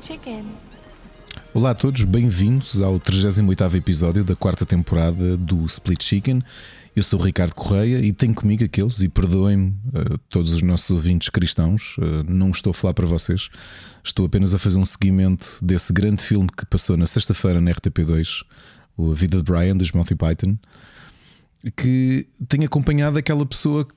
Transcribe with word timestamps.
Chicken. 0.00 0.44
Olá 1.52 1.70
a 1.70 1.74
todos, 1.74 2.04
bem-vindos 2.04 2.80
ao 2.80 3.00
38 3.00 3.76
episódio 3.76 4.22
da 4.22 4.36
quarta 4.36 4.64
temporada 4.64 5.36
do 5.36 5.66
Split 5.66 6.04
Chicken. 6.04 6.40
Eu 6.94 7.02
sou 7.02 7.18
o 7.18 7.22
Ricardo 7.24 7.52
Correia 7.54 7.98
e 7.98 8.12
tenho 8.12 8.32
comigo 8.32 8.62
aqueles, 8.62 9.00
e 9.00 9.08
perdoem-me 9.08 9.70
uh, 9.70 10.18
todos 10.28 10.54
os 10.54 10.62
nossos 10.62 10.90
ouvintes 10.92 11.30
cristãos, 11.30 11.96
uh, 11.98 12.22
não 12.28 12.50
estou 12.50 12.70
a 12.70 12.74
falar 12.74 12.94
para 12.94 13.06
vocês, 13.06 13.48
estou 14.04 14.26
apenas 14.26 14.54
a 14.54 14.58
fazer 14.58 14.78
um 14.78 14.84
seguimento 14.84 15.58
desse 15.60 15.92
grande 15.92 16.22
filme 16.22 16.48
que 16.48 16.64
passou 16.66 16.96
na 16.96 17.06
sexta-feira 17.06 17.60
na 17.60 17.72
RTP2, 17.72 18.44
A 18.98 19.14
Vida 19.14 19.38
de 19.38 19.42
Brian, 19.42 19.76
dos 19.76 19.90
Monty 19.90 20.14
Python, 20.14 20.56
que 21.76 22.28
tem 22.46 22.64
acompanhado 22.64 23.18
aquela 23.18 23.44
pessoa 23.44 23.84
que, 23.84 23.94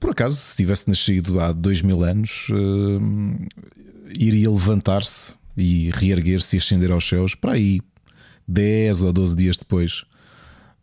por 0.00 0.12
acaso, 0.12 0.34
se 0.34 0.56
tivesse 0.56 0.88
nascido 0.88 1.40
há 1.40 1.52
dois 1.52 1.82
mil 1.82 2.02
anos, 2.02 2.48
uh, 2.50 3.76
iria 4.08 4.50
levantar-se 4.50 5.38
e 5.56 5.90
reerguer-se 5.94 6.56
e 6.56 6.58
ascender 6.58 6.92
aos 6.92 7.06
céus 7.06 7.34
para 7.34 7.52
aí 7.52 7.80
10 8.46 9.02
ou 9.02 9.12
12 9.12 9.36
dias 9.36 9.56
depois 9.56 10.04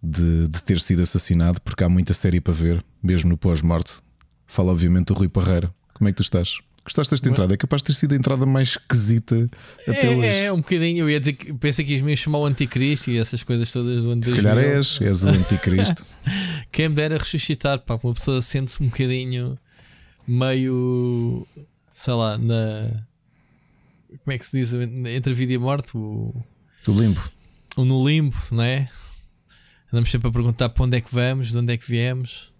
de, 0.01 0.47
de, 0.49 0.63
ter 0.63 0.79
sido 0.79 1.01
assassinado, 1.01 1.61
porque 1.61 1.83
há 1.83 1.89
muita 1.89 2.13
série 2.13 2.41
para 2.41 2.53
ver, 2.53 2.83
mesmo 3.01 3.29
no 3.29 3.37
pós-morte. 3.37 4.01
Fala, 4.45 4.71
obviamente, 4.71 5.07
do 5.07 5.13
Rui 5.13 5.29
Parreira. 5.29 5.73
Como 5.93 6.09
é 6.09 6.11
que 6.11 6.17
tu 6.17 6.23
estás? 6.23 6.59
Gostaste 6.83 7.11
desta 7.11 7.29
entrada? 7.29 7.53
É 7.53 7.57
capaz 7.57 7.81
de 7.81 7.85
ter 7.87 7.93
sido 7.93 8.13
a 8.13 8.17
entrada 8.17 8.45
mais 8.45 8.71
esquisita 8.71 9.49
até 9.87 10.11
é, 10.11 10.17
hoje. 10.17 10.27
É, 10.27 10.51
um 10.51 10.57
bocadinho. 10.57 11.05
Eu 11.05 11.09
ia 11.09 11.19
dizer 11.19 11.33
que 11.33 11.53
pensei 11.53 11.85
que 11.85 11.93
ias 11.93 12.01
me 12.01 12.15
chamar 12.17 12.39
o 12.39 12.45
Anticristo 12.45 13.09
e 13.09 13.17
essas 13.17 13.41
coisas 13.41 13.71
todas 13.71 14.03
do 14.03 14.11
ano 14.11 14.23
Se 14.25 14.35
calhar 14.35 14.57
és, 14.57 14.99
és 14.99 15.23
o 15.23 15.29
Anticristo. 15.29 16.05
Quem 16.69 16.89
me 16.89 16.95
dera 16.95 17.17
ressuscitar, 17.17 17.79
pá, 17.79 17.97
uma 18.03 18.13
pessoa 18.13 18.41
sente-se 18.41 18.83
um 18.83 18.87
bocadinho 18.87 19.57
meio, 20.27 21.47
sei 21.93 22.13
lá, 22.13 22.37
na. 22.37 23.05
Como 24.23 24.33
é 24.33 24.37
que 24.37 24.45
se 24.45 24.57
diz? 24.57 24.73
Entre 24.73 25.31
a 25.31 25.35
vida 25.35 25.53
e 25.53 25.55
a 25.55 25.59
morte? 25.59 25.95
O, 25.95 26.33
o 26.87 26.91
limbo. 26.91 27.21
O 27.75 27.85
no 27.85 28.07
limbo, 28.07 28.35
não 28.51 28.63
é? 28.63 28.89
Andamos 29.91 30.09
sempre 30.09 30.27
a 30.27 30.31
perguntar 30.31 30.69
para 30.69 30.85
onde 30.85 30.97
é 30.97 31.01
que 31.01 31.13
vamos, 31.13 31.51
de 31.51 31.57
onde 31.57 31.73
é 31.73 31.77
que 31.77 31.87
viemos. 31.87 32.51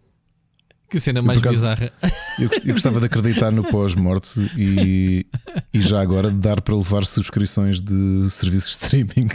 Que 0.90 1.00
cena 1.00 1.24
mais 1.24 1.40
acaso, 1.40 1.56
bizarra. 1.56 1.92
Eu, 2.40 2.50
eu, 2.66 2.74
gostava 2.74 3.00
de 3.00 3.08
acreditar 3.08 3.52
no 3.52 3.64
pós-morte 3.64 4.40
e, 4.56 5.26
e 5.74 5.82
já 5.82 6.00
agora 6.00 6.30
de 6.30 6.38
dar 6.38 6.62
para 6.62 6.76
levar 6.76 7.04
subscrições 7.04 7.82
de 7.82 8.30
serviços 8.30 8.78
de 8.78 8.86
streaming. 8.86 9.28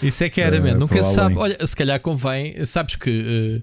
Isso 0.00 0.22
é 0.22 0.30
que 0.30 0.40
era, 0.40 0.60
uh, 0.60 0.78
Nunca 0.78 1.02
se 1.02 1.14
sabe. 1.14 1.34
Olha, 1.36 1.66
se 1.66 1.74
calhar 1.74 1.98
convém. 1.98 2.64
Sabes 2.64 2.94
que 2.94 3.10
uh, 3.10 3.62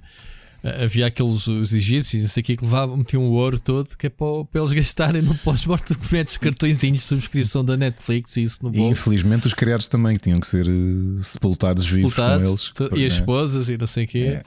havia 0.83 1.07
aqueles 1.07 1.47
os 1.47 1.73
egípcios, 1.73 2.21
não 2.21 2.29
sei 2.29 2.41
o 2.41 2.43
que, 2.43 2.57
que 2.57 2.63
levavam, 2.63 2.97
metiam 2.97 3.23
o 3.23 3.31
ouro 3.31 3.59
todo, 3.59 3.95
que 3.97 4.07
é 4.07 4.09
para, 4.09 4.45
para 4.45 4.61
eles 4.61 4.73
gastarem 4.73 5.21
no 5.21 5.35
pós-morte 5.35 5.93
documentos, 5.93 6.37
cartõezinhos 6.39 7.01
de 7.01 7.05
subscrição 7.05 7.63
da 7.63 7.77
Netflix 7.77 8.37
e 8.37 8.43
isso 8.43 8.59
no 8.61 8.69
bolso. 8.69 8.87
E 8.87 8.91
infelizmente 8.91 9.47
os 9.47 9.53
criados 9.53 9.87
também 9.87 10.15
que 10.15 10.21
tinham 10.21 10.39
que 10.39 10.47
ser 10.47 10.67
uh, 10.67 11.23
sepultados, 11.23 11.85
sepultados 11.85 11.87
vivos 11.87 12.13
com 12.13 12.21
eles. 12.23 12.73
E 12.95 13.05
as 13.05 13.13
esposas 13.13 13.69
e 13.69 13.77
não 13.77 13.87
sei 13.87 14.05
o 14.05 14.07
quê. 14.07 14.19
É. 14.19 14.43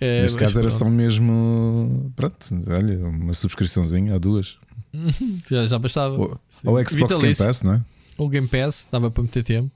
É, 0.00 0.22
Neste 0.22 0.36
caso 0.36 0.58
era 0.58 0.68
só 0.68 0.90
mesmo. 0.90 2.12
Pronto, 2.16 2.36
olha, 2.66 2.98
uma 3.06 3.32
subscriçãozinha 3.34 4.16
a 4.16 4.18
duas. 4.18 4.56
já, 5.48 5.64
já 5.68 5.78
bastava. 5.78 6.16
Ou, 6.16 6.40
ou 6.64 6.88
Xbox 6.88 7.16
Game 7.18 7.36
Pass, 7.36 7.62
não 7.62 7.74
é? 7.74 7.80
Ou 8.18 8.28
Game 8.28 8.48
Pass, 8.48 8.88
dava 8.90 9.12
para 9.12 9.22
meter 9.22 9.44
tempo. 9.44 9.70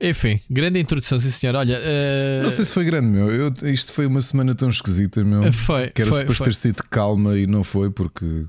Enfim, 0.00 0.40
grande 0.48 0.80
introdução, 0.80 1.18
sim 1.18 1.30
senhor. 1.30 1.54
Olha, 1.54 1.78
uh... 1.78 2.42
não 2.42 2.48
sei 2.48 2.64
se 2.64 2.72
foi 2.72 2.84
grande, 2.84 3.06
meu. 3.06 3.30
Eu, 3.30 3.52
isto 3.64 3.92
foi 3.92 4.06
uma 4.06 4.20
semana 4.20 4.54
tão 4.54 4.70
esquisita, 4.70 5.22
meu. 5.22 5.52
Foi. 5.52 5.90
Que 5.90 6.02
era 6.02 6.10
foi, 6.10 6.20
suposto 6.20 6.44
ter 6.44 6.54
sido 6.54 6.82
calma 6.88 7.36
e 7.36 7.46
não 7.46 7.62
foi, 7.62 7.90
porque 7.90 8.46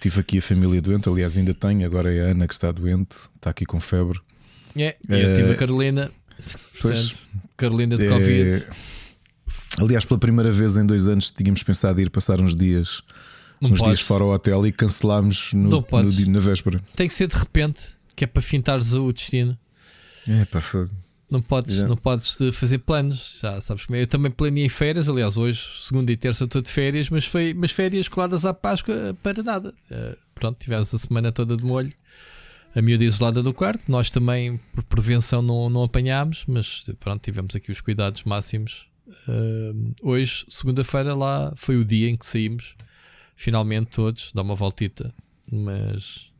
tive 0.00 0.20
aqui 0.20 0.38
a 0.38 0.42
família 0.42 0.80
doente. 0.80 1.08
Aliás, 1.08 1.36
ainda 1.36 1.52
tenho. 1.52 1.84
Agora 1.84 2.12
é 2.12 2.22
a 2.22 2.30
Ana 2.30 2.48
que 2.48 2.54
está 2.54 2.72
doente, 2.72 3.14
está 3.36 3.50
aqui 3.50 3.66
com 3.66 3.78
febre. 3.78 4.18
É, 4.74 4.96
eu 5.08 5.34
tive 5.34 5.52
a 5.52 5.56
Carolina. 5.56 6.10
Pois. 6.80 7.14
Carolina 7.56 7.96
de 7.96 8.06
é... 8.06 8.08
Covid. 8.08 8.66
Aliás, 9.78 10.04
pela 10.04 10.18
primeira 10.18 10.50
vez 10.50 10.76
em 10.76 10.86
dois 10.86 11.08
anos 11.08 11.30
tínhamos 11.30 11.62
pensado 11.62 12.00
em 12.00 12.04
ir 12.04 12.10
passar 12.10 12.40
uns 12.40 12.54
dias, 12.54 13.02
não 13.60 13.70
uns 13.70 13.78
podes. 13.78 13.98
dias 13.98 14.00
fora 14.00 14.24
ao 14.24 14.30
hotel 14.30 14.66
e 14.66 14.72
cancelámos 14.72 15.52
no, 15.52 15.84
no 15.90 16.10
dia, 16.10 16.26
na 16.26 16.40
véspera. 16.40 16.80
Tem 16.94 17.06
que 17.06 17.14
ser 17.14 17.26
de 17.26 17.36
repente, 17.36 17.96
que 18.16 18.24
é 18.24 18.26
para 18.26 18.42
fintares 18.42 18.94
o 18.94 19.12
destino. 19.12 19.58
É, 20.28 20.44
pá, 20.44 20.60
foi. 20.60 20.88
Não 21.30 21.40
podes, 21.40 21.76
Já. 21.76 21.86
não 21.86 21.96
podes 21.96 22.36
fazer 22.52 22.78
planos, 22.78 23.40
já 23.40 23.60
sabes 23.60 23.86
como 23.86 23.96
é. 23.96 24.02
Eu 24.02 24.06
também 24.06 24.32
planeei 24.32 24.68
férias, 24.68 25.08
aliás, 25.08 25.36
hoje, 25.36 25.62
segunda 25.80 26.10
e 26.10 26.16
terça, 26.16 26.42
estou 26.42 26.60
de 26.60 26.68
férias, 26.68 27.08
mas, 27.08 27.24
foi, 27.24 27.54
mas 27.54 27.70
férias 27.70 28.08
coladas 28.08 28.44
à 28.44 28.52
Páscoa 28.52 29.16
para 29.22 29.40
nada. 29.40 29.72
Uh, 29.88 30.16
pronto, 30.34 30.58
tivemos 30.58 30.92
a 30.92 30.98
semana 30.98 31.30
toda 31.30 31.56
de 31.56 31.64
molho, 31.64 31.92
a 32.74 32.82
miúda 32.82 33.04
isolada 33.04 33.44
do 33.44 33.54
quarto. 33.54 33.88
Nós 33.88 34.10
também, 34.10 34.58
por 34.72 34.82
prevenção, 34.82 35.40
não, 35.40 35.70
não 35.70 35.84
apanhámos, 35.84 36.44
mas 36.48 36.84
pronto, 36.98 37.22
tivemos 37.22 37.54
aqui 37.54 37.70
os 37.70 37.80
cuidados 37.80 38.24
máximos 38.24 38.90
Uh, 39.28 39.94
hoje, 40.02 40.44
segunda-feira, 40.48 41.14
lá 41.14 41.52
foi 41.56 41.76
o 41.76 41.84
dia 41.84 42.08
em 42.08 42.16
que 42.16 42.24
saímos, 42.24 42.76
finalmente 43.34 43.88
todos, 43.88 44.30
dá 44.32 44.42
uma 44.42 44.54
voltita, 44.54 45.12
mas 45.50 46.30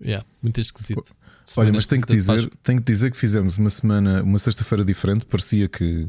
yeah, 0.00 0.24
muito 0.42 0.60
esquisito. 0.60 1.14
Olha, 1.56 1.72
mas 1.72 1.86
tenho 1.86 2.02
que, 2.02 2.12
dizer, 2.12 2.50
tenho 2.62 2.78
que 2.80 2.84
dizer 2.84 3.10
que 3.10 3.16
fizemos 3.16 3.58
uma 3.58 3.70
semana, 3.70 4.22
uma 4.22 4.38
sexta-feira 4.38 4.84
diferente, 4.84 5.26
parecia 5.26 5.68
que, 5.68 6.08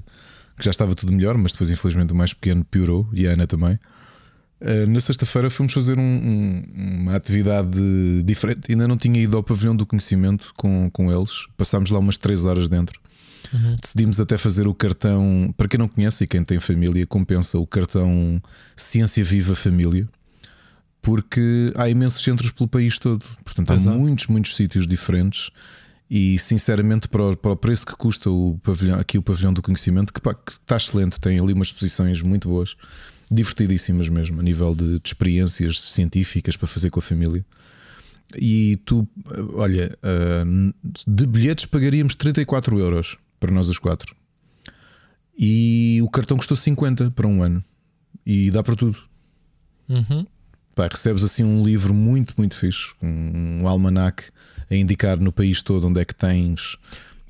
que, 0.58 0.64
já 0.64 0.72
estava 0.72 0.96
tudo 0.96 1.12
melhor, 1.12 1.38
mas 1.38 1.52
depois, 1.52 1.70
infelizmente, 1.70 2.14
o 2.14 2.16
mais 2.16 2.34
pequeno 2.34 2.64
piorou 2.64 3.08
e 3.12 3.28
a 3.28 3.32
Ana 3.32 3.46
também. 3.46 3.78
Uh, 4.62 4.90
na 4.90 5.02
sexta-feira 5.02 5.50
fomos 5.50 5.74
fazer 5.74 6.00
um, 6.00 6.02
um, 6.02 6.64
uma 7.02 7.16
atividade 7.16 8.24
diferente. 8.24 8.72
Ainda 8.72 8.88
não 8.88 8.98
tinha 8.98 9.22
ido 9.22 9.36
ao 9.36 9.44
pavilhão 9.44 9.76
do 9.76 9.86
conhecimento 9.86 10.54
com, 10.56 10.90
com 10.92 11.12
eles. 11.12 11.46
Passámos 11.58 11.92
lá 11.92 12.00
umas 12.00 12.18
3 12.18 12.46
horas 12.46 12.70
dentro. 12.70 13.00
Uhum. 13.54 13.76
Decidimos 13.82 14.20
até 14.20 14.38
fazer 14.38 14.68
o 14.68 14.74
cartão, 14.74 15.54
para 15.58 15.68
quem 15.68 15.78
não 15.78 15.88
conhece 15.88 16.24
e 16.24 16.28
quem 16.28 16.44
tem 16.44 16.60
família, 16.60 17.06
compensa 17.06 17.60
o 17.60 17.68
cartão 17.68 18.42
Ciência 18.76 19.24
Viva 19.24 19.56
Família, 19.56 20.08
porque 21.06 21.72
há 21.76 21.88
imensos 21.88 22.24
centros 22.24 22.50
pelo 22.52 22.68
país 22.68 22.98
todo. 22.98 23.24
Portanto, 23.44 23.68
Pois 23.68 23.86
há 23.86 23.94
é. 23.94 23.96
muitos, 23.96 24.26
muitos 24.26 24.56
sítios 24.56 24.88
diferentes. 24.88 25.52
E 26.10 26.38
sinceramente, 26.40 27.08
para 27.08 27.30
o, 27.30 27.38
para 27.38 27.52
o 27.52 27.56
preço 27.56 27.86
que 27.86 27.96
custa 27.96 28.28
o 28.28 28.60
pavilhão, 28.64 29.00
aqui 29.00 29.16
o 29.16 29.22
pavilhão 29.22 29.54
do 29.54 29.62
conhecimento, 29.62 30.12
que, 30.12 30.20
pá, 30.20 30.34
que 30.34 30.54
está 30.54 30.78
excelente, 30.78 31.20
tem 31.20 31.40
ali 31.40 31.54
umas 31.54 31.68
exposições 31.68 32.24
muito 32.24 32.50
boas, 32.50 32.76
divertidíssimas 33.30 34.10
mesmo, 34.10 34.40
a 34.40 34.44
nível 34.44 34.74
de, 34.76 35.00
de 35.00 35.02
experiências 35.08 35.80
científicas 35.80 36.58
para 36.58 36.68
fazer 36.68 36.90
com 36.90 36.98
a 36.98 37.04
família. 37.04 37.46
E 38.36 38.80
tu, 38.84 39.08
olha, 39.54 39.96
uh, 40.02 40.74
de 41.08 41.28
bilhetes 41.28 41.68
pagaríamos 41.68 42.16
34 42.16 42.80
euros 42.80 43.16
para 43.40 43.52
nós 43.52 43.70
os 43.70 43.78
quatro. 43.78 44.16
E 45.38 46.00
o 46.02 46.10
cartão 46.10 46.36
custou 46.36 46.58
50 46.58 47.12
para 47.12 47.28
um 47.28 47.44
ano. 47.44 47.64
E 48.26 48.50
dá 48.50 48.64
para 48.64 48.76
tudo. 48.76 48.98
Uhum. 49.88 50.26
Pá, 50.76 50.88
recebes 50.92 51.24
assim 51.24 51.44
um 51.44 51.64
livro 51.64 51.94
muito, 51.94 52.34
muito 52.38 52.56
fixe, 52.58 52.92
um, 53.02 53.62
um 53.64 53.68
almanac 53.68 54.26
a 54.70 54.76
indicar 54.76 55.18
no 55.20 55.32
país 55.32 55.62
todo 55.62 55.88
onde 55.88 56.02
é 56.02 56.06
que 56.06 56.14
tens 56.14 56.78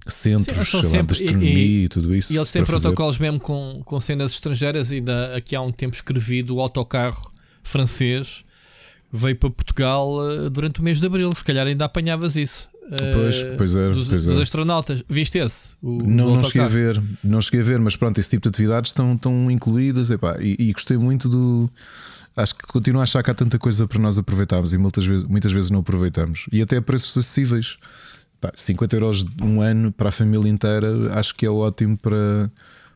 centros 0.07 0.67
Sim, 0.69 0.81
sei 0.81 0.81
lá, 0.81 0.89
sempre- 0.89 1.15
de 1.17 1.23
astronomia 1.25 1.53
e, 1.53 1.83
e- 1.85 1.89
tudo 1.89 2.15
isso. 2.15 2.33
E 2.33 2.37
eles 2.37 2.51
têm 2.51 2.65
fazer. 2.65 2.83
protocolos 2.83 3.19
mesmo 3.19 3.39
com, 3.39 3.81
com 3.85 3.99
cenas 4.01 4.31
estrangeiras. 4.31 4.91
E 4.91 4.99
da, 5.01 5.35
aqui 5.35 5.55
há 5.55 5.61
um 5.61 5.71
tempo 5.71 5.95
escrevi 5.95 6.41
do 6.43 6.59
autocarro 6.59 7.31
francês 7.63 8.43
veio 9.11 9.35
para 9.35 9.49
Portugal 9.49 10.17
eh, 10.45 10.49
durante 10.49 10.79
o 10.79 10.83
mês 10.83 10.99
de 10.99 11.05
abril. 11.07 11.31
Se 11.33 11.43
calhar 11.43 11.65
ainda 11.65 11.85
apanhavas 11.85 12.35
isso. 12.35 12.67
eh, 12.91 13.11
Pois, 13.13 13.43
pois 13.57 13.75
é, 13.75 13.89
dos, 13.89 14.07
pois 14.09 14.27
é. 14.27 14.29
dos 14.31 14.39
astronautas. 14.39 15.03
Viste 15.09 15.37
esse? 15.39 15.69
O, 15.81 15.97
Não, 16.03 16.35
não 16.35 16.43
cheguei 16.43 16.61
a 16.61 16.67
ver, 16.67 17.01
não 17.23 17.41
cheguei 17.41 17.61
a 17.61 17.63
ver, 17.63 17.79
mas 17.79 17.95
pronto, 17.95 18.19
esse 18.19 18.29
tipo 18.29 18.43
de 18.43 18.49
atividades 18.49 18.89
estão, 18.91 19.13
estão 19.15 19.49
incluídas 19.49 20.11
epá, 20.11 20.37
e, 20.41 20.55
e 20.59 20.71
gostei 20.73 20.97
muito 20.97 21.27
do. 21.29 21.69
Acho 22.35 22.55
que 22.55 22.67
continuo 22.67 22.99
a 22.99 23.03
achar 23.03 23.23
que 23.23 23.31
há 23.31 23.33
tanta 23.33 23.57
coisa 23.57 23.87
para 23.87 23.99
nós 23.99 24.17
aproveitarmos 24.17 24.73
e 24.73 24.77
muitas 24.77 25.05
vezes, 25.05 25.23
muitas 25.23 25.51
vezes 25.51 25.71
não 25.71 25.79
aproveitamos. 25.79 26.47
E 26.51 26.61
até 26.61 26.77
a 26.77 26.81
preços 26.81 27.17
acessíveis. 27.17 27.77
Pá, 28.41 28.51
50 28.53 28.95
euros 28.97 29.25
um 29.41 29.61
ano 29.61 29.91
para 29.91 30.09
a 30.09 30.11
família 30.11 30.49
inteira, 30.49 31.13
acho 31.13 31.33
que 31.33 31.45
é 31.45 31.49
ótimo 31.49 31.97
para, 31.97 32.51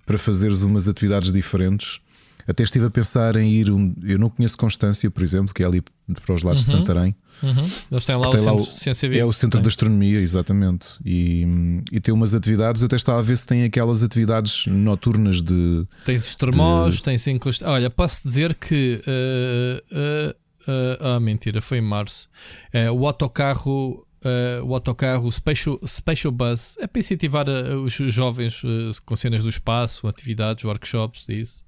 para 0.06 0.18
fazeres 0.18 0.62
umas 0.62 0.90
atividades 0.90 1.32
diferentes. 1.32 2.02
Até 2.50 2.64
estive 2.64 2.86
a 2.88 2.90
pensar 2.90 3.36
em 3.36 3.52
ir. 3.52 3.70
Um, 3.70 3.94
eu 4.04 4.18
não 4.18 4.30
conheço 4.30 4.58
Constância, 4.58 5.10
por 5.12 5.22
exemplo, 5.22 5.54
que 5.54 5.62
é 5.62 5.66
ali 5.68 5.82
para 5.82 6.34
os 6.34 6.42
lados 6.42 6.66
de 6.66 6.72
Uhum. 6.72 6.78
Santarém. 6.80 7.16
Uhum. 7.44 7.70
Eles 7.92 8.06
têm 8.06 8.16
lá 8.16 8.28
o 8.28 8.30
tem 8.32 8.40
lá 8.42 8.46
centro 8.52 8.64
o- 8.64 8.68
de 8.68 8.74
ciência 8.74 9.08
viva. 9.08 9.22
É 9.22 9.26
o 9.26 9.32
centro 9.32 9.60
Tem. 9.60 9.64
de 9.64 9.70
astronomia, 9.70 10.20
exatamente. 10.20 10.88
E, 11.06 11.46
e 11.92 12.00
tem 12.00 12.14
umas 12.14 12.34
atividades. 12.34 12.82
Eu 12.82 12.88
até 12.88 12.96
estava 12.96 13.20
a 13.20 13.22
ver 13.22 13.38
se 13.38 13.46
tem 13.46 13.64
aquelas 13.64 14.04
atividades 14.04 14.66
noturnas 14.68 15.42
de. 15.44 15.86
Tens 16.06 16.26
os 16.28 16.36
termós, 16.36 17.00
tens 17.02 17.26
encost... 17.28 17.64
Olha, 17.64 17.90
posso 17.90 18.24
dizer 18.28 18.56
que. 18.56 19.00
eh, 19.06 19.84
eh, 19.92 20.36
eh, 20.68 20.98
ah, 21.02 21.20
mentira, 21.20 21.62
foi 21.62 21.78
em 21.78 21.82
março. 21.82 22.28
Eh, 22.74 22.90
o 22.92 23.06
autocarro. 23.08 24.06
eh, 24.26 24.60
o 24.64 24.74
autocarro 24.74 25.28
o 25.28 25.32
Special, 25.32 25.80
Special 25.88 26.32
Bus 26.34 26.76
é 26.80 26.88
para 26.88 27.00
incentivar 27.00 27.46
os 27.48 27.94
jovens 27.94 28.62
eh, 28.66 28.92
com 29.06 29.16
cenas 29.16 29.44
do 29.44 29.50
espaço, 29.50 30.08
atividades, 30.08 30.66
workshops 30.66 31.26
e 31.30 31.40
isso. 31.42 31.64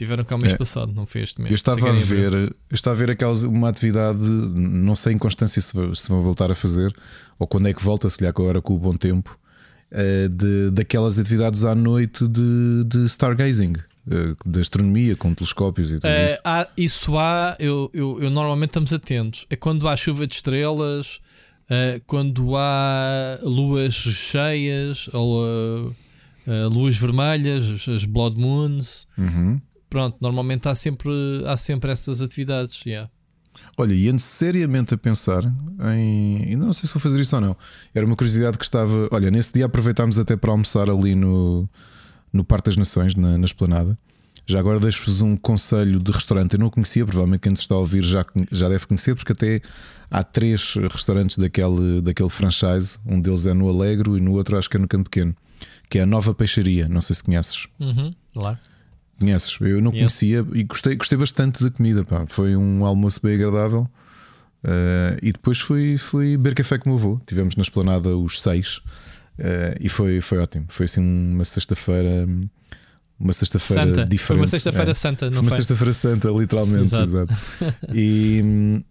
Tiveram 0.00 0.24
cá 0.24 0.34
o 0.34 0.38
mês 0.38 0.54
é. 0.54 0.56
passado, 0.56 0.94
não 0.94 1.04
foi 1.04 1.20
este 1.20 1.38
mês. 1.42 1.50
Eu 1.50 1.54
estava 1.56 1.90
a 1.90 1.92
ver, 1.92 2.32
eu 2.32 2.54
estava 2.72 2.96
a 2.96 2.98
ver 2.98 3.10
aquelas, 3.10 3.42
uma 3.42 3.68
atividade, 3.68 4.22
não 4.22 4.96
sei 4.96 5.12
em 5.12 5.18
constância 5.18 5.60
se, 5.60 5.72
se 5.94 6.08
vão 6.08 6.22
voltar 6.22 6.50
a 6.50 6.54
fazer, 6.54 6.90
ou 7.38 7.46
quando 7.46 7.68
é 7.68 7.74
que 7.74 7.84
volta, 7.84 8.08
se 8.08 8.22
lhe 8.22 8.26
agora 8.26 8.62
com 8.62 8.72
o 8.72 8.78
bom 8.78 8.96
tempo, 8.96 9.38
eh, 9.90 10.26
de, 10.28 10.70
daquelas 10.70 11.18
atividades 11.18 11.66
à 11.66 11.74
noite 11.74 12.26
de, 12.26 12.84
de 12.86 13.04
stargazing. 13.04 13.74
Eh, 14.10 14.34
da 14.46 14.60
astronomia 14.60 15.14
com 15.14 15.34
telescópios 15.34 15.90
e 15.90 15.96
tudo 15.96 16.06
é, 16.06 16.32
isso. 16.32 16.40
Há, 16.46 16.68
isso 16.78 17.18
há, 17.18 17.54
eu, 17.60 17.90
eu, 17.92 18.22
eu, 18.22 18.30
normalmente 18.30 18.70
estamos 18.70 18.94
atentos. 18.94 19.44
É 19.50 19.56
quando 19.56 19.86
há 19.86 19.94
chuva 19.96 20.26
de 20.26 20.34
estrelas, 20.34 21.20
uh, 21.66 22.00
quando 22.06 22.56
há 22.56 23.38
luas 23.42 23.92
cheias 23.92 25.10
ou 25.12 25.44
uh, 25.44 25.94
luas 26.72 26.96
vermelhas, 26.96 27.68
as, 27.68 27.86
as 27.86 28.04
Blood 28.06 28.38
Moons. 28.38 29.06
Uhum. 29.18 29.60
Pronto, 29.90 30.16
normalmente 30.20 30.68
há 30.68 30.74
sempre, 30.74 31.10
há 31.46 31.56
sempre 31.56 31.90
essas 31.90 32.22
atividades. 32.22 32.80
Yeah. 32.86 33.10
Olha, 33.76 33.92
e 33.92 34.08
ando 34.08 34.20
seriamente 34.20 34.94
a 34.94 34.96
pensar 34.98 35.42
em. 35.96 36.44
Ainda 36.44 36.64
não 36.64 36.72
sei 36.72 36.86
se 36.86 36.94
vou 36.94 37.00
fazer 37.00 37.20
isso 37.20 37.34
ou 37.34 37.42
não. 37.42 37.56
Era 37.92 38.06
uma 38.06 38.14
curiosidade 38.14 38.56
que 38.56 38.64
estava. 38.64 39.08
Olha, 39.10 39.30
nesse 39.30 39.52
dia 39.52 39.66
aproveitámos 39.66 40.18
até 40.18 40.36
para 40.36 40.52
almoçar 40.52 40.88
ali 40.88 41.14
no, 41.16 41.68
no 42.32 42.44
Parque 42.44 42.66
das 42.66 42.76
Nações, 42.76 43.16
na, 43.16 43.36
na 43.36 43.44
Esplanada. 43.44 43.98
Já 44.46 44.58
agora 44.58 44.80
deixo-vos 44.80 45.20
um 45.20 45.36
conselho 45.36 46.00
de 46.00 46.10
restaurante. 46.10 46.54
Eu 46.54 46.60
não 46.60 46.70
conhecia, 46.70 47.04
provavelmente 47.04 47.40
quem 47.40 47.50
nos 47.50 47.60
está 47.60 47.74
a 47.74 47.78
ouvir 47.78 48.02
já, 48.02 48.24
já 48.50 48.68
deve 48.68 48.86
conhecer, 48.86 49.14
porque 49.14 49.32
até 49.32 49.60
há 50.10 50.22
três 50.22 50.74
restaurantes 50.90 51.36
daquele, 51.36 52.00
daquele 52.00 52.28
franchise. 52.28 52.98
Um 53.06 53.20
deles 53.20 53.46
é 53.46 53.54
no 53.54 53.68
Alegro 53.68 54.16
e 54.16 54.20
no 54.20 54.32
outro 54.32 54.56
acho 54.56 54.68
que 54.68 54.76
é 54.76 54.80
no 54.80 54.88
Campo 54.88 55.10
Pequeno, 55.10 55.34
que 55.88 55.98
é 55.98 56.02
a 56.02 56.06
Nova 56.06 56.34
Peixaria. 56.34 56.88
Não 56.88 57.00
sei 57.00 57.14
se 57.14 57.22
conheces. 57.22 57.66
Uhum, 57.78 58.12
claro. 58.32 58.58
Conheces? 59.20 59.58
Eu 59.60 59.82
não 59.82 59.92
conhecia 59.92 60.44
e 60.54 60.64
gostei, 60.64 60.96
gostei 60.96 61.18
bastante 61.18 61.62
da 61.62 61.70
comida. 61.70 62.02
Pá. 62.04 62.24
Foi 62.26 62.56
um 62.56 62.86
almoço 62.86 63.20
bem 63.22 63.34
agradável. 63.34 63.86
Uh, 64.64 65.16
e 65.22 65.32
depois 65.32 65.60
fui, 65.60 65.98
fui 65.98 66.36
beber 66.38 66.54
café 66.54 66.78
com 66.78 66.90
o 66.90 66.94
meu 66.94 66.98
avô. 66.98 67.20
Tivemos 67.26 67.54
na 67.54 67.62
esplanada 67.62 68.16
os 68.16 68.40
seis 68.40 68.78
uh, 69.38 69.76
e 69.78 69.90
foi, 69.90 70.22
foi 70.22 70.38
ótimo. 70.38 70.64
Foi 70.68 70.84
assim 70.84 71.02
uma 71.02 71.44
sexta-feira. 71.44 72.26
Uma 73.18 73.34
sexta-feira 73.34 74.06
diferente. 74.06 74.18
Foi 74.18 74.36
uma 74.36 74.46
sexta-feira 74.46 74.90
é. 74.90 74.94
santa, 74.94 75.26
não 75.26 75.32
foi? 75.32 75.42
Uma 75.42 75.50
sexta-feira 75.50 75.92
santa, 75.92 76.28
literalmente. 76.30 76.86
Exato. 76.86 77.04
exato. 77.04 77.34
E, 77.94 78.82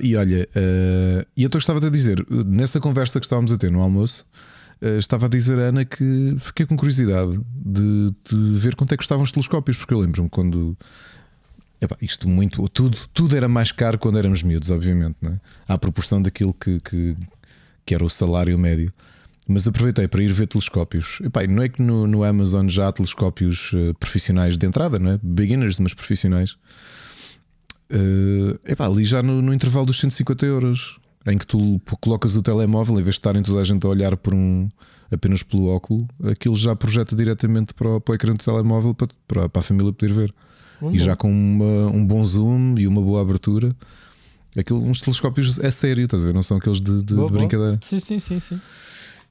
e 0.00 0.16
olha, 0.16 0.48
uh, 0.56 1.26
e 1.36 1.44
eu 1.44 1.50
estava 1.54 1.86
a 1.86 1.90
dizer, 1.90 2.26
nessa 2.28 2.80
conversa 2.80 3.20
que 3.20 3.26
estávamos 3.26 3.52
a 3.52 3.58
ter 3.58 3.70
no 3.70 3.80
almoço, 3.80 4.26
estava 4.80 5.26
a 5.26 5.28
dizer 5.28 5.58
a 5.58 5.62
Ana 5.62 5.84
que 5.84 6.36
fiquei 6.38 6.66
com 6.66 6.76
curiosidade 6.76 7.40
de, 7.54 8.10
de, 8.30 8.58
ver 8.58 8.74
quanto 8.74 8.92
é 8.92 8.94
que 8.94 8.98
custavam 8.98 9.24
os 9.24 9.32
telescópios, 9.32 9.76
porque 9.76 9.94
eu 9.94 10.00
lembro-me 10.00 10.28
quando. 10.28 10.76
Epá, 11.80 11.96
isto 12.00 12.28
muito. 12.28 12.66
Tudo, 12.68 12.96
tudo 13.12 13.36
era 13.36 13.48
mais 13.48 13.72
caro 13.72 13.98
quando 13.98 14.18
éramos 14.18 14.42
miúdos, 14.42 14.70
obviamente, 14.70 15.16
não 15.20 15.32
é? 15.32 15.40
à 15.68 15.78
proporção 15.78 16.20
daquilo 16.22 16.54
que, 16.54 16.80
que, 16.80 17.16
que 17.84 17.94
era 17.94 18.04
o 18.04 18.10
salário 18.10 18.58
médio. 18.58 18.92
Mas 19.48 19.68
aproveitei 19.68 20.08
para 20.08 20.22
ir 20.22 20.32
ver 20.32 20.46
telescópios. 20.48 21.20
Epá, 21.22 21.46
não 21.46 21.62
é 21.62 21.68
que 21.68 21.80
no, 21.80 22.06
no 22.06 22.24
Amazon 22.24 22.68
já 22.68 22.88
há 22.88 22.92
telescópios 22.92 23.72
uh, 23.72 23.94
profissionais 24.00 24.56
de 24.56 24.66
entrada, 24.66 24.98
não 24.98 25.12
é? 25.12 25.20
Beginners, 25.22 25.78
mas 25.78 25.94
profissionais. 25.94 26.56
Uh, 27.88 28.58
epá, 28.64 28.86
ali 28.86 29.04
já 29.04 29.22
no, 29.22 29.40
no 29.40 29.54
intervalo 29.54 29.86
dos 29.86 30.00
150 30.00 30.44
euros 30.44 30.98
em 31.26 31.36
que 31.36 31.46
tu 31.46 31.80
colocas 32.00 32.36
o 32.36 32.42
telemóvel, 32.42 32.94
em 32.94 33.02
vez 33.02 33.14
de 33.14 33.18
estarem 33.18 33.42
toda 33.42 33.60
a 33.60 33.64
gente 33.64 33.84
a 33.84 33.88
olhar 33.88 34.16
por 34.16 34.34
um 34.34 34.68
apenas 35.10 35.42
pelo 35.42 35.66
óculo, 35.66 36.06
aquilo 36.24 36.56
já 36.56 36.74
projeta 36.74 37.14
diretamente 37.14 37.74
para 37.74 37.96
o, 37.96 38.00
para 38.00 38.12
o 38.12 38.14
ecrã 38.14 38.32
do 38.34 38.42
telemóvel 38.42 38.94
para, 38.94 39.08
para, 39.26 39.48
para 39.48 39.60
a 39.60 39.62
família 39.62 39.92
poder 39.92 40.12
ver. 40.12 40.34
Uhum. 40.80 40.92
E 40.92 40.98
já 40.98 41.16
com 41.16 41.30
uma, 41.30 41.86
um 41.90 42.04
bom 42.04 42.24
zoom 42.24 42.74
e 42.78 42.86
uma 42.86 43.00
boa 43.00 43.20
abertura. 43.22 43.74
Aquilo, 44.56 44.82
uns 44.82 45.00
telescópios 45.00 45.58
é 45.58 45.70
sério, 45.70 46.04
estás 46.04 46.22
a 46.24 46.26
ver? 46.26 46.34
Não 46.34 46.42
são 46.42 46.56
aqueles 46.56 46.80
de, 46.80 47.02
de, 47.02 47.14
boa, 47.14 47.28
de 47.28 47.34
brincadeira. 47.34 47.78
Sim, 47.82 48.00
sim, 48.00 48.18
sim, 48.18 48.40
sim. 48.40 48.60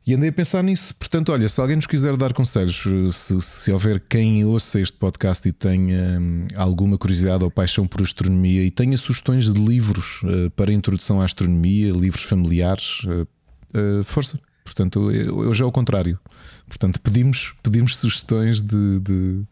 E 0.07 0.13
andei 0.13 0.29
a 0.29 0.31
pensar 0.31 0.61
nisso. 0.61 0.93
Portanto, 0.95 1.31
olha, 1.31 1.49
se 1.49 1.59
alguém 1.59 1.75
nos 1.75 1.87
quiser 1.87 2.15
dar 2.15 2.31
conselhos, 2.31 2.83
se, 3.11 3.41
se 3.41 3.71
houver 3.71 3.99
quem 3.99 4.45
ouça 4.45 4.79
este 4.79 4.95
podcast 4.97 5.49
e 5.49 5.51
tenha 5.51 6.19
hum, 6.19 6.45
alguma 6.55 6.95
curiosidade 6.95 7.43
ou 7.43 7.49
paixão 7.49 7.87
por 7.87 8.03
astronomia 8.03 8.63
e 8.63 8.69
tenha 8.69 8.95
sugestões 8.99 9.51
de 9.51 9.59
livros 9.59 10.21
uh, 10.21 10.51
para 10.51 10.71
introdução 10.71 11.21
à 11.21 11.25
astronomia, 11.25 11.91
livros 11.91 12.21
familiares, 12.21 13.01
uh, 13.05 13.27
uh, 13.73 14.03
força. 14.03 14.39
Portanto, 14.63 14.99
hoje 14.99 15.63
é 15.63 15.65
o 15.65 15.71
contrário. 15.71 16.19
Portanto, 16.67 16.99
pedimos, 17.01 17.55
pedimos 17.63 17.97
sugestões 17.97 18.61
de, 18.61 18.99
de 18.99 19.43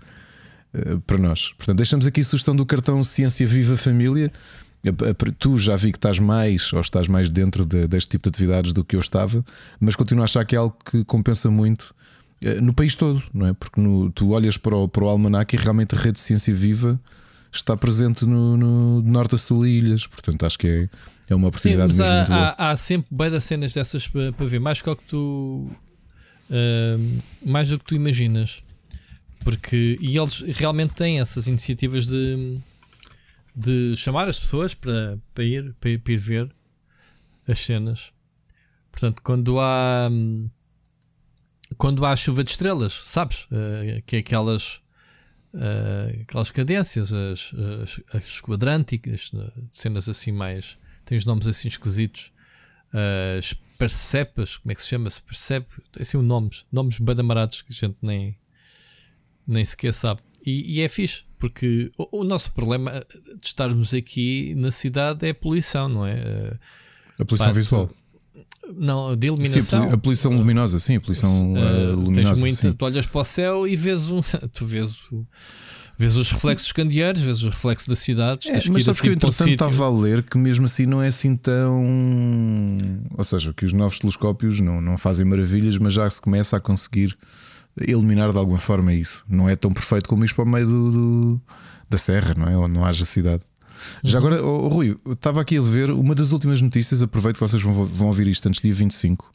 para 1.05 1.19
nós. 1.19 1.53
Portanto, 1.55 1.77
deixamos 1.77 2.07
aqui 2.07 2.21
a 2.21 2.23
sugestão 2.23 2.55
do 2.55 2.65
cartão 2.65 3.03
Ciência 3.03 3.45
Viva 3.45 3.77
Família. 3.77 4.31
Tu 5.39 5.57
já 5.57 5.75
vi 5.75 5.91
que 5.91 5.97
estás 5.97 6.19
mais 6.19 6.73
ou 6.73 6.81
estás 6.81 7.07
mais 7.07 7.29
dentro 7.29 7.65
de, 7.65 7.87
deste 7.87 8.09
tipo 8.09 8.29
de 8.29 8.35
atividades 8.35 8.73
do 8.73 8.83
que 8.83 8.95
eu 8.95 8.99
estava, 8.99 9.43
mas 9.79 9.95
continuo 9.95 10.23
a 10.23 10.25
achar 10.25 10.45
que 10.45 10.55
é 10.55 10.57
algo 10.57 10.75
que 10.83 11.05
compensa 11.05 11.49
muito 11.49 11.95
eh, 12.41 12.59
no 12.59 12.73
país 12.73 12.95
todo, 12.95 13.23
não 13.33 13.47
é? 13.47 13.53
Porque 13.53 13.79
no, 13.79 14.11
tu 14.11 14.31
olhas 14.31 14.57
para 14.57 14.75
o, 14.75 14.87
para 14.87 15.05
o 15.05 15.07
Almanac 15.07 15.55
e 15.55 15.59
realmente 15.59 15.95
a 15.95 15.97
rede 15.97 16.13
de 16.13 16.19
ciência 16.19 16.53
viva 16.53 16.99
está 17.51 17.77
presente 17.77 18.25
no, 18.25 18.57
no 18.57 19.01
norte 19.03 19.35
a 19.35 19.37
sul 19.37 19.65
e 19.65 19.77
ilhas, 19.77 20.05
portanto 20.05 20.45
acho 20.45 20.59
que 20.59 20.67
é, 20.67 20.89
é 21.29 21.35
uma 21.35 21.47
oportunidade 21.47 21.93
Sim, 21.93 22.01
mesmo. 22.01 22.33
Há, 22.33 22.55
há, 22.57 22.71
há, 22.71 22.77
sempre 22.77 23.07
bem 23.09 23.39
cenas 23.39 23.73
dessas 23.73 24.07
para, 24.07 24.33
para 24.33 24.45
ver, 24.45 24.59
mais 24.59 24.81
do 24.81 24.95
que 24.95 25.03
tu 25.05 25.69
uh, 26.49 27.21
mais 27.45 27.69
do 27.69 27.79
que 27.79 27.85
tu 27.85 27.95
imaginas, 27.95 28.61
porque 29.45 29.97
e 30.01 30.17
eles 30.17 30.41
realmente 30.41 30.93
têm 30.95 31.19
essas 31.19 31.47
iniciativas 31.47 32.07
de 32.07 32.57
de 33.55 33.95
chamar 33.95 34.27
as 34.27 34.39
pessoas 34.39 34.73
para, 34.73 35.17
para, 35.33 35.43
ir, 35.43 35.73
para, 35.79 35.89
ir, 35.91 35.99
para 35.99 36.13
ir 36.13 36.17
ver 36.17 36.51
as 37.47 37.59
cenas. 37.59 38.11
Portanto, 38.91 39.21
quando 39.23 39.59
há 39.59 40.09
quando 41.77 42.05
há 42.05 42.15
chuva 42.15 42.43
de 42.43 42.51
estrelas, 42.51 42.93
sabes? 43.05 43.45
Uh, 43.45 44.01
que 44.05 44.17
é 44.17 44.19
aquelas 44.19 44.81
uh, 45.53 46.21
aquelas 46.21 46.51
cadências, 46.51 47.11
as, 47.11 47.51
as, 47.81 48.01
as 48.13 48.41
quadrânticas, 48.41 49.31
cenas 49.71 50.07
assim 50.07 50.31
mais. 50.31 50.77
tem 51.05 51.17
os 51.17 51.25
nomes 51.25 51.47
assim 51.47 51.67
esquisitos. 51.67 52.31
Uh, 52.93 53.39
as 53.39 53.53
percepas, 53.77 54.57
como 54.57 54.71
é 54.71 54.75
que 54.75 54.81
se 54.81 54.89
chama? 54.89 55.09
Se 55.09 55.21
percebe? 55.21 55.65
Assim, 55.99 56.17
nomes, 56.17 56.65
nomes 56.71 56.99
badamarados 56.99 57.61
que 57.61 57.73
a 57.73 57.75
gente 57.75 57.97
nem, 58.01 58.37
nem 59.47 59.65
sequer 59.65 59.93
sabe. 59.93 60.21
E, 60.45 60.77
e 60.77 60.81
é 60.81 60.87
fixe. 60.87 61.23
Porque 61.43 61.91
o, 61.97 62.19
o, 62.21 62.23
nosso 62.23 62.53
problema 62.53 63.05
de 63.41 63.47
estarmos 63.47 63.93
aqui 63.93 64.55
na 64.55 64.71
cidade 64.71 65.27
é 65.27 65.31
a 65.31 65.35
poluição, 65.35 65.89
não 65.89 66.05
é? 66.05 66.13
Eh, 66.13 66.57
a 67.19 67.25
poluição 67.25 67.47
Pá, 67.47 67.51
visual. 67.51 67.89
Não, 68.77 69.13
de 69.13 69.27
iluminação. 69.27 69.83
Sim, 69.83 69.93
a 69.93 69.97
poluição 69.97 70.31
luminosa, 70.31 70.79
sim, 70.79 70.95
a 70.95 71.01
poluição 71.01 71.51
uh, 71.51 71.95
luminosa. 71.97 72.39
Muito, 72.39 72.55
sim. 72.55 72.71
Tu 72.71 72.85
olhas 72.85 73.05
para 73.05 73.19
o 73.19 73.25
céu 73.25 73.67
e 73.67 73.75
vês 73.75 74.09
um. 74.09 74.21
Tu 74.53 74.65
vês 74.65 75.01
o. 75.11 75.27
Vês 75.99 76.15
os 76.15 76.31
reflexos 76.31 76.71
candeeiros, 76.71 77.21
vês 77.21 77.43
os 77.43 77.49
reflexos 77.49 77.89
da 77.89 77.95
cidade. 77.95 78.47
É, 78.47 78.53
mas 78.53 78.63
sabes 78.63 78.87
assim 78.87 79.01
que 79.01 79.07
eu 79.09 79.13
entretanto 79.13 79.49
estava 79.49 79.85
a 79.85 79.89
ler 79.89 80.23
que 80.23 80.37
mesmo 80.37 80.63
assim 80.63 80.85
não 80.85 81.03
é 81.03 81.07
assim 81.07 81.35
tão. 81.35 81.85
Ou 83.17 83.23
seja, 83.25 83.51
que 83.53 83.65
os 83.65 83.73
novos 83.73 83.99
telescópios 83.99 84.61
não, 84.61 84.79
não 84.79 84.97
fazem 84.97 85.25
maravilhas, 85.25 85.77
mas 85.77 85.91
já 85.91 86.09
se 86.09 86.21
começa 86.21 86.55
a 86.55 86.61
conseguir 86.61 87.13
eliminar 87.79 88.31
de 88.31 88.37
alguma 88.37 88.57
forma 88.57 88.93
isso. 88.93 89.25
Não 89.27 89.49
é 89.49 89.55
tão 89.55 89.73
perfeito 89.73 90.07
como 90.07 90.23
isto 90.23 90.35
para 90.35 90.45
o 90.45 90.47
meio 90.47 90.67
do, 90.67 90.91
do 90.91 91.41
da 91.89 91.97
serra, 91.97 92.33
não 92.35 92.47
é? 92.47 92.57
Onde 92.57 92.73
não 92.73 92.85
haja 92.85 93.05
cidade. 93.05 93.43
Uhum. 93.43 94.09
Já 94.09 94.17
agora, 94.17 94.43
oh, 94.43 94.67
Rui, 94.67 94.97
estava 95.11 95.41
aqui 95.41 95.57
a 95.57 95.61
ver 95.61 95.91
uma 95.91 96.15
das 96.15 96.31
últimas 96.31 96.61
notícias. 96.61 97.01
Aproveito 97.01 97.35
que 97.35 97.41
vocês 97.41 97.61
vão, 97.61 97.85
vão 97.85 98.07
ouvir 98.07 98.27
isto 98.27 98.47
antes 98.47 98.61
dia 98.61 98.73
25. 98.73 99.31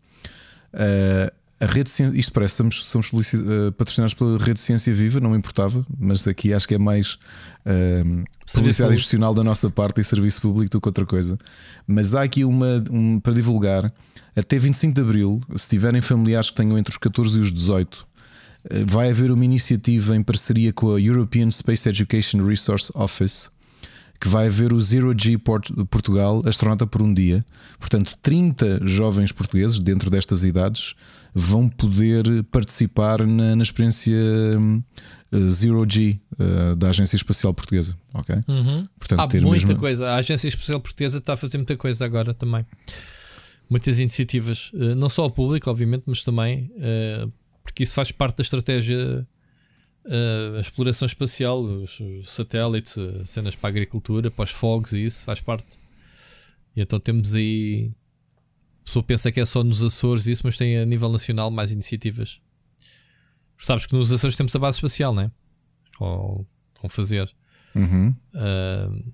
Uh, 0.72 1.32
a 1.60 1.66
rede 1.66 1.90
isto 2.14 2.32
parece 2.32 2.54
somos, 2.54 2.86
somos 2.86 3.10
uh, 3.10 3.72
patrocinados 3.76 4.14
pela 4.14 4.38
rede 4.38 4.60
Ciência 4.60 4.94
Viva, 4.94 5.18
não 5.18 5.30
me 5.30 5.36
importava, 5.36 5.84
mas 5.98 6.28
aqui 6.28 6.52
acho 6.52 6.68
que 6.68 6.74
é 6.74 6.78
mais 6.78 7.14
uh, 7.66 8.24
publicidade 8.52 8.94
institucional 8.94 9.34
da 9.34 9.42
nossa 9.42 9.68
parte 9.68 10.00
e 10.00 10.04
serviço 10.04 10.40
público 10.40 10.70
do 10.70 10.80
que 10.80 10.88
outra 10.88 11.04
coisa. 11.04 11.36
Mas 11.84 12.14
há 12.14 12.22
aqui 12.22 12.44
uma 12.44 12.84
um, 12.90 13.18
para 13.18 13.32
divulgar 13.32 13.92
até 14.36 14.56
25 14.56 14.94
de 14.94 15.00
Abril, 15.00 15.40
se 15.56 15.68
tiverem 15.68 16.00
familiares 16.00 16.48
que 16.48 16.54
tenham 16.54 16.78
entre 16.78 16.92
os 16.92 16.96
14 16.96 17.38
e 17.38 17.40
os 17.40 17.52
18 17.52 18.07
vai 18.86 19.10
haver 19.10 19.30
uma 19.30 19.44
iniciativa 19.44 20.16
em 20.16 20.22
parceria 20.22 20.72
com 20.72 20.94
a 20.94 21.00
European 21.00 21.50
Space 21.50 21.88
Education 21.88 22.44
Resource 22.44 22.92
Office 22.94 23.50
que 24.20 24.28
vai 24.28 24.46
haver 24.46 24.72
o 24.72 24.80
Zero 24.80 25.14
G 25.16 25.38
Port 25.38 25.70
Portugal 25.90 26.42
astronauta 26.44 26.86
por 26.86 27.02
um 27.02 27.14
dia. 27.14 27.44
Portanto, 27.78 28.16
30 28.20 28.80
jovens 28.84 29.30
portugueses 29.30 29.78
dentro 29.78 30.10
destas 30.10 30.44
idades 30.44 30.94
vão 31.32 31.68
poder 31.68 32.42
participar 32.50 33.24
na, 33.24 33.54
na 33.54 33.62
experiência 33.62 34.16
uh, 35.32 35.48
Zero 35.48 35.86
G 35.88 36.18
uh, 36.32 36.74
da 36.74 36.88
Agência 36.88 37.16
Espacial 37.16 37.54
Portuguesa. 37.54 37.96
Ok? 38.12 38.34
Uhum. 38.48 38.88
Portanto, 38.98 39.20
Há 39.20 39.40
muita 39.40 39.68
mesmo... 39.68 39.76
coisa. 39.76 40.10
A 40.10 40.16
Agência 40.16 40.48
Espacial 40.48 40.80
Portuguesa 40.80 41.18
está 41.18 41.34
a 41.34 41.36
fazer 41.36 41.58
muita 41.58 41.76
coisa 41.76 42.04
agora 42.04 42.34
também. 42.34 42.66
Muitas 43.70 44.00
iniciativas, 44.00 44.70
não 44.96 45.10
só 45.10 45.24
ao 45.24 45.30
público, 45.30 45.70
obviamente, 45.70 46.04
mas 46.06 46.22
também 46.22 46.72
porque 47.68 47.82
isso 47.82 47.94
faz 47.94 48.10
parte 48.10 48.38
da 48.38 48.42
estratégia 48.42 49.26
Uh, 50.04 50.56
a 50.56 50.60
exploração 50.60 51.04
espacial, 51.04 51.60
os, 51.60 52.00
os 52.00 52.32
satélites, 52.32 52.96
cenas 53.26 53.54
para 53.54 53.68
a 53.68 53.72
agricultura, 53.72 54.30
para 54.30 54.44
os 54.44 54.50
fogos 54.50 54.94
e 54.94 55.04
isso 55.04 55.22
faz 55.22 55.38
parte. 55.38 55.78
E 56.74 56.80
então 56.80 56.98
temos 56.98 57.34
aí. 57.34 57.92
A 58.80 58.84
pessoa 58.84 59.02
pensa 59.02 59.30
que 59.30 59.38
é 59.38 59.44
só 59.44 59.62
nos 59.62 59.84
Açores 59.84 60.26
isso, 60.26 60.40
mas 60.44 60.56
tem 60.56 60.78
a 60.78 60.86
nível 60.86 61.10
nacional 61.10 61.50
mais 61.50 61.72
iniciativas. 61.72 62.40
Sabes 63.58 63.84
que 63.84 63.94
nos 63.94 64.10
Açores 64.10 64.34
temos 64.34 64.56
a 64.56 64.58
base 64.58 64.78
espacial, 64.78 65.12
não 65.12 65.24
é? 65.24 65.30
Ou 66.00 66.46
vão 66.80 66.88
fazer. 66.88 67.30
Uhum. 67.74 68.08
Uh, 68.34 69.12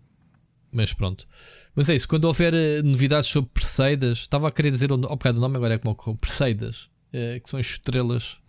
mas 0.70 0.92
pronto. 0.92 1.26
Mas 1.74 1.88
é 1.88 1.96
isso, 1.96 2.06
quando 2.06 2.26
houver 2.26 2.54
uh, 2.54 2.86
novidades 2.86 3.28
sobre 3.28 3.50
Perseidas, 3.52 4.18
estava 4.18 4.46
a 4.46 4.52
querer 4.52 4.70
dizer 4.70 4.92
ao 4.92 4.98
bocado 4.98 5.38
o 5.38 5.40
nome, 5.40 5.56
agora 5.56 5.74
é 5.74 5.78
como 5.78 5.92
ocorreu, 5.92 6.16
Perseidas, 6.16 6.82
uh, 7.08 7.40
que 7.42 7.50
são 7.50 7.58
as 7.58 7.66
estrelas 7.66 8.43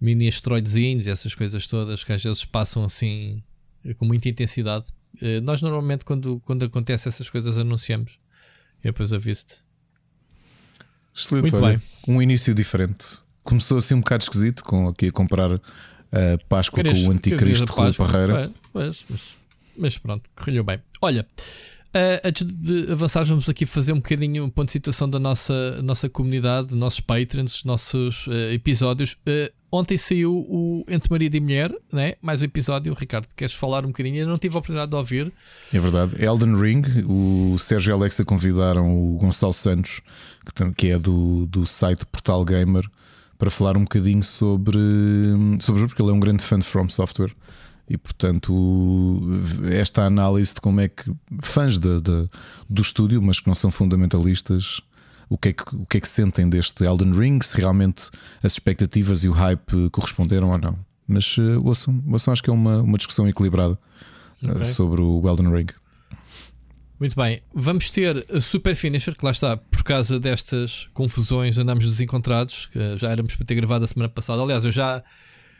mini 0.00 0.28
asteroidezinhos 0.28 1.06
e 1.06 1.10
essas 1.10 1.34
coisas 1.34 1.66
todas 1.66 2.04
que 2.04 2.12
às 2.12 2.22
vezes 2.22 2.44
passam 2.44 2.84
assim 2.84 3.42
uh, 3.84 3.94
com 3.94 4.04
muita 4.04 4.28
intensidade. 4.28 4.86
nós 5.42 5.62
normalmente, 5.62 6.04
quando, 6.04 6.40
quando 6.44 6.64
acontece 6.64 7.08
essas 7.08 7.30
coisas, 7.30 7.56
anunciamos. 7.56 8.18
E 8.80 8.84
depois 8.84 9.12
aviso-te. 9.12 9.56
Excelente, 11.14 11.50
Muito 11.50 11.56
olha, 11.56 11.78
bem. 11.78 12.14
um 12.14 12.20
início 12.20 12.54
diferente. 12.54 13.18
Começou 13.42 13.78
assim 13.78 13.94
um 13.94 14.00
bocado 14.00 14.22
esquisito, 14.24 14.62
com 14.62 14.88
aqui 14.88 15.06
a 15.06 15.12
comparar 15.12 15.52
a 15.54 16.38
Páscoa 16.48 16.82
com 16.84 17.08
o 17.08 17.10
Anticristo 17.10 17.72
Rui 17.72 17.92
Parreira. 17.94 18.52
Mas, 18.74 19.04
mas, 19.08 19.20
mas 19.78 19.98
pronto, 19.98 20.28
correu 20.36 20.62
bem. 20.62 20.80
Olha, 21.00 21.26
Uh, 21.96 22.20
antes 22.24 22.44
de 22.44 22.92
avançar, 22.92 23.24
vamos 23.24 23.48
aqui 23.48 23.64
fazer 23.64 23.92
um 23.92 23.96
bocadinho 23.96 24.44
um 24.44 24.50
ponto 24.50 24.66
de 24.66 24.72
situação 24.72 25.08
da 25.08 25.18
nossa, 25.18 25.80
nossa 25.80 26.10
comunidade, 26.10 26.76
nossos 26.76 27.00
patrons, 27.00 27.64
nossos 27.64 28.26
uh, 28.26 28.52
episódios. 28.52 29.14
Uh, 29.26 29.50
ontem 29.70 29.96
saiu 29.96 30.32
o 30.32 30.84
Entre 30.88 31.10
Marido 31.10 31.34
e 31.34 31.40
Mulher, 31.40 31.74
né? 31.92 32.14
mais 32.22 32.42
um 32.42 32.44
episódio. 32.44 32.94
Ricardo, 32.94 33.26
queres 33.36 33.54
falar 33.54 33.84
um 33.84 33.88
bocadinho? 33.88 34.16
Eu 34.16 34.28
não 34.28 34.38
tive 34.38 34.54
a 34.54 34.58
oportunidade 34.58 34.90
de 34.90 34.96
ouvir. 34.96 35.32
É 35.72 35.78
verdade. 35.78 36.22
Elden 36.22 36.56
Ring, 36.56 36.82
o 37.06 37.58
Sérgio 37.58 37.90
e 37.90 37.94
Alexa 37.94 38.24
convidaram 38.24 38.96
o 38.96 39.18
Gonçalo 39.18 39.52
Santos, 39.52 40.00
que 40.76 40.88
é 40.88 40.98
do, 40.98 41.46
do 41.46 41.66
site 41.66 42.04
Portal 42.06 42.44
Gamer, 42.44 42.88
para 43.38 43.50
falar 43.50 43.76
um 43.76 43.82
bocadinho 43.82 44.22
sobre, 44.22 44.78
sobre 45.60 45.76
o 45.76 45.78
jogo, 45.80 45.88
porque 45.88 46.02
ele 46.02 46.10
é 46.10 46.14
um 46.14 46.20
grande 46.20 46.42
fã 46.42 46.58
de 46.58 46.64
From 46.64 46.88
Software. 46.88 47.32
E 47.88 47.96
portanto, 47.96 49.20
esta 49.70 50.02
análise 50.02 50.54
de 50.54 50.60
como 50.60 50.80
é 50.80 50.88
que 50.88 51.12
fãs 51.40 51.78
de, 51.78 52.00
de, 52.00 52.28
do 52.68 52.82
estúdio, 52.82 53.22
mas 53.22 53.38
que 53.38 53.46
não 53.46 53.54
são 53.54 53.70
fundamentalistas, 53.70 54.80
o 55.28 55.36
que, 55.36 55.48
é 55.48 55.52
que, 55.52 55.62
o 55.74 55.86
que 55.86 55.98
é 55.98 56.00
que 56.00 56.08
sentem 56.08 56.48
deste 56.48 56.84
Elden 56.84 57.12
Ring, 57.12 57.40
se 57.42 57.58
realmente 57.58 58.10
as 58.42 58.52
expectativas 58.52 59.24
e 59.24 59.28
o 59.28 59.32
hype 59.32 59.90
corresponderam 59.90 60.50
ou 60.50 60.58
não. 60.58 60.78
Mas 61.06 61.36
uh, 61.38 61.60
ouçam, 61.64 62.02
ouçam, 62.06 62.32
acho 62.32 62.42
que 62.42 62.50
é 62.50 62.52
uma, 62.52 62.82
uma 62.82 62.98
discussão 62.98 63.28
equilibrada 63.28 63.78
uh, 64.42 64.50
okay. 64.50 64.64
sobre 64.64 65.00
o 65.00 65.22
Elden 65.28 65.52
Ring. 65.52 65.66
Muito 66.98 67.14
bem, 67.14 67.42
vamos 67.52 67.90
ter 67.90 68.24
a 68.32 68.40
Super 68.40 68.74
Finisher, 68.74 69.14
que 69.14 69.24
lá 69.24 69.30
está, 69.30 69.56
por 69.56 69.82
causa 69.82 70.18
destas 70.18 70.88
confusões, 70.94 71.58
andamos 71.58 71.84
desencontrados, 71.84 72.66
que 72.66 72.96
já 72.96 73.10
éramos 73.10 73.36
para 73.36 73.44
ter 73.44 73.54
gravado 73.54 73.84
a 73.84 73.88
semana 73.88 74.08
passada. 74.08 74.40
Aliás, 74.40 74.64
eu 74.64 74.70
já 74.70 75.04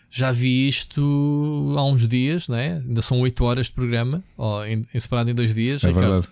já 0.09 0.33
vi 0.33 0.67
isto 0.67 1.75
há 1.77 1.85
uns 1.85 2.07
dias, 2.07 2.49
né? 2.49 2.83
ainda 2.87 3.03
são 3.03 3.21
8 3.21 3.45
horas 3.45 3.67
de 3.67 3.73
programa, 3.73 4.23
ou 4.37 4.65
em, 4.65 4.87
em 4.95 5.01
separado 5.01 5.29
em 5.29 5.35
dois 5.35 5.55
dias. 5.55 5.85
É 5.85 5.93
verdade. 5.93 6.29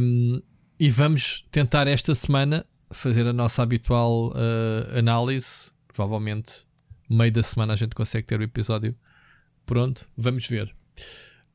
Um, 0.00 0.40
e 0.82 0.90
vamos 0.90 1.44
tentar 1.52 1.86
esta 1.86 2.12
semana 2.12 2.66
fazer 2.90 3.24
a 3.24 3.32
nossa 3.32 3.62
habitual 3.62 4.30
uh, 4.30 4.98
análise. 4.98 5.70
Provavelmente, 5.86 6.64
meio 7.08 7.30
da 7.30 7.40
semana, 7.40 7.74
a 7.74 7.76
gente 7.76 7.94
consegue 7.94 8.26
ter 8.26 8.40
o 8.40 8.42
episódio 8.42 8.92
pronto. 9.64 10.04
Vamos 10.16 10.48
ver. 10.48 10.74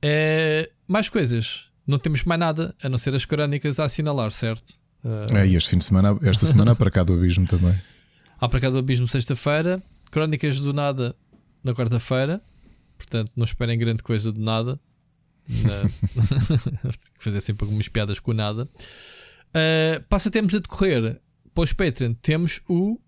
É, 0.02 0.72
mais 0.88 1.10
coisas. 1.10 1.66
Não 1.86 2.00
temos 2.00 2.24
mais 2.24 2.40
nada 2.40 2.74
a 2.82 2.88
não 2.88 2.98
ser 2.98 3.14
as 3.16 3.26
crónicas 3.26 3.82
a 3.82 3.84
assinalar, 3.84 4.32
certo? 4.32 4.70
Uh... 5.04 5.36
É, 5.36 5.46
e 5.46 5.56
este 5.58 5.72
fim 5.72 5.78
de 5.78 5.84
semana, 5.84 6.18
esta 6.22 6.46
semana 6.46 6.74
para 6.74 6.90
cá 6.90 7.04
do 7.04 7.12
Abismo 7.12 7.46
também. 7.46 7.78
Há 8.40 8.48
para 8.48 8.62
cá 8.62 8.70
do 8.70 8.78
Abismo 8.78 9.10
sexta-feira. 9.10 9.84
Crónicas 10.10 10.58
do 10.62 10.72
Nada 10.72 11.14
na 11.62 11.76
quarta-feira. 11.76 12.40
Portanto, 12.98 13.34
não 13.36 13.44
esperem 13.44 13.78
grande 13.78 14.04
coisa 14.04 14.32
do 14.32 14.40
nada. 14.40 14.80
fazer 17.20 17.42
sempre 17.42 17.66
algumas 17.66 17.90
piadas 17.90 18.22
com 18.22 18.32
o 18.32 18.34
nada. 18.34 18.70
Uh, 19.58 20.04
passatempos 20.08 20.56
a 20.56 20.60
decorrer. 20.60 21.20
Os 21.56 21.74
Patreon, 21.74 22.14
temos 22.14 22.62
o 22.70 23.00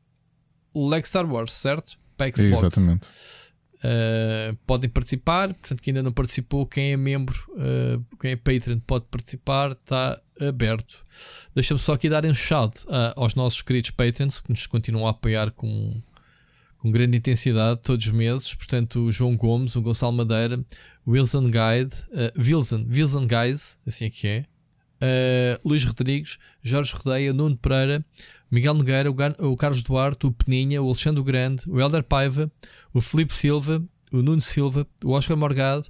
Leg 0.73 1.07
Star 1.07 1.31
Wars, 1.31 1.53
certo? 1.53 1.99
Para 2.17 2.31
Xbox. 2.31 2.63
Exatamente. 2.63 3.07
Uh, 3.75 4.57
podem 4.65 4.89
participar, 4.89 5.53
portanto, 5.53 5.81
quem 5.81 5.91
ainda 5.91 6.03
não 6.03 6.11
participou, 6.11 6.65
quem 6.65 6.91
é 6.91 6.97
membro, 6.97 7.39
uh, 7.51 8.03
quem 8.19 8.31
é 8.31 8.35
Patreon, 8.35 8.79
pode 8.79 9.05
participar, 9.05 9.71
está 9.71 10.19
aberto. 10.41 11.05
Deixa-me 11.53 11.79
só 11.79 11.93
aqui 11.93 12.09
dar 12.09 12.25
um 12.25 12.33
shout 12.33 12.83
uh, 12.87 13.13
aos 13.15 13.35
nossos 13.35 13.61
queridos 13.61 13.91
Patrons 13.91 14.39
que 14.39 14.49
nos 14.49 14.65
continuam 14.65 15.07
a 15.07 15.11
apoiar 15.11 15.51
com 15.51 15.93
com 16.79 16.89
grande 16.91 17.17
intensidade 17.17 17.81
todos 17.83 18.05
os 18.05 18.11
meses. 18.11 18.55
Portanto, 18.55 19.05
o 19.05 19.11
João 19.11 19.35
Gomes, 19.35 19.75
o 19.75 19.81
Gonçalo 19.81 20.13
Madeira, 20.13 20.63
Wilson 21.07 21.45
Guide, 21.45 21.93
uh, 22.09 22.39
Wilson, 22.39 22.85
Wilson 22.89 23.27
Guys, 23.27 23.77
assim 23.85 24.05
é 24.05 24.09
que 24.09 24.27
é, 24.27 24.45
uh, 25.01 25.67
Luís 25.67 25.83
Rodrigues, 25.83 26.37
Jorge 26.61 26.93
Rodeia, 26.93 27.33
Nuno 27.33 27.57
Pereira, 27.57 28.05
Miguel 28.51 28.73
Nogueira, 28.73 29.09
o, 29.11 29.51
o 29.51 29.57
Carlos 29.57 29.81
Duarte, 29.81 30.27
o 30.27 30.31
Peninha, 30.31 30.81
o 30.81 30.87
Alexandre 30.87 31.23
Grande, 31.23 31.63
o 31.67 31.79
Helder 31.79 32.03
Paiva, 32.03 32.51
o 32.93 33.01
Felipe 33.01 33.33
Silva, 33.33 33.83
o 34.11 34.21
Nuno 34.21 34.41
Silva, 34.41 34.87
o 35.03 35.11
Oscar 35.11 35.37
Morgado, 35.37 35.87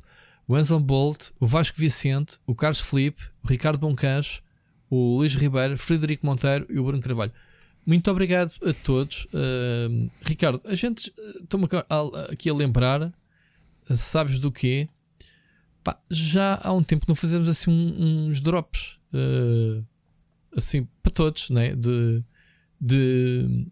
o 0.48 0.56
Anselm 0.56 0.82
Bolt, 0.82 1.30
o 1.40 1.46
Vasco 1.46 1.78
Vicente, 1.78 2.38
o 2.46 2.56
Carlos 2.56 2.82
Felipe, 2.82 3.24
o 3.44 3.48
Ricardo 3.48 3.80
Boncancho, 3.80 4.42
o 4.90 5.18
Luís 5.18 5.36
Ribeiro, 5.36 5.78
Frederico 5.78 6.26
Monteiro 6.26 6.66
e 6.70 6.80
o 6.80 6.84
Bruno 6.84 7.02
Carvalho. 7.02 7.32
Muito 7.86 8.10
obrigado 8.12 8.54
a 8.66 8.74
todos. 8.74 9.26
Uh, 9.26 10.10
Ricardo, 10.22 10.62
a 10.66 10.76
gente 10.76 11.14
eh, 11.18 11.40
estou-me 11.44 11.68
aqui 12.32 12.50
a 12.50 12.54
lembrar, 12.54 13.12
sabes 13.86 14.38
do 14.38 14.52
quê? 14.52 14.88
Pá, 15.84 15.98
já 16.10 16.60
há 16.62 16.74
um 16.74 16.84
tempo 16.84 17.06
que 17.06 17.10
não 17.10 17.16
fazemos 17.16 17.48
assim 17.48 17.72
uns 17.72 18.42
drops 18.42 18.99
uh, 19.14 19.86
assim 20.56 20.88
para 21.02 21.12
todos, 21.12 21.50
né? 21.50 21.76
de, 21.76 22.24
de, 22.80 23.68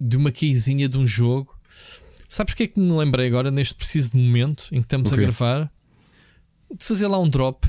de 0.00 0.16
uma 0.16 0.30
keyzinha 0.30 0.88
de 0.88 0.96
um 0.96 1.06
jogo. 1.06 1.56
Sabes 2.28 2.54
o 2.54 2.56
que 2.56 2.64
é 2.64 2.66
que 2.66 2.80
me 2.80 2.92
lembrei 2.92 3.26
agora 3.26 3.50
neste 3.50 3.74
preciso 3.74 4.16
momento 4.16 4.68
em 4.72 4.80
que 4.80 4.86
estamos 4.86 5.12
okay. 5.12 5.24
a 5.24 5.26
gravar? 5.26 5.72
De 6.76 6.84
fazer 6.84 7.06
lá 7.06 7.18
um 7.18 7.28
drop. 7.28 7.66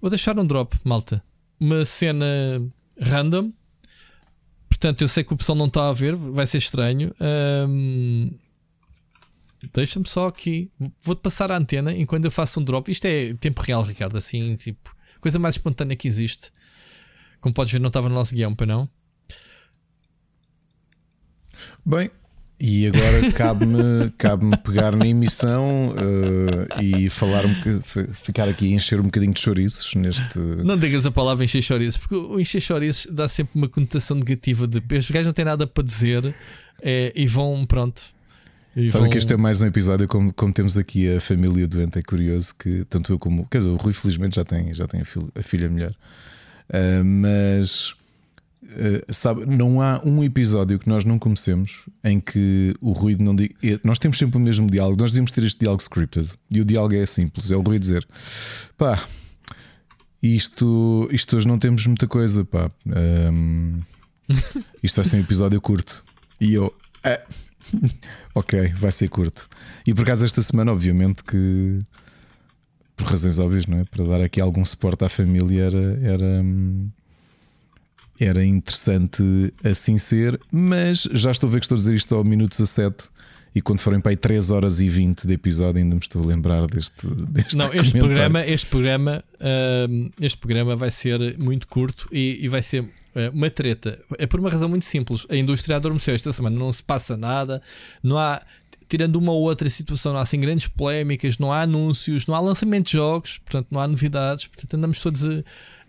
Vou 0.00 0.08
deixar 0.08 0.38
um 0.38 0.46
drop, 0.46 0.78
malta. 0.84 1.22
Uma 1.60 1.84
cena 1.84 2.26
random 3.00 3.52
Portanto, 4.78 5.02
eu 5.02 5.08
sei 5.08 5.24
que 5.24 5.32
o 5.32 5.36
pessoal 5.36 5.58
não 5.58 5.66
está 5.66 5.88
a 5.88 5.92
ver, 5.92 6.14
vai 6.14 6.46
ser 6.46 6.58
estranho. 6.58 7.12
Um, 7.68 8.30
Deixa-me 9.74 10.06
só 10.06 10.28
aqui. 10.28 10.70
Vou-te 11.02 11.18
passar 11.18 11.50
a 11.50 11.56
antena 11.56 11.92
enquanto 11.92 12.26
eu 12.26 12.30
faço 12.30 12.60
um 12.60 12.64
drop. 12.64 12.88
Isto 12.88 13.06
é 13.06 13.34
tempo 13.34 13.60
real, 13.60 13.82
Ricardo. 13.82 14.16
Assim, 14.16 14.54
tipo, 14.54 14.94
coisa 15.20 15.38
mais 15.38 15.54
espontânea 15.54 15.96
que 15.96 16.08
existe. 16.08 16.50
Como 17.40 17.54
podes 17.54 17.72
ver, 17.72 17.78
não 17.78 17.88
estava 17.88 18.08
no 18.08 18.14
nosso 18.14 18.34
guião, 18.34 18.54
para 18.54 18.66
não? 18.66 18.88
Bem, 21.84 22.10
e 22.60 22.86
agora 22.88 23.30
cabe-me 23.32 24.10
cabe 24.18 24.56
pegar 24.58 24.96
na 24.96 25.06
emissão 25.06 25.90
uh, 25.90 26.82
e 26.82 27.08
falar 27.08 27.46
um 27.46 27.54
ficar 28.12 28.48
aqui 28.48 28.66
e 28.66 28.72
encher 28.74 29.00
um 29.00 29.04
bocadinho 29.04 29.32
de 29.32 29.40
chouriços 29.40 29.94
neste. 29.94 30.38
Não 30.38 30.76
digas 30.76 31.06
a 31.06 31.10
palavra 31.10 31.44
encher 31.44 31.62
chouriços, 31.62 31.96
porque 31.96 32.16
o 32.16 32.40
encher 32.40 32.60
chouriços 32.60 33.06
dá 33.12 33.28
sempre 33.28 33.52
uma 33.54 33.68
conotação 33.68 34.16
negativa 34.16 34.66
de 34.66 34.80
peixe. 34.80 35.06
Os 35.06 35.10
gajos 35.10 35.26
não 35.26 35.32
têm 35.32 35.44
nada 35.44 35.66
para 35.66 35.84
dizer 35.84 36.34
é, 36.82 37.12
e 37.14 37.26
vão, 37.26 37.64
pronto. 37.64 38.17
E 38.78 38.88
Sabem 38.88 39.06
vão... 39.06 39.10
que 39.10 39.18
este 39.18 39.32
é 39.32 39.36
mais 39.36 39.60
um 39.60 39.66
episódio, 39.66 40.06
como, 40.06 40.32
como 40.32 40.52
temos 40.52 40.78
aqui 40.78 41.16
a 41.16 41.20
família 41.20 41.66
doente, 41.66 41.98
é 41.98 42.02
curioso 42.02 42.54
que 42.56 42.84
tanto 42.84 43.12
eu 43.12 43.18
como. 43.18 43.44
Quer 43.48 43.58
dizer, 43.58 43.70
o 43.70 43.76
Rui 43.76 43.92
felizmente 43.92 44.36
já 44.36 44.44
tem, 44.44 44.72
já 44.72 44.86
tem 44.86 45.00
a, 45.00 45.04
filha, 45.04 45.26
a 45.34 45.42
filha 45.42 45.68
melhor. 45.68 45.90
Uh, 46.70 47.04
mas 47.04 47.96
eh, 48.70 49.04
sabe, 49.08 49.46
não 49.46 49.80
há 49.80 50.00
um 50.04 50.22
episódio 50.22 50.78
que 50.78 50.88
nós 50.88 51.04
não 51.04 51.18
comecemos 51.18 51.86
em 52.04 52.20
que 52.20 52.74
o 52.80 52.92
ruído 52.92 53.24
não 53.24 53.34
diga. 53.34 53.54
Nós 53.82 53.98
temos 53.98 54.18
sempre 54.18 54.36
o 54.36 54.40
mesmo 54.40 54.70
diálogo, 54.70 55.00
nós 55.00 55.10
devíamos 55.10 55.32
ter 55.32 55.42
este 55.42 55.60
diálogo 55.60 55.82
scripted. 55.82 56.30
E 56.50 56.60
o 56.60 56.64
diálogo 56.64 56.94
é 56.94 57.06
simples: 57.06 57.50
é 57.50 57.56
o 57.56 57.62
ruído 57.62 57.80
dizer 57.80 58.06
pá, 58.76 59.02
isto, 60.22 61.08
isto 61.10 61.36
hoje 61.36 61.48
não 61.48 61.58
temos 61.58 61.86
muita 61.86 62.06
coisa, 62.06 62.44
pá. 62.44 62.70
Um, 62.86 63.80
isto 64.82 64.96
vai 64.96 65.04
ser 65.04 65.16
um 65.16 65.20
episódio 65.20 65.60
curto. 65.60 66.04
E 66.40 66.54
eu, 66.54 66.72
ah, 67.02 67.20
ok, 68.34 68.72
vai 68.74 68.92
ser 68.92 69.08
curto. 69.08 69.48
E 69.86 69.94
por 69.94 70.02
acaso, 70.02 70.24
esta 70.24 70.42
semana, 70.42 70.72
obviamente, 70.72 71.22
que 71.24 71.78
por 72.96 73.06
razões 73.06 73.38
óbvias, 73.38 73.66
não 73.66 73.78
é? 73.78 73.84
Para 73.84 74.04
dar 74.04 74.20
aqui 74.20 74.40
algum 74.40 74.64
suporte 74.64 75.04
à 75.04 75.08
família, 75.08 75.64
era. 75.64 75.98
era 76.02 76.44
era 78.20 78.44
interessante 78.44 79.22
assim 79.62 79.96
ser, 79.96 80.40
mas 80.50 81.08
já 81.12 81.30
estou 81.30 81.48
a 81.48 81.52
ver 81.52 81.60
que 81.60 81.66
estou 81.66 81.76
a 81.76 81.78
dizer 81.78 81.94
isto 81.94 82.16
ao 82.16 82.24
minuto 82.24 82.50
17 82.50 83.08
e 83.54 83.60
quando 83.60 83.80
forem 83.80 84.00
para 84.00 84.12
aí 84.12 84.16
3 84.16 84.50
horas 84.50 84.80
e 84.80 84.88
20 84.88 85.26
de 85.26 85.34
episódio, 85.34 85.82
ainda 85.82 85.94
me 85.94 86.00
estou 86.00 86.22
a 86.22 86.26
lembrar 86.26 86.66
deste. 86.66 87.06
deste 87.06 87.56
não, 87.56 87.72
este 87.72 87.98
programa, 87.98 88.46
este, 88.46 88.66
programa, 88.68 89.24
uh, 89.34 90.10
este 90.20 90.38
programa 90.38 90.76
vai 90.76 90.90
ser 90.90 91.38
muito 91.38 91.66
curto 91.66 92.08
e, 92.12 92.38
e 92.40 92.48
vai 92.48 92.62
ser 92.62 92.88
uma 93.32 93.50
treta. 93.50 93.98
É 94.18 94.26
por 94.26 94.40
uma 94.40 94.50
razão 94.50 94.68
muito 94.68 94.84
simples. 94.84 95.26
A 95.28 95.36
indústria 95.36 95.76
adormeceu 95.76 96.14
esta 96.14 96.32
semana, 96.32 96.58
não 96.58 96.70
se 96.70 96.82
passa 96.82 97.16
nada, 97.16 97.62
não 98.02 98.18
há. 98.18 98.42
Tirando 98.88 99.16
uma 99.16 99.32
ou 99.32 99.42
outra 99.42 99.68
situação, 99.68 100.12
não 100.12 100.18
há 100.18 100.22
assim 100.22 100.40
grandes 100.40 100.66
polémicas, 100.66 101.36
não 101.36 101.52
há 101.52 101.60
anúncios, 101.60 102.26
não 102.26 102.34
há 102.34 102.40
lançamento 102.40 102.86
de 102.86 102.92
jogos, 102.92 103.36
portanto 103.38 103.66
não 103.70 103.80
há 103.80 103.86
novidades, 103.86 104.46
portanto 104.46 104.74
andamos 104.74 105.02
todos 105.02 105.22
em, 105.24 105.44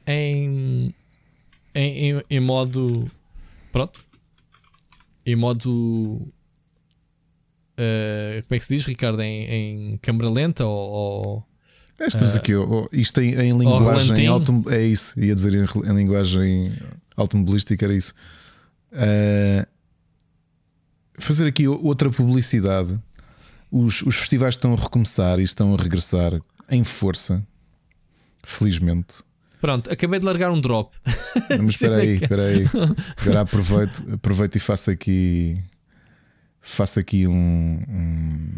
em, 0.06 0.94
em, 1.76 2.24
em 2.30 2.40
modo. 2.42 3.10
Pronto. 3.72 4.04
Em 5.26 5.36
modo 5.36 6.30
Uh, 7.80 8.44
como 8.44 8.56
é 8.56 8.60
que 8.60 8.66
se 8.66 8.76
diz, 8.76 8.86
Ricardo? 8.86 9.22
Em, 9.22 9.46
em 9.46 9.98
câmera 10.02 10.30
lenta 10.30 10.66
ou. 10.66 10.92
ou 10.92 11.46
Estamos 12.06 12.36
uh, 12.36 12.38
aqui, 12.38 12.52
isto 12.92 13.22
em, 13.22 13.34
em 13.36 13.58
linguagem 13.58 14.28
autom, 14.28 14.64
é 14.70 14.82
isso, 14.82 15.20
ia 15.20 15.36
dizer 15.36 15.54
em, 15.54 15.66
em 15.90 15.96
linguagem 15.96 16.78
automobilística 17.22 17.86
era 17.86 17.94
isso. 17.94 18.14
Uh, 18.92 19.66
fazer 21.18 21.48
aqui 21.48 21.68
outra 21.68 22.10
publicidade. 22.10 23.00
Os, 23.72 24.02
os 24.02 24.16
festivais 24.16 24.56
estão 24.56 24.74
a 24.74 24.78
recomeçar 24.78 25.40
e 25.40 25.44
estão 25.44 25.74
a 25.76 25.78
regressar 25.78 26.40
em 26.70 26.84
força, 26.84 27.46
felizmente. 28.44 29.24
Pronto, 29.62 29.92
acabei 29.92 30.20
de 30.20 30.26
largar 30.26 30.52
um 30.52 30.60
drop. 30.60 30.96
Mas 31.50 31.70
espera 31.76 31.98
aí, 31.98 32.16
espera 32.16 32.46
aí. 32.48 32.66
Agora 33.18 33.42
aproveito, 33.42 34.14
aproveito 34.14 34.56
e 34.56 34.60
faço 34.60 34.90
aqui 34.90 35.62
faço 36.62 37.00
aqui 37.00 37.28
um, 37.28 37.80
um, 37.90 38.50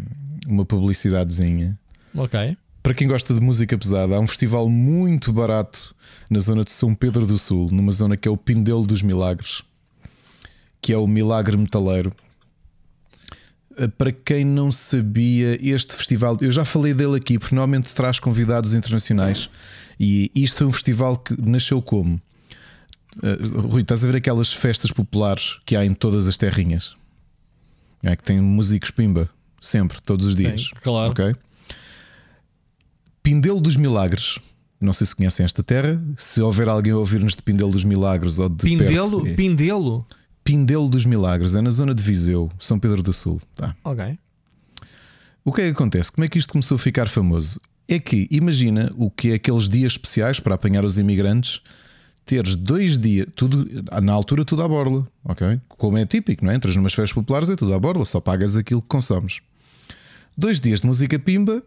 uma 0.48 0.64
publicidadezinha. 0.64 1.78
Ok. 2.14 2.56
Para 2.82 2.94
quem 2.94 3.06
gosta 3.06 3.32
de 3.32 3.40
música 3.40 3.78
pesada, 3.78 4.16
há 4.16 4.20
um 4.20 4.26
festival 4.26 4.68
muito 4.68 5.32
barato 5.32 5.94
na 6.28 6.40
zona 6.40 6.64
de 6.64 6.72
São 6.72 6.94
Pedro 6.94 7.24
do 7.26 7.38
Sul, 7.38 7.68
numa 7.70 7.92
zona 7.92 8.16
que 8.16 8.26
é 8.26 8.30
o 8.30 8.36
Pindelo 8.36 8.84
dos 8.84 9.02
Milagres, 9.02 9.62
que 10.80 10.92
é 10.92 10.96
o 10.96 11.06
Milagre 11.06 11.56
Metaleiro. 11.56 12.12
Eh, 13.78 13.86
para 13.86 14.10
quem 14.10 14.44
não 14.44 14.72
sabia, 14.72 15.56
este 15.62 15.94
festival, 15.94 16.36
eu 16.40 16.50
já 16.50 16.64
falei 16.64 16.92
dele 16.92 17.16
aqui, 17.16 17.38
porque 17.38 17.54
normalmente 17.54 17.94
traz 17.94 18.18
convidados 18.18 18.74
internacionais. 18.74 19.48
E 20.00 20.32
isto 20.34 20.64
é 20.64 20.66
um 20.66 20.72
festival 20.72 21.16
que 21.16 21.40
nasceu 21.40 21.80
como? 21.80 22.20
Uh, 23.22 23.68
Rui, 23.68 23.82
estás 23.82 24.02
a 24.02 24.06
ver 24.08 24.16
aquelas 24.16 24.52
festas 24.52 24.90
populares 24.90 25.58
que 25.64 25.76
há 25.76 25.84
em 25.84 25.94
todas 25.94 26.26
as 26.26 26.36
terrinhas? 26.36 26.96
É 28.02 28.16
que 28.16 28.24
tem 28.24 28.40
músicos 28.40 28.90
pimba, 28.90 29.30
sempre, 29.60 30.00
todos 30.02 30.26
os 30.26 30.34
dias. 30.34 30.62
Sim, 30.62 30.70
claro. 30.82 31.10
Ok? 31.12 31.32
Pindelo 33.22 33.60
dos 33.60 33.76
Milagres. 33.76 34.38
Não 34.80 34.92
sei 34.92 35.06
se 35.06 35.14
conhecem 35.14 35.44
esta 35.44 35.62
terra. 35.62 36.02
Se 36.16 36.42
houver 36.42 36.68
alguém 36.68 36.92
a 36.92 36.96
ouvir-nos 36.96 37.36
de 37.36 37.42
Pindelo 37.42 37.70
dos 37.70 37.84
Milagres 37.84 38.38
ou 38.38 38.48
de 38.48 38.64
Pindelo? 38.64 39.22
Perto, 39.22 39.32
é. 39.32 39.34
Pindelo? 39.34 40.06
Pindelo 40.42 40.88
dos 40.88 41.06
Milagres, 41.06 41.54
é 41.54 41.60
na 41.60 41.70
zona 41.70 41.94
de 41.94 42.02
Viseu, 42.02 42.50
São 42.58 42.78
Pedro 42.78 43.02
do 43.02 43.12
Sul. 43.12 43.40
Tá. 43.54 43.76
Ok. 43.84 44.18
O 45.44 45.52
que 45.52 45.60
é 45.60 45.64
que 45.66 45.70
acontece? 45.70 46.10
Como 46.10 46.24
é 46.24 46.28
que 46.28 46.38
isto 46.38 46.52
começou 46.52 46.74
a 46.74 46.78
ficar 46.78 47.08
famoso? 47.08 47.60
É 47.88 47.98
que 47.98 48.26
imagina 48.30 48.90
o 48.96 49.10
que 49.10 49.30
é 49.30 49.34
aqueles 49.34 49.68
dias 49.68 49.92
especiais 49.92 50.40
para 50.40 50.54
apanhar 50.54 50.84
os 50.84 50.98
imigrantes 50.98 51.60
teres 52.24 52.54
dois 52.54 52.98
dias, 52.98 53.26
tudo 53.34 53.68
na 54.00 54.12
altura 54.12 54.44
tudo 54.44 54.62
à 54.62 54.68
borla, 54.68 55.06
ok? 55.24 55.60
Como 55.68 55.98
é 55.98 56.06
típico, 56.06 56.44
não 56.44 56.52
é? 56.52 56.54
Entras 56.54 56.76
numas 56.76 56.94
festas 56.94 57.12
populares 57.12 57.50
é 57.50 57.56
tudo 57.56 57.74
à 57.74 57.78
borla, 57.78 58.04
só 58.04 58.20
pagas 58.20 58.56
aquilo 58.56 58.80
que 58.80 58.88
consomes. 58.88 59.40
Dois 60.36 60.60
dias 60.60 60.80
de 60.80 60.86
música 60.86 61.18
pimba 61.18 61.62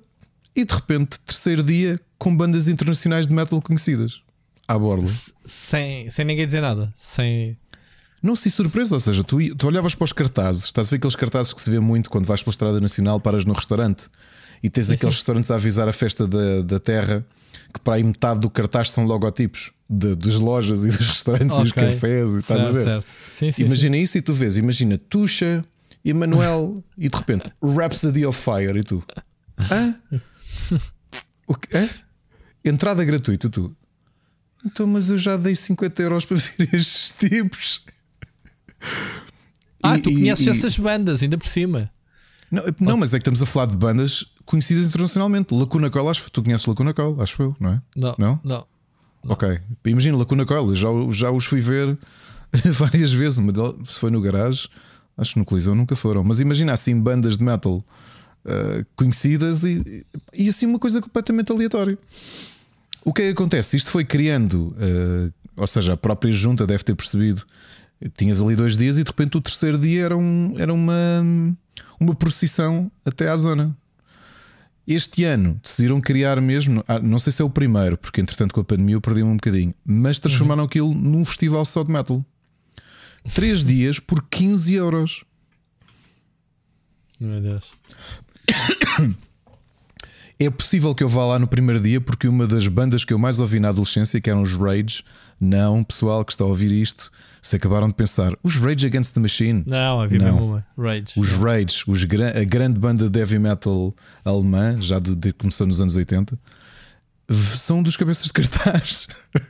e 0.55 0.63
de 0.63 0.73
repente 0.73 1.19
terceiro 1.19 1.61
dia 1.61 1.99
com 2.17 2.35
bandas 2.35 2.67
internacionais 2.67 3.27
de 3.27 3.33
metal 3.33 3.61
conhecidas 3.61 4.21
à 4.67 4.77
borla. 4.77 5.09
Sem, 5.45 6.09
sem 6.09 6.25
ninguém 6.25 6.45
dizer 6.45 6.61
nada, 6.61 6.93
sem. 6.97 7.57
Não 8.21 8.35
se 8.35 8.49
surpresa, 8.49 8.95
ou 8.95 8.99
seja, 8.99 9.23
tu, 9.23 9.37
tu 9.55 9.67
olhavas 9.67 9.93
para 9.93 10.05
os 10.05 10.13
cartazes, 10.13 10.65
estás 10.65 10.87
a 10.87 10.91
ver 10.91 10.97
aqueles 10.97 11.15
cartazes 11.15 11.53
que 11.53 11.61
se 11.61 11.69
vê 11.69 11.79
muito 11.79 12.09
quando 12.09 12.25
vais 12.25 12.41
para 12.41 12.49
a 12.49 12.53
Estrada 12.53 12.81
Nacional, 12.81 13.19
paras 13.19 13.45
no 13.45 13.53
restaurante 13.53 14.07
e 14.63 14.69
tens 14.69 14.87
sim, 14.87 14.93
aqueles 14.93 15.13
sim. 15.13 15.19
restaurantes 15.19 15.51
a 15.51 15.55
avisar 15.55 15.87
a 15.87 15.93
festa 15.93 16.27
da, 16.27 16.61
da 16.61 16.79
terra 16.79 17.23
que 17.71 17.79
para 17.79 17.95
aí 17.95 18.03
metade 18.03 18.39
do 18.39 18.49
cartaz 18.49 18.89
são 18.89 19.05
logotipos 19.05 19.71
de, 19.87 20.15
das 20.15 20.35
lojas 20.35 20.85
e 20.85 20.87
dos 20.87 21.07
restaurantes 21.07 21.55
okay. 21.55 21.61
e 21.61 21.63
dos 21.63 21.71
cafés 21.71 22.31
e 22.31 22.39
estás 22.39 22.65
a 22.65 22.71
ver? 22.71 23.01
Sim, 23.01 23.51
sim, 23.51 23.61
imagina 23.63 23.97
isso 23.97 24.17
e 24.17 24.21
tu 24.21 24.33
vês, 24.33 24.57
imagina 24.57 24.97
Tuxa, 24.97 25.63
Emanuel 26.03 26.83
e 26.97 27.07
de 27.09 27.17
repente 27.17 27.51
Rhapsody 27.61 28.25
of 28.25 28.41
Fire 28.41 28.79
e 28.79 28.83
tu. 28.83 29.03
Hã? 29.71 29.95
O 31.47 31.53
que? 31.53 31.77
Hã? 31.77 31.87
Entrada 32.63 33.05
gratuita, 33.05 33.47
tu. 33.49 33.75
Então, 34.65 34.87
mas 34.87 35.09
eu 35.09 35.17
já 35.17 35.37
dei 35.37 35.55
50 35.55 36.01
euros 36.01 36.25
para 36.25 36.37
ver 36.37 36.73
estes 36.73 37.11
tipos. 37.11 37.83
Ah, 39.83 39.97
e, 39.97 40.01
tu 40.01 40.11
conheces 40.11 40.47
e, 40.47 40.49
essas 40.49 40.77
bandas, 40.77 41.21
ainda 41.21 41.37
por 41.37 41.47
cima. 41.47 41.91
Não, 42.49 42.63
não, 42.79 42.97
mas 42.97 43.13
é 43.13 43.19
que 43.19 43.21
estamos 43.21 43.41
a 43.41 43.45
falar 43.45 43.67
de 43.67 43.77
bandas 43.77 44.25
conhecidas 44.43 44.87
internacionalmente. 44.87 45.53
Lacuna 45.53 45.89
Coil, 45.89 46.09
acho 46.09 46.31
tu 46.31 46.41
conheces 46.41 46.65
Lacuna 46.65 46.93
Coil, 46.93 47.21
acho 47.21 47.41
eu, 47.41 47.55
não 47.59 47.73
é? 47.73 47.81
Não. 47.95 48.15
Não? 48.17 48.39
não. 48.43 48.67
Ok. 49.27 49.59
Imagina 49.85 50.17
Lacuna 50.17 50.45
Coil, 50.45 50.75
já, 50.75 50.87
já 51.11 51.31
os 51.31 51.45
fui 51.45 51.59
ver 51.59 51.97
várias 52.73 53.13
vezes. 53.13 53.39
Se 53.85 53.99
foi 53.99 54.09
no 54.09 54.21
garagem, 54.21 54.67
acho 55.15 55.33
que 55.33 55.39
no 55.39 55.45
Colisão 55.45 55.75
nunca 55.75 55.95
foram. 55.95 56.23
Mas 56.23 56.39
imagina 56.39 56.73
assim 56.73 56.99
bandas 56.99 57.37
de 57.37 57.43
metal 57.43 57.83
uh, 58.45 58.85
conhecidas 58.95 59.63
e, 59.63 60.05
e 60.33 60.49
assim 60.49 60.65
uma 60.65 60.79
coisa 60.79 61.01
completamente 61.01 61.51
aleatória. 61.51 61.97
O 63.03 63.13
que 63.13 63.21
é 63.21 63.25
que 63.25 63.31
acontece? 63.31 63.77
Isto 63.77 63.91
foi 63.91 64.05
criando, 64.05 64.75
uh, 64.77 65.33
ou 65.57 65.67
seja, 65.67 65.93
a 65.93 65.97
própria 65.97 66.31
junta 66.31 66.65
deve 66.65 66.83
ter 66.83 66.95
percebido. 66.95 67.43
Tinhas 68.17 68.41
ali 68.41 68.55
dois 68.55 68.77
dias 68.77 68.97
e 68.97 69.03
de 69.03 69.09
repente 69.09 69.37
o 69.37 69.41
terceiro 69.41 69.77
dia 69.77 70.05
era, 70.05 70.17
um, 70.17 70.53
era 70.57 70.73
uma, 70.73 71.23
uma 71.99 72.15
procissão 72.15 72.91
até 73.05 73.29
à 73.29 73.37
zona. 73.37 73.75
Este 74.87 75.23
ano 75.23 75.59
decidiram 75.63 75.99
criar 75.99 76.39
mesmo, 76.39 76.83
ah, 76.87 76.99
não 76.99 77.17
sei 77.17 77.33
se 77.33 77.41
é 77.41 77.45
o 77.45 77.49
primeiro, 77.49 77.97
porque 77.97 78.21
entretanto 78.21 78.53
com 78.53 78.61
a 78.61 78.63
pandemia 78.63 78.95
eu 78.95 79.01
perdi-me 79.01 79.29
um 79.29 79.35
bocadinho, 79.35 79.73
mas 79.83 80.19
transformaram 80.19 80.61
uhum. 80.61 80.67
aquilo 80.67 80.93
num 80.93 81.25
festival 81.25 81.65
só 81.65 81.83
de 81.83 81.91
metal. 81.91 82.23
Três 83.33 83.65
dias 83.65 83.99
por 83.99 84.23
15 84.29 84.75
euros. 84.75 85.23
Meu 87.19 87.41
Deus. 87.41 87.71
É 90.37 90.49
possível 90.49 90.93
que 90.93 91.01
eu 91.01 91.07
vá 91.07 91.25
lá 91.25 91.39
no 91.39 91.47
primeiro 91.47 91.81
dia, 91.81 92.01
porque 92.01 92.27
uma 92.27 92.45
das 92.45 92.67
bandas 92.67 93.05
que 93.05 93.13
eu 93.13 93.17
mais 93.17 93.39
ouvi 93.39 93.57
na 93.57 93.69
adolescência, 93.69 94.19
que 94.19 94.29
eram 94.29 94.41
os 94.41 94.53
Rage, 94.53 95.01
não, 95.39 95.81
pessoal 95.81 96.25
que 96.25 96.33
está 96.33 96.43
a 96.43 96.47
ouvir 96.47 96.73
isto, 96.73 97.09
se 97.41 97.55
acabaram 97.55 97.87
de 97.87 97.93
pensar, 97.93 98.33
os 98.43 98.57
Rage 98.57 98.85
Against 98.85 99.13
the 99.13 99.21
Machine. 99.21 99.63
Não, 99.65 100.01
havia 100.01 100.19
não. 100.19 100.25
mesmo 100.25 100.45
uma. 100.45 100.67
Rage. 100.77 101.13
Os 101.15 101.31
Rage, 101.31 101.83
os, 101.87 102.03
a 102.03 102.43
grande 102.43 102.77
banda 102.77 103.09
de 103.09 103.17
heavy 103.17 103.39
metal 103.39 103.95
alemã, 104.25 104.77
já 104.81 104.99
de, 104.99 105.15
de, 105.15 105.31
começou 105.31 105.65
nos 105.65 105.79
anos 105.79 105.95
80, 105.95 106.37
são 107.29 107.81
dos 107.81 107.95
cabeças 107.95 108.25
de 108.25 108.33
cartaz. 108.33 109.07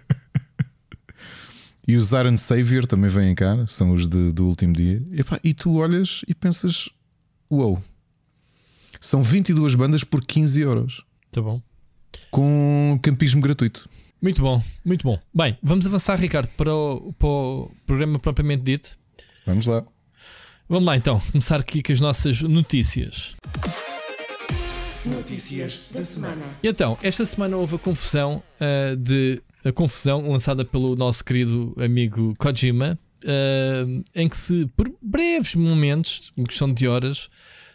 e 1.88 1.96
os 1.96 2.12
Iron 2.12 2.38
Savior 2.38 2.86
também 2.86 3.10
vêm 3.10 3.34
cá, 3.34 3.66
são 3.66 3.92
os 3.92 4.08
de, 4.08 4.32
do 4.32 4.46
último 4.46 4.74
dia. 4.74 5.02
E, 5.12 5.24
pá, 5.24 5.40
e 5.44 5.52
tu 5.52 5.78
olhas 5.78 6.22
e 6.28 6.36
pensas: 6.36 6.90
uou, 7.50 7.82
são 9.00 9.22
22 9.22 9.76
bandas 9.76 10.04
por 10.04 10.24
15 10.24 10.62
euros. 10.62 11.06
Tá 11.32 11.42
bom. 11.42 11.62
Com 12.32 13.00
campismo 13.02 13.42
gratuito. 13.42 13.90
Muito 14.22 14.42
bom, 14.42 14.64
muito 14.84 15.04
bom. 15.04 15.20
Bem, 15.34 15.58
vamos 15.62 15.86
avançar, 15.86 16.20
Ricardo, 16.20 16.48
para 16.58 16.74
o, 16.74 17.14
para 17.14 17.28
o 17.28 17.72
programa 17.86 18.18
propriamente 18.18 18.64
dito. 18.64 18.98
Vamos 19.46 19.66
lá. 19.66 19.86
Vamos 20.68 20.86
lá 20.86 20.98
então, 20.98 21.20
começar 21.32 21.60
aqui 21.60 21.84
com 21.84 21.92
as 21.92 22.00
nossas 22.00 22.42
notícias. 22.42 23.36
Notícias 25.06 25.90
da 25.92 26.02
semana. 26.02 26.44
E 26.64 26.68
então, 26.68 26.98
esta 27.04 27.26
semana 27.26 27.56
houve 27.56 27.76
a 27.76 27.80
confusão 27.80 28.42
uh, 28.60 28.96
de 28.96 29.42
a 29.64 29.72
confusão 29.72 30.32
lançada 30.32 30.66
pelo 30.66 30.96
nosso 30.96 31.24
querido 31.24 31.76
amigo 31.78 32.36
Kojima, 32.38 32.98
uh, 33.24 34.04
em 34.16 34.28
que 34.28 34.38
se 34.38 34.66
por 34.76 34.92
breves 35.02 35.54
momentos, 35.56 36.32
em 36.38 36.44
questão 36.44 36.74
de 36.74 36.88
horas, 36.88 37.30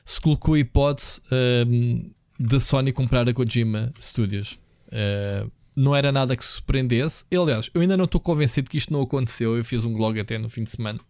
se 0.04 0.20
colocou 0.20 0.54
a 0.54 0.58
hipótese 0.58 1.20
uh, 1.26 2.10
da 2.38 2.58
Sony 2.58 2.92
comprar 2.92 3.28
a 3.28 3.34
Kojima 3.34 3.92
Studios. 4.00 4.58
Uh, 4.88 5.50
não 5.76 5.94
era 5.94 6.10
nada 6.10 6.36
que 6.36 6.44
surpreendesse. 6.44 7.24
Aliás, 7.32 7.70
eu 7.72 7.80
ainda 7.80 7.96
não 7.96 8.04
estou 8.04 8.20
convencido 8.20 8.68
que 8.68 8.76
isto 8.76 8.92
não 8.92 9.02
aconteceu. 9.02 9.56
Eu 9.56 9.64
fiz 9.64 9.84
um 9.84 9.94
blog 9.94 10.18
até 10.18 10.38
no 10.38 10.48
fim 10.48 10.64
de 10.64 10.70
semana 10.70 11.00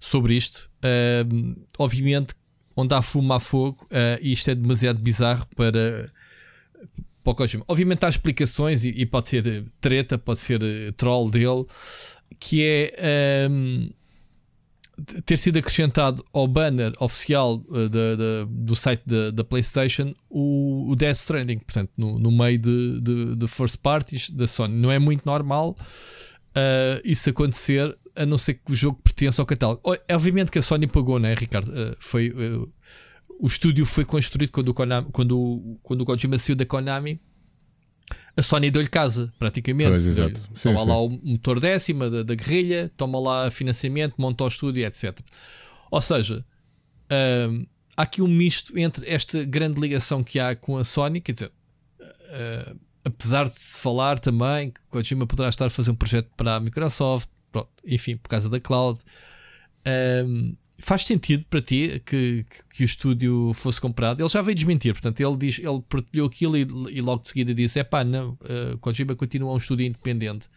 sobre 0.00 0.34
isto. 0.34 0.70
Uh, 0.78 1.66
obviamente, 1.78 2.34
onde 2.76 2.94
há 2.94 3.02
fumo 3.02 3.32
há 3.32 3.40
fogo, 3.40 3.84
uh, 3.84 4.18
e 4.20 4.32
isto 4.32 4.50
é 4.50 4.54
demasiado 4.54 4.98
bizarro 5.00 5.46
para, 5.54 6.10
para 7.22 7.30
o 7.30 7.34
Kojima. 7.34 7.64
Obviamente 7.68 8.04
há 8.04 8.08
explicações, 8.08 8.84
e, 8.84 8.90
e, 8.90 9.06
pode 9.06 9.28
ser 9.28 9.64
treta, 9.80 10.18
pode 10.18 10.38
ser 10.38 10.60
troll 10.96 11.30
dele, 11.30 11.64
que 12.38 12.64
é. 12.64 13.48
Ter 15.24 15.36
sido 15.36 15.58
acrescentado 15.58 16.24
ao 16.32 16.46
banner 16.46 16.92
oficial 17.00 17.56
uh, 17.68 18.46
do 18.46 18.76
site 18.76 19.02
da 19.32 19.44
PlayStation 19.44 20.14
o, 20.28 20.90
o 20.90 20.96
Death 20.96 21.16
Stranding, 21.16 21.58
portanto, 21.58 21.90
no, 21.96 22.18
no 22.18 22.30
meio 22.30 22.58
de, 22.58 23.00
de, 23.00 23.36
de, 23.36 23.46
first 23.46 23.78
parties 23.78 24.30
da 24.30 24.46
Sony. 24.46 24.74
Não 24.74 24.90
é 24.90 24.98
muito 24.98 25.22
normal 25.24 25.76
uh, 25.80 27.00
isso 27.04 27.30
acontecer, 27.30 27.96
a 28.14 28.26
não 28.26 28.38
ser 28.38 28.54
que 28.54 28.72
o 28.72 28.74
jogo 28.74 29.00
pertença 29.02 29.42
ao 29.42 29.46
catálogo. 29.46 29.80
Obviamente 30.10 30.50
que 30.50 30.58
a 30.58 30.62
Sony 30.62 30.86
pagou, 30.86 31.18
né, 31.18 31.34
Ricardo? 31.34 31.68
Uh, 31.68 31.96
foi, 31.98 32.32
o 33.40 33.46
estúdio 33.46 33.84
foi 33.84 34.04
construído 34.04 34.50
quando 34.50 34.68
o, 34.68 34.74
Konami, 34.74 35.08
quando, 35.12 35.78
quando 35.82 36.00
o 36.02 36.04
Kojima 36.04 36.38
saiu 36.38 36.56
da 36.56 36.64
Konami 36.64 37.20
a 38.36 38.42
Sony 38.42 38.70
deu-lhe 38.70 38.88
casa, 38.88 39.32
praticamente. 39.38 39.90
Pois, 39.90 40.06
exato. 40.06 40.40
Sim, 40.54 40.70
toma 40.74 40.78
sim. 40.78 40.88
lá 40.88 41.02
o 41.02 41.08
motor 41.10 41.60
décima 41.60 42.08
da, 42.08 42.22
da, 42.22 42.34
guerrilha, 42.34 42.90
toma 42.96 43.20
lá 43.20 43.50
financiamento, 43.50 44.14
monta 44.18 44.44
o 44.44 44.48
estúdio, 44.48 44.84
etc. 44.84 45.18
Ou 45.90 46.00
seja, 46.00 46.44
hum, 47.48 47.66
há 47.96 48.02
aqui 48.02 48.22
um 48.22 48.28
misto 48.28 48.76
entre 48.78 49.08
esta 49.08 49.44
grande 49.44 49.78
ligação 49.78 50.24
que 50.24 50.40
há 50.40 50.56
com 50.56 50.78
a 50.78 50.84
Sony, 50.84 51.20
quer 51.20 51.32
dizer, 51.32 51.52
uh, 52.00 52.80
apesar 53.04 53.44
de 53.44 53.54
se 53.54 53.78
falar 53.78 54.18
também 54.18 54.70
que 54.70 54.80
Kojima 54.88 55.26
poderá 55.26 55.48
estar 55.48 55.66
a 55.66 55.70
fazer 55.70 55.90
um 55.90 55.94
projeto 55.94 56.30
para 56.36 56.56
a 56.56 56.60
Microsoft, 56.60 57.28
pronto, 57.50 57.68
enfim, 57.84 58.16
por 58.16 58.30
causa 58.30 58.48
da 58.48 58.58
cloud. 58.58 59.00
Um, 60.24 60.56
faz 60.82 61.04
sentido 61.04 61.44
para 61.48 61.62
ti 61.62 62.02
que, 62.04 62.44
que, 62.48 62.76
que, 62.76 62.82
o 62.82 62.84
estúdio 62.84 63.52
fosse 63.54 63.80
comprado? 63.80 64.20
Ele 64.20 64.28
já 64.28 64.42
veio 64.42 64.54
desmentir, 64.54 64.92
portanto, 64.92 65.20
ele 65.20 65.36
diz, 65.36 65.58
ele 65.58 65.80
partilhou 65.88 66.26
aquilo 66.26 66.56
e, 66.56 66.66
e 66.90 67.00
logo 67.00 67.22
de 67.22 67.28
seguida 67.28 67.54
disse: 67.54 67.78
é 67.78 67.84
pá, 67.84 68.02
não, 68.02 68.32
uh, 68.32 68.76
Kojima 68.80 69.14
continua 69.14 69.52
um 69.52 69.56
estúdio 69.56 69.86
independente. 69.86 70.48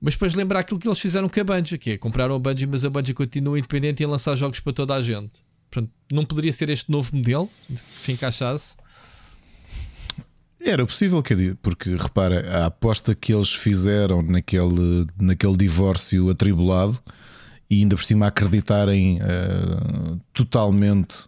Mas 0.00 0.14
depois 0.14 0.34
lembrar 0.34 0.60
aquilo 0.60 0.80
que 0.80 0.88
eles 0.88 0.98
fizeram 0.98 1.28
com 1.28 1.40
a 1.40 1.44
Bungie, 1.44 1.78
que 1.78 1.90
é 1.90 1.98
compraram 1.98 2.34
a 2.34 2.38
Bungie, 2.38 2.66
mas 2.66 2.84
a 2.84 2.90
Bungie 2.90 3.14
continua 3.14 3.58
independente 3.58 4.02
e 4.02 4.04
a 4.04 4.08
lançar 4.08 4.34
jogos 4.36 4.60
para 4.60 4.72
toda 4.72 4.94
a 4.94 5.02
gente. 5.02 5.44
Portanto, 5.70 5.92
não 6.10 6.24
poderia 6.24 6.52
ser 6.52 6.70
este 6.70 6.90
novo 6.90 7.14
modelo 7.16 7.48
que 7.68 8.02
se 8.02 8.12
encaixasse? 8.12 8.76
Era 10.60 10.86
possível, 10.86 11.22
porque 11.60 11.96
repara, 11.96 12.62
a 12.62 12.66
aposta 12.66 13.14
que 13.14 13.32
eles 13.32 13.52
fizeram 13.52 14.22
naquele, 14.22 15.06
naquele 15.20 15.56
divórcio 15.56 16.30
atribulado 16.30 17.02
e 17.72 17.80
ainda 17.80 17.96
por 17.96 18.04
cima 18.04 18.26
acreditarem 18.26 19.18
uh, 19.22 20.20
totalmente 20.34 21.24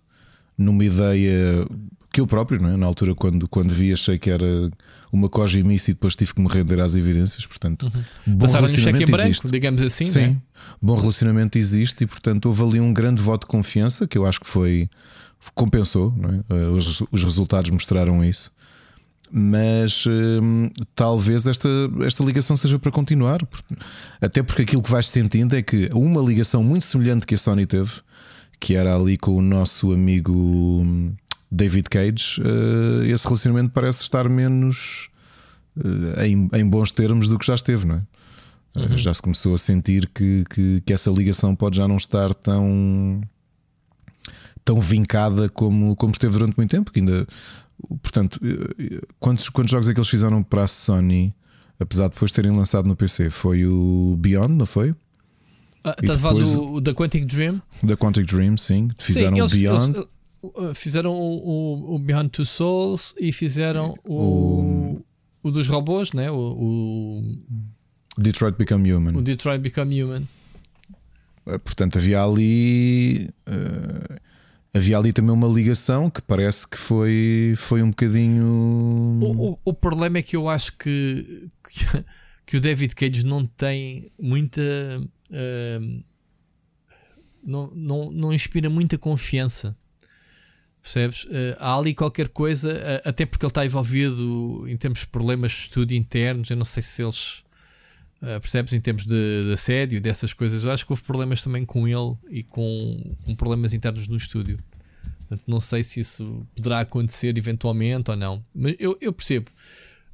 numa 0.59 0.85
ideia 0.85 1.67
que 2.13 2.21
eu 2.21 2.27
próprio, 2.27 2.61
não 2.61 2.69
é? 2.69 2.77
na 2.77 2.85
altura, 2.85 3.15
quando, 3.15 3.49
quando 3.49 3.73
vi, 3.73 3.95
achei 3.95 4.19
que 4.19 4.29
era 4.29 4.71
uma 5.11 5.27
cojimice 5.27 5.93
e 5.93 5.95
depois 5.95 6.15
tive 6.15 6.35
que 6.35 6.43
me 6.43 6.47
render 6.49 6.79
às 6.81 6.97
evidências. 6.97 7.47
Portanto, 7.47 7.85
uhum. 7.85 8.03
bom 8.27 8.39
Passaram 8.41 8.67
relacionamento 8.67 9.11
branco, 9.11 9.27
existe. 9.27 9.51
digamos 9.51 9.81
assim. 9.81 10.05
Sim, 10.05 10.21
né? 10.21 10.37
bom 10.83 10.95
relacionamento 10.97 11.57
existe 11.57 12.05
e, 12.05 12.07
portanto, 12.07 12.45
houve 12.45 12.63
ali 12.63 12.79
um 12.81 12.93
grande 12.93 13.23
voto 13.23 13.47
de 13.47 13.51
confiança 13.51 14.07
que 14.07 14.19
eu 14.19 14.27
acho 14.27 14.39
que 14.39 14.47
foi 14.47 14.87
compensou. 15.55 16.15
É? 16.51 16.55
Eh, 16.55 16.69
os, 16.69 17.03
os 17.11 17.25
resultados 17.25 17.71
mostraram 17.71 18.23
isso 18.23 18.53
mas 19.37 20.07
hum, 20.07 20.71
talvez 20.95 21.45
esta, 21.49 21.69
esta 22.03 22.23
ligação 22.23 22.57
seja 22.57 22.79
para 22.79 22.93
continuar, 22.93 23.41
até 24.21 24.45
porque 24.45 24.63
aquilo 24.63 24.81
que 24.81 24.91
vais 24.91 25.09
sentindo 25.09 25.57
é 25.57 25.63
que 25.63 25.91
uma 25.93 26.23
ligação 26.23 26.63
muito 26.63 26.85
semelhante 26.85 27.27
que 27.27 27.35
a 27.35 27.39
Sony 27.39 27.67
teve, 27.67 27.91
que 28.61 28.77
era 28.77 28.95
ali 28.95 29.17
com 29.19 29.35
o 29.35 29.43
nosso 29.43 29.93
amigo 29.93 30.33
hum, 30.33 31.13
David 31.51 31.91
Cage, 31.91 32.41
uh, 32.41 33.03
esse 33.07 33.25
relacionamento 33.25 33.73
parece 33.73 34.03
estar 34.03 34.29
menos 34.29 35.09
uh, 35.79 36.21
em, 36.23 36.49
em, 36.53 36.65
bons 36.65 36.93
termos 36.93 37.27
do 37.27 37.37
que 37.37 37.45
já 37.45 37.57
esteve, 37.57 37.89
não 37.89 37.97
é? 37.97 38.03
Uhum. 38.77 38.97
Já 38.97 39.13
se 39.13 39.21
começou 39.21 39.53
a 39.53 39.59
sentir 39.59 40.09
que, 40.15 40.45
que, 40.49 40.81
que 40.81 40.93
essa 40.93 41.11
ligação 41.11 41.57
pode 41.57 41.77
já 41.77 41.89
não 41.89 41.97
estar 41.97 42.33
tão 42.35 43.21
tão 44.65 44.81
vincada 44.81 45.49
como, 45.49 45.95
como 45.95 46.13
esteve 46.13 46.33
durante 46.33 46.57
muito 46.57 46.71
tempo, 46.71 46.91
que 46.91 47.01
ainda 47.01 47.27
Portanto, 48.03 48.41
eh, 48.43 49.01
quantos, 49.19 49.49
quantos 49.49 49.71
jogos 49.71 49.89
é 49.89 49.95
que 49.95 49.99
eles 49.99 50.09
fizeram 50.09 50.43
para 50.43 50.65
a 50.65 50.69
Sony, 50.69 51.35
apesar 51.79 52.09
de 52.09 52.15
depois 52.15 52.33
terem 52.33 52.53
lançado 52.53 52.87
no 52.89 52.97
PC? 52.97 53.31
Foi 53.31 53.67
o 53.67 54.17
Beyond, 54.19 54.55
não 54.55 54.67
foi? 54.67 54.95
Ah, 55.83 55.95
estás 56.01 56.19
a 56.19 56.21
falar 56.21 56.43
do 56.43 56.81
da 56.81 56.95
Quantic 56.95 57.27
Dream? 57.27 57.61
Da 57.83 57.97
Quantic 57.97 58.27
Dream, 58.27 58.57
sim. 58.57 58.89
Fizeram 58.99 59.37
sim, 59.37 59.43
eles, 59.43 59.53
o 59.53 59.57
Beyond. 59.57 59.97
Eles, 59.97 60.09
uh, 60.43 60.75
fizeram 60.75 61.13
o, 61.13 61.95
o, 61.95 61.99
Beyond 61.99 62.31
Two 62.31 62.45
Souls 62.45 63.15
e 63.19 63.33
fizeram 63.33 63.95
o, 64.03 64.15
o, 64.15 65.05
o 65.43 65.51
dos 65.51 65.69
robôs, 65.69 66.13
né? 66.15 66.31
O, 66.31 66.37
o, 66.37 67.39
Detroit 68.17 68.57
Become 68.57 68.93
Human. 68.93 69.19
O 69.19 69.23
Detroit 69.23 69.61
Become 69.61 70.03
Human. 70.03 70.29
Eh, 71.47 71.59
portanto, 71.59 71.99
havia 71.99 72.23
ali. 72.23 73.29
Uh, 73.47 74.25
havia 74.75 74.99
ali 74.99 75.13
também 75.13 75.33
uma 75.33 75.47
ligação 75.47 76.11
que 76.11 76.21
parece 76.21 76.69
que 76.69 76.77
foi, 76.77 77.55
foi 77.57 77.81
um 77.81 77.91
bocadinho. 77.91 78.45
O, 78.45 79.53
o, 79.53 79.59
o 79.65 79.73
problema 79.73 80.19
é 80.19 80.23
que 80.23 80.35
eu 80.35 80.49
acho 80.49 80.77
que, 80.77 81.49
que, 81.63 82.05
que, 82.45 82.57
o 82.57 82.61
David 82.61 82.95
Cage 82.97 83.25
não 83.25 83.47
tem 83.47 84.11
muita. 84.21 84.61
Uh, 85.31 86.03
não, 87.45 87.71
não, 87.73 88.11
não 88.11 88.33
inspira 88.33 88.69
muita 88.69 88.99
confiança. 88.99 89.77
Percebes? 90.83 91.25
Uh, 91.25 91.57
há 91.59 91.79
ali 91.79 91.95
qualquer 91.95 92.29
coisa, 92.29 92.75
uh, 92.75 93.09
até 93.09 93.25
porque 93.25 93.47
ele 93.47 93.51
está 93.51 93.65
envolvido 93.65 94.65
em 94.67 94.77
termos 94.77 95.01
de 95.01 95.07
problemas 95.07 95.53
de 95.53 95.59
estudo 95.59 95.93
internos. 95.93 96.51
Eu 96.51 96.57
não 96.57 96.65
sei 96.65 96.83
se 96.83 97.01
eles. 97.01 97.44
Uh, 98.25 98.41
percebes? 98.41 98.73
Em 98.73 98.81
termos 98.81 99.05
de, 99.05 99.43
de 99.45 99.53
assédio, 99.53 100.01
dessas 100.01 100.33
coisas. 100.33 100.65
Eu 100.65 100.71
acho 100.71 100.87
que 100.87 100.93
houve 100.93 101.03
problemas 101.03 101.43
também 101.43 101.65
com 101.65 101.87
ele 101.87 102.17
e 102.31 102.43
com, 102.43 103.15
com 103.23 103.35
problemas 103.35 103.75
internos 103.75 104.09
no 104.09 104.17
estúdio. 104.17 104.59
Portanto, 105.21 105.45
não 105.47 105.61
sei 105.61 105.83
se 105.83 106.01
isso 106.01 106.47
poderá 106.57 106.81
acontecer 106.81 107.37
eventualmente 107.37 108.11
ou 108.11 108.17
não. 108.17 108.43
Mas 108.55 108.77
eu, 108.79 108.97
eu 108.99 109.13
percebo. 109.13 109.51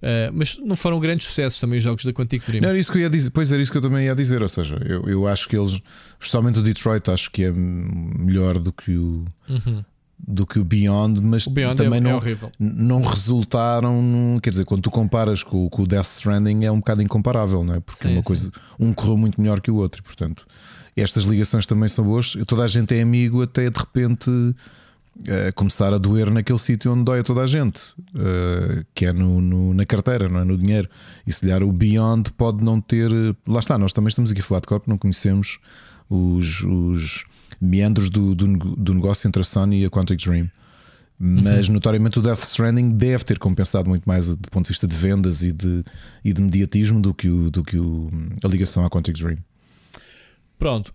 Uh, 0.02 0.32
mas 0.32 0.58
não 0.58 0.74
foram 0.74 0.98
grandes 0.98 1.26
sucessos 1.26 1.60
também 1.60 1.78
os 1.78 1.84
jogos 1.84 2.04
da 2.04 2.12
Quantic 2.12 2.44
Dream. 2.44 2.62
Não, 2.62 2.70
era 2.70 2.78
isso 2.78 2.90
que 2.90 2.98
eu 2.98 3.02
ia 3.02 3.10
dizer. 3.10 3.30
Pois 3.30 3.52
era 3.52 3.62
isso 3.62 3.70
que 3.70 3.78
eu 3.78 3.82
também 3.82 4.06
ia 4.06 4.14
dizer. 4.14 4.42
Ou 4.42 4.48
seja, 4.48 4.76
eu, 4.84 5.08
eu 5.08 5.26
acho 5.28 5.48
que 5.48 5.56
eles, 5.56 5.80
especialmente 6.18 6.58
o 6.58 6.62
Detroit, 6.62 7.08
acho 7.10 7.30
que 7.30 7.44
é 7.44 7.52
melhor 7.52 8.58
do 8.58 8.72
que 8.72 8.96
o. 8.96 9.24
Uhum. 9.48 9.84
Do 10.26 10.46
que 10.46 10.58
o 10.58 10.64
Beyond, 10.64 11.20
mas 11.22 11.46
o 11.46 11.50
Beyond 11.50 11.76
também 11.76 11.98
é, 11.98 12.00
não, 12.00 12.18
é 12.18 12.36
não 12.60 13.02
resultaram. 13.02 14.38
Quer 14.42 14.50
dizer, 14.50 14.64
quando 14.64 14.82
tu 14.82 14.90
comparas 14.90 15.42
com, 15.42 15.68
com, 15.68 15.82
o 15.82 15.86
Death 15.86 16.06
Stranding, 16.06 16.64
é 16.64 16.70
um 16.70 16.78
bocado 16.78 17.02
incomparável, 17.02 17.64
não 17.64 17.74
é? 17.74 17.80
Porque 17.80 18.06
sim, 18.06 18.14
uma 18.14 18.22
coisa, 18.22 18.52
um 18.78 18.92
correu 18.92 19.16
muito 19.16 19.40
melhor 19.40 19.60
que 19.60 19.70
o 19.70 19.76
outro, 19.76 20.02
portanto, 20.02 20.46
estas 20.96 21.24
ligações 21.24 21.66
também 21.66 21.88
são 21.88 22.04
boas. 22.04 22.36
Toda 22.46 22.64
a 22.64 22.68
gente 22.68 22.94
é 22.94 23.00
amigo, 23.00 23.42
até 23.42 23.68
de 23.70 23.78
repente 23.78 24.30
uh, 24.30 25.54
começar 25.54 25.92
a 25.92 25.98
doer 25.98 26.30
naquele 26.30 26.58
sítio 26.58 26.92
onde 26.92 27.04
dói 27.04 27.20
a 27.20 27.22
toda 27.22 27.42
a 27.42 27.46
gente, 27.46 27.80
uh, 28.14 28.84
que 28.94 29.06
é 29.06 29.12
no, 29.12 29.40
no, 29.40 29.74
na 29.74 29.84
carteira, 29.86 30.28
não 30.28 30.40
é 30.40 30.44
no 30.44 30.56
dinheiro. 30.56 30.88
E 31.26 31.32
se 31.32 31.42
calhar 31.42 31.62
o 31.62 31.72
Beyond 31.72 32.32
pode 32.32 32.62
não 32.62 32.80
ter. 32.80 33.10
Lá 33.46 33.60
está, 33.60 33.78
nós 33.78 33.92
também 33.92 34.08
estamos 34.08 34.30
aqui 34.30 34.40
a 34.40 34.44
falar 34.44 34.60
de 34.60 34.66
corpo, 34.66 34.88
não 34.88 34.98
conhecemos 34.98 35.58
os, 36.08 36.62
os 36.64 37.24
meandros 37.60 38.08
do, 38.08 38.34
do, 38.34 38.46
do, 38.76 38.94
negócio 38.94 39.28
entre 39.28 39.42
a 39.42 39.44
Sony 39.44 39.82
e 39.82 39.84
a 39.84 39.90
Quantic 39.90 40.24
Dream. 40.24 40.50
Mas 41.18 41.68
uhum. 41.68 41.74
notoriamente 41.74 42.18
o 42.18 42.22
Death 42.22 42.42
Stranding 42.44 42.96
deve 42.96 43.24
ter 43.24 43.38
compensado 43.38 43.88
muito 43.88 44.04
mais 44.06 44.34
do 44.34 44.48
ponto 44.50 44.64
de 44.64 44.70
vista 44.70 44.86
de 44.86 44.96
vendas 44.96 45.42
e 45.42 45.52
de, 45.52 45.84
e 46.24 46.32
de 46.32 46.40
mediatismo 46.40 46.98
do 47.00 47.12
que, 47.12 47.28
o, 47.28 47.50
do 47.50 47.62
que 47.62 47.76
o, 47.76 48.10
a 48.42 48.48
ligação 48.48 48.84
à 48.84 48.88
Quantic 48.88 49.18
Dream. 49.18 49.36
Pronto, 50.58 50.92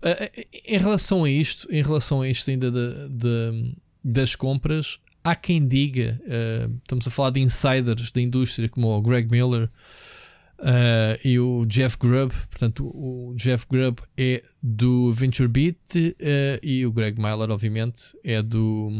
em 0.64 0.78
relação 0.78 1.24
a 1.24 1.30
isto, 1.30 1.68
em 1.72 1.82
relação 1.82 2.22
a 2.22 2.28
isto 2.28 2.50
ainda 2.50 2.70
de, 2.70 3.08
de 3.08 3.74
das 4.04 4.36
compras, 4.36 5.00
há 5.24 5.34
quem 5.34 5.66
diga, 5.66 6.20
uh, 6.22 6.72
estamos 6.82 7.08
a 7.08 7.10
falar 7.10 7.30
de 7.30 7.40
insiders 7.40 8.12
da 8.12 8.20
indústria 8.20 8.68
como 8.68 8.88
o 8.88 9.02
Greg 9.02 9.28
Miller 9.28 9.68
uh, 10.58 11.18
e 11.26 11.38
o 11.38 11.64
Jeff 11.66 11.96
Grubb. 11.98 12.32
Portanto, 12.50 12.86
o 12.86 13.34
Jeff 13.36 13.66
Grubb 13.68 14.00
é 14.16 14.42
do 14.62 15.12
VentureBeat 15.12 15.76
uh, 15.98 16.14
e 16.62 16.86
o 16.86 16.92
Greg 16.92 17.20
Miller, 17.20 17.50
obviamente, 17.50 18.16
é 18.24 18.42
do. 18.42 18.90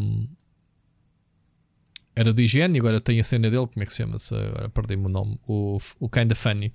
Era 2.14 2.32
do 2.32 2.40
IGN 2.40 2.74
e 2.74 2.78
agora 2.78 3.00
tem 3.00 3.20
a 3.20 3.24
cena 3.24 3.50
dele, 3.50 3.66
como 3.66 3.82
é 3.82 3.84
que 3.84 3.92
se 3.92 3.98
chama? 3.98 4.16
-se? 4.16 4.34
Agora 4.34 4.70
perdi-me 4.70 5.04
o 5.04 5.08
nome. 5.08 5.38
O, 5.46 5.78
o 6.00 6.08
Kinda 6.08 6.34
Funny. 6.34 6.72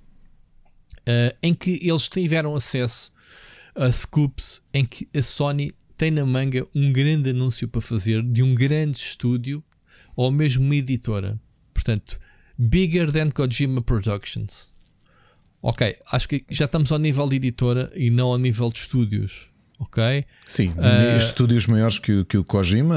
em 1.42 1.52
que 1.52 1.80
eles 1.82 2.08
tiveram 2.08 2.54
acesso 2.54 3.10
a 3.74 3.90
scoops 3.90 4.62
em 4.72 4.84
que 4.84 5.08
a 5.16 5.20
Sony 5.20 5.72
tem 5.96 6.10
na 6.10 6.24
manga 6.24 6.66
um 6.74 6.92
grande 6.92 7.30
anúncio 7.30 7.66
para 7.68 7.80
fazer 7.80 8.22
de 8.22 8.42
um 8.42 8.54
grande 8.54 8.98
estúdio 8.98 9.64
ou 10.14 10.30
mesmo 10.30 10.64
uma 10.64 10.76
editora. 10.76 11.40
Portanto, 11.72 12.18
bigger 12.58 13.10
than 13.10 13.30
Kojima 13.30 13.82
Productions. 13.82 14.71
Ok, 15.62 15.96
acho 16.10 16.28
que 16.28 16.44
já 16.50 16.64
estamos 16.64 16.90
ao 16.90 16.98
nível 16.98 17.28
de 17.28 17.36
editora 17.36 17.90
e 17.94 18.10
não 18.10 18.26
ao 18.28 18.38
nível 18.38 18.68
de 18.70 18.80
estúdios. 18.80 19.46
Ok? 19.78 20.24
Sim, 20.46 20.68
uh, 20.70 21.16
estúdios 21.16 21.66
maiores 21.66 21.98
que, 21.98 22.24
que 22.24 22.36
o 22.36 22.44
Kojima, 22.44 22.96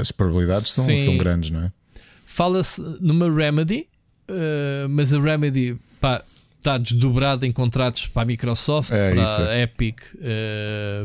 as 0.00 0.10
probabilidades 0.12 0.68
são, 0.68 0.96
são 0.96 1.16
grandes, 1.18 1.50
não 1.50 1.64
é? 1.64 1.72
Fala-se 2.24 2.80
numa 3.00 3.30
Remedy, 3.34 3.86
uh, 4.30 4.88
mas 4.88 5.12
a 5.12 5.20
Remedy, 5.20 5.76
pá, 6.00 6.22
está 6.58 6.78
desdobrado 6.78 7.44
em 7.44 7.52
contratos 7.52 8.06
para 8.06 8.22
a 8.22 8.24
Microsoft, 8.24 8.90
É, 8.92 9.10
para 9.12 9.24
isso 9.24 9.42
a 9.42 9.58
Epic, 9.58 9.98
eh, 10.20 11.04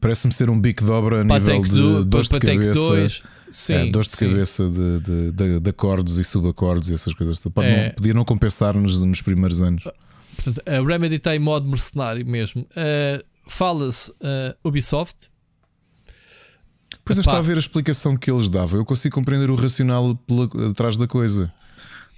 Parece-me 0.00 0.32
ser 0.34 0.50
um 0.50 0.60
bico 0.60 0.84
dobra 0.84 1.22
a 1.22 1.24
para 1.24 1.36
a 1.36 1.40
nível 1.40 1.62
de 1.62 1.70
Do- 1.70 2.04
dores 2.04 2.28
de 2.28 2.38
cabeça. 2.38 2.74
2. 2.74 3.22
Sim, 3.50 3.72
é, 3.72 3.86
dores 3.90 4.10
de 4.10 4.16
sim. 4.18 4.28
cabeça 4.28 4.68
de, 4.68 5.00
de, 5.00 5.32
de- 5.32 5.60
de 5.60 5.70
acordes 5.70 6.18
e 6.18 6.24
subacordes 6.24 6.90
e 6.90 6.94
essas 6.94 7.14
coisas. 7.14 7.40
É. 7.56 7.86
não, 7.86 7.94
podia 7.94 8.12
não 8.14 8.22
compensar 8.24 8.74
nos, 8.74 9.02
nos 9.02 9.22
primeiros 9.22 9.62
anos. 9.62 9.84
Portanto, 10.38 10.62
a 10.68 10.80
Remedy 10.86 11.16
está 11.16 11.34
em 11.34 11.40
modo 11.40 11.68
mercenário 11.68 12.24
mesmo. 12.24 12.64
Eh, 12.76 13.24
Fala-se 13.50 14.12
eh, 14.20 14.54
Ubisoft. 14.62 15.28
Pois 17.04 17.16
eu 17.16 17.22
estava 17.22 17.38
a 17.38 17.42
ver 17.42 17.56
a 17.56 17.60
explicação 17.60 18.16
que 18.16 18.30
eles 18.30 18.48
davam. 18.50 18.78
Eu 18.78 18.84
consigo 18.84 19.14
compreender 19.14 19.50
o 19.50 19.54
racional 19.54 20.14
pela- 20.14 20.70
atrás 20.70 20.96
da 20.96 21.06
coisa. 21.08 21.52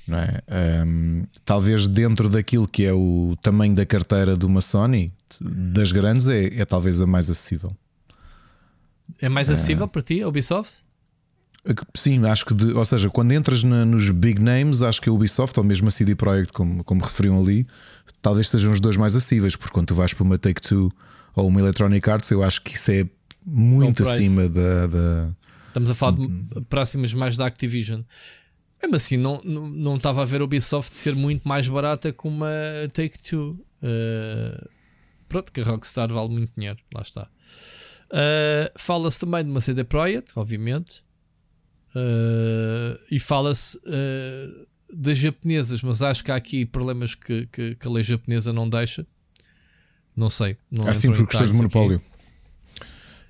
Não 0.09 0.19
é? 0.19 0.41
Ahm, 0.49 1.23
talvez 1.45 1.87
dentro 1.87 2.29
daquilo 2.29 2.67
que 2.67 2.85
é 2.85 2.93
o 2.93 3.37
tamanho 3.41 3.75
da 3.75 3.87
carteira 3.87 4.37
de 4.37 4.45
uma 4.45 4.61
Sony, 4.61 5.13
das 5.41 5.93
grandes, 5.93 6.27
é, 6.27 6.47
é 6.61 6.65
talvez 6.65 7.01
a 7.01 7.07
mais 7.07 7.31
acessível. 7.31 7.77
É 9.21 9.29
mais 9.29 9.49
acessível 9.49 9.87
para 9.87 10.03
ti, 10.03 10.21
a 10.23 10.29
Ubisoft? 10.29 10.83
Sim, 11.95 12.27
acho 12.27 12.47
que, 12.47 12.55
de- 12.55 12.73
ou 12.73 12.85
seja, 12.85 13.09
quando 13.11 13.33
entras 13.33 13.63
na- 13.63 13.85
nos 13.85 14.11
big 14.11 14.41
names, 14.43 14.83
acho 14.83 15.01
que 15.01 15.09
a 15.09 15.13
Ubisoft 15.13 15.57
ou 15.59 15.63
mesmo 15.65 15.87
a 15.89 15.91
CD 15.91 16.15
Projekt, 16.17 16.53
como, 16.55 16.83
como 16.83 17.05
referiam 17.05 17.39
ali, 17.41 17.67
talvez 18.23 18.49
sejam 18.49 18.73
os 18.73 18.81
dois 18.81 18.97
mais 18.97 19.15
acessíveis, 19.17 19.57
porque 19.57 19.73
quando 19.73 19.89
tu 19.89 19.95
vais 19.95 20.13
para 20.15 20.23
uma 20.25 20.39
Take 20.39 20.61
Two 20.61 20.91
ou 21.35 21.47
uma 21.49 21.61
Electronic 21.61 22.09
Arts, 22.11 22.31
eu 22.31 22.43
acho 22.43 22.61
que 22.63 22.75
isso 22.77 22.91
é 22.93 23.05
muito 23.47 24.03
acima 24.03 24.49
da. 24.49 24.87
da- 24.87 25.31
Estamos 25.69 25.91
a 25.91 25.95
falar 25.95 26.19
Uhum. 26.19 26.47
de 26.55 26.61
próximas 26.63 27.15
mais 27.15 27.37
da 27.37 27.47
Activision. 27.47 28.03
Mesmo 28.83 28.97
assim, 28.97 29.17
não, 29.17 29.41
não, 29.45 29.69
não 29.69 29.97
estava 29.97 30.23
a 30.23 30.25
ver 30.25 30.41
a 30.41 30.45
Ubisoft 30.45 30.97
ser 30.97 31.15
muito 31.15 31.47
mais 31.47 31.69
barata 31.69 32.13
que 32.13 32.27
uma 32.27 32.49
Take-Two. 32.93 33.51
Uh, 33.83 34.69
pronto, 35.29 35.53
que 35.53 35.61
a 35.61 35.65
Rockstar 35.65 36.13
vale 36.13 36.29
muito 36.31 36.53
dinheiro, 36.57 36.79
lá 36.95 37.03
está. 37.03 37.29
Uh, 38.11 38.71
fala-se 38.77 39.21
também 39.21 39.45
de 39.45 39.51
uma 39.51 39.61
CD 39.61 39.85
Projekt, 39.85 40.33
obviamente. 40.35 41.03
Uh, 41.95 42.99
e 43.11 43.19
fala-se 43.19 43.77
uh, 43.79 44.67
das 44.93 45.19
japonesas, 45.19 45.83
mas 45.83 46.03
acho 46.03 46.25
que 46.25 46.31
há 46.33 46.37
aqui 46.37 46.65
problemas 46.67 47.15
que, 47.15 47.47
que, 47.53 47.75
que 47.77 47.87
a 47.87 47.91
lei 47.91 48.03
japonesa 48.03 48.53
não 48.53 48.69
deixa. 48.69 49.07
Não 50.17 50.29
sei. 50.29 50.57
Não 50.71 50.87
Assim 50.89 51.13
por 51.13 51.27
questões 51.27 51.51
de 51.53 51.57
detalhes 51.59 51.67
aqui. 51.67 51.79
monopólio. 51.79 52.03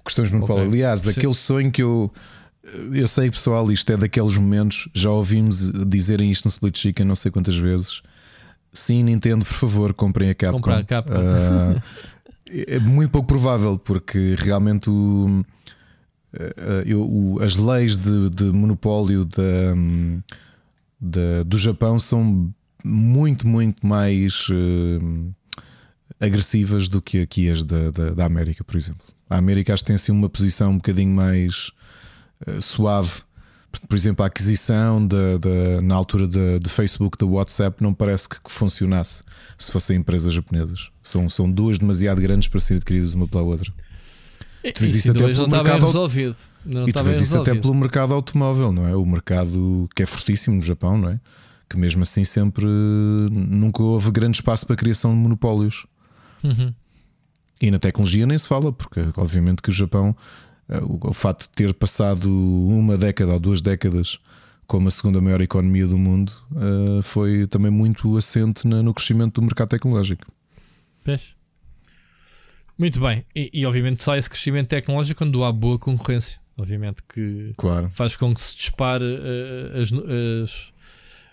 Questões 0.04 0.28
de 0.28 0.34
monopólio. 0.34 0.62
Ok. 0.64 0.72
Aliás, 0.74 1.00
Sim. 1.02 1.10
aquele 1.10 1.34
sonho 1.34 1.70
que 1.70 1.82
eu. 1.82 2.12
Eu 2.92 3.08
sei, 3.08 3.30
pessoal, 3.30 3.70
isto 3.72 3.90
é 3.90 3.96
daqueles 3.96 4.36
momentos. 4.36 4.88
Já 4.94 5.10
ouvimos 5.10 5.70
dizerem 5.88 6.30
isto 6.30 6.44
no 6.44 6.50
Split 6.50 6.78
Chicken 6.78 7.06
não 7.06 7.14
sei 7.14 7.30
quantas 7.30 7.56
vezes. 7.56 8.02
Sim, 8.72 9.04
Nintendo, 9.04 9.44
por 9.44 9.54
favor, 9.54 9.92
comprem 9.94 10.30
a 10.30 10.34
Capcom. 10.34 10.56
Comprar 10.58 10.78
a 10.78 10.84
Capcom. 10.84 11.14
Ah, 11.16 11.82
é 12.50 12.78
muito 12.78 13.10
pouco 13.10 13.26
provável, 13.28 13.78
porque 13.78 14.36
realmente 14.38 14.88
o, 14.90 15.44
ah, 16.34 16.82
eu- 16.86 17.02
o- 17.02 17.42
as 17.42 17.56
leis 17.56 17.96
de, 17.96 18.30
de 18.30 18.44
monopólio 18.44 19.24
da, 19.24 19.74
da- 21.00 21.42
do 21.44 21.56
Japão 21.58 21.98
são 21.98 22.52
muito, 22.84 23.46
muito 23.46 23.86
mais 23.86 24.46
ah, 24.50 26.24
agressivas 26.26 26.88
do 26.88 27.00
que 27.00 27.20
aqui 27.22 27.48
as 27.50 27.64
da, 27.64 27.90
da, 27.90 28.10
da 28.10 28.24
América, 28.24 28.62
por 28.64 28.76
exemplo. 28.76 29.06
A 29.28 29.36
América 29.38 29.72
acho 29.72 29.82
que 29.82 29.88
tem 29.88 29.94
assim 29.96 30.12
uma 30.12 30.28
posição 30.28 30.72
um 30.72 30.76
bocadinho 30.76 31.14
mais 31.14 31.70
ah, 32.46 32.60
suave. 32.60 33.22
Por 33.88 33.94
exemplo, 33.96 34.24
a 34.24 34.26
aquisição 34.26 35.06
da, 35.06 35.38
da- 35.38 35.80
na 35.80 35.94
altura 35.94 36.26
de 36.26 36.68
Facebook 36.68 37.16
da 37.16 37.24
WhatsApp 37.24 37.80
não 37.82 37.94
parece 37.94 38.28
que 38.28 38.36
funcionasse 38.48 39.22
se 39.56 39.70
fossem 39.70 39.96
empresas 39.98 40.34
japonesas. 40.34 40.88
São, 41.02 41.28
são 41.28 41.48
duas 41.50 41.78
demasiado 41.78 42.20
grandes 42.20 42.48
para 42.48 42.58
serem 42.58 42.78
adquiridas 42.78 43.14
uma 43.14 43.28
pela 43.28 43.42
outra. 43.44 43.72
Tu 44.62 44.80
vês 44.80 44.94
Isso 44.94 45.10
até 45.10 45.20
não 45.20 45.28
pelo 45.34 45.48
bem 45.48 45.56
mercado- 45.62 45.86
resolvido. 45.86 46.36
Não 46.64 46.86
e 46.88 46.92
tu 46.92 47.02
vês 47.02 47.20
isso 47.20 47.38
até 47.38 47.54
pelo 47.54 47.74
mercado 47.74 48.12
automóvel, 48.12 48.70
não 48.72 48.86
é? 48.86 48.94
O 48.94 49.06
mercado 49.06 49.88
que 49.94 50.02
é 50.02 50.06
fortíssimo 50.06 50.56
no 50.56 50.62
Japão, 50.62 50.98
não 50.98 51.08
é? 51.08 51.20
Que 51.68 51.78
mesmo 51.78 52.02
assim 52.02 52.24
sempre 52.24 52.66
nunca 53.30 53.82
houve 53.82 54.10
grande 54.10 54.36
espaço 54.38 54.66
para 54.66 54.74
a 54.74 54.76
criação 54.76 55.12
de 55.12 55.16
monopólios. 55.18 55.86
Uhum. 56.44 56.74
E 57.60 57.70
na 57.70 57.78
tecnologia 57.78 58.26
nem 58.26 58.36
se 58.36 58.48
fala, 58.48 58.72
porque 58.72 59.00
obviamente 59.16 59.62
que 59.62 59.70
o 59.70 59.72
Japão, 59.72 60.14
eh, 60.68 60.80
o, 60.82 60.98
o 61.08 61.12
fato 61.12 61.42
de 61.42 61.50
ter 61.50 61.72
passado 61.74 62.30
uma 62.30 62.96
década 62.96 63.32
ou 63.32 63.40
duas 63.40 63.62
décadas 63.62 64.18
como 64.66 64.88
a 64.88 64.90
segunda 64.90 65.20
maior 65.20 65.40
economia 65.40 65.86
do 65.86 65.96
mundo, 65.98 66.32
eh, 66.56 67.02
foi 67.02 67.46
também 67.46 67.70
muito 67.70 68.16
assente 68.16 68.66
no 68.66 68.92
crescimento 68.94 69.40
do 69.40 69.42
mercado 69.46 69.68
tecnológico. 69.70 70.26
Vês? 71.04 71.34
Muito 72.80 72.98
bem. 72.98 73.26
E, 73.36 73.50
e, 73.52 73.66
obviamente 73.66 74.02
só 74.02 74.16
esse 74.16 74.30
crescimento 74.30 74.68
tecnológico 74.68 75.18
quando 75.18 75.44
há 75.44 75.52
boa 75.52 75.78
concorrência. 75.78 76.40
Obviamente 76.56 77.02
que 77.06 77.52
Claro. 77.58 77.90
faz 77.90 78.16
com 78.16 78.32
que 78.32 78.40
se 78.40 78.56
dispare 78.56 79.04
eh, 79.04 79.82
as, 79.82 79.92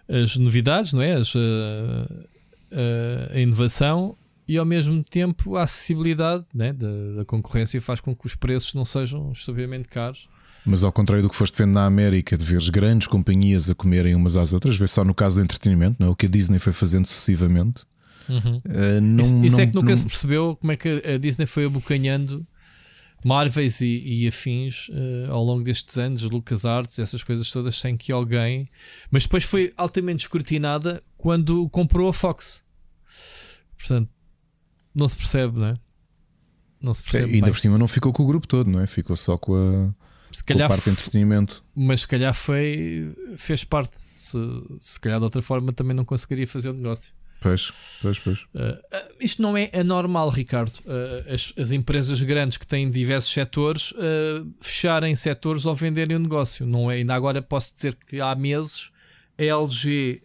as, 0.09 0.23
as 0.23 0.35
novidades, 0.35 0.91
não 0.91 1.01
é? 1.01 1.13
As, 1.13 1.33
eh, 1.33 2.25
eh, 2.71 3.31
a 3.33 3.39
inovação 3.39 4.17
e 4.45 4.57
ao 4.57 4.65
mesmo 4.65 5.01
tempo 5.05 5.55
a 5.55 5.63
acessibilidade 5.63 6.43
né? 6.53 6.73
da, 6.73 7.15
da 7.15 7.23
concorrência 7.23 7.81
faz 7.81 8.01
com 8.01 8.13
que 8.13 8.25
os 8.25 8.35
preços 8.35 8.73
não 8.73 8.83
sejam 8.83 9.31
estupidamente 9.31 9.87
caros. 9.87 10.27
Mas 10.65 10.83
ao 10.83 10.91
contrário 10.91 11.23
do 11.23 11.29
que 11.29 11.35
foste 11.35 11.57
vendo 11.57 11.71
na 11.71 11.85
América, 11.85 12.35
de 12.35 12.43
veres 12.43 12.67
grandes 12.67 13.07
companhias 13.07 13.69
a 13.69 13.75
comerem 13.75 14.15
umas 14.15 14.35
às 14.35 14.51
outras, 14.51 14.75
vê 14.75 14.85
só 14.85 15.05
no 15.05 15.15
caso 15.15 15.37
do 15.37 15.43
entretenimento, 15.43 15.95
não 15.97 16.07
é? 16.07 16.11
o 16.11 16.15
que 16.15 16.25
a 16.25 16.29
Disney 16.29 16.59
foi 16.59 16.73
fazendo 16.73 17.05
sucessivamente. 17.05 17.85
Eh, 18.29 18.99
não, 19.01 19.21
isso 19.21 19.45
isso 19.45 19.61
é 19.61 19.67
que 19.67 19.75
nunca 19.75 19.89
não- 19.89 19.97
se 19.97 20.05
percebeu 20.05 20.55
como 20.59 20.71
é 20.71 20.75
que 20.77 20.89
a 20.89 21.17
Disney 21.17 21.45
foi 21.45 21.65
abocanhando 21.65 22.45
Marvels 23.25 23.81
e, 23.81 24.03
e 24.23 24.27
afins 24.27 24.89
eh, 24.91 25.27
ao 25.29 25.43
longo 25.43 25.63
destes 25.63 25.97
anos, 25.97 26.21
LucasArts, 26.23 26.99
essas 26.99 27.23
coisas 27.23 27.49
todas, 27.51 27.79
sem 27.79 27.97
que 27.97 28.11
alguém. 28.11 28.69
Mas 29.09 29.23
depois 29.23 29.43
foi 29.43 29.73
altamente 29.75 30.23
escrutinada 30.25 31.01
quando 31.17 31.67
comprou 31.69 32.07
a 32.09 32.13
Fox. 32.13 32.63
Portanto, 33.77 34.09
não 34.93 35.07
se 35.07 35.17
percebe, 35.17 35.59
não 35.59 35.67
é? 35.67 35.73
Não 36.81 36.93
se 36.93 37.01
É, 37.01 37.03
percebe. 37.03 37.33
ainda 37.35 37.45
bem. 37.45 37.53
por 37.53 37.59
cima 37.59 37.77
não 37.77 37.87
ficou 37.87 38.13
com 38.13 38.23
o 38.23 38.27
grupo 38.27 38.47
todo, 38.47 38.69
não 38.69 38.79
é? 38.79 38.87
Ficou 38.87 39.15
só 39.17 39.35
com 39.37 39.55
a, 39.55 39.93
se 40.31 40.43
com 40.43 40.53
a 40.53 40.55
calhar, 40.55 40.69
parte 40.69 40.83
de 40.85 40.89
entretenimento. 40.91 41.63
mas 41.75 42.01
se 42.01 42.07
calhar 42.07 42.33
foi, 42.33 43.13
fez 43.37 43.63
parte. 43.63 43.95
Se, 44.15 44.37
se 44.79 44.99
calhar 44.99 45.19
de 45.19 45.23
outra 45.25 45.41
forma 45.41 45.71
também 45.73 45.95
não 45.95 46.03
conseguiria 46.05 46.47
fazer 46.47 46.69
o 46.69 46.73
negócio. 46.73 47.13
Pois, 47.39 47.71
pois, 48.01 48.19
pois. 48.19 48.39
Uh, 48.55 48.77
isto 49.19 49.41
não 49.41 49.55
é 49.55 49.69
anormal, 49.73 50.29
Ricardo. 50.29 50.75
Uh, 50.79 51.33
as, 51.33 51.53
as 51.57 51.71
empresas 51.71 52.21
grandes 52.21 52.57
que 52.57 52.65
têm 52.65 52.89
diversos 52.89 53.31
setores 53.31 53.91
uh, 53.91 54.51
fecharem 54.59 55.15
setores 55.15 55.65
ou 55.65 55.75
venderem 55.75 56.15
o 56.15 56.19
negócio. 56.19 56.65
Não 56.65 56.89
é? 56.89 56.95
Ainda 56.95 57.13
agora 57.13 57.41
posso 57.41 57.73
dizer 57.75 57.95
que 57.95 58.19
há 58.19 58.33
meses 58.35 58.91
a 59.37 59.43
LG 59.43 60.23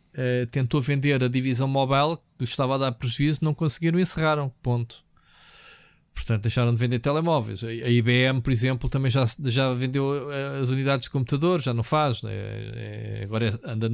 tentou 0.51 0.79
vender 0.81 1.25
a 1.25 1.29
divisão 1.29 1.67
mobile 1.67 2.19
que 2.39 2.45
estava 2.45 2.75
a 2.75 2.79
dar 2.79 2.93
prejuízo, 2.93 3.41
não 3.43 3.55
conseguiram 3.55 3.99
encerraram. 3.99 4.53
Ponto. 4.63 5.03
Portanto, 6.15 6.43
deixaram 6.43 6.73
de 6.73 6.79
vender 6.79 6.99
telemóveis. 6.99 7.65
A 7.65 7.73
IBM, 7.73 8.43
por 8.43 8.51
exemplo, 8.51 8.91
também 8.91 9.11
já, 9.11 9.25
já 9.47 9.73
vendeu 9.73 10.29
as 10.61 10.69
unidades 10.69 11.07
de 11.07 11.11
computador, 11.11 11.61
já 11.63 11.73
não 11.73 11.83
faz. 11.83 12.23
né? 12.23 12.31
É- 12.33 13.21
é- 13.21 13.25
agora 13.25 13.49
é- 13.49 13.71
anda 13.71 13.91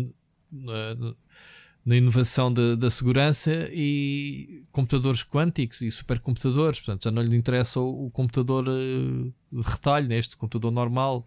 na 1.89 1.97
inovação 1.97 2.53
da, 2.53 2.75
da 2.75 2.91
segurança 2.91 3.51
e 3.73 4.63
computadores 4.71 5.25
quânticos 5.25 5.81
e 5.81 5.91
supercomputadores. 5.91 6.81
Portanto, 6.81 7.05
já 7.05 7.11
não 7.11 7.23
lhe 7.23 7.35
interessa 7.35 7.81
o, 7.81 8.09
o 8.09 8.11
computador 8.11 8.67
eh, 8.69 9.31
de 9.51 9.67
retalho, 9.67 10.07
neste 10.07 10.37
computador 10.37 10.71
normal. 10.71 11.27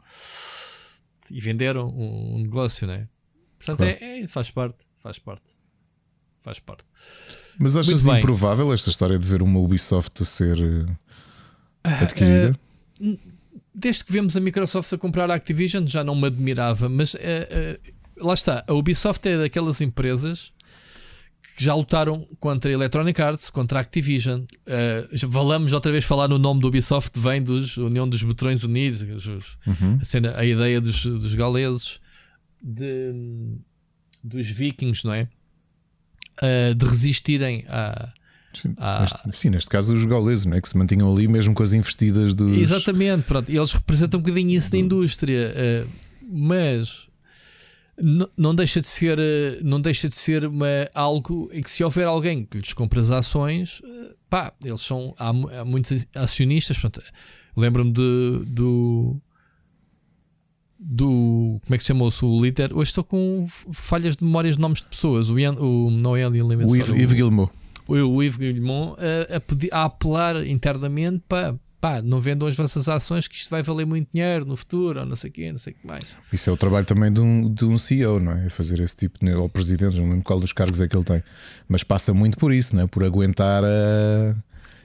E 1.31 1.41
venderam 1.41 1.89
um, 1.89 2.35
um 2.35 2.37
negócio, 2.43 2.85
né? 2.85 3.07
Portanto, 3.57 3.77
Claro. 3.77 3.97
é, 4.03 4.19
é- 4.19 4.27
faz 4.27 4.51
parte, 4.51 4.77
faz 5.01 5.17
parte. 5.17 5.45
Faz 6.41 6.59
parte. 6.59 6.83
Mas 7.57 7.75
achas 7.75 8.05
improvável 8.05 8.71
esta 8.71 8.91
história 8.91 9.17
de 9.17 9.27
ver 9.27 9.41
uma 9.41 9.57
Ubisoft 9.59 10.21
a 10.21 10.25
ser 10.25 10.59
eh, 11.83 11.91
adquirida? 12.03 12.59
Desde 13.73 14.05
que 14.05 14.11
vemos 14.11 14.37
a 14.37 14.39
Microsoft 14.39 14.93
a 14.93 14.97
comprar 14.97 15.31
a 15.31 15.33
Activision, 15.33 15.87
já 15.87 16.03
não 16.03 16.13
me 16.13 16.27
admirava, 16.27 16.87
mas 16.87 17.15
lá 18.17 18.33
está. 18.33 18.63
A 18.67 18.73
Ubisoft 18.73 19.27
é 19.27 19.37
daquelas 19.37 19.81
empresas 19.81 20.51
que 21.57 21.63
já 21.63 21.73
lutaram 21.75 22.27
contra 22.39 22.69
a 22.71 22.73
Electronic 22.73 23.21
Arts, 23.21 23.49
contra 23.49 23.79
a 23.79 23.81
Activision. 23.81 24.43
Eh, 24.65 25.07
já 25.11 25.27
falamos 25.27 25.73
outra 25.73 25.91
vez 25.91 26.05
falar 26.05 26.27
no 26.27 26.37
nome 26.39 26.61
do 26.61 26.67
Ubisoft, 26.67 27.19
vem 27.19 27.41
dos 27.43 27.77
União 27.77 28.07
dos 28.07 28.23
Betrões 28.23 28.63
Unidos, 28.63 29.01
os- 29.27 29.57
Uhum. 29.67 29.97
a, 30.01 30.05
cena, 30.05 30.37
a 30.37 30.45
ideia 30.45 30.79
dos, 30.79 31.03
dos 31.05 31.35
gauleses, 31.35 31.99
de- 32.63 33.57
dos 34.23 34.47
vikings, 34.47 35.05
não 35.05 35.13
é? 35.13 35.27
Eh, 36.41 36.73
de 36.73 36.85
resistirem 36.85 37.65
a. 37.67 38.13
Sim, 38.53 38.73
Ah. 38.77 39.01
neste, 39.01 39.37
sim, 39.37 39.49
neste 39.49 39.69
caso 39.69 39.93
os 39.93 40.03
gauleses, 40.05 40.45
não 40.45 40.57
é? 40.57 40.61
que 40.61 40.67
se 40.67 40.77
mantinham 40.77 41.11
ali 41.13 41.27
mesmo 41.27 41.53
com 41.53 41.63
as 41.63 41.73
investidas 41.73 42.33
dos. 42.33 42.57
Exatamente, 42.57 43.23
pronto. 43.23 43.49
Eles 43.49 43.71
representam 43.73 44.19
um 44.19 44.23
bocadinho 44.23 44.51
isso 44.51 44.71
da 44.71 44.77
indústria, 44.77 45.53
eh, 45.55 45.85
mas 46.29 47.07
não, 47.99 48.29
não 48.37 48.55
deixa 48.55 48.81
de 48.81 48.87
ser, 48.87 49.19
eh, 49.19 49.59
não 49.63 49.79
deixa 49.79 50.07
de 50.07 50.15
ser 50.15 50.45
uma, 50.45 50.87
algo 50.93 51.49
em 51.51 51.61
que 51.61 51.69
se 51.69 51.83
houver 51.83 52.07
alguém 52.07 52.45
que 52.45 52.57
lhes 52.57 52.73
compra 52.73 53.01
as 53.01 53.11
ações, 53.11 53.81
eh, 53.83 54.13
pá, 54.29 54.53
eles 54.63 54.81
são 54.81 55.13
há, 55.17 55.29
há 55.29 55.65
muitos 55.65 56.07
acionistas. 56.15 56.81
Lembro-me 57.55 57.91
de, 57.91 58.43
do 58.47 59.21
do 60.83 61.59
como 61.63 61.75
é 61.75 61.77
que 61.77 61.83
se 61.83 61.89
chamou-se 61.89 62.25
o 62.25 62.41
líder? 62.41 62.73
Hoje 62.73 62.89
estou 62.89 63.03
com 63.03 63.45
falhas 63.71 64.17
de 64.17 64.23
memórias 64.25 64.55
de 64.55 64.61
nomes 64.61 64.79
de 64.79 64.87
pessoas. 64.87 65.29
O, 65.29 65.37
Ian, 65.37 65.53
o 65.53 65.91
não 65.91 66.15
é 66.15 66.21
Ian 66.21 66.31
o 66.31 66.75
Yves, 66.75 66.89
Yves 66.89 67.13
Guillemot. 67.13 67.51
O, 67.87 67.93
o 67.93 68.23
Yves 68.23 68.37
Guillemot 68.37 68.97
a, 68.99 69.35
a, 69.35 69.39
pedir, 69.39 69.69
a 69.71 69.85
apelar 69.85 70.47
internamente 70.47 71.21
para 71.27 71.55
pá, 71.81 71.99
não 71.99 72.21
vendam 72.21 72.47
as 72.47 72.55
vossas 72.55 72.87
ações 72.87 73.27
que 73.27 73.35
isto 73.35 73.49
vai 73.49 73.63
valer 73.63 73.85
muito 73.85 74.07
dinheiro 74.13 74.45
no 74.45 74.55
futuro, 74.55 74.99
ou 74.99 75.05
não 75.05 75.15
sei 75.15 75.31
o 75.31 75.33
quê, 75.33 75.51
não 75.51 75.57
sei 75.57 75.73
o 75.73 75.75
que 75.75 75.87
mais. 75.87 76.15
Isso 76.31 76.49
é 76.49 76.53
o 76.53 76.55
trabalho 76.55 76.85
também 76.85 77.11
de 77.11 77.19
um, 77.19 77.51
de 77.51 77.65
um 77.65 77.77
CEO, 77.77 78.19
não 78.19 78.33
é? 78.33 78.47
Fazer 78.49 78.79
esse 78.79 78.95
tipo 78.95 79.17
de. 79.19 79.33
Ou 79.33 79.49
presidente, 79.49 79.97
não 79.97 80.07
lembro 80.07 80.23
qual 80.23 80.39
dos 80.39 80.53
cargos 80.53 80.79
é 80.79 80.87
que 80.87 80.95
ele 80.95 81.03
tem. 81.03 81.23
Mas 81.67 81.83
passa 81.83 82.13
muito 82.13 82.37
por 82.37 82.53
isso, 82.53 82.75
não 82.75 82.83
é? 82.83 82.87
Por 82.87 83.03
aguentar 83.03 83.63
a... 83.65 84.35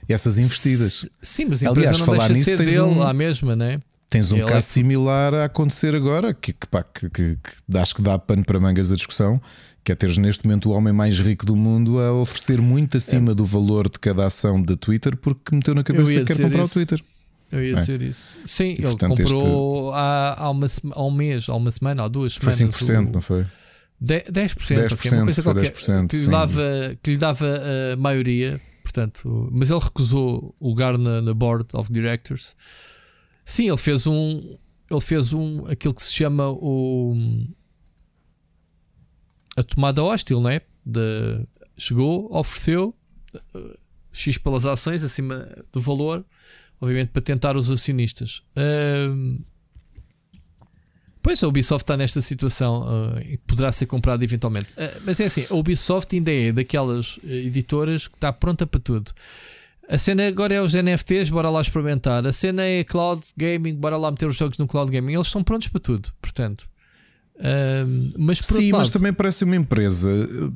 essas 0.09 0.39
investidas. 0.39 1.07
Sim, 1.21 1.47
mas 1.51 1.63
a 1.63 1.69
Aliás, 1.69 1.99
não 1.99 2.07
falar 2.07 2.31
nisso, 2.31 2.51
de 2.51 2.57
ser 2.57 2.65
dele 2.65 2.81
um... 2.81 3.03
à 3.03 3.13
mesma, 3.13 3.55
não 3.55 3.67
é? 3.67 3.79
Tens 4.09 4.33
um 4.33 4.37
ele 4.37 4.47
caso 4.47 4.59
é... 4.59 4.61
similar 4.63 5.35
a 5.35 5.45
acontecer 5.45 5.95
agora, 5.95 6.33
que, 6.33 6.53
que, 6.53 6.67
pá, 6.67 6.83
que, 6.83 7.11
que, 7.11 7.37
que 7.37 7.79
acho 7.79 7.95
que 7.95 8.03
dá 8.03 8.19
pano 8.19 8.45
para 8.45 8.59
mangas 8.59 8.91
a 8.91 8.97
discussão, 8.97 9.41
que 9.87 9.93
é 9.93 9.95
teres 9.95 10.19
neste 10.19 10.45
momento 10.45 10.69
o 10.69 10.73
homem 10.73 10.93
mais 10.93 11.21
rico 11.21 11.47
do 11.47 11.55
mundo 11.55 12.01
a 12.01 12.13
oferecer 12.13 12.61
muito 12.61 12.97
acima 12.97 13.31
é. 13.31 13.35
do 13.37 13.45
valor 13.45 13.89
de 13.89 14.01
cada 14.01 14.27
ação 14.27 14.61
da 14.61 14.77
Twitter 14.77 15.17
porque 15.17 15.55
meteu 15.55 15.77
na 15.77 15.85
cabeça 15.85 16.13
que 16.13 16.25
quer 16.25 16.43
comprar 16.43 16.65
isso. 16.65 16.73
o 16.73 16.75
Twitter. 16.75 17.05
Eu 17.53 17.65
ia 17.65 17.77
é. 17.77 17.81
dizer 17.81 18.03
isso. 18.03 18.37
Sim, 18.47 18.65
e, 18.65 18.73
ele 18.73 18.83
portanto, 18.83 19.11
comprou 19.11 19.91
este... 19.91 19.97
há, 19.97 20.35
há, 20.39 20.51
uma, 20.51 20.67
há 20.91 21.05
um 21.05 21.11
mês, 21.13 21.49
há 21.49 21.55
uma 21.55 21.71
semana, 21.71 22.03
há 22.03 22.09
duas 22.09 22.33
semanas. 22.33 22.59
Foi 22.59 22.97
5%, 22.97 23.09
o... 23.09 23.13
não 23.13 23.21
foi? 23.21 23.47
10%, 24.03 24.33
10%, 24.33 24.89
10% 24.89 25.13
é 25.13 25.17
uma 25.17 25.25
coisa 25.25 25.43
qualquer 25.45 25.71
10%, 25.71 26.09
que, 26.09 26.17
lhe 26.17 26.27
dava, 26.27 26.99
que 27.01 27.11
lhe 27.13 27.17
dava 27.17 27.47
a 27.93 27.97
maioria, 27.97 28.61
portanto, 28.83 29.49
mas 29.53 29.71
ele 29.71 29.79
recusou 29.79 30.53
o 30.59 30.69
lugar 30.69 30.99
na, 30.99 31.23
na 31.23 31.33
Board 31.33 31.69
of 31.75 31.93
Directors. 31.93 32.57
Sim, 33.45 33.69
ele 33.69 33.77
fez 33.77 34.05
um. 34.09 34.59
Ele 34.91 35.01
fez 35.01 35.33
um. 35.33 35.65
aquilo 35.67 35.95
que 35.95 36.03
se 36.03 36.13
chama 36.13 36.51
o. 36.51 37.15
a 39.57 39.63
tomada 39.63 40.03
hostil, 40.03 40.41
não 40.41 40.51
é? 40.51 40.61
De, 40.85 41.47
chegou, 41.77 42.29
ofereceu 42.31 42.95
uh, 43.55 43.79
X 44.13 44.39
pelas 44.39 44.67
ações 44.67 45.03
acima 45.03 45.49
do 45.73 45.81
valor 45.81 46.25
obviamente 46.81 47.09
para 47.09 47.23
tentar 47.23 47.57
os 47.57 47.71
acionistas. 47.71 48.43
Uh, 48.57 49.43
pois 51.23 51.43
a 51.43 51.49
Ubisoft 51.49 51.85
está 51.85 51.97
nesta 51.97 52.21
situação 52.21 52.83
uh, 52.83 53.21
e 53.21 53.39
poderá 53.39 53.73
ser 53.73 53.87
comprada 53.87 54.23
eventualmente. 54.25 54.69
Uh, 54.73 55.01
mas 55.05 55.21
é 55.21 55.27
assim, 55.27 55.47
a 55.51 55.55
Ubisoft 55.55 56.15
ainda 56.15 56.33
é 56.33 56.53
daquelas 56.53 57.19
eh, 57.25 57.47
editoras 57.47 58.07
que 58.07 58.15
está 58.17 58.33
pronta 58.33 58.67
para 58.67 58.81
tudo. 58.81 59.13
A 59.89 59.99
cena 59.99 60.27
agora 60.27 60.53
é 60.53 60.61
os 60.61 60.75
NFTs, 60.75 61.31
bora 61.31 61.49
lá 61.49 61.61
experimentar. 61.61 62.27
A 62.27 62.33
cena 62.33 62.65
é 62.65 62.83
cloud 62.83 63.23
gaming, 63.37 63.75
bora 63.77 63.97
lá 63.97 64.11
meter 64.11 64.27
os 64.27 64.37
jogos 64.37 64.59
no 64.59 64.67
cloud 64.67 64.91
gaming. 64.91 65.15
Eles 65.15 65.29
estão 65.29 65.45
prontos 65.45 65.69
para 65.69 65.81
tudo, 65.81 66.13
portanto. 66.21 66.69
Uh, 67.39 68.09
mas 68.17 68.39
Sim, 68.39 68.73
mas 68.73 68.89
também 68.89 69.13
parece 69.13 69.45
uma 69.45 69.57
empresa 69.57 70.11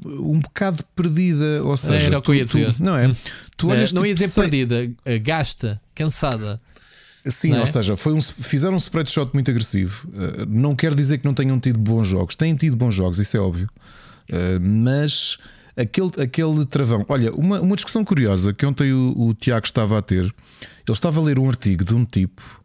um 0.04 0.40
bocado 0.40 0.82
perdida. 0.96 1.62
Ou 1.64 1.76
seja, 1.76 2.06
era 2.06 2.18
o 2.18 2.22
que 2.22 2.30
eu 2.30 2.34
ia 2.34 2.44
dizer. 2.44 2.74
não 2.78 2.96
é? 2.96 3.14
Tu 3.56 3.66
não, 3.66 3.74
olhas, 3.74 3.92
não 3.92 4.06
ia 4.06 4.14
tipo, 4.14 4.26
dizer 4.26 4.40
perdida, 4.40 4.92
gasta, 5.22 5.80
cansada. 5.94 6.60
Sim, 7.26 7.54
é? 7.54 7.60
ou 7.60 7.66
seja, 7.66 7.96
foi 7.96 8.14
um, 8.14 8.20
fizeram 8.20 8.74
um 8.74 8.78
spreadshot 8.78 9.30
muito 9.34 9.50
agressivo. 9.50 10.08
Uh, 10.08 10.46
não 10.48 10.74
quer 10.74 10.94
dizer 10.94 11.18
que 11.18 11.24
não 11.24 11.34
tenham 11.34 11.60
tido 11.60 11.78
bons 11.78 12.06
jogos, 12.06 12.34
têm 12.34 12.54
tido 12.54 12.76
bons 12.76 12.94
jogos, 12.94 13.18
isso 13.18 13.36
é 13.36 13.40
óbvio. 13.40 13.68
Uh, 14.30 14.58
mas 14.60 15.36
aquele, 15.76 16.10
aquele 16.18 16.64
travão. 16.64 17.04
Olha, 17.08 17.32
uma, 17.32 17.60
uma 17.60 17.76
discussão 17.76 18.04
curiosa 18.04 18.52
que 18.54 18.64
ontem 18.64 18.92
o, 18.92 19.14
o 19.18 19.34
Tiago 19.34 19.66
estava 19.66 19.98
a 19.98 20.02
ter. 20.02 20.24
Ele 20.24 20.32
estava 20.88 21.20
a 21.20 21.22
ler 21.22 21.38
um 21.38 21.48
artigo 21.48 21.84
de 21.84 21.94
um 21.94 22.04
tipo 22.04 22.59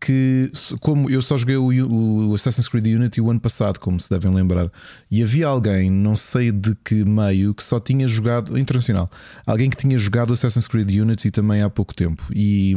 que, 0.00 0.50
como 0.80 1.10
eu 1.10 1.20
só 1.20 1.36
joguei 1.36 1.56
o, 1.56 2.30
o, 2.30 2.34
Assassin's 2.34 2.68
Creed 2.68 2.86
Unity 2.86 3.20
o 3.20 3.30
ano 3.30 3.38
passado, 3.38 3.78
como 3.78 4.00
se 4.00 4.08
devem 4.08 4.32
lembrar, 4.32 4.70
e 5.10 5.22
havia 5.22 5.46
alguém, 5.46 5.90
não 5.90 6.16
sei 6.16 6.50
de 6.50 6.74
que 6.82 7.04
meio, 7.04 7.52
que 7.52 7.62
só 7.62 7.78
tinha 7.78 8.08
jogado, 8.08 8.58
internacional, 8.58 9.10
alguém 9.46 9.68
que 9.68 9.76
tinha 9.76 9.98
jogado 9.98 10.32
Assassin's 10.32 10.66
Creed 10.66 10.90
Unity 10.90 11.30
também 11.30 11.60
há 11.60 11.68
pouco 11.68 11.94
tempo, 11.94 12.24
e, 12.34 12.74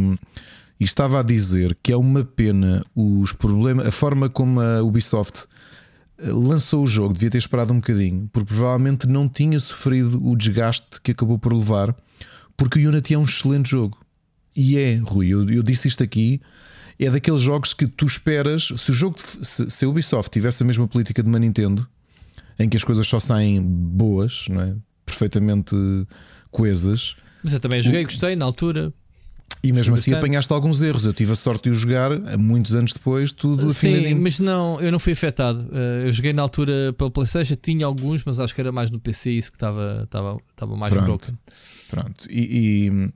e 0.77 0.83
estava 0.83 1.21
a 1.21 1.23
dizer 1.23 1.77
que 1.81 1.93
é 1.93 1.97
uma 1.97 2.25
pena 2.25 2.81
os 2.93 3.31
problemas, 3.31 3.87
a 3.87 3.91
forma 3.91 4.29
como 4.29 4.59
a 4.59 4.83
Ubisoft 4.83 5.45
eh, 6.17 6.29
lançou 6.29 6.83
o 6.83 6.87
jogo, 6.87 7.13
devia 7.13 7.29
ter 7.29 7.37
esperado 7.37 7.71
um 7.71 7.77
bocadinho, 7.77 8.29
porque 8.33 8.53
provavelmente 8.53 9.07
não 9.07 9.29
tinha 9.29 9.59
sofrido 9.61 10.21
o 10.21 10.35
desgaste 10.35 10.99
que 11.01 11.11
acabou 11.11 11.39
por 11.39 11.53
levar, 11.53 11.95
porque 12.57 12.85
o 12.85 12.89
Unity 12.89 13.13
é 13.13 13.17
um 13.17 13.23
excelente 13.23 13.71
jogo. 13.71 13.97
E 14.53 14.77
é, 14.77 14.97
Rui, 14.97 15.29
eu, 15.29 15.49
eu 15.49 15.63
disse 15.63 15.87
isto 15.87 16.03
aqui 16.03 16.39
é 16.99 17.09
daqueles 17.09 17.41
jogos 17.41 17.73
que 17.73 17.87
tu 17.87 18.05
esperas. 18.05 18.71
Se 18.77 18.91
o 18.91 18.93
jogo, 18.93 19.17
se, 19.19 19.69
se 19.69 19.85
a 19.85 19.89
Ubisoft 19.89 20.31
tivesse 20.31 20.63
a 20.63 20.65
mesma 20.65 20.87
política 20.87 21.21
de 21.21 21.29
uma 21.29 21.39
Nintendo, 21.39 21.87
em 22.59 22.69
que 22.69 22.77
as 22.77 22.83
coisas 22.83 23.07
só 23.07 23.19
saem 23.19 23.61
boas, 23.61 24.45
não 24.49 24.61
é? 24.61 24.75
perfeitamente 25.05 25.75
coesas. 26.51 27.15
Mas 27.43 27.53
eu 27.53 27.59
também 27.59 27.81
joguei, 27.81 28.03
gostei 28.03 28.35
na 28.35 28.45
altura. 28.45 28.93
E 29.63 29.71
mesmo 29.71 29.93
assim 29.93 30.11
bastante. 30.11 30.25
apanhaste 30.25 30.51
alguns 30.51 30.81
erros. 30.81 31.05
Eu 31.05 31.13
tive 31.13 31.31
a 31.31 31.35
sorte 31.35 31.63
de 31.63 31.69
o 31.69 31.73
jogar 31.73 32.11
muitos 32.37 32.75
anos 32.75 32.91
depois, 32.91 33.31
tudo 33.31 33.71
Sim, 33.71 34.13
mas 34.15 34.37
não, 34.37 34.79
eu 34.81 34.91
não 34.91 34.99
fui 34.99 35.13
afetado. 35.13 35.65
Eh, 35.71 36.07
eu 36.07 36.11
joguei 36.11 36.33
na 36.33 36.41
altura 36.41 36.93
pela 36.97 37.09
PlayStation, 37.09 37.55
tinha 37.55 37.85
alguns, 37.85 38.25
mas 38.25 38.41
acho 38.41 38.53
que 38.53 38.59
era 38.59 38.73
mais 38.73 38.91
no 38.91 38.99
PC 38.99 39.31
isso 39.31 39.51
que 39.51 39.55
estava, 39.55 40.01
estava, 40.03 40.37
estava 40.51 40.75
mais 40.75 40.93
Pronto. 40.93 41.05
broken. 41.05 41.37
Pronto. 41.89 42.27
E, 42.29 42.89
e 42.89 43.13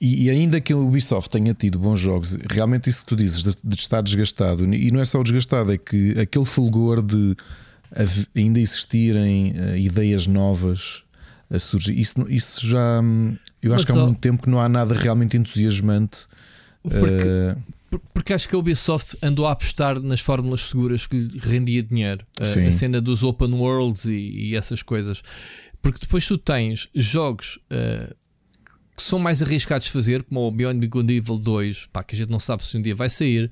e, 0.00 0.24
e, 0.24 0.30
ainda 0.30 0.60
que 0.60 0.72
a 0.72 0.76
Ubisoft 0.76 1.30
tenha 1.30 1.52
tido 1.52 1.78
bons 1.78 2.00
jogos, 2.00 2.38
realmente 2.48 2.88
isso 2.88 3.00
que 3.00 3.08
tu 3.08 3.16
dizes 3.16 3.42
de, 3.42 3.54
de, 3.62 3.74
estar 3.76 4.00
desgastado, 4.00 4.64
e 4.74 4.90
não 4.90 5.00
é 5.00 5.04
só 5.04 5.20
o 5.20 5.24
desgastado, 5.24 5.72
é 5.72 5.78
que 5.78 6.18
aquele 6.18 6.44
fulgor 6.44 7.02
de 7.02 7.36
ainda 8.34 8.60
existirem 8.60 9.52
uh, 9.52 9.76
ideias 9.76 10.26
novas 10.26 11.02
a 11.50 11.58
surgir, 11.58 11.98
isso, 11.98 12.24
isso 12.28 12.66
já 12.66 13.00
hum, 13.00 13.36
eu 13.62 13.74
acho 13.74 13.84
Mas 13.84 13.92
que 13.92 13.92
há 13.92 14.04
muito 14.04 14.18
tempo 14.18 14.42
que 14.42 14.50
não 14.50 14.60
há 14.60 14.68
nada 14.68 14.94
realmente 14.94 15.36
entusiasmante. 15.36 16.26
Porque, 16.82 17.04
uh, 17.06 18.00
porque 18.14 18.32
acho 18.32 18.48
que 18.48 18.54
a 18.54 18.58
Ubisoft 18.58 19.18
andou 19.22 19.46
a 19.46 19.52
apostar 19.52 20.00
nas 20.00 20.20
fórmulas 20.20 20.62
seguras 20.62 21.06
que 21.06 21.16
lhe 21.16 21.38
rendia 21.38 21.82
dinheiro, 21.82 22.24
uh, 22.38 22.68
a 22.68 22.72
cena 22.72 23.00
dos 23.00 23.22
open 23.22 23.52
worlds 23.52 24.06
e, 24.06 24.12
e, 24.50 24.56
essas 24.56 24.82
coisas. 24.82 25.22
Porque 25.82 26.00
depois 26.00 26.26
tu 26.26 26.38
tens 26.38 26.88
jogos 26.94 27.58
uh, 27.70 28.14
que 29.02 29.08
são 29.08 29.18
mais 29.18 29.42
arriscados 29.42 29.86
de 29.86 29.92
fazer, 29.92 30.22
como 30.22 30.46
o 30.46 30.50
Beyond 30.50 30.86
Good 30.86 31.16
Evil 31.16 31.38
2, 31.38 31.88
pá, 31.92 32.02
que 32.02 32.14
a 32.14 32.18
gente 32.18 32.30
não 32.30 32.38
sabe 32.38 32.64
se 32.64 32.76
um 32.76 32.82
dia 32.82 32.94
vai 32.94 33.08
sair. 33.08 33.50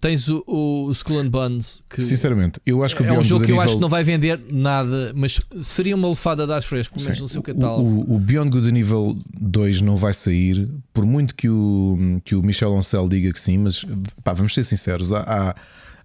Tens 0.00 0.28
o, 0.28 0.42
o 0.48 0.90
Skull 0.90 1.20
and 1.20 1.28
Bones, 1.28 1.80
que 1.88 2.00
sinceramente, 2.00 2.60
eu 2.66 2.82
acho 2.82 2.96
que 2.96 3.04
é 3.04 3.12
um 3.12 3.22
jogo 3.22 3.44
que 3.44 3.52
eu 3.52 3.60
acho 3.60 3.74
que 3.74 3.80
não 3.80 3.88
vai 3.88 4.02
vender 4.02 4.40
nada, 4.50 5.12
mas 5.14 5.40
seria 5.60 5.94
uma 5.94 6.08
lefada 6.08 6.44
de 6.44 6.52
ar 6.52 6.60
fresco, 6.60 6.96
pelo 6.96 7.04
menos 7.04 7.20
no 7.20 7.28
seu 7.28 7.40
catálogo. 7.40 8.12
O, 8.12 8.16
o, 8.16 8.18
Beyond 8.18 8.50
Good 8.50 8.76
Evil 8.76 9.16
2 9.40 9.80
não 9.82 9.94
vai 9.94 10.12
sair, 10.12 10.68
por 10.92 11.06
muito 11.06 11.36
que 11.36 11.48
o, 11.48 12.20
que 12.24 12.34
o 12.34 12.42
Michel 12.42 12.76
Ancel 12.76 13.08
diga 13.08 13.32
que 13.32 13.38
sim, 13.38 13.58
mas 13.58 13.84
pá, 14.24 14.32
vamos 14.32 14.54
ser 14.54 14.64
sinceros, 14.64 15.12
há, 15.12 15.20
há 15.20 15.54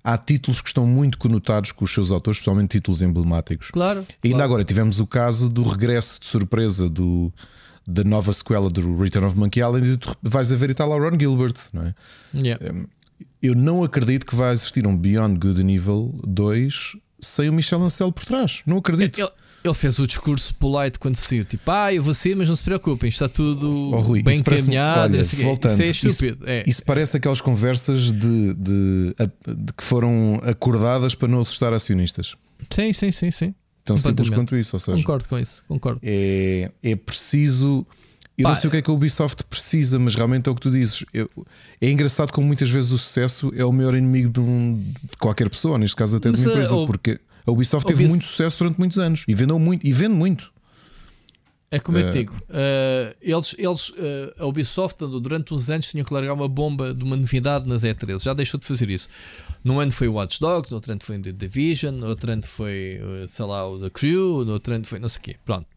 há 0.03 0.17
títulos 0.17 0.61
que 0.61 0.69
estão 0.69 0.87
muito 0.87 1.17
conotados 1.17 1.73
com 1.73 1.83
os 1.83 1.93
seus 1.93 2.11
autores, 2.11 2.37
especialmente 2.37 2.77
títulos 2.77 3.01
emblemáticos. 3.01 3.71
Claro. 3.71 4.05
E 4.23 4.27
ainda 4.27 4.37
claro. 4.37 4.51
agora 4.53 4.63
tivemos 4.63 5.01
o 5.01 5.07
caso 5.07 5.49
do 5.49 5.63
regresso 5.63 6.21
de 6.21 6.27
surpresa 6.27 6.89
do, 6.89 7.33
da 7.87 8.03
nova 8.03 8.33
sequela 8.33 8.69
do 8.69 8.97
Return 8.97 9.25
of 9.25 9.37
Monkey 9.37 9.61
Island 9.61 9.87
e 9.87 9.97
tu 9.97 10.15
vais 10.21 10.51
a 10.51 10.55
ver 10.55 10.69
e 10.69 10.71
está 10.73 10.85
lá 10.85 10.95
o 10.95 10.99
Ron 10.99 11.17
Gilbert, 11.17 11.55
não 11.71 11.83
é? 11.83 11.95
Yeah. 12.35 12.85
Eu 13.41 13.55
não 13.55 13.83
acredito 13.83 14.25
que 14.25 14.35
vai 14.35 14.51
existir 14.51 14.85
um 14.85 14.97
Beyond 14.97 15.39
Good 15.39 15.61
and 15.61 15.71
Evil 15.71 16.19
2 16.27 16.97
sem 17.21 17.49
o 17.49 17.53
Michel 17.53 17.81
Ancel 17.81 18.11
por 18.11 18.25
trás. 18.25 18.61
Não 18.65 18.77
acredito. 18.77 19.19
Ele, 19.19 19.29
ele 19.63 19.73
fez 19.73 19.99
o 19.99 20.05
discurso 20.05 20.53
polite 20.55 20.99
quando 20.99 21.15
saiu, 21.15 21.45
tipo, 21.45 21.69
ah, 21.71 21.93
eu 21.93 22.03
vou 22.03 22.13
ser, 22.13 22.35
mas 22.35 22.49
não 22.49 22.55
se 22.55 22.63
preocupem, 22.63 23.09
está 23.09 23.29
tudo 23.29 23.91
oh, 23.93 23.99
Rui, 23.99 24.21
bem 24.21 24.37
encaminhado. 24.37 25.15
Olha, 25.15 25.23
voltando, 25.23 25.71
isso 25.71 25.81
é 25.81 25.85
estúpido. 25.85 26.43
Isso, 26.43 26.49
é. 26.49 26.63
isso, 26.67 26.83
parece 26.83 27.17
aquelas 27.17 27.41
conversas 27.41 28.11
de, 28.11 28.53
de, 28.53 29.15
de, 29.15 29.73
que 29.75 29.83
foram 29.83 30.39
acordadas 30.43 31.15
para 31.15 31.27
não 31.27 31.41
assustar 31.41 31.73
acionistas. 31.73 32.35
Sim, 32.69 32.91
sim, 32.91 33.11
sim, 33.11 33.31
sim. 33.31 33.55
Tão 33.87 33.97
simples 33.97 34.29
quanto 34.29 34.55
isso. 34.55 34.75
Ou 34.75 34.79
seja, 34.79 34.97
concordo 34.97 35.27
com 35.27 35.39
isso, 35.39 35.63
concordo. 35.67 35.99
É, 36.03 36.69
é 36.83 36.95
preciso. 36.95 37.87
Eu 38.37 38.43
Pá, 38.43 38.49
não 38.49 38.55
sei 38.55 38.67
o 38.67 38.71
que 38.71 38.77
é 38.77 38.81
que 38.83 38.91
a 38.91 38.93
Ubisoft 38.93 39.43
precisa, 39.45 39.97
mas 39.97 40.13
realmente 40.13 40.47
é 40.47 40.51
o 40.51 40.55
que 40.55 40.61
tu 40.61 40.69
dizes. 40.69 41.03
Eu, 41.11 41.27
é 41.81 41.89
engraçado 41.89 42.31
como 42.31 42.45
muitas 42.45 42.69
vezes 42.69 42.91
o 42.91 42.97
sucesso 42.97 43.51
é 43.55 43.65
o 43.65 43.71
maior 43.71 43.95
inimigo 43.95 44.29
de, 44.29 44.39
um, 44.39 44.75
de 44.75 45.17
qualquer 45.17 45.49
pessoa, 45.49 45.77
neste 45.77 45.95
caso 45.95 46.17
até 46.17 46.31
de 46.31 46.39
uma 46.39 46.51
empresa, 46.51 46.75
porque 46.85 47.19
a 47.47 47.51
Ubisoft 47.51 47.87
teve 47.87 48.07
muito 48.07 48.25
sucesso 48.25 48.59
durante 48.59 48.77
muitos 48.77 48.99
anos 48.99 49.23
e 49.27 49.33
vendeu 49.33 49.57
muito 49.57 49.87
e 49.87 49.91
vende 49.91 50.13
muito. 50.13 50.51
É 51.69 51.79
como 51.79 51.97
eu 51.97 52.09
te 52.09 52.19
digo, 52.19 52.33
uh, 52.33 53.15
eles, 53.19 53.53
eles 53.57 53.89
uh, 53.89 54.33
a 54.39 54.45
Ubisoft 54.45 55.05
durante 55.05 55.53
uns 55.53 55.69
anos 55.69 55.91
tinham 55.91 56.05
que 56.05 56.13
largar 56.13 56.31
uma 56.31 56.47
bomba 56.47 56.93
de 56.93 57.03
uma 57.03 57.17
novidade 57.17 57.67
nas 57.67 57.81
E3, 57.81 58.23
já 58.23 58.33
deixou 58.33 58.57
de 58.57 58.65
fazer 58.65 58.89
isso. 58.89 59.09
Num 59.65 59.77
ano 59.77 59.91
foi 59.91 60.07
o 60.07 60.13
Watch 60.13 60.39
Dogs, 60.39 60.71
no 60.71 60.77
outro 60.77 60.93
ano 60.93 61.01
foi 61.03 61.17
o 61.17 61.21
The 61.21 61.33
Division, 61.33 61.95
no 61.95 62.07
outro 62.07 62.31
ano 62.31 62.43
foi, 62.45 63.01
uh, 63.01 63.27
sei 63.27 63.45
lá, 63.45 63.67
o 63.67 63.79
The 63.81 63.89
Crew, 63.89 64.45
no 64.45 64.53
outro 64.53 64.73
ano 64.73 64.85
foi 64.85 64.97
não 64.97 65.09
sei 65.09 65.19
o 65.19 65.23
quê. 65.23 65.35
Pronto. 65.43 65.67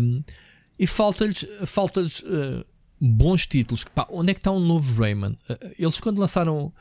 Um, 0.00 0.22
e 0.78 0.86
falta-lhes 0.86 1.44
falta 1.66 2.00
bons 3.00 3.44
títulos. 3.44 3.82
Pá, 3.82 4.06
onde 4.08 4.30
é 4.30 4.34
que 4.34 4.38
está 4.38 4.52
um 4.52 4.60
novo 4.60 5.02
Rayman? 5.02 5.36
eles 5.76 5.98
quando 5.98 6.20
lançaram 6.20 6.72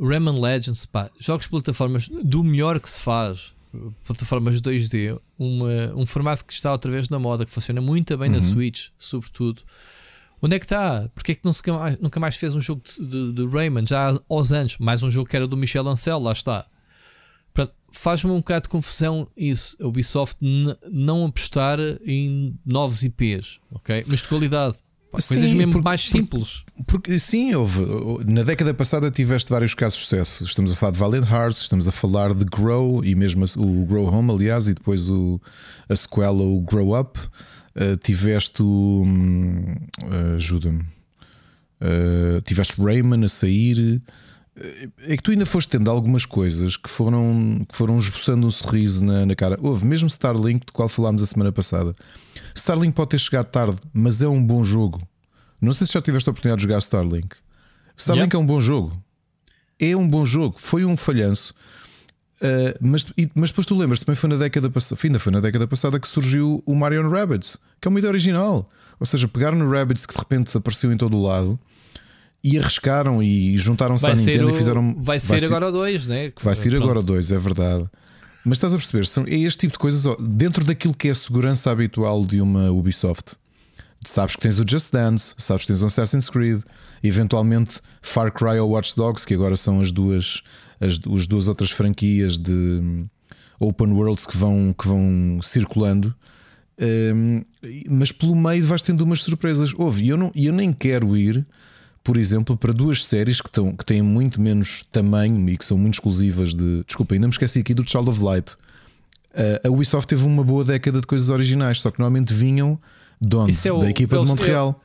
Rayman 0.00 0.40
Legends, 0.40 0.84
pá, 0.84 1.08
jogos 1.20 1.44
de 1.44 1.50
plataformas 1.50 2.08
do 2.08 2.42
melhor 2.42 2.80
que 2.80 2.90
se 2.90 2.98
faz 2.98 3.53
plataformas 4.04 4.60
2D, 4.60 5.18
uma, 5.38 5.94
um 5.94 6.06
formato 6.06 6.44
que 6.44 6.52
está 6.52 6.72
outra 6.72 6.90
vez 6.90 7.08
na 7.08 7.18
moda, 7.18 7.44
que 7.44 7.50
funciona 7.50 7.80
muito 7.80 8.16
bem 8.16 8.28
uhum. 8.28 8.36
na 8.36 8.40
Switch, 8.40 8.88
sobretudo. 8.98 9.62
Onde 10.42 10.56
é 10.56 10.58
que 10.58 10.64
está? 10.64 11.08
Porque 11.14 11.32
é 11.32 11.34
que 11.34 11.44
não 11.44 11.52
se, 11.52 11.62
nunca 12.00 12.20
mais 12.20 12.36
fez 12.36 12.54
um 12.54 12.60
jogo 12.60 12.82
de, 12.84 13.06
de, 13.06 13.32
de, 13.32 13.46
Rayman? 13.46 13.86
Já 13.86 14.10
há 14.10 14.20
aos 14.28 14.52
anos, 14.52 14.76
mais 14.78 15.02
um 15.02 15.10
jogo 15.10 15.28
que 15.28 15.36
era 15.36 15.46
do 15.46 15.56
Michel 15.56 15.88
Ancel, 15.88 16.18
lá 16.18 16.32
está. 16.32 16.66
Faz-me 17.96 18.32
um 18.32 18.38
bocado 18.38 18.64
de 18.64 18.70
confusão 18.70 19.28
isso, 19.36 19.76
a 19.80 19.86
Ubisoft 19.86 20.38
não 20.90 21.26
apostar 21.26 21.78
em 22.04 22.58
novos 22.66 23.04
IPs, 23.04 23.60
ok? 23.70 24.04
Mas 24.08 24.20
de 24.20 24.28
qualidade. 24.28 24.76
Coisas 25.14 25.50
sim, 25.50 25.54
mesmo 25.54 25.72
porque, 25.72 25.84
mais 25.84 26.08
simples. 26.08 26.64
Porque, 26.86 27.10
porque, 27.10 27.18
sim, 27.18 27.54
houve. 27.54 27.84
Na 28.26 28.42
década 28.42 28.74
passada 28.74 29.10
tiveste 29.10 29.50
vários 29.50 29.74
casos 29.74 30.00
de 30.00 30.04
sucesso. 30.04 30.44
Estamos 30.44 30.72
a 30.72 30.76
falar 30.76 30.92
de 30.92 30.98
Valiant 30.98 31.30
Hearts, 31.30 31.62
estamos 31.62 31.86
a 31.86 31.92
falar 31.92 32.34
de 32.34 32.44
Grow 32.44 33.04
e 33.04 33.14
mesmo 33.14 33.44
o 33.56 33.86
Grow 33.86 34.06
Home, 34.06 34.32
aliás, 34.32 34.68
e 34.68 34.74
depois 34.74 35.08
o, 35.08 35.40
a 35.88 35.94
sequela, 35.94 36.42
o 36.42 36.60
Grow 36.60 36.98
Up. 36.98 37.18
Uh, 37.76 37.96
tiveste 37.96 38.62
o. 38.62 39.04
Uh, 39.04 40.36
Ajuda-me. 40.36 40.82
Uh, 41.80 42.40
tiveste 42.44 42.80
Rayman 42.80 43.24
a 43.24 43.28
sair. 43.28 44.02
É 45.06 45.16
que 45.16 45.22
tu 45.22 45.32
ainda 45.32 45.44
foste 45.44 45.70
tendo 45.70 45.90
algumas 45.90 46.24
coisas 46.24 46.76
que 46.76 46.88
foram, 46.88 47.66
que 47.68 47.76
foram 47.76 47.96
esboçando 47.98 48.46
um 48.46 48.50
sorriso 48.50 49.02
na, 49.02 49.26
na 49.26 49.34
cara. 49.34 49.58
Houve 49.60 49.84
mesmo 49.84 50.08
Starlink, 50.08 50.66
do 50.66 50.72
qual 50.72 50.88
falámos 50.88 51.22
a 51.22 51.26
semana 51.26 51.50
passada. 51.50 51.92
Starlink 52.54 52.94
pode 52.94 53.10
ter 53.10 53.18
chegado 53.18 53.46
tarde, 53.46 53.78
mas 53.92 54.22
é 54.22 54.28
um 54.28 54.44
bom 54.44 54.62
jogo. 54.62 55.02
Não 55.60 55.72
sei 55.72 55.86
se 55.86 55.94
já 55.94 56.02
tiveste 56.02 56.28
a 56.28 56.32
oportunidade 56.32 56.60
de 56.60 56.68
jogar 56.68 56.78
Starlink. 56.78 57.36
Starlink 57.96 58.34
yeah. 58.34 58.36
é 58.36 58.38
um 58.38 58.46
bom 58.46 58.60
jogo. 58.60 59.02
É 59.78 59.96
um 59.96 60.08
bom 60.08 60.24
jogo. 60.24 60.56
Foi 60.58 60.84
um 60.84 60.96
falhanço. 60.96 61.54
Uh, 62.36 62.76
mas, 62.80 63.04
mas 63.34 63.50
depois 63.50 63.66
tu 63.66 63.76
lembras, 63.76 64.00
também 64.00 64.16
foi 64.16 64.28
na 64.28 64.36
década 64.36 64.68
passada, 64.68 65.00
ainda 65.02 65.18
foi 65.18 65.32
na 65.32 65.40
década 65.40 65.66
passada 65.66 65.98
que 65.98 66.06
surgiu 66.06 66.62
o 66.66 66.74
Mario 66.74 67.08
Rabbids, 67.08 67.58
que 67.80 67.88
é 67.88 67.90
uma 67.90 67.98
ideia 67.98 68.10
original. 68.10 68.68
Ou 68.98 69.06
seja, 69.06 69.26
pegaram 69.28 69.56
no 69.56 69.70
Rabbids 69.70 70.04
que 70.04 70.14
de 70.14 70.18
repente 70.18 70.56
apareceu 70.56 70.92
em 70.92 70.96
todo 70.96 71.16
o 71.16 71.22
lado 71.22 71.58
e 72.42 72.58
arriscaram 72.58 73.22
e 73.22 73.56
juntaram-se 73.56 74.06
à 74.06 74.14
Nintendo 74.14 74.46
o, 74.46 74.50
e 74.50 74.52
fizeram. 74.52 74.94
Vai 74.98 75.18
ser, 75.18 75.28
vai 75.28 75.38
ser 75.38 75.46
agora 75.46 75.68
o 75.68 75.72
2, 75.72 76.06
né? 76.08 76.32
Vai 76.40 76.54
ser 76.54 76.70
Pronto. 76.70 76.82
agora 76.82 77.00
o 77.00 77.02
2, 77.02 77.32
é 77.32 77.38
verdade. 77.38 77.88
Mas 78.44 78.58
estás 78.58 78.74
a 78.74 78.76
perceber, 78.76 79.06
são, 79.06 79.24
é 79.26 79.36
este 79.36 79.60
tipo 79.60 79.72
de 79.72 79.78
coisas 79.78 80.14
dentro 80.20 80.64
daquilo 80.64 80.92
que 80.92 81.08
é 81.08 81.12
a 81.12 81.14
segurança 81.14 81.70
habitual 81.70 82.24
de 82.26 82.40
uma 82.42 82.70
Ubisoft. 82.70 83.36
Sabes 84.04 84.36
que 84.36 84.42
tens 84.42 84.60
o 84.60 84.64
Just 84.68 84.92
Dance, 84.92 85.34
sabes 85.38 85.62
que 85.62 85.68
tens 85.68 85.80
o 85.80 85.86
Assassin's 85.86 86.28
Creed, 86.28 86.60
eventualmente 87.02 87.80
Far 88.02 88.30
Cry 88.30 88.58
ou 88.58 88.70
Watch 88.72 88.94
Dogs, 88.94 89.26
que 89.26 89.32
agora 89.32 89.56
são 89.56 89.80
as 89.80 89.90
duas, 89.90 90.42
as, 90.78 91.00
as 91.10 91.26
duas 91.26 91.48
outras 91.48 91.70
franquias 91.70 92.38
de 92.38 92.52
hum, 92.52 93.08
open 93.58 93.92
worlds 93.92 94.26
que 94.26 94.36
vão, 94.36 94.74
que 94.78 94.86
vão 94.86 95.38
circulando. 95.42 96.14
Um, 96.78 97.42
mas 97.88 98.12
pelo 98.12 98.36
meio 98.36 98.62
vais 98.64 98.82
tendo 98.82 99.02
umas 99.02 99.22
surpresas. 99.22 99.72
Houve, 99.74 100.04
e 100.04 100.08
eu, 100.10 100.18
não, 100.18 100.30
eu 100.34 100.52
nem 100.52 100.70
quero 100.70 101.16
ir 101.16 101.46
por 102.04 102.18
exemplo, 102.18 102.54
para 102.54 102.70
duas 102.70 103.06
séries 103.06 103.40
que, 103.40 103.48
estão, 103.48 103.74
que 103.74 103.84
têm 103.84 104.02
muito 104.02 104.38
menos 104.38 104.84
tamanho 104.92 105.48
e 105.48 105.56
que 105.56 105.64
são 105.64 105.78
muito 105.78 105.94
exclusivas 105.94 106.54
de. 106.54 106.84
Desculpa, 106.84 107.14
ainda 107.14 107.26
me 107.26 107.32
esqueci 107.32 107.60
aqui 107.60 107.72
do 107.72 107.88
Child 107.88 108.10
of 108.10 108.22
Light. 108.22 108.52
Uh, 109.32 109.66
a 109.66 109.70
Ubisoft 109.70 110.06
teve 110.06 110.24
uma 110.24 110.44
boa 110.44 110.62
década 110.62 111.00
de 111.00 111.06
coisas 111.06 111.30
originais, 111.30 111.80
só 111.80 111.90
que 111.90 111.98
normalmente 111.98 112.32
vinham 112.32 112.78
de 113.20 113.34
onde? 113.34 113.68
É 113.68 113.72
o, 113.72 113.78
da 113.78 113.88
equipa 113.88 114.18
de 114.18 114.26
Montreal 114.26 114.80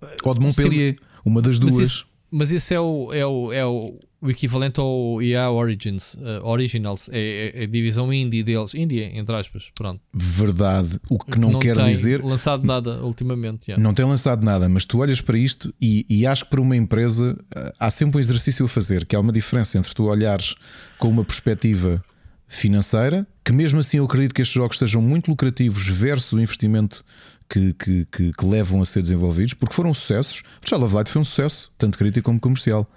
é, 0.00 0.06
ou 0.22 0.32
de 0.32 0.40
Montpellier, 0.40 0.92
sim, 0.94 1.06
uma 1.24 1.42
das 1.42 1.58
duas. 1.58 1.74
Mas 1.74 1.88
isso, 1.88 2.06
mas 2.30 2.50
isso 2.52 2.72
é 2.72 2.80
o, 2.80 3.12
é 3.12 3.26
o, 3.26 3.52
é 3.52 3.66
o 3.66 3.98
o 4.24 4.30
equivalente 4.30 4.80
ao 4.80 5.20
EA 5.20 5.50
Origins, 5.50 6.14
uh, 6.14 6.42
Originals, 6.42 7.10
é, 7.12 7.52
é, 7.54 7.64
a 7.64 7.66
divisão 7.66 8.10
indie 8.10 8.42
deles, 8.42 8.74
indie 8.74 9.02
entre 9.02 9.36
aspas, 9.36 9.70
pronto. 9.76 10.00
Verdade, 10.14 10.98
o 11.10 11.18
que, 11.18 11.38
não, 11.38 11.50
não, 11.50 11.60
quer 11.60 11.76
tem 11.76 11.88
dizer. 11.88 12.24
lançado 12.24 12.64
nada 12.64 13.04
ultimamente. 13.04 13.68
Yeah. 13.68 13.82
Não 13.82 13.92
tem 13.92 14.06
lançado 14.06 14.42
nada, 14.42 14.66
mas 14.66 14.86
tu 14.86 14.98
olhas 14.98 15.20
para 15.20 15.36
isto 15.36 15.74
e, 15.78 16.06
e 16.08 16.26
acho 16.26 16.44
que 16.44 16.50
para 16.50 16.62
uma 16.62 16.74
empresa 16.74 17.36
uh, 17.54 17.72
há 17.78 17.90
sempre 17.90 18.16
um 18.16 18.20
exercício 18.20 18.64
a 18.64 18.68
fazer, 18.68 19.04
que 19.04 19.14
há 19.14 19.20
uma 19.20 19.30
diferença 19.30 19.76
entre 19.76 19.92
tu 19.92 20.04
olhares 20.04 20.54
com 20.98 21.08
uma 21.08 21.22
perspectiva 21.22 22.02
financeira, 22.48 23.26
que 23.44 23.52
mesmo 23.52 23.80
assim 23.80 23.98
eu 23.98 24.06
acredito 24.06 24.34
que 24.34 24.40
estes 24.40 24.54
jogos 24.54 24.78
sejam 24.78 25.02
muito 25.02 25.30
lucrativos 25.30 25.86
versus 25.86 26.32
o 26.32 26.40
investimento 26.40 27.04
que, 27.46 27.74
que, 27.74 28.06
que, 28.10 28.32
que 28.32 28.46
levam 28.46 28.80
a 28.80 28.86
ser 28.86 29.02
desenvolvidos, 29.02 29.52
porque 29.52 29.74
foram 29.74 29.92
sucessos. 29.92 30.42
O 30.64 30.68
Child 30.68 30.84
of 30.84 30.94
Light 30.94 31.10
foi 31.10 31.20
um 31.20 31.24
sucesso, 31.24 31.70
tanto 31.76 31.98
crítico 31.98 32.24
como 32.24 32.40
comercial. 32.40 32.90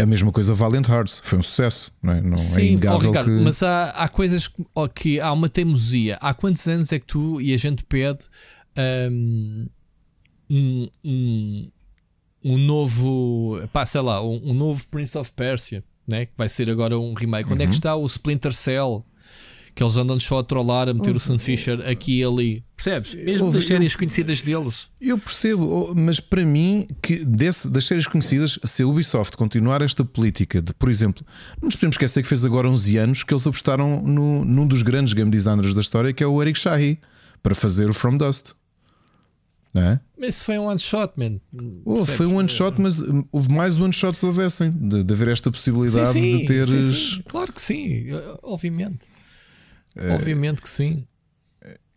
É 0.00 0.02
a 0.02 0.06
mesma 0.06 0.32
coisa 0.32 0.54
Valiant 0.54 0.88
Hearts, 0.88 1.20
foi 1.22 1.38
um 1.38 1.42
sucesso, 1.42 1.92
não 2.02 2.14
é? 2.14 2.20
Não 2.22 2.34
é 2.34 2.38
Sim, 2.38 2.60
é 2.60 2.64
inegável 2.68 3.10
Ricardo, 3.10 3.26
que... 3.26 3.44
mas 3.44 3.62
há, 3.62 3.90
há 3.90 4.08
coisas 4.08 4.50
que 4.94 5.20
há 5.20 5.30
uma 5.30 5.46
teimosia. 5.46 6.16
Há 6.22 6.32
quantos 6.32 6.66
anos 6.66 6.90
é 6.90 6.98
que 6.98 7.04
tu 7.04 7.38
e 7.38 7.52
a 7.52 7.58
gente 7.58 7.84
pede 7.84 8.24
um, 9.10 9.66
um, 11.04 11.70
um 12.42 12.56
novo, 12.56 13.60
pá, 13.74 13.84
sei 13.84 14.00
lá, 14.00 14.22
um, 14.22 14.40
um, 14.42 14.54
novo 14.54 14.86
Prince 14.88 15.18
of 15.18 15.30
Persia, 15.32 15.84
né? 16.08 16.24
que 16.24 16.32
vai 16.34 16.48
ser 16.48 16.70
agora 16.70 16.98
um 16.98 17.12
remake? 17.12 17.48
Uhum. 17.48 17.54
Onde 17.54 17.64
é 17.64 17.66
que 17.66 17.72
uhum. 17.72 17.76
está 17.76 17.94
o 17.94 18.06
Splinter 18.06 18.54
Cell? 18.54 19.04
Que 19.80 19.84
eles 19.84 19.96
andam 19.96 20.20
só 20.20 20.40
a 20.40 20.44
trollar, 20.44 20.90
a 20.90 20.92
meter 20.92 21.16
o 21.16 21.18
Sam 21.18 21.38
Fisher 21.38 21.80
aqui 21.88 22.18
e 22.18 22.22
ali. 22.24 22.62
Percebes? 22.76 23.14
Mesmo 23.14 23.46
Ouve, 23.46 23.56
das 23.56 23.66
séries 23.66 23.92
eu, 23.94 23.98
conhecidas 23.98 24.42
deles. 24.42 24.88
Eu 25.00 25.16
percebo, 25.16 25.94
mas 25.96 26.20
para 26.20 26.44
mim, 26.44 26.86
que 27.00 27.24
desse, 27.24 27.66
das 27.66 27.86
séries 27.86 28.06
conhecidas, 28.06 28.58
se 28.62 28.82
a 28.82 28.86
Ubisoft 28.86 29.38
continuar 29.38 29.80
esta 29.80 30.04
política 30.04 30.60
de, 30.60 30.74
por 30.74 30.90
exemplo, 30.90 31.24
não 31.62 31.68
nos 31.68 31.76
podemos 31.76 31.94
esquecer 31.94 32.20
que 32.20 32.28
fez 32.28 32.44
agora 32.44 32.68
11 32.68 32.98
anos 32.98 33.24
que 33.24 33.32
eles 33.32 33.46
apostaram 33.46 34.02
no, 34.02 34.44
num 34.44 34.66
dos 34.66 34.82
grandes 34.82 35.14
game 35.14 35.30
designers 35.30 35.72
da 35.72 35.80
história, 35.80 36.12
que 36.12 36.22
é 36.22 36.26
o 36.26 36.42
Eric 36.42 36.58
Shahi, 36.58 36.98
para 37.42 37.54
fazer 37.54 37.88
o 37.88 37.94
From 37.94 38.18
Dust. 38.18 38.52
Não 39.72 39.82
é? 39.82 40.00
Mas 40.18 40.34
isso 40.34 40.44
foi 40.44 40.58
um 40.58 40.66
one 40.66 40.78
shot, 40.78 41.14
man. 41.16 41.40
Oh, 41.86 42.04
foi 42.04 42.26
um 42.26 42.36
one 42.36 42.50
shot, 42.50 42.78
mas 42.78 43.02
houve 43.32 43.50
mais 43.50 43.78
one 43.78 43.94
shots 43.94 44.22
houvessem 44.22 44.72
de, 44.72 45.02
de 45.02 45.14
haver 45.14 45.28
esta 45.28 45.50
possibilidade 45.50 46.12
sim, 46.12 46.20
sim, 46.20 46.38
de 46.40 46.44
teres. 46.44 46.84
Sim, 46.84 46.92
sim. 47.14 47.22
Claro 47.26 47.50
que 47.50 47.62
sim, 47.62 48.08
obviamente. 48.42 49.08
É, 49.96 50.14
Obviamente 50.14 50.62
que 50.62 50.68
sim. 50.68 51.06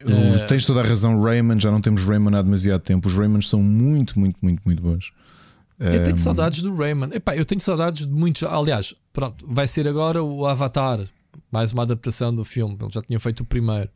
Uh, 0.04 0.48
tens 0.48 0.66
toda 0.66 0.82
a 0.82 0.84
razão, 0.84 1.22
Rayman. 1.22 1.60
Já 1.60 1.72
não 1.72 1.82
temos 1.82 2.04
Rayman 2.04 2.36
há 2.36 2.41
demasiado 2.41 2.82
tempo. 2.82 3.08
Os 3.08 3.16
Raymans 3.16 3.48
são 3.48 3.62
muito, 3.62 4.20
muito, 4.20 4.38
muito, 4.41 4.62
muito 4.66 4.82
bons. 4.82 5.12
Eu 5.80 6.04
tenho 6.04 6.18
saudades 6.18 6.62
do 6.62 6.76
Rayman. 6.76 7.10
Epá, 7.14 7.36
eu 7.36 7.46
tenho 7.46 7.60
saudades 7.60 8.06
de 8.06 8.14
muitos. 8.14 8.44
Aliás, 8.44 8.96
pronto, 9.12 9.46
vai 9.48 9.68
ser 9.68 9.88
agora 9.88 10.24
o 10.24 10.46
Avatar, 10.46 11.00
mais 11.52 11.72
uma 11.74 11.84
adaptação 11.84 12.34
do 12.34 12.46
filme. 12.46 12.78
Ele 12.80 12.91
já 12.91 13.02
tinha 13.02 13.20
feito 13.20 13.41
o 13.41 13.46
primeiro. 13.46 13.89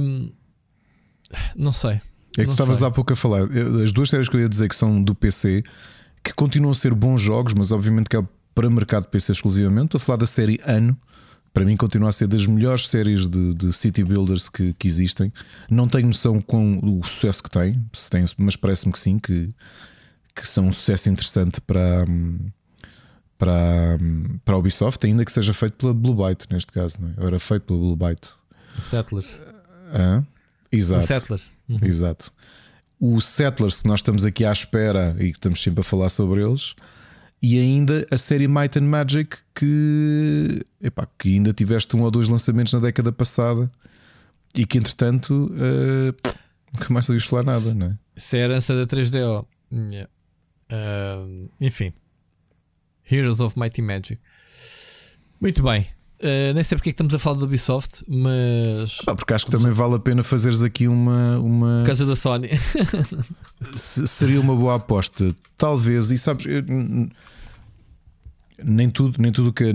Um, 0.00 0.32
não 1.54 1.72
sei. 1.72 2.00
É 2.36 2.42
que 2.42 2.46
tu 2.46 2.52
estavas 2.52 2.82
há 2.82 2.90
pouco 2.90 3.12
a 3.12 3.16
falar. 3.16 3.42
As 3.82 3.92
duas 3.92 4.10
séries 4.10 4.28
que 4.28 4.36
eu 4.36 4.40
ia 4.40 4.48
dizer 4.48 4.68
que 4.68 4.74
são 4.74 5.02
do 5.02 5.14
PC, 5.14 5.62
que 6.22 6.32
continuam 6.34 6.72
a 6.72 6.74
ser 6.74 6.92
bons 6.94 7.22
jogos, 7.22 7.54
mas 7.54 7.72
obviamente 7.72 8.08
que 8.08 8.16
é 8.16 8.24
para 8.54 8.68
mercado 8.68 9.06
PC 9.06 9.32
exclusivamente. 9.32 9.86
Estou 9.86 9.98
a 9.98 10.00
falar 10.00 10.18
da 10.18 10.26
série 10.26 10.60
Ano, 10.64 10.98
para 11.56 11.64
mim 11.64 11.74
continua 11.74 12.10
a 12.10 12.12
ser 12.12 12.28
das 12.28 12.46
melhores 12.46 12.86
séries 12.86 13.30
de, 13.30 13.54
de 13.54 13.72
city 13.72 14.04
builders 14.04 14.46
que, 14.46 14.74
que, 14.74 14.86
existem. 14.86 15.32
Não 15.70 15.88
tenho 15.88 16.06
noção 16.06 16.38
com 16.38 16.78
o 16.82 17.02
sucesso 17.02 17.42
que 17.42 17.48
tem, 17.48 17.82
se 17.94 18.10
tem 18.10 18.22
mas 18.36 18.56
parece-me 18.56 18.92
que 18.92 18.98
sim, 18.98 19.18
que, 19.18 19.54
que 20.34 20.46
são 20.46 20.66
um 20.66 20.72
sucesso 20.72 21.08
interessante 21.08 21.58
para, 21.62 22.04
para, 23.38 23.98
para 24.44 24.54
a 24.54 24.58
Ubisoft, 24.58 25.02
ainda 25.06 25.24
que 25.24 25.32
seja 25.32 25.54
feito 25.54 25.78
pela 25.78 25.94
Blue 25.94 26.14
Byte, 26.14 26.44
neste 26.50 26.70
caso, 26.70 26.98
não 27.00 27.08
é? 27.16 27.26
era 27.26 27.38
feito 27.38 27.62
pela 27.62 27.78
Blue 27.78 27.96
Byte. 27.96 28.34
Settlers. 28.78 29.40
Ah, 29.94 30.22
exato. 30.70 31.04
O 31.04 31.06
Settlers. 31.06 31.50
Uhum. 31.70 31.78
Exato. 31.80 32.32
O 33.00 33.18
Settlers 33.18 33.80
que 33.80 33.88
nós 33.88 34.00
estamos 34.00 34.26
aqui 34.26 34.44
à 34.44 34.52
espera 34.52 35.16
e 35.18 35.30
que 35.30 35.38
estamos 35.38 35.62
sempre 35.62 35.80
a 35.80 35.84
falar 35.84 36.10
sobre 36.10 36.44
eles 36.44 36.74
e 37.42 37.58
ainda 37.58 38.06
a 38.10 38.16
série 38.16 38.48
Might 38.48 38.78
and 38.78 38.84
Magic 38.84 39.38
que, 39.54 40.64
epá, 40.82 41.06
que 41.18 41.34
ainda 41.34 41.52
tiveste 41.52 41.94
um 41.96 42.02
ou 42.02 42.10
dois 42.10 42.28
lançamentos 42.28 42.72
na 42.72 42.80
década 42.80 43.12
passada 43.12 43.70
e 44.54 44.64
que 44.64 44.78
entretanto 44.78 45.52
uh, 45.52 46.32
nunca 46.72 46.92
mais 46.92 47.08
ouviste 47.08 47.28
falar 47.28 47.44
nada, 47.44 47.74
não 47.74 47.86
é? 47.86 47.98
Isso 48.16 48.36
é 48.36 48.40
a 48.40 48.44
herança 48.44 48.74
da 48.74 48.86
3DO. 48.86 49.46
Yeah. 49.72 50.10
Uh, 50.70 51.50
enfim, 51.60 51.92
Heroes 53.10 53.40
of 53.40 53.58
Mighty 53.58 53.82
Magic. 53.82 54.20
Muito 55.40 55.62
bem. 55.62 55.86
Uh, 56.18 56.54
nem 56.54 56.64
sei 56.64 56.76
porque 56.76 56.88
é 56.88 56.92
que 56.92 56.94
estamos 56.94 57.14
a 57.14 57.18
falar 57.18 57.36
do 57.36 57.44
Ubisoft, 57.44 58.02
mas. 58.08 58.98
Ah, 59.06 59.14
porque 59.14 59.34
acho 59.34 59.44
que 59.44 59.52
também 59.52 59.70
vale 59.70 59.96
a 59.96 59.98
pena 59.98 60.22
fazeres 60.22 60.62
aqui 60.62 60.88
uma. 60.88 61.38
uma... 61.38 61.80
Por 61.80 61.88
causa 61.88 62.06
da 62.06 62.16
Sony. 62.16 62.48
seria 63.76 64.40
uma 64.40 64.56
boa 64.56 64.76
aposta. 64.76 65.34
Talvez, 65.58 66.10
e 66.10 66.16
sabes, 66.16 66.46
eu, 66.46 66.62
nem 68.64 68.88
tudo, 68.88 69.20
nem 69.20 69.30
tudo 69.30 69.52
que. 69.52 69.64
Uh, 69.64 69.74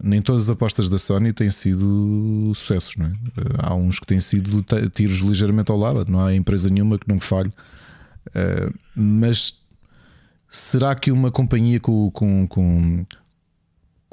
nem 0.00 0.22
todas 0.22 0.44
as 0.44 0.50
apostas 0.50 0.88
da 0.88 0.96
Sony 0.96 1.32
têm 1.32 1.50
sido 1.50 2.52
sucessos, 2.54 2.94
não 2.96 3.06
é? 3.06 3.08
Uh, 3.08 3.16
há 3.58 3.74
uns 3.74 3.98
que 3.98 4.06
têm 4.06 4.20
sido 4.20 4.64
tiros 4.94 5.18
ligeiramente 5.18 5.72
ao 5.72 5.76
lado, 5.76 6.08
não 6.08 6.20
há 6.20 6.32
empresa 6.32 6.70
nenhuma 6.70 6.96
que 6.98 7.08
não 7.08 7.18
falhe. 7.18 7.52
mas 8.94 9.54
será 10.48 10.94
que 10.94 11.10
uma 11.10 11.32
companhia 11.32 11.80
com, 11.80 12.08
com, 12.12 12.46
com 12.46 13.04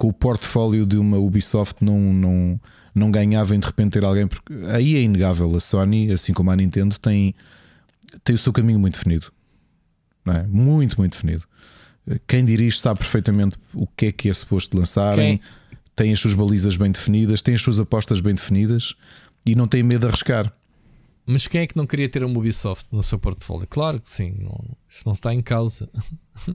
com 0.02 0.08
o 0.08 0.14
portfólio 0.14 0.84
de 0.84 0.97
uma 0.97 1.20
Ubisoft 1.20 1.86
não, 1.86 1.99
não, 1.99 2.60
não 2.95 3.12
ganhava 3.12 3.56
em 3.56 3.60
de 3.60 3.68
repente 3.68 3.91
ter 3.91 4.04
alguém, 4.04 4.26
porque 4.26 4.52
aí 4.72 4.97
é 4.97 5.02
inegável. 5.04 5.56
A 5.56 5.60
Sony, 5.60 6.12
assim 6.12 6.34
como 6.34 6.49
a 6.49 6.56
Nintendo, 6.56 6.97
tem, 6.97 7.36
tem 8.24 8.34
o 8.34 8.38
seu 8.39 8.52
caminho 8.52 8.80
muito 8.80 8.95
definido, 8.95 9.32
é? 10.26 10.41
muito, 10.47 10.97
muito 10.97 11.12
definido. 11.12 11.43
Quem 12.28 12.43
dirige 12.43 12.80
sabe 12.80 13.02
perfeitamente 13.02 13.60
o 13.76 13.86
que 13.86 14.08
é 14.08 14.12
que 14.12 14.28
é 14.28 14.34
suposto 14.34 14.76
lançarem, 14.76 15.38
Quem? 15.38 15.47
tem 15.95 16.12
as 16.12 16.20
suas 16.20 16.34
balizas 16.34 16.76
bem 16.78 16.91
definidas, 16.91 17.43
tem 17.43 17.54
as 17.54 17.62
suas 17.62 17.80
apostas 17.80 18.22
bem 18.22 18.34
definidas 18.34 18.95
e 19.45 19.54
não 19.54 19.68
tem 19.68 19.84
medo 19.84 19.99
de 19.99 20.08
arriscar. 20.08 20.52
Mas 21.28 21.45
quem 21.45 21.62
é 21.62 21.68
que 21.68 21.78
não 21.78 21.86
queria 21.86 22.10
ter 22.10 22.24
uma 22.24 22.39
Ubisoft 22.39 22.88
no 22.91 23.04
seu 23.04 23.20
portfólio? 23.20 23.68
Claro 23.70 24.02
que 24.02 24.10
sim, 24.10 24.34
não, 24.39 24.66
isso 24.89 25.04
não 25.06 25.14
está 25.14 25.32
em 25.32 25.43
causa. 25.43 25.88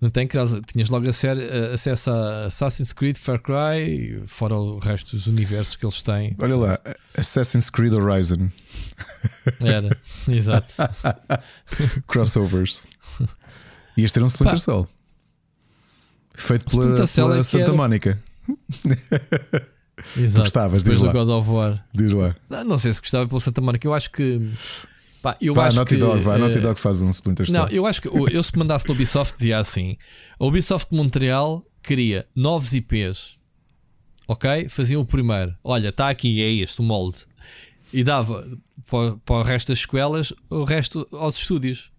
Não 0.00 0.10
tem 0.10 0.28
causa. 0.28 0.60
Tinhas 0.62 0.88
logo 0.88 1.08
acesso 1.08 2.10
a 2.10 2.46
Assassin's 2.46 2.92
Creed, 2.92 3.16
Far 3.16 3.40
Cry, 3.40 4.22
fora 4.26 4.54
o 4.54 4.78
resto 4.78 5.16
dos 5.16 5.26
universos 5.26 5.74
que 5.74 5.84
eles 5.84 6.00
têm. 6.02 6.36
Olha 6.38 6.56
lá, 6.56 6.80
Assassin's 7.16 7.68
Creed 7.68 7.92
Horizon. 7.92 8.48
Era, 9.60 9.96
exato. 10.28 10.72
Crossovers. 12.06 12.84
Ias 13.96 14.12
ter 14.12 14.22
um 14.22 14.26
Splinter 14.26 14.60
Cell. 14.60 14.88
Feito 16.34 16.70
pela, 16.70 17.06
pela 17.06 17.38
é 17.38 17.42
Santa 17.42 17.64
era... 17.64 17.74
Mónica. 17.74 18.22
Exato. 20.16 20.34
Tu 20.34 20.40
gostavas, 20.42 20.84
diz 20.84 21.00
lá. 21.00 21.12
God 21.12 21.28
of 21.28 21.50
War. 21.50 21.84
Diz 21.92 22.12
lá. 22.12 22.36
Não, 22.48 22.62
não 22.62 22.78
sei 22.78 22.92
se 22.92 23.00
gostava 23.00 23.26
pela 23.26 23.40
Santa 23.40 23.60
Mónica. 23.60 23.86
Eu 23.86 23.92
acho 23.92 24.12
que 24.12 24.40
Pá, 25.22 25.36
eu 25.40 25.54
Pá, 25.54 25.66
acho 25.66 25.76
Naughty 25.76 25.94
que, 25.94 26.00
Dog, 26.00 26.20
vai, 26.22 26.36
uh, 26.36 26.40
Naughty 26.40 26.60
Dog 26.60 26.78
faz 26.78 27.02
um 27.02 27.10
Splinter 27.10 27.46
Cell. 27.46 27.62
Não, 27.62 27.68
eu 27.68 27.86
acho 27.86 28.02
que 28.02 28.08
eu 28.08 28.42
se 28.42 28.56
mandasse 28.56 28.86
no 28.86 28.94
Ubisoft 28.94 29.34
dizia 29.34 29.58
assim: 29.58 29.96
a 30.38 30.44
Ubisoft 30.44 30.94
Montreal 30.94 31.64
queria 31.82 32.26
novos 32.34 32.72
IPs, 32.72 33.36
ok? 34.26 34.68
Faziam 34.68 35.02
o 35.02 35.06
primeiro, 35.06 35.56
olha, 35.64 35.88
está 35.88 36.08
aqui, 36.08 36.40
é 36.40 36.52
este, 36.52 36.80
o 36.80 36.84
molde, 36.84 37.26
e 37.92 38.04
dava 38.04 38.46
para, 38.88 39.16
para 39.16 39.36
o 39.36 39.42
resto 39.42 39.68
das 39.68 39.78
escolas 39.78 40.32
o 40.48 40.64
resto 40.64 41.06
aos 41.12 41.36
estúdios. 41.36 41.90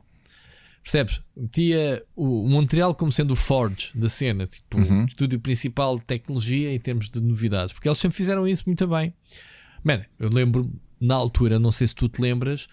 Percebes? 0.82 1.22
Metia 1.36 2.03
o 2.15 2.47
Montreal 2.47 2.95
como 2.95 3.11
sendo 3.11 3.32
o 3.32 3.36
Forge 3.36 3.91
da 3.93 4.09
cena, 4.09 4.47
tipo 4.47 4.78
uhum. 4.78 5.03
o 5.03 5.05
estúdio 5.05 5.39
principal 5.39 5.99
de 5.99 6.05
tecnologia 6.05 6.74
em 6.74 6.80
termos 6.80 7.09
de 7.09 7.22
novidades, 7.22 7.74
porque 7.74 7.88
eles 7.88 7.99
sempre 7.99 8.15
fizeram 8.15 8.47
isso 8.47 8.63
muito 8.65 8.88
bem. 8.88 9.13
Mano, 9.84 10.05
eu 10.17 10.30
lembro 10.30 10.72
na 10.99 11.15
altura, 11.15 11.59
não 11.59 11.72
sei 11.72 11.88
se 11.88 11.95
tu 11.95 12.09
te 12.09 12.22
lembras, 12.22 12.67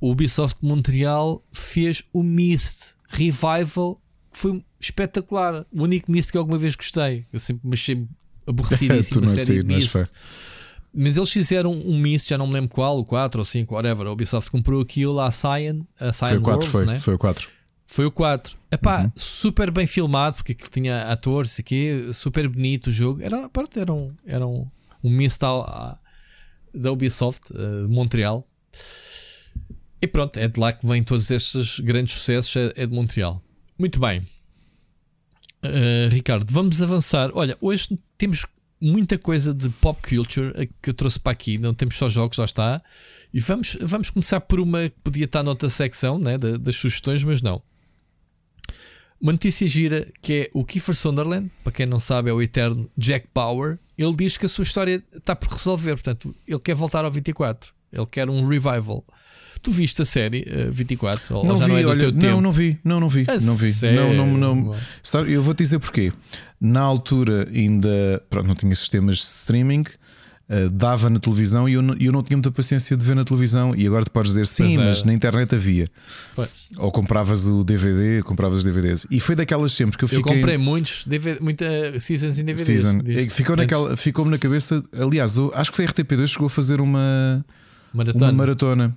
o 0.00 0.10
Ubisoft 0.10 0.58
Montreal 0.62 1.40
fez 1.52 2.04
o 2.12 2.22
Myst 2.22 2.94
Revival, 3.08 4.00
que 4.30 4.38
foi 4.38 4.64
espetacular. 4.78 5.64
O 5.72 5.82
único 5.82 6.10
Myst 6.10 6.30
que 6.30 6.38
alguma 6.38 6.58
vez 6.58 6.76
gostei. 6.76 7.24
Eu 7.32 7.40
sempre 7.40 7.66
me 7.66 7.74
achei 7.74 8.06
aborrecidíssimo 8.46 9.24
a 9.24 9.28
série 9.28 9.62
Myst. 9.62 9.94
Mas, 10.94 11.16
eles 11.16 11.30
fizeram 11.30 11.72
um 11.72 11.98
Myst, 11.98 12.28
já 12.28 12.38
não 12.38 12.46
me 12.46 12.54
lembro 12.54 12.70
qual, 12.70 12.98
o 12.98 13.04
4 13.04 13.40
ou 13.40 13.44
5, 13.44 13.74
whatever. 13.74 14.06
A 14.06 14.12
Ubisoft 14.12 14.50
comprou 14.50 14.80
aquilo 14.80 15.20
à 15.20 15.30
Cyan, 15.30 15.86
a 16.00 16.12
Cyan 16.12 16.28
foi 16.28 16.38
o 16.38 16.42
4, 16.42 16.42
Worlds, 16.42 16.70
foi, 16.70 16.86
né? 16.86 16.98
foi 16.98 17.14
o 17.14 17.18
4. 17.18 17.48
Foi 17.86 18.06
o 18.06 18.10
4. 18.10 18.58
Epá, 18.70 19.02
uhum. 19.02 19.12
super 19.16 19.70
bem 19.70 19.86
filmado, 19.86 20.36
porque 20.36 20.52
aquilo 20.52 20.68
tinha 20.70 21.10
atores 21.10 21.58
aqui, 21.58 22.10
super 22.12 22.48
bonito 22.48 22.88
o 22.88 22.92
jogo. 22.92 23.22
Era, 23.22 23.50
era 23.76 23.92
um, 23.92 24.10
era 24.26 24.46
um, 24.46 24.66
um 25.02 25.10
Myst 25.10 25.40
da 25.40 26.92
Ubisoft, 26.92 27.50
uh, 27.52 27.86
de 27.86 27.92
Montreal. 27.92 28.46
E 30.00 30.06
pronto, 30.06 30.36
é 30.38 30.46
de 30.46 30.60
lá 30.60 30.72
que 30.72 30.86
vêm 30.86 31.02
todos 31.02 31.30
estes 31.30 31.80
grandes 31.80 32.14
sucessos, 32.14 32.54
é, 32.56 32.72
é 32.76 32.86
de 32.86 32.94
Montreal. 32.94 33.42
Muito 33.78 33.98
bem, 33.98 34.20
uh, 35.64 36.08
Ricardo, 36.10 36.46
vamos 36.52 36.82
avançar. 36.82 37.30
Olha, 37.34 37.56
hoje 37.60 37.98
temos 38.16 38.46
muita 38.80 39.18
coisa 39.18 39.52
de 39.52 39.68
pop 39.68 40.00
culture 40.08 40.68
que 40.80 40.90
eu 40.90 40.94
trouxe 40.94 41.18
para 41.18 41.32
aqui, 41.32 41.58
não 41.58 41.74
temos 41.74 41.96
só 41.96 42.08
jogos, 42.08 42.38
lá 42.38 42.44
está. 42.44 42.82
E 43.32 43.40
vamos, 43.40 43.76
vamos 43.80 44.10
começar 44.10 44.40
por 44.40 44.60
uma 44.60 44.88
que 44.88 44.96
podia 45.02 45.24
estar 45.24 45.42
noutra 45.42 45.68
secção 45.68 46.18
né, 46.18 46.38
das 46.38 46.76
sugestões, 46.76 47.22
mas 47.24 47.42
não. 47.42 47.60
Uma 49.20 49.32
notícia 49.32 49.66
gira 49.66 50.08
que 50.22 50.32
é 50.32 50.50
o 50.54 50.64
Kiefer 50.64 50.94
Sunderland, 50.94 51.50
para 51.64 51.72
quem 51.72 51.86
não 51.86 51.98
sabe, 51.98 52.30
é 52.30 52.32
o 52.32 52.40
eterno 52.40 52.88
Jack 52.96 53.26
Bauer. 53.34 53.78
Ele 53.96 54.14
diz 54.14 54.36
que 54.36 54.46
a 54.46 54.48
sua 54.48 54.62
história 54.62 55.02
está 55.12 55.34
por 55.34 55.48
resolver, 55.52 55.94
portanto, 55.94 56.34
ele 56.46 56.60
quer 56.60 56.74
voltar 56.74 57.04
ao 57.04 57.10
24, 57.10 57.72
ele 57.92 58.06
quer 58.06 58.30
um 58.30 58.46
revival. 58.46 59.04
Tu 59.62 59.70
viste 59.70 60.02
a 60.02 60.04
série 60.04 60.42
uh, 60.42 60.72
24? 60.72 61.36
Ou 61.36 61.44
não 61.44 61.56
vi, 61.56 61.68
não, 61.68 61.78
é 61.78 61.86
olha, 61.86 62.12
não, 62.12 62.40
não 62.40 62.52
vi, 62.52 62.78
não, 62.84 63.00
não 63.00 63.08
vi, 63.08 63.26
a 63.28 63.40
não 63.40 63.54
vi. 63.54 63.74
Não, 63.94 64.14
não, 64.14 64.36
não, 64.36 64.76
Sabe, 65.02 65.32
eu 65.32 65.42
vou 65.42 65.54
te 65.54 65.62
dizer 65.62 65.78
porquê. 65.78 66.12
Na 66.60 66.80
altura 66.80 67.48
ainda 67.52 68.22
pronto, 68.28 68.46
não 68.46 68.54
tinha 68.54 68.74
sistemas 68.74 69.16
de 69.16 69.22
streaming. 69.24 69.84
Uh, 70.50 70.70
dava 70.70 71.10
na 71.10 71.20
televisão 71.20 71.68
e 71.68 71.74
eu 71.74 71.82
não, 71.82 71.94
eu 72.00 72.10
não 72.10 72.22
tinha 72.22 72.34
muita 72.34 72.50
paciência 72.50 72.96
de 72.96 73.04
ver 73.04 73.14
na 73.14 73.22
televisão. 73.22 73.74
E 73.76 73.86
agora 73.86 74.04
tu 74.06 74.10
podes 74.10 74.32
dizer 74.32 74.46
sim, 74.46 74.78
mas 74.78 75.02
na 75.02 75.12
internet 75.12 75.54
havia. 75.54 75.86
Pois. 76.34 76.48
Ou 76.78 76.90
compravas 76.90 77.46
o 77.46 77.62
DVD, 77.62 78.22
compravas 78.22 78.60
os 78.60 78.64
DVDs. 78.64 79.06
E 79.10 79.20
foi 79.20 79.34
daquelas 79.34 79.72
sempre 79.72 79.98
que 79.98 80.04
eu 80.04 80.08
fiquei. 80.08 80.32
Eu 80.32 80.36
comprei 80.36 80.56
muitos, 80.56 81.04
DVD, 81.04 81.38
muita 81.38 81.66
seasons 82.00 82.38
em 82.38 82.44
DVDs. 82.46 82.64
Season. 82.64 83.00
Ficou 83.30 83.56
naquela, 83.56 83.94
ficou-me 83.94 84.30
na 84.30 84.38
cabeça. 84.38 84.82
Aliás, 84.98 85.36
eu, 85.36 85.52
acho 85.54 85.70
que 85.70 85.76
foi 85.76 85.84
a 85.84 85.88
RTP2 85.88 86.26
chegou 86.26 86.46
a 86.46 86.50
fazer 86.50 86.80
uma 86.80 87.44
maratona. 87.92 88.24
Uma 88.24 88.32
maratona. 88.32 88.96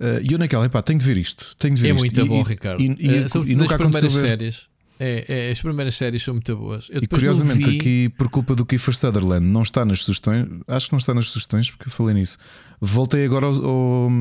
Uh, 0.00 0.20
e 0.22 0.32
eu 0.32 0.38
naquela, 0.38 0.66
epá, 0.66 0.82
tenho 0.82 0.98
de 0.98 1.04
ver 1.04 1.16
isto. 1.16 1.56
Tenho 1.56 1.74
de 1.74 1.82
ver 1.82 1.88
é 1.88 1.94
isto. 1.94 2.00
muito 2.00 2.20
e, 2.20 2.28
bom, 2.28 2.42
Ricardo. 2.42 2.80
E, 2.80 2.86
e, 2.86 3.38
uh, 3.38 3.48
e 3.48 3.54
nunca 3.54 3.76
aconteceu 3.76 4.10
ver. 4.10 4.20
séries. 4.20 4.68
É, 4.98 5.24
é, 5.48 5.50
as 5.50 5.60
primeiras 5.60 5.96
séries 5.96 6.22
são 6.22 6.34
muito 6.34 6.56
boas. 6.56 6.88
E 6.90 7.06
curiosamente, 7.06 7.68
vi... 7.68 7.78
aqui, 7.78 8.08
por 8.16 8.28
culpa 8.28 8.54
do 8.54 8.64
Kiefer 8.64 8.94
Sutherland, 8.94 9.44
não 9.46 9.62
está 9.62 9.84
nas 9.84 10.00
sugestões. 10.02 10.46
Acho 10.68 10.86
que 10.86 10.92
não 10.92 10.98
está 10.98 11.12
nas 11.12 11.28
sugestões 11.28 11.70
porque 11.70 11.88
eu 11.88 11.92
falei 11.92 12.14
nisso. 12.14 12.38
Voltei 12.80 13.24
agora 13.24 13.46
ao. 13.46 13.54
ao 13.54 14.12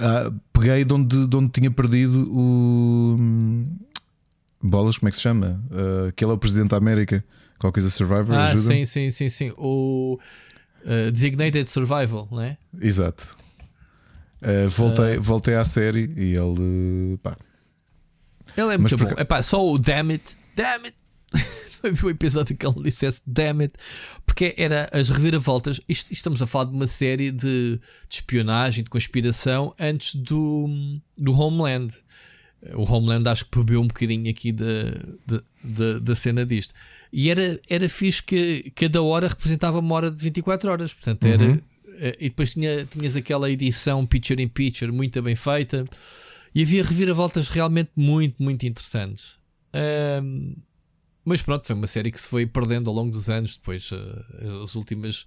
ah, 0.00 0.32
peguei 0.52 0.84
de 0.84 0.92
onde, 0.92 1.26
de 1.26 1.36
onde 1.36 1.50
tinha 1.50 1.70
perdido 1.70 2.28
o. 2.30 3.16
Bolas, 4.60 4.98
como 4.98 5.08
é 5.08 5.10
que 5.10 5.16
se 5.16 5.22
chama? 5.22 5.62
Uh, 5.70 6.12
que 6.12 6.24
ele 6.24 6.32
é 6.32 6.34
o 6.34 6.38
presidente 6.38 6.70
da 6.70 6.76
América. 6.76 7.24
Qualquer 7.58 7.80
coisa 7.80 7.90
Survivor. 7.90 8.34
Ah, 8.34 8.46
ajuda? 8.46 8.74
sim, 8.74 8.84
sim, 8.84 9.10
sim, 9.10 9.28
sim. 9.28 9.52
O 9.56 10.18
uh, 10.84 11.12
Designated 11.12 11.68
Survival, 11.68 12.28
não 12.30 12.40
é? 12.40 12.58
Exato. 12.80 13.36
Uh, 14.40 14.68
voltei, 14.68 15.18
voltei 15.18 15.54
à 15.54 15.64
série 15.64 16.12
e 16.16 16.34
ele. 16.36 17.18
Pá. 17.22 17.36
Ele 18.56 18.74
é 18.74 18.78
muito 18.78 18.96
bom. 18.96 19.06
Porque... 19.06 19.22
Epá, 19.22 19.42
só 19.42 19.66
o 19.66 19.78
Damn 19.78 20.12
It, 20.12 20.24
Damn 20.54 20.84
It. 20.84 20.96
o 22.04 22.10
episódio 22.10 22.56
que 22.56 22.66
ele 22.66 22.82
dissesse 22.82 23.20
Damn 23.26 23.62
It, 23.62 23.74
porque 24.24 24.54
era 24.56 24.88
as 24.92 25.10
reviravoltas. 25.10 25.80
Isto, 25.88 26.12
estamos 26.12 26.40
a 26.40 26.46
falar 26.46 26.66
de 26.66 26.72
uma 26.72 26.86
série 26.86 27.30
de, 27.30 27.80
de 28.08 28.14
espionagem, 28.14 28.84
de 28.84 28.90
conspiração 28.90 29.74
antes 29.78 30.14
do, 30.14 30.68
do 31.18 31.32
Homeland. 31.32 31.94
O 32.74 32.82
Homeland 32.82 33.28
acho 33.28 33.44
que 33.44 33.58
bebeu 33.58 33.80
um 33.80 33.86
bocadinho 33.86 34.28
aqui 34.28 34.50
da, 34.50 34.64
da, 35.62 35.98
da, 36.00 36.14
cena 36.14 36.44
disto. 36.44 36.74
E 37.12 37.30
era, 37.30 37.60
era 37.68 37.88
fixe 37.88 38.20
que 38.20 38.72
cada 38.74 39.00
hora 39.00 39.28
representava 39.28 39.78
uma 39.78 39.94
hora 39.94 40.10
de 40.10 40.20
24 40.20 40.70
horas. 40.70 40.92
Portanto, 40.92 41.24
era. 41.24 41.44
Uhum 41.44 41.60
e 42.18 42.28
depois 42.28 42.52
tinha, 42.52 42.84
tinhas 42.84 43.16
aquela 43.16 43.50
edição 43.50 44.06
picture 44.06 44.42
in 44.42 44.48
picture 44.48 44.92
muito 44.92 45.20
bem 45.22 45.34
feita 45.34 45.84
e 46.54 46.62
havia 46.62 46.82
reviravoltas 46.82 47.48
realmente 47.48 47.90
muito, 47.96 48.42
muito 48.42 48.66
interessantes. 48.66 49.36
Um, 50.22 50.54
mas 51.24 51.42
pronto, 51.42 51.66
foi 51.66 51.76
uma 51.76 51.86
série 51.86 52.10
que 52.10 52.20
se 52.20 52.26
foi 52.26 52.46
perdendo 52.46 52.88
ao 52.88 52.96
longo 52.96 53.10
dos 53.10 53.28
anos. 53.28 53.58
Depois 53.58 53.90
uh, 53.92 54.62
as 54.64 54.74
últimas 54.74 55.26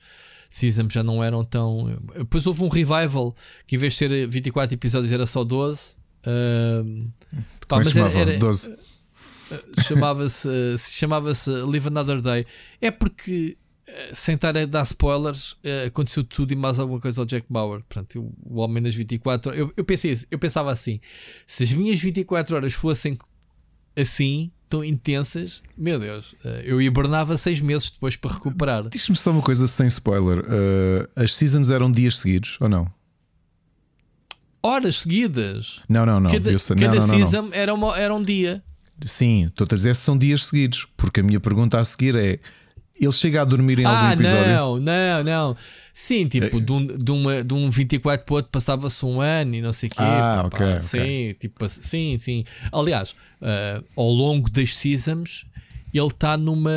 seasons 0.50 0.92
já 0.92 1.04
não 1.04 1.24
eram 1.24 1.46
tão. 1.46 1.96
Depois 2.18 2.48
houve 2.48 2.64
um 2.64 2.68
revival 2.68 3.36
que 3.68 3.76
em 3.76 3.80
vez 3.80 3.94
de 3.94 4.00
ser 4.00 4.28
24 4.28 4.74
episódios 4.74 5.14
era 5.14 5.26
só 5.28 5.44
12. 5.44 5.96
Uh, 6.26 7.08
pá, 7.68 7.78
mas 7.78 7.96
era, 7.96 8.12
era 8.12 8.38
12. 8.38 8.76
chamava-se 9.88 10.50
chamava-se 10.92 11.50
Live 11.50 11.88
Another 11.88 12.20
Day. 12.20 12.48
É 12.82 12.90
porque 12.90 13.56
eh, 13.56 13.61
sem 14.14 14.36
estar 14.36 14.58
a 14.58 14.66
dar 14.66 14.84
spoilers, 14.84 15.54
uh, 15.54 15.88
aconteceu 15.88 16.24
tudo 16.24 16.52
e 16.54 16.56
mais 16.56 16.80
alguma 16.80 17.00
coisa 17.00 17.22
ao 17.22 17.26
Jack 17.26 17.46
Bauer. 17.50 17.82
Portanto, 17.88 18.32
o 18.44 18.60
homem 18.60 18.82
das 18.82 18.96
24 18.96 19.50
horas. 19.52 19.60
Eu, 19.60 19.74
eu, 19.76 19.84
pensei, 19.84 20.18
eu 20.30 20.40
pensava 20.40 20.72
assim: 20.72 21.00
se 21.46 21.64
as 21.64 21.72
minhas 21.74 22.00
24 22.00 22.56
horas 22.56 22.74
fossem 22.74 23.18
assim, 23.98 24.52
tão 24.70 24.84
intensas, 24.84 25.62
meu 25.78 26.00
Deus, 26.00 26.34
eh, 26.46 26.64
eu 26.66 26.82
hibernava 26.82 27.36
seis 27.38 27.60
meses 27.60 27.92
depois 27.92 28.16
para 28.16 28.34
recuperar. 28.34 28.88
Diz-me 28.90 29.18
só 29.18 29.32
uma 29.32 29.42
coisa 29.42 29.68
sem 29.68 29.88
spoiler: 29.88 30.40
uh, 30.40 31.10
as 31.16 31.36
seasons 31.36 31.70
eram 31.70 31.92
dias 31.92 32.18
seguidos 32.20 32.58
ou 32.62 32.70
não? 32.70 32.88
Horas 34.64 34.98
seguidas. 35.00 35.82
Não, 35.90 36.06
não, 36.06 36.20
não. 36.20 36.32
Cada, 36.32 36.52
Eu 36.52 36.60
sei- 36.60 36.76
cada 36.76 36.96
não, 36.96 37.08
não, 37.08 37.08
não, 37.08 37.20
não. 37.20 37.30
season 37.32 37.50
Era, 37.52 37.74
uma, 37.74 37.98
era 37.98 38.14
um 38.14 38.22
dia. 38.22 38.64
Sim, 39.04 39.46
estou 39.46 39.66
a 39.70 39.76
dizer 39.76 39.96
se 39.96 40.04
são 40.04 40.16
dias 40.18 40.46
seguidos, 40.46 40.88
porque 40.96 41.20
a 41.22 41.24
minha 41.24 41.40
pergunta 41.40 41.80
a 41.80 41.84
seguir 41.84 42.16
é: 42.16 42.40
ele 43.02 43.12
chega 43.12 43.42
a 43.42 43.46
dormir 43.46 43.80
em 43.80 43.86
algum 43.86 43.98
Ah, 44.06 44.14
episódio? 44.14 44.48
não, 44.48 44.80
não, 44.80 45.24
não. 45.24 45.58
Sim, 45.94 46.28
tipo, 46.28 46.58
É. 46.58 46.60
de, 46.62 46.72
um, 46.72 46.86
de, 46.86 47.12
uma, 47.12 47.44
de 47.44 47.54
um 47.54 47.70
24 47.70 48.26
para 48.26 48.34
o 48.34 48.36
outro 48.38 48.52
passava-se 48.52 49.06
um 49.06 49.20
ano 49.20 49.56
e 49.56 49.62
não 49.62 49.74
sei 49.74 49.88
o 49.88 49.92
quê. 49.92 49.98
Ah, 50.00 50.48
pá, 50.52 50.66
ok. 50.66 50.80
Sim, 50.80 51.36
tipo, 51.40 51.68
sim, 51.68 52.18
sim. 52.20 52.44
Aliás, 52.72 53.16
ah, 53.42 53.82
ao 53.98 54.10
longo 54.10 54.50
das 54.50 54.76
seasons, 54.76 55.46
ele 55.94 56.08
está 56.08 56.38
numa. 56.38 56.72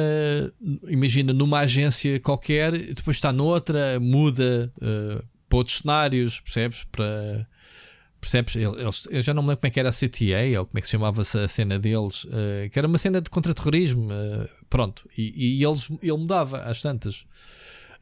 Imagina, 0.89 1.33
numa 1.33 1.61
agência 1.61 2.19
qualquer, 2.21 2.73
depois 2.73 3.17
está 3.17 3.33
noutra, 3.33 3.99
muda 4.01 4.73
ah, 4.83 5.23
para 5.49 5.59
outros 5.59 5.79
cenários, 5.79 6.41
percebes? 6.41 6.85
Para. 6.91 7.47
Percebes? 8.21 8.57
Eles, 8.57 9.07
eu 9.11 9.21
já 9.21 9.35
não 9.35 9.43
me 9.43 9.49
lembro 9.51 9.61
como 9.61 9.69
é 9.69 9.71
que 9.71 9.79
era 9.79 9.91
a 9.91 9.93
CTA 9.93 10.59
ou 10.59 10.65
como 10.67 10.79
é 10.79 10.81
que 10.81 10.87
se 10.87 10.93
chamava-se 10.93 11.39
a 11.39 11.47
cena 11.47 11.79
deles, 11.79 12.27
ah, 12.33 12.69
que 12.71 12.79
era 12.79 12.89
uma 12.89 12.97
cena 12.99 13.21
de 13.21 13.29
contra-terrorismo. 13.31 14.09
ah, 14.11 14.49
pronto, 14.75 15.09
e, 15.17 15.61
e 15.61 15.65
eles, 15.65 15.89
ele 16.03 16.17
mudava 16.17 16.63
às 16.63 16.83
tantas. 16.83 17.25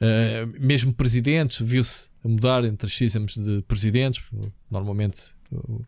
Uh, 0.00 0.46
mesmo 0.58 0.90
presidentes, 0.94 1.60
viu-se 1.60 2.08
mudar 2.24 2.64
entre 2.64 2.86
as 2.86 2.94
de 3.34 3.62
presidentes. 3.68 4.24
Normalmente, 4.70 5.34
uh, 5.52 5.84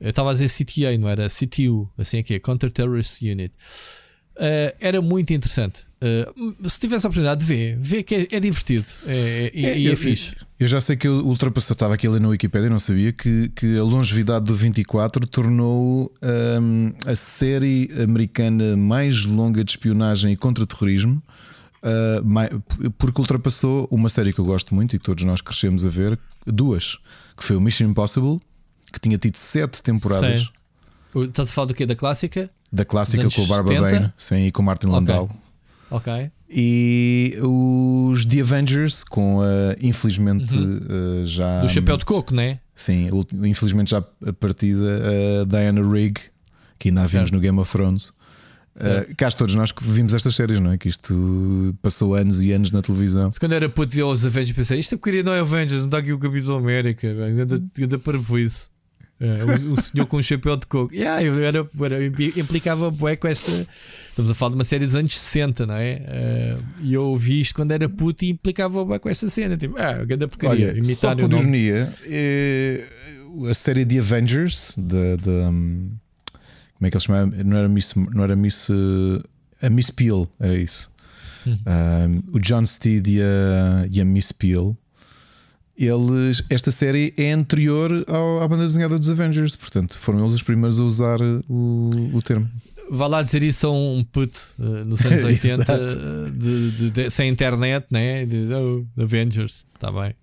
eu 0.00 0.10
estava 0.10 0.30
a 0.30 0.32
dizer 0.32 0.48
CTA, 0.48 0.98
não 0.98 1.08
era 1.08 1.28
CTU, 1.28 1.88
assim 1.96 2.18
aqui, 2.18 2.40
Counter 2.40 2.72
Terrorist 2.72 3.22
Unit. 3.22 3.54
Uh, 4.34 4.74
era 4.80 5.00
muito 5.00 5.32
interessante. 5.32 5.85
Uh, 5.98 6.68
se 6.68 6.78
tivesse 6.78 7.06
a 7.06 7.08
oportunidade 7.08 7.40
de 7.40 7.46
ver, 7.46 7.78
vê 7.80 8.02
que 8.02 8.14
é, 8.14 8.28
é 8.30 8.38
divertido 8.38 8.84
é, 9.06 9.50
é- 9.54 9.78
e 9.78 9.88
é, 9.90 9.96
fixe. 9.96 10.36
eu 10.60 10.68
já 10.68 10.78
sei 10.78 10.94
que 10.94 11.08
eu 11.08 11.24
ultrapassei, 11.24 11.72
estava 11.72 11.94
aqui 11.94 12.06
ali 12.06 12.20
na 12.20 12.28
Wikipedia 12.28 12.66
e 12.66 12.70
não 12.70 12.78
sabia 12.78 13.12
que, 13.14 13.48
que 13.56 13.78
a 13.78 13.82
longevidade 13.82 14.44
do 14.44 14.54
24 14.54 15.26
tornou 15.26 16.12
hum, 16.60 16.92
a 17.06 17.14
série 17.14 17.90
americana 18.02 18.76
mais 18.76 19.24
longa 19.24 19.64
de 19.64 19.70
espionagem 19.70 20.32
e 20.32 20.36
contra-terrorismo. 20.36 21.22
uh, 21.82 22.22
mai- 22.24 22.50
porque 22.98 23.18
ultrapassou 23.20 23.88
uma 23.90 24.10
série 24.10 24.34
que 24.34 24.38
eu 24.38 24.44
gosto 24.44 24.74
muito 24.74 24.94
e 24.94 24.98
que 24.98 25.04
todos 25.04 25.24
nós 25.24 25.40
crescemos 25.40 25.86
a 25.86 25.88
ver, 25.88 26.18
duas, 26.46 26.98
que 27.34 27.42
foi 27.42 27.56
o 27.56 27.60
Mission 27.60 27.86
Impossible, 27.86 28.38
que 28.92 29.00
tinha 29.00 29.16
tido 29.16 29.36
sete 29.36 29.82
temporadas 29.82 30.40
Sim. 31.14 31.22
Estás 31.24 31.48
a 31.48 31.52
falar 31.52 31.68
do 31.68 31.74
quê? 31.74 31.86
Da 31.86 31.94
clássica? 31.96 32.50
da 32.70 32.84
clássica 32.84 33.30
com 33.30 33.42
o 33.42 33.46
Barbara 33.46 33.74
70? 33.78 34.00
Bain, 34.00 34.12
sim, 34.18 34.46
e 34.46 34.50
com 34.50 34.60
o 34.60 34.64
Martin 34.66 34.88
Ok. 34.88 34.98
Landau. 34.98 35.30
Ok. 35.90 36.30
E 36.48 37.36
os 37.42 38.24
The 38.24 38.40
Avengers, 38.40 39.04
com 39.04 39.40
a 39.40 39.76
infelizmente 39.80 40.56
uh, 40.56 41.26
já. 41.26 41.60
Do 41.60 41.68
chapéu 41.68 41.96
de 41.96 42.04
coco, 42.04 42.34
né? 42.34 42.60
Sim, 42.74 43.08
infelizmente 43.44 43.90
já 43.90 43.98
a 43.98 44.32
partida 44.32 45.02
a 45.42 45.44
Diana 45.44 45.82
Rigg, 45.82 46.20
que 46.78 46.88
ainda 46.88 47.02
a 47.02 47.06
vimos 47.06 47.30
no 47.30 47.40
Game 47.40 47.58
of 47.58 47.70
Thrones. 47.70 48.12
Uh, 48.76 49.14
cá 49.16 49.30
todos 49.30 49.54
nós 49.54 49.72
que 49.72 49.82
vimos 49.82 50.12
estas 50.12 50.34
séries, 50.34 50.60
não 50.60 50.70
é? 50.72 50.78
Que 50.78 50.88
isto 50.88 51.74
passou 51.80 52.14
anos 52.14 52.44
e 52.44 52.52
anos 52.52 52.70
na 52.70 52.82
televisão. 52.82 53.30
Quando 53.40 53.52
era 53.52 53.68
puto 53.68 53.94
ver 53.94 54.04
os 54.04 54.24
Avengers, 54.24 54.52
pensei: 54.52 54.78
isto 54.78 54.94
é 54.94 54.98
porcaria 54.98 55.22
não 55.22 55.32
é 55.32 55.40
Avengers, 55.40 55.80
não 55.80 55.86
está 55.86 55.98
aqui 55.98 56.12
o 56.12 56.18
Capitão 56.18 56.56
América, 56.56 57.08
anda, 57.08 57.62
anda 57.80 57.98
para 57.98 58.18
isso. 58.38 58.70
É, 59.18 59.44
o, 59.44 59.72
o 59.72 59.80
senhor 59.80 60.06
com 60.06 60.18
um 60.18 60.22
chapéu 60.22 60.56
de 60.56 60.66
coco. 60.66 60.92
Yeah, 60.94 61.22
eu 61.22 61.42
era, 61.42 61.66
era, 61.82 62.06
implicava 62.38 62.90
bué 62.90 63.16
com 63.16 63.26
esta. 63.26 63.50
Estamos 64.10 64.30
a 64.30 64.34
falar 64.34 64.50
de 64.50 64.54
uma 64.56 64.64
série 64.64 64.84
dos 64.84 64.94
anos 64.94 65.18
60, 65.18 65.66
não 65.66 65.74
é? 65.74 66.02
Eh, 66.06 66.56
E 66.82 66.94
eu 66.94 67.16
vi 67.16 67.40
isto 67.40 67.54
quando 67.54 67.72
era 67.72 67.88
puto 67.88 68.24
e 68.24 68.30
implicava 68.30 68.84
bué 68.84 68.98
com 68.98 69.08
esta 69.08 69.28
cena. 69.28 69.56
Tipo, 69.56 69.78
ah, 69.78 70.04
grande 70.04 70.26
porcaria. 70.26 70.72
Olha, 70.72 70.84
só 70.84 71.14
por 71.14 71.32
ironia, 71.32 71.92
eh, 72.04 72.84
a 73.50 73.54
série 73.54 73.86
The 73.86 73.98
Avengers, 73.98 74.74
da, 74.76 75.50
hum, 75.50 75.92
como 76.76 76.86
é 76.86 76.90
que 76.90 76.96
ele 76.96 77.04
chamava? 77.04 77.30
Não 77.42 77.56
era 77.56 77.68
Miss. 77.68 77.94
Não 77.94 78.22
era 78.22 78.36
Miss 78.36 78.68
eh, 78.70 79.66
a 79.66 79.70
Miss 79.70 79.90
Peel, 79.90 80.28
era 80.38 80.56
isso. 80.56 80.90
Hum. 81.46 81.58
Um, 81.66 82.36
o 82.36 82.40
John 82.40 82.66
Steed 82.66 83.06
e 83.08 83.22
a, 83.22 83.86
e 83.90 84.00
a 84.00 84.04
Miss 84.04 84.32
Peel. 84.32 84.76
Eles, 85.78 86.42
esta 86.48 86.70
série 86.70 87.12
é 87.16 87.32
anterior 87.32 88.04
ao- 88.08 88.40
à 88.42 88.48
banda 88.48 88.62
desenhada 88.64 88.98
dos 88.98 89.10
Avengers, 89.10 89.54
portanto, 89.56 89.98
foram 89.98 90.20
eles 90.20 90.32
os 90.32 90.42
primeiros 90.42 90.80
a 90.80 90.84
usar 90.84 91.18
o, 91.48 91.90
o 92.14 92.22
termo. 92.22 92.48
Vá 92.90 93.06
lá 93.08 93.20
dizer 93.22 93.42
isso 93.42 93.66
a 93.66 93.72
um 93.72 94.04
puto 94.04 94.38
eh, 94.60 94.84
nos 94.84 95.04
anos 95.04 95.22
80 95.24 95.62
Exato. 95.62 95.72
eh, 95.72 96.30
de, 96.30 96.70
de- 96.70 96.90
de- 96.90 97.10
sem 97.10 97.28
internet, 97.28 97.84
né? 97.90 98.24
De 98.24 98.46
oh, 98.54 98.84
Avengers, 99.02 99.64
está 99.74 99.90
bem. 99.90 100.14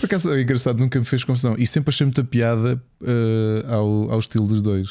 Por 0.00 0.06
acaso 0.06 0.32
é 0.34 0.42
engraçado, 0.42 0.78
nunca 0.80 0.98
me 0.98 1.04
fez 1.04 1.22
confusão. 1.22 1.54
E 1.56 1.64
sempre 1.66 1.90
achei 1.90 2.04
muita 2.04 2.24
piada 2.24 2.82
eh, 3.04 3.64
ao, 3.68 4.10
ao 4.10 4.18
estilo 4.18 4.46
dos 4.48 4.60
dois. 4.60 4.88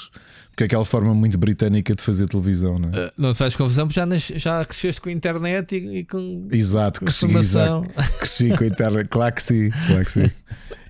Porque 0.51 0.63
é 0.63 0.65
aquela 0.65 0.85
forma 0.85 1.13
muito 1.15 1.37
britânica 1.37 1.95
de 1.95 2.01
fazer 2.03 2.27
televisão, 2.27 2.77
não 2.77 2.89
é? 2.89 3.05
Eh, 3.05 3.11
não 3.17 3.33
faz 3.33 3.55
confusão, 3.55 3.87
porque 3.87 3.99
já, 3.99 4.05
nas- 4.05 4.21
já 4.35 4.63
cresceste 4.65 4.99
com 5.01 5.09
a 5.09 5.11
internet 5.11 5.75
e, 5.75 5.99
e 5.99 6.05
com 6.05 6.47
Exato, 6.51 6.99
com 6.99 7.05
cresci, 7.05 7.25
exato, 7.37 7.89
cresci 8.19 8.49
com 8.57 8.63
a 8.63 8.67
internet. 8.67 9.07
Claro 9.07 9.33
que 9.33 9.41
sim, 9.41 9.69
claro 9.87 10.05
que 10.05 10.11
sim. 10.11 10.31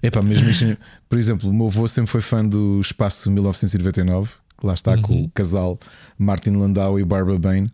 Epá, 0.03 0.22
mesmo 0.24 0.49
isto- 0.49 0.78
por 1.07 1.18
exemplo, 1.20 1.49
o 1.49 1.53
meu 1.53 1.68
avô 1.68 1.88
sempre 1.88 2.09
foi 2.12 2.22
fã 2.22 2.43
do 2.43 2.82
Espaço 2.82 3.30
1999, 3.32 4.32
que 4.59 4.66
lá 4.66 4.74
está 4.74 4.97
com 4.97 5.14
Uhum. 5.14 5.24
o 5.26 5.30
casal 5.30 5.80
Martin 6.18 6.51
Landau 6.57 6.99
e 6.99 7.03
Barbara 7.05 7.38
Bain, 7.38 7.68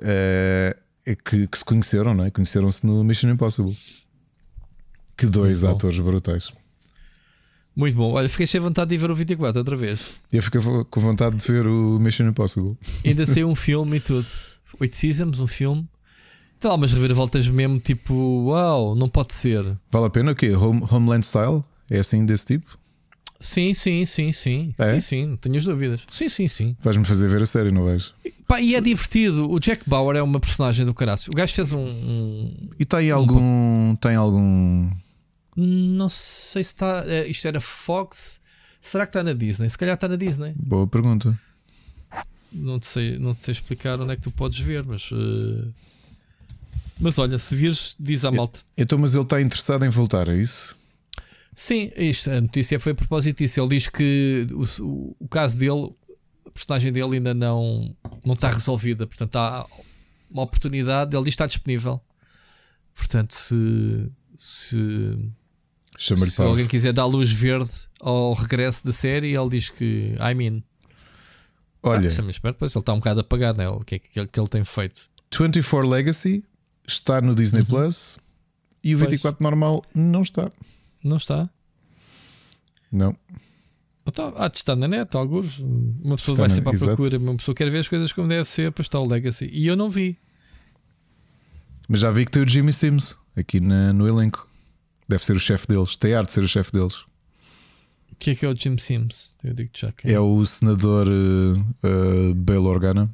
eh, 0.00 0.76
que, 1.24 1.46
que 1.46 1.58
se 1.58 1.64
conheceram, 1.64 2.14
não 2.14 2.24
é? 2.24 2.30
Conheceram-se 2.30 2.86
no 2.86 3.04
Mission 3.04 3.28
Impossible. 3.30 3.76
Que 5.16 5.26
dois 5.26 5.62
Muito 5.62 5.70
bom. 5.72 5.76
atores 5.76 5.98
brutais. 5.98 6.50
Muito 7.78 7.96
bom. 7.96 8.10
Olha, 8.14 8.28
fiquei 8.28 8.44
de 8.44 8.58
vontade 8.58 8.90
de 8.90 8.96
ver 8.98 9.08
o 9.08 9.14
24 9.14 9.56
outra 9.60 9.76
vez. 9.76 10.00
Eu 10.32 10.42
fiquei 10.42 10.60
com 10.60 11.00
vontade 11.00 11.36
de 11.36 11.52
ver 11.52 11.68
o 11.68 12.00
Mission 12.00 12.26
Impossible. 12.26 12.76
Ainda 13.06 13.24
saiu 13.32 13.48
um 13.48 13.54
filme 13.54 13.98
e 13.98 14.00
tudo. 14.00 14.26
Oito 14.80 14.96
seasons, 14.96 15.38
um 15.38 15.46
filme. 15.46 15.88
Lá 16.64 16.74
umas 16.74 16.92
reviravoltas 16.92 17.46
mesmo, 17.46 17.78
tipo, 17.78 18.12
uau, 18.46 18.96
não 18.96 19.08
pode 19.08 19.32
ser. 19.32 19.64
Vale 19.92 20.06
a 20.06 20.10
pena 20.10 20.32
o 20.32 20.34
quê? 20.34 20.50
Home, 20.56 20.82
Homeland 20.90 21.24
Style? 21.24 21.62
É 21.88 22.00
assim 22.00 22.26
desse 22.26 22.46
tipo? 22.46 22.76
Sim, 23.38 23.72
sim, 23.72 24.04
sim, 24.04 24.32
sim. 24.32 24.74
É? 24.76 24.94
Sim, 24.94 25.00
sim, 25.00 25.26
não 25.26 25.36
tenho 25.36 25.56
as 25.56 25.64
dúvidas. 25.64 26.04
Sim, 26.10 26.28
sim, 26.28 26.48
sim. 26.48 26.76
Vais-me 26.82 27.04
fazer 27.04 27.28
ver 27.28 27.40
a 27.42 27.46
série, 27.46 27.70
não 27.70 27.84
vais? 27.84 28.12
Pá, 28.48 28.60
e 28.60 28.74
é 28.74 28.80
divertido. 28.80 29.48
O 29.48 29.60
Jack 29.60 29.88
Bauer 29.88 30.16
é 30.16 30.22
uma 30.22 30.40
personagem 30.40 30.84
do 30.84 30.92
caraço. 30.92 31.30
O 31.30 31.34
gajo 31.34 31.54
fez 31.54 31.72
um. 31.72 31.84
um- 31.86 32.68
E 32.76 32.84
tem 32.84 33.08
algum. 33.12 33.94
Tem 33.94 34.16
algum. 34.16 34.90
Não 35.60 36.08
sei 36.08 36.62
se 36.64 36.70
está. 36.70 37.04
é, 37.06 37.26
Isto 37.28 37.48
era 37.48 37.60
Fox. 37.60 38.40
Será 38.80 39.04
que 39.06 39.10
está 39.10 39.22
na 39.22 39.32
Disney? 39.32 39.68
Se 39.68 39.76
calhar 39.76 39.94
está 39.94 40.06
na 40.08 40.16
Disney. 40.16 40.54
Boa 40.56 40.86
pergunta. 40.86 41.38
Não 42.52 42.78
te 42.78 42.86
sei, 42.86 43.18
não 43.18 43.34
te 43.34 43.42
sei 43.44 43.52
explicar 43.52 44.00
onde 44.00 44.12
é 44.12 44.16
que 44.16 44.22
tu 44.22 44.30
podes 44.30 44.58
ver, 44.60 44.82
mas. 44.84 45.10
eh, 45.12 45.68
Mas 47.00 47.18
olha, 47.18 47.38
se 47.38 47.54
vires, 47.54 47.94
diz 48.00 48.24
à 48.24 48.30
malta. 48.30 48.60
Então, 48.76 48.98
mas 48.98 49.14
ele 49.14 49.22
está 49.24 49.40
interessado 49.42 49.84
em 49.84 49.88
voltar, 49.88 50.28
é 50.28 50.36
isso? 50.36 50.76
Sim, 51.54 51.90
isto, 51.96 52.30
a 52.30 52.40
notícia 52.40 52.78
foi 52.80 52.92
a 52.92 52.94
propósito 52.94 53.38
disso. 53.38 53.60
Ele 53.60 53.68
diz 53.70 53.88
que 53.88 54.46
o, 54.52 54.64
o- 54.84 55.16
o 55.20 55.28
caso 55.28 55.58
dele, 55.58 55.92
a 56.46 56.50
personagem 56.50 56.92
dele 56.92 57.16
ainda 57.16 57.34
não, 57.34 57.94
não 58.24 58.34
está 58.34 58.50
resolvida. 58.50 59.06
Portanto, 59.06 59.36
há 59.36 59.66
uma 60.30 60.42
oportunidade. 60.42 61.14
Ele 61.14 61.24
diz 61.24 61.34
que 61.34 61.42
está 61.42 61.46
disponível. 61.46 62.00
Portanto, 62.94 63.32
se, 63.34 64.10
se, 64.36 65.18
Chama-lhe 66.00 66.30
se 66.30 66.40
alguém 66.40 66.66
quiser 66.66 66.92
dar 66.92 67.06
luz 67.06 67.30
verde 67.32 67.70
ao 68.00 68.32
regresso 68.32 68.86
da 68.86 68.92
série, 68.92 69.36
ele 69.36 69.48
diz 69.50 69.68
que 69.68 70.14
I'm 70.20 70.40
in. 70.46 70.62
Olha, 71.82 72.08
Ah, 72.08 72.52
pois 72.56 72.72
ele 72.74 72.80
está 72.80 72.92
um 72.92 72.98
bocado 72.98 73.20
apagado, 73.20 73.58
né? 73.58 73.68
O 73.68 73.80
que 73.80 73.96
é 73.96 73.98
que, 73.98 74.26
que 74.26 74.40
ele 74.40 74.48
tem 74.48 74.64
feito? 74.64 75.02
24 75.36 75.88
Legacy 75.88 76.44
está 76.86 77.20
no 77.20 77.34
Disney 77.34 77.60
Uhum. 77.60 77.66
Plus 77.66 78.18
e 78.82 78.94
o 78.94 78.98
Pois. 78.98 79.10
24 79.10 79.42
normal 79.42 79.82
não 79.94 80.22
está. 80.22 80.50
Não 81.02 81.16
está? 81.16 81.50
Não. 82.92 83.14
Então, 84.06 84.30
de 84.48 84.56
estar 84.56 84.74
na 84.76 84.88
net, 84.88 85.14
alguns. 85.16 85.58
Uma 85.58 86.16
pessoa 86.16 86.34
Está 86.34 86.42
vai 86.42 86.48
na- 86.48 86.54
sempre 86.54 86.70
à 86.70 86.74
exato. 86.74 86.96
procura, 86.96 87.18
uma 87.18 87.36
pessoa 87.36 87.54
quer 87.54 87.70
ver 87.70 87.78
as 87.80 87.88
coisas 87.88 88.12
como 88.12 88.26
deve 88.28 88.44
ser, 88.48 88.72
para 88.72 88.82
estar 88.82 88.98
o 89.00 89.06
Legacy. 89.06 89.50
E 89.52 89.66
eu 89.66 89.76
não 89.76 89.90
vi. 89.90 90.16
Mas 91.88 92.00
já 92.00 92.10
vi 92.10 92.24
que 92.24 92.30
tem 92.30 92.42
o 92.42 92.48
Jimmy 92.48 92.72
Sims 92.72 93.16
aqui 93.36 93.60
na- 93.60 93.92
no 93.92 94.06
elenco. 94.08 94.47
Deve 95.08 95.24
ser 95.24 95.36
o 95.36 95.40
chefe 95.40 95.66
deles. 95.66 95.96
Tem 95.96 96.14
arte 96.14 96.28
de 96.28 96.32
ser 96.34 96.44
o 96.44 96.48
chefe 96.48 96.72
deles. 96.72 96.96
O 98.12 98.16
que 98.18 98.30
é 98.30 98.34
que 98.34 98.44
é 98.44 98.48
o 98.48 98.56
Jim 98.56 98.76
Sims? 98.76 99.32
Eu 99.42 99.54
digo 99.54 99.70
já 99.74 99.92
que 99.92 100.12
É 100.12 100.20
o 100.20 100.44
senador 100.44 101.06
uh, 101.06 101.58
uh, 101.58 102.34
Bail 102.34 102.64
Organa. 102.64 103.08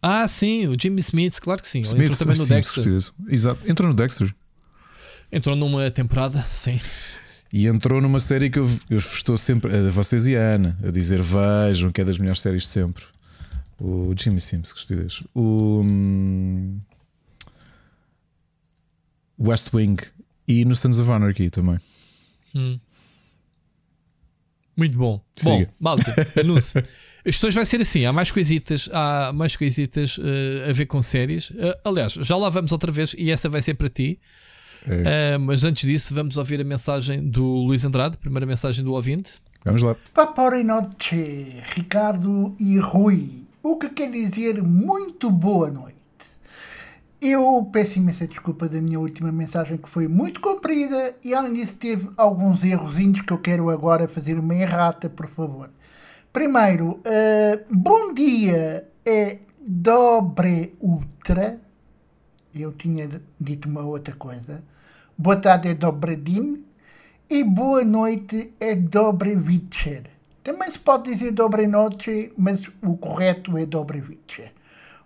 Ah, 0.00 0.26
sim, 0.26 0.66
o 0.66 0.76
Jimmy 0.78 1.00
Smith, 1.00 1.38
claro 1.40 1.62
que 1.62 1.68
sim. 1.68 1.78
Ele 1.78 1.86
Smith, 1.86 2.02
entrou 2.02 2.18
também 2.18 2.38
no 2.38 2.44
sim, 2.44 2.54
Dexter. 2.54 2.84
Exato. 3.28 3.70
Entrou 3.70 3.88
no 3.88 3.94
Dexter. 3.94 4.34
Entrou 5.30 5.54
numa 5.56 5.90
temporada, 5.90 6.44
sim. 6.50 6.78
E 7.52 7.66
entrou 7.66 8.00
numa 8.00 8.18
série 8.18 8.50
que 8.50 8.58
eu, 8.58 8.68
eu 8.90 8.98
estou 8.98 9.38
sempre, 9.38 9.74
a 9.74 9.90
vocês 9.90 10.26
e 10.26 10.36
a 10.36 10.40
Ana, 10.40 10.78
a 10.82 10.90
dizer 10.90 11.20
vejam, 11.22 11.92
que 11.92 12.00
é 12.00 12.04
das 12.04 12.18
melhores 12.18 12.40
séries 12.40 12.62
de 12.62 12.68
sempre. 12.68 13.04
O 13.78 14.12
Jimmy 14.16 14.40
Sims, 14.40 14.72
que 14.72 14.78
estupidez. 14.80 15.22
O 15.34 15.82
hum, 15.84 16.80
West 19.42 19.72
Wing 19.74 19.96
e 20.46 20.64
no 20.64 20.74
Sons 20.74 20.98
of 20.98 21.10
Anarchy 21.10 21.50
também. 21.50 21.78
Hum. 22.54 22.78
Muito 24.76 24.96
bom. 24.96 25.20
Siga. 25.34 25.66
Bom, 25.66 25.72
malta, 25.80 26.14
anúncio. 26.40 26.82
As 27.24 27.36
questões 27.36 27.54
vai 27.54 27.64
ser 27.64 27.80
assim: 27.80 28.04
há 28.04 28.12
mais 28.12 28.30
coisitas, 28.32 28.88
há 28.92 29.32
mais 29.32 29.54
coisitas 29.54 30.18
uh, 30.18 30.70
a 30.70 30.72
ver 30.72 30.86
com 30.86 31.00
séries. 31.00 31.50
Uh, 31.50 31.74
aliás, 31.84 32.14
já 32.14 32.36
lá 32.36 32.48
vamos 32.48 32.72
outra 32.72 32.90
vez 32.90 33.14
e 33.16 33.30
essa 33.30 33.48
vai 33.48 33.62
ser 33.62 33.74
para 33.74 33.88
ti. 33.88 34.18
É. 34.86 35.36
Uh, 35.36 35.40
mas 35.40 35.62
antes 35.62 35.88
disso, 35.88 36.12
vamos 36.12 36.36
ouvir 36.36 36.60
a 36.60 36.64
mensagem 36.64 37.24
do 37.24 37.44
Luís 37.44 37.84
Andrade, 37.84 38.16
primeira 38.16 38.44
mensagem 38.44 38.84
do 38.84 38.92
ouvinte. 38.92 39.34
Vamos 39.64 39.82
lá. 39.82 39.94
Paporinoche, 40.12 41.62
Ricardo 41.76 42.56
e 42.58 42.78
Rui. 42.78 43.44
O 43.62 43.78
que 43.78 43.88
quer 43.90 44.10
dizer 44.10 44.60
muito 44.60 45.30
boa 45.30 45.70
noite. 45.70 46.01
Eu 47.24 47.64
peço 47.72 47.98
imensa 47.98 48.26
desculpa 48.26 48.68
da 48.68 48.80
minha 48.80 48.98
última 48.98 49.30
mensagem 49.30 49.76
que 49.76 49.88
foi 49.88 50.08
muito 50.08 50.40
comprida 50.40 51.14
e 51.22 51.32
além 51.32 51.52
disso 51.52 51.76
teve 51.76 52.10
alguns 52.16 52.64
errozinhos 52.64 53.20
que 53.20 53.32
eu 53.32 53.38
quero 53.38 53.70
agora 53.70 54.08
fazer 54.08 54.36
uma 54.36 54.56
errata, 54.56 55.08
por 55.08 55.28
favor. 55.28 55.70
Primeiro, 56.32 56.94
uh, 56.98 57.64
bom 57.70 58.12
dia 58.12 58.88
é 59.06 59.38
dobre 59.60 60.74
ultra. 60.80 61.60
Eu 62.52 62.72
tinha 62.72 63.08
dito 63.40 63.68
uma 63.68 63.82
outra 63.82 64.16
coisa. 64.16 64.60
Boa 65.16 65.36
tarde 65.36 65.68
é 65.68 65.74
dobre 65.74 66.16
din. 66.16 66.64
E 67.30 67.44
boa 67.44 67.84
noite 67.84 68.52
é 68.58 68.74
dobre 68.74 69.36
večer. 69.36 70.10
Também 70.42 70.68
se 70.68 70.78
pode 70.80 71.08
dizer 71.08 71.30
dobre 71.30 71.68
noite, 71.68 72.32
mas 72.36 72.60
o 72.82 72.96
correto 72.96 73.56
é 73.56 73.64
dobre 73.64 74.00
večer. 74.00 74.52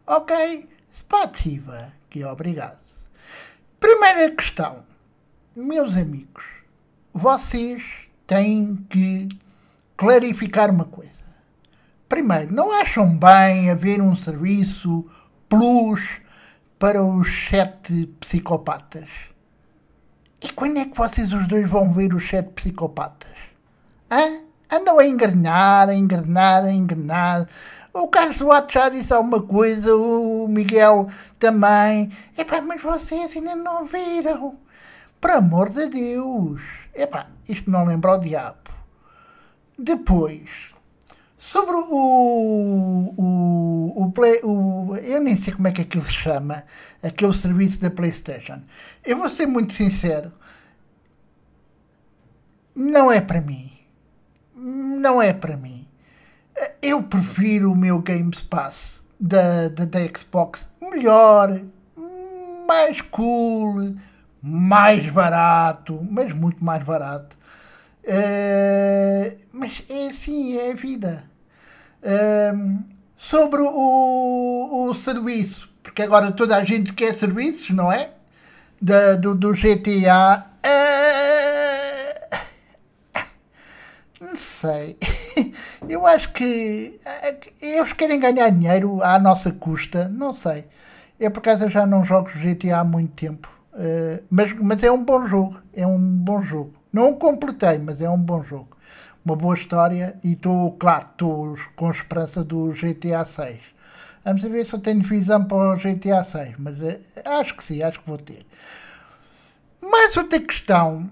Ok? 0.06 0.66
Spativa 0.90 1.92
que 2.16 2.24
obrigado. 2.24 2.78
Primeira 3.78 4.30
questão. 4.34 4.84
Meus 5.54 5.96
amigos, 5.96 6.44
vocês 7.12 7.82
têm 8.26 8.76
que 8.88 9.28
clarificar 9.98 10.70
uma 10.70 10.86
coisa. 10.86 11.12
Primeiro, 12.08 12.54
não 12.54 12.72
acham 12.72 13.18
bem 13.18 13.70
haver 13.70 14.00
um 14.00 14.16
serviço 14.16 15.04
plus 15.46 16.22
para 16.78 17.04
os 17.04 17.28
sete 17.48 18.06
psicopatas? 18.18 19.08
E 20.40 20.50
quando 20.52 20.78
é 20.78 20.86
que 20.86 20.96
vocês 20.96 21.32
os 21.34 21.46
dois 21.46 21.68
vão 21.68 21.92
ver 21.92 22.14
os 22.14 22.26
sete 22.26 22.48
psicopatas? 22.50 23.36
Hã? 24.10 24.46
Andam 24.72 24.98
a 24.98 25.06
engrenar, 25.06 25.90
a 25.90 25.94
engrenar, 25.94 26.64
a 26.64 26.72
engrenar. 26.72 27.46
O 27.98 28.08
Carlos 28.08 28.36
Duarte 28.36 28.74
já 28.74 28.90
disse 28.90 29.10
alguma 29.10 29.42
coisa, 29.42 29.96
o 29.96 30.46
Miguel 30.48 31.08
também. 31.38 32.12
Epá, 32.36 32.60
mas 32.60 32.82
vocês 32.82 33.34
ainda 33.34 33.56
não 33.56 33.86
viram. 33.86 34.58
Por 35.18 35.30
amor 35.30 35.70
de 35.70 35.88
Deus. 35.88 36.60
Epá, 36.94 37.28
isto 37.48 37.70
não 37.70 37.86
lembra 37.86 38.12
o 38.12 38.18
diabo. 38.18 38.70
Depois, 39.78 40.74
sobre 41.38 41.74
o, 41.74 43.14
o, 43.16 44.04
o, 44.04 44.12
play, 44.12 44.40
o. 44.44 44.94
Eu 44.96 45.22
nem 45.22 45.38
sei 45.38 45.54
como 45.54 45.68
é 45.68 45.72
que 45.72 45.80
aquilo 45.80 46.04
se 46.04 46.12
chama, 46.12 46.64
aquele 47.02 47.32
serviço 47.32 47.78
da 47.80 47.88
PlayStation. 47.88 48.60
Eu 49.02 49.16
vou 49.16 49.30
ser 49.30 49.46
muito 49.46 49.72
sincero. 49.72 50.30
Não 52.74 53.10
é 53.10 53.22
para 53.22 53.40
mim. 53.40 53.72
Não 54.54 55.22
é 55.22 55.32
para 55.32 55.56
mim. 55.56 55.75
Eu 56.80 57.02
prefiro 57.02 57.72
o 57.72 57.76
meu 57.76 58.00
Games 58.00 58.42
Pass 58.42 59.00
da, 59.18 59.68
da, 59.68 59.84
da 59.84 59.98
Xbox 60.14 60.68
melhor, 60.80 61.60
mais 62.66 63.00
cool, 63.00 63.96
mais 64.42 65.08
barato, 65.10 65.98
mas 66.10 66.32
muito 66.32 66.64
mais 66.64 66.82
barato. 66.82 67.36
Uh, 68.04 69.36
mas 69.52 69.82
é 69.88 70.06
assim, 70.08 70.56
é 70.56 70.70
a 70.70 70.74
vida. 70.74 71.24
Uh, 72.02 72.78
sobre 73.16 73.60
o, 73.60 74.88
o 74.88 74.94
serviço, 74.94 75.68
porque 75.82 76.02
agora 76.02 76.30
toda 76.30 76.56
a 76.56 76.64
gente 76.64 76.92
quer 76.92 77.14
serviços, 77.14 77.70
não 77.70 77.90
é? 77.90 78.10
Da, 78.80 79.14
do, 79.14 79.34
do 79.34 79.52
GTA. 79.52 80.46
Uh, 80.64 80.68
eh, 80.68 82.05
não 84.20 84.36
sei. 84.36 84.96
Eu 85.88 86.06
acho 86.06 86.32
que 86.32 86.98
eles 87.60 87.92
querem 87.92 88.18
ganhar 88.18 88.50
dinheiro 88.50 89.02
à 89.02 89.18
nossa 89.18 89.52
custa, 89.52 90.08
não 90.08 90.34
sei. 90.34 90.64
Eu 91.18 91.30
por 91.30 91.40
acaso 91.40 91.68
já 91.68 91.86
não 91.86 92.04
jogo 92.04 92.30
GTA 92.30 92.80
há 92.80 92.84
muito 92.84 93.12
tempo. 93.14 93.48
Uh, 93.72 94.22
mas, 94.30 94.52
mas 94.54 94.82
é 94.82 94.90
um 94.90 95.02
bom 95.02 95.26
jogo. 95.26 95.60
É 95.72 95.86
um 95.86 95.98
bom 95.98 96.42
jogo. 96.42 96.74
Não 96.92 97.10
o 97.10 97.16
completei, 97.16 97.78
mas 97.78 98.00
é 98.00 98.08
um 98.08 98.20
bom 98.20 98.42
jogo. 98.42 98.76
Uma 99.24 99.36
boa 99.36 99.54
história 99.54 100.16
e 100.22 100.32
estou, 100.32 100.72
claro, 100.72 101.06
estou 101.12 101.56
com 101.74 101.90
esperança 101.90 102.44
do 102.44 102.72
GTA 102.72 103.24
6. 103.24 103.60
Vamos 104.24 104.42
ver 104.42 104.64
se 104.64 104.72
eu 104.72 104.80
tenho 104.80 105.02
visão 105.02 105.44
para 105.44 105.74
o 105.74 105.76
GTA 105.76 106.24
6, 106.24 106.54
mas 106.58 106.78
uh, 106.78 107.00
acho 107.24 107.56
que 107.56 107.64
sim, 107.64 107.82
acho 107.82 108.00
que 108.00 108.08
vou 108.08 108.18
ter. 108.18 108.46
Mais 109.80 110.16
outra 110.16 110.40
questão 110.40 111.08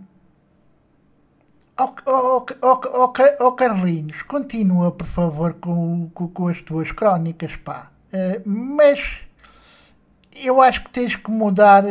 oh, 1.78 1.94
oh, 2.06 2.46
oh, 2.62 3.12
oh, 3.40 3.52
Carlinhos, 3.52 4.22
continua 4.22 4.92
por 4.92 5.06
favor 5.06 5.54
com, 5.54 6.08
com, 6.14 6.28
com 6.28 6.48
as 6.48 6.60
tuas 6.62 6.92
crónicas, 6.92 7.56
pá. 7.56 7.90
Uh, 8.12 8.42
mas 8.48 9.22
eu 10.36 10.60
acho 10.60 10.84
que 10.84 10.90
tens 10.90 11.16
que 11.16 11.30
mudar 11.30 11.82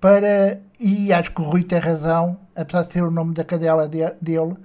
para, 0.00 0.60
e 0.78 1.12
acho 1.12 1.32
que 1.32 1.40
o 1.40 1.44
Rui 1.44 1.64
tem 1.64 1.78
razão, 1.78 2.38
apesar 2.56 2.84
de 2.84 2.92
ser 2.92 3.02
o 3.02 3.10
nome 3.10 3.34
da 3.34 3.44
cadela 3.44 3.88
de, 3.88 3.98
dele, 4.20 4.56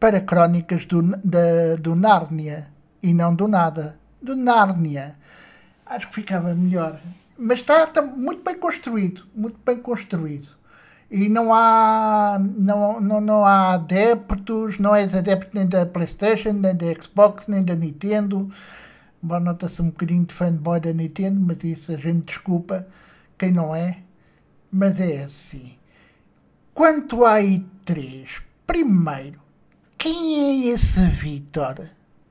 para 0.00 0.20
crónicas 0.20 0.86
do, 0.86 1.02
da, 1.02 1.76
do 1.80 1.94
Nárnia 1.94 2.68
e 3.02 3.14
não 3.14 3.34
do 3.34 3.46
nada. 3.46 3.96
Do 4.20 4.34
Nárnia. 4.34 5.16
Acho 5.86 6.08
que 6.08 6.14
ficava 6.14 6.54
melhor. 6.54 6.98
Mas 7.38 7.60
está, 7.60 7.84
está 7.84 8.02
muito 8.02 8.42
bem 8.42 8.58
construído. 8.58 9.24
Muito 9.34 9.58
bem 9.64 9.76
construído 9.76 10.48
e 11.10 11.28
não 11.28 11.54
há, 11.54 12.38
não, 12.40 13.00
não, 13.00 13.20
não 13.20 13.44
há 13.44 13.74
adeptos, 13.74 14.78
não 14.78 14.94
és 14.94 15.14
adepto 15.14 15.50
nem 15.54 15.66
da 15.66 15.86
Playstation, 15.86 16.52
nem 16.52 16.74
da 16.74 16.86
Xbox, 17.00 17.46
nem 17.46 17.62
da 17.62 17.74
Nintendo. 17.74 18.50
Nota-se 19.22 19.80
um 19.80 19.86
bocadinho 19.86 20.24
de 20.24 20.34
fanboy 20.34 20.80
da 20.80 20.92
Nintendo, 20.92 21.40
mas 21.40 21.62
isso 21.64 21.92
a 21.92 21.96
gente 21.96 22.26
desculpa 22.26 22.86
quem 23.38 23.52
não 23.52 23.74
é. 23.74 23.98
Mas 24.70 25.00
é 25.00 25.22
assim. 25.22 25.76
Quanto 26.74 27.24
à 27.24 27.40
i3, 27.40 28.42
primeiro, 28.66 29.40
quem 29.96 30.66
é 30.68 30.74
esse 30.74 31.06
Vitor? 31.06 31.88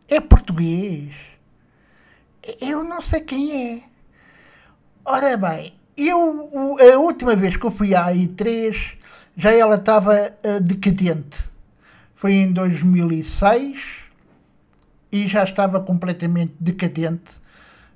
É 0.07 0.19
português? 0.19 1.15
Eu 2.59 2.83
não 2.83 3.01
sei 3.01 3.21
quem 3.21 3.77
é. 3.77 3.83
Ora 5.05 5.37
bem, 5.37 5.73
eu, 5.97 6.49
a 6.79 6.97
última 6.97 7.35
vez 7.35 7.55
que 7.55 7.65
eu 7.65 7.71
fui 7.71 7.95
à 7.95 8.07
I3, 8.07 8.95
já 9.35 9.51
ela 9.51 9.75
estava 9.75 10.13
uh, 10.13 10.59
decadente. 10.61 11.37
Foi 12.15 12.33
em 12.33 12.51
2006 12.51 14.03
e 15.11 15.27
já 15.27 15.43
estava 15.43 15.79
completamente 15.79 16.53
decadente, 16.59 17.31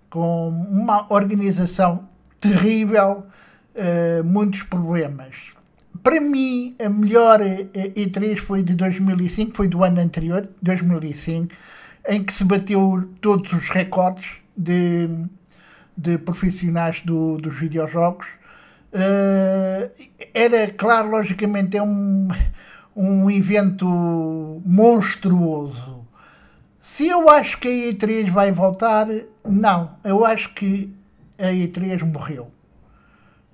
com 0.09 0.49
uma 0.49 1.11
organização 1.11 2.07
terrível, 2.39 3.25
uh, 3.75 4.23
muitos 4.23 4.63
problemas. 4.63 5.53
Para 6.03 6.21
mim, 6.21 6.75
a 6.83 6.87
melhor 6.87 7.39
I3 7.39 8.37
foi 8.37 8.63
de 8.63 8.75
2005, 8.75 9.55
foi 9.55 9.67
do 9.67 9.83
ano 9.83 9.99
anterior, 9.99 10.47
2005, 10.61 11.53
em 12.07 12.23
que 12.23 12.33
se 12.33 12.43
bateu 12.43 13.09
todos 13.19 13.51
os 13.51 13.69
recordes 13.69 14.37
de 14.55 15.09
de 15.97 16.17
profissionais 16.19 17.01
do, 17.01 17.37
dos 17.37 17.57
videojogos. 17.57 18.27
Uh, 18.93 19.91
era, 20.33 20.67
claro, 20.67 21.09
logicamente, 21.09 21.75
é 21.75 21.81
um, 21.81 22.29
um 22.95 23.31
evento 23.31 23.85
monstruoso. 24.63 26.05
Se 26.79 27.07
eu 27.07 27.29
acho 27.29 27.59
que 27.59 27.67
a 27.67 27.93
E3 27.93 28.29
vai 28.29 28.51
voltar, 28.51 29.07
não. 29.43 29.91
Eu 30.03 30.23
acho 30.23 30.53
que 30.53 30.93
a 31.37 31.47
E3 31.47 32.03
morreu. 32.05 32.51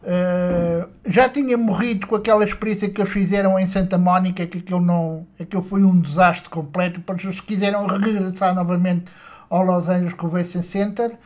Uh, 0.03 0.89
já 1.07 1.29
tinha 1.29 1.57
morrido 1.57 2.05
com 2.05 2.15
aquela 2.15 2.43
experiência 2.43 2.89
que 2.89 3.01
eles 3.01 3.11
fizeram 3.11 3.57
em 3.57 3.67
Santa 3.69 3.97
Mónica, 3.97 4.45
que 4.45 4.57
aquilo, 4.57 4.81
não, 4.81 5.25
aquilo 5.39 5.63
foi 5.63 5.81
um 5.81 5.99
desastre 5.99 6.49
completo. 6.49 6.99
Porque 7.01 7.25
eles 7.25 7.39
quiseram 7.39 7.87
regressar 7.87 8.53
novamente 8.53 9.05
ao 9.49 9.63
Los 9.63 9.87
Angeles 9.87 10.13
Convention 10.13 10.61
Center 10.61 11.17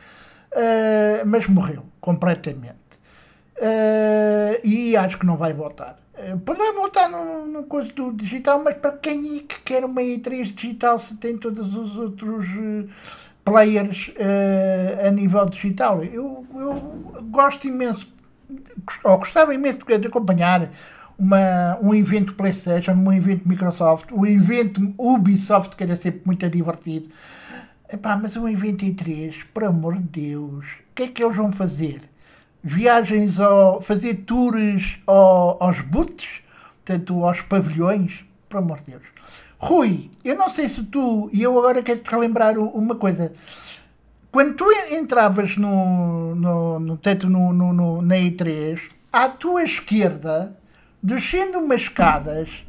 uh, 0.52 1.26
mas 1.26 1.46
morreu 1.46 1.84
completamente. 2.00 2.76
Uh, 3.56 4.60
e 4.64 4.96
acho 4.96 5.18
que 5.18 5.26
não 5.26 5.36
vai 5.36 5.52
voltar. 5.52 5.98
Podemos 6.44 6.74
voltar 6.74 7.08
no, 7.08 7.46
no 7.46 7.62
do 7.62 8.12
digital, 8.12 8.60
mas 8.62 8.74
para 8.74 8.92
quem 8.92 9.36
é 9.36 9.40
que 9.40 9.60
quer 9.60 9.84
uma 9.84 10.00
E3 10.00 10.52
digital 10.52 10.98
se 10.98 11.14
tem 11.14 11.38
todos 11.38 11.76
os 11.76 11.96
outros 11.96 12.46
uh, 12.48 12.88
players 13.44 14.08
uh, 14.08 15.06
a 15.06 15.10
nível 15.10 15.46
digital? 15.46 16.02
Eu, 16.02 16.44
eu 16.54 17.22
gosto 17.30 17.68
imenso, 17.68 18.12
ou 19.04 19.18
gostava 19.18 19.54
imenso 19.54 19.78
de 19.78 20.08
acompanhar 20.08 20.70
uma, 21.16 21.78
um 21.80 21.94
evento 21.94 22.34
PlayStation, 22.34 22.92
um 22.92 23.12
evento 23.12 23.48
Microsoft, 23.48 24.10
um 24.12 24.26
evento 24.26 24.94
Ubisoft, 24.98 25.76
que 25.76 25.84
era 25.84 25.96
sempre 25.96 26.22
muito 26.24 26.48
divertido. 26.48 27.10
Epá, 27.90 28.16
mas 28.16 28.36
um 28.36 28.48
evento 28.48 28.84
E3, 28.84 29.34
por 29.52 29.64
amor 29.64 29.96
de 29.96 30.30
Deus, 30.30 30.64
o 30.64 30.94
que 30.94 31.04
é 31.04 31.08
que 31.08 31.22
eles 31.22 31.36
vão 31.36 31.52
fazer? 31.52 32.08
viagens 32.62 33.38
ao. 33.40 33.80
fazer 33.80 34.14
tours 34.26 34.98
ao, 35.06 35.62
aos 35.62 35.80
boots, 35.80 36.42
portanto 36.84 37.24
aos 37.24 37.40
pavilhões, 37.42 38.24
por 38.48 38.58
amor 38.58 38.80
de 38.80 38.92
Deus. 38.92 39.02
Rui, 39.58 40.10
eu 40.24 40.36
não 40.36 40.50
sei 40.50 40.68
se 40.68 40.84
tu, 40.84 41.28
e 41.32 41.42
eu 41.42 41.58
agora 41.58 41.82
quero 41.82 42.00
te 42.00 42.10
relembrar 42.10 42.58
uma 42.58 42.94
coisa. 42.94 43.32
Quando 44.30 44.54
tu 44.54 44.64
entravas 44.92 45.56
no, 45.56 46.34
no, 46.34 46.78
no, 46.78 46.96
teto 46.96 47.28
no, 47.28 47.52
no, 47.52 47.72
no, 47.72 48.02
na 48.02 48.16
E3, 48.16 48.78
à 49.12 49.28
tua 49.28 49.64
esquerda, 49.64 50.56
descendo 51.02 51.58
umas 51.58 51.82
escadas, 51.82 52.64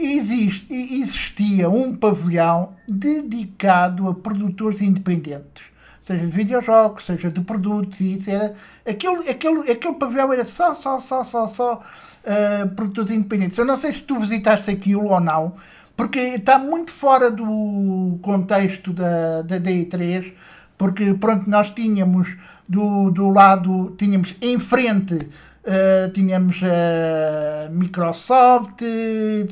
existe, 0.00 0.72
existia 0.72 1.68
um 1.68 1.94
pavilhão 1.94 2.74
dedicado 2.86 4.08
a 4.08 4.14
produtores 4.14 4.80
independentes 4.80 5.70
seja 6.10 6.26
de 6.26 6.32
videojogos, 6.32 7.04
seja 7.06 7.30
de 7.30 7.40
produtos, 7.40 8.00
e 8.00 8.18
era. 8.26 8.54
Aquele, 8.84 9.28
aquele, 9.28 9.70
aquele 9.70 9.94
pavilhão 9.94 10.32
era 10.32 10.44
só, 10.44 10.74
só, 10.74 10.98
só, 10.98 11.22
só, 11.22 11.46
só 11.46 11.84
uh, 12.24 12.68
produtos 12.70 13.14
independentes. 13.14 13.56
Eu 13.56 13.64
não 13.64 13.76
sei 13.76 13.92
se 13.92 14.02
tu 14.02 14.18
visitaste 14.18 14.70
aquilo 14.70 15.04
ou 15.04 15.20
não, 15.20 15.54
porque 15.96 16.18
está 16.18 16.58
muito 16.58 16.90
fora 16.90 17.30
do 17.30 18.18
contexto 18.22 18.92
da, 18.92 19.42
da 19.42 19.60
DI3, 19.60 20.32
porque 20.76 21.14
pronto, 21.14 21.48
nós 21.48 21.70
tínhamos 21.70 22.36
do, 22.68 23.10
do 23.10 23.30
lado, 23.30 23.94
tínhamos 23.96 24.34
em 24.40 24.58
frente 24.58 25.28
Uh, 25.62 26.10
tínhamos 26.12 26.58
a 26.62 27.68
Microsoft, 27.68 28.82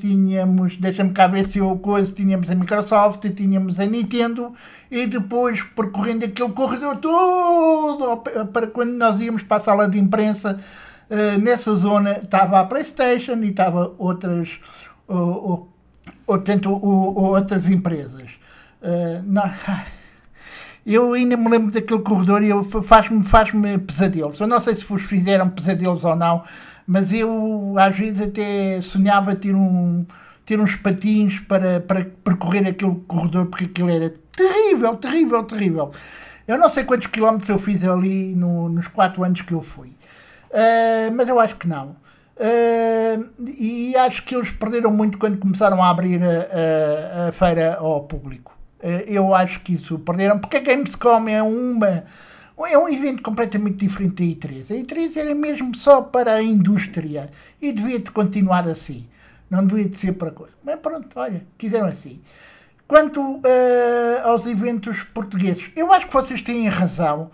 tínhamos, 0.01 0.79
deixa-me 0.79 1.13
cá 1.13 1.27
ver 1.27 1.47
se 1.47 1.59
eu 1.59 1.77
coisa, 1.79 2.11
tínhamos 2.11 2.49
a 2.49 2.55
Microsoft, 2.55 3.29
tínhamos 3.35 3.79
a 3.79 3.85
Nintendo 3.85 4.55
e 4.91 5.07
depois 5.07 5.63
percorrendo 5.63 6.25
aquele 6.25 6.51
corredor 6.53 6.97
todo 6.97 8.17
para 8.55 8.69
quando 8.69 8.93
nós 8.93 9.21
íamos 9.21 9.43
para 9.43 9.59
a 9.59 9.61
sala 9.61 9.87
de 9.87 9.99
imprensa, 9.99 10.59
uh, 11.11 11.39
nessa 11.39 11.75
zona 11.75 12.21
estava 12.23 12.61
a 12.61 12.65
Playstation 12.65 13.37
e 13.43 13.51
estava 13.51 13.95
outras, 13.99 14.59
uh, 15.09 15.69
uh, 16.27 16.39
tanto, 16.39 16.71
outras 16.73 17.69
empresas. 17.69 18.31
Uh, 18.81 19.23
não, 19.27 19.43
eu 20.95 21.13
ainda 21.13 21.37
me 21.37 21.51
lembro 21.51 21.71
daquele 21.71 22.01
corredor 22.01 22.43
e 22.43 22.51
faz-me 22.83 23.23
faz 23.23 23.51
pesadelos. 23.87 24.41
Eu 24.41 24.47
não 24.47 24.59
sei 24.59 24.75
se 24.75 24.85
vos 24.87 25.03
fizeram 25.03 25.51
pesadelos 25.51 26.03
ou 26.03 26.17
não, 26.17 26.43
mas 26.87 27.13
eu 27.13 27.75
às 27.79 27.99
vezes 27.99 28.23
até 28.23 28.81
sonhava 28.81 29.37
ter, 29.37 29.55
um, 29.55 30.07
ter 30.47 30.59
uns 30.59 30.77
patins 30.77 31.41
para, 31.41 31.81
para 31.81 32.07
percorrer 32.25 32.67
aquele 32.67 32.95
corredor, 33.07 33.47
porque 33.47 33.67
aquilo 33.67 33.91
era 33.91 34.15
terrível, 34.35 34.97
terrível, 34.97 35.45
terrível. 35.45 35.91
Eu 36.47 36.57
não 36.57 36.71
sei 36.71 36.85
quantos 36.85 37.09
quilómetros 37.09 37.51
eu 37.51 37.59
fiz 37.59 37.85
ali 37.85 38.35
no, 38.35 38.71
nos 38.71 38.89
4 38.89 39.23
anos 39.23 39.43
que 39.43 39.53
eu 39.53 39.61
fui, 39.61 39.89
uh, 39.89 41.15
mas 41.15 41.29
eu 41.29 41.39
acho 41.39 41.57
que 41.57 41.69
não. 41.69 41.97
Uh, 42.39 43.29
e 43.47 43.95
acho 43.97 44.25
que 44.25 44.35
eles 44.35 44.51
perderam 44.51 44.91
muito 44.91 45.19
quando 45.19 45.37
começaram 45.37 45.83
a 45.83 45.91
abrir 45.91 46.23
a, 46.23 47.27
a, 47.27 47.29
a 47.29 47.33
feira 47.33 47.77
ao 47.77 48.05
público. 48.05 48.58
Eh, 48.81 49.05
eu 49.09 49.35
acho 49.35 49.61
que 49.61 49.75
isso 49.75 49.99
perderam, 49.99 50.39
porque 50.39 50.57
a 50.57 50.61
Gamescom 50.61 51.29
é 51.29 51.43
uma 51.43 52.05
é 52.67 52.77
um 52.77 52.89
evento 52.89 53.23
completamente 53.23 53.87
diferente 53.87 54.37
da 54.39 54.49
I3. 54.49 54.71
A 54.71 54.75
I3 54.83 55.17
era 55.17 55.35
mesmo 55.35 55.75
só 55.77 56.03
para 56.03 56.35
a 56.35 56.43
indústria 56.43 57.31
e 57.63 57.71
devia 57.73 58.01
de 58.01 58.11
continuar 58.11 58.67
assim. 58.67 59.07
Não 59.49 59.65
devia 59.65 59.89
de 59.89 59.97
ser 59.97 60.13
para 60.15 60.31
coisa. 60.31 60.53
Mas 60.65 60.79
pronto, 60.81 61.09
olha, 61.15 61.47
quiseram 61.57 61.87
assim. 61.87 62.21
Quanto 62.87 63.21
uh, 63.21 63.43
aos 64.25 64.45
eventos 64.47 65.03
portugueses, 65.15 65.71
eu 65.77 65.93
acho 65.93 66.07
que 66.07 66.13
vocês 66.13 66.43
têm 66.43 66.69
razão. 66.69 67.31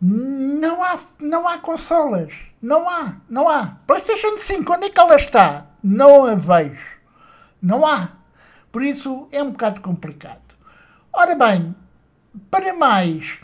Não 0.00 0.82
há, 0.82 0.98
não 1.20 1.46
há 1.46 1.58
consolas. 1.58 2.32
Não 2.62 2.88
há, 2.88 3.16
não 3.28 3.48
há. 3.48 3.76
PlayStation 3.86 4.38
5, 4.38 4.72
onde 4.72 4.86
é 4.86 4.90
que 4.90 4.98
ela 4.98 5.16
está? 5.16 5.66
Não 5.82 6.24
a 6.24 6.34
vejo. 6.34 6.96
Não 7.60 7.86
há. 7.86 8.10
Por 8.72 8.82
isso 8.82 9.28
é 9.30 9.42
um 9.42 9.50
bocado 9.50 9.80
complicado. 9.80 10.45
Ora 11.18 11.34
bem, 11.34 11.74
para 12.50 12.74
mais, 12.74 13.38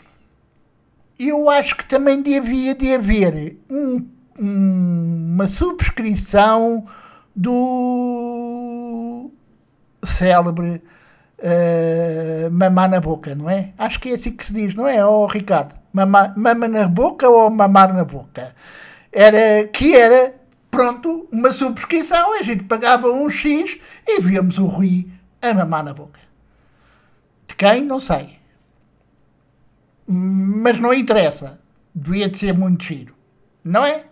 eu 1.17 1.49
acho 1.49 1.75
que 1.75 1.83
também 1.85 2.21
devia 2.21 2.75
de 2.75 2.93
haver 2.93 3.57
um, 3.67 4.07
um, 4.39 5.31
uma 5.33 5.47
subscrição 5.47 6.85
do 7.35 9.31
célebre 10.05 10.83
uh, 11.39 12.51
mamar 12.51 12.91
na 12.91 13.01
boca, 13.01 13.33
não 13.33 13.49
é? 13.49 13.73
Acho 13.75 13.99
que 13.99 14.09
é 14.09 14.13
assim 14.13 14.33
que 14.33 14.45
se 14.45 14.53
diz, 14.53 14.75
não 14.75 14.87
é, 14.87 15.03
oh, 15.03 15.25
Ricardo? 15.25 15.73
Mama, 15.91 16.31
mama 16.37 16.67
na 16.67 16.87
boca 16.87 17.27
ou 17.27 17.49
mamar 17.49 17.91
na 17.91 18.03
boca? 18.03 18.53
Era, 19.11 19.67
que 19.67 19.95
era, 19.95 20.35
pronto, 20.69 21.27
uma 21.31 21.51
subscrição, 21.51 22.37
a 22.37 22.43
gente 22.43 22.65
pagava 22.65 23.07
um 23.07 23.27
X 23.31 23.79
e 24.07 24.21
víamos 24.21 24.59
o 24.59 24.67
Rui 24.67 25.07
a 25.41 25.51
mamar 25.55 25.83
na 25.83 25.93
boca. 25.95 26.22
Quem? 27.63 27.85
Não 27.85 28.01
sei. 28.01 28.37
Mas 30.05 30.81
não 30.81 30.93
interessa. 30.93 31.61
Devia 31.95 32.27
de 32.27 32.37
ser 32.37 32.53
muito 32.53 32.83
giro. 32.83 33.15
Não 33.63 33.85
é? 33.85 34.03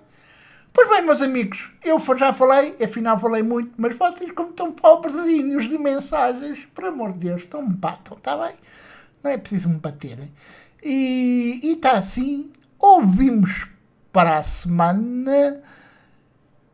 Pois 0.71 0.87
bem, 0.87 1.01
meus 1.01 1.21
amigos, 1.21 1.69
eu 1.83 1.99
já 2.17 2.33
falei, 2.33 2.77
afinal 2.81 3.19
falei 3.19 3.43
muito, 3.43 3.73
mas 3.75 3.93
vocês, 3.97 4.31
como 4.31 4.51
estão 4.51 4.71
pobrezinhos 4.71 5.67
de 5.67 5.77
mensagens, 5.77 6.65
por 6.73 6.85
amor 6.85 7.11
de 7.11 7.19
Deus, 7.27 7.41
estão 7.41 7.61
me 7.61 7.73
batam, 7.73 8.15
está 8.15 8.37
bem? 8.37 8.55
Não 9.21 9.31
é 9.31 9.37
preciso 9.37 9.67
me 9.67 9.79
baterem. 9.79 10.31
E 10.81 11.59
está 11.61 11.97
assim, 11.97 12.53
ouvimos 12.79 13.67
para 14.13 14.37
a 14.37 14.43
semana 14.43 15.61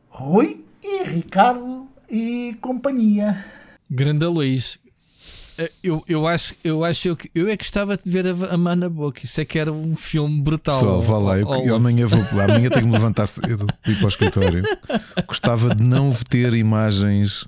Rui 0.10 0.64
e 0.84 1.04
Ricardo 1.06 1.88
e 2.08 2.56
companhia. 2.62 3.44
Grande 3.90 4.28
Luís, 4.28 4.80
eu, 5.84 6.04
eu 6.08 6.28
acho, 6.28 6.54
eu 6.64 6.84
acho 6.84 7.16
que 7.16 7.32
eu 7.34 7.48
é 7.48 7.58
que 7.58 7.64
gostava 7.64 7.98
de 7.98 8.10
ver 8.10 8.28
a, 8.28 8.54
a 8.54 8.58
Man 8.58 8.76
na 8.76 8.90
boca. 8.90 9.22
Isso 9.24 9.42
é 9.42 9.46
que 9.46 9.58
era 9.58 9.72
um 9.72 9.96
filme 9.96 10.42
brutal. 10.42 10.80
Só, 10.80 11.00
vá 11.00 11.18
lá, 11.18 11.40
eu, 11.40 11.48
eu, 11.66 11.76
amanhã 11.76 12.06
vou 12.06 12.20
amanhã 12.42 12.70
tenho 12.70 12.72
que 12.72 12.86
me 12.86 12.92
levantar 12.92 13.28
cedo 13.28 13.66
e 13.86 13.92
ir 13.92 13.96
para 13.96 14.06
o 14.06 14.08
escritório. 14.08 14.64
Gostava 15.28 15.74
de 15.74 15.84
não 15.84 16.12
ter 16.30 16.54
imagens 16.54 17.46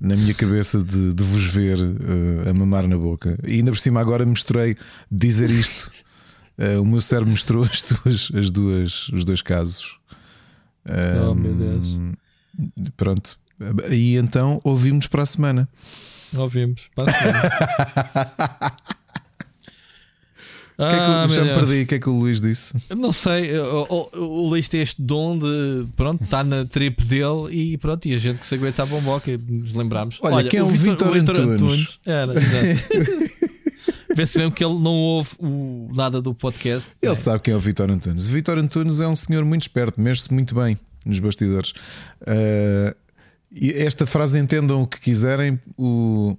na 0.00 0.14
minha 0.14 0.34
cabeça 0.34 0.82
de, 0.82 1.12
de 1.12 1.22
vos 1.22 1.44
ver 1.44 1.78
uh, 1.80 2.48
a 2.48 2.54
mamar 2.54 2.86
na 2.86 2.96
boca. 2.96 3.36
E 3.44 3.54
ainda 3.54 3.72
por 3.72 3.78
cima 3.78 4.00
agora 4.00 4.24
misturei 4.24 4.76
dizer 5.10 5.50
isto. 5.50 5.90
Uh, 6.56 6.80
o 6.80 6.86
meu 6.86 7.00
cérebro 7.00 7.32
misturou 7.32 7.64
as 7.64 7.82
duas, 7.82 8.30
as 8.34 8.50
duas, 8.50 9.08
os 9.08 9.24
dois 9.24 9.42
casos. 9.42 9.98
oh 11.28 11.34
meu 11.34 11.54
Deus. 11.54 11.98
Pronto. 12.96 13.38
E 13.90 14.16
então 14.16 14.60
ouvimos 14.62 15.06
para 15.06 15.22
a 15.22 15.26
semana. 15.26 15.68
Ouvimos. 16.36 16.90
o 16.98 17.04
que 17.04 17.10
é 20.82 20.90
que, 20.90 20.96
ah, 20.96 21.26
já 21.28 21.44
me 21.44 21.54
perdi. 21.54 21.82
O 21.82 21.86
que 21.86 21.94
é 21.94 21.98
que 21.98 22.08
o 22.08 22.12
Luís 22.12 22.40
disse? 22.40 22.74
Não 22.96 23.12
sei. 23.12 23.58
O, 23.58 23.86
o, 23.88 24.18
o 24.18 24.48
Luís 24.48 24.68
tem 24.68 24.80
este 24.80 25.00
dom 25.00 25.38
de. 25.38 25.86
Pronto, 25.96 26.22
está 26.22 26.44
na 26.44 26.64
trip 26.64 27.04
dele 27.04 27.48
e 27.50 27.78
pronto. 27.78 28.06
E 28.06 28.14
a 28.14 28.18
gente 28.18 28.38
que 28.38 28.46
se 28.46 28.54
aguenta 28.54 28.82
a 28.82 28.86
bomboca, 28.86 29.38
nos 29.48 29.72
lembramos. 29.72 30.18
Olha, 30.22 30.36
Olha 30.36 30.48
quem 30.50 30.60
é 30.60 30.62
o 30.62 30.68
Vitor 30.68 31.16
Antunes? 31.16 31.62
Antunes? 31.62 32.00
Era, 32.04 32.32
exato. 32.34 33.38
Vê-se 34.18 34.36
mesmo 34.36 34.52
que 34.52 34.64
ele 34.64 34.74
não 34.74 34.94
ouve 34.94 35.30
o, 35.38 35.88
nada 35.94 36.20
do 36.20 36.34
podcast. 36.34 36.94
Ele 37.00 37.14
sabe 37.14 37.40
quem 37.40 37.54
é 37.54 37.56
o 37.56 37.60
Vitor 37.60 37.88
Antunes. 37.88 38.26
O 38.26 38.30
Vitor 38.30 38.58
Antunes 38.58 39.00
é 39.00 39.06
um 39.06 39.14
senhor 39.14 39.44
muito 39.44 39.62
esperto, 39.62 40.00
mexe-se 40.00 40.34
muito 40.34 40.56
bem 40.56 40.76
nos 41.06 41.20
bastidores. 41.20 41.70
Uh, 42.22 42.94
e 43.60 43.72
esta 43.72 44.06
frase 44.06 44.38
entendam 44.38 44.82
o 44.82 44.86
que 44.86 45.00
quiserem. 45.00 45.58
O, 45.76 46.36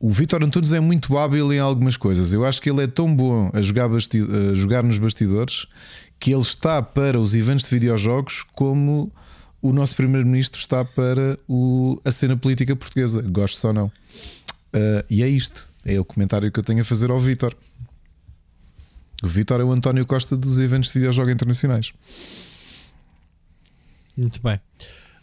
o 0.00 0.10
Vitor 0.10 0.42
Antunes 0.42 0.72
é 0.72 0.80
muito 0.80 1.16
hábil 1.16 1.52
em 1.52 1.58
algumas 1.58 1.96
coisas. 1.96 2.32
Eu 2.32 2.44
acho 2.44 2.60
que 2.60 2.70
ele 2.70 2.84
é 2.84 2.86
tão 2.86 3.14
bom 3.14 3.50
a 3.52 3.62
jogar, 3.62 3.88
basti 3.88 4.20
a 4.20 4.54
jogar 4.54 4.82
nos 4.82 4.98
bastidores 4.98 5.66
que 6.18 6.32
ele 6.32 6.42
está 6.42 6.82
para 6.82 7.18
os 7.18 7.34
eventos 7.34 7.68
de 7.68 7.70
videojogos 7.70 8.44
como 8.52 9.12
o 9.60 9.72
nosso 9.72 9.94
primeiro-ministro 9.96 10.58
está 10.58 10.84
para 10.84 11.38
o, 11.48 12.00
a 12.04 12.12
cena 12.12 12.36
política 12.36 12.74
portuguesa, 12.76 13.22
gosto 13.22 13.66
ou 13.66 13.72
não. 13.72 13.86
Uh, 13.86 15.04
e 15.08 15.22
é 15.22 15.28
isto. 15.28 15.68
É 15.84 15.98
o 15.98 16.04
comentário 16.04 16.50
que 16.50 16.58
eu 16.58 16.62
tenho 16.62 16.80
a 16.80 16.84
fazer 16.84 17.10
ao 17.10 17.18
Vitor. 17.18 17.56
O 19.22 19.26
Vitor 19.26 19.60
é 19.60 19.64
o 19.64 19.72
António 19.72 20.06
Costa 20.06 20.36
dos 20.36 20.58
eventos 20.58 20.92
de 20.92 20.98
videojogo 20.98 21.30
internacionais. 21.30 21.92
Muito 24.16 24.40
bem. 24.42 24.60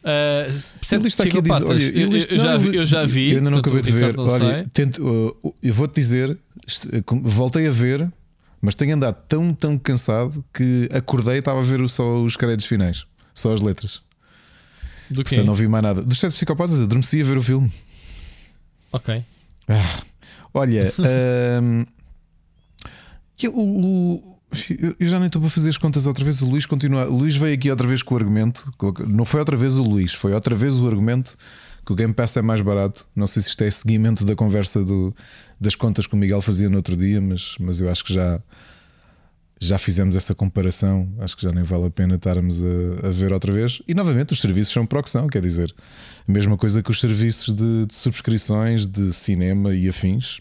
Uh, 0.05 0.53
ele 0.91 1.07
está 1.07 1.23
aqui 1.23 1.39
a 1.39 1.41
dizer: 1.41 1.65
olha, 1.65 1.83
eu, 1.83 2.11
eu, 2.11 2.39
já, 2.39 2.57
vi, 2.57 2.75
eu 2.75 2.85
já 2.85 3.05
vi. 3.05 3.31
Eu 3.31 3.37
ainda 3.37 3.49
não 3.49 3.57
acabei 3.57 3.81
de 3.81 3.91
ver. 3.91 4.19
Olha, 4.19 4.69
tento, 4.71 5.03
uh, 5.03 5.55
eu 5.63 5.73
vou-te 5.73 5.95
dizer: 5.95 6.37
voltei 7.23 7.67
a 7.67 7.71
ver, 7.71 8.07
mas 8.61 8.75
tenho 8.75 8.93
andado 8.93 9.17
tão, 9.27 9.51
tão 9.51 9.79
cansado 9.79 10.45
que 10.53 10.87
acordei 10.93 11.37
e 11.37 11.39
estava 11.39 11.59
a 11.59 11.63
ver 11.63 11.89
só 11.89 12.21
os 12.21 12.37
créditos 12.37 12.67
finais, 12.67 13.07
só 13.33 13.51
as 13.51 13.61
letras. 13.61 14.03
Do 15.09 15.23
Portanto, 15.23 15.39
quê? 15.39 15.43
não 15.43 15.55
vi 15.55 15.67
mais 15.67 15.83
nada. 15.83 16.03
Dos 16.03 16.19
sete 16.19 16.33
psicopatas, 16.33 16.79
adormeci 16.79 17.21
a 17.21 17.25
ver 17.25 17.37
o 17.37 17.41
filme. 17.41 17.71
Ok. 18.91 19.23
Ah, 19.67 20.01
olha, 20.53 20.93
um, 21.63 21.85
o, 23.47 24.34
eu 24.99 25.07
já 25.07 25.19
nem 25.19 25.27
estou 25.27 25.41
para 25.41 25.49
fazer 25.49 25.69
as 25.69 25.77
contas 25.77 26.05
outra 26.05 26.23
vez. 26.23 26.41
O 26.41 26.49
Luís 26.49 26.65
continua. 26.65 27.07
O 27.07 27.17
Luís 27.17 27.35
veio 27.35 27.53
aqui 27.53 27.69
outra 27.69 27.87
vez 27.87 28.01
com 28.01 28.13
o 28.13 28.17
argumento. 28.17 28.71
Não 29.07 29.25
foi 29.25 29.39
outra 29.39 29.57
vez 29.57 29.77
o 29.77 29.83
Luís, 29.83 30.13
foi 30.13 30.33
outra 30.33 30.55
vez 30.55 30.75
o 30.77 30.87
argumento 30.87 31.37
que 31.85 31.93
o 31.93 31.95
Game 31.95 32.13
Pass 32.13 32.35
é 32.35 32.41
mais 32.41 32.61
barato. 32.61 33.07
Não 33.15 33.27
sei 33.27 33.41
se 33.43 33.49
isto 33.49 33.63
é 33.63 33.69
seguimento 33.69 34.25
da 34.25 34.35
conversa 34.35 34.83
do, 34.83 35.15
das 35.61 35.75
contas 35.75 36.07
que 36.07 36.15
o 36.15 36.17
Miguel 36.17 36.41
fazia 36.41 36.67
no 36.67 36.77
outro 36.77 36.97
dia, 36.97 37.21
mas, 37.21 37.55
mas 37.59 37.79
eu 37.79 37.89
acho 37.89 38.03
que 38.03 38.11
já, 38.11 38.39
já 39.59 39.77
fizemos 39.77 40.15
essa 40.15 40.33
comparação. 40.33 41.07
Acho 41.19 41.37
que 41.37 41.43
já 41.43 41.51
nem 41.51 41.63
vale 41.63 41.85
a 41.85 41.91
pena 41.91 42.15
estarmos 42.15 42.63
a, 42.63 43.07
a 43.07 43.11
ver 43.11 43.31
outra 43.31 43.53
vez. 43.53 43.83
E 43.87 43.93
novamente, 43.93 44.33
os 44.33 44.41
serviços 44.41 44.73
são 44.73 44.85
para 44.85 45.03
quer 45.31 45.41
dizer, 45.41 45.73
a 46.27 46.31
mesma 46.31 46.57
coisa 46.57 46.81
que 46.81 46.89
os 46.89 46.99
serviços 46.99 47.53
de, 47.53 47.85
de 47.85 47.93
subscrições 47.93 48.87
de 48.87 49.13
cinema 49.13 49.75
e 49.75 49.87
afins. 49.87 50.39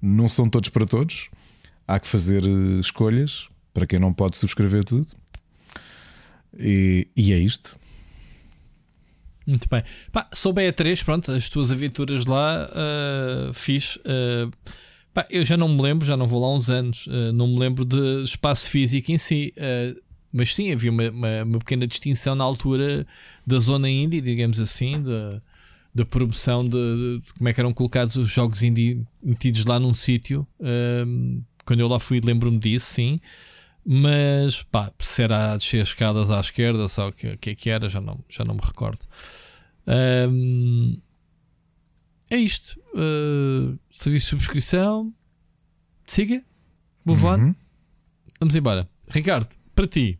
Não 0.00 0.28
são 0.28 0.48
todos 0.48 0.68
para 0.68 0.86
todos 0.86 1.28
há 1.86 2.00
que 2.00 2.06
fazer 2.06 2.44
eh, 2.44 2.80
escolhas 2.80 3.48
para 3.72 3.86
quem 3.86 3.98
não 3.98 4.12
pode 4.12 4.36
subscrever 4.36 4.84
tudo. 4.84 5.06
E, 6.58 7.08
e 7.16 7.32
é 7.32 7.38
isto. 7.38 7.76
Muito 9.46 9.68
bem. 9.68 9.82
Pá, 10.10 10.28
soube 10.32 10.66
a 10.66 10.72
3 10.72 11.02
pronto, 11.02 11.30
as 11.32 11.48
tuas 11.48 11.70
aventuras 11.70 12.24
lá, 12.24 12.68
uh, 12.70 13.52
fiz. 13.52 13.96
Uh, 13.96 14.50
pá, 15.12 15.26
eu 15.28 15.44
já 15.44 15.56
não 15.56 15.68
me 15.68 15.82
lembro, 15.82 16.06
já 16.06 16.16
não 16.16 16.26
vou 16.26 16.40
lá 16.40 16.48
há 16.48 16.54
uns 16.54 16.70
anos, 16.70 17.06
uh, 17.08 17.32
não 17.32 17.48
me 17.48 17.58
lembro 17.58 17.84
de 17.84 18.22
espaço 18.22 18.70
físico 18.70 19.12
em 19.12 19.18
si. 19.18 19.52
Uh, 19.56 20.00
mas 20.32 20.54
sim, 20.54 20.72
havia 20.72 20.90
uma, 20.90 21.10
uma, 21.10 21.42
uma, 21.44 21.58
pequena 21.58 21.86
distinção 21.86 22.34
na 22.34 22.42
altura 22.42 23.06
da 23.46 23.58
zona 23.58 23.88
indie, 23.88 24.20
digamos 24.20 24.60
assim, 24.60 25.00
da, 25.00 25.40
da 25.94 26.04
promoção 26.04 26.64
de, 26.64 26.70
de, 26.70 27.20
de, 27.20 27.32
como 27.34 27.48
é 27.48 27.52
que 27.52 27.60
eram 27.60 27.72
colocados 27.72 28.16
os 28.16 28.30
jogos 28.30 28.62
indie 28.62 29.06
metidos 29.22 29.64
lá 29.66 29.78
num 29.78 29.94
sítio. 29.94 30.46
Uh, 30.58 31.40
quando 31.64 31.80
eu 31.80 31.88
lá 31.88 31.98
fui, 31.98 32.20
lembro-me 32.20 32.58
disso, 32.58 32.86
sim. 32.86 33.20
Mas 33.84 34.62
pá, 34.62 34.90
se 34.98 35.22
era 35.22 35.52
a 35.52 35.56
descer 35.56 35.82
escadas 35.82 36.30
à 36.30 36.40
esquerda, 36.40 36.88
só 36.88 37.08
o 37.08 37.12
que, 37.12 37.36
que 37.36 37.50
é 37.50 37.54
que 37.54 37.70
era, 37.70 37.88
já 37.88 38.00
não, 38.00 38.18
já 38.28 38.44
não 38.44 38.54
me 38.54 38.60
recordo. 38.62 39.00
Um, 39.86 40.98
é 42.30 42.36
isto. 42.36 42.80
Uh, 42.94 43.78
serviço 43.90 44.26
de 44.26 44.30
subscrição. 44.30 45.12
Siga. 46.06 46.42
Move 47.04 47.24
uhum. 47.26 47.54
Vamos 48.40 48.56
embora. 48.56 48.88
Ricardo, 49.08 49.48
para 49.74 49.86
ti, 49.86 50.18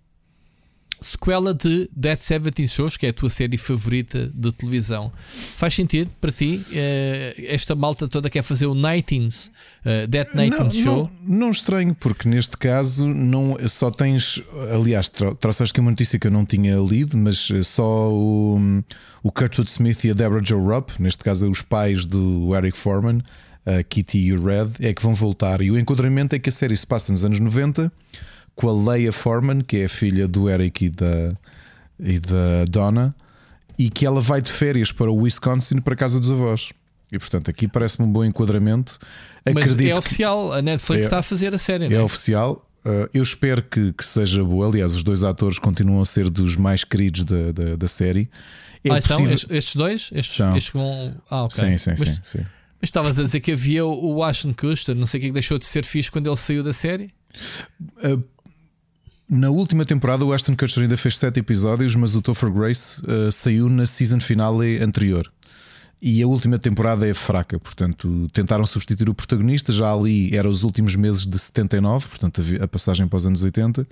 sequela 1.04 1.52
de 1.52 1.88
Dead 1.94 2.16
70 2.16 2.66
Shows, 2.66 2.96
que 2.96 3.04
é 3.06 3.10
a 3.10 3.12
tua 3.12 3.28
série 3.28 3.58
favorita 3.58 4.30
de 4.34 4.50
televisão. 4.52 5.12
Faz 5.56 5.74
sentido 5.74 6.10
para 6.18 6.32
ti? 6.32 6.64
Uh, 6.68 7.44
esta 7.46 7.74
malta 7.74 8.08
toda 8.08 8.30
quer 8.30 8.42
fazer 8.42 8.66
o 8.66 8.74
Nightings, 8.74 9.50
uh, 9.84 10.06
Dead 10.08 10.26
Nightings 10.34 10.76
Show? 10.76 11.10
Não, 11.22 11.38
não, 11.38 11.50
estranho, 11.50 11.94
porque 11.94 12.26
neste 12.26 12.56
caso 12.56 13.06
não, 13.06 13.56
só 13.68 13.90
tens. 13.90 14.42
Aliás, 14.72 15.10
trouxeste 15.10 15.72
aqui 15.72 15.80
uma 15.80 15.90
notícia 15.90 16.18
que 16.18 16.26
eu 16.26 16.30
não 16.30 16.46
tinha 16.46 16.76
lido, 16.76 17.18
mas 17.18 17.50
só 17.64 18.10
o, 18.10 18.82
o 19.22 19.30
Kurtwood 19.30 19.70
Smith 19.70 20.04
e 20.04 20.10
a 20.10 20.14
Deborah 20.14 20.44
Joe 20.44 20.60
Rupp, 20.60 20.92
neste 20.98 21.22
caso 21.22 21.50
os 21.50 21.60
pais 21.60 22.06
do 22.06 22.56
Eric 22.56 22.78
Foreman, 22.78 23.20
a 23.66 23.82
Kitty 23.82 24.18
e 24.18 24.32
o 24.32 24.42
Red, 24.42 24.70
é 24.80 24.94
que 24.94 25.02
vão 25.02 25.14
voltar. 25.14 25.60
E 25.60 25.70
o 25.70 25.78
enquadramento 25.78 26.34
é 26.34 26.38
que 26.38 26.48
a 26.48 26.52
série 26.52 26.76
se 26.76 26.86
passa 26.86 27.12
nos 27.12 27.24
anos 27.24 27.38
90 27.38 27.92
com 28.54 28.68
a 28.68 28.92
Leia 28.92 29.12
Foreman, 29.12 29.60
que 29.60 29.78
é 29.78 29.84
a 29.86 29.88
filha 29.88 30.28
do 30.28 30.48
Eric 30.48 30.86
e 30.86 30.90
da, 30.90 31.36
e 31.98 32.18
da 32.18 32.64
Donna, 32.68 33.14
e 33.78 33.90
que 33.90 34.06
ela 34.06 34.20
vai 34.20 34.40
de 34.40 34.50
férias 34.50 34.92
para 34.92 35.10
o 35.10 35.22
Wisconsin 35.22 35.80
para 35.80 35.94
a 35.94 35.96
casa 35.96 36.20
dos 36.20 36.30
avós. 36.30 36.70
E 37.10 37.18
portanto, 37.18 37.50
aqui 37.50 37.68
parece-me 37.68 38.06
um 38.06 38.12
bom 38.12 38.24
enquadramento. 38.24 38.98
Mas 39.44 39.72
Acredito 39.72 39.90
é 39.90 39.98
oficial, 39.98 40.52
a 40.52 40.62
Netflix 40.62 41.02
é, 41.02 41.06
está 41.06 41.18
a 41.18 41.22
fazer 41.22 41.54
a 41.54 41.58
série, 41.58 41.86
é? 41.86 41.94
É 41.94 42.02
oficial. 42.02 42.66
Uh, 42.84 43.08
eu 43.14 43.22
espero 43.22 43.62
que, 43.62 43.92
que, 43.92 44.04
seja 44.04 44.44
boa. 44.44 44.66
Aliás, 44.68 44.92
os 44.92 45.02
dois 45.02 45.24
atores 45.24 45.58
continuam 45.58 46.02
a 46.02 46.04
ser 46.04 46.28
dos 46.28 46.54
mais 46.54 46.84
queridos 46.84 47.24
da, 47.24 47.52
da, 47.52 47.76
da 47.76 47.88
série. 47.88 48.28
É 48.84 48.90
ah, 48.90 49.00
são 49.00 49.24
estes 49.24 49.74
dois? 49.74 50.10
Estes, 50.12 50.36
são. 50.36 50.54
estes 50.54 50.72
vão. 50.72 51.14
Ah, 51.30 51.44
ok. 51.44 51.58
Sim, 51.58 51.78
sim, 51.78 51.90
mas, 51.90 52.00
sim, 52.00 52.18
sim. 52.22 52.38
Mas 52.80 52.88
estavas 52.88 53.18
a 53.18 53.22
dizer 53.22 53.40
que 53.40 53.52
havia 53.52 53.86
o 53.86 54.22
Ashton 54.22 54.52
Kutcher, 54.52 54.94
não 54.94 55.06
sei 55.06 55.18
o 55.18 55.20
que, 55.22 55.26
é 55.26 55.28
que 55.30 55.32
deixou 55.32 55.58
de 55.58 55.64
ser 55.64 55.86
fixe 55.86 56.10
quando 56.10 56.28
ele 56.28 56.36
saiu 56.36 56.62
da 56.62 56.72
série? 56.72 57.10
Na 59.28 59.48
última 59.48 59.84
temporada, 59.84 60.24
o 60.24 60.32
Ashton 60.32 60.54
Kutcher 60.54 60.82
ainda 60.82 60.96
fez 60.96 61.18
sete 61.18 61.40
episódios, 61.40 61.96
mas 61.96 62.14
o 62.14 62.20
Topher 62.20 62.50
Grace 62.50 63.00
uh, 63.06 63.32
saiu 63.32 63.70
na 63.70 63.86
season 63.86 64.20
finale 64.20 64.82
anterior. 64.82 65.30
E 66.00 66.22
a 66.22 66.26
última 66.26 66.58
temporada 66.58 67.08
é 67.08 67.14
fraca, 67.14 67.58
portanto, 67.58 68.28
tentaram 68.34 68.66
substituir 68.66 69.08
o 69.08 69.14
protagonista. 69.14 69.72
Já 69.72 69.90
ali 69.90 70.36
era 70.36 70.46
os 70.46 70.62
últimos 70.62 70.94
meses 70.94 71.26
de 71.26 71.38
79, 71.38 72.08
portanto, 72.08 72.42
a 72.60 72.68
passagem 72.68 73.08
para 73.08 73.16
os 73.16 73.26
anos 73.26 73.42
80, 73.42 73.86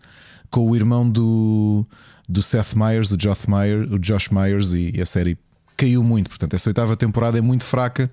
com 0.51 0.69
o 0.69 0.77
irmão 0.77 1.09
do, 1.09 1.87
do 2.29 2.43
Seth 2.43 2.75
Meyers, 2.75 3.13
o 3.13 3.17
Josh, 3.17 3.47
Myers, 3.47 3.91
o 3.91 3.99
Josh 3.99 4.29
Myers, 4.29 4.75
e, 4.75 4.93
e 4.95 5.01
a 5.01 5.07
série 5.07 5.39
caiu 5.75 6.05
muito. 6.05 6.29
Portanto, 6.29 6.53
essa 6.53 6.69
oitava 6.69 6.95
temporada 6.95 7.39
é 7.39 7.41
muito 7.41 7.65
fraca. 7.65 8.11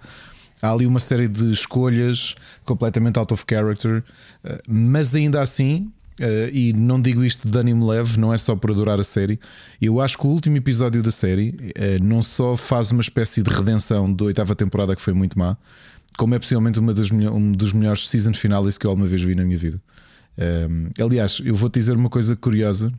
Há 0.61 0.71
ali 0.71 0.85
uma 0.85 0.99
série 1.01 1.27
de 1.27 1.51
escolhas 1.51 2.35
completamente 2.63 3.19
out 3.19 3.33
of 3.33 3.43
character, 3.49 4.01
eh, 4.45 4.61
mas 4.65 5.13
ainda 5.15 5.41
assim 5.41 5.91
Uh, 6.19 6.51
e 6.51 6.73
não 6.73 6.99
digo 6.99 7.23
isto 7.23 7.47
de 7.47 7.57
ânimo 7.57 7.87
leve, 7.87 8.19
não 8.19 8.33
é 8.33 8.37
só 8.37 8.53
por 8.53 8.71
adorar 8.71 8.99
a 8.99 9.03
série. 9.03 9.39
Eu 9.81 10.01
acho 10.01 10.17
que 10.17 10.27
o 10.27 10.29
último 10.29 10.57
episódio 10.57 11.01
da 11.01 11.11
série 11.11 11.49
uh, 11.49 12.03
não 12.03 12.21
só 12.21 12.57
faz 12.57 12.91
uma 12.91 13.01
espécie 13.01 13.41
de 13.41 13.49
redenção 13.49 14.11
da 14.11 14.25
oitava 14.25 14.53
temporada 14.53 14.93
que 14.93 15.01
foi 15.01 15.13
muito 15.13 15.39
má, 15.39 15.55
como 16.17 16.35
é 16.35 16.39
possivelmente 16.39 16.77
uma 16.77 16.93
das 16.93 17.09
um 17.09 17.53
dos 17.53 17.71
melhores 17.71 18.09
season 18.09 18.33
finales 18.33 18.77
que 18.77 18.85
eu 18.85 18.89
alguma 18.89 19.07
vez 19.07 19.23
vi 19.23 19.33
na 19.33 19.45
minha 19.45 19.57
vida. 19.57 19.81
Uh, 20.37 21.03
aliás, 21.03 21.41
eu 21.43 21.55
vou-te 21.55 21.79
dizer 21.79 21.95
uma 21.95 22.09
coisa 22.09 22.35
curiosa: 22.35 22.91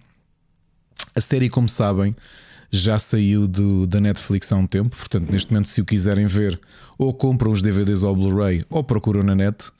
a 1.15 1.21
série, 1.21 1.51
como 1.51 1.69
sabem, 1.69 2.17
já 2.71 2.99
saiu 2.99 3.47
do, 3.47 3.87
da 3.87 4.01
Netflix 4.01 4.51
há 4.51 4.57
um 4.57 4.67
tempo, 4.67 4.97
portanto, 4.97 5.31
neste 5.31 5.53
momento, 5.53 5.69
se 5.69 5.83
o 5.83 5.85
quiserem 5.85 6.27
ver, 6.27 6.59
ou 6.97 7.13
compram 7.13 7.51
os 7.51 7.61
DVDs 7.61 8.03
ao 8.03 8.17
Blu-ray 8.17 8.63
ou 8.71 8.83
procuram 8.83 9.23
na 9.23 9.35
net. 9.35 9.71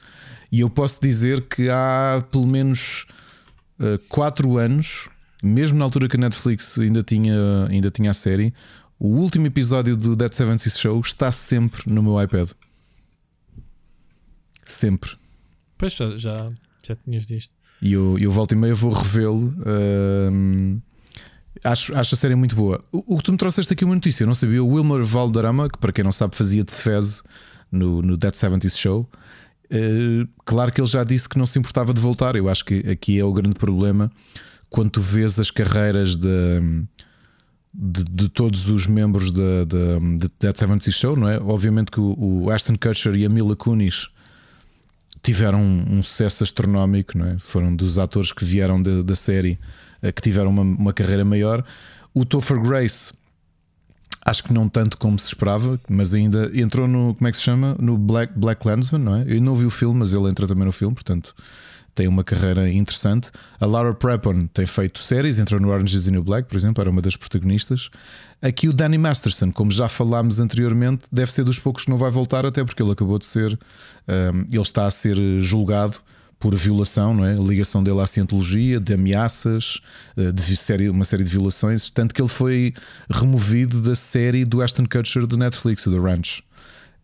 E 0.53 0.61
eu 0.61 0.69
posso 0.69 1.01
dizer 1.01 1.43
que 1.43 1.71
há 1.71 2.25
pelo 2.31 2.47
menos 2.47 3.07
4 4.09 4.59
eh, 4.59 4.65
anos, 4.65 5.09
mesmo 5.43 5.79
na 5.79 5.85
altura 5.85 6.09
que 6.09 6.17
a 6.17 6.21
Netflix 6.21 6.79
ainda 6.79 7.03
tinha, 7.03 7.67
ainda 7.69 7.91
tinha 7.91 8.11
a 8.11 8.15
série, 8.15 8.53
o 8.99 9.09
último 9.09 9.47
episódio 9.47 9.97
do 9.97 10.15
Dead 10.15 10.33
Seventy 10.33 10.69
Show 10.71 11.01
está 11.01 11.33
sempre 11.33 11.83
no 11.87 12.03
meu 12.03 12.23
iPad. 12.23 12.51
Sempre. 14.65 15.13
Pois 15.79 15.95
já, 15.95 16.19
já, 16.19 16.51
já 16.87 16.97
tinhas 16.97 17.27
disto. 17.27 17.55
E 17.81 17.95
eu, 17.95 18.19
eu 18.19 18.31
volto 18.31 18.53
e 18.53 18.57
meia 18.57 18.75
vou 18.75 18.93
revê-lo. 18.93 19.55
Uh, 19.61 20.81
acho, 21.65 21.95
acho 21.97 22.15
a 22.15 22.19
série 22.19 22.35
muito 22.35 22.55
boa. 22.55 22.79
O, 22.93 23.15
o, 23.15 23.17
que 23.17 23.25
tu 23.25 23.33
me 23.33 23.39
trouxeste 23.39 23.73
aqui 23.73 23.87
uma 23.87 23.95
notícia, 23.95 24.25
eu 24.25 24.27
não 24.27 24.35
sabia. 24.35 24.63
O 24.63 24.75
Wilmer 24.75 25.03
Valderrama, 25.03 25.71
que 25.71 25.79
para 25.79 25.93
quem 25.93 26.05
não 26.05 26.13
sabe 26.13 26.37
fazia 26.37 26.63
de 26.63 26.73
Fez 26.73 27.23
no, 27.73 28.03
no 28.03 28.19
Dead 28.19 28.35
Seventy 28.35 28.69
Show, 28.69 29.09
claro 30.45 30.73
que 30.73 30.81
ele 30.81 30.89
já 30.89 31.05
disse 31.05 31.29
que 31.29 31.39
não 31.39 31.47
se 31.47 31.59
importava 31.59 31.95
de 31.95 32.01
voltar. 32.01 32.37
Eu 32.37 32.49
acho 32.49 32.65
que 32.65 32.79
aqui 32.91 33.19
é 33.19 33.25
o 33.25 33.33
grande 33.33 33.55
problema 33.55 34.11
quando 34.69 34.91
tu 34.91 35.01
vês 35.01 35.39
as 35.39 35.51
carreiras 35.51 36.17
de, 36.17 36.61
de, 37.75 38.05
de 38.05 38.29
todos 38.29 38.69
os 38.69 38.87
membros 38.87 39.31
da 39.33 39.65
Dead 40.39 40.57
Seventy 40.57 40.93
Show, 40.93 41.17
não 41.17 41.29
é? 41.29 41.39
Obviamente 41.39 41.91
que 41.91 42.01
o, 42.01 42.17
o 42.19 42.51
Ashton 42.51 42.77
Kutcher 42.77 43.15
e 43.17 43.27
a 43.27 43.29
Mila 43.29 43.57
Kunis 43.57 44.09
tiveram 45.23 45.61
um, 45.61 45.99
um, 45.99 46.03
sucesso 46.03 46.45
astronómico, 46.45 47.19
não 47.19 47.27
é? 47.27 47.39
Foram 47.39 47.75
dos 47.75 47.99
atores 47.99 48.33
que 48.33 48.45
vieram 48.45 48.83
da, 48.83 49.03
da 49.03 49.15
série 49.15 49.59
eh, 50.01 50.13
que 50.13 50.23
tiveram 50.23 50.51
uma, 50.51 50.63
uma 50.63 50.93
carreira 50.93 51.25
maior. 51.25 51.65
O 52.15 52.25
Topher 52.25 52.61
Grace 52.61 53.13
Acho 54.25 54.45
que 54.45 54.53
não 54.53 54.69
tanto 54.69 54.99
como 54.99 55.19
se 55.19 55.29
esperava, 55.29 55.81
mas 55.89 56.15
ainda 56.15 56.51
entrou 56.55 56.87
no. 56.87 57.15
Como 57.15 57.27
é 57.27 57.31
que 57.31 57.37
se 57.37 57.43
chama? 57.43 57.77
No 57.81 57.97
Black, 57.97 58.33
Black 58.37 58.67
Landsman, 58.67 59.03
não 59.03 59.17
é? 59.17 59.25
Eu 59.27 59.41
não 59.41 59.55
vi 59.55 59.65
o 59.65 59.71
filme, 59.71 59.99
mas 59.99 60.13
ele 60.13 60.29
entra 60.29 60.47
também 60.47 60.65
no 60.65 60.73
filme, 60.73 60.95
portanto 60.95 61.35
tem 61.95 62.09
uma 62.09 62.25
carreira 62.25 62.71
interessante. 62.71 63.31
A 63.61 63.67
Laura 63.67 63.93
Prepon 63.93 64.47
tem 64.55 64.65
feito 64.65 64.99
séries, 65.01 65.39
entrou 65.39 65.61
no 65.61 65.69
Orange 65.69 65.97
is 65.97 66.05
the 66.05 66.11
New 66.11 66.23
Black, 66.23 66.49
por 66.49 66.57
exemplo, 66.57 66.81
era 66.81 66.91
uma 66.91 67.03
das 67.03 67.17
protagonistas. 67.17 67.91
Aqui 68.41 68.69
o 68.69 68.73
Danny 68.73 68.97
Masterson, 68.97 69.53
como 69.53 69.71
já 69.71 69.89
falámos 69.89 70.41
anteriormente, 70.41 71.05
deve 71.13 71.31
ser 71.31 71.45
dos 71.45 71.59
poucos 71.59 71.85
que 71.85 71.91
não 71.91 71.99
vai 71.99 72.11
voltar, 72.11 72.47
até 72.47 72.65
porque 72.65 72.83
ele 72.83 72.93
acabou 72.93 73.19
de 73.19 73.27
ser. 73.27 73.59
Um, 74.09 74.47
ele 74.51 74.63
está 74.63 74.87
a 74.87 74.91
ser 74.91 75.17
julgado 75.43 75.97
por 76.41 76.57
violação, 76.57 77.15
não 77.15 77.25
é? 77.25 77.35
A 77.35 77.41
ligação 77.41 77.85
dele 77.85 78.01
à 78.01 78.07
cientologia, 78.07 78.81
de 78.81 78.95
ameaças, 78.95 79.79
eh, 80.17 80.33
de 80.33 80.57
série, 80.57 80.89
uma 80.89 81.05
série 81.05 81.23
de 81.23 81.31
violações, 81.31 81.91
tanto 81.91 82.15
que 82.15 82.21
ele 82.21 82.31
foi 82.31 82.73
removido 83.11 83.83
da 83.83 83.95
série 83.95 84.47
do 84.47 84.63
Ashton 84.63 84.87
Kutcher 84.87 85.27
do 85.27 85.37
Netflix, 85.37 85.87
do 85.87 86.03
Ranch. 86.03 86.43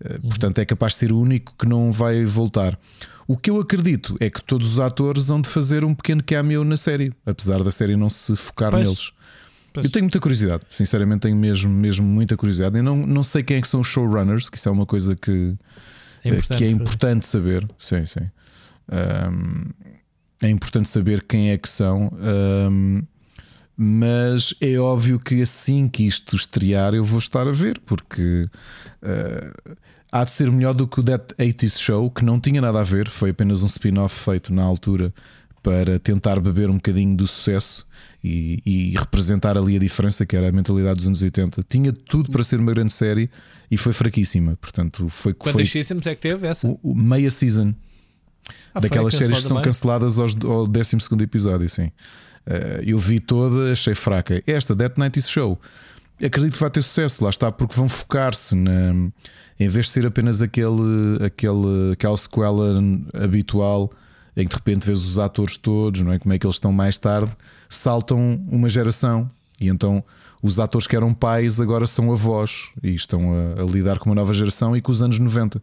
Uhum. 0.02 0.20
Portanto, 0.30 0.58
é 0.58 0.64
capaz 0.64 0.94
de 0.94 1.00
ser 1.00 1.12
o 1.12 1.20
único 1.20 1.54
que 1.58 1.68
não 1.68 1.92
vai 1.92 2.24
voltar. 2.24 2.78
O 3.28 3.36
que 3.36 3.50
eu 3.50 3.60
acredito 3.60 4.16
é 4.20 4.30
que 4.30 4.42
todos 4.42 4.72
os 4.72 4.78
atores 4.78 5.26
vão 5.26 5.42
de 5.42 5.50
fazer 5.50 5.84
um 5.84 5.94
pequeno 5.94 6.22
cameo 6.24 6.64
na 6.64 6.76
série, 6.78 7.12
apesar 7.26 7.62
da 7.62 7.70
série 7.70 7.94
não 7.94 8.08
se 8.08 8.34
focar 8.36 8.70
pois. 8.70 8.84
neles. 8.84 9.12
Pois. 9.74 9.84
Eu 9.84 9.92
tenho 9.92 10.04
muita 10.04 10.18
curiosidade, 10.18 10.62
sinceramente, 10.70 11.20
tenho 11.20 11.36
mesmo, 11.36 11.68
mesmo 11.68 12.06
muita 12.06 12.38
curiosidade. 12.38 12.78
Eu 12.78 12.82
não, 12.82 12.96
não 12.96 13.22
sei 13.22 13.42
quem 13.42 13.58
é 13.58 13.60
que 13.60 13.68
são 13.68 13.80
os 13.80 13.86
showrunners, 13.86 14.48
que 14.48 14.56
isso 14.56 14.66
é 14.66 14.72
uma 14.72 14.86
coisa 14.86 15.14
que 15.14 15.54
é 16.24 16.28
importante, 16.30 16.58
que 16.58 16.64
é 16.64 16.68
importante 16.70 17.26
saber. 17.26 17.68
Sim, 17.76 18.06
sim. 18.06 18.30
Um, 18.90 19.70
é 20.42 20.48
importante 20.48 20.88
saber 20.88 21.24
quem 21.24 21.50
é 21.50 21.58
que 21.58 21.68
são. 21.68 22.12
Um, 22.70 23.02
mas 23.76 24.54
é 24.60 24.78
óbvio 24.78 25.18
que 25.20 25.42
assim 25.42 25.86
que 25.86 26.06
isto 26.06 26.34
estrear 26.34 26.94
eu 26.94 27.04
vou 27.04 27.18
estar 27.18 27.46
a 27.46 27.52
ver, 27.52 27.78
porque 27.84 28.48
uh, 29.02 29.76
há 30.10 30.24
de 30.24 30.30
ser 30.30 30.50
melhor 30.50 30.72
do 30.72 30.86
que 30.86 31.00
o 31.00 31.02
That 31.02 31.34
80s 31.38 31.78
Show, 31.78 32.10
que 32.10 32.24
não 32.24 32.40
tinha 32.40 32.60
nada 32.60 32.80
a 32.80 32.82
ver, 32.82 33.10
foi 33.10 33.30
apenas 33.30 33.62
um 33.62 33.66
spin-off 33.66 34.24
feito 34.24 34.52
na 34.52 34.62
altura 34.62 35.12
para 35.62 35.98
tentar 35.98 36.40
beber 36.40 36.70
um 36.70 36.76
bocadinho 36.76 37.16
do 37.16 37.26
sucesso 37.26 37.86
e, 38.22 38.62
e, 38.64 38.94
representar 38.96 39.58
ali 39.58 39.76
a 39.76 39.80
diferença 39.80 40.24
que 40.24 40.36
era 40.36 40.48
a 40.48 40.52
mentalidade 40.52 40.96
dos 40.96 41.08
anos 41.08 41.22
80. 41.22 41.62
Tinha 41.68 41.92
tudo 41.92 42.30
para 42.30 42.44
ser 42.44 42.60
uma 42.60 42.72
grande 42.72 42.92
série 42.92 43.28
e 43.68 43.76
foi 43.76 43.92
fraquíssima. 43.92 44.56
Portanto, 44.60 45.08
foi 45.08 45.34
Quantas 45.34 45.68
foi, 45.68 45.82
seasons 45.82 46.06
é 46.06 46.14
que 46.14 46.22
teve 46.22 46.46
essa? 46.46 46.68
O, 46.68 46.78
o 46.82 46.94
meia 46.94 47.30
season. 47.32 47.74
Ah, 48.76 48.80
Daquelas 48.80 49.14
séries 49.14 49.38
que 49.38 49.44
são 49.44 49.62
canceladas 49.62 50.18
aos, 50.18 50.36
ao 50.44 50.66
12 50.66 50.96
episódio, 51.22 51.66
sim. 51.66 51.86
Uh, 52.46 52.84
eu 52.84 52.98
vi 52.98 53.18
toda, 53.18 53.72
achei 53.72 53.94
fraca. 53.94 54.42
Esta, 54.46 54.76
That 54.76 54.98
Night 54.98 55.18
is 55.18 55.30
Show, 55.30 55.58
acredito 56.22 56.52
que 56.52 56.60
vai 56.60 56.68
ter 56.68 56.82
sucesso, 56.82 57.24
lá 57.24 57.30
está, 57.30 57.50
porque 57.50 57.74
vão 57.74 57.88
focar-se 57.88 58.54
na. 58.54 58.92
Em 59.58 59.68
vez 59.68 59.86
de 59.86 59.92
ser 59.92 60.06
apenas 60.06 60.42
aquele, 60.42 61.24
aquele, 61.24 61.92
aquela 61.92 62.16
sequela 62.18 62.78
habitual 63.14 63.90
em 64.36 64.44
que 64.44 64.50
de 64.50 64.56
repente 64.56 64.86
vês 64.86 65.02
os 65.02 65.18
atores 65.18 65.56
todos, 65.56 66.02
não 66.02 66.12
é? 66.12 66.18
Como 66.18 66.34
é 66.34 66.38
que 66.38 66.46
eles 66.46 66.56
estão 66.56 66.70
mais 66.70 66.98
tarde, 66.98 67.34
saltam 67.66 68.44
uma 68.50 68.68
geração 68.68 69.30
e 69.58 69.68
então 69.68 70.04
os 70.42 70.60
atores 70.60 70.86
que 70.86 70.94
eram 70.94 71.14
pais 71.14 71.58
agora 71.58 71.86
são 71.86 72.12
avós 72.12 72.68
e 72.82 72.94
estão 72.94 73.32
a, 73.32 73.62
a 73.62 73.64
lidar 73.64 73.98
com 73.98 74.10
uma 74.10 74.14
nova 74.14 74.34
geração 74.34 74.76
e 74.76 74.82
com 74.82 74.92
os 74.92 75.00
anos 75.00 75.18
90. 75.18 75.62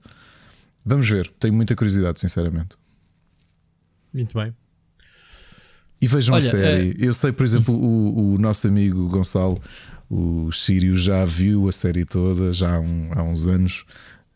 Vamos 0.84 1.08
ver, 1.08 1.32
tenho 1.40 1.54
muita 1.54 1.76
curiosidade, 1.76 2.20
sinceramente. 2.20 2.76
Muito 4.14 4.38
bem. 4.38 4.54
E 6.04 6.08
vejam 6.08 6.36
Olha, 6.36 6.46
a 6.46 6.50
série. 6.52 6.92
É... 6.92 6.96
Eu 7.08 7.14
sei, 7.14 7.32
por 7.32 7.46
exemplo, 7.46 7.74
o, 7.74 8.34
o, 8.34 8.38
nosso 8.38 8.68
amigo 8.68 9.08
Gonçalo, 9.08 9.62
o 10.10 10.52
Sírio, 10.52 10.98
já 10.98 11.24
viu 11.24 11.70
a 11.70 11.72
série 11.72 12.04
toda 12.04 12.52
já 12.52 12.76
há, 12.76 12.80
um, 12.80 13.10
há, 13.14 13.24
uns 13.24 13.48
anos. 13.48 13.86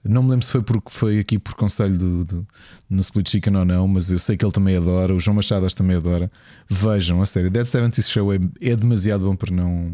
Não 0.02 0.24
me 0.24 0.30
lembro 0.30 0.46
se 0.46 0.54
foi, 0.54 0.62
porque 0.62 0.90
foi 0.90 1.20
aqui 1.20 1.38
por 1.38 1.56
conselho 1.56 1.98
do, 1.98 2.24
do, 2.24 2.48
no 2.90 3.02
Split 3.02 3.30
Chicken 3.30 3.58
ou 3.58 3.66
não, 3.66 3.86
mas 3.86 4.10
eu 4.10 4.18
sei 4.18 4.38
que 4.38 4.46
ele 4.46 4.52
também 4.54 4.78
adora. 4.78 5.14
O 5.14 5.20
João 5.20 5.36
Machadas 5.36 5.74
também 5.74 5.98
adora. 5.98 6.32
Vejam 6.70 7.22
a 7.22 7.26
série. 7.26 7.50
Dead 7.50 7.66
70 7.66 8.02
Show 8.02 8.34
é, 8.34 8.40
é 8.62 8.74
demasiado 8.74 9.26
bom 9.26 9.36
para 9.36 9.54
não, 9.54 9.94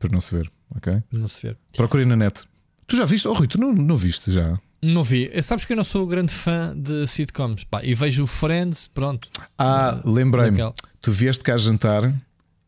para 0.00 0.10
não 0.10 0.20
se 0.20 0.34
ver. 0.34 0.50
Ok? 0.74 1.00
Não 1.12 1.28
se 1.28 1.46
ver. 1.46 1.56
Procurem 1.76 2.06
na 2.06 2.16
net. 2.16 2.42
Tu 2.88 2.96
já 2.96 3.04
viste? 3.04 3.28
Oh, 3.28 3.34
Rui, 3.34 3.46
tu 3.46 3.60
não, 3.60 3.72
não 3.72 3.96
viste 3.96 4.32
já? 4.32 4.58
Não 4.80 5.02
vi. 5.02 5.28
Eh, 5.32 5.42
sabes 5.42 5.64
que 5.64 5.72
eu 5.72 5.76
não 5.76 5.84
sou 5.84 6.06
grande 6.06 6.32
fã 6.32 6.74
de 6.76 7.06
sitcoms. 7.06 7.64
Pá, 7.64 7.82
e 7.82 7.94
vejo 7.94 8.24
o 8.24 8.26
Friends, 8.26 8.86
pronto. 8.86 9.28
Ah, 9.58 10.00
uh, 10.04 10.10
lembrei-me. 10.10 10.58
Tu 11.00 11.10
vieste 11.10 11.42
cá 11.42 11.58
jantar 11.58 12.14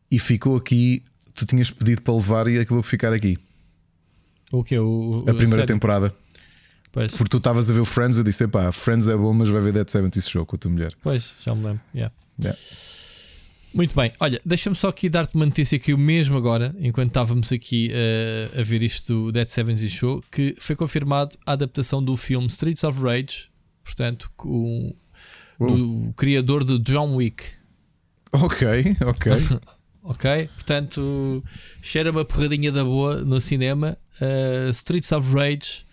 e 0.09 0.19
ficou 0.19 0.57
aqui. 0.57 1.03
Tu 1.33 1.45
tinhas 1.45 1.71
pedido 1.71 2.01
para 2.01 2.13
levar 2.13 2.47
e 2.47 2.59
acabou 2.59 2.83
por 2.83 2.89
ficar 2.89 3.13
aqui. 3.13 3.37
O 4.51 4.63
que? 4.63 4.77
O, 4.77 5.23
a 5.27 5.33
primeira 5.33 5.63
a 5.63 5.65
temporada. 5.65 6.13
Pois. 6.91 7.13
Porque 7.13 7.29
tu 7.29 7.37
estavas 7.37 7.69
a 7.71 7.73
ver 7.73 7.79
o 7.79 7.85
Friends, 7.85 8.17
eu 8.17 8.23
disse: 8.23 8.45
pá, 8.47 8.71
Friends 8.73 9.07
é 9.07 9.15
bom, 9.15 9.33
mas 9.33 9.47
vai 9.47 9.61
ver 9.61 9.71
Dead 9.71 9.89
70 9.89 10.19
Show 10.19 10.45
com 10.45 10.57
a 10.57 10.59
tua 10.59 10.71
mulher. 10.71 10.93
Pois, 11.01 11.31
já 11.41 11.55
me 11.55 11.63
lembro. 11.63 11.81
Yeah. 11.95 12.13
Yeah. 12.41 12.59
Muito 13.73 13.95
bem, 13.95 14.11
olha, 14.19 14.41
deixa-me 14.45 14.75
só 14.75 14.89
aqui 14.89 15.07
dar-te 15.07 15.33
uma 15.33 15.45
notícia 15.45 15.79
que 15.79 15.93
eu 15.93 15.97
mesmo 15.97 16.35
agora, 16.35 16.75
enquanto 16.77 17.07
estávamos 17.07 17.53
aqui 17.53 17.89
uh, 17.89 18.59
a 18.59 18.63
ver 18.63 18.83
isto 18.83 19.13
do 19.13 19.31
Dead 19.31 19.47
Sevens 19.47 19.81
Show, 19.89 20.21
que 20.29 20.55
foi 20.59 20.75
confirmado 20.75 21.37
a 21.45 21.53
adaptação 21.53 22.03
do 22.03 22.17
filme 22.17 22.47
Streets 22.47 22.83
of 22.83 23.01
Rage, 23.01 23.49
portanto, 23.81 24.29
com 24.35 24.93
o 25.57 26.13
criador 26.17 26.65
de 26.65 26.77
John 26.79 27.15
Wick. 27.15 27.43
Ok, 28.33 28.67
ok. 29.05 29.31
ok, 30.03 30.49
portanto, 30.55 31.43
cheira 31.81 32.11
uma 32.11 32.25
porradinha 32.25 32.73
da 32.73 32.83
boa 32.83 33.23
no 33.23 33.39
cinema. 33.39 33.97
Uh, 34.19 34.69
Streets 34.71 35.13
of 35.13 35.33
Rage, 35.33 35.85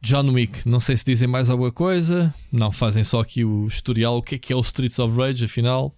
John 0.00 0.30
Wick. 0.30 0.68
Não 0.68 0.78
sei 0.78 0.96
se 0.96 1.04
dizem 1.04 1.26
mais 1.26 1.50
alguma 1.50 1.72
coisa, 1.72 2.32
não 2.52 2.70
fazem 2.70 3.02
só 3.02 3.20
aqui 3.20 3.44
o 3.44 3.66
historial. 3.66 4.18
O 4.18 4.22
que 4.22 4.36
é 4.36 4.38
que 4.38 4.52
é 4.52 4.56
o 4.56 4.60
Streets 4.60 4.98
of 5.00 5.16
Rage, 5.16 5.44
afinal? 5.44 5.92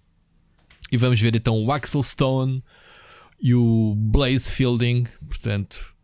E 0.91 0.97
vamos 0.97 1.19
ver 1.19 1.35
então 1.35 1.63
o 1.63 1.71
Axel 1.71 2.01
Stone 2.01 2.63
e 3.39 3.53
o 3.53 3.93
Blaze 3.95 4.49
Fielding, 4.49 5.05
portanto, 5.27 5.95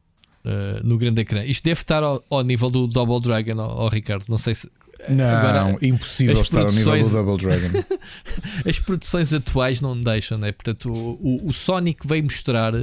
uh, 0.46 0.86
no 0.86 0.98
grande 0.98 1.22
ecrã. 1.22 1.44
Isto 1.44 1.64
deve 1.64 1.80
estar 1.80 2.04
ao, 2.04 2.24
ao 2.30 2.44
nível 2.44 2.70
do 2.70 2.88
Double 2.88 3.20
Dragon, 3.20 3.60
ao, 3.60 3.90
Ricardo. 3.90 4.26
Não 4.30 4.38
sei 4.38 4.56
se. 4.56 4.70
Não, 5.10 5.26
Agora, 5.26 5.78
impossível 5.86 6.42
estar 6.42 6.62
ao 6.62 6.72
nível 6.72 6.98
do 6.98 7.10
Double 7.10 7.38
Dragon. 7.38 7.84
as 8.66 8.80
produções 8.80 9.34
atuais 9.34 9.82
não 9.82 10.00
deixam, 10.00 10.38
né? 10.38 10.52
Portanto, 10.52 10.90
o, 10.90 11.20
o, 11.22 11.48
o, 11.48 11.54
Sonic 11.54 12.08
veio 12.08 12.24
mostrar. 12.24 12.74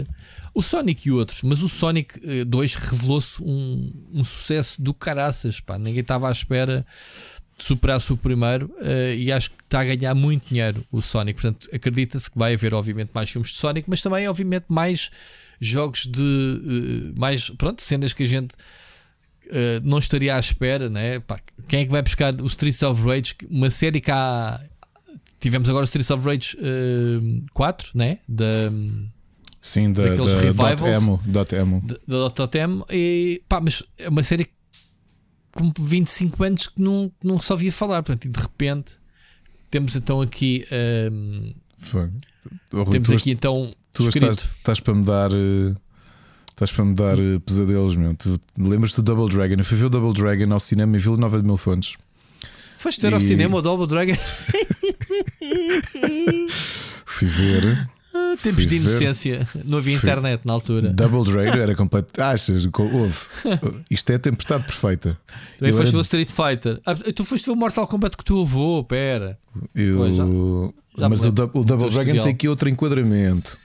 O 0.53 0.61
Sonic 0.61 1.09
e 1.09 1.13
outros, 1.13 1.43
mas 1.43 1.63
o 1.63 1.69
Sonic 1.69 2.19
2 2.45 2.75
eh, 2.75 2.79
revelou-se 2.91 3.41
um, 3.41 3.93
um 4.13 4.25
sucesso 4.25 4.83
do 4.83 4.93
caraças, 4.93 5.61
pá. 5.61 5.79
Ninguém 5.79 6.01
estava 6.01 6.29
à 6.29 6.33
espera 6.33 6.85
superasse 7.65 8.13
o 8.13 8.17
primeiro 8.17 8.67
uh, 8.81 9.15
e 9.15 9.31
acho 9.31 9.51
que 9.51 9.63
está 9.63 9.81
a 9.81 9.85
ganhar 9.85 10.15
muito 10.15 10.49
dinheiro 10.49 10.85
o 10.91 11.01
Sonic. 11.01 11.41
Portanto, 11.41 11.69
acredita-se 11.73 12.31
que 12.31 12.39
vai 12.39 12.55
haver, 12.55 12.75
obviamente, 12.75 13.11
mais 13.15 13.31
filmes 13.31 13.51
de 13.51 13.57
Sonic, 13.57 13.89
mas 13.89 14.03
também, 14.03 14.29
obviamente, 14.29 14.67
mais 14.69 15.11
jogos 15.61 16.07
de 16.07 16.23
uh, 16.23 17.19
mais 17.19 17.51
pronto, 17.51 17.83
cenas 17.83 18.13
que 18.13 18.23
a 18.23 18.27
gente 18.27 18.55
uh, 18.55 19.81
não 19.83 19.99
estaria 19.99 20.35
à 20.35 20.41
espera, 20.41 20.89
né? 20.89 21.21
Pá, 21.21 21.39
quem 21.69 21.81
é 21.81 21.85
que 21.85 21.91
vai 21.91 22.03
buscar 22.03 22.35
o 22.41 22.47
Streets 22.47 22.83
of 22.83 23.05
Rage? 23.05 23.35
Uma 23.49 23.71
série 23.71 24.01
que 24.01 24.11
há. 24.11 24.61
Tivemos 25.39 25.69
agora 25.69 25.83
o 25.83 25.85
Streets 25.85 26.11
of 26.11 26.25
Rage 26.25 26.57
uh, 26.57 27.45
4, 27.53 27.91
né? 27.95 28.19
Da. 28.29 28.71
Sim, 29.63 29.93
da, 29.93 30.05
daqueles 30.05 30.33
da, 30.33 30.41
revivals. 30.41 30.81
Dot 30.81 30.91
emo, 30.91 31.21
dot 31.27 31.55
emo. 31.55 31.83
Da, 32.07 32.29
dot 32.29 32.59
emo. 32.59 32.87
E 32.91 33.43
pá, 33.47 33.61
mas 33.61 33.83
é 33.99 34.09
uma 34.09 34.23
série 34.23 34.45
que 34.47 34.53
com 35.53 35.73
25 35.79 36.45
anos 36.45 36.67
que 36.69 36.81
não, 36.81 37.11
não 37.23 37.41
só 37.41 37.55
ouvia 37.55 37.73
falar. 37.73 38.03
Portanto, 38.03 38.25
e 38.27 38.29
de 38.29 38.41
repente 38.41 38.95
temos 39.71 39.95
então 39.97 40.21
aqui. 40.21 40.67
Um, 41.13 41.53
Rui, 41.93 42.11
temos 42.91 43.11
aqui 43.11 43.31
então. 43.31 43.73
Tu 43.93 44.09
estás, 44.09 44.39
estás, 44.39 44.81
para 44.81 44.95
me 44.95 45.05
dar. 45.05 45.33
Uh, 45.33 45.77
estás 46.51 46.73
para 46.73 46.85
me 46.85 46.95
dar 46.95 47.19
uh, 47.19 47.41
pesadelos, 47.41 47.97
meu. 47.97 48.15
Tu 48.15 48.41
lembras-te 48.57 48.97
do 48.97 49.03
Double 49.03 49.29
Dragon? 49.35 49.57
Eu 49.59 49.65
fui 49.65 49.77
ver 49.77 49.87
o 49.87 49.91
Double 49.91 50.13
Dragon 50.13 50.53
ao 50.53 50.61
cinema 50.61 50.97
em 50.97 51.01
Vila 51.01 51.17
Nova 51.17 51.41
de 51.41 51.47
Mil 51.47 51.57
Fontes. 51.57 51.95
Foste 52.77 53.03
ver 53.03 53.13
e... 53.13 53.15
ao 53.15 53.21
cinema 53.21 53.59
o 53.59 53.63
Double 53.63 53.87
Dragon? 53.87 54.17
fui 57.05 57.29
ver. 57.29 57.89
Tempos 58.43 58.67
de 58.67 58.77
inocência, 58.77 59.49
não 59.65 59.79
havia 59.79 59.95
internet 59.95 60.43
na 60.45 60.53
altura. 60.53 60.93
Double 60.93 61.25
Dragon 61.31 61.59
era 61.59 61.75
completo. 61.75 62.21
Achas? 62.21 62.67
Houve. 62.67 63.19
Isto 63.91 64.11
é 64.11 64.15
a 64.17 64.19
tempestade 64.19 64.65
perfeita. 64.65 65.19
Também 65.59 65.73
foste 65.73 65.91
era... 65.91 65.99
o 65.99 66.01
Street 66.01 66.29
Fighter. 66.29 66.81
Ah, 66.85 66.95
tu 66.95 67.25
foste 67.25 67.47
ver 67.47 67.53
o 67.53 67.57
Mortal 67.57 67.87
Kombat 67.87 68.17
que 68.17 68.25
tu 68.25 68.43
avô, 68.43 68.83
pera. 68.85 69.39
Eu... 69.75 69.97
Pois, 69.99 70.17
já, 70.17 70.25
já 70.99 71.09
Mas 71.09 71.25
o, 71.25 71.29
o 71.29 71.65
Double 71.65 71.91
Dragon 71.91 72.13
tem 72.23 72.33
aqui 72.33 72.49
outro 72.49 72.69
enquadramento. 72.69 73.59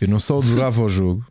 Eu 0.00 0.08
não 0.08 0.18
só 0.18 0.38
adorava 0.38 0.82
o 0.82 0.88
jogo, 0.88 1.26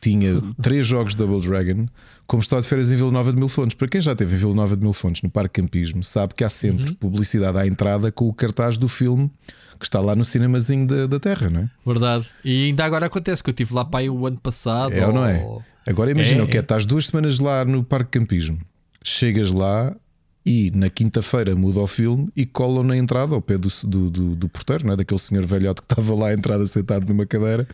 tinha 0.00 0.40
três 0.62 0.86
jogos 0.86 1.14
de 1.14 1.18
Double 1.18 1.46
Dragon, 1.46 1.86
como 2.26 2.42
estava 2.42 2.62
de 2.62 2.68
férias 2.68 2.92
em 2.92 2.96
Vila 2.96 3.10
Nova 3.10 3.32
de 3.32 3.38
Mil 3.38 3.48
Fontes. 3.48 3.74
Para 3.74 3.88
quem 3.88 4.00
já 4.00 4.14
teve 4.14 4.34
em 4.34 4.38
Vila 4.38 4.54
Nova 4.54 4.76
de 4.76 4.82
Mil 4.82 4.92
Fontes, 4.92 5.22
no 5.22 5.30
Parque 5.30 5.60
Campismo, 5.60 6.02
sabe 6.02 6.34
que 6.34 6.44
há 6.44 6.48
sempre 6.48 6.90
uhum. 6.90 6.94
publicidade 6.94 7.58
à 7.58 7.66
entrada 7.66 8.10
com 8.10 8.28
o 8.28 8.32
cartaz 8.32 8.78
do 8.78 8.88
filme 8.88 9.30
que 9.80 9.86
está 9.86 9.98
lá 9.98 10.14
no 10.14 10.24
cinemazinho 10.24 10.86
da, 10.86 11.06
da 11.06 11.18
Terra, 11.18 11.48
não 11.48 11.62
é? 11.62 11.70
Verdade. 11.84 12.26
E 12.44 12.66
ainda 12.66 12.84
agora 12.84 13.06
acontece 13.06 13.42
que 13.42 13.48
eu 13.48 13.52
estive 13.52 13.74
lá 13.74 13.84
para 13.84 14.00
aí 14.00 14.10
o 14.10 14.26
ano 14.26 14.38
passado. 14.38 14.92
É 14.92 15.06
ou 15.06 15.12
não 15.12 15.24
é? 15.24 15.44
Agora 15.86 16.10
imagina 16.10 16.42
é, 16.42 16.44
o 16.44 16.46
que 16.46 16.58
é, 16.58 16.60
estás 16.60 16.84
duas 16.84 17.06
semanas 17.06 17.40
lá 17.40 17.64
no 17.64 17.82
Parque 17.82 18.18
Campismo, 18.18 18.60
chegas 19.02 19.50
lá 19.50 19.96
e 20.44 20.70
na 20.74 20.90
quinta-feira 20.90 21.56
muda 21.56 21.80
o 21.80 21.86
filme 21.86 22.28
e 22.36 22.44
colam 22.44 22.84
na 22.84 22.96
entrada 22.96 23.34
ao 23.34 23.42
pé 23.42 23.56
do, 23.56 23.68
do, 23.84 24.10
do, 24.10 24.36
do 24.36 24.48
porteiro, 24.48 24.86
não 24.86 24.92
é? 24.92 24.96
daquele 24.96 25.18
senhor 25.20 25.44
velhote 25.46 25.80
que 25.80 25.92
estava 25.92 26.14
lá 26.14 26.28
à 26.28 26.34
entrada 26.34 26.66
sentado 26.66 27.06
numa 27.08 27.26
cadeira, 27.26 27.66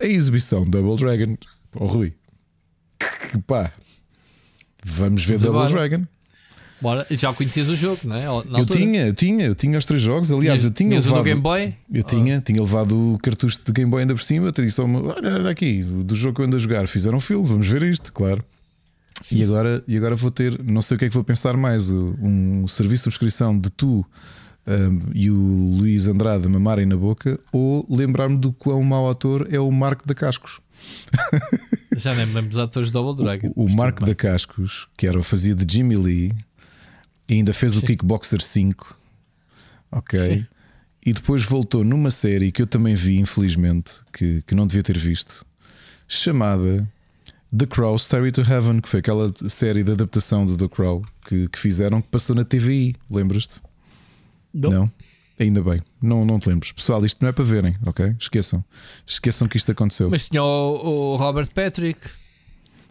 a 0.00 0.06
exibição 0.06 0.64
Double 0.64 0.96
Dragon. 0.96 1.36
Oh 1.74 1.86
Rui, 1.86 2.12
pá, 3.46 3.72
vamos 4.84 5.24
ver 5.24 5.38
Double 5.38 5.72
Dragon. 5.72 6.04
Bora. 6.82 7.06
Já 7.10 7.32
conhecias 7.32 7.68
o 7.68 7.76
jogo, 7.76 8.00
não 8.04 8.16
é? 8.16 8.26
Eu 8.26 8.66
tinha, 8.66 9.06
eu 9.06 9.14
tinha, 9.14 9.46
eu 9.46 9.54
tinha 9.54 9.78
os 9.78 9.86
três 9.86 10.02
jogos. 10.02 10.32
Aliás, 10.32 10.64
eu 10.64 10.70
tinha 10.72 11.00
do 11.00 11.04
levado. 11.04 11.24
Game 11.24 11.40
Boy? 11.40 11.74
Eu 11.92 12.02
tinha, 12.02 12.40
tinha 12.40 12.60
levado 12.60 13.14
o 13.14 13.18
cartucho 13.18 13.60
de 13.64 13.72
Game 13.72 13.90
Boy 13.90 14.02
ainda 14.02 14.14
por 14.14 14.22
cima. 14.22 14.48
Eu 14.48 14.52
disse: 14.52 14.80
"Oh, 14.80 14.84
olha, 14.84 15.34
olha 15.34 15.50
aqui, 15.50 15.82
do 15.82 16.16
jogo 16.16 16.34
que 16.34 16.42
eu 16.42 16.46
ando 16.46 16.56
a 16.56 16.58
jogar, 16.58 16.86
fizeram 16.88 17.18
um 17.18 17.20
filme, 17.20 17.46
vamos 17.46 17.68
ver 17.68 17.84
isto, 17.84 18.12
claro. 18.12 18.44
E 19.30 19.44
agora, 19.44 19.82
e 19.86 19.96
agora 19.96 20.16
vou 20.16 20.30
ter, 20.30 20.60
não 20.64 20.82
sei 20.82 20.96
o 20.96 20.98
que 20.98 21.04
é 21.04 21.08
que 21.08 21.14
vou 21.14 21.22
pensar 21.22 21.56
mais, 21.56 21.90
um 21.90 22.66
serviço 22.66 23.02
de 23.02 23.04
subscrição 23.04 23.56
de 23.56 23.70
tu 23.70 24.04
um, 24.66 24.98
e 25.14 25.30
o 25.30 25.76
Luís 25.78 26.08
Andrade 26.08 26.48
mamarem 26.48 26.86
na 26.86 26.96
boca, 26.96 27.38
ou 27.52 27.86
lembrar-me 27.88 28.36
do 28.36 28.52
quão 28.52 28.82
mau 28.82 29.08
ator 29.08 29.46
é 29.50 29.60
o 29.60 29.70
Marco 29.70 30.06
da 30.06 30.14
Cascos. 30.14 30.60
Já 31.96 32.14
nem 32.14 32.26
me 32.26 32.34
lembro 32.34 32.50
dos 32.50 32.58
atores 32.58 32.88
de 32.88 32.92
Double 32.92 33.14
Dragon. 33.22 33.52
O, 33.54 33.64
o 33.66 33.70
Marco 33.70 34.04
da 34.04 34.14
Cascos, 34.14 34.88
que 34.96 35.06
era 35.06 35.18
o 35.18 35.22
fazia 35.22 35.54
de 35.54 35.72
Jimmy 35.72 35.96
Lee, 35.96 36.32
e 37.28 37.34
ainda 37.34 37.52
fez 37.52 37.76
o 37.76 37.80
Sim. 37.80 37.86
Kickboxer 37.86 38.40
5. 38.40 38.96
Ok. 39.90 40.18
Sim. 40.18 40.46
E 41.04 41.12
depois 41.12 41.42
voltou 41.42 41.82
numa 41.82 42.10
série 42.10 42.52
que 42.52 42.62
eu 42.62 42.66
também 42.66 42.94
vi, 42.94 43.18
infelizmente, 43.18 44.00
que, 44.12 44.42
que 44.42 44.54
não 44.54 44.66
devia 44.66 44.82
ter 44.82 44.96
visto, 44.96 45.44
chamada 46.06 46.88
The 47.56 47.66
Crow 47.66 47.98
Stairway 47.98 48.30
to 48.30 48.42
Heaven, 48.42 48.80
que 48.80 48.88
foi 48.88 49.00
aquela 49.00 49.32
série 49.48 49.82
de 49.82 49.92
adaptação 49.92 50.46
de 50.46 50.56
The 50.56 50.68
Crow 50.68 51.04
que, 51.26 51.48
que 51.48 51.58
fizeram, 51.58 52.00
que 52.00 52.08
passou 52.08 52.36
na 52.36 52.44
TVI. 52.44 52.94
Lembras-te? 53.10 53.60
Não. 54.54 54.90
Ainda 55.40 55.60
bem, 55.62 55.80
não, 56.00 56.24
não 56.24 56.38
te 56.38 56.48
lembres. 56.48 56.70
Pessoal, 56.72 57.04
isto 57.04 57.20
não 57.20 57.28
é 57.28 57.32
para 57.32 57.42
verem, 57.42 57.74
ok? 57.84 58.14
Esqueçam. 58.20 58.64
Esqueçam 59.06 59.48
que 59.48 59.56
isto 59.56 59.72
aconteceu. 59.72 60.08
Mas 60.08 60.28
tinha 60.28 60.42
o, 60.42 61.14
o 61.14 61.16
Robert 61.16 61.48
Patrick. 61.52 62.00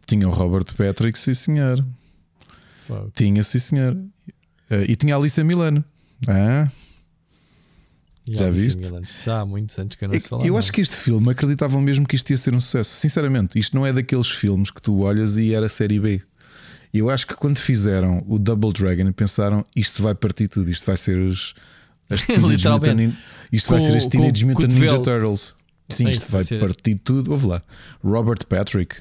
Tinha 0.05 0.27
o 0.27 0.31
Robert 0.31 0.65
Patrick, 0.75 1.17
sim 1.17 1.33
senhor. 1.33 1.85
Tinha, 3.15 3.41
sim 3.43 3.59
senhor. 3.59 3.97
Eh, 4.71 4.85
e 4.89 4.95
tinha 4.95 5.13
a 5.15 5.17
Alicia 5.17 5.43
Milano. 5.43 5.83
Ah, 6.27 6.67
Já 8.27 8.49
viste? 8.49 8.81
Já 9.25 9.41
há 9.41 9.45
muitos 9.45 9.77
anos 9.77 9.95
que 9.95 10.05
eu 10.05 10.09
não 10.09 10.19
se 10.19 10.27
fala. 10.29 10.45
eu 10.45 10.57
acho 10.57 10.71
que 10.71 10.79
este 10.81 10.95
filme 10.95 11.29
acreditavam 11.31 11.81
mesmo 11.81 12.07
que 12.07 12.15
isto 12.15 12.29
ia 12.29 12.37
ser 12.37 12.55
um 12.55 12.59
sucesso. 12.59 12.95
Sinceramente, 12.95 13.59
isto 13.59 13.75
não 13.75 13.85
é 13.85 13.91
daqueles 13.91 14.29
filmes 14.29 14.71
que 14.71 14.81
tu 14.81 14.99
olhas 15.01 15.37
e 15.37 15.53
era 15.53 15.67
série 15.67 15.99
B. 15.99 16.21
Eu 16.93 17.09
acho 17.09 17.25
que 17.27 17.33
quando 17.35 17.57
fizeram 17.57 18.23
o 18.27 18.37
Double 18.37 18.71
Dragon 18.73 19.11
pensaram 19.13 19.65
isto 19.75 20.03
vai 20.03 20.13
partir 20.13 20.47
tudo, 20.47 20.69
isto 20.69 20.85
vai 20.85 20.97
ser 20.97 21.17
os, 21.17 21.53
as. 22.09 22.25
Mutant 22.37 23.13
isto 23.51 23.69
vai 23.69 23.79
Com- 23.79 23.85
ser 23.87 23.97
as 23.97 24.07
Teenage 24.07 24.45
Mutant 24.45 24.71
Ninja. 24.73 24.99
Turtles. 24.99 25.55
Sim, 25.89 26.07
É 26.07 26.11
isto 26.11 26.23
vai 26.31 26.41
vai 26.41 26.43
ser- 26.43 26.59
partir 26.59 26.95
tudo. 26.95 27.31
Ouve 27.31 27.47
lá, 27.47 27.61
Robert 28.03 28.45
Patrick. 28.47 28.95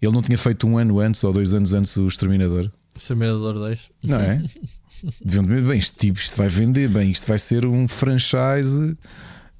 Ele 0.00 0.12
não 0.12 0.22
tinha 0.22 0.38
feito 0.38 0.66
um 0.66 0.76
ano 0.78 0.98
antes 1.00 1.22
ou 1.24 1.32
dois 1.32 1.52
anos 1.54 1.72
antes 1.74 1.96
o 1.96 2.06
Exterminador. 2.06 2.70
Exterminador 2.96 3.54
2. 3.54 3.80
Não 4.04 4.20
é? 4.20 4.42
Deviam 5.24 5.44
dizer, 5.44 5.62
bem, 5.62 5.78
este 5.78 5.96
tipo, 5.98 6.18
isto 6.18 6.36
vai 6.36 6.48
vender 6.48 6.88
bem, 6.88 7.10
isto 7.10 7.26
vai 7.26 7.38
ser 7.38 7.66
um 7.66 7.86
franchise. 7.86 8.96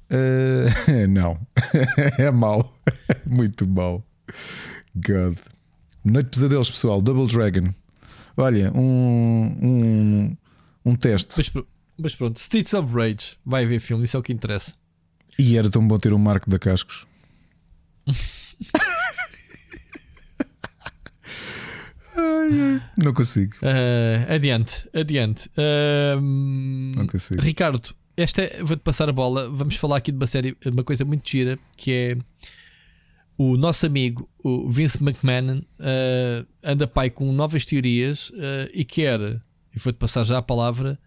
eh, 0.09 1.07
não, 1.09 1.39
é 2.17 2.31
mau, 2.31 2.77
muito 3.25 3.67
mau. 3.67 4.05
God, 4.95 5.37
Noite 6.03 6.25
de 6.25 6.31
Pesadelos, 6.31 6.71
pessoal. 6.71 7.01
Double 7.01 7.27
Dragon. 7.27 7.69
Olha, 8.37 8.71
um, 8.73 9.57
um, 9.61 10.37
um 10.85 10.95
teste. 10.95 11.33
Mas, 11.37 11.65
mas 11.97 12.15
pronto, 12.15 12.37
Streets 12.37 12.73
of 12.73 12.93
Rage. 12.93 13.37
Vai 13.45 13.65
haver 13.65 13.79
filme, 13.79 14.05
isso 14.05 14.15
é 14.15 14.19
o 14.19 14.23
que 14.23 14.31
interessa. 14.31 14.73
E 15.37 15.57
era 15.57 15.69
tão 15.69 15.85
bom 15.87 15.97
ter 15.99 16.13
um 16.13 16.17
Marco 16.17 16.49
da 16.49 16.57
Cascos. 16.57 17.05
Não 22.97 23.13
consigo. 23.13 23.53
Ah, 23.61 24.33
adiante, 24.35 24.87
adiante. 24.93 25.49
Ahm, 25.57 26.91
Não 26.95 27.07
consigo. 27.07 27.41
Ricardo, 27.41 27.93
esta 28.15 28.41
é- 28.43 28.63
vou-te 28.63 28.81
passar 28.81 29.09
a 29.09 29.13
bola. 29.13 29.49
Vamos 29.49 29.75
falar 29.77 29.97
aqui 29.97 30.11
de 30.11 30.17
uma 30.17 30.27
série, 30.27 30.55
de 30.59 30.69
uma 30.69 30.83
coisa 30.83 31.05
muito 31.05 31.29
gira 31.29 31.57
que 31.75 31.91
é 31.91 32.17
o 33.37 33.55
nosso 33.55 33.85
amigo, 33.85 34.27
o 34.43 34.67
Vince 34.69 34.97
McMahon, 35.03 35.61
ah, 35.79 36.45
anda 36.63 36.87
pai 36.87 37.09
com 37.09 37.31
novas 37.31 37.63
teorias 37.65 38.31
ah, 38.35 38.69
e 38.73 38.83
quer, 38.83 39.19
e 39.75 39.79
vou-te 39.79 39.97
passar 39.97 40.23
já 40.23 40.37
a 40.39 40.41
palavra, 40.41 40.97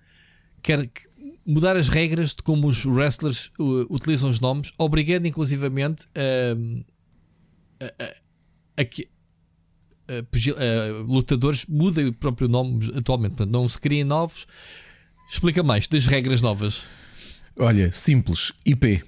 quer 0.62 0.86
que- 0.86 1.08
mudar 1.46 1.76
as 1.76 1.88
regras 1.88 2.30
de 2.34 2.42
como 2.44 2.68
os 2.68 2.84
wrestlers 2.84 3.50
uh, 3.58 3.86
utilizam 3.92 4.30
os 4.30 4.38
nomes, 4.38 4.72
obrigando 4.78 5.26
inclusivamente 5.26 6.06
a, 6.14 7.84
a- 8.04 8.14
a 8.76 8.84
que 8.84 9.02
a 9.02 9.06
pugil- 9.06 9.19
a 10.18 11.02
lutadores 11.06 11.64
mudem 11.66 12.06
o 12.08 12.12
próprio 12.12 12.48
nome 12.48 12.92
atualmente, 12.96 13.30
portanto, 13.32 13.52
não 13.52 13.68
se 13.68 13.80
criem 13.80 14.04
novos. 14.04 14.46
Explica 15.30 15.62
mais 15.62 15.86
das 15.88 16.06
regras 16.06 16.40
novas. 16.42 16.82
Olha, 17.58 17.92
simples, 17.92 18.52
IP. 18.66 19.02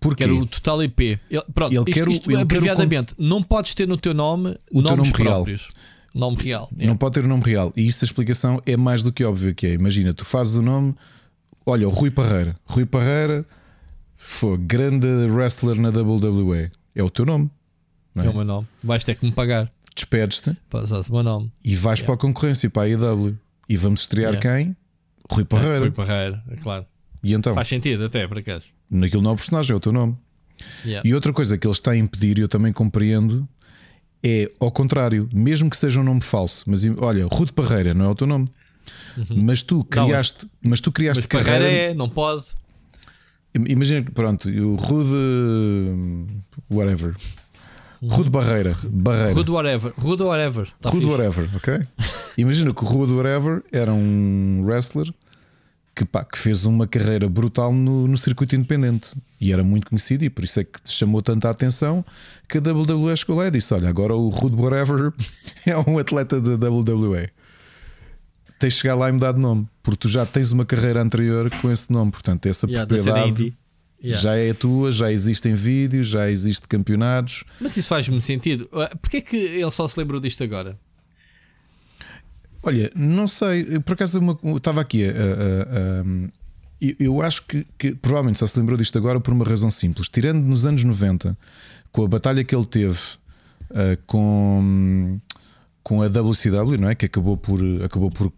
Porquê? 0.00 0.24
Quero 0.24 0.40
o 0.40 0.46
total 0.46 0.82
IP. 0.82 1.20
Ele, 1.30 1.42
pronto, 1.54 1.72
Ele 1.72 1.78
isto, 1.80 1.92
quer 1.92 2.08
o- 2.08 2.10
isto 2.10 2.28
quer 2.30 2.38
abreviadamente, 2.38 3.14
não 3.18 3.42
podes 3.42 3.74
ter 3.74 3.86
no 3.86 3.98
teu 3.98 4.14
nome 4.14 4.50
O 4.72 4.82
teu 4.82 4.96
nomes 4.96 5.10
nome 5.12 5.22
real. 5.24 5.34
próprios. 5.36 5.68
Nome 6.14 6.42
real. 6.42 6.68
Não 6.76 6.96
pode 6.96 7.14
ter 7.14 7.24
o 7.24 7.28
nome 7.28 7.42
real. 7.44 7.72
E 7.76 7.86
isso 7.86 8.04
a 8.04 8.06
explicação 8.06 8.60
é 8.66 8.76
mais 8.76 9.02
do 9.02 9.12
que 9.12 9.22
óbvio 9.22 9.54
que 9.54 9.66
é. 9.66 9.74
Imagina, 9.74 10.12
tu 10.12 10.24
fazes 10.24 10.56
o 10.56 10.62
nome, 10.62 10.94
olha, 11.64 11.86
o 11.86 11.90
Rui 11.90 12.10
Parreira. 12.10 12.56
Rui 12.64 12.84
Parreira 12.84 13.46
foi 14.16 14.56
grande 14.58 15.06
wrestler 15.28 15.76
na 15.80 15.90
WWE. 15.90 16.70
É 16.96 17.02
o 17.02 17.10
teu 17.10 17.24
nome. 17.24 17.48
É, 18.16 18.28
o 18.28 18.34
meu 18.34 18.44
nome. 18.44 18.66
Vais 18.82 19.02
ter 19.04 19.14
que 19.14 19.24
me 19.24 19.32
pagar. 19.32 19.70
Despedes-te 19.94 20.56
usares 20.72 21.08
o 21.08 21.12
meu 21.12 21.22
nome. 21.22 21.52
e 21.64 21.74
vais 21.76 22.00
para 22.02 22.14
a 22.14 22.16
concorrência, 22.16 22.68
para 22.70 22.82
a 22.82 22.84
AEW. 22.86 23.36
E 23.68 23.76
vamos 23.76 24.00
estrear 24.00 24.34
Yeah. 24.34 24.64
quem? 24.64 24.76
Rui 25.30 25.44
Parreira. 25.44 25.78
Rui 25.80 25.90
Parreira, 25.90 26.42
é 26.50 26.56
claro. 26.56 26.86
E 27.22 27.32
então, 27.34 27.54
Faz 27.54 27.68
sentido, 27.68 28.04
até 28.04 28.26
por 28.26 28.38
acaso. 28.38 28.66
naquele 28.90 29.22
novo 29.22 29.36
personagem 29.36 29.72
é 29.72 29.76
o 29.76 29.80
teu 29.80 29.92
nome. 29.92 30.16
Yeah. 30.84 31.08
E 31.08 31.14
outra 31.14 31.32
coisa 31.32 31.56
que 31.56 31.66
ele 31.66 31.72
está 31.72 31.92
a 31.92 31.96
impedir, 31.96 32.38
e 32.38 32.40
eu 32.40 32.48
também 32.48 32.72
compreendo, 32.72 33.46
é 34.22 34.50
ao 34.58 34.70
contrário, 34.72 35.28
mesmo 35.32 35.68
que 35.70 35.76
seja 35.76 36.00
um 36.00 36.04
nome 36.04 36.20
falso, 36.20 36.64
mas 36.68 36.82
olha, 36.98 37.26
Rude 37.26 37.52
Parreira 37.52 37.94
não 37.94 38.06
é 38.06 38.08
o 38.08 38.14
teu 38.14 38.26
nome. 38.26 38.50
Mas 39.28 39.62
tu 39.62 39.84
criaste, 39.84 40.46
mas, 40.62 40.80
tu 40.80 40.90
criaste 40.90 41.22
Uhum. 41.22 41.28
Mas 41.32 41.42
carreira. 41.44 41.64
Parreira 41.64 41.82
é, 41.92 41.94
não 41.94 42.08
pode. 42.08 42.46
Imagina, 43.54 44.02
pronto, 44.12 44.48
o 44.48 44.74
Rude. 44.76 45.10
Whatever. 46.70 47.14
Rude 48.02 48.30
Barreira. 48.30 48.76
Barreira. 48.90 49.34
Rude 49.34 49.50
whatever. 49.50 49.92
Rude 49.98 50.22
whatever. 50.22 50.68
Tá 50.80 50.88
Rude 50.90 51.04
fixe. 51.04 51.16
Whatever, 51.18 51.56
ok? 51.56 51.80
Imagina 52.38 52.72
que 52.72 52.82
o 52.82 52.86
Rude 52.86 53.12
Whatever 53.12 53.62
era 53.70 53.92
um 53.92 54.62
wrestler 54.64 55.12
que, 55.94 56.04
pá, 56.04 56.24
que 56.24 56.38
fez 56.38 56.64
uma 56.64 56.86
carreira 56.86 57.28
brutal 57.28 57.74
no, 57.74 58.08
no 58.08 58.16
circuito 58.16 58.56
independente 58.56 59.10
e 59.40 59.52
era 59.52 59.62
muito 59.62 59.86
conhecido 59.88 60.24
e 60.24 60.30
por 60.30 60.44
isso 60.44 60.60
é 60.60 60.64
que 60.64 60.78
chamou 60.84 61.20
tanta 61.20 61.50
atenção 61.50 62.04
que 62.48 62.56
a 62.56 62.60
WWE 62.60 63.14
chegou 63.16 63.36
lá 63.36 63.48
e 63.48 63.50
disse: 63.50 63.74
Olha, 63.74 63.88
agora 63.88 64.14
o 64.14 64.28
Rude 64.30 64.56
Whatever 64.56 65.12
é 65.66 65.76
um 65.90 65.98
atleta 65.98 66.40
da 66.40 66.70
WWE. 66.70 67.28
Tens 68.58 68.74
de 68.74 68.80
chegar 68.80 68.94
lá 68.94 69.08
e 69.08 69.12
mudar 69.12 69.32
de 69.32 69.40
nome, 69.40 69.66
porque 69.82 69.98
tu 69.98 70.08
já 70.08 70.24
tens 70.24 70.52
uma 70.52 70.64
carreira 70.64 71.02
anterior 71.02 71.50
com 71.60 71.70
esse 71.70 71.90
nome, 71.92 72.10
portanto, 72.10 72.46
essa 72.46 72.66
Yeah, 72.66 72.86
propriedade. 72.86 73.56
Yeah. 74.02 74.22
já 74.22 74.34
é 74.36 74.54
tua, 74.54 74.90
já 74.90 75.12
existem 75.12 75.52
vídeos, 75.54 76.06
já 76.08 76.30
existem 76.30 76.66
campeonatos. 76.68 77.44
Mas 77.60 77.76
isso 77.76 77.88
faz-me 77.88 78.18
sentido. 78.20 78.68
Ah, 78.72 78.96
Porquê 79.00 79.18
é 79.18 79.20
que 79.20 79.36
ele 79.36 79.70
só 79.70 79.86
se 79.86 79.98
lembrou 79.98 80.18
disto 80.20 80.42
agora? 80.42 80.78
Olha, 82.62 82.90
não 82.94 83.26
sei, 83.26 83.78
por 83.80 83.94
acaso 83.94 84.18
uma- 84.18 84.38
estava 84.56 84.80
aqui 84.80 85.04
a. 85.04 85.10
a- 85.10 85.12
a- 85.12 86.00
a- 86.02 86.94
eu- 86.98 87.20
acho 87.22 87.42
que, 87.46 87.66
que 87.78 87.94
provavelmente 87.94 88.38
só 88.38 88.46
se 88.46 88.58
lembrou 88.58 88.76
disto 88.78 88.96
agora 88.98 89.20
por 89.20 89.32
uma 89.32 89.44
razão 89.44 89.70
simples. 89.70 90.08
Tirando 90.08 90.42
nos 90.44 90.64
anos 90.66 90.82
90, 90.84 91.36
com 91.92 92.04
a 92.04 92.08
batalha 92.08 92.42
que 92.44 92.54
ele 92.54 92.64
teve 92.66 92.98
ah, 93.70 93.98
com, 94.06 95.18
com 95.82 96.02
a 96.02 96.06
WCW, 96.08 96.78
não 96.78 96.88
é? 96.88 96.94
Que 96.94 97.06
acabou 97.06 97.36
por, 97.36 97.60
acabou 97.84 98.10
por 98.10 98.32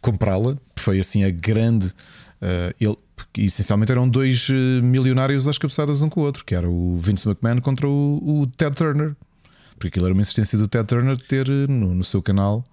comprá-la, 0.00 0.56
foi 0.76 0.98
assim 1.00 1.24
a 1.24 1.30
grande. 1.30 1.92
Ah, 2.42 2.72
ele, 2.80 2.96
porque 3.16 3.42
essencialmente 3.42 3.90
eram 3.92 4.08
dois 4.08 4.48
eh, 4.50 4.80
milionários 4.82 5.46
às 5.48 5.58
cabeçadas 5.58 6.02
um 6.02 6.08
com 6.08 6.20
o 6.20 6.24
outro, 6.24 6.44
que 6.44 6.54
era 6.54 6.68
o 6.68 6.96
Vince 6.96 7.28
McMahon 7.28 7.60
contra 7.60 7.88
o, 7.88 8.40
o 8.42 8.46
Ted 8.56 8.74
Turner. 8.76 9.14
Porque 9.74 9.88
aquilo 9.88 10.06
era 10.06 10.12
uma 10.14 10.22
insistência 10.22 10.58
do 10.58 10.66
Ted 10.68 10.86
Turner 10.86 11.16
ter 11.16 11.48
eh, 11.48 11.66
no, 11.68 11.94
no 11.94 12.02
seu 12.04 12.20
canal. 12.22 12.64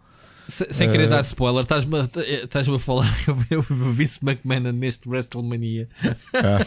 Se- 0.47 0.67
sem 0.71 0.87
Eh, 0.87 0.91
querer 0.91 1.07
dar 1.09 1.21
spoiler, 1.21 1.63
estás-me 1.63 1.97
a, 1.99 2.07
estás-me 2.43 2.75
a 2.75 2.79
falar 2.79 3.11
que 3.23 3.29
eu 3.31 3.35
vi 3.35 3.55
o 3.73 3.91
Vince 3.93 4.19
McMahon 4.21 4.71
neste 4.71 5.09
WrestleMania. 5.09 5.87
Ah. 6.33 6.59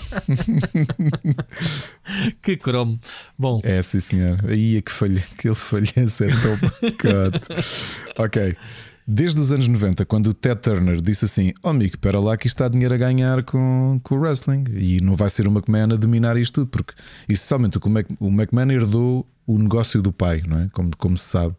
que 2.43 2.57
cromo. 2.57 2.99
Bom, 3.39 3.61
É, 3.62 3.81
sim, 3.83 4.01
senhor. 4.01 4.39
Aí 4.49 4.77
é 4.77 4.83
que 4.83 4.91
falha, 4.91 5.23
que 5.39 5.49
ele 5.49 5.55
falhança 5.55 6.25
é 6.25 6.29
tão 6.29 6.59
God. 7.01 7.37
Ok. 8.19 8.57
Desde 9.10 9.40
os 9.40 9.51
anos 9.52 9.66
90, 9.66 10.05
quando 10.05 10.26
o 10.26 10.35
Ted 10.35 10.60
Turner 10.60 11.01
disse 11.01 11.24
assim: 11.24 11.55
Oh, 11.62 11.70
amigo, 11.70 11.94
espera 11.94 12.20
lá 12.20 12.36
que 12.36 12.47
isto 12.47 12.56
está 12.56 12.68
dinheiro 12.68 12.93
a 12.93 12.98
ganhar 12.98 13.43
com, 13.43 13.98
com 14.02 14.14
o 14.16 14.18
wrestling 14.20 14.64
e 14.74 15.01
não 15.01 15.14
vai 15.16 15.30
ser 15.30 15.48
o 15.48 15.51
McMahon 15.51 15.94
a 15.94 15.97
dominar 15.97 16.36
isto 16.36 16.56
tudo, 16.60 16.66
porque 16.68 16.93
essencialmente 17.26 17.78
o, 17.82 17.89
Mac- 17.89 18.10
o 18.20 18.28
McMahon 18.28 18.70
herdou 18.70 19.26
o 19.47 19.59
negócio 19.59 20.02
do 20.02 20.12
pai, 20.12 20.43
não 20.47 20.59
é? 20.60 20.68
Como, 20.72 20.94
como 20.98 21.16
se 21.16 21.24
sabe. 21.24 21.55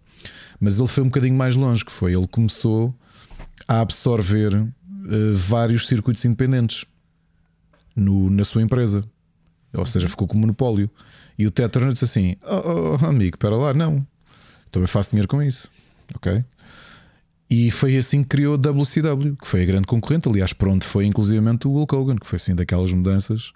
Mas 0.59 0.77
ele 0.77 0.87
foi 0.87 1.01
um 1.01 1.07
bocadinho 1.07 1.33
mais 1.35 1.55
longe, 1.55 1.83
que 1.83 1.91
foi 1.91 2.13
ele 2.13 2.27
começou 2.27 2.93
a 3.67 3.79
absorver 3.81 4.53
uh, 4.53 4.67
vários 5.33 5.87
circuitos 5.87 6.23
independentes 6.25 6.85
no, 7.95 8.29
na 8.29 8.43
sua 8.43 8.61
empresa. 8.61 9.03
Ou 9.73 9.87
seja, 9.87 10.07
ficou 10.07 10.27
com 10.27 10.37
monopólio. 10.37 10.87
E 11.37 11.47
o 11.47 11.51
Ted 11.51 11.71
Turner 11.71 11.93
disse 11.93 12.05
assim: 12.05 12.35
oh, 12.43 12.99
oh, 13.01 13.05
amigo, 13.07 13.37
espera 13.37 13.55
lá, 13.55 13.73
não. 13.73 14.05
Também 14.71 14.85
faço 14.85 15.09
dinheiro 15.09 15.27
com 15.27 15.41
isso. 15.41 15.71
Ok? 16.15 16.43
E 17.49 17.71
foi 17.71 17.97
assim 17.97 18.21
que 18.21 18.29
criou 18.29 18.53
a 18.53 18.57
WCW, 18.57 19.35
que 19.35 19.47
foi 19.47 19.63
a 19.63 19.65
grande 19.65 19.87
concorrente. 19.87 20.29
Aliás, 20.29 20.53
por 20.53 20.67
onde 20.67 20.85
foi 20.85 21.05
inclusivamente 21.05 21.67
o 21.67 21.71
Hulk 21.71 21.95
Hogan, 21.95 22.15
que 22.15 22.27
foi 22.27 22.37
assim 22.37 22.53
daquelas 22.53 22.93
mudanças. 22.93 23.51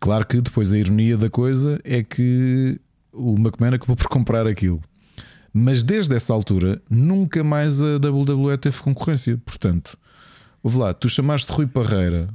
Claro 0.00 0.26
que 0.26 0.40
depois 0.40 0.72
a 0.72 0.78
ironia 0.78 1.16
da 1.16 1.30
coisa 1.30 1.80
é 1.84 2.02
que 2.02 2.80
o 3.12 3.34
McMahon 3.34 3.74
acabou 3.74 3.96
por 3.96 4.08
comprar 4.08 4.46
aquilo. 4.46 4.80
Mas 5.52 5.82
desde 5.82 6.14
essa 6.14 6.32
altura 6.32 6.82
nunca 6.90 7.42
mais 7.44 7.80
a 7.80 7.96
WWE 7.96 8.56
teve 8.58 8.80
concorrência. 8.80 9.40
Portanto, 9.44 9.96
ouve 10.62 10.78
lá, 10.78 10.92
tu 10.92 11.08
chamaste 11.08 11.50
Rui 11.52 11.66
Parreira 11.66 12.28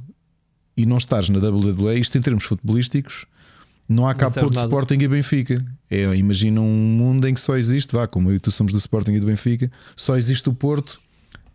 e 0.76 0.84
não 0.86 0.96
estás 0.96 1.28
na 1.28 1.38
WWE, 1.38 1.98
isto 1.98 2.18
em 2.18 2.22
termos 2.22 2.44
futebolísticos, 2.44 3.26
não 3.88 4.06
há 4.06 4.14
cá 4.14 4.30
Porto 4.30 4.56
Sporting 4.56 4.98
e 5.00 5.08
Benfica. 5.08 5.64
É, 5.90 6.14
imagina 6.16 6.60
um 6.60 6.74
mundo 6.74 7.28
em 7.28 7.34
que 7.34 7.40
só 7.40 7.56
existe, 7.56 7.92
vá, 7.94 8.06
como 8.06 8.30
eu 8.30 8.36
e 8.36 8.40
tu 8.40 8.50
somos 8.50 8.72
do 8.72 8.78
Sporting 8.78 9.12
e 9.12 9.20
do 9.20 9.26
Benfica, 9.26 9.70
só 9.94 10.16
existe 10.16 10.48
o 10.48 10.54
Porto 10.54 11.00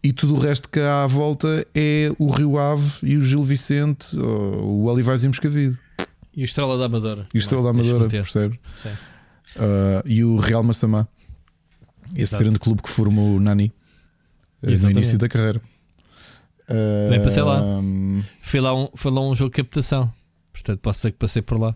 e 0.02 0.14
tudo 0.14 0.36
o 0.36 0.40
resto 0.40 0.70
que 0.70 0.80
há 0.80 1.04
à 1.04 1.08
volta 1.08 1.68
é 1.76 2.10
o 2.18 2.32
Rio 2.32 2.58
Ave 2.58 2.90
e 3.04 3.18
o 3.18 3.22
Gil 3.22 3.44
Vicente, 3.44 4.18
o 4.18 4.86
Olivais 4.86 5.24
e 5.24 5.28
Moscavido. 5.28 5.78
E 6.36 6.42
o 6.42 6.46
Estrela 6.46 6.78
da 6.78 6.86
Amadora. 6.86 7.28
E 7.34 7.38
o 7.38 7.40
Estrela 7.40 7.64
da 7.64 7.70
Amadora, 7.72 8.08
percebe? 8.08 8.60
Sim. 8.78 8.90
Uh, 9.56 10.02
e 10.06 10.24
o 10.24 10.38
Real 10.38 10.64
Massamá. 10.64 11.08
Esse 12.14 12.22
Exato. 12.22 12.44
grande 12.44 12.60
clube 12.60 12.82
que 12.82 12.90
formou 12.90 13.36
o 13.36 13.40
Nani 13.40 13.72
Exatamente. 14.64 14.84
Eh, 14.84 14.86
no 14.86 14.92
início 14.92 15.18
da 15.18 15.28
carreira. 15.28 15.62
Uh, 16.70 17.10
Nem 17.10 17.22
passei 17.22 17.44
lá. 17.44 17.62
Foi 18.42 18.60
lá, 18.60 18.76
um, 18.76 18.88
foi 18.96 19.12
lá 19.12 19.22
um 19.22 19.36
jogo 19.36 19.52
de 19.52 19.62
captação. 19.62 20.12
Portanto, 20.54 20.80
posso 20.80 21.00
dizer 21.00 21.12
que 21.12 21.18
passei 21.18 21.42
por 21.42 21.60
lá. 21.60 21.76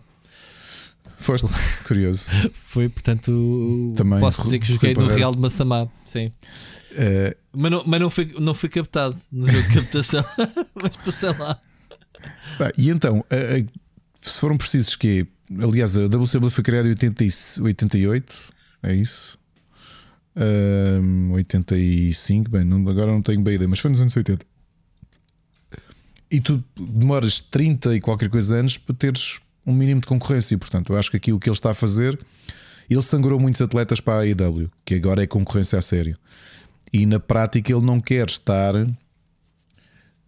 Foste, 1.24 1.48
curioso. 1.86 2.30
Foi, 2.52 2.88
portanto, 2.88 3.94
Também 3.96 4.20
posso 4.20 4.42
dizer 4.42 4.58
que 4.58 4.72
joguei 4.72 4.94
no 4.94 5.06
Real 5.06 5.34
de 5.34 5.40
Massamá. 5.40 5.88
Sim. 6.04 6.26
Uh, 6.26 7.36
mas 7.52 7.70
não, 7.70 7.84
mas 7.86 8.00
não, 8.00 8.10
fui, 8.10 8.34
não 8.38 8.54
fui 8.54 8.68
captado 8.68 9.16
no 9.32 9.50
jogo 9.50 9.68
de 9.68 9.74
captação. 9.74 10.24
mas 10.80 10.96
passei 10.96 11.32
lá. 11.32 11.60
e 12.76 12.90
então, 12.90 13.20
uh, 13.20 13.80
se 14.20 14.40
foram 14.40 14.56
precisos 14.56 14.96
que 14.96 15.26
Aliás, 15.62 15.96
a 15.96 16.06
WCW 16.06 16.50
foi 16.50 16.64
criada 16.64 16.88
em 16.88 16.92
80, 16.92 17.24
88, 17.62 18.34
é 18.82 18.94
isso? 18.94 19.38
Um, 20.36 21.32
85, 21.32 22.50
bem, 22.50 22.64
não, 22.64 22.88
agora 22.88 23.12
não 23.12 23.22
tenho 23.22 23.42
bem 23.42 23.54
ideia, 23.54 23.68
mas 23.68 23.78
foi 23.78 23.90
nos 23.90 24.00
anos 24.00 24.16
80. 24.16 24.44
E 26.30 26.40
tu 26.40 26.64
demoras 26.76 27.40
30 27.42 27.94
e 27.94 28.00
qualquer 28.00 28.30
coisa 28.30 28.56
anos 28.56 28.78
para 28.78 28.94
teres 28.94 29.38
um 29.66 29.72
mínimo 29.72 30.00
de 30.00 30.06
concorrência. 30.06 30.56
Portanto, 30.58 30.92
eu 30.92 30.98
acho 30.98 31.10
que 31.10 31.16
aqui 31.16 31.32
o 31.32 31.38
que 31.38 31.48
ele 31.48 31.56
está 31.56 31.70
a 31.70 31.74
fazer, 31.74 32.18
ele 32.88 33.02
sangrou 33.02 33.38
muitos 33.40 33.60
atletas 33.60 34.00
para 34.00 34.20
a 34.20 34.22
AEW, 34.22 34.70
que 34.84 34.94
agora 34.94 35.22
é 35.22 35.26
concorrência 35.26 35.78
a 35.78 35.82
sério. 35.82 36.16
E 36.92 37.06
na 37.06 37.18
prática 37.18 37.72
ele 37.72 37.84
não 37.84 38.00
quer 38.00 38.26
estar 38.26 38.74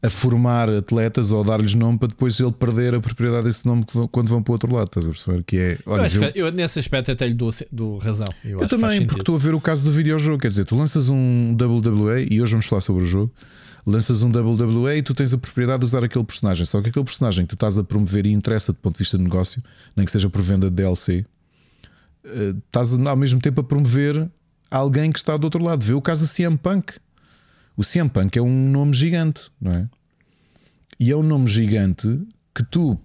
a 0.03 0.11
formar 0.11 0.69
atletas 0.69 1.31
ou 1.31 1.43
dar-lhes 1.43 1.75
nome 1.75 1.99
para 1.99 2.09
depois 2.09 2.39
ele 2.39 2.53
perder 2.53 2.95
a 2.95 3.01
propriedade 3.01 3.45
desse 3.45 3.67
nome 3.67 3.85
quando 4.11 4.29
vão 4.29 4.43
para 4.43 4.53
o 4.53 4.55
outro 4.55 4.73
lado. 4.73 4.87
Estás 4.87 5.07
a 5.07 5.11
perceber? 5.11 5.43
Que 5.45 5.59
é, 5.59 5.79
olha, 5.87 6.07
eu, 6.07 6.23
eu, 6.23 6.47
eu 6.47 6.53
nesse 6.53 6.79
aspecto 6.79 7.11
até 7.11 7.27
lhe 7.27 7.35
dou, 7.35 7.51
dou 7.71 7.99
razão. 7.99 8.29
Eu, 8.45 8.61
eu 8.61 8.69
também, 8.69 9.07
porque 9.07 9.23
estou 9.23 9.35
a 9.35 9.39
ver 9.39 9.55
o 9.55 9.61
caso 9.61 9.85
do 9.85 9.93
videojogo. 9.93 10.39
Quer 10.39 10.49
dizer, 10.49 10.65
tu 10.65 10.77
lanças 10.77 11.09
um 11.09 11.53
WWE 11.53 12.27
e 12.31 12.41
hoje 12.41 12.53
vamos 12.53 12.67
falar 12.67 12.81
sobre 12.81 13.05
o 13.05 13.07
jogo. 13.07 13.33
Lanças 13.87 14.23
um 14.23 14.31
WWE 14.31 14.97
e 14.97 15.03
tu 15.03 15.15
tens 15.15 15.33
a 15.33 15.39
propriedade 15.39 15.79
de 15.79 15.85
usar 15.85 16.03
aquele 16.03 16.25
personagem. 16.25 16.65
Só 16.65 16.83
que 16.83 16.89
aquele 16.89 17.05
personagem 17.05 17.47
que 17.47 17.51
tu 17.51 17.57
estás 17.57 17.79
a 17.79 17.85
promover 17.85 18.27
e 18.27 18.33
interessa 18.33 18.73
do 18.73 18.79
ponto 18.81 18.95
de 18.95 18.99
vista 18.99 19.17
de 19.17 19.23
negócio, 19.23 19.63
nem 19.95 20.05
que 20.05 20.11
seja 20.11 20.29
por 20.29 20.43
venda 20.43 20.69
de 20.69 20.75
DLC, 20.75 21.25
eh, 22.25 22.55
estás 22.67 22.93
ao 22.93 23.17
mesmo 23.17 23.41
tempo 23.41 23.61
a 23.61 23.65
promover 23.65 24.29
alguém 24.69 25.13
que 25.13 25.19
está 25.19 25.37
do 25.37 25.45
outro 25.45 25.63
lado. 25.63 25.85
Vê 25.85 25.95
o 25.95 26.03
caso 26.03 26.27
do 26.27 26.29
CM 26.29 26.59
Punk. 26.59 26.95
O 27.77 27.85
CM 27.85 28.11
Punk 28.11 28.37
é 28.37 28.43
um 28.43 28.71
nome 28.71 28.93
gigante, 28.93 29.51
não 29.61 29.71
é? 29.71 29.89
E 30.99 31.13
é 31.13 31.17
um 31.17 31.23
nome 31.23 31.47
gigante 31.47 32.21
que 32.53 32.65
tu, 32.65 32.99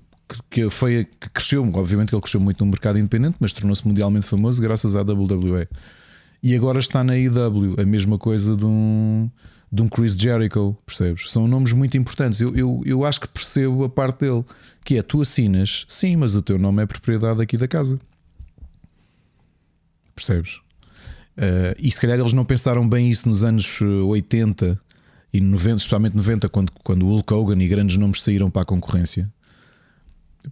que, 0.49 0.67
foi, 0.69 1.05
que 1.05 1.29
cresceu, 1.29 1.61
obviamente 1.75 2.09
que 2.09 2.15
ele 2.15 2.21
cresceu 2.21 2.39
muito 2.39 2.63
no 2.63 2.71
mercado 2.71 2.97
independente, 2.97 3.35
mas 3.39 3.53
tornou-se 3.53 3.85
mundialmente 3.87 4.25
famoso 4.25 4.61
graças 4.61 4.95
à 4.95 5.01
WWE. 5.01 5.67
E 6.41 6.55
agora 6.55 6.79
está 6.79 7.03
na 7.03 7.15
IW, 7.17 7.75
a 7.77 7.85
mesma 7.85 8.17
coisa 8.17 8.55
de 8.55 8.65
um, 8.65 9.29
de 9.71 9.81
um 9.81 9.87
Chris 9.87 10.15
Jericho, 10.15 10.75
percebes? 10.85 11.31
São 11.31 11.47
nomes 11.47 11.71
muito 11.71 11.95
importantes. 11.95 12.41
Eu, 12.41 12.55
eu, 12.55 12.81
eu 12.85 13.05
acho 13.05 13.21
que 13.21 13.27
percebo 13.27 13.85
a 13.85 13.89
parte 13.89 14.19
dele, 14.19 14.43
que 14.83 14.97
é 14.97 15.01
tu 15.01 15.21
assinas, 15.21 15.85
sim, 15.87 16.15
mas 16.17 16.35
o 16.35 16.41
teu 16.41 16.59
nome 16.59 16.83
é 16.83 16.85
propriedade 16.85 17.41
aqui 17.41 17.55
da 17.55 17.67
casa. 17.67 17.99
Percebes? 20.13 20.59
Uh, 21.37 21.73
e 21.79 21.89
se 21.89 22.01
calhar 22.01 22.19
eles 22.19 22.33
não 22.33 22.43
pensaram 22.43 22.87
bem 22.87 23.09
isso 23.09 23.29
nos 23.29 23.43
anos 23.43 23.79
80 23.81 24.79
e 25.33 25.39
90, 25.39 25.77
especialmente 25.77 26.15
90, 26.17 26.49
quando, 26.49 26.71
quando 26.83 27.05
o 27.05 27.09
Hulk 27.09 27.33
Hogan 27.33 27.63
e 27.63 27.67
grandes 27.67 27.95
nomes 27.95 28.21
saíram 28.21 28.51
para 28.51 28.63
a 28.63 28.65
concorrência. 28.65 29.31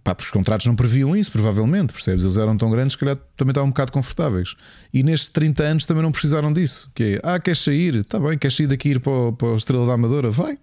Pá, 0.04 0.16
os 0.18 0.30
contratos 0.30 0.66
não 0.66 0.76
previam 0.76 1.16
isso, 1.16 1.32
provavelmente, 1.32 1.92
percebes? 1.92 2.22
Eles 2.22 2.36
eram 2.36 2.56
tão 2.56 2.70
grandes 2.70 2.94
que 2.94 3.04
também 3.36 3.50
estavam 3.50 3.66
um 3.66 3.70
bocado 3.70 3.90
confortáveis. 3.90 4.54
E 4.94 5.02
nestes 5.02 5.28
30 5.30 5.62
anos 5.64 5.86
também 5.86 6.02
não 6.02 6.12
precisaram 6.12 6.52
disso. 6.52 6.90
Que 6.94 7.02
é, 7.02 7.20
ah, 7.24 7.40
queres 7.40 7.58
sair? 7.60 7.96
Está 7.96 8.20
bem, 8.20 8.38
queres 8.38 8.56
sair 8.56 8.68
daqui 8.68 8.90
ir 8.90 9.00
para, 9.00 9.32
para 9.32 9.48
a 9.48 9.56
Estrela 9.56 9.86
da 9.86 9.94
Amadora? 9.94 10.30
Vai, 10.30 10.58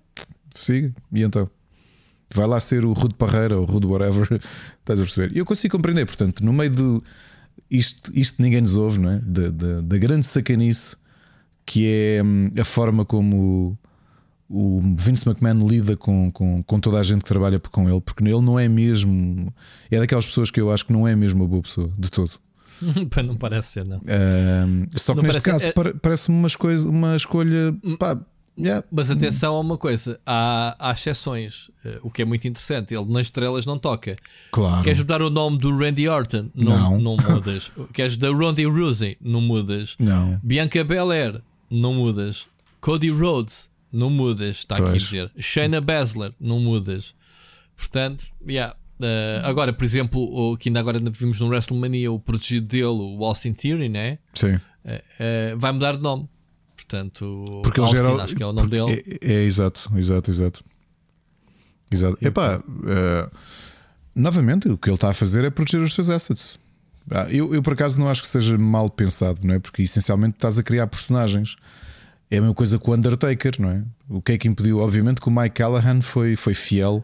siga. 0.54 0.94
E 1.12 1.24
então? 1.24 1.50
Vai 2.34 2.48
lá 2.48 2.60
ser 2.60 2.86
o 2.86 2.94
Rude 2.94 3.16
Parreira 3.16 3.58
ou 3.58 3.66
Rude 3.66 3.86
Whatever. 3.86 4.28
Estás 4.80 5.00
a 5.00 5.04
perceber? 5.04 5.36
E 5.36 5.40
eu 5.40 5.46
consigo 5.46 5.76
compreender, 5.76 6.06
portanto, 6.06 6.44
no 6.44 6.54
meio 6.54 6.74
do. 6.74 7.04
Isto, 7.70 8.12
isto 8.16 8.42
ninguém 8.42 8.62
nos 8.62 8.78
ouve, 8.78 9.00
não 9.00 9.12
é? 9.12 9.20
Da, 9.20 9.50
da, 9.50 9.82
da 9.82 9.98
grande 9.98 10.26
sacanice 10.26 10.96
que 11.66 11.86
é 11.86 12.24
hum, 12.24 12.50
a 12.58 12.64
forma 12.64 13.04
como 13.04 13.78
o 14.50 14.82
Vince 14.98 15.28
McMahon 15.28 15.68
lida 15.68 15.98
com, 15.98 16.32
com, 16.32 16.64
com 16.64 16.80
toda 16.80 17.00
a 17.00 17.04
gente 17.04 17.22
que 17.22 17.28
trabalha 17.28 17.60
com 17.60 17.90
ele, 17.90 18.00
porque 18.00 18.24
ele 18.24 18.42
não 18.42 18.58
é 18.58 18.68
mesmo. 18.68 19.54
É 19.92 20.00
daquelas 20.00 20.26
pessoas 20.26 20.50
que 20.50 20.60
eu 20.60 20.72
acho 20.72 20.86
que 20.86 20.94
não 20.94 21.08
é 21.08 21.16
mesmo 21.16 21.44
uma 21.44 21.50
boa 21.50 21.62
pessoa, 21.62 21.92
de 21.98 22.10
todo. 22.10 22.32
não 23.26 23.36
parece 23.36 23.74
ser, 23.74 23.88
não. 23.88 24.00
Só 24.96 25.14
que 25.14 25.22
não 25.22 25.28
neste 25.28 25.42
caso 25.42 25.68
é... 25.68 25.74
parece-me 26.02 26.38
uma, 26.38 26.50
coisa, 26.50 26.90
uma 26.90 27.16
escolha. 27.16 27.76
Hum, 27.84 27.98
pá, 27.98 28.18
yeah. 28.58 28.86
Mas 28.92 29.12
atenção 29.12 29.56
a 29.56 29.60
uma 29.60 29.78
coisa: 29.78 30.20
há, 30.26 30.76
há 30.80 30.92
exceções, 30.92 31.70
uh, 31.84 32.00
o 32.04 32.12
que 32.12 32.22
é 32.22 32.26
muito 32.26 32.48
interessante. 32.48 32.94
Ele 32.94 33.12
nas 33.12 33.28
estrelas 33.28 33.66
não 33.66 33.78
toca. 33.78 34.14
Claro. 34.52 34.84
Queres 34.84 35.00
mudar 35.00 35.22
o 35.22 35.30
nome 35.30 35.58
do 35.58 35.76
Randy 35.76 36.08
Orton? 36.08 36.50
Não, 36.56 37.00
não. 37.00 37.18
não 37.18 37.18
mudas. 37.18 37.72
Queres 37.94 38.16
da 38.16 38.30
Ronda 38.30 38.64
Rousey? 38.64 39.18
Não 39.20 39.42
mudas. 39.42 39.96
Não. 40.00 40.40
Bianca 40.44 40.84
Belair? 40.84 41.42
Não 41.70 41.94
mudas. 41.94 42.48
Cody 42.80 43.10
Rhodes? 43.10 43.70
Não 43.92 44.10
mudas, 44.10 44.58
está 44.58 44.76
aqui 44.76 44.90
a 44.90 44.94
dizer. 44.94 45.32
Shayna 45.40 45.82
Baszler, 45.82 46.34
não 46.40 46.60
mudas. 46.60 47.14
Portanto, 47.76 48.26
yeah. 48.48 48.76
Uh, 49.00 49.46
agora, 49.46 49.72
por 49.72 49.84
exemplo, 49.84 50.20
o 50.20 50.58
que 50.58 50.70
ainda 50.70 50.80
agora 50.80 51.00
vimos 51.12 51.40
no 51.40 51.48
WrestleMania, 51.48 52.12
o 52.12 52.20
protegido 52.20 52.66
dele, 52.66 52.86
o 52.88 53.24
Austin 53.24 53.54
Theory, 53.54 53.90
né? 53.90 54.18
Sim. 54.34 54.56
Uh, 54.56 54.60
uh, 54.90 55.58
vai 55.58 55.72
mudar 55.72 55.96
de 55.96 56.02
nome. 56.02 56.28
Portanto, 56.76 57.62
porque 57.64 57.80
Austin, 57.80 57.98
ele 57.98 58.22
acho 58.22 58.36
que 58.36 58.42
é 58.42 58.46
o 58.46 58.54
nome 58.54 58.70
dele. 58.70 59.20
É, 59.22 59.34
é, 59.34 59.44
exato, 59.44 59.92
exato, 59.96 60.32
exato. 60.32 60.64
Exato. 61.92 62.18
Epá, 62.22 62.64
novamente, 64.16 64.68
o 64.70 64.78
que 64.78 64.90
ele 64.90 64.96
está 64.96 65.10
a 65.10 65.14
fazer 65.14 65.44
é 65.44 65.50
proteger 65.50 65.82
os 65.82 65.94
seus 65.94 66.10
assets. 66.10 66.58
Ah, 67.10 67.28
eu, 67.30 67.54
eu, 67.54 67.62
por 67.62 67.74
acaso, 67.74 68.00
não 68.00 68.10
acho 68.10 68.22
que 68.22 68.28
seja 68.28 68.58
mal 68.58 68.90
pensado, 68.90 69.40
não 69.44 69.56
é? 69.56 69.60
Porque 69.60 69.82
essencialmente 69.82 70.36
estás 70.36 70.58
a 70.60 70.64
criar 70.64 70.88
personagens. 70.88 71.56
É 72.30 72.38
a 72.38 72.42
mesma 72.42 72.54
coisa 72.54 72.78
com 72.78 72.92
o 72.92 72.94
Undertaker, 72.94 73.54
não 73.60 73.70
é? 73.70 73.84
O 74.10 74.22
que 74.22 74.34
é 74.34 74.38
que 74.38 74.48
impediu? 74.48 74.80
Obviamente 74.80 75.22
que 75.22 75.28
o 75.28 75.32
Mike 75.32 75.56
Callahan 75.56 76.02
foi, 76.02 76.36
foi 76.36 76.54
fiel. 76.54 77.04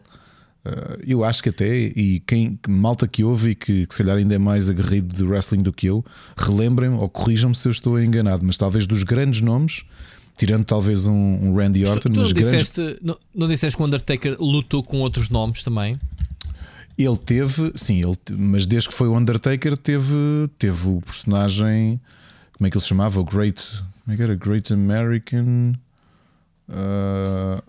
Uh, 0.64 1.00
eu 1.06 1.24
acho 1.24 1.42
que 1.42 1.48
até, 1.48 1.68
e 1.68 2.22
quem 2.26 2.58
malta 2.68 3.06
que 3.06 3.22
ouve 3.22 3.50
e 3.50 3.54
que, 3.54 3.86
que 3.86 3.94
se 3.94 4.02
calhar 4.02 4.16
ainda 4.16 4.34
é 4.34 4.38
mais 4.38 4.68
aguerrido 4.68 5.14
de 5.14 5.22
wrestling 5.22 5.62
do 5.62 5.72
que 5.72 5.86
eu, 5.86 6.04
relembrem 6.36 6.90
ou 6.90 7.08
corrijam-me 7.08 7.54
se 7.54 7.68
eu 7.68 7.72
estou 7.72 8.00
enganado, 8.00 8.44
mas 8.46 8.56
talvez 8.56 8.86
dos 8.86 9.02
grandes 9.02 9.42
nomes, 9.42 9.82
tirando 10.38 10.64
talvez 10.64 11.04
um, 11.06 11.12
um 11.12 11.54
Randy 11.54 11.84
Orton, 11.84 12.08
tu, 12.08 12.12
tu 12.12 12.20
não, 12.20 12.32
disseste, 12.32 12.80
grandes... 12.80 13.00
não, 13.02 13.18
não 13.34 13.48
disseste 13.48 13.76
que 13.76 13.82
o 13.82 13.86
Undertaker 13.86 14.36
lutou 14.40 14.82
com 14.82 15.00
outros 15.00 15.28
nomes 15.28 15.62
também? 15.62 15.98
Ele 16.96 17.16
teve, 17.16 17.72
sim, 17.74 18.00
ele, 18.00 18.16
mas 18.32 18.66
desde 18.66 18.88
que 18.88 18.94
foi 18.94 19.08
o 19.08 19.16
Undertaker, 19.16 19.76
teve, 19.76 20.48
teve 20.58 20.88
o 20.88 21.02
personagem, 21.02 22.00
como 22.56 22.66
é 22.66 22.70
que 22.70 22.76
ele 22.76 22.82
se 22.82 22.88
chamava? 22.88 23.20
O 23.20 23.24
Great 23.24 23.60
como 24.04 24.14
é 24.14 24.16
que 24.16 24.22
era? 24.22 24.34
Great 24.36 24.72
American. 24.72 25.72
Uh, 26.68 27.62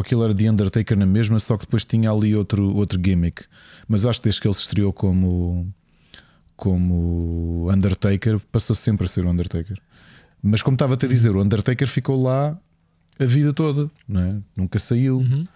aquilo 0.00 0.24
era 0.24 0.34
The 0.34 0.50
Undertaker 0.50 0.96
na 0.96 1.06
mesma, 1.06 1.38
só 1.40 1.56
que 1.56 1.64
depois 1.64 1.84
tinha 1.84 2.10
ali 2.10 2.34
outro, 2.34 2.74
outro 2.74 3.00
gimmick. 3.04 3.44
Mas 3.88 4.06
acho 4.06 4.20
que 4.20 4.24
desde 4.24 4.40
que 4.40 4.46
ele 4.46 4.54
se 4.54 4.62
estreou 4.62 4.92
como, 4.92 5.72
como 6.56 7.68
Undertaker, 7.70 8.40
passou 8.52 8.74
sempre 8.76 9.06
a 9.06 9.08
ser 9.08 9.24
o 9.24 9.30
Undertaker. 9.30 9.80
Mas 10.40 10.62
como 10.62 10.76
estava 10.76 10.94
a 10.94 10.96
dizer, 10.96 11.34
o 11.34 11.42
Undertaker 11.42 11.88
ficou 11.88 12.22
lá 12.22 12.58
a 13.18 13.24
vida 13.24 13.52
toda, 13.52 13.90
não 14.06 14.20
é? 14.22 14.30
nunca 14.56 14.78
saiu. 14.78 15.18
Uhum. 15.18 15.46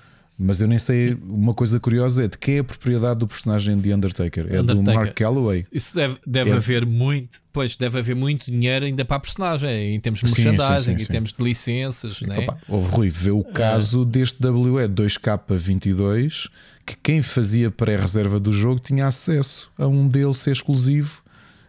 Mas 0.41 0.61
eu 0.61 0.69
nem 0.69 0.79
sei. 0.79 1.19
Uma 1.29 1.53
coisa 1.53 1.81
curiosa 1.81 2.25
é 2.25 2.29
de 2.29 2.39
quem 2.39 2.57
é 2.57 2.59
a 2.61 2.65
propriedade 2.65 3.19
do 3.19 3.27
personagem 3.27 3.77
de 3.77 3.93
Undertaker? 3.93 4.47
É 4.49 4.61
Undertaker. 4.61 4.75
do 4.77 4.83
Mark 4.83 5.15
Calloway. 5.15 5.65
Isso 5.73 5.97
deve, 5.97 6.17
deve 6.25 6.51
É. 6.51 6.55
haver 6.55 6.87
muito, 6.87 7.41
pois 7.53 7.77
deve 7.77 7.99
haver 7.99 8.15
muito 8.15 8.49
dinheiro 8.49 8.87
ainda 8.87 9.05
para 9.05 9.17
a 9.17 9.21
personagem, 9.21 9.97
em 9.97 10.01
termos 10.01 10.21
de 10.21 10.29
Sim, 10.31 10.45
merchandising, 10.45 10.85
sim, 10.85 10.93
em 10.93 10.99
sim. 11.01 11.13
termos 11.13 11.33
de 11.33 11.43
licenças, 11.45 12.21
né? 12.21 12.39
Opa, 12.39 12.57
houve 12.69 12.89
Rui, 12.89 13.11
vê 13.11 13.33
o 13.33 13.43
caso 13.43 14.05
deste 14.05 14.41
WE 14.47 14.87
2K22 14.89 16.49
que 16.87 16.97
quem 17.03 17.21
fazia 17.21 17.71
pré-reserva 17.71 18.41
do 18.41 18.51
jogo 18.53 18.81
tinha 18.81 19.07
acesso 19.07 19.71
a 19.77 19.87
um 19.87 20.09
DLC 20.09 20.51
exclusivo 20.53 21.23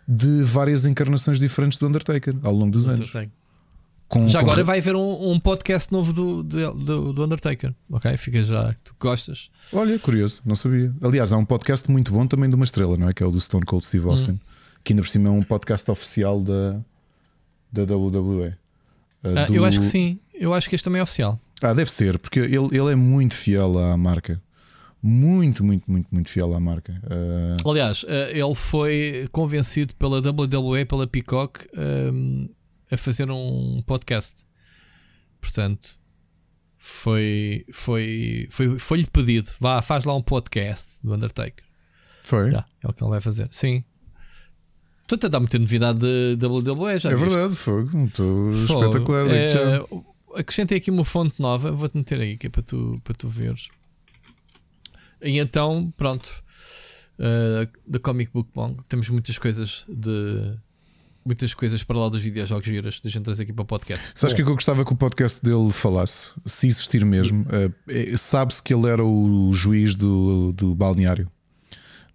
de 0.08 0.44
várias 0.44 0.86
encarnações 0.86 1.40
diferentes 1.40 1.78
do 1.78 1.88
Undertaker 1.88 2.34
ao 2.42 2.54
longo 2.54 2.72
dos 2.72 2.88
anos. 2.88 3.12
Com, 4.10 4.28
Já 4.28 4.40
com 4.40 4.46
agora 4.48 4.64
vai 4.64 4.80
haver 4.80 4.96
um, 4.96 5.32
um 5.32 5.40
podcast 5.40 5.92
novo 5.92 6.12
do, 6.12 6.42
do, 6.44 7.14
do- 7.14 7.24
Undertaker, 7.24 7.74
ok? 7.92 8.18
Fica 8.18 8.44
já, 8.44 8.76
tu 8.84 8.96
gostas. 9.00 9.52
Olha, 9.72 9.98
curioso, 10.00 10.42
não 10.46 10.56
sabia. 10.56 10.92
Aliás, 11.02 11.32
há 11.32 11.38
um 11.38 11.46
podcast 11.46 11.90
muito 11.92 12.12
bom 12.12 12.26
também 12.26 12.50
de 12.50 12.56
uma 12.56 12.66
estrela, 12.66 12.98
não 12.98 13.08
é? 13.08 13.14
Que 13.14 13.22
é 13.22 13.26
o 13.28 13.30
do 13.32 13.40
Stone 13.40 13.66
Cold 13.66 13.86
Steve 13.86 14.08
Austin, 14.08 14.32
Hum. 14.32 14.40
que 14.84 14.94
ainda 14.94 15.04
por 15.04 15.10
cima 15.10 15.30
é 15.30 15.32
um 15.32 15.44
podcast 15.44 15.90
oficial 15.92 16.42
da, 16.42 16.82
da 17.72 17.84
WWE. 17.96 18.56
Ah, 19.24 19.46
do- 19.46 19.56
Eu 19.56 19.64
acho 19.64 19.80
que 19.80 19.86
sim, 19.86 20.20
eu 20.34 20.56
acho 20.56 20.68
que 20.68 20.74
este 20.76 20.84
também 20.86 21.00
é 21.00 21.04
oficial. 21.04 21.40
Ah, 21.62 21.74
deve 21.74 21.92
ser, 21.92 22.18
porque 22.18 22.40
ele, 22.40 22.68
ele 22.72 22.92
é 22.92 22.96
muito 22.96 23.36
fiel 23.36 23.78
à 23.78 23.96
marca. 23.96 24.42
Muito, 25.02 25.64
muito, 25.64 25.90
muito, 25.90 26.08
muito 26.12 26.30
fiel 26.30 26.54
à 26.56 26.60
marca. 26.60 27.00
Ah, 27.06 27.70
Aliás, 27.70 28.04
eh, 28.08 28.32
ele 28.40 28.56
foi 28.56 29.28
convencido 29.32 29.94
pela 29.96 30.20
WWE, 30.20 30.84
pela 30.86 31.06
Peacock, 31.08 31.68
ehm, 31.78 32.48
a 32.92 32.98
fazer 32.98 33.30
um 33.30 33.82
podcast. 33.86 34.44
Portanto, 35.40 35.98
foi 36.78 37.66
foi 37.72 38.48
foi 38.52 38.80
foi-lhe 38.80 39.08
pedido, 39.08 39.52
vá, 39.60 39.82
faz 39.82 40.06
lá 40.06 40.16
um 40.16 40.22
podcast 40.22 41.00
do 41.04 41.14
Undertaker. 41.14 41.64
foi? 42.24 42.52
Já, 42.52 42.66
é 42.84 42.88
o 42.88 42.94
que 42.94 43.04
ele 43.04 43.10
vai 43.10 43.22
fazer. 43.22 43.48
Sim. 43.52 43.84
Estou 45.12 45.28
a 45.28 45.30
dar 45.30 45.40
muita 45.40 45.58
novidade 45.58 46.00
de 46.00 46.46
WWE, 46.46 47.00
já 47.00 47.10
é 47.10 47.16
viste? 47.16 47.30
verdade, 47.30 47.56
foi. 47.56 47.84
Estou 48.06 48.54
Fogo. 48.54 48.84
espetacular. 48.84 49.28
É, 49.28 49.80
acrescentei 50.36 50.78
aqui 50.78 50.92
uma 50.92 51.04
fonte 51.04 51.42
nova, 51.42 51.72
vou-te 51.72 51.98
meter 51.98 52.22
aí 52.22 52.38
que 52.38 52.48
é 52.48 52.50
para 52.50 52.62
tu, 52.62 53.02
para 53.04 53.16
tu 53.16 53.28
veres. 53.28 53.70
E 55.22 55.40
então, 55.40 55.92
pronto, 55.98 56.30
uh, 57.18 57.68
da 57.88 58.00
Comic 58.00 58.32
Book 58.32 58.50
Bong, 58.54 58.82
temos 58.88 59.10
muitas 59.10 59.38
coisas 59.38 59.86
de. 59.88 60.58
Muitas 61.26 61.54
coisas 61.54 61.84
para 61.84 61.98
lá 61.98 62.10
dos 62.10 62.22
videojogos 62.22 62.66
giras, 62.66 63.00
gente 63.04 63.24
trazer 63.24 63.44
aqui 63.44 63.54
para 63.54 63.64
o 63.64 63.66
podcast. 63.66 64.12
Sabes 64.16 64.34
o 64.34 64.36
que 64.36 64.42
é 64.42 64.46
que 64.46 64.52
eu 64.52 64.56
gostava 64.56 64.84
que 64.86 64.94
o 64.94 64.96
podcast 64.96 65.44
dele 65.44 65.70
falasse? 65.72 66.32
Se 66.46 66.68
existir 66.68 67.06
mesmo, 67.06 67.46
eh, 67.90 68.16
sabe-se 68.18 68.64
que 68.64 68.74
ele 68.74 68.88
era 68.88 69.04
o 69.04 69.52
juiz 69.54 69.96
do, 69.96 70.52
do 70.54 70.74
balneário. 70.74 71.30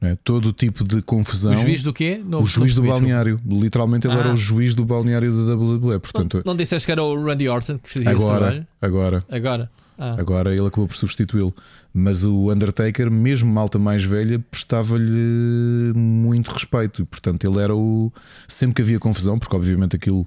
Não 0.00 0.08
é? 0.10 0.16
Todo 0.24 0.46
o 0.48 0.52
tipo 0.52 0.82
de 0.84 1.00
confusão. 1.02 1.52
O 1.52 1.56
juiz 1.56 1.82
do 1.82 1.92
quê? 1.92 2.20
Não- 2.24 2.42
o 2.42 2.46
juiz 2.46 2.74
não 2.74 2.82
do 2.82 2.88
balneário. 2.90 3.40
Literalmente 3.46 4.06
ele 4.06 4.14
Ah. 4.16 4.20
era 4.20 4.32
o 4.32 4.36
juiz 4.36 4.74
do 4.74 4.84
balneário 4.84 5.30
da 5.46 5.54
WWE. 5.54 5.92
Não, 5.94 6.00
Portanto, 6.00 6.42
não 6.44 6.56
disseste 6.56 6.84
que 6.86 6.92
era 6.92 7.02
o 7.02 7.24
Randy 7.24 7.48
Orton 7.48 7.78
que 7.78 7.88
fazia 7.88 8.10
esse 8.10 8.22
agora, 8.22 8.36
trabalho? 8.38 8.66
agora, 8.82 9.24
Agora. 9.30 9.70
Ah, 9.98 10.16
agora 10.18 10.50
ele 10.54 10.66
acabou 10.66 10.86
por 10.88 10.96
substituí-lo. 10.96 11.54
Mas 11.92 12.24
o 12.24 12.50
Undertaker, 12.50 13.10
mesmo 13.10 13.52
malta 13.52 13.78
mais 13.78 14.02
velha, 14.02 14.38
prestava-lhe 14.50 15.92
muito 15.94 16.50
respeito. 16.50 17.02
E, 17.02 17.04
portanto, 17.04 17.44
ele 17.48 17.58
era 17.60 17.74
o. 17.74 18.12
Sempre 18.48 18.74
que 18.76 18.82
havia 18.82 18.98
confusão, 18.98 19.38
porque 19.38 19.54
obviamente 19.54 19.96
aquilo. 19.96 20.26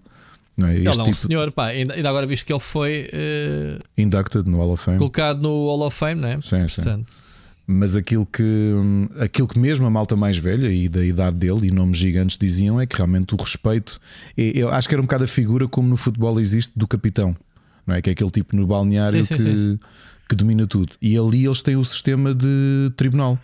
Não 0.56 0.68
é? 0.68 0.76
ele 0.76 0.88
é 0.88 0.92
um 0.92 1.04
tipo 1.04 1.14
senhor, 1.16 1.52
pá, 1.52 1.68
ainda, 1.68 1.94
ainda 1.94 2.10
agora 2.10 2.26
visto 2.26 2.44
que 2.46 2.52
ele 2.52 2.60
foi 2.60 3.08
uh, 3.14 3.84
inducted 3.96 4.48
no 4.50 4.58
Hall 4.58 4.72
of 4.72 4.84
Fame. 4.84 4.98
colocado 4.98 5.40
no 5.40 5.68
Hall 5.68 5.86
of 5.86 5.96
Fame, 5.96 6.20
né? 6.20 6.40
Sim, 6.42 6.68
sim. 6.68 6.76
Portanto, 6.82 7.14
Mas 7.68 7.96
aquilo 7.96 8.26
que, 8.26 8.74
aquilo 9.20 9.48
que 9.48 9.60
mesmo 9.60 9.86
a 9.86 9.90
malta 9.92 10.16
mais 10.16 10.36
velha 10.38 10.72
e 10.72 10.90
da 10.90 11.06
idade 11.06 11.36
dele 11.36 11.68
e 11.68 11.72
nomes 11.72 11.98
gigantes 11.98 12.40
diziam 12.40 12.82
é 12.82 12.88
que 12.88 12.96
realmente 12.96 13.36
o 13.36 13.38
respeito, 13.38 14.00
é- 14.36 14.52
eu 14.56 14.70
acho 14.70 14.88
que 14.90 14.96
era 14.96 15.02
um 15.02 15.06
bocado 15.06 15.26
a 15.26 15.28
figura 15.28 15.68
como 15.68 15.88
no 15.90 15.96
futebol 15.98 16.40
existe 16.40 16.72
do 16.76 16.88
capitão, 16.88 17.36
não 17.88 17.96
é? 17.96 18.02
Que 18.02 18.10
é 18.10 18.14
aquele 18.14 18.30
tipo 18.30 18.56
no 18.56 18.68
balneário 18.68 19.24
Sim, 19.26 19.36
que, 19.38 19.42
sim, 19.42 19.56
sim. 19.58 19.80
que 20.30 20.36
domina 20.36 20.68
tudo. 20.68 20.94
E 21.02 21.18
ali 21.18 21.46
eles 21.46 21.64
têm 21.64 21.76
o 21.78 21.84
sistema 21.86 22.36
de 22.36 22.92
tribunal. 22.98 23.40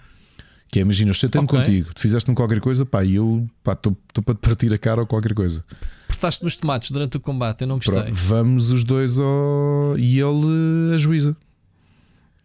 Que 0.69 0.79
é, 0.79 0.81
imagina, 0.81 1.11
eu 1.11 1.13
chatei-me 1.13 1.45
Ok. 1.45 1.59
contigo, 1.59 1.93
tu 1.93 2.01
fizeste-me 2.01 2.35
qualquer 2.35 2.59
coisa, 2.59 2.83
pá, 2.85 3.03
e 3.05 3.15
eu 3.15 3.47
estou 3.65 3.95
para 4.23 4.33
te 4.35 4.39
partir 4.41 4.73
a 4.73 4.77
cara 4.77 5.01
ou 5.01 5.07
qualquer 5.07 5.33
coisa. 5.33 5.63
portaste 6.07 6.43
nos 6.43 6.55
tomates 6.55 6.89
durante 6.91 7.15
o 7.15 7.19
combate, 7.19 7.61
eu 7.61 7.67
não 7.67 7.75
gostei. 7.75 7.93
Pronto, 7.93 8.13
vamos 8.15 8.71
os 8.71 8.83
dois 8.83 9.19
ao. 9.19 9.95
E 9.97 10.19
ele 10.19 10.95
ajuiza. 10.95 11.35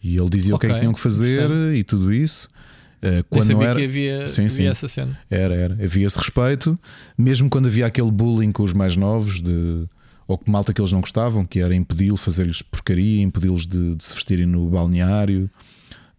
E 0.03 0.17
ele 0.17 0.29
dizia 0.29 0.55
o 0.55 0.59
que 0.59 0.67
é 0.67 0.71
que 0.75 0.79
tinham 0.81 0.93
que 0.93 1.01
fazer 1.01 1.51
e 1.75 1.83
tudo 1.83 2.13
isso. 2.13 2.49
Uh, 3.03 3.11
Nem 3.11 3.23
quando 3.29 3.63
era. 3.63 3.75
que 3.77 3.85
havia, 3.85 4.27
Sim, 4.27 4.43
havia 4.43 4.51
sim. 4.51 4.67
essa 4.67 4.89
cena. 4.89 5.19
Era, 5.31 5.55
era. 5.55 5.75
Havia 5.83 6.07
esse 6.07 6.19
respeito, 6.19 6.79
mesmo 7.17 7.49
quando 7.49 7.67
havia 7.67 7.87
aquele 7.87 8.11
bullying 8.11 8.53
com 8.53 8.63
os 8.63 8.73
mais 8.73 8.97
novos, 8.97 9.41
de, 9.41 9.87
ou 10.29 10.37
que 10.37 10.51
malta 10.51 10.75
que 10.75 10.81
eles 10.81 10.93
não 10.93 11.01
gostavam, 11.01 11.47
que 11.47 11.59
era 11.59 11.75
impedi-lo, 11.75 12.19
fazer-lhes 12.19 12.61
porcaria, 12.61 13.23
impedi-los 13.23 13.67
de, 13.67 13.95
de 13.95 14.05
se 14.05 14.13
vestirem 14.13 14.45
no 14.45 14.69
balneário, 14.69 15.51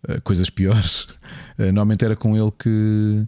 eh, 0.08 0.20
coisas 0.22 0.50
piores. 0.50 1.08
Eh, 1.60 1.66
Normalmente 1.74 2.06
era 2.06 2.16
com 2.16 2.38
ele 2.38 2.52
que, 2.58 3.28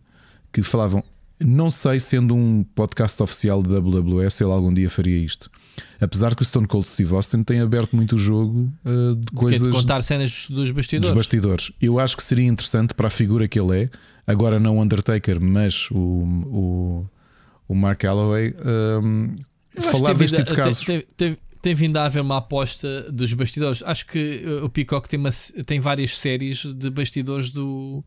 que 0.54 0.64
falavam. 0.64 1.04
Não 1.38 1.70
sei, 1.70 2.00
sendo 2.00 2.34
um 2.34 2.64
podcast 2.64 3.22
oficial 3.22 3.62
de 3.62 3.70
WWE, 3.76 4.30
se 4.32 4.42
ele 4.42 4.54
algum 4.54 4.74
dia 4.74 4.90
faria 4.90 5.18
isto. 5.18 5.52
Apesar 6.00 6.34
que 6.34 6.42
o 6.42 6.46
Stone 6.46 6.66
Cold 6.66 6.88
Steve 6.88 7.14
Austin 7.14 7.44
tem 7.44 7.60
aberto 7.60 7.94
muito 7.94 8.16
o 8.16 8.18
jogo 8.18 8.72
eh, 8.86 8.90
de 8.90 9.22
é 9.22 9.26
de 9.26 9.32
coisas 9.34 9.76
contar 9.76 10.02
cenas 10.02 10.48
dos, 10.50 10.72
bastidores. 10.72 11.10
dos 11.10 11.18
bastidores. 11.18 11.72
Eu 11.82 12.00
acho 12.00 12.16
que 12.16 12.24
seria 12.24 12.48
interessante 12.48 12.94
para 12.94 13.08
a 13.08 13.12
figura 13.12 13.50
que 13.50 13.60
ele 13.60 13.84
é, 13.84 13.90
agora 14.26 14.62
não 14.62 14.78
o 14.78 14.82
Undertaker, 14.82 15.42
mas 15.42 15.90
o, 15.92 15.98
o, 15.98 17.06
o 17.68 17.76
Mark 17.76 18.00
Calloway, 18.00 18.56
Eu 18.58 19.00
acho 19.00 19.51
falar 19.80 20.14
deste 20.14 20.36
vindo 20.38 20.46
tipo 20.46 20.50
de 20.50 20.56
casos. 20.56 20.86
Tem, 21.62 21.76
vindo 21.76 21.98
a 21.98 22.06
haver 22.06 22.22
uma 22.24 22.38
aposta 22.38 23.12
dos 23.12 23.32
bastidores. 23.34 23.84
Acho 23.86 24.08
que 24.08 24.44
uh, 24.46 24.66
o 24.66 24.70
Peacock 24.70 25.08
tem, 25.08 25.20
uma- 25.20 25.30
tem 25.66 25.80
várias 25.80 26.18
séries 26.18 26.66
de 26.74 26.90
bastidores 26.90 27.52
do, 27.52 28.04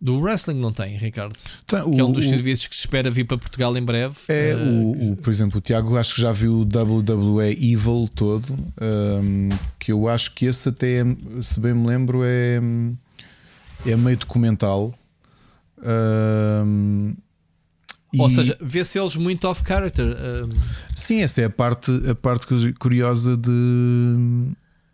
do 0.00 0.20
wrestling, 0.20 0.54
não 0.60 0.72
tem, 0.72 0.96
Ricardo? 0.96 1.34
Então, 1.64 1.90
Que 1.92 2.00
é 2.00 2.04
um 2.04 2.10
o- 2.10 2.12
dos 2.12 2.24
o- 2.24 2.28
serviços 2.28 2.68
que 2.68 2.76
se 2.76 2.82
espera 2.82 3.10
vir 3.10 3.24
para 3.24 3.36
Portugal 3.38 3.76
em 3.76 3.82
breve. 3.82 4.14
é, 4.28 4.54
Uh, 4.54 4.60
o, 4.68 5.12
o- 5.12 5.16
por 5.16 5.30
exemplo, 5.30 5.58
o 5.58 5.60
Tiago 5.60 5.96
acho 5.96 6.14
que 6.14 6.20
já 6.22 6.30
viu 6.30 6.60
o 6.60 6.64
WWE 6.64 7.50
Evil 7.60 8.08
todo, 8.14 8.52
hum, 8.80 9.48
que 9.76 9.90
eu 9.90 10.06
acho 10.08 10.32
que 10.32 10.46
esse 10.46 10.68
até, 10.68 11.00
é, 11.00 11.04
se 11.42 11.58
bem 11.58 11.74
me 11.74 11.88
lembro, 11.88 12.20
é, 12.22 12.60
é 13.84 13.96
meio 13.96 14.16
documental. 14.16 14.94
Hum, 16.64 17.14
Ou 18.18 18.26
e- 18.28 18.30
seja, 18.34 18.58
vê-se 18.60 18.98
eles 18.98 19.14
muito 19.16 19.46
off 19.46 19.62
character. 19.66 20.06
um, 20.06 20.48
Sim, 20.94 21.20
essa 21.22 21.42
é 21.42 21.44
a 21.44 21.50
parte, 21.50 21.90
a 22.08 22.14
parte 22.14 22.46
cu- 22.46 22.74
curiosa 22.78 23.36
de, 23.36 23.50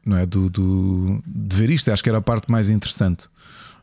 não 0.05 0.19
é, 0.19 0.27
do, 0.27 0.49
do- 0.51 1.23
de 1.27 1.57
ver 1.57 1.71
isto. 1.71 1.91
Acho 1.91 2.03
que 2.03 2.09
era 2.09 2.19
a 2.19 2.23
parte 2.23 2.51
mais 2.51 2.71
interessante. 2.71 3.27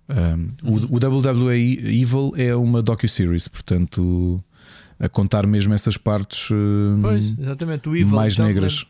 Um, 0.09 0.49
o, 0.69 0.95
o 0.95 0.97
WWE 0.97 1.77
Evil 2.01 2.33
é 2.35 2.55
uma 2.55 2.81
docu-series, 2.81 3.47
portanto, 3.47 4.43
a 4.99 5.07
contar 5.09 5.47
mesmo 5.47 5.73
essas 5.73 5.97
partes 5.97 6.49
um, 6.51 6.99
pois, 7.01 7.33
Evil. 7.95 8.07
mais 8.07 8.37
me 8.37 8.45
negras. 8.45 8.73
lembro. 8.79 8.87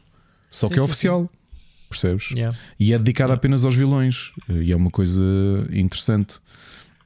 Só 0.49 0.67
Sim, 0.67 0.73
que 0.73 0.79
é 0.79 0.81
sim, 0.83 0.85
oficial, 0.89 1.29
percebes? 1.89 2.31
Yeah. 2.31 2.57
E 2.79 2.93
é 2.93 2.97
dedicado 2.97 3.31
apenas 3.33 3.63
aos 3.63 3.75
vilões. 3.75 4.31
E 4.49 4.71
é 4.71 4.75
uma 4.75 4.89
coisa 4.91 5.23
interessante. 5.71 6.35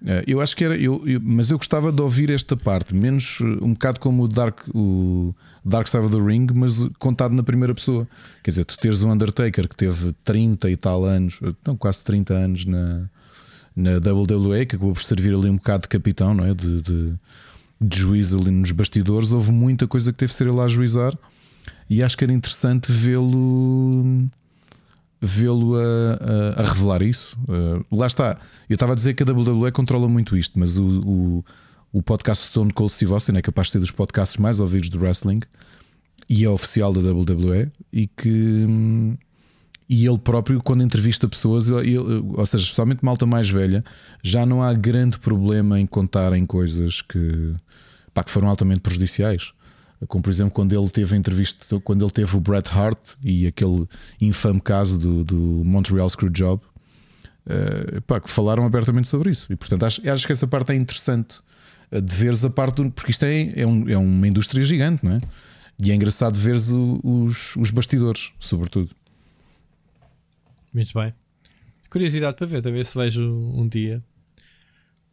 Eh, 0.05 0.23
Eu 0.27 0.41
acho 0.41 0.55
que 0.55 0.63
era, 0.63 0.75
eu, 0.77 1.01
eu- 1.07 1.19
mas 1.23 1.49
eu 1.51 1.57
gostava 1.57 1.91
de 1.91 2.01
ouvir 2.01 2.29
esta 2.29 2.55
parte, 2.55 2.93
menos 2.95 3.39
eh, 3.41 3.45
um 3.63 3.73
bocado 3.73 3.99
como 3.99 4.23
o 4.23 4.27
Dark, 4.27 4.59
o 4.73 5.33
Dark 5.65 5.87
Side 5.87 6.05
of 6.05 6.15
the 6.15 6.21
Ring, 6.23 6.47
mas 6.53 6.87
contado 6.99 7.33
na 7.33 7.43
primeira 7.43 7.73
pessoa. 7.73 8.07
Quer 8.43 8.51
dizer, 8.51 8.65
tu 8.65 8.77
teres 8.77 9.01
o 9.03 9.07
Undertaker 9.09 9.67
que 9.67 9.75
teve 9.75 10.13
30 10.23 10.69
e 10.69 10.77
tal 10.77 11.03
anos, 11.03 11.39
eh, 11.43 11.51
não, 11.65 11.75
quase 11.75 12.03
30 12.03 12.33
anos 12.33 12.65
na, 12.65 13.09
na 13.75 13.91
WWE, 13.99 14.65
que 14.65 14.75
acabou 14.75 14.93
por 14.93 15.01
servir 15.01 15.33
ali 15.33 15.49
um 15.49 15.55
bocado 15.55 15.83
de 15.83 15.87
capitão, 15.89 16.33
não 16.33 16.45
é? 16.45 16.53
De, 16.53 16.81
de, 16.81 17.13
de 17.81 17.97
juiz 17.97 18.33
ali 18.33 18.51
nos 18.51 18.71
bastidores. 18.71 19.31
Houve 19.31 19.51
muita 19.51 19.87
coisa 19.87 20.11
que 20.11 20.17
teve 20.19 20.31
de 20.31 20.37
ser 20.37 20.47
ele 20.47 20.59
a 20.59 20.63
ajuizar, 20.65 21.13
e 21.89 22.03
acho 22.03 22.17
que 22.17 22.23
era 22.23 22.33
interessante 22.33 22.91
vê-lo 22.91 24.27
vê-lo 25.21 25.75
a, 25.75 25.79
a- 26.57 26.61
a 26.61 26.73
revelar 26.73 27.01
isso. 27.01 27.37
Uh, 27.47 27.95
lá 27.95 28.07
está. 28.07 28.37
Eu 28.69 28.75
estava 28.75 28.91
a 28.91 28.95
dizer 28.95 29.13
que 29.13 29.23
a 29.23 29.25
WWE 29.25 29.71
controla 29.71 30.07
muito 30.07 30.37
isto, 30.37 30.59
mas 30.59 30.77
o, 30.77 30.85
o, 31.01 31.45
o 31.91 32.03
podcast 32.03 32.47
Stone 32.47 32.71
Cold 32.71 32.91
Steve 32.93 33.13
Austin 33.13 33.35
é 33.37 33.41
capaz 33.41 33.67
de 33.67 33.71
ser 33.73 33.79
dos 33.79 33.91
podcasts 33.91 34.37
mais 34.37 34.59
ouvidos 34.59 34.89
do 34.89 34.99
wrestling 34.99 35.39
e 36.29 36.43
é 36.43 36.49
oficial 36.49 36.93
da 36.93 36.99
WWE 36.99 37.71
e 37.91 38.05
que 38.07 38.29
hum, 38.29 39.17
e 39.89 40.05
ele 40.05 40.17
próprio 40.17 40.61
quando 40.61 40.83
entrevista 40.83 41.27
pessoas, 41.29 41.69
ele- 41.69 41.97
ou 41.97 42.45
seja, 42.45 42.63
especialmente 42.63 43.03
malta 43.05 43.25
mais 43.25 43.49
velha, 43.49 43.83
já 44.21 44.45
não 44.45 44.61
há 44.61 44.73
grande 44.73 45.17
problema 45.17 45.79
em 45.79 45.87
contarem 45.87 46.45
coisas 46.45 47.01
que, 47.01 47.53
pá, 48.13 48.21
que 48.23 48.29
foram 48.31 48.49
altamente 48.49 48.81
prejudiciais. 48.81 49.53
Como 50.05 50.21
por 50.21 50.29
exemplo 50.29 50.51
quando 50.51 50.77
ele 50.77 50.89
teve 50.89 51.15
entrevista, 51.15 51.79
quando 51.79 52.03
ele 52.03 52.11
teve 52.11 52.35
o 52.35 52.39
Bret 52.39 52.69
Hart 52.69 53.15
e 53.23 53.47
aquele 53.47 53.87
infame 54.21 54.61
caso 54.61 54.99
do, 54.99 55.23
do 55.23 55.63
Montreal 55.65 56.09
Screwjob, 56.09 56.61
uh, 57.47 58.21
que 58.21 58.29
falaram 58.29 58.65
abertamente 58.65 59.07
sobre 59.07 59.31
isso. 59.31 59.51
E 59.51 59.55
portanto 59.55 59.83
acho, 59.83 60.07
acho 60.09 60.25
que 60.25 60.31
essa 60.33 60.47
parte 60.47 60.71
é 60.71 60.75
interessante 60.75 61.39
uh, 61.91 62.01
de 62.01 62.13
veres 62.13 62.45
a 62.45 62.49
parte 62.49 62.75
do, 62.75 62.91
porque 62.91 63.11
isto 63.11 63.23
é, 63.23 63.61
é, 63.61 63.65
um, 63.65 63.89
é 63.89 63.97
uma 63.97 64.27
indústria 64.27 64.63
gigante, 64.63 65.03
não 65.03 65.13
é? 65.13 65.21
E 65.79 65.91
é 65.91 65.95
engraçado 65.95 66.35
veres 66.35 66.71
o, 66.71 66.99
os, 67.03 67.55
os 67.55 67.71
bastidores, 67.71 68.31
sobretudo. 68.39 68.89
Muito 70.73 70.91
bem. 70.93 71.13
Curiosidade 71.89 72.35
para 72.35 72.45
ver, 72.45 72.61
talvez 72.61 72.89
se 72.89 72.97
vejo 72.97 73.23
um 73.25 73.67
dia. 73.67 74.03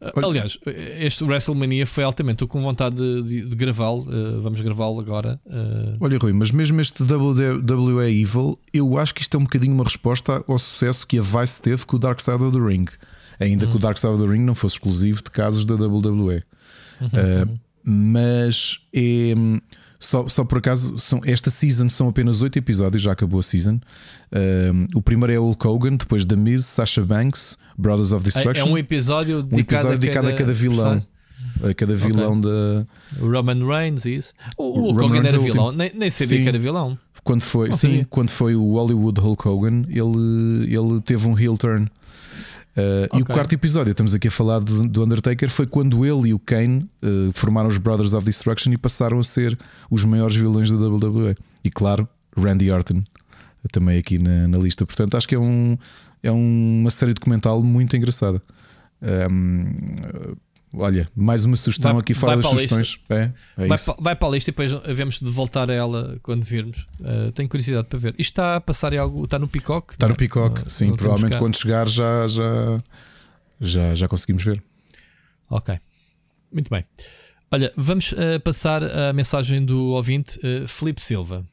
Olha, 0.01 0.27
Aliás, 0.27 0.59
este 0.99 1.25
WrestleMania 1.25 1.87
foi 1.87 2.05
altamente. 2.05 2.37
Estou 2.37 2.49
com 2.49 2.61
vontade 2.61 2.97
de, 2.97 3.23
de, 3.23 3.47
de 3.47 3.57
gravá-lo. 3.57 4.03
Uh, 4.03 4.41
vamos 4.41 4.61
gravá-lo 4.61 5.01
agora. 5.01 5.41
Uh... 5.47 5.97
Olha, 6.01 6.19
Rui, 6.19 6.33
mas 6.33 6.51
mesmo 6.51 6.81
este 6.81 7.03
WWE 7.03 8.11
Evil, 8.11 8.59
eu 8.73 8.99
acho 8.99 9.15
que 9.15 9.23
isto 9.23 9.37
é 9.37 9.41
um 9.41 9.45
bocadinho 9.45 9.73
uma 9.75 9.85
resposta 9.85 10.45
ao 10.47 10.59
sucesso 10.59 11.07
que 11.07 11.19
a 11.19 11.23
Vice 11.23 11.63
teve 11.63 11.87
com 11.87 11.97
o 11.97 11.99
Dark 11.99 12.21
Side 12.21 12.43
of 12.43 12.57
the 12.57 12.65
Ring. 12.65 12.87
Ainda 13.41 13.67
hum. 13.67 13.71
que 13.71 13.77
o 13.77 13.79
Dark 13.79 13.97
Side 13.97 14.13
of 14.13 14.23
the 14.23 14.31
Ring 14.31 14.43
não 14.43 14.55
fosse 14.55 14.77
exclusivo 14.77 15.23
de 15.23 15.31
casos 15.31 15.65
da 15.65 15.75
WWE. 15.75 16.43
Uhum. 17.01 17.09
Uh, 17.09 17.59
mas 17.83 18.81
é. 18.93 19.35
Só, 20.05 20.29
só 20.29 20.45
por 20.45 20.59
acaso, 20.59 20.99
são, 20.99 21.23
esta 21.25 21.49
season 21.49 21.89
são 21.89 22.11
apenas 22.11 22.43
8 22.43 22.59
episódios, 22.59 23.01
já 23.01 23.13
acabou 23.13 23.41
a 23.41 23.43
season. 23.43 23.81
Um, 24.31 24.87
o 24.95 25.01
primeiro 25.01 25.33
é 25.33 25.37
Hulk 25.39 25.67
Hogan, 25.67 25.97
depois 25.97 26.27
The 26.27 26.37
Miz, 26.37 26.67
Sasha 26.67 27.01
Banks, 27.01 27.57
Brothers 27.79 28.13
of 28.13 28.23
Destruction. 28.23 28.67
É, 28.67 28.69
é 28.69 28.71
um 28.71 28.77
episódio 28.77 29.41
dedicado, 29.41 29.57
um 29.57 29.61
episódio 29.61 29.99
dedicado 29.99 30.27
a, 30.29 30.33
cada, 30.33 30.43
a 30.43 30.47
cada 30.47 30.53
vilão. 30.53 31.03
A 31.63 31.73
cada 31.73 31.95
vilão 31.95 32.39
okay. 32.39 32.51
da. 32.51 32.87
Roman 33.19 33.67
Reigns, 33.67 34.05
isso. 34.05 34.35
O, 34.59 34.79
o 34.79 34.91
Hulk 34.91 35.05
Hogan 35.05 35.27
era 35.27 35.39
vilão, 35.39 35.73
nem, 35.73 35.91
nem 35.95 36.11
sabia 36.11 36.37
sim. 36.37 36.43
que 36.43 36.49
era 36.49 36.59
vilão. 36.59 36.99
Quando 37.23 37.41
foi, 37.41 37.73
sim, 37.73 38.05
quando 38.11 38.29
foi 38.29 38.55
o 38.55 38.73
Hollywood 38.75 39.19
Hulk 39.19 39.49
Hogan, 39.49 39.85
ele, 39.89 40.77
ele 40.77 41.01
teve 41.01 41.27
um 41.27 41.39
heel 41.39 41.57
turn. 41.57 41.89
Uh, 42.77 43.05
okay. 43.07 43.21
E 43.21 43.23
o 43.23 43.25
quarto 43.25 43.53
episódio, 43.53 43.93
estamos 43.93 44.15
aqui 44.15 44.29
a 44.29 44.31
falar 44.31 44.59
do, 44.59 44.83
do 44.83 45.05
Undertaker, 45.05 45.49
foi 45.49 45.67
quando 45.67 46.05
ele 46.05 46.31
e 46.31 46.35
o 46.35 46.39
Kane 46.39 46.89
uh, 47.03 47.33
formaram 47.33 47.69
os 47.69 47.79
Brothers 47.79 48.15
of 48.15 48.25
Destruction 48.25 48.73
e 48.73 48.77
passaram 48.77 49.19
a 49.19 49.23
ser 49.23 49.57
os 49.91 50.05
maiores 50.05 50.35
vilões 50.35 50.71
da 50.71 50.77
WWE. 50.77 51.37
E 51.63 51.71
claro, 51.71 52.09
Randy 52.37 52.71
Orton 52.71 53.03
também 53.71 53.99
aqui 53.99 54.19
na, 54.19 54.49
na 54.49 54.59
lista. 54.59 54.85
Portanto, 54.85 55.17
acho 55.17 55.27
que 55.27 55.35
é, 55.35 55.39
um, 55.39 55.77
é 56.23 56.31
uma 56.31 56.91
série 56.91 57.15
documental 57.15 57.63
muito 57.63 57.97
engraçada. 57.97 58.43
Um, 59.31 60.35
Olha, 60.77 61.09
mais 61.15 61.45
uma 61.45 61.57
sugestão 61.57 61.93
vai, 61.93 62.01
aqui 62.01 62.15
fora 62.15 62.37
das 62.37 62.47
sugestões. 62.47 62.99
É, 63.09 63.31
é 63.57 63.67
vai, 63.67 63.79
para, 63.79 63.95
vai, 63.99 64.17
para 64.17 64.29
a 64.29 64.31
lista 64.33 64.51
e 64.51 64.53
depois 64.53 64.73
havemos 64.73 65.19
de 65.21 65.31
voltar 65.31 65.71
a 65.71 65.75
ela 65.75 66.19
quando 66.23 66.45
virmos. 66.45 66.87
Uh, 67.01 67.31
tenho 67.33 67.49
curiosidade 67.49 67.87
para 67.87 67.99
ver. 67.99 68.15
Isto 68.19 68.33
está 68.33 68.57
a 68.57 68.61
passar 68.61 68.93
em 68.93 68.99
algo. 68.99 69.25
Está 69.25 69.39
no 69.39 69.47
Peacock? 69.47 69.93
Está 69.93 70.09
no 70.09 70.17
Peacock, 70.17 70.63
uh, 70.63 70.71
sim. 70.71 70.95
Provavelmente 70.97 71.39
quando 71.39 71.57
chegar 71.57 71.89
já, 71.89 72.27
já, 72.27 72.83
já, 73.61 73.95
já 73.95 74.09
conseguimos 74.09 74.43
ver. 74.43 74.63
Ok. 75.49 75.79
Muito 76.53 76.71
bem. 76.71 76.85
Olha, 77.51 77.73
vamos 77.77 78.13
uh, 78.13 78.41
passar 78.43 78.83
a 78.83 79.13
mensagem 79.13 79.65
do 79.65 79.91
ouvinte 79.91 80.39
uh, 80.39 80.67
Felipe 80.67 81.01
Silva. 81.01 81.47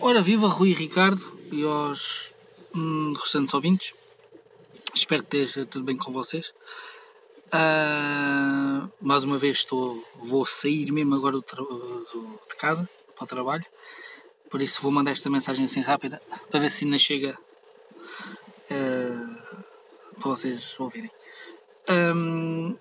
Ora, 0.00 0.22
viva 0.22 0.48
Rui 0.48 0.70
e 0.70 0.74
Ricardo 0.74 1.20
e 1.52 1.62
aos 1.62 2.30
hum, 2.74 3.12
restantes 3.20 3.52
ouvintes. 3.52 3.92
Espero 4.94 5.22
que 5.22 5.36
esteja 5.36 5.66
tudo 5.66 5.84
bem 5.84 5.96
com 5.96 6.12
vocês. 6.12 6.52
Uh, 7.46 8.90
mais 9.00 9.22
uma 9.22 9.38
vez 9.38 9.58
estou, 9.58 10.02
vou 10.16 10.44
sair 10.44 10.90
mesmo 10.90 11.14
agora 11.14 11.36
do, 11.36 11.42
do, 11.42 12.40
de 12.48 12.56
casa 12.56 12.88
para 13.14 13.24
o 13.24 13.26
trabalho, 13.26 13.64
por 14.50 14.60
isso 14.60 14.82
vou 14.82 14.90
mandar 14.90 15.12
esta 15.12 15.30
mensagem 15.30 15.64
assim 15.64 15.80
rápida 15.80 16.20
para 16.50 16.58
ver 16.58 16.70
se 16.70 16.84
ainda 16.84 16.98
chega 16.98 17.38
uh, 18.70 19.62
para 20.18 20.30
vocês 20.30 20.74
ouvirem. 20.80 21.10
Um, 21.88 22.76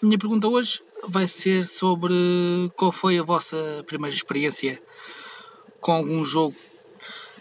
minha 0.00 0.18
pergunta 0.18 0.48
hoje 0.48 0.82
vai 1.06 1.26
ser 1.26 1.66
sobre 1.66 2.14
qual 2.74 2.90
foi 2.90 3.18
a 3.18 3.22
vossa 3.22 3.84
primeira 3.86 4.16
experiência 4.16 4.82
com 5.78 5.92
algum 5.92 6.24
jogo 6.24 6.56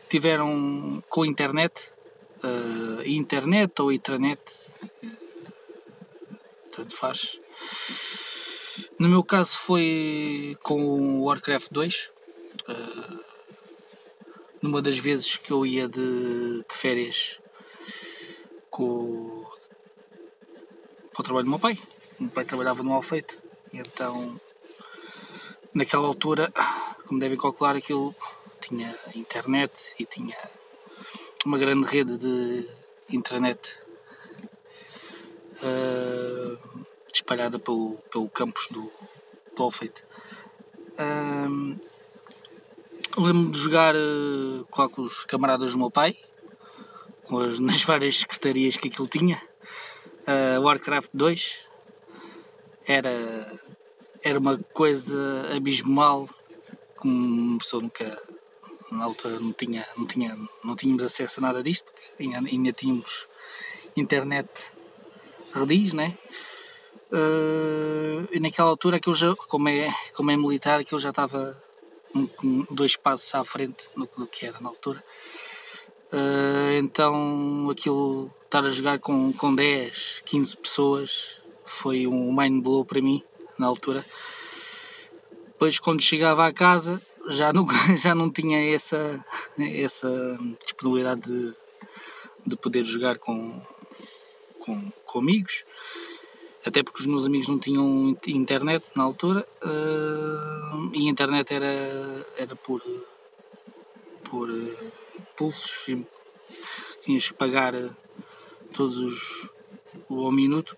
que 0.04 0.10
tiveram 0.10 1.02
com 1.08 1.24
internet, 1.24 1.90
uh, 2.44 3.02
internet 3.06 3.82
ou 3.82 3.94
intranet 3.94 4.42
tanto 6.72 6.96
faz. 6.96 7.40
No 8.98 9.10
meu 9.10 9.24
caso 9.24 9.58
foi 9.58 10.58
com 10.64 10.82
o 10.82 11.24
Warcraft 11.26 11.68
2. 11.72 12.10
Uh, 12.68 12.72
eh, 12.72 13.32
numa 14.62 14.82
das 14.82 14.98
vezes 14.98 15.38
que 15.38 15.52
eu 15.52 15.66
ia 15.66 15.88
de, 15.88 16.64
de 16.68 16.76
férias 16.76 17.40
com, 18.70 19.46
para 21.12 21.22
o 21.22 21.24
trabalho 21.24 21.46
do 21.46 21.50
meu 21.50 21.60
pai. 21.60 21.78
O 22.20 22.24
meu 22.24 22.32
pai 22.32 22.46
trabalhava 22.46 22.84
no 22.84 22.94
Alfeite. 22.94 23.38
Então, 23.74 24.40
naquela 25.74 26.08
altura, 26.08 26.52
como 27.08 27.20
devem 27.20 27.38
calcular, 27.38 27.76
aquilo 27.76 28.16
tinha 28.62 28.96
internet 29.16 29.94
e 30.00 30.06
tinha 30.06 30.38
uma 31.46 31.58
grande 31.58 31.88
rede 31.88 32.18
de 32.18 32.70
intranet 33.10 33.80
uh, 35.64 36.86
espalhada 37.14 37.60
pelo, 37.60 37.98
pelo 38.12 38.30
campus 38.30 38.68
do, 38.70 38.92
do 39.56 39.64
Alfeite. 39.64 40.04
Lembro-me 43.18 43.52
de 43.52 43.58
jogar 43.58 43.94
uh, 43.94 44.66
com 44.70 45.02
os 45.02 45.26
camaradas 45.26 45.74
do 45.74 45.78
meu 45.78 45.92
pai, 45.92 46.18
com 47.24 47.40
as, 47.40 47.60
nas 47.62 47.84
várias 47.84 48.20
secretarias 48.20 48.78
que 48.78 48.88
aquilo 48.88 49.08
tinha. 49.08 49.42
Uh, 50.22 50.62
Warcraft 50.62 51.10
2 51.14 51.60
era, 52.86 53.60
era 54.24 54.40
uma 54.40 54.58
coisa 54.74 55.50
abismal, 55.56 56.30
como 56.96 57.14
uma 57.14 57.58
pessoa 57.58 57.84
nunca 57.84 58.22
na 58.92 59.06
altura 59.06 59.40
não 59.40 59.54
tinha, 59.54 59.88
não 59.98 60.06
tinha, 60.06 60.38
não 60.64 60.76
tínhamos 60.76 61.04
acesso 61.04 61.40
a 61.40 61.44
nada 61.44 61.64
disto, 61.64 61.86
porque 61.86 62.24
ainda, 62.24 62.50
ainda 62.50 62.74
tínhamos 62.74 63.28
internet 63.96 64.50
rediz, 65.54 65.94
né? 65.94 66.18
Uh, 67.12 68.28
e 68.32 68.40
naquela 68.40 68.70
altura 68.70 69.00
que 69.00 69.10
eu 69.10 69.14
já, 69.14 69.36
como 69.36 69.68
é, 69.68 69.90
como 70.14 70.32
é 70.32 70.38
militar, 70.38 70.84
que 70.86 70.94
eu 70.94 71.00
já 71.00 71.10
estava 71.10 71.62
um, 72.16 72.66
dois 72.70 72.96
passos 72.96 73.34
à 73.36 73.44
frente 73.44 73.90
no, 73.96 74.08
do 74.18 74.28
que 74.28 74.46
era 74.46 74.60
na 74.62 74.70
altura. 74.70 75.04
Uh, 76.12 76.78
então 76.80 77.70
aquilo 77.70 78.32
estar 78.44 78.66
a 78.66 78.70
jogar 78.70 79.00
com, 79.00 79.32
com 79.34 79.54
10, 79.54 80.24
15 80.26 80.58
pessoas 80.58 81.42
foi 81.66 82.06
um 82.08 82.34
mind 82.34 82.62
blow 82.62 82.86
para 82.86 83.02
mim 83.02 83.24
na 83.58 83.68
altura. 83.68 84.06
Depois 85.48 85.80
quando 85.80 86.02
chegava 86.02 86.48
à 86.48 86.54
casa 86.54 87.02
já 87.28 87.54
não, 87.54 87.66
já 87.98 88.16
não 88.16 88.30
tinha 88.30 88.74
essa, 88.74 89.24
essa 89.58 90.38
disponibilidade 90.64 91.22
de, 91.22 91.54
de 92.46 92.56
poder 92.56 92.84
jogar 92.84 93.20
com, 93.20 93.62
com, 94.62 94.92
com 95.06 95.20
amigos, 95.20 95.64
até 96.66 96.84
porque 96.84 97.02
os 97.02 97.08
meus 97.08 97.26
amigos 97.26 97.48
não 97.48 97.60
tinham 97.60 98.18
internet 98.28 98.86
na 98.96 99.04
altura 99.04 99.48
uh, 99.64 100.92
e 100.94 101.08
a 101.08 101.12
internet 101.12 101.54
era, 101.54 102.26
era 102.38 102.56
por, 102.56 102.82
por 104.30 104.50
uh, 104.50 104.92
pulsos, 105.36 105.86
tinhas 107.02 107.28
que 107.28 107.34
pagar 107.34 107.74
uh, 107.74 107.96
todos 108.74 108.98
os 108.98 109.50
ao 110.10 110.32
minuto. 110.32 110.78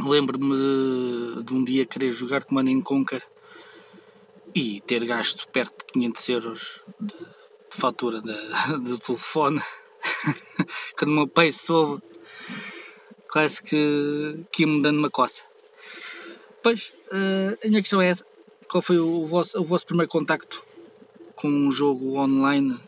Lembro-me 0.00 1.42
de, 1.42 1.52
um 1.52 1.64
dia 1.64 1.84
querer 1.84 2.12
jogar 2.12 2.44
Command 2.44 2.80
Conquer 2.82 3.22
e 4.54 4.80
ter 4.82 5.04
gasto 5.04 5.48
perto 5.48 5.86
de 5.86 5.92
500 5.92 6.28
euros 6.28 6.80
de, 7.00 7.14
de 7.14 7.76
fatura 7.76 8.20
do 8.80 8.98
telefone. 8.98 9.60
Quando 10.96 11.10
o 11.10 11.14
meu 11.14 11.28
pai 11.28 11.52
soube 11.52 12.02
quase 13.32 13.62
que, 13.62 14.44
que 14.52 14.62
ia-me 14.62 14.82
dando 14.82 14.98
uma 14.98 15.10
coça. 15.10 15.42
Pois, 16.62 16.92
uh, 17.10 17.58
a 17.64 17.68
minha 17.68 17.80
questão 17.80 18.00
é 18.00 18.08
essa. 18.08 18.26
Qual 18.68 18.82
foi 18.82 18.98
o 18.98 19.26
vosso, 19.26 19.58
o 19.58 19.64
vosso 19.64 19.86
primeiro 19.86 20.10
contacto 20.10 20.62
com 21.34 21.48
um 21.48 21.72
jogo 21.72 22.18
online? 22.18 22.78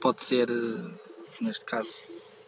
Pode 0.00 0.22
ser, 0.22 0.48
uh, 0.48 0.90
neste 1.40 1.64
caso, 1.64 1.96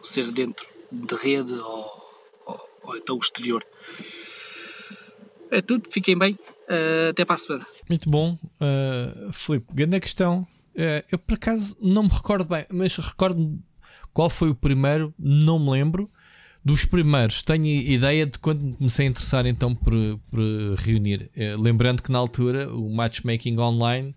ser 0.01 0.31
dentro 0.31 0.65
de 0.89 1.13
rede 1.15 1.53
ou, 1.53 2.09
ou, 2.45 2.69
ou 2.83 2.97
então 2.97 3.17
exterior. 3.17 3.65
É 5.51 5.61
tudo, 5.61 5.89
fiquem 5.91 6.17
bem. 6.17 6.39
Uh, 6.69 7.09
até 7.09 7.25
para 7.25 7.35
a 7.35 7.37
semana. 7.37 7.67
Muito 7.89 8.09
bom. 8.09 8.37
Uh, 8.61 9.33
Filipe, 9.33 9.73
grande 9.73 9.99
questão. 9.99 10.47
Eu 11.11 11.19
por 11.19 11.33
acaso 11.33 11.75
não 11.81 12.03
me 12.03 12.09
recordo 12.09 12.47
bem, 12.47 12.65
mas 12.71 12.95
recordo-me 12.95 13.61
qual 14.13 14.29
foi 14.29 14.49
o 14.49 14.55
primeiro, 14.55 15.13
não 15.19 15.59
me 15.59 15.69
lembro 15.69 16.09
Dos 16.63 16.85
primeiros, 16.85 17.41
tenho 17.41 17.65
ideia 17.65 18.25
de 18.25 18.37
quando 18.37 18.61
me 18.61 18.73
comecei 18.73 19.07
a 19.07 19.09
interessar 19.09 19.45
então 19.47 19.73
por, 19.73 19.93
por 20.29 20.39
reunir. 20.77 21.31
Eh, 21.35 21.55
lembrando 21.57 22.03
que 22.03 22.11
na 22.11 22.19
altura 22.19 22.71
o 22.71 22.87
matchmaking 22.93 23.57
online 23.57 24.15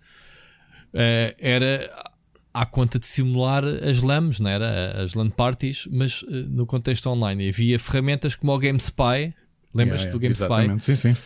eh, 0.92 1.34
era 1.38 1.90
à 2.52 2.66
conta 2.66 2.98
de 2.98 3.06
simular 3.06 3.64
as 3.64 4.02
LAMs, 4.02 4.40
não 4.40 4.50
era? 4.50 5.02
As 5.02 5.14
LAN 5.14 5.30
parties, 5.30 5.88
mas 5.90 6.24
eh, 6.28 6.44
no 6.48 6.66
contexto 6.66 7.08
online. 7.08 7.48
Havia 7.48 7.78
ferramentas 7.78 8.36
como 8.36 8.52
o 8.52 8.58
GameSpy. 8.58 9.34
Lembras-te 9.74 10.06
Yeah, 10.06 10.18
do 10.18 10.18
yeah, 10.18 10.18
GameSpy? 10.18 10.44
Exatamente, 10.44 10.84
sim, 10.84 10.94
sim. 10.94 11.16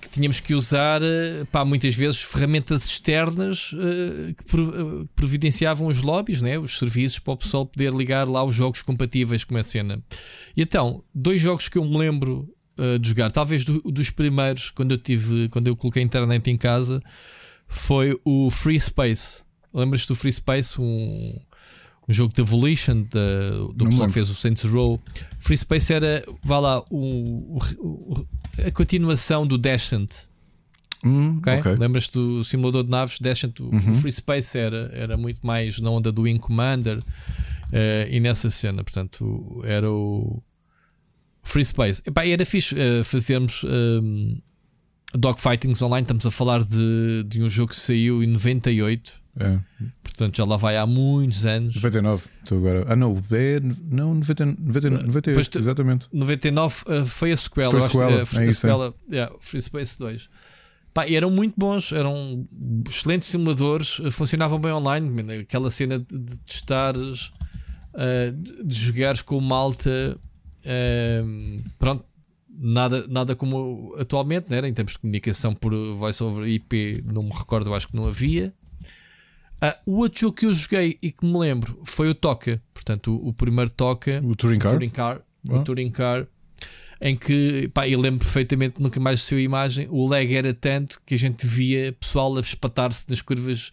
Que 0.00 0.08
tínhamos 0.10 0.40
que 0.40 0.54
usar 0.54 1.02
eh, 1.02 1.44
pá, 1.50 1.64
muitas 1.64 1.94
vezes 1.94 2.20
ferramentas 2.22 2.86
externas 2.86 3.72
eh, 3.74 4.32
que 4.34 4.56
eh, 4.56 5.06
providenciavam 5.16 5.88
os 5.88 6.02
lobbies, 6.02 6.40
né? 6.42 6.58
os 6.58 6.78
serviços 6.78 7.18
para 7.18 7.32
o 7.34 7.36
pessoal 7.36 7.66
poder 7.66 7.92
ligar 7.92 8.28
lá 8.28 8.42
os 8.44 8.54
jogos 8.54 8.82
compatíveis 8.82 9.44
com 9.44 9.56
a 9.56 9.62
cena. 9.62 10.02
E 10.56 10.62
então, 10.62 11.02
dois 11.14 11.40
jogos 11.40 11.68
que 11.68 11.78
eu 11.78 11.84
me 11.84 11.96
lembro 11.98 12.48
eh, 12.78 12.98
de 12.98 13.08
jogar, 13.08 13.30
talvez 13.32 13.64
do- 13.64 13.80
dos 13.90 14.10
primeiros, 14.10 14.70
quando 14.70 14.92
eu 14.92 14.98
tive, 14.98 15.48
quando 15.48 15.66
eu 15.68 15.76
coloquei 15.76 16.02
a 16.02 16.06
internet 16.06 16.48
em 16.50 16.56
casa, 16.56 17.02
foi 17.66 18.18
o 18.24 18.50
Free 18.50 18.78
Space. 18.80 19.42
Lembras-te 19.74 20.08
do 20.08 20.14
Free 20.14 20.32
Space? 20.32 20.80
Um, 20.80 21.38
um 22.08 22.12
jogo 22.12 22.32
de 22.32 22.40
Evolution 22.40 23.02
da- 23.02 23.50
do 23.74 23.84
pessoal 23.84 24.06
que 24.08 24.14
fez 24.14 24.30
o 24.30 24.34
Saints 24.34 24.64
Row. 24.64 24.98
Free 25.38 25.56
Space 25.58 25.92
era, 25.92 26.24
vá 26.42 26.58
lá, 26.58 26.82
o- 26.88 27.58
o- 27.78 28.26
a 28.66 28.70
continuação 28.70 29.46
do 29.46 29.56
Descent. 29.58 30.26
Hum, 31.04 31.38
ok? 31.38 31.58
ok. 31.58 31.74
Lembras-te 31.76 32.14
do 32.14 32.42
simulador 32.44 32.84
de 32.84 32.90
naves? 32.90 33.18
Descent, 33.20 33.60
o, 33.60 33.68
o 33.68 33.94
Free 33.94 34.12
Space 34.12 34.58
era, 34.58 34.90
era 34.92 35.16
muito 35.16 35.46
mais 35.46 35.78
na 35.80 35.90
onda 35.90 36.10
do 36.10 36.22
Wing 36.22 36.38
Commander 36.38 37.02
eh, 37.72 38.08
e 38.10 38.20
nessa 38.20 38.50
cena. 38.50 38.82
Portanto, 38.82 39.62
era 39.64 39.90
o 39.90 40.42
Free 41.42 41.64
Space. 41.64 42.02
Epá, 42.04 42.26
era 42.26 42.44
fixe 42.44 42.78
eh, 42.78 43.04
fazermos 43.04 43.64
um, 43.64 44.38
dogfightings 45.14 45.80
online. 45.82 46.02
Estamos 46.02 46.26
a 46.26 46.30
falar 46.30 46.62
de, 46.62 47.24
de 47.26 47.42
um 47.42 47.48
jogo 47.48 47.70
que 47.70 47.76
saiu 47.76 48.22
em 48.22 48.26
98. 48.26 49.17
É. 49.38 49.58
Portanto, 50.02 50.36
já 50.36 50.44
lá 50.44 50.56
vai 50.56 50.76
há 50.76 50.86
muitos 50.86 51.46
anos. 51.46 51.76
99, 51.76 52.24
estou 52.42 52.58
agora. 52.58 52.84
Ah, 52.88 52.96
não, 52.96 53.16
é. 53.30 53.60
Não, 53.90 54.14
90, 54.14 54.46
90, 54.46 54.90
98, 54.90 55.34
Pois 55.34 55.48
tu- 55.48 55.58
exatamente. 55.58 56.08
99 56.12 56.82
uh, 56.86 57.04
foi 57.04 57.32
a 57.32 57.36
sequela. 57.36 57.70
Foi 57.70 57.78
a 57.78 57.80
eu 57.80 57.86
acho 57.86 57.92
sequela, 57.98 58.22
uh, 58.22 58.26
foi 58.26 58.42
é 58.42 58.46
a 58.46 58.50
isso, 58.50 58.66
é. 58.66 58.70
sequela, 58.70 58.94
yeah, 59.10 59.34
Free 59.40 59.60
Space 59.60 59.98
2. 59.98 60.28
Pá, 60.92 61.06
e 61.06 61.14
eram 61.14 61.30
muito 61.30 61.54
bons, 61.56 61.92
eram 61.92 62.48
excelentes 62.88 63.28
simuladores, 63.28 64.00
uh, 64.00 64.10
funcionavam 64.10 64.58
bem 64.58 64.72
online. 64.72 65.40
Aquela 65.40 65.70
cena 65.70 65.98
de, 65.98 66.18
de 66.18 66.38
testares, 66.40 67.30
uh, 67.94 68.64
de 68.64 68.74
jogares 68.74 69.22
com 69.22 69.40
malta, 69.40 70.18
um, 71.24 71.62
pronto, 71.78 72.04
nada, 72.58 73.06
nada 73.08 73.36
como 73.36 73.94
atualmente, 73.98 74.50
né? 74.50 74.66
em 74.66 74.72
termos 74.72 74.92
de 74.92 74.98
comunicação 74.98 75.54
por 75.54 75.72
voice 75.96 76.22
over 76.22 76.46
IP, 76.48 77.04
não 77.06 77.22
me 77.22 77.30
recordo, 77.32 77.72
acho 77.72 77.88
que 77.88 77.96
não 77.96 78.06
havia. 78.06 78.52
Ah, 79.60 79.76
o 79.86 79.98
outro 79.98 80.20
jogo 80.20 80.34
que 80.36 80.46
eu 80.46 80.54
joguei 80.54 80.96
e 81.02 81.10
que 81.10 81.24
me 81.26 81.36
lembro 81.38 81.80
foi 81.84 82.08
o 82.08 82.14
Toca, 82.14 82.62
portanto, 82.72 83.14
o, 83.16 83.28
o 83.28 83.32
primeiro 83.32 83.70
Toca. 83.70 84.20
O 84.24 84.36
Touring 84.36 84.58
Car. 84.58 84.70
Touring 84.72 84.90
Car, 84.90 85.20
Ah. 85.48 85.54
o 85.56 85.64
Touring 85.64 85.90
Car, 85.90 86.26
em 87.00 87.16
que 87.16 87.68
pá, 87.74 87.88
eu 87.88 88.00
lembro 88.00 88.20
perfeitamente 88.20 88.80
nunca 88.80 88.98
mais 89.00 89.20
saiu 89.20 89.38
a 89.40 89.42
imagem. 89.42 89.86
O 89.90 90.06
lag 90.08 90.32
era 90.34 90.52
tanto 90.54 91.00
que 91.06 91.14
a 91.14 91.18
gente 91.18 91.46
via 91.46 91.92
pessoal 91.92 92.36
a 92.36 92.40
espatar-se 92.40 93.04
nas 93.08 93.20
curvas 93.22 93.70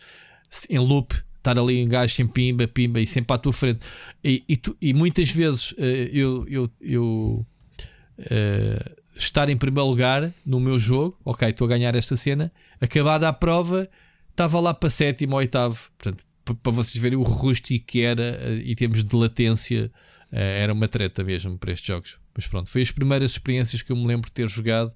em 0.70 0.80
loop, 0.80 1.14
estar 1.38 1.58
ali 1.60 1.78
em 1.80 1.88
gajo 1.88 2.22
em 2.22 2.28
pimba, 2.28 2.68
pimba 2.68 3.00
e 3.00 3.06
sempre 3.08 3.36
à 3.36 3.38
tua 3.38 3.54
frente. 3.54 3.80
E, 4.24 4.44
e, 4.48 4.58
tu- 4.58 4.76
e 4.82 4.94
muitas 4.94 5.30
vezes 5.30 5.74
eh, 5.78 6.10
eu, 6.14 6.46
eu, 6.48 6.70
eu 6.82 7.46
eh, 8.18 8.92
estar 9.16 9.50
em 9.50 9.58
primeiro 9.58 9.88
lugar 9.90 10.32
no 10.46 10.60
meu 10.60 10.80
jogo, 10.80 11.18
ok, 11.24 11.50
estou 11.50 11.66
a 11.66 11.70
ganhar 11.70 11.96
esta 11.96 12.16
cena, 12.18 12.52
acabada 12.82 13.28
a 13.30 13.34
prova, 13.34 13.88
estava 14.36 14.60
lá 14.60 14.74
para 14.74 14.90
sétimo 14.90 15.34
ou 15.34 15.40
oitavo. 15.40 15.80
Portanto, 15.98 16.24
pa- 16.44 16.56
para 16.56 16.72
vocês 16.72 17.02
verem 17.02 17.18
o 17.18 17.24
rústico 17.24 17.86
que 17.86 18.02
era 18.02 18.22
eh, 18.42 18.64
em 18.66 18.76
termos 18.76 19.04
de 19.04 19.16
latência, 19.16 19.92
eh, 20.32 20.60
era 20.62 20.74
uma 20.74 20.88
treta 20.88 21.24
mesmo 21.24 21.58
para 21.58 21.72
estes 21.72 21.88
jogos. 21.88 22.18
Mas 22.36 22.46
pronto, 22.48 22.70
foi 22.70 22.82
as 22.82 22.92
primeiras 22.92 23.32
experiências 23.32 23.82
que 23.82 23.92
eu 23.92 23.96
me 23.96 24.06
lembro 24.06 24.28
de 24.28 24.34
ter 24.34 24.48
jogado. 24.50 24.94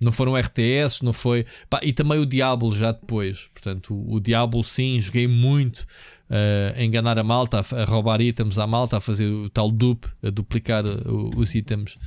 Não 0.00 0.10
foram 0.10 0.36
RTS, 0.36 1.04
não 1.04 1.12
foi. 1.12 1.46
pá, 1.70 1.78
e 1.82 1.92
também 1.92 2.18
o 2.18 2.26
Diablo 2.26 2.74
já 2.76 2.90
depois. 2.92 3.48
Portanto, 3.54 3.94
o, 3.94 4.14
o 4.16 4.20
Diablo 4.20 4.62
sim, 4.64 4.98
joguei 4.98 5.28
muito 5.28 5.86
eh, 6.28 6.74
a 6.76 6.82
enganar 6.84 7.18
a 7.18 7.22
malta, 7.24 7.60
a, 7.60 7.82
a 7.82 7.84
roubar 7.84 8.20
itens 8.20 8.58
à 8.58 8.66
malta, 8.66 8.96
a 8.96 9.00
fazer 9.00 9.26
o 9.28 9.48
tal 9.48 9.70
dupe, 9.70 10.08
a 10.22 10.28
duplicar 10.30 10.84
os 10.84 11.54
itens. 11.54 11.98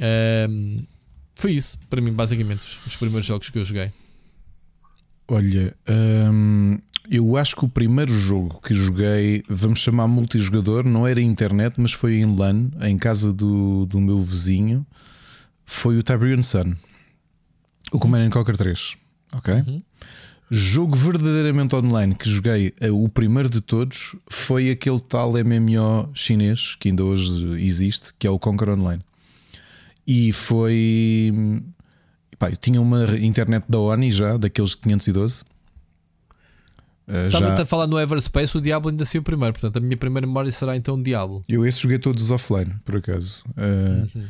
Ehm, 0.00 0.84
foi 1.34 1.52
isso, 1.52 1.78
para 1.88 2.00
mim, 2.00 2.12
basicamente, 2.12 2.60
os, 2.60 2.86
os 2.86 2.96
primeiros 2.96 3.26
jogos 3.26 3.48
que 3.50 3.58
eu 3.58 3.64
joguei. 3.64 3.90
Olha, 5.28 5.76
hum, 6.32 6.78
eu 7.10 7.36
acho 7.36 7.54
que 7.54 7.64
o 7.64 7.68
primeiro 7.68 8.12
jogo 8.12 8.60
que 8.62 8.72
joguei, 8.72 9.42
vamos 9.48 9.80
chamar 9.80 10.08
multijogador, 10.08 10.84
não 10.84 11.06
era 11.06 11.20
internet, 11.20 11.74
mas 11.78 11.92
foi 11.92 12.16
em 12.16 12.34
LAN, 12.34 12.70
em 12.80 12.96
casa 12.96 13.32
do, 13.32 13.86
do 13.86 14.00
meu 14.00 14.20
vizinho, 14.20 14.86
foi 15.64 15.98
o 15.98 16.02
Tiberian 16.02 16.42
Sun. 16.42 16.74
O 17.92 17.98
Command 17.98 18.26
and 18.26 18.30
Conquer 18.30 18.56
3. 18.56 18.96
Ok? 19.34 19.82
Jogo 20.50 20.96
verdadeiramente 20.96 21.74
online 21.76 22.14
que 22.14 22.28
joguei, 22.28 22.72
eh, 22.80 22.90
o 22.90 23.06
primeiro 23.08 23.50
de 23.50 23.60
todos, 23.60 24.16
foi 24.30 24.70
aquele 24.70 24.98
tal 25.00 25.32
MMO 25.32 26.10
chinês 26.14 26.74
que 26.74 26.88
ainda 26.88 27.04
hoje 27.04 27.62
existe, 27.62 28.14
que 28.18 28.26
é 28.26 28.30
o 28.30 28.38
Conquer 28.38 28.70
Online. 28.70 29.02
E 30.06 30.32
foi. 30.32 31.30
Pá, 32.38 32.50
eu 32.50 32.56
tinha 32.56 32.80
uma 32.80 33.04
internet 33.18 33.64
da 33.68 33.78
ONI 33.78 34.12
já, 34.12 34.36
daqueles 34.36 34.74
512. 34.74 35.42
Uh, 37.08 37.26
Estava 37.28 37.56
já, 37.56 37.62
a 37.62 37.66
falar 37.66 37.86
no 37.86 37.98
Everspace, 37.98 38.56
o 38.56 38.60
Diablo 38.60 38.90
ainda 38.90 39.04
saiu 39.04 39.22
primeiro. 39.22 39.54
Portanto, 39.54 39.78
a 39.78 39.80
minha 39.80 39.96
primeira 39.96 40.26
memória 40.26 40.50
será 40.50 40.76
então 40.76 40.94
o 40.94 41.02
Diablo. 41.02 41.42
eu 41.48 41.66
esse 41.66 41.80
joguei 41.80 41.98
todos 41.98 42.30
offline, 42.30 42.74
por 42.84 42.96
acaso. 42.96 43.44
Uh, 43.50 44.20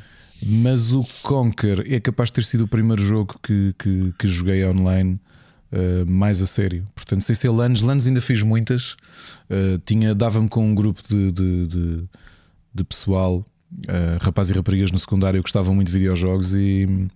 Mas 0.41 0.93
o 0.93 1.05
Conquer 1.23 1.93
é 1.93 1.99
capaz 1.99 2.31
de 2.31 2.35
ter 2.35 2.45
sido 2.45 2.65
o 2.65 2.69
primeiro 2.69 3.03
jogo 3.03 3.35
que, 3.43 3.75
que, 3.77 4.15
que 4.17 4.29
joguei 4.29 4.65
online 4.65 5.21
uh, 5.73 6.07
mais 6.07 6.41
a 6.41 6.47
sério. 6.47 6.87
Portanto, 6.95 7.23
sem 7.23 7.35
ser 7.35 7.49
LANs, 7.49 7.83
LANs 7.83 8.07
ainda 8.07 8.21
fiz 8.21 8.43
muitas. 8.43 8.97
Tinha, 9.85 10.15
dava-me 10.15 10.49
com 10.49 10.65
um 10.65 10.75
grupo 10.75 11.03
de, 11.09 11.33
de, 11.33 11.67
de, 11.67 12.05
de 12.73 12.85
pessoal, 12.85 13.45
rapazes 14.21 14.53
e 14.53 14.57
raparigas 14.57 14.93
no 14.93 14.99
secundário, 14.99 15.41
que 15.41 15.43
gostavam 15.43 15.75
muito 15.75 15.89
de 15.89 15.95
videojogos 15.95 16.55
e 16.55 17.09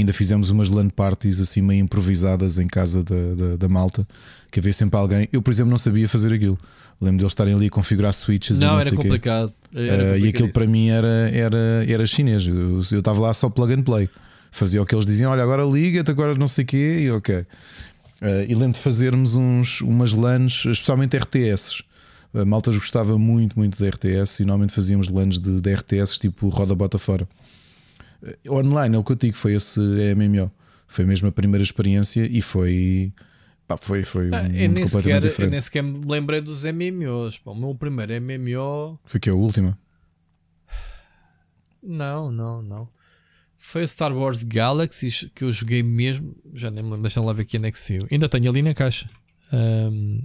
ainda 0.00 0.12
fizemos 0.12 0.50
umas 0.50 0.68
LAN 0.68 0.88
parties 0.88 1.40
assim 1.40 1.60
meio 1.60 1.80
improvisadas 1.80 2.58
em 2.58 2.66
casa 2.66 3.02
da, 3.02 3.34
da, 3.34 3.56
da 3.56 3.68
malta, 3.68 4.06
que 4.50 4.58
havia 4.58 4.72
sempre 4.72 4.98
alguém. 4.98 5.28
Eu, 5.32 5.42
por 5.42 5.50
exemplo, 5.50 5.70
não 5.70 5.78
sabia 5.78 6.08
fazer 6.08 6.32
aquilo. 6.32 6.58
Lembro 7.00 7.18
de 7.18 7.24
eles 7.24 7.32
estarem 7.32 7.54
ali 7.54 7.66
a 7.66 7.70
configurar 7.70 8.12
switches 8.12 8.60
e 8.60 8.64
Não, 8.64 8.74
não 8.74 8.80
era 8.80 8.90
complicado. 8.94 9.52
Era 9.74 10.14
Uh, 10.14 10.18
e 10.18 10.28
aquilo 10.28 10.50
para 10.50 10.66
mim 10.66 10.88
era, 10.88 11.30
era, 11.32 11.84
era 11.88 12.06
chinês. 12.06 12.46
Eu 12.46 12.80
eu 12.92 12.98
estava 12.98 13.20
lá 13.20 13.34
só 13.34 13.48
plug 13.48 13.72
and 13.72 13.82
play. 13.82 14.08
Fazia 14.50 14.82
o 14.82 14.86
que 14.86 14.94
eles 14.94 15.06
diziam: 15.06 15.32
olha, 15.32 15.42
agora 15.42 15.64
liga-te, 15.64 16.10
agora 16.10 16.34
não 16.34 16.46
sei 16.46 16.64
o 16.64 16.66
quê, 16.66 16.98
e 17.04 17.10
ok. 17.10 17.36
Uh, 17.36 17.46
e 18.46 18.54
lembro 18.54 18.74
de 18.74 18.80
fazermos 18.80 19.34
uns, 19.34 19.80
umas 19.80 20.12
LANs, 20.12 20.64
especialmente 20.66 21.16
RTS. 21.16 21.82
A 22.34 22.44
Maltas 22.44 22.76
gostava 22.76 23.18
muito, 23.18 23.58
muito 23.58 23.76
de 23.76 23.88
RTS 23.88 24.40
e 24.40 24.44
normalmente 24.44 24.72
fazíamos 24.72 25.08
LANs 25.08 25.38
de, 25.38 25.60
de 25.60 25.74
RTS 25.74 26.18
tipo 26.18 26.48
roda 26.48 26.74
bota 26.74 26.98
fora. 26.98 27.28
Uh, 28.22 28.54
online 28.54 28.94
é 28.94 28.98
o 28.98 29.04
que 29.04 29.12
eu 29.12 29.16
digo, 29.16 29.36
foi 29.36 29.54
esse 29.54 29.80
MMO. 30.14 30.50
Foi 30.86 31.04
mesmo 31.04 31.28
a 31.28 31.32
primeira 31.32 31.62
experiência 31.62 32.26
e 32.30 32.40
foi. 32.42 33.12
pá, 33.66 33.76
foi 33.76 34.04
foi 34.04 34.28
Ah, 34.32 34.42
um 34.42 34.46
eu, 34.54 34.62
mundo 34.68 34.74
nem 34.74 34.86
sequer, 34.86 35.16
eu 35.16 35.20
diferente. 35.20 35.50
nem 35.52 35.60
sequer 35.60 35.82
me 35.82 36.00
lembrei 36.06 36.40
dos 36.40 36.64
MMOs. 36.64 37.38
Pá, 37.38 37.50
o 37.50 37.54
meu 37.54 37.74
primeiro 37.74 38.12
MMO. 38.20 38.98
Foi 39.04 39.18
que 39.18 39.28
é 39.28 39.32
a 39.32 39.34
última. 39.34 39.78
Não, 41.82 42.30
não, 42.30 42.62
não. 42.62 42.88
Foi 43.58 43.82
o 43.84 43.88
Star 43.88 44.12
Wars 44.16 44.42
Galaxies 44.42 45.28
que 45.34 45.44
eu 45.44 45.52
joguei 45.52 45.82
mesmo. 45.82 46.34
Já 46.54 46.70
nem 46.70 46.82
me 46.82 46.90
lembro, 46.90 47.02
deixa 47.02 47.20
lá 47.20 47.32
ver 47.32 47.44
que 47.44 47.56
ano 47.56 47.66
é 47.66 47.72
que 47.72 47.78
saiu. 47.78 48.06
Ainda 48.10 48.28
tenho 48.28 48.50
ali 48.50 48.60
na 48.62 48.74
caixa. 48.74 49.08
Ahm, 49.52 50.20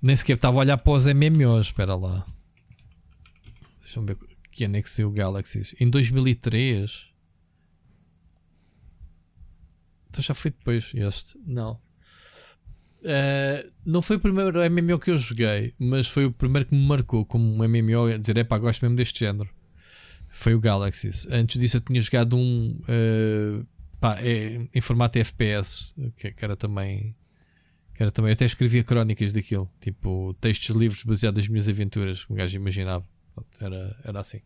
nem 0.00 0.14
sequer 0.16 0.36
estava 0.36 0.58
a 0.58 0.60
olhar 0.60 0.78
para 0.78 0.92
os 0.92 1.06
MMOs. 1.06 1.66
Espera 1.66 1.94
lá. 1.94 2.26
Deixa-me 3.82 4.06
ver 4.06 4.16
que 4.62 4.66
ano 4.66 4.76
é 4.76 4.82
que 4.82 4.90
saiu 4.90 5.08
o 5.08 5.12
Galaxies. 5.12 5.74
Em 5.80 5.90
2003. 5.90 7.10
Então 10.08 10.22
já 10.22 10.34
foi 10.34 10.50
depois 10.50 10.92
este. 10.94 11.36
Não. 11.44 11.80
Ah, 13.04 13.64
não 13.84 14.00
foi 14.00 14.16
o 14.16 14.20
primeiro 14.20 14.60
MMO 14.70 14.98
que 14.98 15.10
eu 15.10 15.18
joguei, 15.18 15.74
mas 15.78 16.06
foi 16.06 16.26
o 16.26 16.32
primeiro 16.32 16.68
que 16.68 16.74
me 16.74 16.86
marcou 16.86 17.24
como 17.26 17.44
um 17.44 17.68
MMO 17.68 18.06
a 18.06 18.16
dizer: 18.16 18.36
é 18.36 18.44
pá, 18.44 18.58
gosto 18.58 18.82
mesmo 18.82 18.96
deste 18.96 19.20
género. 19.20 19.50
Foi 20.28 20.54
o 20.54 20.60
Galaxies. 20.60 21.26
Antes 21.30 21.60
disso 21.60 21.78
eu 21.78 21.80
tinha 21.80 22.00
jogado 22.00 22.36
um 22.36 22.78
ah, 22.88 23.64
pá, 24.00 24.20
é, 24.20 24.68
em 24.72 24.80
formato 24.80 25.18
FPS, 25.18 25.92
que, 26.16 26.30
que 26.30 26.44
era 26.44 26.56
também. 26.56 27.16
Que 27.94 28.02
era 28.02 28.12
também. 28.12 28.30
Eu 28.30 28.34
até 28.34 28.44
escrevia 28.44 28.84
crónicas 28.84 29.32
daquilo, 29.32 29.68
tipo 29.80 30.34
textos 30.40 30.76
livros 30.76 31.02
baseados 31.02 31.42
nas 31.42 31.48
minhas 31.48 31.68
aventuras, 31.68 32.24
como 32.24 32.38
o 32.38 32.40
gajo 32.40 32.56
imaginava. 32.56 33.11
Pronto, 33.34 33.48
era, 33.60 33.96
era 34.04 34.20
assim. 34.20 34.40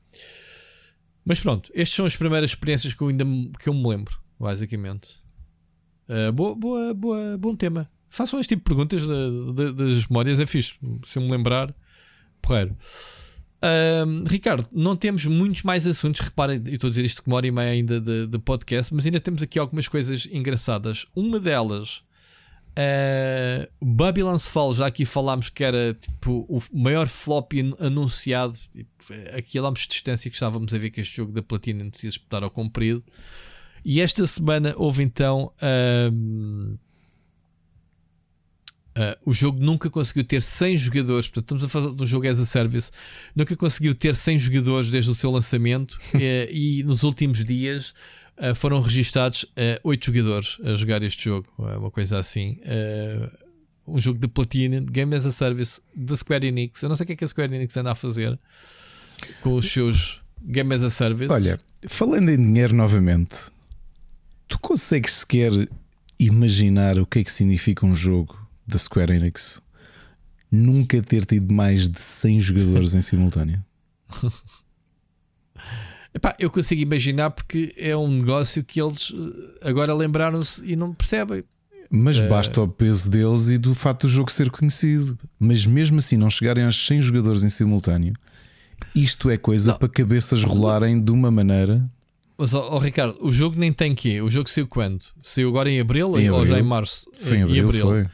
Mas 1.24 1.40
pronto, 1.40 1.70
estas 1.74 1.94
são 1.94 2.06
as 2.06 2.16
primeiras 2.16 2.50
experiências 2.50 2.94
que 2.94 3.02
eu 3.02 3.08
ainda 3.08 3.24
que 3.58 3.68
eu 3.68 3.74
me 3.74 3.88
lembro, 3.88 4.16
basicamente. 4.38 5.16
Uh, 6.08 6.32
boa, 6.32 6.54
boa, 6.54 6.94
boa, 6.94 7.38
bom 7.38 7.56
tema. 7.56 7.90
Façam 8.08 8.38
este 8.38 8.50
tipo 8.50 8.62
de 8.62 8.74
perguntas 8.74 9.02
de, 9.02 9.52
de, 9.52 9.72
das 9.72 10.06
memórias, 10.06 10.38
é 10.38 10.46
fixe. 10.46 10.78
Se 11.04 11.18
eu 11.18 11.22
me 11.22 11.30
lembrar, 11.30 11.74
porreiro. 12.40 12.76
Uh, 13.56 14.24
Ricardo, 14.28 14.68
não 14.70 14.94
temos 14.94 15.24
muitos 15.26 15.62
mais 15.62 15.86
assuntos. 15.86 16.20
Reparem, 16.20 16.62
eu 16.66 16.74
estou 16.74 16.88
a 16.88 16.90
dizer 16.90 17.04
isto 17.04 17.22
com 17.22 17.30
uma 17.30 17.36
hora 17.36 17.46
e 17.46 17.50
meia 17.50 17.70
ainda 17.70 18.00
de, 18.00 18.26
de, 18.26 18.38
podcast, 18.38 18.94
mas 18.94 19.04
ainda 19.06 19.18
temos 19.18 19.42
aqui 19.42 19.58
algumas 19.58 19.88
coisas 19.88 20.28
engraçadas. 20.30 21.06
Uma 21.14 21.40
delas, 21.40 22.02
uh, 22.76 23.66
Babylon's 23.84 24.48
Fall, 24.48 24.72
já 24.72 24.86
aqui 24.86 25.04
falámos 25.04 25.48
que 25.48 25.64
era 25.64 25.94
tipo 25.94 26.46
o 26.48 26.60
maior 26.72 27.08
flop 27.08 27.52
anunciado. 27.78 28.56
Tipo, 28.70 28.92
a 29.36 29.40
quilómetros 29.40 29.86
de 29.86 29.92
distância 29.92 30.30
que 30.30 30.36
estávamos 30.36 30.74
a 30.74 30.78
ver 30.78 30.90
que 30.90 31.00
este 31.00 31.16
jogo 31.16 31.32
da 31.32 31.42
Platina 31.42 31.88
se 31.92 32.06
ia 32.06 32.10
disputar 32.10 32.42
ao 32.42 32.50
comprido. 32.50 33.02
E 33.84 34.00
esta 34.00 34.26
semana 34.26 34.74
houve 34.76 35.02
então. 35.02 35.52
Uh, 35.62 36.74
uh, 38.98 39.16
o 39.24 39.32
jogo 39.32 39.60
nunca 39.60 39.88
conseguiu 39.88 40.24
ter 40.24 40.42
100 40.42 40.76
jogadores. 40.76 41.28
Portanto, 41.28 41.56
estamos 41.56 41.64
a 41.64 41.68
falar 41.68 42.02
um 42.02 42.06
jogo 42.06 42.28
as 42.28 42.40
a 42.40 42.46
service. 42.46 42.90
Nunca 43.34 43.56
conseguiu 43.56 43.94
ter 43.94 44.16
100 44.16 44.38
jogadores 44.38 44.90
desde 44.90 45.10
o 45.10 45.14
seu 45.14 45.30
lançamento. 45.30 45.98
e 46.50 46.82
nos 46.82 47.04
últimos 47.04 47.44
dias 47.44 47.94
foram 48.54 48.80
registados 48.80 49.44
uh, 49.44 49.80
8 49.82 50.06
jogadores 50.06 50.58
a 50.64 50.74
jogar 50.74 51.02
este 51.02 51.24
jogo. 51.24 51.48
uma 51.58 51.90
coisa 51.90 52.18
assim. 52.18 52.58
um 53.86 53.98
jogo 53.98 54.18
de 54.18 54.28
Platinum, 54.28 54.84
Game 54.84 55.14
as 55.14 55.26
a 55.26 55.32
Service 55.32 55.80
da 55.94 56.16
Square 56.16 56.46
Enix. 56.46 56.82
Eu 56.82 56.88
não 56.88 56.96
sei 56.96 57.04
o 57.04 57.06
que 57.06 57.12
é 57.14 57.16
que 57.16 57.24
a 57.24 57.28
Square 57.28 57.54
Enix 57.54 57.76
anda 57.76 57.92
a 57.92 57.94
fazer 57.94 58.38
com 59.40 59.54
os 59.54 59.70
seus 59.70 60.20
Game 60.42 60.72
as 60.74 60.82
a 60.82 60.90
Service. 60.90 61.32
Olha, 61.32 61.58
falando 61.88 62.28
em 62.30 62.36
dinheiro 62.36 62.74
novamente, 62.74 63.50
tu 64.48 64.58
consegues 64.58 65.14
sequer 65.14 65.52
imaginar 66.18 66.98
o 66.98 67.06
que 67.06 67.20
é 67.20 67.24
que 67.24 67.32
significa 67.32 67.84
um 67.86 67.94
jogo 67.94 68.38
da 68.66 68.78
Square 68.78 69.12
Enix 69.12 69.60
nunca 70.50 71.02
ter 71.02 71.24
tido 71.24 71.52
mais 71.52 71.88
de 71.88 72.00
100 72.00 72.40
jogadores 72.40 72.94
em 72.94 73.00
simultâneo? 73.00 73.64
Epá, 76.16 76.34
eu 76.38 76.48
consigo 76.48 76.80
imaginar 76.80 77.28
porque 77.30 77.74
é 77.76 77.94
um 77.94 78.08
negócio 78.08 78.64
que 78.64 78.80
eles 78.80 79.12
eh, 79.14 79.68
agora 79.68 79.92
lembraram-se 79.92 80.64
e 80.64 80.74
não 80.74 80.94
percebem. 80.94 81.44
Mas 81.90 82.18
uh... 82.18 82.26
basta 82.26 82.62
o 82.62 82.66
peso 82.66 83.10
deles 83.10 83.48
e 83.48 83.58
do 83.58 83.74
facto 83.74 84.06
do 84.06 84.08
jogo 84.08 84.32
ser 84.32 84.48
conhecido. 84.48 85.18
Mas 85.38 85.66
mesmo 85.66 85.98
assim, 85.98 86.16
não 86.16 86.30
chegarem 86.30 86.64
aos 86.64 86.86
100 86.86 87.02
jogadores 87.02 87.44
em 87.44 87.50
simultâneo, 87.50 88.14
isto 88.94 89.28
é 89.28 89.36
coisa 89.36 89.72
não. 89.72 89.78
para 89.78 89.90
cabeças 89.90 90.42
rolarem 90.42 90.98
de 90.98 91.10
uma 91.10 91.30
maneira. 91.30 91.84
Mas, 92.38 92.54
oh, 92.54 92.66
oh, 92.72 92.78
Ricardo, 92.78 93.18
o 93.20 93.30
jogo 93.30 93.58
nem 93.58 93.70
tem 93.70 93.94
quê? 93.94 94.22
O 94.22 94.30
jogo 94.30 94.48
saiu 94.48 94.66
quando? 94.66 95.04
Saiu 95.22 95.50
agora 95.50 95.70
em 95.70 95.80
abril, 95.80 96.18
em 96.18 96.30
ou 96.30 96.38
abril. 96.38 96.54
já 96.54 96.58
em 96.58 96.64
março? 96.64 97.10
Foi 97.12 97.36
em 97.36 97.42
abril. 97.42 97.56
Em 97.56 97.60
abril. 97.60 97.86
Foi. 97.86 98.06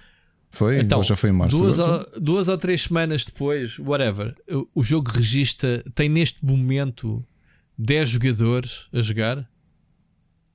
Foi? 0.51 0.81
Então, 0.81 0.99
ou 0.99 1.05
já 1.05 1.15
foi 1.15 1.31
em 1.31 1.35
março? 1.35 1.57
Duas 1.57 1.79
ou, 1.79 2.07
duas 2.21 2.49
ou 2.49 2.59
três 2.59 2.83
semanas 2.83 3.25
depois, 3.25 3.79
whatever, 3.79 4.35
o, 4.51 4.69
o 4.75 4.83
jogo 4.83 5.09
registra, 5.09 5.85
tem 5.95 6.09
neste 6.09 6.45
momento 6.45 7.25
10 7.83 8.09
jogadores 8.09 8.87
a 8.93 9.01
jogar. 9.01 9.49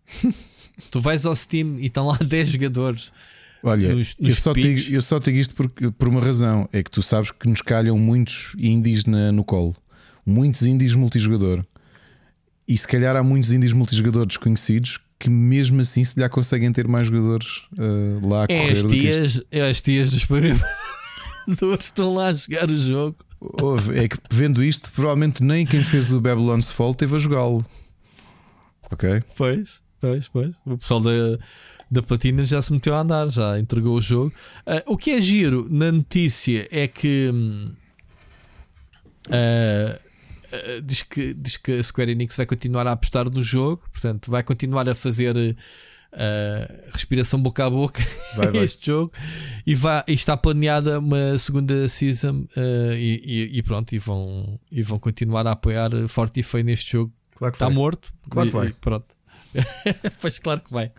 tu 0.91 0.99
vais 0.99 1.26
ao 1.26 1.36
Steam 1.36 1.78
e 1.80 1.88
estão 1.88 2.08
lá 2.08 2.18
10 2.24 2.49
jogadores. 2.49 3.12
Olha, 3.64 3.94
nos, 3.95 4.16
nos 4.20 4.30
eu, 4.30 4.36
só 4.36 4.54
digo, 4.54 4.94
eu 4.94 5.02
só 5.02 5.20
digo 5.20 5.38
isto 5.38 5.56
por, 5.56 5.70
por 5.70 6.08
uma 6.08 6.22
razão: 6.22 6.70
é 6.72 6.84
que 6.84 6.91
tu 6.91 7.02
sabes 7.02 7.32
que 7.32 7.49
nos 7.49 7.62
calham 7.62 7.98
muitos 7.98 8.54
indies 8.58 9.06
na, 9.06 9.32
no 9.32 9.44
colo 9.44 9.76
muitos 10.28 10.64
indies 10.64 10.94
multijogador. 10.94 11.64
E 12.68 12.78
se 12.78 12.86
calhar 12.86 13.16
há 13.16 13.24
muitos 13.24 13.54
indies 13.54 13.72
multijogador 13.72 14.26
desconhecidos 14.26 14.99
que 15.18 15.30
mesmo 15.30 15.80
assim 15.80 16.04
se 16.04 16.20
já 16.20 16.28
conseguem 16.30 16.72
ter 16.72 16.88
mais 16.88 17.08
jogadores 17.08 17.64
uh, 17.80 18.28
lá 18.28 18.41
a 18.41 18.44
é 18.49 18.60
correr. 18.60 18.72
As 18.72 18.84
tias, 18.84 19.44
é 19.49 19.70
as 19.70 19.82
tias 19.82 20.12
dos 20.12 20.26
programadores 20.28 21.86
estão 21.86 22.14
lá 22.14 22.28
a 22.28 22.34
jogar 22.34 22.70
o 22.70 22.78
jogo. 22.78 23.16
É 23.95 24.07
que 24.07 24.18
vendo 24.31 24.64
isto, 24.64 24.91
provavelmente 24.91 25.43
nem 25.43 25.65
quem 25.65 25.84
fez 25.84 26.11
o 26.11 26.19
Babylon's 26.19 26.72
Fall 26.72 26.93
teve 26.93 27.15
a 27.15 27.19
jogá-lo. 27.19 27.65
Ok? 28.91 29.22
Pois, 29.35 29.81
pois, 30.01 30.27
pois. 30.30 30.55
O 30.65 30.77
pessoal 30.77 31.01
da, 31.01 31.11
da 31.91 32.01
Platina 32.01 32.43
já 32.43 32.61
se 32.61 32.73
meteu 32.73 32.95
a 32.95 33.01
andar, 33.01 33.27
já 33.27 33.59
entregou 33.59 33.95
o 33.95 34.01
jogo. 34.01 34.34
Uh, 34.65 34.93
o 34.93 34.97
que 34.97 35.11
é 35.11 35.22
giro 35.22 35.68
na 35.69 35.91
notícia 35.91 36.68
é 36.72 36.88
que. 36.88 37.30
Uh, 39.27 40.07
diz, 40.84 41.03
que, 41.03 41.34
diz 41.34 41.57
que 41.57 41.73
a 41.73 41.84
Square 41.84 42.11
Enix 42.11 42.35
vai 42.38 42.45
continuar 42.45 42.88
a 42.88 42.93
apostar 42.93 43.30
no 43.30 43.43
jogo, 43.43 43.84
portanto, 43.91 44.31
vai 44.31 44.41
continuar 44.41 44.88
a 44.88 44.95
fazer 44.95 45.55
uh, 46.18 46.91
respiração 46.91 47.39
boca 47.41 47.65
a 47.65 47.69
boca 47.69 48.03
vai, 48.35 48.52
vai. 48.52 48.64
este 48.65 48.88
jogo 48.88 49.14
e, 49.65 49.76
vai, 49.76 50.03
e 50.07 50.14
está 50.14 50.35
planeada 50.35 50.99
uma 50.99 51.38
segunda 51.38 51.88
season 51.88 52.45
uh, 52.57 52.94
e, 52.94 53.22
e, 53.23 53.57
e, 53.57 53.64
pronto, 53.64 53.94
e 53.94 53.99
vão, 53.99 54.60
e 54.72 54.81
vão 54.81 54.99
continuar 54.99 55.45
a 55.48 55.52
apoiar 55.52 55.91
forte 56.07 56.39
e 56.39 56.44
feio 56.44 56.64
neste 56.64 56.94
jogo. 56.94 57.14
Claro 57.35 57.52
que 57.52 57.57
está 57.57 57.68
vai. 57.68 57.76
morto. 57.76 58.14
Claro 58.30 58.49
que 58.49 58.56
vai. 58.56 58.73
pronto. 58.81 59.06
pois 60.19 60.39
claro 60.39 60.60
que 60.60 60.72
vai. 60.72 60.91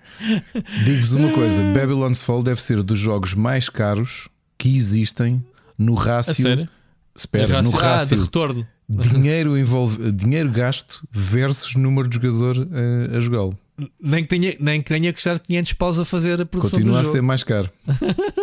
Digo-vos 0.85 1.13
uma 1.13 1.31
coisa: 1.33 1.63
Babylon's 1.63 2.23
Fall 2.23 2.43
deve 2.43 2.61
ser 2.61 2.83
dos 2.83 2.99
jogos 2.99 3.35
mais 3.35 3.69
caros 3.69 4.29
que 4.57 4.75
existem 4.75 5.45
no 5.77 5.95
rácio. 5.95 6.69
Espera, 7.15 7.63
no 7.63 7.71
rácio. 7.71 8.19
Ah, 8.19 8.25
retorno 8.25 8.67
dinheiro, 8.89 9.59
envolve, 9.59 10.11
dinheiro 10.13 10.51
gasto 10.51 11.07
versus 11.13 11.77
número 11.77 12.09
de 12.09 12.17
jogador 12.17 12.67
a, 12.73 13.19
a 13.19 13.21
jogá-lo. 13.21 13.59
Nem 14.01 14.25
que, 14.25 14.29
tenha, 14.29 14.57
nem 14.59 14.83
que 14.83 14.89
tenha 14.89 15.13
custado 15.13 15.41
500 15.41 15.73
paus 15.75 15.99
a 15.99 16.05
fazer 16.05 16.41
a 16.41 16.47
produção 16.47 16.79
Continua 16.79 17.01
a 17.01 17.05
ser 17.05 17.23
mais 17.23 17.45
caro. 17.45 17.71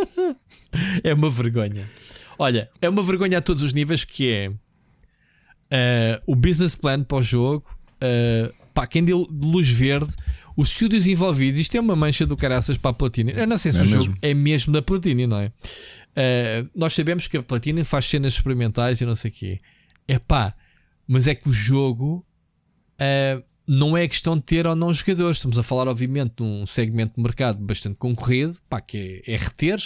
é 1.04 1.14
uma 1.14 1.30
vergonha. 1.30 1.90
Olha, 2.40 2.70
é 2.82 2.90
uma 2.90 3.04
vergonha 3.04 3.38
a 3.38 3.42
todos 3.42 3.62
os 3.62 3.74
níveis 3.74 4.04
que 4.04 4.30
é 4.30 4.50
uh, 4.50 6.22
o 6.26 6.36
business 6.36 6.76
plan 6.76 7.04
para 7.04 7.18
o 7.18 7.24
jogo. 7.24 7.66
Uh, 7.96 8.54
pá, 8.74 8.88
quem 8.88 9.04
deu 9.04 9.28
luz 9.30 9.70
verde, 9.70 10.14
os 10.56 10.70
estúdios 10.70 11.08
envolvidos, 11.08 11.60
isto 11.60 11.76
é 11.76 11.80
uma 11.80 11.96
mancha 11.96 12.26
do 12.26 12.38
caraças 12.38 12.78
para 12.78 12.92
a 12.92 12.94
Platina. 12.94 13.32
Eu 13.32 13.48
não 13.48 13.58
sei 13.58 13.72
se 13.72 13.78
é 13.78 13.82
o 13.82 13.86
mesmo. 13.86 14.04
jogo 14.04 14.18
é 14.22 14.34
mesmo 14.34 14.74
da 14.74 14.82
Platina, 14.82 15.28
não 15.28 15.40
é? 15.40 15.48
Uh, 15.48 16.70
nós 16.74 16.94
sabemos 16.94 17.28
que 17.28 17.38
a 17.38 17.44
Platina 17.44 17.84
faz 17.84 18.06
cenas 18.06 18.36
experimentais 18.36 19.02
e 19.02 19.06
não 19.06 19.16
sei 19.16 19.32
o 19.32 19.34
quê. 19.34 19.60
É 20.08 20.18
pá, 20.18 20.56
mas 21.08 21.28
é 21.28 21.36
que 21.36 21.50
o 21.50 21.54
jogo 21.54 22.26
uh, 23.02 23.44
não 23.68 23.98
é 23.98 24.08
questão 24.08 24.36
de 24.36 24.44
ter 24.44 24.68
ou 24.68 24.76
não 24.76 24.94
jogadores. 24.94 25.38
Estamos 25.38 25.58
a 25.58 25.64
falar, 25.64 25.88
obviamente, 25.88 26.36
de 26.38 26.44
um 26.44 26.66
segmento 26.66 27.16
de 27.16 27.22
mercado 27.22 27.60
bastante 27.60 27.96
concorrido, 27.96 28.58
pá, 28.70 28.80
que 28.80 29.22
é, 29.26 29.34
é 29.34 29.38
reter 29.38 29.80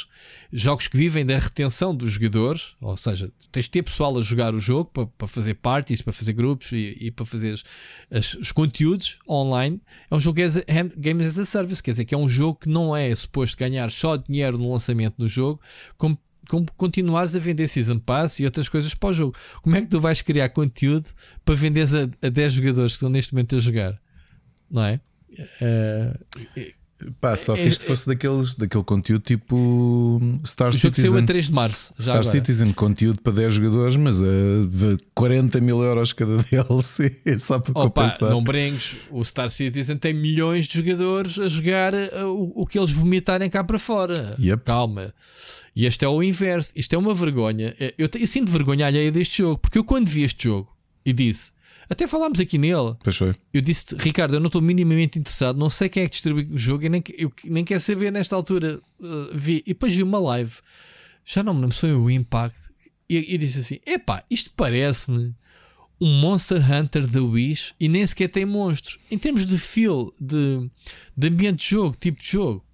jogos 0.51 0.87
que 0.87 0.97
vivem 0.97 1.25
da 1.25 1.37
retenção 1.37 1.95
dos 1.95 2.11
jogadores, 2.11 2.75
ou 2.81 2.97
seja, 2.97 3.31
tens 3.51 3.65
de 3.65 3.71
ter 3.71 3.83
pessoal 3.83 4.17
a 4.17 4.21
jogar 4.21 4.53
o 4.53 4.59
jogo 4.59 4.89
para, 4.91 5.05
para 5.05 5.27
fazer 5.27 5.55
parties, 5.55 6.01
para 6.01 6.13
fazer 6.13 6.33
grupos 6.33 6.71
e, 6.71 6.97
e 6.99 7.11
para 7.11 7.25
fazer 7.25 7.53
as, 7.53 7.63
as, 8.11 8.33
os 8.35 8.51
conteúdos 8.51 9.19
online. 9.27 9.81
É 10.09 10.15
um 10.15 10.19
jogo 10.19 10.41
as 10.41 10.57
a, 10.57 10.63
Games 10.97 11.27
as 11.27 11.39
a 11.39 11.45
Service, 11.45 11.81
quer 11.81 11.91
dizer, 11.91 12.05
que 12.05 12.15
é 12.15 12.17
um 12.17 12.27
jogo 12.29 12.59
que 12.59 12.69
não 12.69 12.95
é 12.95 13.13
suposto 13.15 13.57
ganhar 13.57 13.89
só 13.91 14.17
dinheiro 14.17 14.57
no 14.57 14.71
lançamento 14.71 15.15
do 15.17 15.27
jogo, 15.27 15.61
como 15.97 16.17
continuares 16.75 17.35
a 17.35 17.39
vender 17.39 17.67
Season 17.67 17.99
Pass 17.99 18.39
e 18.39 18.45
outras 18.45 18.67
coisas 18.67 18.93
para 18.93 19.09
o 19.09 19.13
jogo. 19.13 19.35
Como 19.61 19.75
é 19.75 19.81
que 19.81 19.87
tu 19.87 19.99
vais 19.99 20.21
criar 20.21 20.49
conteúdo 20.49 21.07
para 21.45 21.55
venderes 21.55 21.93
a, 21.93 22.09
a 22.21 22.29
10 22.29 22.53
jogadores 22.53 22.93
que 22.93 22.97
estão 22.97 23.09
neste 23.09 23.33
momento 23.33 23.55
a 23.55 23.59
jogar? 23.59 23.99
Não 24.69 24.83
é? 24.83 24.99
Uh, 25.61 26.79
Pá, 27.21 27.35
só 27.37 27.55
se 27.55 27.69
isto 27.69 27.85
fosse 27.85 28.05
daqueles, 28.05 28.55
daquele 28.55 28.83
conteúdo 28.83 29.21
tipo 29.21 30.21
Star 30.45 30.69
o 30.69 30.73
Citizen. 30.73 31.05
Jogo 31.05 31.17
saiu 31.17 31.23
a 31.23 31.27
3 31.27 31.45
de 31.45 31.53
março. 31.53 31.93
Star 31.97 32.17
agora. 32.17 32.29
Citizen, 32.29 32.73
conteúdo 32.73 33.21
para 33.21 33.31
10 33.31 33.53
jogadores, 33.53 33.95
mas 33.95 34.21
a 34.21 34.25
40 35.15 35.61
mil 35.61 35.81
euros 35.81 36.11
cada 36.11 36.37
DLC, 36.43 37.21
só 37.39 37.57
para 37.57 37.73
compensar. 37.73 38.29
Não 38.29 38.43
brinques, 38.43 38.97
o 39.11 39.23
Star 39.23 39.49
Citizen 39.49 39.95
tem 39.95 40.13
milhões 40.13 40.65
de 40.65 40.77
jogadores 40.77 41.39
a 41.39 41.47
jogar 41.47 41.93
uh, 41.93 42.27
o, 42.27 42.63
o 42.63 42.65
que 42.65 42.77
eles 42.77 42.91
vomitarem 42.91 43.49
cá 43.49 43.63
para 43.63 43.79
fora. 43.79 44.35
Yep. 44.37 44.63
Calma. 44.65 45.13
E 45.79 45.85
este 45.85 46.03
é 46.03 46.09
o 46.09 46.21
inverso. 46.21 46.73
Isto 46.75 46.93
é 46.93 46.97
uma 46.97 47.13
vergonha. 47.13 47.73
Eu, 47.97 48.09
eu 48.19 48.27
sinto 48.27 48.51
vergonha 48.51 48.85
alheia 48.85 49.09
deste 49.09 49.37
jogo, 49.37 49.59
porque 49.59 49.77
eu 49.77 49.83
quando 49.85 50.09
vi 50.09 50.23
este 50.23 50.43
jogo 50.43 50.75
e 51.05 51.13
disse 51.13 51.53
até 51.89 52.05
falámos 52.05 52.37
aqui 52.37 52.57
nele. 52.57 52.95
Pois 53.01 53.15
foi. 53.15 53.33
Eu 53.53 53.61
disse, 53.61 53.95
Ricardo, 53.95 54.33
eu 54.33 54.41
não 54.41 54.47
estou 54.47 54.61
minimamente 54.61 55.17
interessado, 55.17 55.57
não 55.57 55.69
sei 55.69 55.87
quem 55.87 56.03
é 56.03 56.05
que 56.05 56.11
distribui 56.11 56.49
o 56.51 56.57
jogo, 56.57 56.83
eu 56.83 56.89
nem, 56.89 57.01
eu 57.17 57.31
nem 57.45 57.63
quero 57.63 57.79
saber 57.79 58.11
nesta 58.11 58.35
altura. 58.35 58.81
Uh, 58.99 59.29
vi, 59.33 59.63
e 59.65 59.69
depois 59.69 59.95
vi 59.95 60.03
uma 60.03 60.19
live, 60.19 60.51
já 61.23 61.41
não 61.41 61.53
me 61.53 61.61
lembro 61.61 61.75
foi 61.75 61.93
o 61.93 62.11
Impact, 62.11 62.59
e, 63.09 63.33
e 63.33 63.37
disse 63.37 63.59
assim: 63.61 63.79
epá, 63.87 64.21
isto 64.29 64.51
parece-me 64.57 65.33
um 65.99 66.19
Monster 66.19 66.61
Hunter 66.61 67.07
da 67.07 67.23
Wish 67.23 67.73
e 67.79 67.87
nem 67.87 68.05
sequer 68.05 68.27
tem 68.27 68.45
monstros. 68.45 68.99
Em 69.09 69.17
termos 69.17 69.45
de 69.45 69.57
feel, 69.57 70.13
de, 70.19 70.69
de 71.15 71.27
ambiente 71.27 71.59
de 71.59 71.69
jogo, 71.69 71.95
tipo 71.97 72.21
de 72.21 72.27
jogo. 72.27 72.65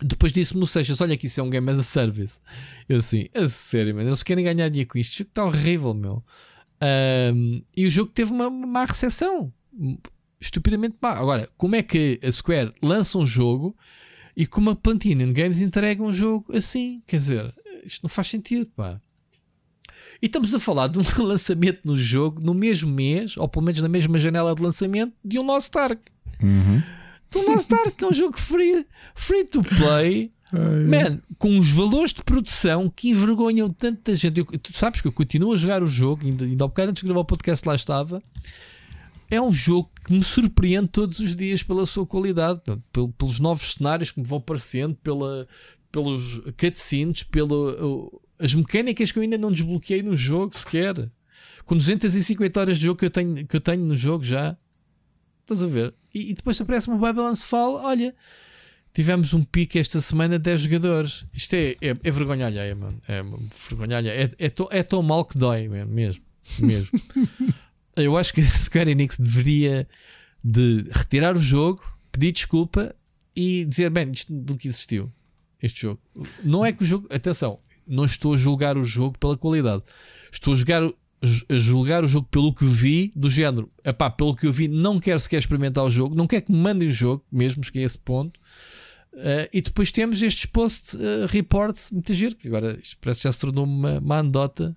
Depois 0.00 0.32
disse-me 0.32 0.62
o 0.62 0.66
Seixas: 0.66 1.00
Olha, 1.00 1.16
que 1.16 1.26
isso 1.26 1.40
é 1.40 1.42
um 1.42 1.50
game 1.50 1.70
as 1.70 1.78
a 1.78 1.82
service. 1.82 2.38
Eu 2.88 2.98
assim, 2.98 3.28
a 3.34 3.48
sério, 3.48 3.94
mano, 3.94 4.08
eles 4.08 4.22
querem 4.22 4.44
ganhar 4.44 4.68
dinheiro 4.68 4.88
com 4.88 4.98
isto. 4.98 5.12
Isto 5.12 5.22
está 5.22 5.44
horrível, 5.44 5.94
meu. 5.94 6.24
Um, 7.34 7.62
e 7.76 7.86
o 7.86 7.90
jogo 7.90 8.10
teve 8.12 8.30
uma 8.30 8.48
má 8.48 8.84
recepção. 8.84 9.52
Estupidamente 10.40 10.96
má. 11.00 11.10
Agora, 11.10 11.48
como 11.56 11.74
é 11.74 11.82
que 11.82 12.20
a 12.22 12.30
Square 12.30 12.72
lança 12.82 13.18
um 13.18 13.26
jogo 13.26 13.76
e 14.36 14.46
como 14.46 14.70
a 14.70 14.76
Platinum 14.76 15.32
Games 15.32 15.60
entrega 15.60 16.02
um 16.02 16.12
jogo 16.12 16.56
assim? 16.56 17.02
Quer 17.06 17.16
dizer, 17.16 17.54
isto 17.84 18.02
não 18.02 18.08
faz 18.08 18.28
sentido, 18.28 18.66
pá. 18.76 19.00
E 20.22 20.26
estamos 20.26 20.54
a 20.54 20.60
falar 20.60 20.88
de 20.88 20.98
um 20.98 21.02
lançamento 21.22 21.80
no 21.84 21.96
jogo 21.96 22.40
no 22.40 22.54
mesmo 22.54 22.90
mês, 22.90 23.36
ou 23.36 23.48
pelo 23.48 23.64
menos 23.64 23.80
na 23.80 23.88
mesma 23.88 24.18
janela 24.18 24.54
de 24.54 24.62
lançamento, 24.62 25.12
de 25.24 25.38
um 25.38 25.42
Lost 25.42 25.74
Ark. 25.74 26.00
Uhum. 26.40 26.82
Um 27.36 27.52
Lost 27.52 27.72
Ark, 27.72 27.92
que 27.92 28.04
é 28.04 28.08
um 28.08 28.12
jogo 28.12 28.36
free, 28.38 28.86
free 29.14 29.44
to 29.44 29.62
play. 29.62 30.30
Man, 30.50 31.20
com 31.38 31.58
os 31.58 31.70
valores 31.70 32.12
de 32.12 32.22
produção 32.24 32.88
que 32.88 33.10
envergonham 33.10 33.68
tanta 33.68 34.14
gente. 34.14 34.40
Eu, 34.40 34.46
tu 34.46 34.72
sabes 34.72 35.00
que 35.02 35.08
eu 35.08 35.12
continuo 35.12 35.52
a 35.52 35.56
jogar 35.56 35.82
o 35.82 35.86
jogo, 35.86 36.26
ainda, 36.26 36.44
ainda 36.44 36.64
há 36.64 36.68
bocado 36.68 36.90
antes 36.90 37.02
de 37.02 37.06
gravar 37.06 37.20
o 37.20 37.24
podcast 37.24 37.68
lá 37.68 37.74
estava. 37.74 38.22
É 39.30 39.38
um 39.38 39.52
jogo 39.52 39.90
que 40.06 40.12
me 40.12 40.24
surpreende 40.24 40.88
todos 40.88 41.20
os 41.20 41.36
dias 41.36 41.62
pela 41.62 41.84
sua 41.84 42.06
qualidade, 42.06 42.62
pelos 42.92 43.38
novos 43.38 43.74
cenários 43.74 44.10
que 44.10 44.20
me 44.20 44.26
vão 44.26 44.38
aparecendo, 44.38 44.96
pela, 44.96 45.46
pelos 45.92 46.40
cutscenes, 46.58 47.24
pelo, 47.24 48.22
as 48.38 48.54
mecânicas 48.54 49.12
que 49.12 49.18
eu 49.18 49.22
ainda 49.22 49.36
não 49.36 49.52
desbloqueei 49.52 50.02
no 50.02 50.16
jogo 50.16 50.56
sequer. 50.56 51.10
Com 51.66 51.76
250 51.76 52.58
horas 52.58 52.78
de 52.78 52.84
jogo 52.84 52.98
que 52.98 53.04
eu 53.04 53.10
tenho, 53.10 53.46
que 53.46 53.56
eu 53.56 53.60
tenho 53.60 53.84
no 53.84 53.94
jogo 53.94 54.24
já. 54.24 54.56
Estás 55.42 55.62
a 55.62 55.66
ver? 55.66 55.94
E, 56.14 56.30
e 56.30 56.34
depois 56.34 56.60
aparece 56.60 56.88
uma 56.88 56.98
Babylon's 56.98 57.42
Fall. 57.42 57.74
Olha, 57.76 58.14
tivemos 58.92 59.34
um 59.34 59.44
pique 59.44 59.78
esta 59.78 60.00
semana 60.00 60.38
de 60.38 60.44
10 60.44 60.60
jogadores. 60.62 61.24
Isto 61.34 61.54
é, 61.54 61.76
é, 61.80 61.94
é 62.02 62.10
vergonha 62.10 62.46
alheia, 62.46 62.74
mano. 62.74 63.00
É 63.08 63.22
vergonha 63.68 63.98
alheia. 63.98 64.34
É, 64.38 64.46
é, 64.46 64.50
tão, 64.50 64.68
é 64.70 64.82
tão 64.82 65.02
mal 65.02 65.24
que 65.24 65.38
dói, 65.38 65.68
man, 65.68 65.86
mesmo. 65.86 66.22
mesmo. 66.60 67.00
eu 67.96 68.16
acho 68.16 68.32
que 68.32 68.40
a 68.40 68.46
Square 68.48 68.90
Enix 68.90 69.18
deveria 69.18 69.88
de 70.44 70.88
retirar 70.90 71.36
o 71.36 71.40
jogo, 71.40 71.82
pedir 72.12 72.32
desculpa 72.32 72.94
e 73.34 73.64
dizer: 73.64 73.90
bem, 73.90 74.10
isto 74.10 74.32
nunca 74.32 74.66
existiu. 74.66 75.12
Este 75.60 75.82
jogo. 75.82 76.00
Não 76.44 76.64
é 76.64 76.72
que 76.72 76.82
o 76.82 76.86
jogo. 76.86 77.08
Atenção, 77.10 77.58
não 77.86 78.04
estou 78.04 78.34
a 78.34 78.36
julgar 78.36 78.76
o 78.76 78.84
jogo 78.84 79.18
pela 79.18 79.36
qualidade. 79.36 79.82
Estou 80.30 80.52
a 80.52 80.56
julgar, 80.56 80.82
julgar 81.22 82.04
o 82.04 82.08
jogo 82.08 82.26
pelo 82.30 82.52
que 82.52 82.64
vi, 82.64 83.12
do 83.14 83.28
género. 83.28 83.68
Epá, 83.84 84.08
pelo 84.10 84.34
que 84.34 84.46
eu 84.46 84.52
vi, 84.52 84.68
não 84.68 85.00
quero 85.00 85.18
sequer 85.20 85.38
experimentar 85.38 85.84
o 85.84 85.90
jogo, 85.90 86.14
não 86.14 86.26
quero 86.26 86.46
que 86.46 86.52
me 86.52 86.58
mandem 86.58 86.88
o 86.88 86.92
jogo, 86.92 87.24
mesmo 87.30 87.62
que 87.62 87.78
é 87.78 87.82
esse 87.82 87.98
ponto. 87.98 88.38
Uh, 89.12 89.48
e 89.52 89.60
depois 89.60 89.90
temos 89.90 90.22
estes 90.22 90.46
post 90.46 90.96
uh, 90.96 91.26
reports, 91.28 91.90
muito 91.90 92.14
giro, 92.14 92.36
que 92.36 92.46
agora 92.46 92.78
isto 92.80 92.96
parece 93.00 93.20
que 93.20 93.24
já 93.24 93.32
se 93.32 93.40
tornou 93.40 93.64
uma, 93.64 93.98
uma 93.98 94.18
anedota. 94.18 94.76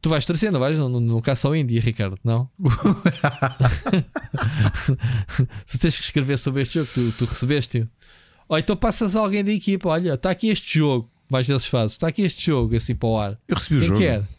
Tu 0.00 0.08
vais 0.08 0.24
trazer, 0.24 0.50
não 0.50 0.60
vais? 0.60 0.78
No, 0.78 0.88
no, 0.88 1.00
no 1.00 1.22
caso 1.22 1.48
ao 1.48 1.56
Índia, 1.56 1.80
Ricardo, 1.80 2.18
não? 2.24 2.48
tu 5.66 5.78
tens 5.78 5.96
que 5.98 6.04
escrever 6.04 6.38
sobre 6.38 6.62
este 6.62 6.78
jogo, 6.78 6.90
tu, 6.92 7.18
tu 7.18 7.24
recebeste-o. 7.26 7.88
Ou 8.48 8.58
então 8.58 8.76
passas 8.76 9.14
a 9.14 9.20
alguém 9.20 9.44
da 9.44 9.52
equipa, 9.52 9.88
olha, 9.90 10.14
está 10.14 10.30
aqui 10.30 10.48
este 10.48 10.78
jogo 10.78 11.10
mais 11.28 11.46
vezes 11.46 11.66
fazes. 11.66 11.92
Está 11.92 12.08
aqui 12.08 12.22
este 12.22 12.44
jogo 12.46 12.74
assim 12.74 12.94
para 12.94 13.08
o 13.08 13.18
ar. 13.18 13.38
Eu 13.46 13.56
recebi 13.56 13.76
o 13.76 13.80
Quem 13.80 13.88
jogo. 13.88 14.00
quer? 14.00 14.37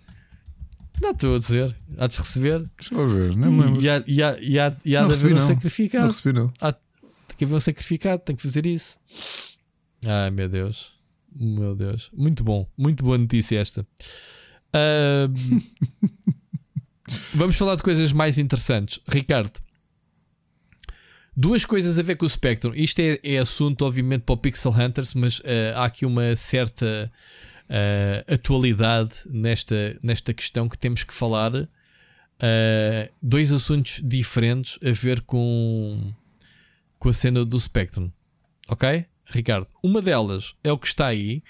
Não 1.01 1.11
estou 1.11 1.35
a 1.35 1.39
dizer. 1.39 1.75
Há 1.97 2.07
de 2.07 2.17
receber. 2.17 2.69
Deixa 2.77 2.95
eu 2.95 3.07
ver, 3.07 3.35
não 3.35 3.51
me 3.51 3.63
lembro. 3.63 3.81
E 3.81 3.89
há, 3.89 4.03
e 4.05 4.23
há, 4.23 4.37
e 4.39 4.59
há, 4.59 4.77
e 4.85 4.95
há 4.95 5.05
de 5.05 5.13
haver 5.13 5.35
um 5.35 5.39
sacrificado. 5.39 6.03
Não 6.03 6.11
recebi, 6.11 6.33
não. 6.33 6.51
Há, 6.59 6.71
tem 6.73 7.37
que 7.37 7.43
haver 7.45 7.55
um 7.55 7.59
sacrificado, 7.59 8.21
tem 8.23 8.35
que 8.35 8.41
fazer 8.41 8.65
isso. 8.65 8.97
Ai 10.05 10.31
meu 10.31 10.49
Deus. 10.49 10.93
Meu 11.35 11.75
Deus. 11.75 12.09
Muito 12.13 12.43
bom. 12.43 12.67
Muito 12.77 13.03
boa 13.03 13.17
notícia 13.17 13.59
esta. 13.59 13.85
Ahm, 14.73 15.33
vamos 17.33 17.55
falar 17.55 17.75
de 17.75 17.83
coisas 17.83 18.11
mais 18.11 18.37
interessantes. 18.37 18.99
Ricardo. 19.07 19.53
Duas 21.35 21.65
coisas 21.65 21.97
a 21.97 22.01
ver 22.01 22.15
com 22.17 22.25
o 22.25 22.29
Spectrum. 22.29 22.73
Isto 22.75 22.99
é, 22.99 23.19
é 23.23 23.37
assunto, 23.37 23.85
obviamente, 23.85 24.23
para 24.23 24.33
o 24.33 24.37
Pixel 24.37 24.73
Hunters, 24.73 25.13
mas 25.13 25.41
eh, 25.45 25.71
há 25.73 25.85
aqui 25.85 26.05
uma 26.05 26.35
certa 26.35 27.09
eh, 27.69 28.25
atualidade 28.27 29.11
nesta, 29.25 29.97
nesta 30.01 30.33
questão 30.33 30.67
que 30.67 30.77
temos 30.77 31.03
que 31.03 31.13
falar. 31.13 31.69
Eh, 32.41 33.11
dois 33.21 33.51
assuntos 33.51 34.01
diferentes 34.03 34.79
a 34.83 34.91
ver 34.91 35.21
com, 35.21 36.13
com 36.97 37.09
a 37.09 37.13
cena 37.13 37.43
do 37.45 37.59
Spectrum. 37.59 38.09
Ok? 38.69 39.05
Ricardo, 39.25 39.67
uma 39.83 40.01
delas 40.01 40.55
é 40.63 40.71
o 40.71 40.77
que 40.77 40.87
está 40.87 41.07
aí, 41.07 41.43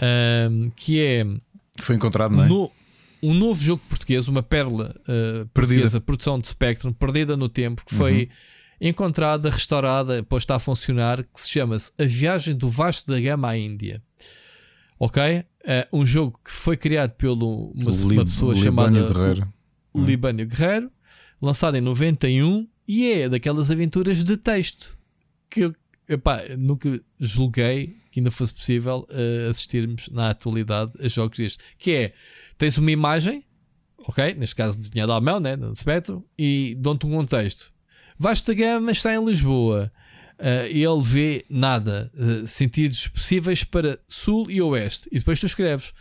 ahm, 0.00 0.70
que 0.74 1.00
é 1.00 1.24
Foi 1.80 1.94
encontrado, 1.96 2.34
não 2.34 2.44
é? 2.44 2.48
no- 2.48 2.70
um 3.22 3.34
novo 3.34 3.60
jogo 3.62 3.82
português, 3.88 4.28
uma 4.28 4.42
pérola 4.42 4.96
uh, 5.02 5.46
portuguesa, 5.52 6.00
produção 6.00 6.38
de 6.38 6.48
Spectrum, 6.48 6.90
perdida 6.92 7.36
no 7.36 7.50
tempo, 7.50 7.84
que 7.84 7.94
foi 7.94 8.30
encontrada, 8.80 9.50
restaurada, 9.50 10.22
posta 10.22 10.54
a 10.54 10.58
funcionar, 10.58 11.22
que 11.22 11.38
se 11.40 11.50
chama-se 11.50 11.92
A 11.98 12.04
Viagem 12.06 12.56
do 12.56 12.66
Vasco 12.68 13.10
da 13.12 13.20
Gama 13.20 13.50
à 13.50 13.58
Índia. 13.58 14.02
Ok? 15.00 15.22
Uh, 15.64 16.00
um 16.00 16.06
jogo 16.06 16.38
que 16.44 16.50
foi 16.50 16.76
criado 16.76 17.12
pelo 17.12 17.72
uma, 17.72 17.90
uma 17.90 18.24
pessoa 18.24 18.54
chamada 18.54 19.12
Guerreiro. 19.12 19.52
Libânio 19.94 20.46
Guerreiro, 20.46 20.92
lançado 21.42 21.76
em 21.76 21.80
91, 21.80 22.68
e 22.86 23.10
é 23.10 23.28
daquelas 23.28 23.70
aventuras 23.70 24.22
de 24.22 24.36
texto 24.36 24.96
que 25.48 25.60
eu 25.62 25.74
epá, 26.08 26.42
nunca 26.58 27.00
julguei 27.18 27.96
que 28.10 28.18
ainda 28.18 28.30
fosse 28.30 28.52
possível 28.52 29.06
uh, 29.08 29.50
assistirmos 29.50 30.08
na 30.08 30.30
atualidade 30.30 30.92
a 31.00 31.08
jogos 31.08 31.38
destes. 31.38 31.64
Que 31.78 31.92
é, 31.92 32.12
tens 32.58 32.76
uma 32.76 32.90
imagem, 32.90 33.44
ok? 33.98 34.34
Neste 34.34 34.56
caso 34.56 34.78
desenhada 34.78 35.14
à 35.14 35.20
mão, 35.20 35.38
né? 35.38 35.56
no 35.56 35.74
Spectrum, 35.74 36.22
e 36.36 36.76
dão-te 36.78 37.06
um 37.06 37.10
contexto. 37.10 37.72
Vasta 38.18 38.52
Gama 38.52 38.90
está 38.90 39.14
em 39.14 39.24
Lisboa. 39.24 39.92
Uh, 40.40 40.64
ele 40.68 41.02
vê 41.02 41.44
nada, 41.50 42.10
uh, 42.14 42.46
sentidos 42.48 43.06
possíveis 43.08 43.62
para 43.62 44.00
sul 44.08 44.50
e 44.50 44.60
oeste. 44.62 45.06
E 45.12 45.18
depois 45.18 45.38
tu 45.38 45.44
escreves, 45.44 45.92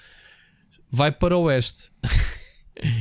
vai 0.89 1.11
para 1.11 1.37
oeste. 1.37 1.89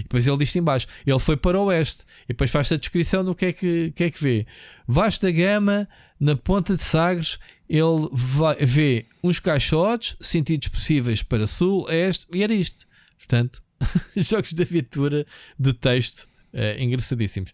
Depois 0.02 0.26
ele 0.26 0.38
diz 0.38 0.56
em 0.56 0.62
baixo, 0.62 0.88
ele 1.06 1.20
foi 1.20 1.36
para 1.36 1.60
oeste. 1.60 2.02
E 2.24 2.28
depois 2.28 2.50
faz 2.50 2.72
a 2.72 2.76
descrição 2.76 3.24
do 3.24 3.32
que 3.32 3.46
é 3.46 3.52
que, 3.52 3.92
que, 3.92 4.04
é 4.04 4.10
que 4.10 4.20
vê. 4.20 4.44
Vasta 4.88 5.30
Gama, 5.30 5.88
na 6.18 6.34
ponta 6.34 6.74
de 6.74 6.82
Sagres, 6.82 7.38
ele 7.68 8.08
vai, 8.10 8.56
vê 8.56 9.06
uns 9.22 9.38
caixotes, 9.38 10.16
sentidos 10.20 10.66
possíveis 10.66 11.22
para 11.22 11.46
sul, 11.46 11.84
oeste, 11.84 12.26
e 12.34 12.42
era 12.42 12.52
isto. 12.52 12.88
Portanto, 13.16 13.62
jogos 14.16 14.52
de 14.52 14.62
aventura 14.62 15.24
de 15.56 15.72
texto 15.72 16.26
eh, 16.52 16.82
engraçadíssimos. 16.82 17.52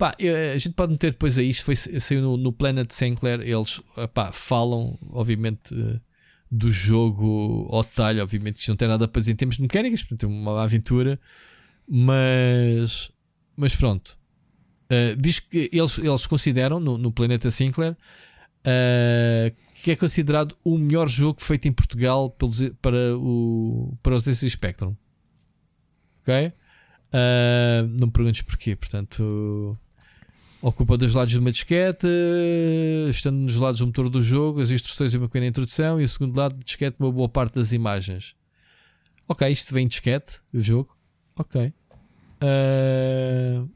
Pá, 0.00 0.16
a 0.54 0.56
gente 0.56 0.72
pode 0.72 0.92
meter 0.92 1.10
depois 1.10 1.36
aí, 1.36 1.50
isto 1.50 1.62
foi, 1.62 1.76
saiu 1.76 2.22
no, 2.22 2.38
no 2.38 2.50
Planet 2.54 2.90
Sinclair, 2.90 3.42
eles 3.42 3.82
eh, 3.98 4.06
pá, 4.06 4.32
falam, 4.32 4.98
obviamente, 5.10 5.74
eh, 5.74 6.00
do 6.50 6.72
jogo 6.72 7.68
ao 7.70 7.82
detalhe, 7.82 8.18
obviamente 8.18 8.56
isto 8.56 8.70
não 8.70 8.76
tem 8.76 8.88
nada 8.88 9.06
para 9.06 9.20
dizer 9.20 9.32
em 9.32 9.36
termos 9.36 9.56
de 9.56 9.62
mecânicas, 9.62 10.02
portanto 10.02 10.24
é 10.24 10.26
uma 10.26 10.62
aventura, 10.62 11.20
mas, 11.86 13.12
mas 13.54 13.74
pronto. 13.74 14.18
Uh, 14.90 15.14
diz 15.20 15.38
que 15.38 15.68
eles, 15.70 15.98
eles 15.98 16.26
consideram 16.26 16.80
no, 16.80 16.96
no 16.96 17.12
Planeta 17.12 17.50
Sinclair 17.50 17.92
uh, 17.92 19.54
que 19.82 19.90
é 19.90 19.96
considerado 19.96 20.56
o 20.64 20.78
melhor 20.78 21.08
jogo 21.08 21.42
feito 21.42 21.68
em 21.68 21.72
Portugal 21.72 22.30
pelos, 22.30 22.62
para, 22.80 23.18
o, 23.18 23.94
para 24.02 24.14
os 24.14 24.24
ZX 24.24 24.52
Spectrum. 24.52 24.96
Ok? 26.22 26.52
Uh, 27.12 27.86
não 27.98 28.06
me 28.06 28.12
perguntes 28.12 28.40
porquê, 28.40 28.74
portanto. 28.74 29.78
Ocupa 30.62 30.98
dois 30.98 31.14
lados 31.14 31.32
de 31.32 31.38
uma 31.38 31.50
disquete, 31.50 32.06
estando 33.08 33.36
nos 33.36 33.56
lados 33.56 33.80
do 33.80 33.86
motor 33.86 34.10
do 34.10 34.20
jogo, 34.20 34.60
as 34.60 34.70
instruções 34.70 35.14
e 35.14 35.16
uma 35.16 35.26
pequena 35.26 35.46
introdução, 35.46 35.98
e 35.98 36.04
o 36.04 36.08
segundo 36.08 36.36
lado 36.36 36.54
de 36.54 36.64
disquete, 36.64 36.96
uma 37.00 37.10
boa 37.10 37.30
parte 37.30 37.54
das 37.54 37.72
imagens. 37.72 38.34
Ok, 39.26 39.48
isto 39.48 39.72
vem 39.72 39.86
em 39.86 39.88
disquete, 39.88 40.38
o 40.52 40.60
jogo. 40.60 40.94
Ok. 41.34 41.72
Uh, 42.42 43.70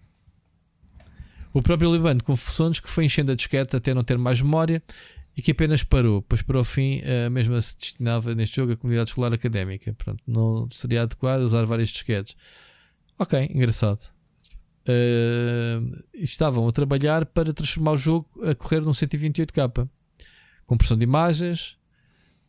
o 1.55 1.63
próprio 1.63 1.91
Libano 1.91 2.23
confessou-nos 2.23 2.81
que 2.81 2.91
foi 2.91 3.07
enchendo 3.07 3.33
a 3.33 3.35
disquete 3.35 3.77
até 3.77 3.95
não 3.95 4.05
ter 4.05 4.19
mais 4.19 4.43
memória 4.43 4.83
e 5.35 5.41
que 5.41 5.53
apenas 5.53 5.83
parou, 5.83 6.21
pois 6.21 6.43
para 6.43 6.61
o 6.61 6.65
fim 6.65 7.01
a 7.27 7.31
mesma 7.31 7.61
se 7.63 7.79
destinava 7.79 8.35
neste 8.35 8.57
jogo 8.57 8.73
à 8.73 8.77
comunidade 8.77 9.09
escolar 9.09 9.33
académica. 9.33 9.95
Pronto, 9.95 10.23
não 10.27 10.69
seria 10.71 11.03
adequado 11.03 11.41
usar 11.41 11.65
vários 11.65 11.89
disquetes. 11.89 12.37
Ok, 13.19 13.51
engraçado. 13.55 14.14
Uh, 14.87 16.05
estavam 16.13 16.69
a 16.69 16.73
trabalhar 16.73 17.25
para 17.25 17.55
transformar 17.55 17.93
o 17.93 17.97
jogo 17.97 18.29
a 18.43 18.55
correr 18.55 18.81
num 18.81 18.91
128k. 18.91 19.89
Compressão 20.67 20.95
de 20.97 21.05
imagens, 21.05 21.79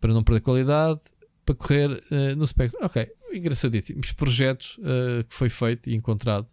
para 0.01 0.13
não 0.13 0.23
perder 0.23 0.41
qualidade, 0.41 0.99
para 1.45 1.55
correr 1.55 1.91
uh, 1.91 2.35
no 2.35 2.45
Spectrum. 2.45 2.83
Ok, 2.83 3.09
engraçadíssimos 3.31 4.11
projetos 4.11 4.77
uh, 4.79 5.23
que 5.23 5.33
foi 5.33 5.47
feito 5.49 5.89
e 5.89 5.95
encontrado. 5.95 6.47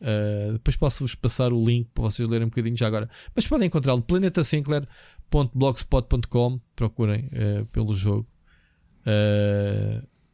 Uh, 0.00 0.54
depois 0.54 0.74
posso-vos 0.76 1.14
passar 1.14 1.52
o 1.52 1.62
link 1.62 1.90
para 1.92 2.04
vocês 2.04 2.26
lerem 2.26 2.46
um 2.46 2.50
bocadinho 2.50 2.76
já 2.76 2.86
agora. 2.86 3.10
Mas 3.34 3.46
podem 3.46 3.66
encontrá-lo 3.66 3.98
no 3.98 4.04
planetasinclair.blogspot.com. 4.04 6.58
Procurem 6.74 7.28
pelo 7.72 7.92
jogo. 7.92 8.26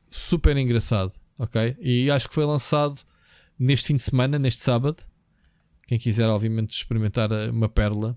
super 0.08 0.56
engraçado, 0.56 1.12
ok? 1.36 1.76
E 1.80 2.08
acho 2.10 2.28
que 2.28 2.34
foi 2.34 2.44
lançado 2.44 3.00
neste 3.58 3.88
fim 3.88 3.96
de 3.96 4.02
semana, 4.02 4.38
neste 4.38 4.62
sábado. 4.62 4.96
Quem 5.86 5.98
quiser, 5.98 6.28
obviamente, 6.28 6.72
experimentar 6.72 7.30
uma 7.50 7.68
pérola. 7.68 8.16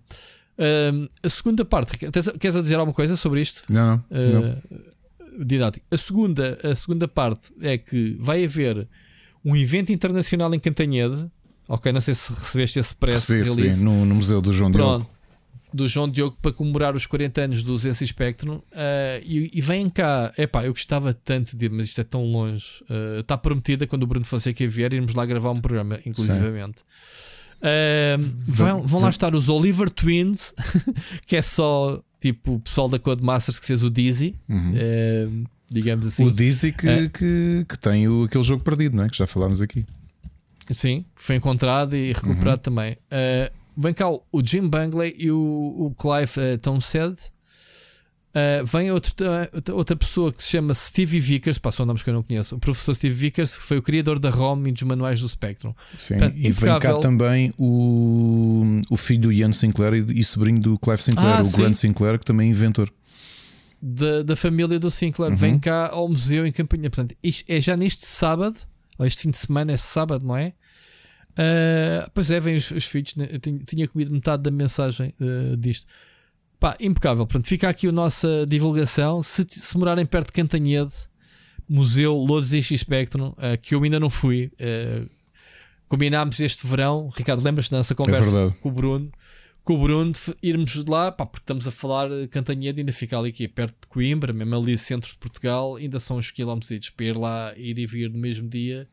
Uh, 0.57 1.07
a 1.23 1.29
segunda 1.29 1.63
parte, 1.63 1.97
queres 1.97 2.55
dizer 2.55 2.75
alguma 2.75 2.93
coisa 2.93 3.15
sobre 3.15 3.41
isto? 3.41 3.63
Não, 3.69 4.03
não. 4.09 4.51
Uh. 4.51 5.45
Didático. 5.45 5.85
A 5.89 5.97
segunda, 5.97 6.59
a 6.63 6.75
segunda 6.75 7.07
parte 7.07 7.53
é 7.61 7.77
que 7.77 8.17
vai 8.19 8.43
haver 8.43 8.87
um 9.45 9.55
evento 9.55 9.91
internacional 9.91 10.53
em 10.53 10.59
Cantanhede. 10.59 11.29
Ok, 11.67 11.91
não 11.93 12.01
sei 12.01 12.13
se 12.13 12.33
recebeste 12.33 12.79
esse 12.79 12.95
press 12.95 13.29
recebi, 13.29 13.61
recebi, 13.61 13.85
no, 13.85 14.05
no 14.05 14.15
Museu 14.15 14.41
do 14.41 14.51
João 14.51 14.71
Pronto. 14.71 15.03
Diogo 15.03 15.18
do 15.73 15.87
João 15.87 16.09
Diogo 16.09 16.37
para 16.41 16.51
comemorar 16.51 16.95
os 16.95 17.05
40 17.05 17.41
anos 17.41 17.63
do 17.63 17.77
Zensi 17.77 18.05
Spectrum 18.07 18.55
uh, 18.55 18.63
e, 19.23 19.51
e 19.53 19.61
vêm 19.61 19.89
cá. 19.89 20.31
Epá, 20.37 20.65
eu 20.65 20.73
gostava 20.73 21.13
tanto 21.13 21.55
de 21.55 21.65
ir, 21.65 21.71
mas 21.71 21.85
isto 21.85 22.01
é 22.01 22.03
tão 22.03 22.23
longe. 22.23 22.65
Uh, 22.89 23.19
está 23.19 23.37
prometida 23.37 23.85
quando 23.85 24.03
o 24.03 24.07
Bruno 24.07 24.25
Fonseca 24.25 24.65
vier, 24.67 24.93
irmos 24.93 25.13
lá 25.13 25.25
gravar 25.25 25.51
um 25.51 25.61
programa, 25.61 25.99
inclusivamente. 26.05 26.83
Uh, 27.57 28.17
vão, 28.39 28.85
vão 28.87 29.01
lá 29.01 29.09
estar 29.09 29.35
os 29.35 29.49
Oliver 29.49 29.89
Twins, 29.89 30.53
que 31.27 31.35
é 31.35 31.41
só 31.41 32.01
tipo 32.19 32.55
o 32.55 32.59
pessoal 32.59 32.89
da 32.89 32.97
Codemasters 32.97 33.59
que 33.59 33.65
fez 33.65 33.83
o 33.83 33.89
Dizzy. 33.89 34.35
Uhum. 34.47 35.45
digamos 35.71 36.07
assim. 36.07 36.25
O 36.25 36.31
Dizzy 36.31 36.71
que, 36.71 37.09
que, 37.09 37.65
que, 37.67 37.79
tem 37.79 38.07
o, 38.07 38.23
aquele 38.23 38.43
jogo 38.43 38.63
perdido, 38.63 38.95
não 38.95 39.03
é? 39.03 39.09
Que 39.09 39.17
já 39.17 39.27
falámos 39.27 39.61
aqui. 39.61 39.85
Sim, 40.71 41.05
foi 41.15 41.35
encontrado 41.35 41.95
e 41.95 42.13
recuperado 42.13 42.57
uhum. 42.57 42.75
também. 42.75 42.93
Uh, 42.93 43.58
vem 43.79 43.93
cá 43.93 44.09
o 44.09 44.21
Jim 44.43 44.67
Bangley 44.67 45.15
e 45.17 45.31
o, 45.31 45.37
o 45.37 45.95
Clive 45.95 46.53
uh, 46.53 46.57
Townsend. 46.57 47.17
Uh, 48.29 48.63
vem 48.63 48.91
outro, 48.91 49.15
uh, 49.25 49.75
outra 49.75 49.95
pessoa 49.95 50.31
que 50.31 50.43
se 50.43 50.49
chama 50.49 50.73
Stevie 50.73 51.19
Vickers, 51.19 51.57
passou 51.57 51.85
nomes 51.85 52.03
que 52.03 52.09
eu 52.09 52.13
não 52.13 52.21
conheço. 52.21 52.57
O 52.57 52.59
professor 52.59 52.93
Steve 52.93 53.15
Vickers, 53.15 53.57
que 53.57 53.63
foi 53.63 53.77
o 53.77 53.81
criador 53.81 54.19
da 54.19 54.29
ROM 54.29 54.67
e 54.67 54.71
dos 54.71 54.83
manuais 54.83 55.21
do 55.21 55.27
Spectrum. 55.27 55.73
Sim, 55.97 56.15
Portanto, 56.15 56.37
e 56.37 56.51
vem 56.51 56.79
cá 56.79 56.93
também 56.97 57.51
o, 57.57 58.81
o 58.91 58.97
filho 58.97 59.21
do 59.21 59.31
Ian 59.31 59.51
Sinclair 59.51 59.93
e, 59.93 60.19
e 60.19 60.23
sobrinho 60.23 60.59
do 60.59 60.77
Clive 60.77 61.01
Sinclair, 61.01 61.37
ah, 61.37 61.41
o 61.41 61.45
sim. 61.45 61.57
Grant 61.57 61.73
Sinclair, 61.73 62.19
que 62.19 62.25
também 62.25 62.47
é 62.47 62.49
inventor. 62.51 62.91
Da, 63.81 64.23
da 64.23 64.35
família 64.35 64.77
do 64.77 64.91
Sinclair. 64.91 65.31
Uhum. 65.31 65.37
Vem 65.37 65.57
cá 65.57 65.89
ao 65.89 66.07
museu 66.07 66.45
em 66.45 66.51
campanha. 66.51 66.89
Portanto, 66.89 67.15
isto 67.23 67.49
é 67.49 67.61
já 67.61 67.77
neste 67.77 68.05
sábado, 68.05 68.57
ou 68.97 69.05
este 69.05 69.21
fim 69.21 69.31
de 69.31 69.37
semana 69.37 69.71
é 69.71 69.77
sábado, 69.77 70.25
não 70.25 70.35
é? 70.35 70.53
Uh, 71.31 72.09
pois 72.13 72.31
é, 72.31 72.39
vem 72.39 72.55
os, 72.55 72.71
os 72.71 72.85
feeds. 72.85 73.15
Né? 73.15 73.27
Eu 73.31 73.39
tinha, 73.39 73.59
tinha, 73.59 73.87
comido 73.87 74.11
metade 74.11 74.43
da 74.43 74.51
mensagem 74.51 75.13
uh, 75.19 75.55
disto. 75.55 75.87
Pá, 76.59 76.75
impecável. 76.79 77.25
Pronto, 77.25 77.47
fica 77.47 77.69
aqui 77.69 77.87
a 77.87 77.91
nossa 77.91 78.45
divulgação. 78.47 79.23
Se, 79.23 79.45
se 79.47 79.77
morarem 79.77 80.05
perto 80.05 80.27
de 80.27 80.33
Cantanhede, 80.33 80.93
Museu 81.67 82.15
Lourdes 82.15 82.53
X 82.53 82.81
Spectrum, 82.81 83.29
uh, 83.29 83.57
que 83.61 83.75
eu 83.75 83.83
ainda 83.83 83.99
não 83.99 84.09
fui. 84.09 84.51
combinámos 85.87 86.39
este 86.39 86.67
verão, 86.67 87.09
Ricardo, 87.15 87.43
lembras-te 87.43 87.71
da 87.71 87.77
nossa 87.77 87.95
conversa 87.95 88.47
é 88.47 88.61
com 88.61 88.69
o 88.69 88.71
Bruno? 88.71 89.11
Com 89.63 89.73
o 89.75 89.77
Bruno, 89.77 90.13
irmos 90.41 90.83
lá, 90.85 91.11
pá, 91.11 91.25
porque 91.25 91.43
estamos 91.43 91.67
a 91.67 91.71
falar 91.71 92.09
Cantanhede, 92.29 92.79
ainda 92.79 92.91
fica 92.91 93.17
ali 93.17 93.29
aqui 93.29 93.47
perto 93.47 93.75
de 93.81 93.87
Coimbra, 93.87 94.33
mesmo 94.33 94.55
ali 94.55 94.77
centro 94.77 95.09
de 95.09 95.17
Portugal, 95.17 95.75
ainda 95.75 95.99
são 95.99 96.17
uns 96.17 96.31
quilómetros 96.31 96.89
para 96.89 97.05
ir 97.05 97.15
lá, 97.15 97.53
ir 97.55 97.77
e 97.77 97.85
vir 97.85 98.09
no 98.09 98.17
mesmo 98.17 98.49
dia 98.49 98.87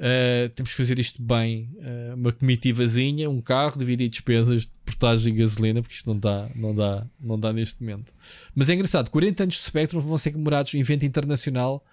Uh, 0.00 0.48
temos 0.54 0.70
que 0.70 0.76
fazer 0.78 0.98
isto 0.98 1.22
bem. 1.22 1.68
Uh, 1.76 2.14
uma 2.14 2.32
comitivazinha, 2.32 3.28
um 3.28 3.42
carro, 3.42 3.78
dividir 3.78 4.08
despesas 4.08 4.64
de 4.64 4.72
portagem 4.82 5.34
e 5.34 5.36
gasolina, 5.36 5.82
porque 5.82 5.94
isto 5.94 6.08
não 6.08 6.18
dá, 6.18 6.48
não 6.54 6.74
dá, 6.74 7.06
não 7.20 7.38
dá 7.38 7.52
neste 7.52 7.82
momento. 7.82 8.14
Mas 8.54 8.70
é 8.70 8.74
engraçado, 8.74 9.10
40 9.10 9.42
anos 9.42 9.56
de 9.56 9.60
Spectrum 9.60 10.00
vão 10.00 10.16
ser 10.16 10.32
comemorados 10.32 10.72
em 10.72 10.80
evento 10.80 11.04
internacional 11.04 11.84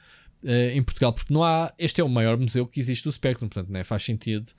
uh, 0.42 0.50
em 0.74 0.82
Portugal, 0.82 1.12
porque 1.12 1.34
não 1.34 1.44
há. 1.44 1.74
Este 1.78 2.00
é 2.00 2.04
o 2.04 2.08
maior 2.08 2.38
museu 2.38 2.66
que 2.66 2.80
existe 2.80 3.04
do 3.04 3.12
Spectrum, 3.12 3.50
portanto, 3.50 3.70
né, 3.70 3.84
faz 3.84 4.04
sentido 4.04 4.54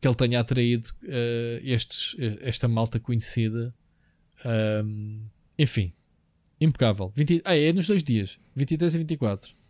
que 0.00 0.08
ele 0.08 0.14
tenha 0.14 0.40
atraído 0.40 0.88
estes, 1.62 2.16
esta 2.40 2.66
malta 2.66 2.98
conhecida. 2.98 3.74
enfim, 5.58 5.92
impecável. 6.58 7.12
20, 7.14 7.42
ah, 7.44 7.54
é 7.54 7.70
nos 7.70 7.86
dois 7.86 8.02
dias, 8.02 8.38
23 8.56 8.94
e 8.94 8.98
24 8.98 9.63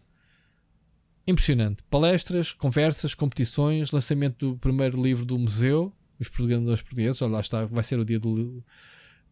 impressionante. 1.26 1.82
Palestras, 1.84 2.52
conversas, 2.52 3.14
competições, 3.14 3.90
lançamento 3.90 4.50
do 4.50 4.58
primeiro 4.58 5.00
livro 5.02 5.24
do 5.24 5.38
museu, 5.38 5.92
os 6.18 6.28
programadores 6.28 6.82
portugueses. 6.82 7.20
Olha, 7.22 7.32
lá 7.32 7.40
está, 7.40 7.64
vai 7.64 7.84
ser 7.84 7.98
o 7.98 8.04
dia 8.04 8.18
do, 8.18 8.62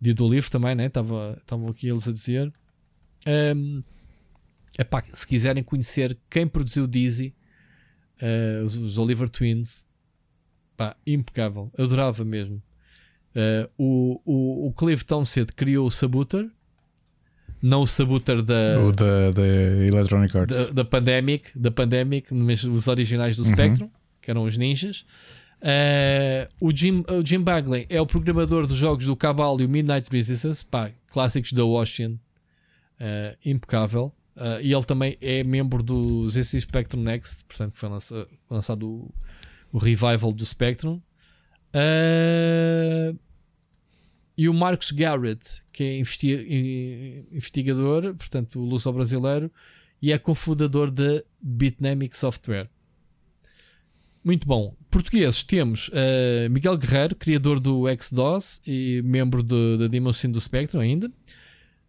dia 0.01 0.14
do 0.14 0.28
livro 0.28 0.51
também, 0.51 0.74
né? 0.74 0.86
Estavam 0.86 1.69
aqui 1.69 1.89
eles 1.89 2.09
a 2.09 2.12
dizer. 2.12 2.52
Um, 3.27 3.82
epá, 4.78 5.02
se 5.12 5.27
quiserem 5.27 5.62
conhecer 5.62 6.19
quem 6.28 6.47
produziu 6.47 6.86
Dizzy, 6.86 7.35
uh, 8.20 8.64
os, 8.64 8.77
os, 8.77 8.98
Oliver 8.98 9.28
Twins, 9.28 9.86
pá, 10.77 10.97
impecável, 11.06 11.70
adorava 11.78 12.24
mesmo. 12.24 12.62
Uh, 13.35 13.70
o, 13.78 14.20
o, 14.24 14.69
o 14.69 14.73
Clive 14.73 15.05
Townsend 15.05 15.52
criou 15.55 15.86
o 15.86 15.90
Sabuter, 15.90 16.51
não 17.62 17.82
o 17.82 17.86
sabuter 17.86 18.43
da, 18.43 18.80
o 18.80 18.90
da, 18.90 19.30
da 19.30 19.47
Electronic 19.86 20.36
Arts, 20.36 20.66
da, 20.66 20.72
da 20.72 20.84
Pandemic, 20.84 21.56
da 21.56 21.70
Pandemic, 21.70 22.34
mas 22.34 22.64
os 22.64 22.89
originais 22.89 23.36
do 23.36 23.44
uhum. 23.44 23.51
Spectrum, 23.51 23.90
que 24.20 24.30
eram 24.30 24.43
os 24.43 24.59
ninjas. 24.59 25.06
Uh, 25.62 26.51
o, 26.60 26.76
Jim, 26.76 27.05
o 27.09 27.24
Jim 27.24 27.40
Bagley 27.40 27.86
é 27.89 28.01
o 28.01 28.06
programador 28.06 28.66
dos 28.66 28.76
jogos 28.76 29.06
do 29.06 29.14
Cabal 29.14 29.60
e 29.60 29.64
o 29.64 29.68
Midnight 29.68 30.09
Resistance, 30.10 30.66
pá, 30.66 30.90
clássicos 31.09 31.52
da 31.52 31.64
Ocean, 31.64 32.14
uh, 33.01 33.36
impecável. 33.47 34.12
Uh, 34.34 34.60
e 34.60 34.72
ele 34.72 34.84
também 34.84 35.16
é 35.20 35.44
membro 35.44 35.82
do 35.82 36.28
ZC 36.28 36.60
Spectrum 36.62 37.02
Next, 37.02 37.44
portanto, 37.44 37.76
foi 37.76 37.89
lançado, 37.89 38.28
lançado 38.51 38.89
o, 38.89 39.14
o 39.72 39.78
revival 39.78 40.32
do 40.32 40.44
Spectrum. 40.44 41.01
Uh, 41.74 43.16
e 44.36 44.48
o 44.48 44.54
Marcos 44.54 44.90
Garrett, 44.90 45.62
que 45.72 45.84
é 45.84 45.98
investigador, 47.32 48.14
portanto, 48.14 48.59
luso-brasileiro, 48.59 49.50
e 50.00 50.10
é 50.10 50.18
cofundador 50.18 50.90
da 50.90 51.22
Bitnamic 51.40 52.16
Software. 52.16 52.68
Muito 54.24 54.46
bom. 54.46 54.74
Portugueses 54.90 55.42
temos 55.42 55.88
uh, 55.88 56.48
Miguel 56.50 56.76
Guerreiro, 56.76 57.16
criador 57.16 57.59
do 57.59 57.84
XDOS 58.00 58.60
e 58.66 59.02
membro 59.04 59.42
da 59.42 59.86
Dimensão 59.88 60.30
do 60.30 60.40
Spectrum 60.40 60.80
ainda. 60.80 61.09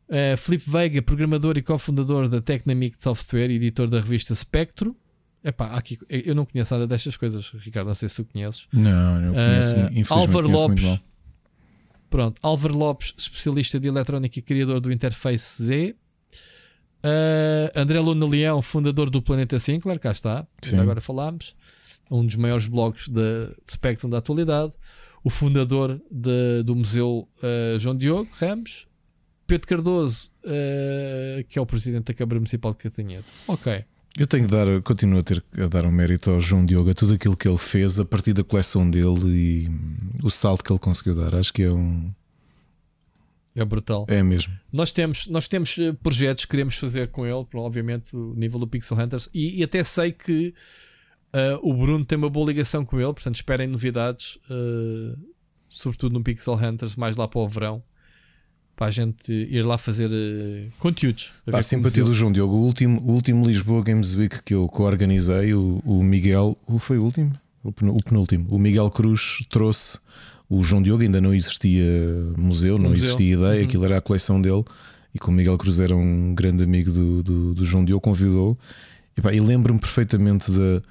Uh, 0.10 0.38
Felipe 0.38 0.70
Veiga, 0.70 1.02
programador 1.02 1.58
e 1.58 1.62
cofundador 1.62 2.28
da 2.28 2.42
Technamic 2.42 3.02
Software 3.02 3.50
e 3.50 3.56
editor 3.56 3.88
da 3.88 4.00
revista 4.00 4.34
Spectro. 4.34 4.96
Epá, 5.44 5.68
aqui, 5.72 6.00
eu 6.10 6.34
não 6.34 6.46
conheço 6.46 6.74
nada 6.74 6.88
destas 6.88 7.18
coisas, 7.18 7.52
Ricardo. 7.60 7.88
Não 7.88 7.94
sei 7.94 8.10
se 8.10 8.16
tu 8.16 8.26
conheces. 8.32 8.68
Não, 8.72 9.22
eu 9.22 9.34
conheço. 9.34 9.76
Uh, 9.76 10.14
Álvaro 10.14 10.50
Lopes, 10.50 11.00
Pronto, 12.14 12.40
Álvaro 12.44 12.78
Lopes, 12.78 13.12
especialista 13.18 13.80
de 13.80 13.88
eletrónica 13.88 14.38
e 14.38 14.42
criador 14.44 14.80
do 14.80 14.92
Interface 14.92 15.64
Z. 15.64 15.96
Uh, 17.04 17.74
André 17.76 18.00
Luna 18.00 18.28
Leão, 18.28 18.62
fundador 18.62 19.10
do 19.10 19.20
Planeta 19.20 19.58
Sinclair, 19.58 20.00
cá 20.00 20.12
está, 20.12 20.48
agora 20.80 21.02
falámos. 21.02 21.56
Um 22.12 22.24
dos 22.24 22.36
maiores 22.36 22.68
blogs 22.68 23.10
de, 23.10 23.48
de 23.66 23.72
Spectrum 23.74 24.12
da 24.12 24.20
atualidade. 24.20 24.74
O 25.24 25.30
fundador 25.32 26.00
de, 26.12 26.62
do 26.64 26.76
Museu 26.76 27.28
uh, 27.40 27.80
João 27.80 27.98
Diogo 27.98 28.30
Ramos. 28.36 28.86
Pedro 29.48 29.68
Cardoso, 29.68 30.30
uh, 30.46 31.44
que 31.50 31.58
é 31.58 31.62
o 31.64 31.66
presidente 31.66 32.06
da 32.06 32.14
Câmara 32.14 32.36
Municipal 32.36 32.74
de 32.74 32.78
Catanhede. 32.78 33.26
Ok. 33.48 33.84
Eu 34.18 34.28
tenho 34.28 34.46
que 34.46 34.52
dar, 34.52 34.68
continuo 34.84 35.20
a 35.20 35.24
ter 35.24 35.44
a 35.58 35.68
dar 35.68 35.86
um 35.86 35.92
mérito 35.92 36.30
ao 36.30 36.40
João 36.40 36.64
Diogo, 36.66 36.92
a 36.92 36.94
tudo 36.94 37.14
aquilo 37.14 37.36
que 37.36 37.48
ele 37.48 37.58
fez 37.58 37.98
a 38.00 38.06
partir 38.06 38.34
da 38.34 38.44
coleção 38.44 38.90
dele 38.90 39.28
e 39.28 39.72
o 40.24 40.30
salto 40.30 40.64
que 40.64 40.72
ele 40.72 40.80
conseguiu 40.80 41.16
dar. 41.16 41.34
Acho 41.34 41.52
que 41.52 41.64
é 41.64 41.74
um. 41.74 42.14
É 43.56 43.66
brutal. 43.66 44.06
É 44.08 44.22
mesmo. 44.22 44.54
Nós 44.72 44.92
temos, 44.92 45.28
nós 45.28 45.48
temos 45.48 45.78
eh, 45.78 45.94
projetos 45.94 46.46
que 46.46 46.52
queremos 46.52 46.76
fazer 46.76 47.10
com 47.10 47.26
ele, 47.26 47.46
obviamente, 47.54 48.16
o 48.16 48.34
nível 48.36 48.60
do 48.60 48.68
Pixel 48.68 48.98
Hunters, 48.98 49.30
e, 49.34 49.60
e 49.60 49.64
até 49.64 49.84
sei 49.84 50.12
que 50.12 50.54
uh, 51.34 51.60
o 51.62 51.74
Bruno 51.76 52.04
tem 52.04 52.18
uma 52.18 52.30
boa 52.30 52.48
ligação 52.48 52.84
com 52.84 53.00
ele, 53.00 53.14
portanto, 53.14 53.36
esperem 53.36 53.68
novidades, 53.68 54.38
uh, 54.50 55.18
sobretudo 55.70 56.14
no 56.14 56.24
Pixel 56.24 56.56
Hunters, 56.56 56.96
mais 56.96 57.16
lá 57.16 57.28
para 57.28 57.42
o 57.42 57.48
verão 57.48 57.84
para 58.76 58.88
a 58.88 58.92
gente 58.92 59.32
ir 59.32 59.66
lá 59.66 59.78
fazer 59.78 60.10
uh, 60.10 60.72
conteúdos. 60.80 61.32
A, 61.52 61.60
a 61.60 61.64
simpatia 61.64 62.04
do 62.04 62.14
João 62.14 62.32
Diogo. 62.32 62.56
O 62.56 62.62
último, 62.64 63.02
o 63.02 63.12
último 63.12 63.46
Lisboa 63.46 63.84
Games 63.84 64.16
Week 64.16 64.42
que 64.44 64.54
eu 64.54 64.68
co-organizei, 64.68 65.54
o, 65.54 65.82
o 65.86 66.04
Miguel, 66.04 66.58
o, 66.68 66.80
foi 66.80 66.98
o 66.98 67.04
último? 67.04 67.32
O 67.64 67.72
penúltimo. 67.72 68.48
O 68.50 68.60
Miguel 68.60 68.90
Cruz 68.92 69.46
trouxe. 69.50 70.00
O 70.50 70.64
João 70.64 70.84
Diogo 70.84 71.02
ainda 71.02 71.22
não 71.22 71.34
existia 71.34 71.84
museu, 72.38 72.78
não 72.78 72.90
museu. 72.90 73.06
existia 73.06 73.36
ideia, 73.36 73.60
uhum. 73.60 73.66
aquilo 73.66 73.86
era 73.86 73.98
a 73.98 74.02
coleção 74.02 74.42
dele. 74.42 74.64
E 75.16 75.20
como 75.20 75.36
o 75.36 75.38
Miguel 75.38 75.58
Cruz 75.58 75.80
era 75.80 75.96
um 75.96 76.34
grande 76.36 76.64
amigo 76.64 76.92
do, 76.92 77.24
do, 77.24 77.54
do 77.54 77.66
João 77.66 77.86
Diogo, 77.86 78.02
convidou. 78.02 78.58
E, 79.18 79.22
pá, 79.22 79.32
e 79.34 79.40
lembro-me 79.40 79.80
perfeitamente 79.80 80.52
da, 80.52 80.82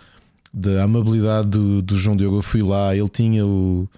da 0.54 0.84
amabilidade 0.84 1.48
do, 1.48 1.82
do 1.82 1.96
João 1.98 2.16
Diogo. 2.16 2.38
Eu 2.38 2.42
fui 2.42 2.62
lá, 2.62 2.96
ele 2.96 3.08
tinha 3.08 3.44
o 3.44 3.88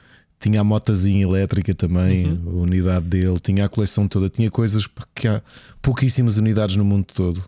tinha 0.45 0.61
a 0.61 0.65
motazinha 0.65 1.23
elétrica 1.23 1.75
também, 1.75 2.27
uhum. 2.27 2.61
a 2.61 2.63
unidade 2.63 3.07
dele, 3.07 3.41
tinha 3.41 3.65
a 3.65 3.69
coleção 3.69 4.07
toda, 4.07 4.29
tinha 4.29 4.51
coisas 4.51 4.87
que 5.15 5.27
há 5.27 5.43
pouquíssimas 5.81 6.37
unidades 6.37 6.77
no 6.77 6.85
mundo 6.85 7.07
todo. 7.15 7.43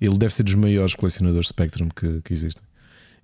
Ele 0.00 0.16
deve 0.16 0.32
ser 0.32 0.44
dos 0.44 0.54
maiores 0.54 0.94
colecionadores 0.94 1.48
Spectrum 1.48 1.88
que, 1.88 2.22
que 2.22 2.32
existem. 2.32 2.62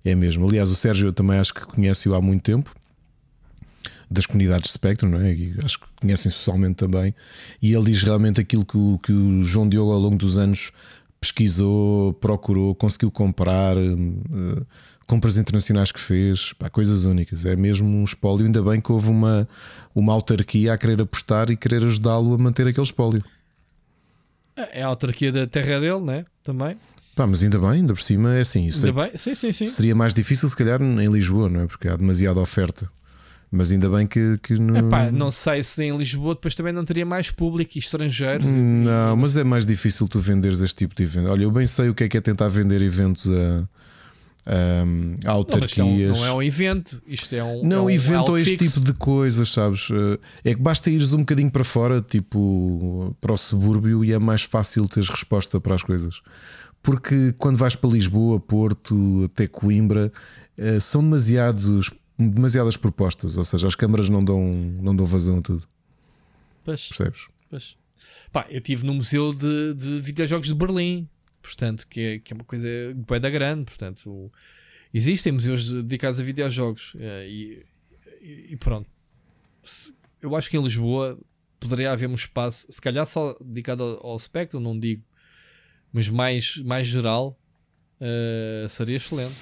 É 0.03 0.13
mesmo. 0.13 0.45
Aliás, 0.45 0.69
o 0.69 0.75
Sérgio 0.75 1.07
eu 1.07 1.13
também 1.13 1.37
acho 1.37 1.53
que 1.53 1.61
conhece-o 1.61 2.13
há 2.13 2.21
muito 2.21 2.41
tempo. 2.41 2.75
Das 4.11 4.25
comunidades 4.25 4.71
Spectrum, 4.71 5.09
não 5.09 5.21
é? 5.21 5.33
E 5.33 5.55
acho 5.63 5.79
que 5.79 5.85
conhecem 6.01 6.29
socialmente 6.29 6.75
também. 6.75 7.15
E 7.61 7.73
ele 7.73 7.85
diz 7.85 8.03
realmente 8.03 8.41
aquilo 8.41 8.65
que 8.65 8.77
o, 8.77 8.99
que 9.01 9.13
o 9.13 9.43
João 9.45 9.69
Diogo, 9.69 9.93
ao 9.93 9.99
longo 9.99 10.17
dos 10.17 10.37
anos, 10.37 10.71
pesquisou, 11.21 12.13
procurou, 12.15 12.75
conseguiu 12.75 13.09
comprar. 13.09 13.77
Uh, 13.77 14.67
compras 15.07 15.37
internacionais 15.37 15.91
que 15.91 15.99
fez, 15.99 16.53
pá, 16.53 16.69
coisas 16.69 17.05
únicas. 17.05 17.45
É 17.45 17.55
mesmo 17.55 17.87
um 17.87 18.03
espólio. 18.03 18.45
Ainda 18.45 18.61
bem 18.61 18.79
que 18.79 18.91
houve 18.91 19.09
uma, 19.09 19.47
uma 19.93 20.13
autarquia 20.13 20.73
a 20.73 20.77
querer 20.77 21.01
apostar 21.01 21.49
e 21.49 21.57
querer 21.57 21.83
ajudá-lo 21.83 22.33
a 22.33 22.37
manter 22.37 22.67
aquele 22.67 22.85
espólio. 22.85 23.23
É 24.55 24.83
a 24.83 24.87
autarquia 24.87 25.31
da 25.31 25.47
terra 25.47 25.79
dele, 25.79 26.01
né? 26.01 26.25
Também. 26.43 26.77
Pá, 27.15 27.27
mas 27.27 27.43
ainda 27.43 27.59
bem, 27.59 27.69
ainda 27.69 27.93
por 27.93 28.01
cima 28.01 28.35
é 28.35 28.41
assim. 28.41 28.69
Ainda 28.71 28.89
é, 28.89 28.91
bem? 28.91 29.17
Sim, 29.17 29.35
sim, 29.35 29.51
sim. 29.51 29.65
Seria 29.65 29.95
mais 29.95 30.13
difícil, 30.13 30.49
se 30.49 30.55
calhar, 30.55 30.81
em 30.81 31.07
Lisboa, 31.07 31.49
não 31.49 31.61
é? 31.61 31.67
Porque 31.67 31.87
há 31.87 31.95
demasiada 31.95 32.39
oferta. 32.39 32.89
Mas 33.51 33.71
ainda 33.71 33.87
bem 33.87 34.07
que, 34.07 34.39
que 34.41 34.57
não. 34.57 34.87
Epá, 34.87 35.11
não 35.11 35.29
sei 35.29 35.61
se 35.61 35.83
em 35.83 35.95
Lisboa 35.95 36.33
depois 36.33 36.55
também 36.55 36.73
não 36.73 36.83
teria 36.83 37.05
mais 37.05 37.29
público 37.29 37.73
e 37.75 37.79
estrangeiros. 37.79 38.47
Não, 38.47 39.13
e... 39.13 39.15
mas 39.15 39.37
é 39.37 39.43
mais 39.43 39.63
difícil 39.63 40.07
tu 40.07 40.17
venderes 40.17 40.59
este 40.61 40.77
tipo 40.77 40.95
de 40.95 41.03
evento. 41.03 41.29
Olha, 41.29 41.43
eu 41.43 41.51
bem 41.51 41.67
sei 41.67 41.87
o 41.89 41.93
que 41.93 42.03
é 42.03 42.09
que 42.09 42.17
é 42.17 42.21
tentar 42.21 42.47
vender 42.47 42.81
eventos 42.81 43.29
a 43.31 43.63
um, 44.45 45.15
autarquias. 45.25 45.77
Não, 45.77 45.87
é 45.87 46.11
um, 46.11 46.11
não 46.11 46.25
é 46.25 46.33
um 46.33 46.43
evento, 46.43 47.01
isto 47.07 47.33
é 47.33 47.43
um. 47.43 47.63
Não, 47.63 47.77
é 47.77 47.81
um 47.83 47.89
evento 47.89 48.29
ou 48.29 48.37
este 48.37 48.57
tipo 48.57 48.79
de 48.79 48.93
coisas, 48.93 49.49
sabes? 49.49 49.87
Eh, 49.89 50.51
é 50.51 50.53
que 50.53 50.61
basta 50.61 50.89
ires 50.89 51.13
um 51.13 51.19
bocadinho 51.19 51.49
para 51.49 51.63
fora, 51.63 52.01
tipo 52.01 53.15
para 53.21 53.33
o 53.33 53.37
subúrbio, 53.37 54.03
e 54.03 54.11
é 54.11 54.19
mais 54.19 54.43
fácil 54.43 54.87
teres 54.87 55.09
resposta 55.09 55.61
para 55.61 55.75
as 55.75 55.83
coisas. 55.83 56.21
Porque 56.81 57.33
quando 57.37 57.57
vais 57.57 57.75
para 57.75 57.89
Lisboa, 57.89 58.39
Porto, 58.39 59.29
até 59.31 59.47
Coimbra, 59.47 60.11
eh, 60.57 60.79
são 60.79 61.01
demasiados, 61.01 61.89
demasiadas 62.19 62.75
propostas, 62.75 63.37
ou 63.37 63.43
seja, 63.45 63.67
as 63.67 63.75
câmaras 63.75 64.09
não 64.09 64.19
dão, 64.19 64.43
não 64.81 64.93
dão 64.93 65.05
vazão 65.05 65.37
a 65.37 65.41
tudo. 65.41 65.63
Pois. 66.65 66.87
Percebes? 66.87 67.27
Pois. 67.49 67.75
Pá, 68.33 68.45
eu 68.49 68.57
estive 68.57 68.85
no 68.85 68.95
Museu 68.95 69.33
de, 69.33 69.73
de 69.75 70.01
Videojogos 70.01 70.47
de 70.47 70.55
Berlim 70.55 71.07
portanto, 71.43 71.85
que 71.87 71.99
é, 71.99 72.19
que 72.19 72.33
é 72.33 72.35
uma 72.35 72.45
coisa 72.45 72.67
bem 72.95 73.19
da 73.19 73.29
grande, 73.29 73.65
portanto, 73.65 74.31
existem 74.93 75.33
museus 75.33 75.69
dedicados 75.69 76.19
a 76.19 76.23
videojogos 76.23 76.93
eh, 76.97 77.27
e, 77.27 77.65
e, 78.51 78.55
pronto. 78.55 78.89
Eu 80.21 80.35
acho 80.35 80.49
que 80.49 80.57
em 80.57 80.63
Lisboa 80.63 81.19
poderia 81.59 81.91
haver 81.91 82.07
um 82.07 82.13
espaço, 82.13 82.65
se 82.69 82.81
calhar 82.81 83.05
só 83.05 83.37
dedicado 83.41 83.83
ao, 83.83 84.11
ao 84.11 84.19
Spectrum, 84.19 84.61
não 84.61 84.79
digo, 84.79 85.03
mas 85.91 86.07
mais, 86.09 86.57
mais 86.57 86.87
geral, 86.87 87.37
uh, 87.99 88.67
seria 88.69 88.95
excelente. 88.95 89.35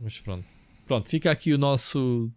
Mas 0.00 0.18
pronto. 0.18 0.44
Pronto, 0.86 1.08
fica 1.08 1.30
aqui 1.30 1.52
o 1.52 1.58
nosso 1.58 2.32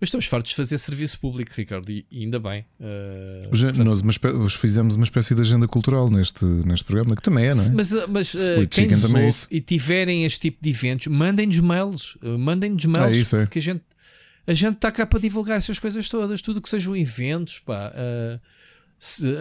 mas 0.00 0.08
estamos 0.08 0.26
fartos 0.26 0.50
de 0.50 0.56
fazer 0.56 0.78
serviço 0.78 1.20
público, 1.20 1.52
Ricardo, 1.54 1.90
e, 1.90 2.06
ainda 2.10 2.38
bem. 2.38 2.64
Uh, 2.80 3.48
portanto... 3.50 3.84
Nós 3.84 4.00
uma 4.00 4.12
fizemos 4.50 4.94
uma 4.94 5.04
espécie 5.04 5.34
de 5.34 5.42
agenda 5.42 5.68
cultural 5.68 6.10
neste, 6.10 6.44
neste 6.44 6.84
programa, 6.84 7.14
que 7.14 7.22
também 7.22 7.46
é, 7.46 7.54
não 7.54 7.64
é? 7.64 7.70
Mas, 7.70 7.92
mas 8.08 8.34
uh, 8.34 8.66
quem 8.68 8.88
também 8.88 9.28
é 9.28 9.30
e 9.50 9.60
tiverem 9.60 10.24
este 10.24 10.40
tipo 10.40 10.58
de 10.60 10.70
eventos, 10.70 11.06
mandem-nos 11.08 11.60
mails, 11.60 12.16
mandem-nos 12.38 12.84
mails, 12.86 13.14
é 13.14 13.18
isso, 13.18 13.36
é. 13.36 13.46
que 13.46 13.58
a 13.58 13.62
gente 13.62 13.82
a 14.46 14.54
gente 14.54 14.76
está 14.76 14.90
cá 14.90 15.06
para 15.06 15.20
divulgar 15.20 15.58
essas 15.58 15.78
coisas 15.78 16.08
todas, 16.08 16.42
tudo 16.42 16.60
que 16.60 16.68
sejam 16.68 16.96
eventos, 16.96 17.58
pá. 17.60 17.92
Uh, 17.94 18.40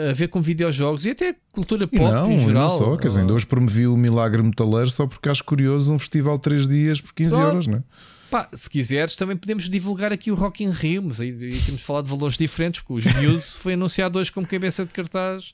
a 0.09 0.13
ver 0.13 0.29
com 0.29 0.39
videojogos 0.39 1.05
e 1.05 1.09
até 1.09 1.35
cultura 1.51 1.85
pop 1.85 1.99
não, 1.99 2.31
em 2.31 2.39
geral. 2.39 2.63
Não 2.63 2.69
só, 2.69 2.95
quer 2.95 3.09
dizer, 3.09 3.29
hoje 3.29 3.45
promovi 3.45 3.87
o 3.87 3.97
Milagre 3.97 4.41
Metaleiro 4.41 4.89
só 4.89 5.05
porque 5.05 5.27
acho 5.27 5.43
curioso 5.43 5.93
um 5.93 5.99
festival 5.99 6.37
de 6.37 6.43
3 6.43 6.67
dias 6.67 7.01
por 7.01 7.13
15 7.13 7.39
euros, 7.39 7.67
não 7.67 7.77
é? 7.79 7.83
Pá, 8.29 8.47
se 8.53 8.69
quiseres, 8.69 9.15
também 9.15 9.35
podemos 9.35 9.67
divulgar 9.67 10.13
aqui 10.13 10.31
o 10.31 10.35
Rock 10.35 10.63
in 10.63 10.69
Rio, 10.69 11.03
mas 11.03 11.19
aí, 11.19 11.29
aí 11.29 11.37
temos 11.37 11.77
de 11.77 11.83
falar 11.83 12.03
de 12.03 12.09
valores 12.09 12.37
diferentes, 12.37 12.81
porque 12.81 12.93
os 12.93 13.15
Muse 13.15 13.53
foi 13.57 13.73
anunciado 13.73 14.19
hoje 14.19 14.31
como 14.31 14.45
cabeça 14.45 14.85
de 14.85 14.93
cartaz 14.93 15.53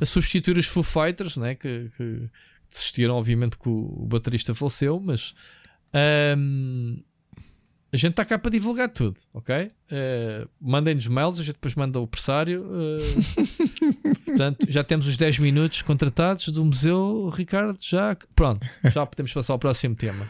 a 0.00 0.06
substituir 0.06 0.56
os 0.56 0.66
Foo 0.66 0.82
Fighters, 0.82 1.36
né? 1.36 1.54
que, 1.54 1.90
que 1.96 2.28
desistiram, 2.70 3.16
obviamente, 3.16 3.58
que 3.58 3.68
o, 3.68 4.06
baterista 4.06 4.54
faleceu, 4.54 5.00
mas 5.00 5.34
um, 6.36 7.02
a 7.92 7.96
gente 7.96 8.12
está 8.12 8.24
cá 8.24 8.38
para 8.38 8.50
divulgar 8.50 8.88
tudo, 8.88 9.20
ok? 9.34 9.66
Uh, 9.66 10.48
Mandem-nos 10.60 11.08
mails, 11.08 11.38
a 11.38 11.42
gente 11.42 11.54
depois 11.54 11.74
manda 11.74 12.00
o 12.00 12.06
pressário. 12.06 12.64
Uh, 12.64 14.24
portanto, 14.24 14.66
já 14.68 14.82
temos 14.82 15.06
os 15.06 15.16
10 15.16 15.38
minutos 15.38 15.82
contratados 15.82 16.48
do 16.48 16.64
museu, 16.64 17.28
Ricardo. 17.28 17.76
Já, 17.80 18.16
pronto, 18.34 18.66
já 18.84 19.04
podemos 19.04 19.32
passar 19.32 19.52
ao 19.52 19.58
próximo 19.58 19.94
tema. 19.94 20.26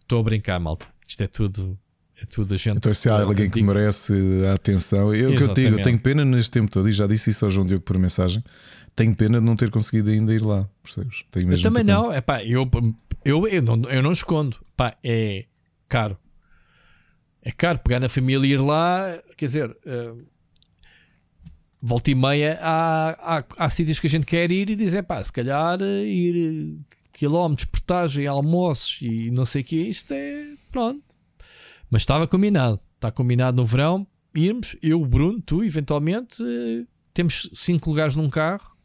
Estou 0.00 0.18
a 0.18 0.22
brincar, 0.24 0.58
malta. 0.58 0.93
Isto 1.08 1.22
é 1.22 1.26
tudo. 1.26 1.78
É 2.20 2.24
tudo 2.26 2.54
a 2.54 2.56
gente. 2.56 2.76
Então, 2.76 2.94
se 2.94 3.10
há 3.10 3.20
alguém 3.20 3.50
que 3.50 3.60
merece 3.62 4.14
a 4.48 4.52
atenção, 4.52 5.12
eu 5.14 5.36
que 5.36 5.42
eu 5.42 5.52
digo, 5.52 5.78
eu 5.78 5.82
tenho 5.82 5.98
pena 5.98 6.24
neste 6.24 6.50
tempo 6.52 6.70
todo, 6.70 6.88
e 6.88 6.92
já 6.92 7.06
disse 7.06 7.30
isso 7.30 7.44
ao 7.44 7.50
João 7.50 7.66
Diogo 7.66 7.82
por 7.82 7.98
mensagem. 7.98 8.42
Tenho 8.94 9.14
pena 9.16 9.40
de 9.40 9.44
não 9.44 9.56
ter 9.56 9.70
conseguido 9.70 10.10
ainda 10.10 10.32
ir 10.32 10.42
lá, 10.42 10.68
percebes? 10.82 11.24
Tenho 11.32 11.48
mesmo 11.48 11.66
eu 11.66 11.72
também 11.72 11.82
não, 11.82 12.12
é 12.12 12.20
pá, 12.20 12.44
eu, 12.44 12.70
eu, 13.24 13.48
eu, 13.48 13.62
não, 13.62 13.82
eu 13.90 14.02
não 14.02 14.12
escondo, 14.12 14.56
pá, 14.76 14.94
é 15.02 15.46
caro. 15.88 16.16
É 17.42 17.50
caro 17.50 17.80
pegar 17.80 17.98
na 17.98 18.08
família 18.08 18.46
e 18.46 18.52
ir 18.52 18.60
lá, 18.60 19.20
quer 19.36 19.46
dizer, 19.46 19.70
uh, 19.70 20.24
volta 21.82 22.10
e 22.10 22.14
meia 22.14 22.58
há, 22.62 23.38
há, 23.38 23.44
há 23.58 23.68
sítios 23.68 23.98
que 23.98 24.06
a 24.06 24.10
gente 24.10 24.24
quer 24.24 24.50
ir 24.50 24.70
e 24.70 24.76
dizer, 24.76 25.02
pá, 25.02 25.22
se 25.22 25.32
calhar 25.32 25.78
eh, 25.82 26.04
ir 26.04 26.78
quilómetros, 27.12 27.66
portagem, 27.66 28.26
almoços 28.26 29.00
e 29.02 29.30
não 29.30 29.44
sei 29.44 29.62
o 29.62 29.64
que, 29.64 29.76
isto 29.76 30.14
é 30.14 30.46
pronto. 30.74 31.04
Mas 31.88 32.02
estava 32.02 32.26
combinado, 32.26 32.80
está 32.96 33.12
combinado 33.12 33.56
no 33.56 33.64
verão, 33.64 34.04
irmos, 34.34 34.76
eu, 34.82 34.98
Bruno, 35.06 35.40
tu, 35.40 35.62
eventualmente, 35.62 36.42
eh, 36.42 36.84
temos 37.12 37.48
cinco 37.54 37.90
lugares 37.90 38.16
num 38.16 38.28
carro 38.28 38.76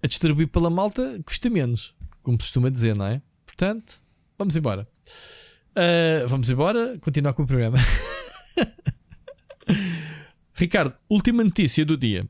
a 0.00 0.06
distribuir 0.06 0.46
pela 0.46 0.70
malta, 0.70 1.20
custa 1.24 1.50
menos, 1.50 1.96
como 2.22 2.38
costuma 2.38 2.70
dizer, 2.70 2.94
não 2.94 3.06
é? 3.06 3.20
Portanto, 3.44 4.00
vamos 4.38 4.56
embora. 4.56 4.86
Uh, 5.72 6.28
vamos 6.28 6.48
embora, 6.48 6.96
continuar 7.00 7.32
com 7.32 7.42
o 7.42 7.46
programa. 7.46 7.78
Ricardo, 10.54 10.94
última 11.10 11.42
notícia 11.42 11.84
do 11.84 11.96
dia. 11.96 12.24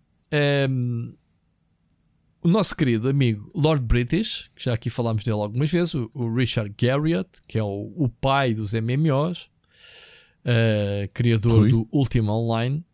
Um, 0.71 1.15
o 2.43 2.49
nosso 2.49 2.77
querido 2.77 3.09
amigo 3.09 3.51
Lord 3.55 3.85
British, 3.85 4.51
que 4.55 4.65
já 4.65 4.75
aqui 4.75 4.91
falámos 4.91 5.23
dele 5.23 5.41
algumas 5.41 5.71
vezes, 5.71 5.95
o, 5.95 6.11
o 6.13 6.35
Richard 6.35 6.75
Garriott, 6.77 7.29
que 7.47 7.59
é 7.59 7.63
o, 7.63 7.93
o 7.97 8.09
pai 8.09 8.53
dos 8.53 8.73
MMOs, 8.75 9.45
uh, 9.45 9.49
eh, 10.45 11.11
criador 11.15 11.61
Rui. 11.61 11.71
do 11.71 11.89
Ultima 11.93 12.37
Online, 12.37 12.85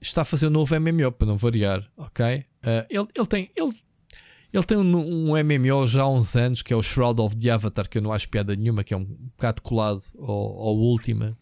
está 0.00 0.22
a 0.22 0.24
fazer 0.24 0.46
um 0.46 0.50
novo 0.50 0.78
MMO 0.78 1.10
para 1.10 1.26
não 1.26 1.36
variar, 1.36 1.90
ok? 1.96 2.36
Uh, 2.36 2.86
ele, 2.88 3.08
ele 3.14 3.26
tem. 3.26 3.50
Ele, 3.56 3.72
ele 4.50 4.64
tem 4.64 4.78
um, 4.78 4.96
um, 4.96 5.44
MMO 5.44 5.86
já 5.86 6.04
há 6.04 6.08
uns 6.08 6.34
anos 6.34 6.62
que 6.62 6.72
é 6.72 6.76
o 6.76 6.80
Shroud 6.80 7.20
of 7.20 7.36
the 7.36 7.50
Avatar, 7.50 7.86
que 7.86 7.98
eu 7.98 8.02
não 8.02 8.12
acho 8.12 8.28
piada 8.30 8.56
nenhuma, 8.56 8.82
que 8.82 8.94
é 8.94 8.96
um 8.96 9.04
bocado 9.04 9.60
colado 9.60 10.02
ao, 10.18 10.28
ao 10.28 10.76
Ultima 10.76 11.36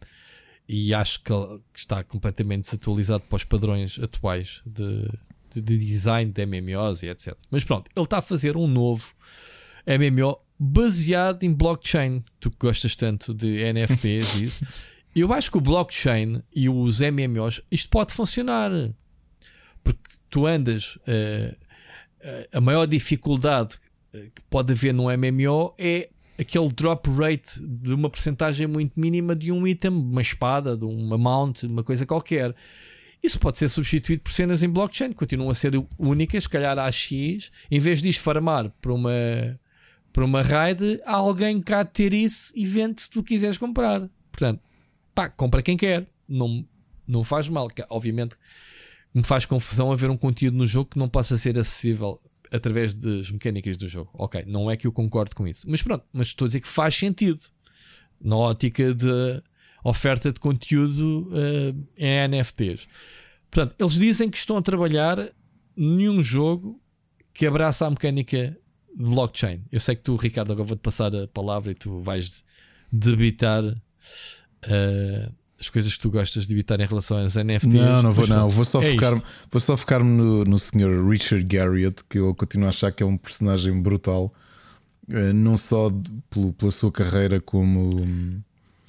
e 0.68 0.92
acho 0.92 1.22
que 1.22 1.32
está 1.72 2.02
completamente 2.02 2.62
desatualizado 2.62 3.22
para 3.28 3.36
os 3.36 3.44
padrões 3.44 4.00
atuais 4.00 4.60
de, 4.66 5.08
de 5.54 5.76
design 5.76 6.32
de 6.32 6.44
MMOs 6.44 7.02
e 7.02 7.08
etc. 7.08 7.34
Mas 7.50 7.64
pronto, 7.64 7.90
ele 7.94 8.04
está 8.04 8.18
a 8.18 8.22
fazer 8.22 8.56
um 8.56 8.66
novo 8.66 9.12
MMO 9.86 10.38
baseado 10.58 11.42
em 11.42 11.52
blockchain. 11.52 12.24
Tu 12.40 12.50
que 12.50 12.56
gostas 12.58 12.96
tanto 12.96 13.34
de 13.34 13.72
NFTs 13.72 14.34
e 14.36 14.42
isso. 14.42 14.66
Eu 15.14 15.32
acho 15.32 15.50
que 15.50 15.56
o 15.56 15.62
blockchain 15.62 16.42
e 16.54 16.68
os 16.68 17.00
MMOs, 17.00 17.62
isto 17.70 17.88
pode 17.88 18.12
funcionar. 18.12 18.70
Porque 19.82 20.02
tu 20.28 20.46
andas. 20.46 20.96
Uh, 20.96 21.56
a 22.52 22.60
maior 22.60 22.86
dificuldade 22.86 23.76
que 24.12 24.42
pode 24.50 24.72
haver 24.72 24.92
num 24.92 25.04
MMO 25.04 25.74
é 25.78 26.08
aquele 26.38 26.68
drop 26.68 27.08
rate 27.10 27.60
de 27.60 27.92
uma 27.92 28.10
porcentagem 28.10 28.66
muito 28.66 28.98
mínima 28.98 29.34
de 29.34 29.50
um 29.52 29.66
item, 29.66 29.90
uma 29.90 30.20
espada, 30.20 30.76
de 30.76 30.84
uma 30.84 31.16
mount, 31.16 31.62
uma 31.64 31.82
coisa 31.82 32.06
qualquer. 32.06 32.54
Isso 33.26 33.40
pode 33.40 33.58
ser 33.58 33.68
substituído 33.68 34.22
por 34.22 34.30
cenas 34.30 34.62
em 34.62 34.68
blockchain, 34.68 35.10
continuam 35.10 35.50
a 35.50 35.54
ser 35.54 35.72
únicas, 35.98 36.44
se 36.44 36.48
calhar 36.48 36.78
há 36.78 36.92
X, 36.92 37.50
em 37.68 37.80
vez 37.80 38.00
de 38.00 38.12
farmar 38.12 38.70
para 38.80 38.94
uma, 38.94 39.10
para 40.12 40.24
uma 40.24 40.42
raid, 40.42 41.00
há 41.04 41.16
alguém 41.16 41.60
cá 41.60 41.84
ter 41.84 42.14
isso 42.14 42.52
e 42.54 42.64
vende 42.64 43.02
se 43.02 43.10
tu 43.10 43.24
quiseres 43.24 43.58
comprar. 43.58 44.08
Portanto, 44.30 44.62
pá, 45.12 45.28
compra 45.28 45.60
quem 45.60 45.76
quer, 45.76 46.06
não, 46.28 46.64
não 47.04 47.24
faz 47.24 47.48
mal. 47.48 47.68
Obviamente 47.90 48.36
me 49.12 49.24
faz 49.24 49.44
confusão 49.44 49.90
haver 49.90 50.08
um 50.08 50.16
conteúdo 50.16 50.56
no 50.56 50.66
jogo 50.66 50.90
que 50.90 50.98
não 50.98 51.08
possa 51.08 51.36
ser 51.36 51.58
acessível 51.58 52.20
através 52.52 52.96
das 52.96 53.28
mecânicas 53.32 53.76
do 53.76 53.88
jogo. 53.88 54.08
Ok, 54.14 54.44
não 54.46 54.70
é 54.70 54.76
que 54.76 54.86
eu 54.86 54.92
concordo 54.92 55.34
com 55.34 55.48
isso, 55.48 55.68
mas 55.68 55.82
pronto, 55.82 56.04
mas 56.12 56.28
estou 56.28 56.44
a 56.44 56.48
dizer 56.48 56.60
que 56.60 56.68
faz 56.68 56.94
sentido 56.94 57.40
na 58.20 58.36
ótica 58.36 58.94
de 58.94 59.42
oferta 59.88 60.32
de 60.32 60.40
conteúdo 60.40 61.28
uh, 61.30 61.86
em 61.96 62.28
NFTs. 62.28 62.88
Portanto, 63.50 63.74
eles 63.78 63.94
dizem 63.94 64.28
que 64.28 64.36
estão 64.36 64.56
a 64.56 64.62
trabalhar 64.62 65.30
nenhum 65.76 66.22
jogo 66.22 66.80
que 67.32 67.46
abraça 67.46 67.86
a 67.86 67.90
mecânica 67.90 68.56
blockchain. 68.98 69.62
Eu 69.70 69.78
sei 69.78 69.94
que 69.94 70.02
tu, 70.02 70.16
Ricardo, 70.16 70.52
agora 70.52 70.66
vou-te 70.66 70.80
passar 70.80 71.14
a 71.14 71.28
palavra 71.28 71.70
e 71.70 71.74
tu 71.74 72.00
vais 72.00 72.44
debitar 72.90 73.62
uh, 73.64 75.34
as 75.60 75.70
coisas 75.70 75.94
que 75.94 76.00
tu 76.00 76.10
gostas 76.10 76.46
de 76.46 76.54
evitar 76.54 76.80
em 76.80 76.86
relação 76.86 77.18
às 77.18 77.36
NFTs. 77.36 77.72
Não, 77.72 78.02
não 78.02 78.12
vou, 78.12 78.26
não. 78.26 78.48
Vou 78.48 78.64
só 78.64 78.82
é 78.82 78.90
focar-me 78.90 79.22
focar, 79.48 79.76
focar 79.76 80.04
no, 80.04 80.44
no 80.44 80.58
Sr. 80.58 81.06
Richard 81.08 81.44
Garriott, 81.44 82.02
que 82.08 82.18
eu 82.18 82.34
continuo 82.34 82.66
a 82.66 82.70
achar 82.70 82.90
que 82.90 83.02
é 83.02 83.06
um 83.06 83.16
personagem 83.16 83.80
brutal, 83.80 84.34
uh, 85.08 85.32
não 85.32 85.56
só 85.56 85.90
de, 85.90 86.10
pelo, 86.28 86.52
pela 86.52 86.70
sua 86.72 86.90
carreira 86.90 87.40
como. 87.40 87.90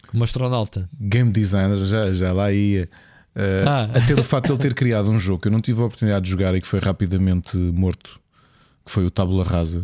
Como 0.08 0.24
astronauta. 0.24 0.90
Game 1.00 1.32
designer, 1.32 1.86
já, 1.86 2.14
já 2.14 2.34
lá 2.34 2.52
ia. 2.52 2.90
Uh, 3.36 3.68
ah. 3.68 3.90
Até 3.94 4.16
o 4.16 4.24
facto 4.24 4.48
de 4.48 4.54
ele 4.54 4.60
ter 4.60 4.74
criado 4.76 5.10
um 5.10 5.20
jogo 5.20 5.42
que 5.42 5.48
eu 5.48 5.52
não 5.52 5.62
tive 5.62 5.82
a 5.82 5.86
oportunidade 5.86 6.26
de 6.26 6.32
jogar 6.32 6.56
e 6.56 6.62
que 6.62 6.68
foi 6.68 6.80
rapidamente 6.80 7.56
morto, 7.58 8.20
que 8.86 8.92
foi 8.92 9.06
o 9.06 9.12
Tabula 9.12 9.44
Rasa. 9.44 9.84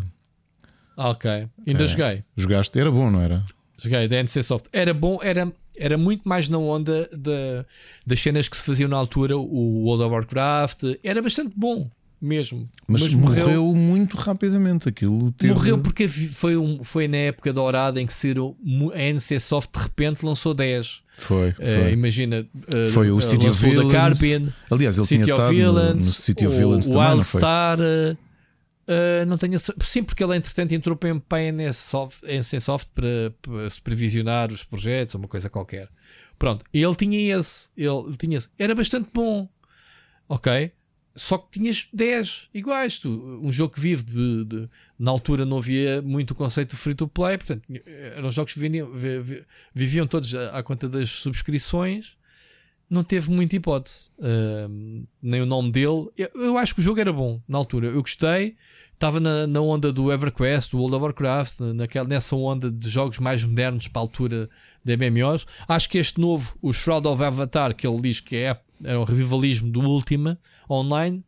Ah, 0.98 1.10
ok. 1.10 1.48
Ainda 1.68 1.84
é, 1.84 1.88
joguei. 1.88 2.24
Jogaste? 2.36 2.80
Era 2.80 2.92
bom, 2.92 3.10
não 3.10 3.22
era? 3.22 3.44
Joguei, 3.78 4.08
da 4.08 4.18
NC 4.18 4.44
Soft. 4.44 4.66
Era 4.72 4.94
bom, 4.94 5.20
era, 5.22 5.52
era 5.78 5.98
muito 5.98 6.28
mais 6.28 6.48
na 6.48 6.58
onda 6.58 7.10
de, 7.12 7.66
das 8.06 8.20
cenas 8.20 8.48
que 8.48 8.56
se 8.56 8.64
faziam 8.64 8.90
na 8.90 8.98
altura, 8.98 9.38
o 9.38 9.84
World 9.84 10.04
of 10.04 10.14
Warcraft. 10.14 10.84
Era 11.04 11.22
bastante 11.22 11.54
bom 11.56 11.90
mesmo. 12.24 12.66
Mas, 12.88 13.04
Mas 13.04 13.14
morreu, 13.14 13.46
morreu, 13.46 13.76
muito 13.76 14.16
rapidamente. 14.18 14.88
Aquilo 14.88 15.32
teve... 15.32 15.54
Morreu 15.54 15.78
porque 15.78 16.08
foi, 16.08 16.56
um, 16.56 16.84
foi 16.84 17.08
na 17.08 17.18
época 17.18 17.52
dourada 17.52 18.02
em 18.02 18.06
que 18.06 18.14
a 18.94 19.02
NC 19.02 19.40
Soft 19.40 19.72
de 19.76 19.84
repente 19.84 20.26
lançou 20.26 20.54
10. 20.54 21.04
Foi, 21.18 21.50
eh, 21.50 21.54
foi. 21.54 21.90
Uh, 21.90 21.90
imagina, 21.90 22.48
uh, 22.74 22.88
foi 22.88 23.12
o 23.12 23.22
City 23.22 23.48
of 23.48 23.62
Villains. 23.62 24.54
Aliás, 24.72 24.98
ele 24.98 25.08
City 25.08 25.24
tinha 25.24 25.36
estado 25.36 25.50
Villains, 25.50 25.90
no, 25.90 26.06
no 26.06 26.14
City 26.14 26.48
of 26.48 26.58
Villains 26.58 26.88
o 26.88 26.94
também, 26.94 27.12
Wildstar. 27.12 27.80
Uh, 27.80 29.26
não 29.28 29.38
tenho 29.38 29.58
sim, 29.80 30.04
porque 30.04 30.22
ele 30.22 30.36
entretanto 30.36 30.74
entrou 30.74 30.96
para 30.96 31.10
a 31.10 31.42
NC 31.42 32.60
Soft, 32.60 32.88
para, 32.94 33.34
para, 33.42 33.70
supervisionar 33.70 34.52
os 34.52 34.64
projetos, 34.64 35.16
uma 35.16 35.28
coisa 35.28 35.50
qualquer. 35.50 35.88
Pronto, 36.38 36.66
ele 36.74 36.96
tinha 36.96 37.38
esse, 37.38 37.68
ele 37.78 38.18
tinha 38.18 38.38
esse. 38.38 38.50
Era 38.58 38.76
bastante 38.76 39.10
bom, 39.14 39.48
ok? 40.28 40.72
Só 41.16 41.38
que 41.38 41.60
tinhas 41.60 41.88
10 41.94 42.50
iguais. 42.54 42.98
Tu, 42.98 43.10
um 43.42 43.52
jogo 43.52 43.76
que 43.76 43.80
vive 43.80 44.04
de, 44.04 44.46
de, 44.46 44.70
na 44.98 45.12
altura 45.12 45.46
não 45.46 45.58
havia 45.60 46.02
muito 46.02 46.32
o 46.32 46.36
conceito 46.36 46.72
de 46.72 46.76
free 46.76 46.96
to 46.96 47.08
play, 47.08 47.38
portanto, 47.38 47.64
eram 48.16 48.32
jogos 48.32 48.54
que 48.54 48.60
viviam 49.74 50.08
todos 50.08 50.34
à, 50.34 50.58
à 50.58 50.64
conta 50.64 50.90
das 50.90 51.10
subscrições. 51.10 52.18
Não 52.90 53.04
teve 53.04 53.32
muita 53.32 53.56
hipótese, 53.56 54.10
uh, 54.20 55.08
nem 55.22 55.42
o 55.42 55.46
nome 55.46 55.72
dele. 55.72 56.10
Eu, 56.18 56.30
eu, 56.36 56.58
acho 56.58 56.76
que 56.76 56.82
o 56.82 56.84
jogo 56.84 57.00
era 57.00 57.14
bom 57.14 57.42
na 57.48 57.58
altura. 57.58 57.88
Eu 57.88 58.02
gostei, 58.02 58.56
estava 58.94 59.20
na, 59.20 59.48
na 59.48 59.62
onda 59.62 59.92
do 59.92 60.12
EverQuest, 60.12 60.72
do 60.72 60.78
World 60.78 60.96
of 60.96 61.04
Warcraft, 61.04 61.60
naquela, 61.76 62.08
nessa 62.08 62.36
onda 62.36 62.70
de 62.70 62.90
jogos 62.90 63.20
mais 63.20 63.44
modernos 63.44 63.88
para 63.88 64.02
a 64.02 64.04
altura 64.04 64.50
de 64.84 64.98
MMOs. 64.98 65.46
Acho 65.68 65.90
que 65.90 65.98
este 65.98 66.20
novo, 66.20 66.56
o 66.62 66.74
Shroud 66.74 67.08
of 67.08 67.24
Avatar, 67.24 67.76
que 67.76 67.88
ele 67.88 68.02
diz 68.02 68.20
que 68.20 68.36
é, 68.36 68.60
é 68.84 68.98
um 68.98 69.04
revivalismo 69.04 69.72
do 69.72 69.80
Ultima 69.80 70.40
online, 70.74 71.24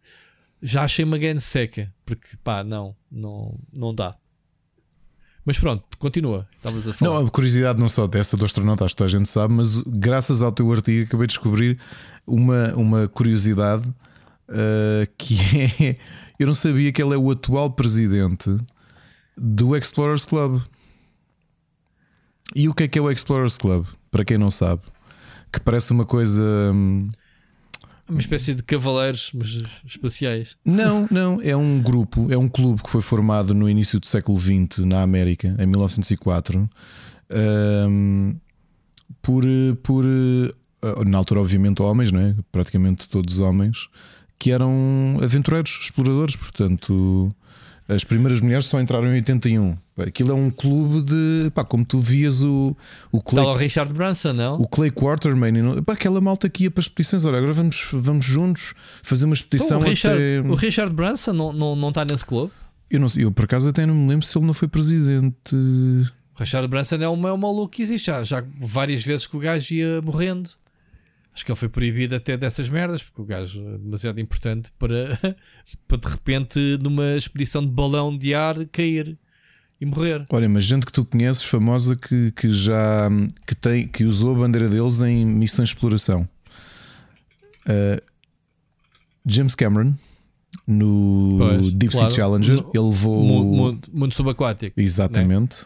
já 0.62 0.84
achei 0.84 1.06
uma 1.06 1.18
grande 1.18 1.42
seca, 1.42 1.94
porque 2.06 2.28
pá, 2.44 2.64
não, 2.64 2.96
não, 3.12 3.58
não 3.72 3.94
dá. 3.94 4.16
Mas 5.46 5.60
pronto, 5.60 5.84
continua. 6.00 6.48
Estavas 6.58 6.88
a 6.88 6.94
falar. 6.94 7.20
Não, 7.20 7.28
a 7.28 7.30
curiosidade 7.30 7.80
não 7.80 7.88
só 7.88 8.08
dessa 8.08 8.36
do 8.36 8.44
astronauta, 8.46 8.84
acho 8.84 8.96
que 8.96 8.98
toda 8.98 9.08
a 9.08 9.12
gente 9.12 9.30
sabe, 9.30 9.54
mas 9.54 9.78
graças 9.82 10.42
ao 10.42 10.52
teu 10.52 10.72
artigo 10.72 11.06
acabei 11.06 11.28
de 11.28 11.34
descobrir 11.34 11.80
uma, 12.26 12.74
uma 12.74 13.08
curiosidade 13.08 13.88
uh, 13.88 15.08
que 15.18 15.38
é. 15.80 15.96
Eu 16.38 16.48
não 16.48 16.56
sabia 16.56 16.92
que 16.92 17.02
ele 17.02 17.14
é 17.14 17.18
o 17.18 17.32
atual 17.32 17.72
presidente 17.72 18.58
do 19.38 19.74
Explorers 19.74 20.26
Club. 20.26 20.62
E 22.54 22.68
o 22.68 22.74
que 22.74 22.84
é 22.84 22.88
que 22.90 23.00
é 23.00 23.02
o 23.02 23.10
Explorers 23.10 23.58
Club? 23.58 23.86
Para 24.12 24.26
quem 24.26 24.38
não 24.38 24.52
sabe, 24.52 24.82
que 25.52 25.62
parece 25.62 25.92
uma 25.92 26.06
coisa. 26.06 26.44
Hum, 26.74 27.08
uma 28.10 28.20
espécie 28.20 28.54
de 28.54 28.64
cavaleiros 28.64 29.32
mas 29.34 29.58
espaciais. 29.86 30.58
Não, 30.64 31.08
não. 31.10 31.40
É 31.42 31.56
um 31.56 31.82
grupo, 31.82 32.32
é 32.32 32.38
um 32.38 32.48
clube 32.48 32.84
que 32.84 32.90
foi 32.90 33.02
formado 33.02 33.54
no 33.54 33.70
início 33.70 34.00
do 34.00 34.06
século 34.06 34.38
XX 34.38 34.86
na 34.86 35.02
América, 35.02 35.56
em 35.60 35.66
1904, 35.66 36.70
um, 37.90 38.36
por, 39.22 39.44
por. 39.82 40.06
Eh, 40.06 41.06
na 41.06 41.18
altura, 41.18 41.42
obviamente, 41.42 41.82
homens, 41.82 42.12
não 42.12 42.20
é? 42.20 42.36
praticamente 42.52 43.10
todos 43.10 43.40
homens, 43.40 43.88
que 44.38 44.52
eram 44.52 45.18
aventureiros, 45.22 45.80
exploradores, 45.82 46.36
portanto. 46.36 47.34
As 47.88 48.04
primeiras 48.04 48.42
mulheres 48.42 48.66
só 48.66 48.82
entraram 48.82 49.10
em 49.10 49.14
81. 49.18 49.78
Aquilo 49.98 50.32
é 50.32 50.34
um 50.34 50.50
clube 50.50 51.02
de. 51.04 51.50
Pá, 51.52 51.64
como 51.64 51.86
tu 51.86 52.00
vias 52.00 52.42
o. 52.42 52.76
O 53.14 53.22
Clay, 53.22 53.46
o 53.46 53.54
Richard 53.54 53.94
Branson, 53.94 54.34
não? 54.34 54.60
O 54.60 54.68
Clay 54.68 54.92
Quartermain. 54.92 55.82
Pá, 55.84 55.94
aquela 55.94 56.20
malta 56.20 56.50
que 56.50 56.64
ia 56.64 56.72
para 56.72 56.82
expedições. 56.82 57.24
Olha, 57.24 57.38
agora 57.38 57.54
vamos, 57.54 57.90
vamos 57.94 58.26
juntos 58.26 58.74
fazer 59.02 59.24
uma 59.24 59.34
expedição. 59.34 59.78
Então, 59.78 59.88
o, 59.88 59.90
Richard, 59.90 60.18
até... 60.18 60.42
o 60.42 60.56
Richard 60.56 60.94
Branson 60.94 61.32
não, 61.32 61.54
não, 61.54 61.76
não 61.78 61.90
está 61.90 62.04
nesse 62.04 62.26
clube? 62.26 62.52
Eu, 62.90 63.00
não, 63.00 63.08
eu 63.18 63.32
por 63.32 63.46
acaso 63.46 63.70
até 63.70 63.86
não 63.86 63.96
me 63.96 64.10
lembro 64.10 64.26
se 64.26 64.38
ele 64.38 64.46
não 64.46 64.54
foi 64.54 64.68
presidente. 64.68 65.56
O 65.56 66.40
Richard 66.40 66.68
Branson 66.68 66.96
é 66.96 67.08
o 67.08 67.16
maior 67.16 67.38
maluco 67.38 67.70
que 67.70 67.82
existe. 67.82 68.08
Já, 68.08 68.22
já 68.22 68.44
várias 68.60 69.02
vezes 69.02 69.26
que 69.26 69.38
o 69.38 69.40
gajo 69.40 69.74
ia 69.74 70.02
morrendo. 70.02 70.50
Acho 71.34 71.46
que 71.46 71.52
ele 71.52 71.60
foi 71.60 71.70
proibido 71.70 72.16
até 72.16 72.36
dessas 72.36 72.68
merdas, 72.68 73.02
porque 73.02 73.22
o 73.22 73.26
gajo 73.26 73.62
é 73.62 73.78
demasiado 73.78 74.20
importante 74.20 74.72
para, 74.78 75.18
para 75.88 75.98
de 75.98 76.08
repente, 76.08 76.60
numa 76.82 77.16
expedição 77.16 77.62
de 77.62 77.72
balão 77.72 78.18
de 78.18 78.34
ar, 78.34 78.56
cair 78.68 79.18
e 79.80 79.86
morrer. 79.86 80.26
Olha, 80.30 80.48
mas 80.48 80.64
gente 80.64 80.86
que 80.86 80.92
tu 80.92 81.06
conheces, 81.06 81.44
famosa, 81.44 81.96
que, 81.96 82.32
que 82.32 82.52
já 82.52 83.10
que 83.46 83.56
tem, 83.56 83.88
que 83.88 84.04
usou 84.04 84.36
a 84.36 84.40
bandeira 84.40 84.70
deles 84.70 85.02
em 85.02 85.26
missões 85.26 85.70
de 85.70 85.76
exploração. 85.76 86.28
Uh, 87.68 88.02
James 89.26 89.56
Cameron 89.56 89.94
no 90.68 91.38
pois, 91.38 91.74
Deep 91.74 91.94
claro. 91.94 92.10
Sea 92.10 92.24
Challenger, 92.24 92.56
no, 92.56 92.72
ele 92.74 92.84
levou 92.84 93.24
mundo, 93.24 93.90
mundo, 93.94 94.14
subaquático. 94.14 94.80
Exatamente. 94.80 95.66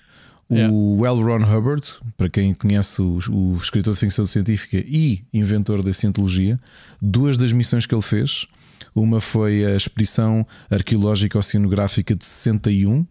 Né? 0.49 0.67
O 0.71 1.05
L. 1.05 1.21
Ron 1.21 1.43
Hubbard, 1.43 1.87
para 2.17 2.27
quem 2.27 2.55
conhece 2.55 3.01
o, 3.01 3.19
o, 3.29 3.57
escritor 3.61 3.93
de 3.93 3.99
ficção 3.99 4.25
científica 4.25 4.77
e 4.77 5.23
inventor 5.31 5.83
da 5.83 5.93
cientologia, 5.93 6.59
duas 6.99 7.37
das 7.37 7.51
missões 7.51 7.85
que 7.85 7.93
ele 7.93 8.01
fez, 8.01 8.47
uma 8.95 9.21
foi 9.21 9.63
a 9.63 9.75
expedição 9.75 10.45
arqueológica 10.69 11.37
oceanográfica 11.37 12.15
de 12.15 12.25
61. 12.25 13.05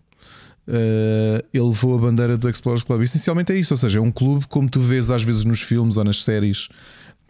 Uh, 0.68 1.38
eh, 1.40 1.44
ele 1.54 1.64
levou 1.64 1.94
a 1.94 1.98
bandeira 1.98 2.36
do 2.36 2.48
Explorers 2.48 2.84
Club. 2.84 3.00
Essencialmente 3.00 3.52
é 3.52 3.56
isso, 3.56 3.72
ou 3.72 3.78
seja, 3.78 3.98
é 3.98 4.02
um 4.02 4.10
clube 4.10 4.46
como 4.48 4.68
tu 4.68 4.78
vês 4.80 5.10
às 5.10 5.22
vezes 5.22 5.44
nos 5.44 5.62
filmes 5.62 5.96
ou 5.96 6.04
nas 6.04 6.22
séries. 6.22 6.66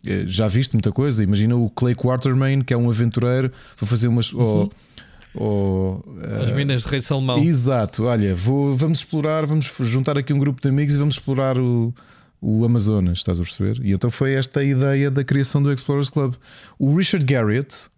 Uh, 0.05 0.27
já 0.27 0.49
viste 0.49 0.75
muita 0.75 0.91
coisa. 0.91 1.23
Imagina 1.23 1.55
o 1.55 1.71
Clay 1.71 1.95
Quartermain, 1.95 2.63
que 2.63 2.75
é 2.75 2.77
um 2.77 2.91
aventureiro, 2.91 3.53
foi 3.77 3.87
fazer 3.87 4.09
umas. 4.09 4.33
Uhum. 4.33 4.41
Ou, 4.41 4.73
ou, 5.35 6.05
As 6.43 6.51
minas 6.51 6.83
de 6.83 6.89
Rei 6.89 7.01
Salmão. 7.01 7.39
Exato, 7.39 8.05
olha, 8.05 8.35
vou, 8.35 8.75
vamos 8.75 8.99
explorar, 8.99 9.47
vamos 9.47 9.73
juntar 9.83 10.19
aqui 10.19 10.33
um 10.33 10.39
grupo 10.39 10.61
de 10.61 10.69
amigos 10.69 10.95
e 10.95 10.99
vamos 10.99 11.15
explorar 11.15 11.59
o, 11.59 11.95
o 12.41 12.65
Amazonas, 12.65 13.19
estás 13.19 13.41
a 13.41 13.45
perceber? 13.45 13.79
E 13.85 13.93
então 13.93 14.11
foi 14.11 14.33
esta 14.33 14.61
a 14.61 14.65
ideia 14.65 15.13
da 15.13 15.23
criação 15.23 15.63
do 15.63 15.73
Explorers 15.73 16.11
Club. 16.11 16.35
O 16.77 16.97
Richard 16.97 17.25
Garriott 17.25 17.89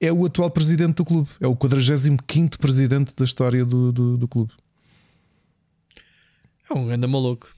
é 0.00 0.10
o 0.10 0.24
atual 0.24 0.50
presidente 0.50 0.94
do 0.94 1.04
clube, 1.04 1.28
é 1.38 1.46
o 1.46 1.54
45 1.54 2.58
presidente 2.58 3.12
da 3.14 3.24
história 3.24 3.64
do, 3.64 3.92
do, 3.92 4.16
do 4.16 4.28
clube. 4.28 4.52
É 6.68 6.74
um 6.74 6.86
grande 6.86 7.06
maluco. 7.06 7.48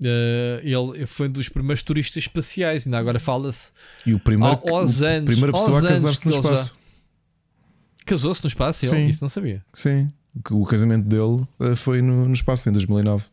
Uh, 0.00 0.60
ele 0.62 1.06
foi 1.06 1.28
um 1.28 1.32
dos 1.32 1.48
primeiros 1.48 1.82
turistas 1.82 2.22
espaciais, 2.22 2.86
ainda 2.86 2.98
agora 2.98 3.20
fala-se. 3.20 3.70
E 4.06 4.14
o 4.14 4.18
primeiro, 4.18 4.58
aos 4.70 5.00
o, 5.00 5.04
anos, 5.04 5.26
primeira 5.26 5.52
pessoa 5.52 5.78
a 5.78 5.82
casar-se 5.88 6.26
no 6.26 6.32
espaço. 6.32 6.76
Casou-se 8.06 8.42
no 8.42 8.48
espaço? 8.48 8.86
Sim. 8.86 8.96
Ele, 8.96 9.10
isso 9.10 9.22
não 9.22 9.28
sabia. 9.28 9.64
Sim. 9.74 10.10
O 10.50 10.64
casamento 10.64 11.04
dele 11.04 11.46
eh, 11.60 11.76
foi 11.76 12.00
no, 12.00 12.26
no 12.26 12.32
espaço 12.32 12.68
em 12.68 12.72
2009. 12.72 13.24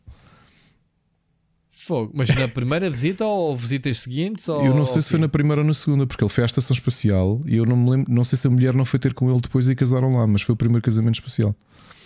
Fogo. 1.72 2.12
Mas 2.14 2.28
na 2.30 2.48
primeira 2.48 2.90
visita 2.90 3.24
ou 3.24 3.56
visitas 3.56 3.99
seguintes? 3.99 4.49
Ou, 4.49 4.66
eu 4.66 4.74
não 4.74 4.84
sei 4.84 5.02
se 5.02 5.10
foi 5.10 5.20
na 5.20 5.30
primeira 5.30 5.62
ou 5.62 5.68
na 5.68 5.74
segunda, 5.74 6.06
porque 6.08 6.24
ele 6.24 6.30
foi 6.30 6.44
à 6.44 6.45
estação 6.45 6.74
espacial 6.74 7.40
e 7.45 7.56
eu 7.56 7.66
não 7.66 7.78
me 7.78 7.90
lembro, 7.91 8.12
não 8.12 8.24
sei 8.24 8.38
se 8.38 8.48
a 8.48 8.49
mulher 8.49 8.74
não 8.74 8.84
foi 8.84 8.99
ter 8.99 9.14
com 9.14 9.30
ele 9.30 9.40
depois 9.40 9.70
e 9.70 9.76
casaram 9.76 10.18
lá, 10.18 10.26
mas 10.26 10.41
foi 10.41 10.54
o 10.54 10.56
primeiro 10.56 10.84
casamento 10.84 11.16
espacial. 11.16 11.56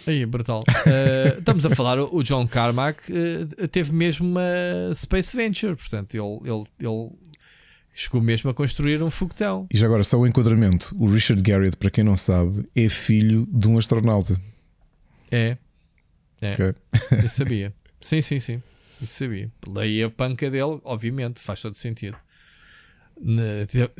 Aí, 0.07 0.25
brutal. 0.25 0.61
uh, 0.61 1.37
estamos 1.39 1.65
a 1.65 1.69
falar, 1.69 1.99
o 1.99 2.23
John 2.23 2.47
Carmack 2.47 3.11
uh, 3.11 3.67
teve 3.67 3.91
mesmo 3.91 4.27
uma 4.27 4.93
Space 4.93 5.35
Venture, 5.35 5.75
portanto, 5.75 6.15
ele, 6.15 6.39
ele, 6.49 6.65
ele 6.79 7.11
Chegou 7.93 8.21
mesmo 8.21 8.49
a 8.49 8.53
construir 8.53 9.03
um 9.03 9.11
foguetão. 9.11 9.67
E 9.69 9.77
já 9.77 9.85
agora, 9.85 10.03
só 10.03 10.17
o 10.17 10.21
um 10.21 10.27
enquadramento: 10.27 10.95
o 10.97 11.07
Richard 11.07 11.41
Garriott, 11.43 11.75
para 11.75 11.91
quem 11.91 12.03
não 12.03 12.15
sabe, 12.15 12.67
é 12.75 12.87
filho 12.87 13.45
de 13.51 13.67
um 13.67 13.77
astronauta. 13.77 14.39
É. 15.29 15.57
É. 16.41 16.53
Okay. 16.53 16.73
Eu 17.23 17.29
sabia. 17.29 17.73
sim, 17.99 18.21
sim, 18.21 18.39
sim. 18.39 18.63
Isso 19.01 19.19
sabia. 19.19 19.51
Daí 19.67 20.01
a 20.03 20.09
panca 20.09 20.49
dele, 20.49 20.79
obviamente, 20.83 21.39
faz 21.39 21.61
todo 21.61 21.75
sentido. 21.75 22.15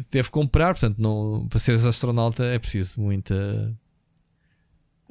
Teve 0.09 0.23
que 0.23 0.31
comprar, 0.31 0.73
portanto, 0.73 0.97
não, 0.97 1.47
para 1.47 1.59
seres 1.59 1.85
astronauta 1.85 2.45
é 2.45 2.57
preciso 2.57 3.01
muita. 3.01 3.75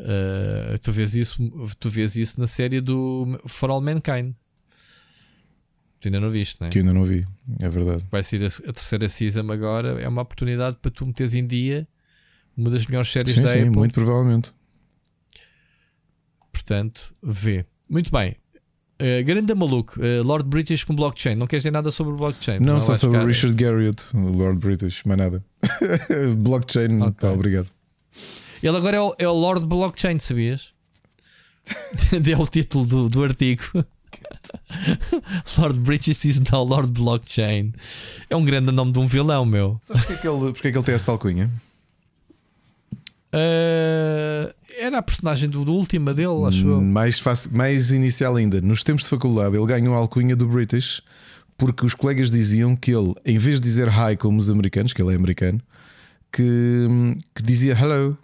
Uh, 0.01 0.78
tu, 0.82 0.90
vês 0.90 1.14
isso, 1.14 1.43
tu 1.78 1.90
vês 1.90 2.16
isso 2.16 2.40
na 2.40 2.47
série 2.47 2.81
do 2.81 3.39
For 3.47 3.70
All 3.70 3.81
Mankind. 3.81 4.32
Tu 6.01 6.09
ainda 6.09 6.20
não 6.20 6.31
viste, 6.31 6.59
não 6.59 6.66
é? 6.66 6.70
Que 6.70 6.78
ainda 6.78 6.94
não 6.94 7.05
vi, 7.05 7.27
é 7.60 7.68
verdade. 7.68 8.02
Vai 8.10 8.22
ser 8.22 8.43
a, 8.43 8.47
a, 8.47 8.72
terceira 8.72 9.09
season 9.09 9.52
agora. 9.52 10.01
É 10.01 10.09
uma 10.09 10.22
oportunidade 10.22 10.78
para 10.81 10.90
tu 10.90 11.06
meteres 11.06 11.35
em 11.35 11.47
dia 11.47 11.86
uma 12.56 12.70
das 12.70 12.86
melhores 12.86 13.10
séries 13.10 13.35
sim, 13.35 13.43
da 13.43 13.48
sim, 13.48 13.60
Apple. 13.60 13.77
muito 13.77 13.94
provavelmente. 13.94 14.52
Portanto, 16.52 17.14
vê. 17.22 17.64
Muito 17.89 18.10
bem. 18.10 18.36
Uh, 19.01 19.24
grande 19.24 19.55
maluco, 19.55 19.98
uh, 19.98 20.22
Lord 20.22 20.47
British 20.47 20.85
com 20.85 20.94
blockchain. 20.94 21.35
Não 21.35 21.47
queres 21.47 21.62
dizer 21.62 21.70
nada 21.70 21.90
sobre 21.90 22.14
blockchain? 22.14 22.60
Não, 22.60 22.78
só 22.78 22.94
sobre 22.94 23.18
ficar... 23.18 23.27
Richard 23.27 23.56
Garriott, 23.56 24.14
Lord 24.14 24.59
British, 24.59 25.02
mais 25.05 25.18
nada. 25.18 25.44
blockchain, 26.36 27.01
okay. 27.01 27.12
pá, 27.12 27.28
obrigado. 27.28 27.70
Ele 28.62 28.77
agora 28.77 28.97
é 28.97 29.01
o, 29.01 29.15
é 29.19 29.28
o 29.28 29.32
Lord 29.32 29.66
Blockchain, 29.66 30.19
sabias? 30.19 30.73
Deu 32.23 32.41
o 32.41 32.47
título 32.47 32.87
do, 32.87 33.09
do 33.09 33.24
artigo. 33.24 33.62
Lord 35.59 35.81
Bridges 35.81 36.24
is 36.24 36.41
now 36.41 36.62
Lord 36.62 36.93
Blockchain. 36.93 37.73
É 38.28 38.37
um 38.37 38.45
grande 38.45 38.73
nome 38.73 38.93
de 38.93 38.99
um 38.99 39.07
vilão, 39.07 39.45
meu. 39.45 39.81
Sabe 39.85 40.01
porque 40.01 40.12
é 40.12 40.16
que 40.16 40.28
ele, 40.28 40.53
porque 40.53 40.69
é 40.69 40.70
que 40.73 40.78
ele 40.78 40.85
tem 40.85 40.95
essa 40.95 41.12
alcunha? 41.12 41.51
Uh, 43.32 44.53
era 44.78 44.99
a 44.99 45.03
personagem 45.03 45.49
do, 45.49 45.65
do 45.65 45.73
último 45.73 46.12
dele, 46.12 46.45
acho 46.47 46.66
eu. 46.66 46.81
Mais, 46.81 47.19
fácil, 47.19 47.53
mais 47.57 47.93
inicial 47.93 48.37
ainda. 48.37 48.61
Nos 48.61 48.82
tempos 48.82 49.05
de 49.05 49.11
faculdade, 49.11 49.57
ele 49.57 49.66
ganhou 49.66 49.95
a 49.95 49.99
alcunha 49.99 50.35
do 50.35 50.47
British 50.47 51.01
porque 51.57 51.85
os 51.85 51.95
colegas 51.95 52.31
diziam 52.31 52.74
que 52.74 52.91
ele, 52.91 53.15
em 53.24 53.37
vez 53.37 53.57
de 53.57 53.62
dizer 53.62 53.89
hi 53.89 54.16
como 54.16 54.39
os 54.39 54.49
americanos, 54.49 54.95
que 54.95 55.03
ele 55.03 55.12
é 55.12 55.16
americano, 55.16 55.61
que, 56.32 56.89
que 57.35 57.43
dizia 57.43 57.74
hello 57.74 58.16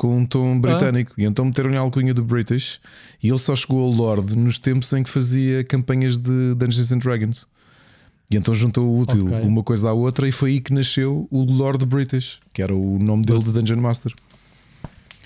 com 0.00 0.16
um 0.16 0.24
tom 0.24 0.58
britânico. 0.58 1.12
Ah. 1.12 1.20
E 1.20 1.24
então 1.26 1.44
meteram-lhe 1.44 1.76
a 1.76 1.80
alcunha 1.80 2.14
do 2.14 2.24
British. 2.24 2.80
E 3.22 3.28
ele 3.28 3.36
só 3.36 3.54
chegou 3.54 3.82
ao 3.82 3.90
Lord 3.90 4.34
nos 4.34 4.58
tempos 4.58 4.90
em 4.94 5.02
que 5.02 5.10
fazia 5.10 5.62
campanhas 5.62 6.16
de 6.16 6.54
Dungeons 6.54 6.90
and 6.90 6.98
Dragons. 6.98 7.46
E 8.30 8.36
então 8.36 8.54
juntou 8.54 8.88
o 8.88 8.98
útil 8.98 9.26
okay. 9.26 9.42
uma 9.42 9.62
coisa 9.62 9.90
à 9.90 9.92
outra 9.92 10.26
e 10.26 10.32
foi 10.32 10.52
aí 10.52 10.60
que 10.62 10.72
nasceu 10.72 11.28
o 11.30 11.42
Lord 11.42 11.84
British, 11.84 12.40
que 12.54 12.62
era 12.62 12.74
o 12.74 12.98
nome 12.98 13.26
dele 13.26 13.40
de 13.40 13.52
Dungeon 13.52 13.76
Master. 13.76 14.14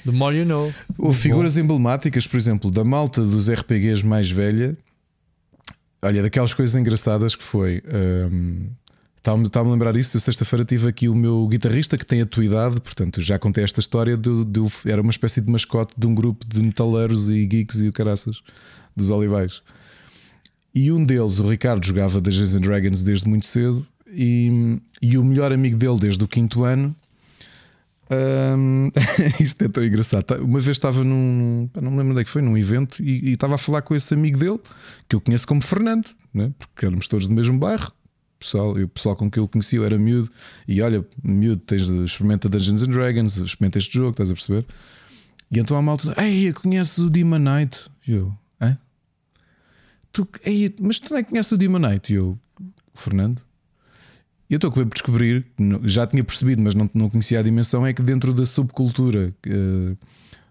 The 0.04 0.10
more 0.10 0.36
you 0.36 0.44
know. 0.44 0.74
Houve 0.98 1.18
figuras 1.18 1.56
emblemáticas, 1.56 2.26
por 2.26 2.36
exemplo, 2.36 2.68
da 2.68 2.82
malta 2.82 3.22
dos 3.22 3.48
RPGs 3.48 4.04
mais 4.04 4.28
velha. 4.28 4.76
Olha, 6.02 6.20
daquelas 6.20 6.52
coisas 6.52 6.74
engraçadas 6.74 7.36
que 7.36 7.44
foi. 7.44 7.80
Um, 7.86 8.70
Estava-me 9.24 9.70
a 9.70 9.72
lembrar 9.72 9.96
isso. 9.96 10.18
Eu 10.18 10.20
sexta-feira 10.20 10.66
tive 10.66 10.86
aqui 10.86 11.08
o 11.08 11.14
meu 11.14 11.48
guitarrista 11.48 11.96
que 11.96 12.04
tem 12.04 12.20
a 12.20 12.26
tua 12.26 12.44
idade, 12.44 12.78
portanto 12.78 13.22
já 13.22 13.38
contei 13.38 13.64
esta 13.64 13.80
história. 13.80 14.18
De, 14.18 14.30
era 14.84 15.00
uma 15.00 15.10
espécie 15.10 15.40
de 15.40 15.50
mascote 15.50 15.94
de 15.96 16.06
um 16.06 16.14
grupo 16.14 16.44
de 16.46 16.62
metaleiros 16.62 17.30
e 17.30 17.46
geeks 17.46 17.80
e 17.80 17.88
o 17.88 17.92
caraças 17.92 18.42
dos 18.94 19.08
Olivais. 19.08 19.62
E 20.74 20.92
um 20.92 21.02
deles, 21.02 21.38
o 21.38 21.48
Ricardo, 21.48 21.86
jogava 21.86 22.20
Dungeons 22.20 22.54
and 22.54 22.60
Dragons 22.60 23.02
desde 23.02 23.26
muito 23.26 23.46
cedo. 23.46 23.86
E, 24.12 24.78
e 25.00 25.16
o 25.16 25.24
melhor 25.24 25.52
amigo 25.52 25.78
dele 25.78 25.98
desde 25.98 26.22
o 26.22 26.28
quinto 26.28 26.62
ano. 26.62 26.94
Um, 28.10 28.90
isto 29.40 29.64
é 29.64 29.68
tão 29.68 29.82
engraçado. 29.82 30.24
Tá, 30.24 30.36
uma 30.36 30.60
vez 30.60 30.76
estava 30.76 31.02
num. 31.02 31.70
Não 31.80 31.90
me 31.90 31.96
lembro 31.96 32.12
onde 32.12 32.20
é 32.20 32.24
que 32.24 32.30
foi, 32.30 32.42
num 32.42 32.58
evento, 32.58 33.02
e, 33.02 33.30
e 33.30 33.32
estava 33.32 33.54
a 33.54 33.58
falar 33.58 33.80
com 33.80 33.94
esse 33.94 34.12
amigo 34.12 34.38
dele, 34.38 34.60
que 35.08 35.16
eu 35.16 35.20
conheço 35.20 35.46
como 35.46 35.62
Fernando, 35.62 36.10
né? 36.34 36.52
porque 36.58 36.84
éramos 36.84 37.08
todos 37.08 37.26
do 37.26 37.34
mesmo 37.34 37.58
bairro 37.58 37.90
pessoal, 38.44 38.72
o 38.72 38.88
pessoal 38.88 39.16
com 39.16 39.30
quem 39.30 39.42
eu 39.42 39.48
conheci 39.48 39.76
eu 39.76 39.84
era 39.84 39.98
miúdo 39.98 40.30
e 40.68 40.82
olha, 40.82 41.04
miúdo, 41.22 41.62
tens 41.64 41.86
de 41.86 42.04
experimenta 42.04 42.48
Dungeons 42.48 42.82
and 42.82 42.90
Dragons, 42.90 43.38
experimenta 43.38 43.78
este 43.78 43.94
jogo, 43.94 44.10
estás 44.10 44.30
a 44.30 44.34
perceber? 44.34 44.66
E 45.50 45.58
então 45.58 45.76
a 45.76 45.82
malta, 45.82 46.14
ei, 46.22 46.52
conheces 46.52 46.98
o 46.98 47.08
Demon 47.08 47.38
Knight? 47.38 47.86
E 48.06 48.12
eu, 48.12 48.36
hã? 48.60 48.76
Tu, 50.12 50.28
ei, 50.44 50.74
mas 50.78 50.98
tu 50.98 51.10
não 51.10 51.18
é 51.18 51.22
que 51.22 51.30
conheces 51.30 51.52
o 51.52 51.56
Demon 51.56 51.78
Knight? 51.78 52.12
E 52.12 52.16
eu, 52.16 52.38
Fernando? 52.92 53.40
E 54.48 54.54
eu 54.54 54.56
estou 54.56 54.68
a 54.68 54.72
por 54.72 54.86
descobrir, 54.86 55.46
já 55.84 56.06
tinha 56.06 56.22
percebido, 56.22 56.62
mas 56.62 56.74
não, 56.74 56.88
não 56.92 57.08
conhecia 57.08 57.40
a 57.40 57.42
dimensão, 57.42 57.86
é 57.86 57.94
que 57.94 58.02
dentro 58.02 58.32
da 58.34 58.44
subcultura 58.44 59.34
uh, 59.46 59.98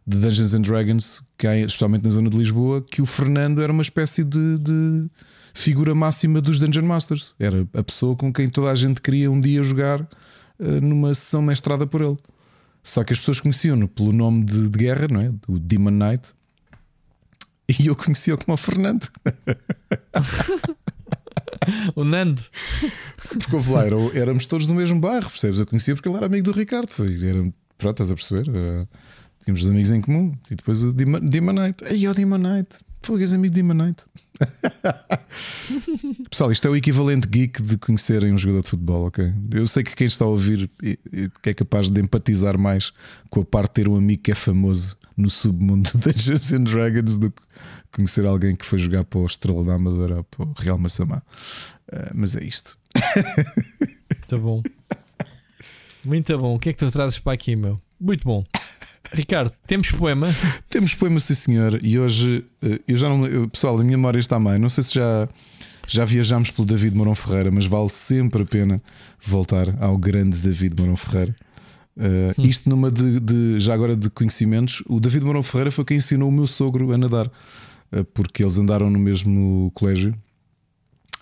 de 0.06 0.18
Dungeons 0.18 0.56
and 0.56 0.62
Dragons, 0.62 1.22
que 1.38 1.46
há, 1.46 1.56
especialmente 1.58 2.04
na 2.04 2.10
zona 2.10 2.30
de 2.30 2.38
Lisboa, 2.38 2.82
que 2.82 3.04
o 3.04 3.06
Fernando 3.06 3.62
era 3.62 3.72
uma 3.72 3.84
espécie 3.84 4.24
de, 4.24 4.58
de 4.58 5.10
figura 5.54 5.94
máxima 5.94 6.42
dos 6.42 6.60
Dungeon 6.60 6.86
Masters. 6.86 7.36
Era 7.40 7.68
a 7.74 7.84
pessoa 7.84 8.16
com 8.16 8.34
quem 8.34 8.50
toda 8.50 8.72
a 8.72 8.76
gente 8.76 9.02
queria 9.02 9.32
um 9.32 9.40
dia 9.40 9.64
jogar 9.64 10.02
uh, 10.02 10.82
numa 10.82 11.14
sessão 11.14 11.42
mestrada 11.42 11.86
por 11.86 12.02
ele. 12.02 12.18
Só 12.84 13.04
que 13.04 13.14
as 13.14 13.20
pessoas 13.20 13.40
conheciam-no 13.40 13.88
pelo 13.88 14.12
nome 14.12 14.44
de, 14.44 14.70
de, 14.70 14.78
guerra, 14.78 15.08
não 15.08 15.22
é? 15.22 15.32
O 15.48 15.58
Demon 15.58 15.92
Knight. 15.92 16.34
E 17.80 17.88
eu 17.88 17.96
conhecia-o 17.96 18.38
como 18.38 18.56
o 18.56 18.58
Fernando. 18.58 19.08
o 21.96 22.04
Nando. 22.04 22.44
Porque 23.30 23.56
houve 23.56 23.72
lá, 23.72 23.86
era, 23.86 23.96
éramos 24.14 24.46
todos 24.46 24.68
do 24.68 24.74
mesmo 24.74 25.00
bairro, 25.00 25.30
percebes? 25.30 25.60
Eu 25.60 25.66
conhecia 25.66 25.96
porque 25.96 26.10
ele 26.10 26.18
era 26.18 26.26
amigo 26.26 26.52
do 26.52 26.58
Ricardo. 26.58 26.90
Foi, 26.92 27.08
era, 27.26 27.40
pronto, 27.78 28.04
estás 28.04 28.12
a 28.12 28.16
perceber? 28.16 28.50
Era, 28.50 28.86
tínhamos 29.44 29.70
amigos 29.70 29.92
em 29.92 30.02
comum. 30.02 30.36
E 30.52 30.56
depois 30.56 30.84
o 30.84 30.92
Demon, 30.92 31.22
Demon 31.22 31.54
Knight. 31.54 31.86
Aí 31.86 32.06
o 32.06 32.14
Demon 32.14 32.38
Knight. 32.38 32.68
Pô, 33.04 33.18
és 33.18 33.34
amigo 33.34 33.54
de 33.54 33.62
Knight. 33.62 34.02
Pessoal, 36.32 36.54
isto 36.54 36.66
é 36.68 36.72
o 36.72 36.76
equivalente 36.76 37.28
geek 37.28 37.62
de 37.62 37.78
conhecerem 37.78 38.34
um 38.34 38.38
jogador 38.38 38.64
de 38.64 38.70
futebol, 38.70 39.08
ok? 39.08 39.26
Eu 39.52 39.68
sei 39.68 39.84
que 39.84 39.94
quem 39.94 40.08
está 40.08 40.24
a 40.24 40.30
ouvir 40.30 40.70
que 41.42 41.50
é 41.50 41.54
capaz 41.54 41.90
de 41.90 42.00
empatizar 42.00 42.58
mais 42.58 42.94
com 43.30 43.42
a 43.42 43.46
parte 43.46 43.70
de 43.70 43.74
ter 43.74 43.90
um 43.90 43.98
amigo 43.98 44.24
que 44.24 44.32
é 44.32 44.36
famoso 44.36 44.98
no 45.18 45.30
submundo 45.30 45.90
Dungeons 46.00 46.54
and 46.54 46.64
Dragons 46.64 47.18
do 47.18 47.30
que 47.30 47.42
conhecer 47.92 48.26
alguém 48.26 48.56
que 48.56 48.66
foi 48.66 48.80
jogar 48.80 49.04
para 49.04 49.20
o 49.20 49.26
Estrela 49.26 49.64
da 49.66 49.74
Amadora 49.74 50.18
ou 50.18 50.24
para 50.24 50.46
o 50.46 50.54
Real 50.54 50.78
Massamá. 50.78 51.22
Uh, 51.92 52.12
mas 52.14 52.38
é 52.38 52.44
isto. 52.44 52.78
Muito 54.18 54.38
bom. 54.40 54.64
Muito 56.06 56.38
bom. 56.38 56.56
O 56.56 56.60
que 56.60 56.70
é 56.70 56.74
que 56.74 56.80
tu 56.80 56.90
trazes 56.90 57.20
para 57.20 57.34
aqui, 57.34 57.56
meu? 57.56 57.80
Muito 58.00 58.24
bom. 58.26 58.44
Ricardo, 59.14 59.54
temos 59.68 59.92
poema? 59.92 60.28
Temos 60.68 60.96
poema, 60.96 61.20
sim 61.20 61.36
senhor. 61.36 61.80
E 61.84 62.00
hoje, 62.00 62.44
eh, 62.62 62.80
eu 62.88 62.98
já 62.98 63.08
não. 63.08 63.48
Pessoal, 63.48 63.80
a 63.80 63.84
minha 63.84 63.98
memória 63.98 64.20
está 64.20 64.40
bem. 64.40 64.58
Não 64.58 64.70
sei 64.70 64.84
se 64.84 64.96
já, 64.96 65.30
já 65.88 66.04
viajámos 66.04 66.50
pelo 66.50 66.68
David 66.68 66.98
Morão 66.98 67.14
Ferreira, 67.14 67.52
mas 67.52 67.66
vale 67.68 67.90
sempre 67.90 68.42
a 68.42 68.46
pena 68.46 68.82
voltar 69.22 69.82
ao 69.82 69.98
grande 69.98 70.38
David 70.38 70.76
Morão 70.80 70.96
Ferreira. 70.96 71.36
Uh, 71.96 72.42
hum. 72.42 72.46
Isto 72.46 72.68
numa 72.70 72.90
de, 72.90 73.20
de, 73.20 73.60
já 73.60 73.74
agora 73.74 73.96
de 73.96 74.10
conhecimentos. 74.10 74.82
O 74.88 75.00
David 75.00 75.24
Morão 75.24 75.44
Ferreira 75.44 75.70
foi 75.70 75.86
quem 75.86 75.98
ensinou 75.98 76.30
o 76.30 76.32
meu 76.32 76.48
sogro 76.48 76.92
a 76.92 76.98
nadar, 76.98 77.28
uh, 77.28 78.04
porque 78.16 78.42
eles 78.42 78.58
andaram 78.58 78.90
no 78.90 78.98
mesmo 78.98 79.72
colégio. 79.76 80.16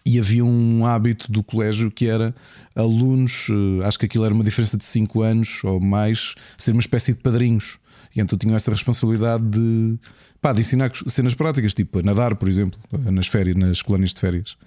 E 0.06 0.18
havia 0.18 0.44
um 0.44 0.86
hábito 0.86 1.32
do 1.32 1.44
colégio 1.44 1.92
que 1.92 2.08
era 2.08 2.34
alunos, 2.76 3.48
acho 3.86 4.00
que 4.00 4.06
aquilo 4.08 4.26
era 4.26 4.34
uma 4.34 4.44
diferença 4.44 4.76
de 4.76 4.84
5 4.84 5.22
anos 5.22 5.64
ou 5.64 5.80
mais, 5.80 6.34
ser 6.58 6.72
uma 6.72 6.80
espécie 6.80 7.14
de 7.14 7.20
padrinhos. 7.20 7.78
E 8.16 8.22
então 8.22 8.38
tinham 8.38 8.56
essa 8.56 8.72
responsabilidade 8.72 9.44
de, 9.44 9.98
pá, 10.42 10.54
de 10.54 10.60
ensinar 10.60 10.92
cenas 11.08 11.34
práticas, 11.34 11.74
tipo 11.74 12.02
nadar, 12.02 12.36
por 12.36 12.50
exemplo, 12.50 12.80
nas 12.92 13.28
férias, 13.28 13.56
nas 13.56 13.82
colónias 13.82 14.14
de 14.14 14.20
férias. 14.20 14.58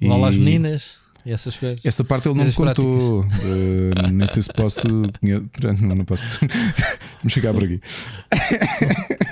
Lá 0.00 0.16
e... 0.16 0.24
as 0.24 0.36
meninas 0.36 0.98
e 1.26 1.32
essas 1.32 1.56
coisas. 1.56 1.84
Essa 1.84 2.02
parte 2.04 2.28
ele 2.28 2.38
não 2.38 2.44
me 2.44 2.52
contou. 2.52 3.20
Uh, 3.22 4.08
nem 4.12 4.26
sei 4.26 4.42
se 4.42 4.52
posso. 4.52 4.88
Não, 4.88 5.94
não 5.96 6.04
posso. 6.04 6.38
Vamos 7.20 7.34
ficar 7.34 7.52
por 7.52 7.64
aqui. 7.64 7.80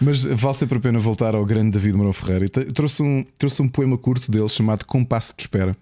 Mas 0.00 0.24
vale 0.26 0.54
sempre 0.54 0.78
a 0.78 0.80
pena 0.80 0.98
voltar 0.98 1.34
ao 1.34 1.44
grande 1.46 1.70
David 1.70 1.96
Mourão 1.96 2.12
Ferreira. 2.12 2.46
Trouxe 2.48 3.02
um, 3.02 3.24
trouxe 3.38 3.62
um 3.62 3.68
poema 3.68 3.96
curto 3.96 4.30
dele 4.30 4.48
chamado 4.48 4.84
Compasso 4.84 5.32
de 5.36 5.42
Espera. 5.42 5.74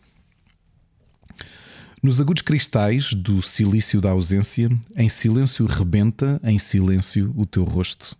Nos 2.02 2.20
agudos 2.20 2.42
cristais 2.42 3.14
do 3.14 3.40
silício 3.40 4.00
da 4.00 4.10
ausência, 4.10 4.68
em 4.96 5.08
silêncio 5.08 5.64
rebenta, 5.66 6.40
em 6.42 6.58
silêncio, 6.58 7.32
o 7.36 7.46
teu 7.46 7.62
rosto. 7.62 8.16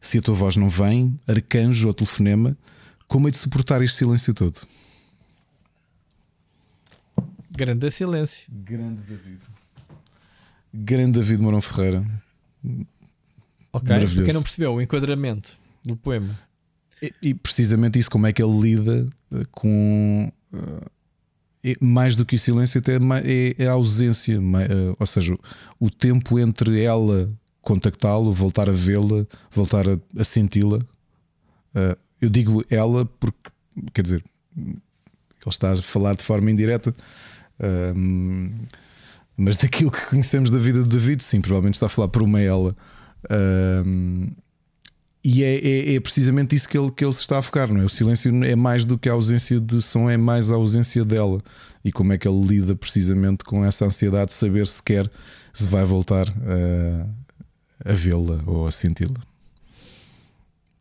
Se 0.00 0.16
a 0.16 0.22
tua 0.22 0.34
voz 0.34 0.56
não 0.56 0.66
vem, 0.66 1.14
arcanjo 1.28 1.88
ou 1.88 1.92
telefonema, 1.92 2.56
como 3.06 3.28
é 3.28 3.30
de 3.30 3.36
suportar 3.36 3.82
este 3.82 3.98
silêncio 3.98 4.32
todo? 4.32 4.58
Grande 7.50 7.90
silêncio. 7.90 8.46
Grande 8.48 9.02
David. 9.02 9.40
Grande 10.72 11.18
David 11.18 11.42
Mourão 11.42 11.60
Ferreira. 11.60 12.02
Ok, 13.70 13.94
para 13.94 14.24
quem 14.24 14.32
não 14.32 14.42
percebeu 14.42 14.72
o 14.72 14.80
enquadramento 14.80 15.58
do 15.84 15.94
poema. 15.98 16.38
E, 17.02 17.12
e, 17.22 17.34
precisamente 17.34 17.98
isso, 17.98 18.10
como 18.10 18.26
é 18.26 18.32
que 18.32 18.42
ele 18.42 18.58
lida 18.58 19.06
eh, 19.32 19.42
com. 19.50 20.32
Uh, 20.50 20.90
mais 21.80 22.16
do 22.16 22.26
que 22.26 22.34
o 22.34 22.38
silêncio, 22.38 22.80
até 22.80 22.96
é, 22.96 23.54
é 23.58 23.68
a 23.68 23.72
ausência, 23.72 24.34
eh, 24.34 24.96
ou 24.98 25.06
seja, 25.06 25.38
o 25.78 25.88
tempo 25.88 26.38
entre 26.38 26.82
ela 26.82 27.30
contactá-lo, 27.60 28.32
voltar 28.32 28.68
a 28.68 28.72
vê-la, 28.72 29.24
voltar 29.50 29.88
a, 29.88 29.96
a 30.18 30.24
senti-la. 30.24 30.78
Uh, 30.78 31.96
eu 32.20 32.28
digo 32.28 32.64
ela 32.68 33.06
porque, 33.20 33.50
quer 33.94 34.02
dizer, 34.02 34.24
ele 34.56 34.76
está 35.46 35.72
a 35.72 35.76
falar 35.80 36.16
de 36.16 36.22
forma 36.22 36.50
indireta, 36.50 36.90
uh, 36.90 38.66
mas 39.36 39.56
daquilo 39.56 39.92
que 39.92 40.04
conhecemos 40.06 40.50
da 40.50 40.58
vida 40.58 40.80
do 40.80 40.88
David, 40.88 41.22
sim, 41.22 41.40
provavelmente 41.40 41.74
está 41.74 41.86
a 41.86 41.88
falar 41.88 42.08
por 42.08 42.22
uma 42.22 42.40
ela. 42.40 42.76
E 45.24 45.44
é, 45.44 45.54
é, 45.54 45.94
é, 45.94 46.00
precisamente 46.00 46.56
isso 46.56 46.68
que 46.68 46.76
ele, 46.76 46.90
que 46.90 47.04
ele 47.04 47.12
se 47.12 47.20
está 47.20 47.38
a 47.38 47.42
focar, 47.42 47.72
não 47.72 47.80
é? 47.80 47.84
O 47.84 47.88
silêncio 47.88 48.44
é 48.44 48.56
mais 48.56 48.84
do 48.84 48.98
que 48.98 49.08
a 49.08 49.12
ausência 49.12 49.60
de 49.60 49.80
som, 49.80 50.10
é 50.10 50.16
mais 50.16 50.50
a 50.50 50.56
ausência 50.56 51.04
dela. 51.04 51.40
E 51.84 51.92
como 51.92 52.12
é 52.12 52.18
que 52.18 52.26
ele 52.26 52.44
lida 52.44 52.74
precisamente 52.74 53.44
com 53.44 53.64
essa 53.64 53.84
ansiedade 53.84 54.26
de 54.26 54.34
saber 54.34 54.66
sequer 54.66 55.08
se 55.52 55.68
vai 55.68 55.84
voltar 55.84 56.28
a, 56.28 57.90
a 57.90 57.92
vê-la 57.92 58.40
ou 58.46 58.66
a 58.66 58.72
senti-la. 58.72 59.20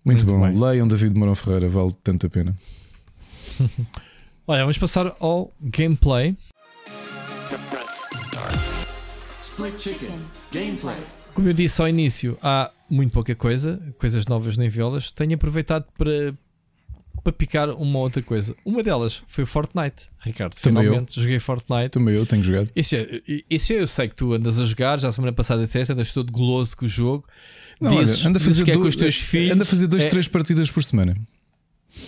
Muito, 0.03 0.26
Muito, 0.26 0.26
bom. 0.26 0.41
Bem. 0.41 0.59
Leiam 0.59 0.88
David 0.88 1.18
Morão 1.18 1.35
Ferreira, 1.35 1.69
vale 1.69 1.95
tanto 2.03 2.26
a 2.26 2.30
pena. 2.30 2.57
Olha, 4.47 4.61
vamos 4.61 4.77
passar 4.77 5.15
ao 5.19 5.53
gameplay. 5.61 6.35
Split 9.39 9.80
Chicken 9.80 10.19
Gameplay. 10.51 10.97
Como 11.34 11.47
eu 11.47 11.53
disse 11.53 11.80
ao 11.81 11.88
início, 11.88 12.38
há 12.41 12.72
muito 12.91 13.13
pouca 13.13 13.34
coisa, 13.34 13.81
coisas 13.97 14.27
novas 14.27 14.57
nem 14.57 14.69
vê-las. 14.69 15.11
Tenho 15.11 15.34
aproveitado 15.34 15.85
para, 15.97 16.34
para 17.23 17.31
picar 17.31 17.69
uma 17.69 17.99
outra 17.99 18.22
coisa. 18.22 18.55
Uma 18.65 18.84
delas 18.84 19.23
foi 19.26 19.45
Fortnite, 19.45 20.09
Ricardo. 20.22 20.55
Também 20.55 20.84
finalmente 20.84 21.18
eu. 21.18 21.23
joguei 21.23 21.39
Fortnite. 21.39 21.89
Também 21.89 22.15
eu 22.15 22.26
tenho 22.26 22.43
jogado. 22.43 22.69
Isso, 22.76 22.95
é, 22.95 23.22
isso 23.49 23.73
é, 23.73 23.81
eu 23.81 23.88
sei 23.88 24.09
que 24.09 24.15
tu 24.15 24.34
andas 24.34 24.59
a 24.59 24.65
jogar, 24.65 24.99
já 24.99 25.07
a 25.07 25.11
semana 25.11 25.34
passada 25.34 25.63
disseste, 25.63 25.93
andas 25.93 26.13
todo 26.13 26.31
goloso 26.31 26.76
com 26.76 26.85
o 26.85 26.89
jogo. 26.89 27.26
Não, 27.80 27.97
dizes, 27.97 28.19
olha, 28.19 28.30
anda 28.30 28.38
a 28.38 28.41
fazer, 28.41 28.69
é 28.69 28.73
dois, 28.73 29.01
é 29.01 29.11
filhos, 29.11 29.55
anda 29.55 29.63
a 29.63 29.65
fazer 29.65 29.88
dois, 29.88 30.05
é, 30.05 30.09
três 30.09 30.27
partidas 30.27 30.69
por 30.69 30.84
semana. 30.84 31.15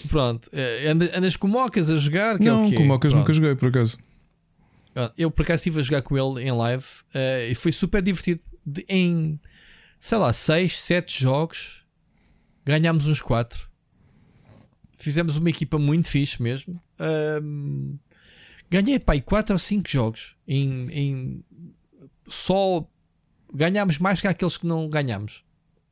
Pronto, 0.07 0.49
é, 0.53 0.88
andas 0.89 1.35
com 1.35 1.47
mocas 1.47 1.89
a 1.89 1.97
jogar? 1.97 2.38
Que 2.38 2.45
não, 2.45 2.65
é 2.65 2.76
com 2.76 2.85
mocas 2.85 3.14
nunca 3.14 3.34
joguei, 3.34 3.55
por 3.55 3.69
acaso. 3.69 3.97
Eu 5.18 5.31
por 5.31 5.41
acaso 5.41 5.61
estive 5.61 5.80
a 5.80 5.84
jogar 5.84 6.01
com 6.03 6.18
ele 6.18 6.47
em 6.47 6.51
live 6.51 6.84
uh, 7.15 7.51
e 7.51 7.55
foi 7.55 7.72
super 7.72 8.01
divertido. 8.01 8.41
De, 8.65 8.85
em 8.88 9.39
sei 10.03 10.17
lá, 10.17 10.34
6, 10.34 10.80
7 10.81 11.21
jogos 11.23 11.85
ganhámos 12.65 13.07
uns 13.07 13.21
4. 13.21 13.69
Fizemos 14.91 15.38
uma 15.38 15.49
equipa 15.49 15.80
muito 15.80 16.09
fixe 16.09 16.43
mesmo. 16.43 16.77
Um, 17.41 17.97
ganhei 18.69 18.99
pai 18.99 19.21
4 19.21 19.53
ou 19.53 19.57
5 19.57 19.89
jogos 19.89 20.35
em, 20.45 20.89
em 20.91 21.45
só 22.27 22.85
ganhámos 23.53 23.97
mais 23.97 24.19
que 24.19 24.27
aqueles 24.27 24.57
que 24.57 24.67
não 24.67 24.89
ganhámos. 24.89 25.41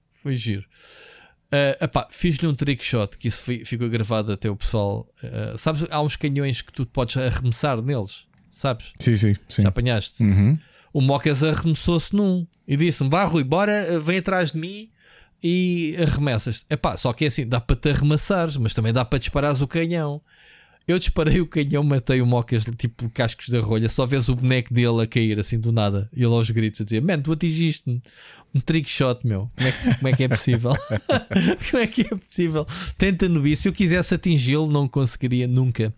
Foi 0.09 0.35
giro. 0.35 0.65
Uh, 1.47 2.05
fiz-lhe 2.09 2.47
um 2.47 2.53
trick 2.53 2.83
shot 2.83 3.17
que 3.17 3.29
isso 3.29 3.41
foi, 3.41 3.63
ficou 3.63 3.89
gravado 3.89 4.33
até 4.33 4.49
o 4.49 4.57
pessoal. 4.57 5.07
Uh, 5.23 5.57
sabes, 5.57 5.85
há 5.89 6.01
uns 6.01 6.17
canhões 6.17 6.61
que 6.61 6.73
tu 6.73 6.85
podes 6.85 7.15
arremessar 7.15 7.81
neles 7.81 8.27
sabes? 8.49 8.91
Sim, 8.99 9.15
sim, 9.15 9.35
sim. 9.47 9.61
Já 9.61 9.69
apanhaste? 9.69 10.21
Uhum. 10.21 10.59
O 10.93 10.99
Mocas 10.99 11.41
arremessou-se 11.41 12.13
num 12.13 12.45
e 12.71 12.77
disse-me: 12.77 13.09
Vá, 13.09 13.25
Rui, 13.25 13.43
bora, 13.43 13.99
vem 13.99 14.19
atrás 14.19 14.53
de 14.53 14.57
mim 14.57 14.89
e 15.43 15.93
arremessas. 15.99 16.65
Epá, 16.69 16.95
só 16.95 17.11
que 17.11 17.25
é 17.25 17.27
assim: 17.27 17.45
dá 17.45 17.59
para 17.59 17.75
te 17.75 17.89
arremessares, 17.89 18.55
mas 18.55 18.73
também 18.73 18.93
dá 18.93 19.03
para 19.03 19.19
disparares 19.19 19.59
o 19.59 19.67
canhão. 19.67 20.21
Eu 20.87 20.97
disparei 20.97 21.41
o 21.41 21.45
canhão, 21.45 21.83
matei 21.83 22.21
o 22.21 22.25
Mocas, 22.25 22.63
tipo 22.77 23.09
cascos 23.09 23.49
da 23.49 23.59
rolha. 23.59 23.89
Só 23.89 24.05
vês 24.05 24.29
o 24.29 24.35
boneco 24.37 24.73
dele 24.73 25.01
a 25.01 25.05
cair 25.05 25.37
assim 25.37 25.59
do 25.59 25.71
nada. 25.71 26.09
E 26.15 26.23
ele 26.23 26.33
aos 26.33 26.49
gritos 26.49 26.79
a 26.79 26.85
dizer: 26.85 27.01
Man, 27.01 27.19
tu 27.19 27.33
atingiste-me. 27.33 28.01
Um 28.55 28.61
trick 28.61 28.89
shot, 28.89 29.27
meu. 29.27 29.49
Como 29.53 29.67
é, 29.67 29.71
que, 29.73 29.95
como 29.95 30.07
é 30.07 30.13
que 30.13 30.23
é 30.23 30.27
possível? 30.29 30.71
como 31.69 31.83
é 31.83 31.87
que 31.87 32.01
é 32.03 32.15
possível? 32.15 32.65
Tenta 32.97 33.27
no 33.27 33.45
isso. 33.45 33.63
Se 33.63 33.67
eu 33.67 33.73
quisesse 33.73 34.13
atingi-lo, 34.13 34.71
não 34.71 34.87
conseguiria 34.87 35.45
nunca 35.45 35.93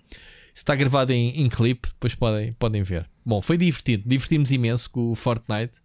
está 0.54 0.76
gravado 0.76 1.12
em, 1.12 1.42
em 1.42 1.50
clipe, 1.50 1.88
depois 1.90 2.14
podem, 2.14 2.54
podem 2.54 2.84
ver. 2.84 3.10
Bom, 3.26 3.42
foi 3.42 3.58
divertido, 3.58 4.04
divertimos 4.06 4.52
imenso 4.52 4.90
com 4.90 5.12
o 5.12 5.16
Fortnite. 5.16 5.80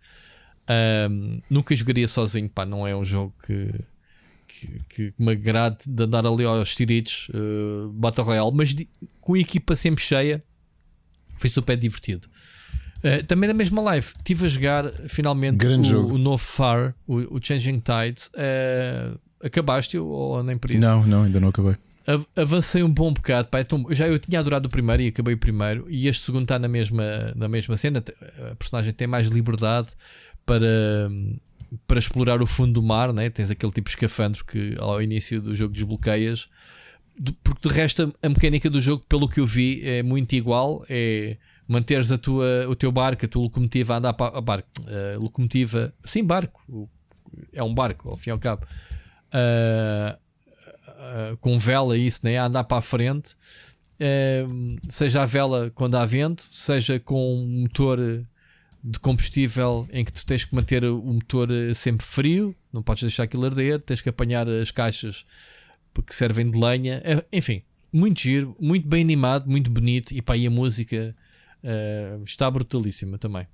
Um, 0.68 1.40
nunca 1.48 1.74
jogaria 1.74 2.06
sozinho, 2.06 2.48
pá, 2.48 2.66
não 2.66 2.86
é 2.86 2.94
um 2.94 3.04
jogo 3.04 3.34
que, 3.44 3.72
que, 4.46 4.80
que 4.88 5.14
me 5.18 5.32
agrade 5.32 5.78
de 5.86 6.02
andar 6.02 6.26
ali 6.26 6.44
aos 6.44 6.74
tiritos, 6.74 7.28
uh, 7.30 7.88
Battle 7.92 8.24
Royale, 8.24 8.52
mas 8.54 8.74
de, 8.74 8.88
com 9.20 9.34
a 9.34 9.38
equipa 9.38 9.74
sempre 9.74 10.04
cheia, 10.04 10.42
foi 11.36 11.48
super 11.48 11.76
divertido. 11.76 12.28
Uh, 12.98 13.24
também 13.26 13.48
na 13.48 13.54
mesma 13.54 13.80
live, 13.80 14.06
estive 14.06 14.44
a 14.44 14.48
jogar 14.48 14.92
finalmente 15.08 15.66
o, 15.66 16.14
o, 16.14 16.18
novo 16.18 16.42
Far, 16.42 16.94
o, 17.06 17.36
o 17.36 17.40
Changing 17.40 17.80
Tide. 17.80 18.22
Uh, 18.34 19.18
acabaste 19.42 19.96
ou 19.96 20.42
nem 20.42 20.58
por 20.58 20.70
isso? 20.70 20.84
Não, 20.84 21.04
não, 21.04 21.22
ainda 21.22 21.40
não 21.40 21.48
acabei 21.48 21.76
avancei 22.34 22.82
um 22.82 22.92
bom 22.92 23.12
bocado. 23.12 23.48
Pá, 23.48 23.60
então, 23.60 23.84
já 23.90 24.08
eu 24.08 24.18
tinha 24.18 24.40
adorado 24.40 24.66
o 24.66 24.70
primeiro 24.70 25.02
e 25.02 25.08
acabei 25.08 25.34
o 25.34 25.38
primeiro, 25.38 25.86
e 25.88 26.08
este 26.08 26.24
segundo 26.24 26.42
está 26.42 26.58
na 26.58 26.68
mesma, 26.68 27.32
na 27.36 27.48
mesma 27.48 27.76
cena. 27.76 28.02
A 28.50 28.54
personagem 28.54 28.92
tem 28.92 29.06
mais 29.06 29.28
liberdade 29.28 29.88
para, 30.48 31.10
para 31.86 31.98
explorar 31.98 32.40
o 32.40 32.46
fundo 32.46 32.72
do 32.72 32.82
mar, 32.82 33.12
né? 33.12 33.28
tens 33.28 33.50
aquele 33.50 33.70
tipo 33.70 33.84
de 33.84 33.90
escafandro 33.90 34.42
que 34.46 34.74
ao 34.78 35.02
início 35.02 35.42
do 35.42 35.54
jogo 35.54 35.74
desbloqueias. 35.74 36.48
Porque 37.42 37.68
de 37.68 37.74
resto 37.74 38.14
a 38.22 38.28
mecânica 38.28 38.70
do 38.70 38.80
jogo, 38.80 39.04
pelo 39.06 39.28
que 39.28 39.40
eu 39.40 39.46
vi, 39.46 39.82
é 39.84 40.02
muito 40.02 40.32
igual. 40.34 40.84
É 40.88 41.36
manteres 41.68 42.10
a 42.10 42.16
tua, 42.16 42.66
o 42.66 42.74
teu 42.74 42.90
barco, 42.90 43.26
a 43.26 43.28
tua 43.28 43.42
locomotiva 43.42 43.92
a 43.92 43.98
andar 43.98 44.14
para 44.14 44.38
a 44.38 44.40
barco, 44.40 44.68
locomotiva, 45.20 45.92
sim, 46.02 46.24
barco, 46.24 46.88
é 47.52 47.62
um 47.62 47.74
barco, 47.74 48.08
ao 48.08 48.16
fim 48.16 48.30
e 48.30 48.32
ao 48.32 48.38
cabo. 48.38 48.66
Uh, 49.34 50.16
uh, 50.88 51.36
com 51.36 51.58
vela 51.58 51.98
isso, 51.98 52.20
né? 52.22 52.38
a 52.38 52.46
andar 52.46 52.64
para 52.64 52.78
a 52.78 52.80
frente, 52.80 53.34
uh, 54.00 54.78
seja 54.88 55.22
a 55.22 55.26
vela 55.26 55.70
quando 55.74 55.96
há 55.96 56.06
vento, 56.06 56.48
seja 56.50 56.98
com 56.98 57.34
um 57.34 57.62
motor 57.64 58.26
de 58.82 58.98
combustível 59.00 59.88
em 59.92 60.04
que 60.04 60.12
tu 60.12 60.24
tens 60.24 60.44
que 60.44 60.54
manter 60.54 60.84
o 60.84 61.02
motor 61.02 61.48
sempre 61.74 62.06
frio, 62.06 62.54
não 62.72 62.82
podes 62.82 63.02
deixar 63.02 63.24
aquilo 63.24 63.44
arder, 63.44 63.82
tens 63.82 64.00
que 64.00 64.08
apanhar 64.08 64.48
as 64.48 64.70
caixas 64.70 65.24
que 66.06 66.14
servem 66.14 66.50
de 66.50 66.58
lenha, 66.58 67.02
eh, 67.04 67.24
enfim, 67.32 67.62
muito 67.92 68.20
giro, 68.20 68.56
muito 68.60 68.86
bem 68.86 69.02
animado, 69.02 69.48
muito 69.48 69.70
bonito 69.70 70.12
e 70.12 70.22
pá, 70.22 70.36
e 70.36 70.46
a 70.46 70.50
música 70.50 71.16
uh, 71.62 72.22
está 72.22 72.50
brutalíssima 72.50 73.18
também. 73.18 73.44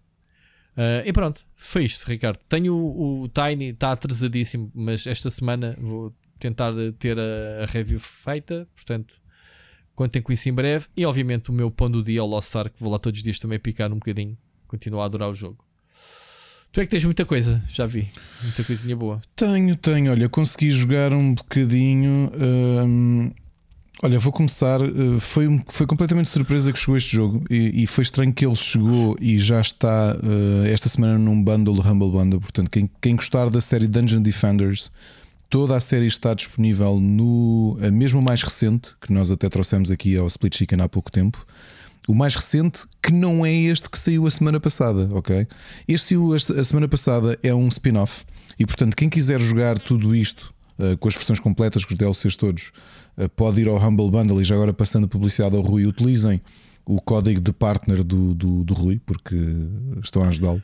Uh, 0.76 1.06
e 1.06 1.12
pronto, 1.12 1.44
foi 1.54 1.84
isto, 1.84 2.04
Ricardo. 2.06 2.38
Tenho 2.48 2.74
o, 2.74 3.22
o 3.22 3.28
Tiny, 3.28 3.66
está 3.66 3.92
atrasadíssimo, 3.92 4.70
mas 4.74 5.06
esta 5.06 5.30
semana 5.30 5.76
vou 5.78 6.14
tentar 6.38 6.72
ter 6.98 7.16
a, 7.18 7.62
a 7.62 7.66
review 7.66 8.00
feita, 8.00 8.68
portanto, 8.74 9.14
contem 9.94 10.20
com 10.20 10.32
isso 10.32 10.48
em 10.48 10.52
breve. 10.52 10.86
E 10.96 11.06
obviamente 11.06 11.50
o 11.50 11.52
meu 11.52 11.70
pão 11.70 11.90
do 11.90 12.02
dia, 12.02 12.22
o 12.22 12.26
Lost 12.26 12.54
Ark, 12.56 12.74
vou 12.78 12.90
lá 12.90 12.98
todos 12.98 13.18
os 13.18 13.24
dias 13.24 13.38
também 13.38 13.58
picar 13.58 13.92
um 13.92 13.96
bocadinho, 13.96 14.36
continuo 14.74 15.00
a 15.00 15.04
adorar 15.04 15.30
o 15.30 15.34
jogo. 15.34 15.64
Tu 16.72 16.80
é 16.80 16.84
que 16.84 16.90
tens 16.90 17.04
muita 17.04 17.24
coisa, 17.24 17.62
já 17.72 17.86
vi, 17.86 18.10
muita 18.42 18.64
coisinha 18.64 18.96
boa. 18.96 19.22
Tenho, 19.36 19.76
tenho, 19.76 20.10
olha, 20.10 20.28
consegui 20.28 20.72
jogar 20.72 21.14
um 21.14 21.32
bocadinho. 21.34 22.32
Hum, 22.34 23.30
olha, 24.02 24.18
vou 24.18 24.32
começar. 24.32 24.80
Eh, 24.80 25.20
foi, 25.20 25.62
foi 25.68 25.86
completamente 25.86 26.28
surpresa 26.28 26.72
que 26.72 26.78
chegou 26.80 26.96
este 26.96 27.14
jogo 27.14 27.44
e, 27.48 27.84
e 27.84 27.86
foi 27.86 28.02
estranho 28.02 28.34
que 28.34 28.44
ele 28.44 28.56
chegou 28.56 29.16
e 29.20 29.38
já 29.38 29.60
está 29.60 30.16
uh, 30.16 30.66
esta 30.66 30.88
semana 30.88 31.16
num 31.16 31.40
bundle, 31.40 31.80
Humble 31.80 32.10
Bundle. 32.10 32.40
Portanto, 32.40 32.68
quem, 32.68 32.90
quem 33.00 33.14
gostar 33.14 33.50
da 33.50 33.60
série 33.60 33.86
Dungeon 33.86 34.22
Defenders 34.22 34.90
Toda 35.54 35.76
a 35.76 35.80
série 35.80 36.08
está 36.08 36.34
disponível 36.34 36.98
no 36.98 37.78
mesmo 37.92 38.20
mais 38.20 38.42
recente, 38.42 38.92
que 39.00 39.12
nós 39.12 39.30
até 39.30 39.48
trouxemos 39.48 39.88
aqui 39.88 40.16
ao 40.16 40.26
Split 40.26 40.56
Chicken 40.56 40.80
há 40.80 40.88
pouco 40.88 41.12
tempo. 41.12 41.46
O 42.06 42.14
mais 42.14 42.34
recente, 42.34 42.84
que 43.02 43.12
não 43.12 43.46
é 43.46 43.52
este 43.52 43.88
que 43.88 43.98
saiu 43.98 44.26
a 44.26 44.30
semana 44.30 44.60
passada, 44.60 45.08
ok? 45.12 45.46
Este 45.88 46.08
saiu 46.08 46.34
a 46.34 46.64
semana 46.64 46.86
passada, 46.86 47.38
é 47.42 47.54
um 47.54 47.66
spin-off. 47.68 48.24
E 48.58 48.66
portanto, 48.66 48.94
quem 48.94 49.08
quiser 49.08 49.40
jogar 49.40 49.78
tudo 49.78 50.14
isto 50.14 50.52
uh, 50.78 50.96
com 50.98 51.08
as 51.08 51.14
versões 51.14 51.40
completas, 51.40 51.84
com 51.84 51.92
os 51.92 51.98
DLCs 51.98 52.36
todos, 52.36 52.72
uh, 53.16 53.28
pode 53.30 53.60
ir 53.62 53.68
ao 53.68 53.76
Humble 53.76 54.10
Bundle 54.10 54.40
e 54.40 54.44
já 54.44 54.54
agora 54.54 54.72
passando 54.72 55.04
a 55.04 55.08
publicidade 55.08 55.56
ao 55.56 55.62
Rui, 55.62 55.86
utilizem 55.86 56.40
o 56.84 57.00
código 57.00 57.40
de 57.40 57.52
partner 57.52 58.04
do, 58.04 58.34
do, 58.34 58.64
do 58.64 58.74
Rui, 58.74 59.00
porque 59.04 59.36
estão 60.02 60.22
a 60.22 60.28
ajudá-lo. 60.28 60.62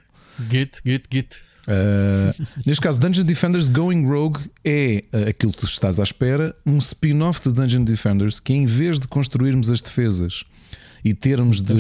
Git, 0.51 0.81
git, 0.85 1.05
git. 1.11 1.43
Uh, 1.67 2.47
neste 2.67 2.81
caso, 2.81 2.99
Dungeon 2.99 3.25
Defenders 3.25 3.69
Going 3.69 4.05
Rogue 4.07 4.41
é 4.65 5.05
uh, 5.13 5.29
aquilo 5.29 5.53
que 5.53 5.61
tu 5.61 5.67
estás 5.67 6.01
à 6.01 6.03
espera, 6.03 6.55
um 6.67 6.79
spin-off 6.79 7.41
de 7.49 7.55
Dungeon 7.55 7.85
Defenders 7.85 8.41
que, 8.41 8.53
em 8.53 8.67
vez 8.67 8.99
de 8.99 9.07
construirmos 9.07 9.71
as 9.71 9.81
defesas 9.81 10.45
e 11.05 11.15
termos 11.15 11.63
de. 11.63 11.75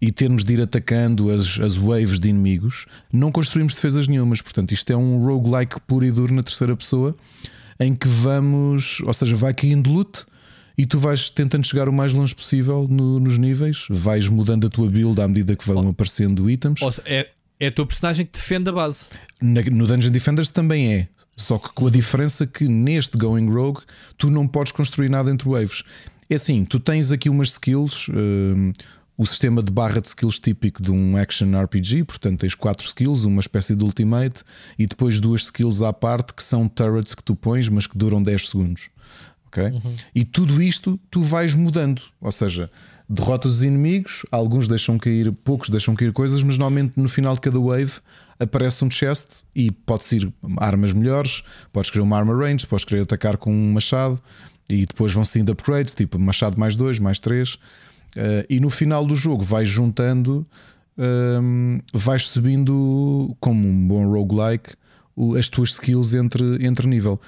e 0.00 0.12
termos 0.12 0.44
de 0.44 0.54
ir 0.54 0.60
atacando 0.60 1.30
as, 1.30 1.58
as 1.58 1.76
waves 1.76 2.20
de 2.20 2.28
inimigos, 2.28 2.86
não 3.12 3.32
construímos 3.32 3.74
defesas 3.74 4.06
nenhumas. 4.06 4.40
Portanto, 4.40 4.72
isto 4.72 4.92
é 4.92 4.96
um 4.96 5.24
roguelike 5.24 5.80
puro 5.86 6.04
e 6.04 6.10
duro 6.10 6.34
na 6.34 6.42
terceira 6.42 6.76
pessoa, 6.76 7.16
em 7.80 7.94
que 7.94 8.06
vamos, 8.06 9.00
ou 9.00 9.12
seja, 9.12 9.34
vai 9.34 9.52
caindo 9.52 9.90
loot 9.90 10.24
e 10.78 10.86
tu 10.86 10.98
vais 10.98 11.28
tentando 11.28 11.66
chegar 11.66 11.88
o 11.88 11.92
mais 11.92 12.12
longe 12.12 12.32
possível 12.32 12.86
no, 12.88 13.18
nos 13.18 13.36
níveis, 13.36 13.86
vais 13.90 14.28
mudando 14.28 14.68
a 14.68 14.70
tua 14.70 14.88
build 14.88 15.20
à 15.20 15.26
medida 15.26 15.56
que 15.56 15.66
vão 15.66 15.88
aparecendo 15.88 16.48
itens. 16.48 16.80
É, 17.04 17.28
é 17.58 17.66
a 17.66 17.72
tua 17.72 17.84
personagem 17.84 18.24
que 18.24 18.32
defende 18.32 18.70
a 18.70 18.72
base. 18.72 19.06
Na, 19.42 19.60
no 19.62 19.88
Dungeon 19.88 20.12
Defenders 20.12 20.52
também 20.52 20.94
é. 20.94 21.08
Só 21.36 21.58
que 21.58 21.70
com 21.72 21.86
a 21.86 21.90
diferença 21.90 22.46
que 22.46 22.68
neste 22.68 23.16
Going 23.16 23.48
Rogue 23.48 23.80
tu 24.16 24.30
não 24.30 24.46
podes 24.46 24.72
construir 24.72 25.08
nada 25.08 25.30
entre 25.30 25.48
waves. 25.48 25.82
É 26.30 26.34
assim, 26.34 26.64
tu 26.64 26.78
tens 26.78 27.10
aqui 27.12 27.28
umas 27.28 27.50
skills. 27.50 28.08
Uh, 28.08 28.72
o 29.18 29.26
sistema 29.26 29.60
de 29.60 29.72
barra 29.72 30.00
de 30.00 30.06
skills 30.06 30.38
típico 30.38 30.80
de 30.80 30.92
um 30.92 31.16
action 31.16 31.60
RPG, 31.60 32.04
portanto 32.04 32.38
tens 32.38 32.54
quatro 32.54 32.86
skills, 32.86 33.24
uma 33.24 33.40
espécie 33.40 33.74
de 33.74 33.82
ultimate 33.82 34.44
e 34.78 34.86
depois 34.86 35.18
duas 35.18 35.42
skills 35.42 35.82
à 35.82 35.92
parte 35.92 36.32
que 36.32 36.42
são 36.42 36.68
turrets 36.68 37.16
que 37.16 37.24
tu 37.24 37.34
pões, 37.34 37.68
mas 37.68 37.88
que 37.88 37.98
duram 37.98 38.22
10 38.22 38.48
segundos. 38.48 38.88
ok 39.48 39.64
Uhum. 39.64 39.96
E 40.14 40.24
tudo 40.24 40.62
isto 40.62 41.00
tu 41.10 41.20
vais 41.20 41.52
mudando, 41.52 42.00
ou 42.20 42.30
seja, 42.30 42.70
derrotas 43.08 43.54
os 43.54 43.62
inimigos, 43.64 44.24
alguns 44.30 44.68
deixam 44.68 44.96
cair, 44.96 45.32
poucos 45.32 45.68
deixam 45.68 45.96
cair 45.96 46.12
coisas, 46.12 46.40
mas 46.44 46.56
normalmente 46.56 46.92
no 46.96 47.08
final 47.08 47.34
de 47.34 47.40
cada 47.40 47.58
wave 47.58 47.94
aparece 48.38 48.84
um 48.84 48.90
chest 48.90 49.42
e 49.52 49.72
pode 49.72 50.04
ser 50.04 50.32
armas 50.58 50.92
melhores, 50.92 51.42
podes 51.72 51.90
querer 51.90 52.02
uma 52.02 52.16
arma 52.16 52.36
range, 52.36 52.64
podes 52.64 52.84
querer 52.84 53.02
atacar 53.02 53.36
com 53.36 53.52
um 53.52 53.72
machado 53.72 54.22
e 54.68 54.86
depois 54.86 55.12
vão 55.12 55.24
saindo 55.24 55.50
upgrades, 55.50 55.94
tipo 55.94 56.18
machado 56.18 56.58
mais 56.58 56.76
dois, 56.76 56.98
mais 56.98 57.18
três. 57.20 57.54
Uh, 58.16 58.44
e 58.48 58.60
no 58.60 58.70
final 58.70 59.06
do 59.06 59.14
jogo 59.14 59.42
vais 59.42 59.68
juntando, 59.68 60.46
um, 60.98 61.80
vais 61.92 62.28
subindo 62.28 63.36
como 63.40 63.66
um 63.66 63.86
bom 63.86 64.10
roguelike 64.10 64.74
as 65.38 65.48
tuas 65.48 65.70
skills 65.70 66.14
entre, 66.14 66.64
entre 66.64 66.86
nível. 66.86 67.20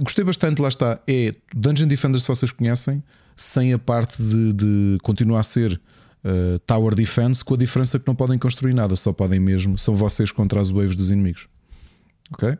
Gostei 0.00 0.24
bastante, 0.24 0.60
lá 0.60 0.68
está. 0.68 1.00
É 1.06 1.34
Dungeon 1.54 1.86
Defenders, 1.86 2.22
se 2.22 2.28
vocês 2.28 2.52
conhecem, 2.52 3.02
sem 3.36 3.72
a 3.72 3.78
parte 3.78 4.22
de, 4.22 4.52
de 4.52 4.98
continuar 5.02 5.40
a 5.40 5.42
ser 5.42 5.80
uh, 6.24 6.58
Tower 6.60 6.94
Defense, 6.94 7.44
com 7.44 7.54
a 7.54 7.56
diferença 7.56 7.98
que 7.98 8.06
não 8.06 8.14
podem 8.14 8.38
construir 8.38 8.74
nada, 8.74 8.94
só 8.96 9.12
podem 9.12 9.40
mesmo, 9.40 9.78
são 9.78 9.94
vocês 9.94 10.30
contra 10.32 10.60
as 10.60 10.70
waves 10.70 10.96
dos 10.96 11.10
inimigos. 11.10 11.48
Ok? 12.32 12.56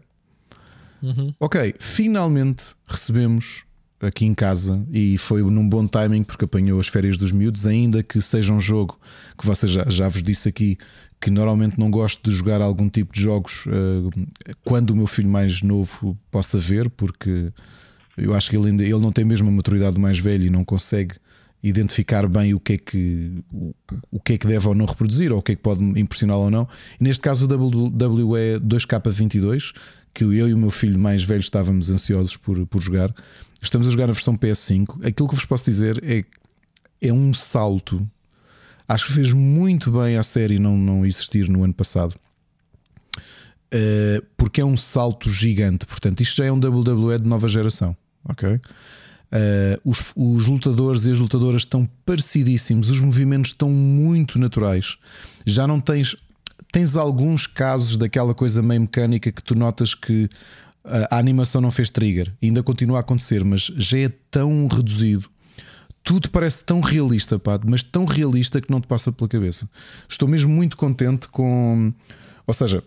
Uhum. 1.03 1.35
Ok, 1.39 1.75
finalmente 1.79 2.75
recebemos 2.89 3.65
aqui 4.01 4.25
em 4.25 4.35
casa 4.35 4.83
e 4.91 5.19
foi 5.19 5.43
num 5.43 5.69
bom 5.69 5.87
timing 5.87 6.25
porque 6.25 6.45
apanhou 6.45 6.81
as 6.81 6.89
férias 6.89 7.19
dos 7.19 7.33
miúdos, 7.33 7.67
ainda 7.67 8.03
que 8.03 8.21
seja 8.21 8.53
um 8.53 8.61
jogo 8.61 8.99
que 9.37 9.47
vocês 9.47 9.71
já, 9.71 9.85
já 9.89 10.09
vos 10.09 10.23
disse 10.23 10.49
aqui 10.49 10.79
que 11.21 11.31
normalmente 11.31 11.79
não 11.79 11.91
gosto 11.91 12.31
de 12.31 12.35
jogar 12.35 12.63
algum 12.63 12.89
tipo 12.89 13.13
de 13.13 13.21
jogos 13.21 13.67
uh, 13.67 14.11
quando 14.65 14.91
o 14.91 14.97
meu 14.97 15.07
filho 15.07 15.29
mais 15.29 15.61
novo 15.61 16.19
possa 16.31 16.59
ver, 16.59 16.89
porque 16.89 17.53
eu 18.17 18.35
acho 18.35 18.49
que 18.49 18.57
ele 18.57 18.69
ainda 18.69 18.83
ele 18.83 18.99
não 18.99 19.13
tem 19.13 19.25
mesmo 19.25 19.49
a 19.49 19.53
maturidade 19.53 19.99
mais 19.99 20.19
velho 20.19 20.47
e 20.47 20.51
não 20.51 20.65
consegue 20.65 21.17
identificar 21.63 22.27
bem 22.27 22.55
o 22.55 22.61
que 22.61 22.73
é 22.73 22.79
que 22.79 23.45
o, 23.53 23.75
o 24.11 24.21
que 24.21 24.33
é 24.33 24.39
que 24.39 24.47
deve 24.47 24.67
ou 24.67 24.75
não 24.75 24.87
reproduzir 24.87 25.31
ou 25.31 25.41
o 25.41 25.43
que 25.43 25.53
é 25.53 25.55
que 25.55 25.61
pode 25.61 25.85
impressioná-lo 26.01 26.45
ou 26.45 26.51
não. 26.51 26.67
E 26.99 27.05
neste 27.05 27.21
caso 27.21 27.47
o 27.47 27.55
WWE 27.55 28.61
2K22 28.61 29.75
que 30.13 30.25
eu 30.25 30.33
e 30.33 30.55
o 30.55 30.59
meu 30.59 30.71
filho 30.71 30.99
mais 30.99 31.23
velho 31.23 31.41
estávamos 31.41 31.91
ansiosos 31.91 32.37
por, 32.37 32.67
por 32.67 32.81
jogar 32.81 33.15
Estamos 33.63 33.89
a 33.89 33.91
jogar 33.91 34.09
a 34.09 34.13
versão 34.13 34.39
PS5. 34.39 35.07
Aquilo 35.07 35.29
que 35.29 35.35
vos 35.35 35.45
posso 35.45 35.65
dizer 35.67 36.03
é 36.03 36.25
é 37.01 37.13
um 37.13 37.33
salto. 37.33 38.07
Acho 38.87 39.07
que 39.07 39.13
fez 39.13 39.33
muito 39.33 39.91
bem 39.91 40.17
a 40.17 40.23
série 40.23 40.59
não, 40.59 40.77
não 40.77 41.07
existir 41.07 41.49
no 41.49 41.65
ano 41.65 41.73
passado. 41.73 42.15
Uh, 43.73 44.23
porque 44.37 44.61
é 44.61 44.65
um 44.65 44.77
salto 44.77 45.31
gigante. 45.31 45.87
Portanto, 45.87 46.21
isto 46.21 46.37
já 46.37 46.45
é 46.45 46.53
um 46.53 46.59
WWE 46.59 47.19
de 47.19 47.29
nova 47.29 47.49
geração. 47.49 47.97
Ok? 48.29 48.49
Uh, 48.49 48.61
os, 49.85 50.13
os, 50.17 50.47
lutadores 50.47 51.07
e 51.07 51.11
as 51.13 51.21
lutadoras 51.21 51.63
estão 51.63 51.89
parecidíssimos, 52.05 52.91
os 52.91 53.01
movimentos 53.01 53.53
estão 53.53 53.71
muito 53.71 54.39
naturais. 54.39 54.97
Já 55.47 55.67
não 55.67 55.81
tens. 55.81 56.17
Tens 56.73 56.97
alguns 56.97 57.47
casos 57.47 57.97
daquela 57.97 58.35
coisa 58.35 58.63
meio 58.63 58.83
mecânica 58.83 59.33
que 59.33 59.43
tu 59.43 59.55
notas 59.55 59.95
que 59.95 60.29
a 60.85 61.19
animação 61.19 61.61
não 61.61 61.71
fez 61.71 61.91
trigger, 61.91 62.33
ainda 62.43 62.63
continua 62.63 62.99
a 62.99 63.01
acontecer, 63.01 63.45
mas 63.45 63.63
já 63.77 63.99
é 63.99 64.09
tão 64.31 64.67
reduzido. 64.67 65.29
Tudo 66.03 66.31
parece 66.31 66.65
tão 66.65 66.81
realista, 66.81 67.39
pá, 67.39 67.61
mas 67.65 67.83
tão 67.83 68.05
realista 68.05 68.61
que 68.61 68.71
não 68.71 68.81
te 68.81 68.87
passa 68.87 69.13
pela 69.13 69.29
cabeça. 69.29 69.69
Estou 70.09 70.27
mesmo 70.27 70.51
muito 70.51 70.77
contente 70.77 71.29
com. 71.29 71.93
Ou 72.47 72.55
seja, 72.55 72.83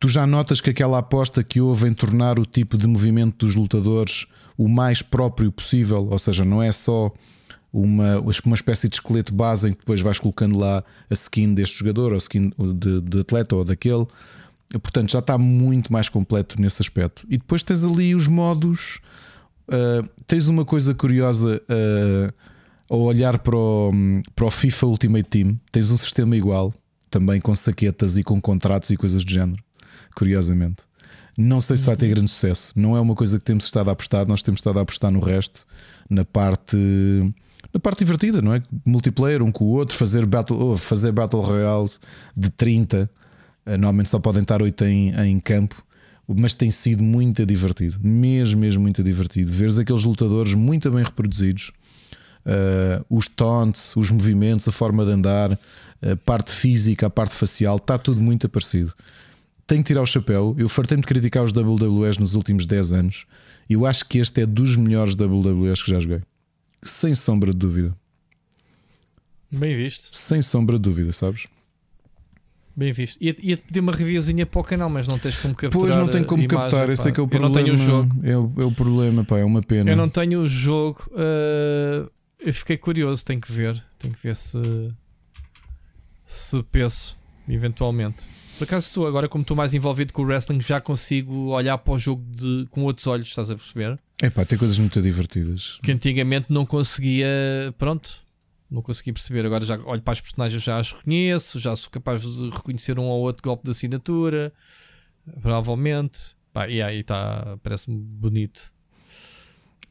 tu 0.00 0.08
já 0.08 0.26
notas 0.26 0.60
que 0.60 0.70
aquela 0.70 0.98
aposta 0.98 1.44
que 1.44 1.60
houve 1.60 1.88
em 1.88 1.92
tornar 1.92 2.38
o 2.38 2.46
tipo 2.46 2.78
de 2.78 2.86
movimento 2.86 3.44
dos 3.44 3.54
lutadores 3.54 4.26
o 4.56 4.68
mais 4.68 5.02
próprio 5.02 5.52
possível, 5.52 6.08
ou 6.10 6.18
seja, 6.18 6.44
não 6.44 6.62
é 6.62 6.72
só 6.72 7.12
uma, 7.82 8.20
uma 8.20 8.54
espécie 8.54 8.88
de 8.88 8.96
esqueleto 8.96 9.34
base 9.34 9.68
em 9.68 9.72
que 9.72 9.80
depois 9.80 10.00
vais 10.00 10.18
colocando 10.18 10.58
lá 10.58 10.84
a 11.10 11.14
skin 11.14 11.54
deste 11.54 11.78
jogador, 11.78 12.12
ou 12.12 12.14
a 12.14 12.18
skin 12.18 12.52
de, 12.74 13.00
de 13.00 13.20
atleta 13.20 13.56
ou 13.56 13.64
daquele 13.64 14.06
Portanto, 14.78 15.12
já 15.12 15.20
está 15.20 15.38
muito 15.38 15.92
mais 15.92 16.08
completo 16.08 16.60
nesse 16.60 16.82
aspecto. 16.82 17.26
E 17.28 17.38
depois 17.38 17.62
tens 17.62 17.84
ali 17.84 18.14
os 18.14 18.26
modos. 18.26 19.00
Uh, 19.68 20.08
tens 20.26 20.48
uma 20.48 20.64
coisa 20.64 20.94
curiosa 20.94 21.60
uh, 21.62 22.34
ao 22.88 23.00
olhar 23.00 23.38
para 23.38 23.56
o, 23.56 23.92
para 24.34 24.46
o 24.46 24.50
FIFA 24.50 24.86
Ultimate 24.86 25.28
Team. 25.28 25.58
Tens 25.70 25.90
um 25.90 25.96
sistema 25.96 26.36
igual, 26.36 26.74
também 27.10 27.40
com 27.40 27.54
saquetas 27.54 28.18
e 28.18 28.24
com 28.24 28.40
contratos 28.40 28.90
e 28.90 28.96
coisas 28.96 29.24
do 29.24 29.30
género. 29.30 29.62
Curiosamente, 30.14 30.82
não 31.36 31.60
sei 31.60 31.76
se 31.76 31.86
vai 31.86 31.96
ter 31.96 32.08
grande 32.08 32.30
sucesso. 32.30 32.72
Não 32.76 32.96
é 32.96 33.00
uma 33.00 33.14
coisa 33.14 33.38
que 33.38 33.44
temos 33.44 33.64
estado 33.64 33.90
a 33.90 33.92
apostar. 33.92 34.26
Nós 34.26 34.42
temos 34.42 34.58
estado 34.58 34.78
a 34.78 34.82
apostar 34.82 35.10
no 35.10 35.20
resto, 35.20 35.66
na 36.10 36.24
parte 36.24 36.76
na 37.74 37.80
parte 37.80 37.98
divertida, 37.98 38.40
não 38.40 38.54
é? 38.54 38.62
Multiplayer, 38.86 39.42
um 39.42 39.50
com 39.50 39.64
o 39.64 39.68
outro, 39.68 39.96
fazer 39.96 40.24
Battle, 40.24 40.76
fazer 40.78 41.10
battle 41.10 41.42
Royales 41.42 41.98
de 42.36 42.48
30 42.48 43.10
eh, 43.66 43.76
normalmente 43.76 44.10
só 44.10 44.18
podem 44.18 44.42
estar 44.42 44.62
8 44.62 44.84
em, 44.84 45.14
em 45.28 45.40
campo, 45.40 45.82
mas 46.26 46.54
tem 46.54 46.70
sido 46.70 47.02
muito 47.02 47.44
divertido, 47.44 47.98
mesmo, 48.02 48.60
mesmo 48.60 48.82
muito 48.82 49.02
divertido. 49.02 49.52
Veres 49.52 49.78
aqueles 49.78 50.04
lutadores 50.04 50.54
muito 50.54 50.90
bem 50.90 51.02
reproduzidos, 51.02 51.72
uh, 52.46 53.04
os 53.10 53.28
taunts, 53.28 53.94
os 53.96 54.10
movimentos, 54.10 54.66
a 54.68 54.72
forma 54.72 55.04
de 55.04 55.12
andar, 55.12 55.52
a 55.52 56.16
parte 56.24 56.50
física, 56.50 57.06
a 57.06 57.10
parte 57.10 57.34
facial, 57.34 57.76
está 57.76 57.98
tudo 57.98 58.20
muito 58.20 58.48
parecido. 58.48 58.92
Tenho 59.66 59.82
que 59.82 59.88
tirar 59.88 60.02
o 60.02 60.06
chapéu. 60.06 60.54
Eu 60.58 60.68
fartei-me 60.68 61.02
de 61.02 61.06
criticar 61.06 61.42
os 61.42 61.52
WWEs 61.52 62.18
nos 62.18 62.34
últimos 62.34 62.66
10 62.66 62.92
anos. 62.92 63.26
Eu 63.68 63.86
acho 63.86 64.04
que 64.06 64.18
este 64.18 64.42
é 64.42 64.46
dos 64.46 64.76
melhores 64.76 65.14
WWEs 65.16 65.82
que 65.82 65.90
já 65.90 66.00
joguei. 66.00 66.20
Sem 66.84 67.14
sombra 67.14 67.50
de 67.50 67.56
dúvida. 67.56 67.96
Bem 69.50 69.74
visto. 69.74 70.14
Sem 70.14 70.42
sombra 70.42 70.76
de 70.76 70.82
dúvida, 70.82 71.12
sabes? 71.12 71.46
Bem 72.76 72.92
visto. 72.92 73.22
Ia-te 73.22 73.46
ia 73.46 73.56
pedir 73.56 73.80
uma 73.80 73.92
reviewzinha 73.92 74.44
para 74.44 74.60
o 74.60 74.64
canal, 74.64 74.90
mas 74.90 75.08
não 75.08 75.18
tens 75.18 75.40
como 75.40 75.54
capturar. 75.54 75.86
Pois 75.86 75.96
não 75.96 76.08
tenho 76.08 76.24
como 76.24 76.42
imagem, 76.42 76.60
captar, 76.60 76.90
esse 76.90 77.08
é 77.08 77.12
que 77.12 77.20
é 77.20 77.22
o 77.22 77.28
problema. 77.28 77.60
Eu 77.60 77.62
não 77.62 77.64
tenho 77.64 77.74
o 77.74 77.78
jogo. 77.78 78.26
É 78.26 78.36
o, 78.36 78.52
é 78.58 78.64
o 78.64 78.72
problema, 78.72 79.24
pá, 79.24 79.38
é 79.38 79.44
uma 79.44 79.62
pena. 79.62 79.90
Eu 79.90 79.96
não 79.96 80.08
tenho 80.08 80.40
o 80.40 80.48
jogo. 80.48 81.02
Uh, 81.12 82.10
eu 82.38 82.52
fiquei 82.52 82.76
curioso, 82.76 83.24
tenho 83.24 83.40
que 83.40 83.50
ver. 83.50 83.82
Tenho 83.98 84.12
que 84.12 84.22
ver 84.22 84.36
se. 84.36 84.58
Se 86.26 86.62
penso, 86.64 87.16
eventualmente. 87.48 88.24
Por 88.58 88.64
acaso 88.64 88.88
estou 88.88 89.06
agora, 89.06 89.28
como 89.28 89.42
estou 89.42 89.56
mais 89.56 89.72
envolvido 89.72 90.12
com 90.12 90.22
o 90.22 90.26
wrestling, 90.26 90.60
já 90.60 90.80
consigo 90.80 91.50
olhar 91.50 91.78
para 91.78 91.94
o 91.94 91.98
jogo 91.98 92.22
de, 92.28 92.66
com 92.70 92.82
outros 92.82 93.06
olhos, 93.06 93.28
estás 93.28 93.50
a 93.50 93.56
perceber? 93.56 93.98
É 94.22 94.30
pá, 94.30 94.44
tem 94.44 94.56
coisas 94.56 94.78
muito 94.78 95.00
divertidas. 95.02 95.78
Que 95.82 95.92
antigamente 95.92 96.46
não 96.48 96.64
conseguia. 96.64 97.26
Pronto, 97.78 98.18
não 98.70 98.82
consegui 98.82 99.12
perceber. 99.12 99.44
Agora 99.46 99.64
já 99.64 99.78
olho 99.84 100.02
para 100.02 100.12
as 100.12 100.20
personagens, 100.20 100.62
já 100.62 100.78
as 100.78 100.92
reconheço, 100.92 101.58
já 101.58 101.74
sou 101.74 101.90
capaz 101.90 102.22
de 102.22 102.50
reconhecer 102.50 102.98
um 102.98 103.04
ou 103.04 103.22
outro 103.22 103.42
golpe 103.42 103.64
de 103.64 103.70
assinatura. 103.70 104.52
Provavelmente. 105.40 106.34
Pá, 106.52 106.68
e 106.68 106.80
aí 106.80 107.00
está, 107.00 107.58
parece-me 107.62 107.96
bonito. 107.96 108.72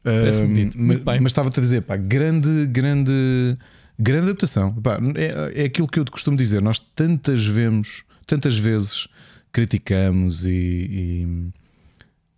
Parece 0.02 0.42
uh, 0.42 0.46
bonito. 0.46 0.78
Mas, 0.78 1.02
mas 1.04 1.26
estava-te 1.26 1.58
a 1.58 1.62
dizer, 1.62 1.82
pá, 1.82 1.96
grande, 1.96 2.66
grande, 2.66 3.58
grande 3.98 4.24
adaptação. 4.24 4.72
Pá, 4.80 4.98
é, 5.14 5.62
é 5.62 5.64
aquilo 5.64 5.86
que 5.86 5.98
eu 5.98 6.04
te 6.04 6.10
costumo 6.10 6.36
dizer. 6.36 6.62
Nós 6.62 6.80
tantas 6.80 7.46
vemos, 7.46 8.02
tantas 8.26 8.56
vezes 8.56 9.06
criticamos 9.52 10.46
e, 10.46 11.50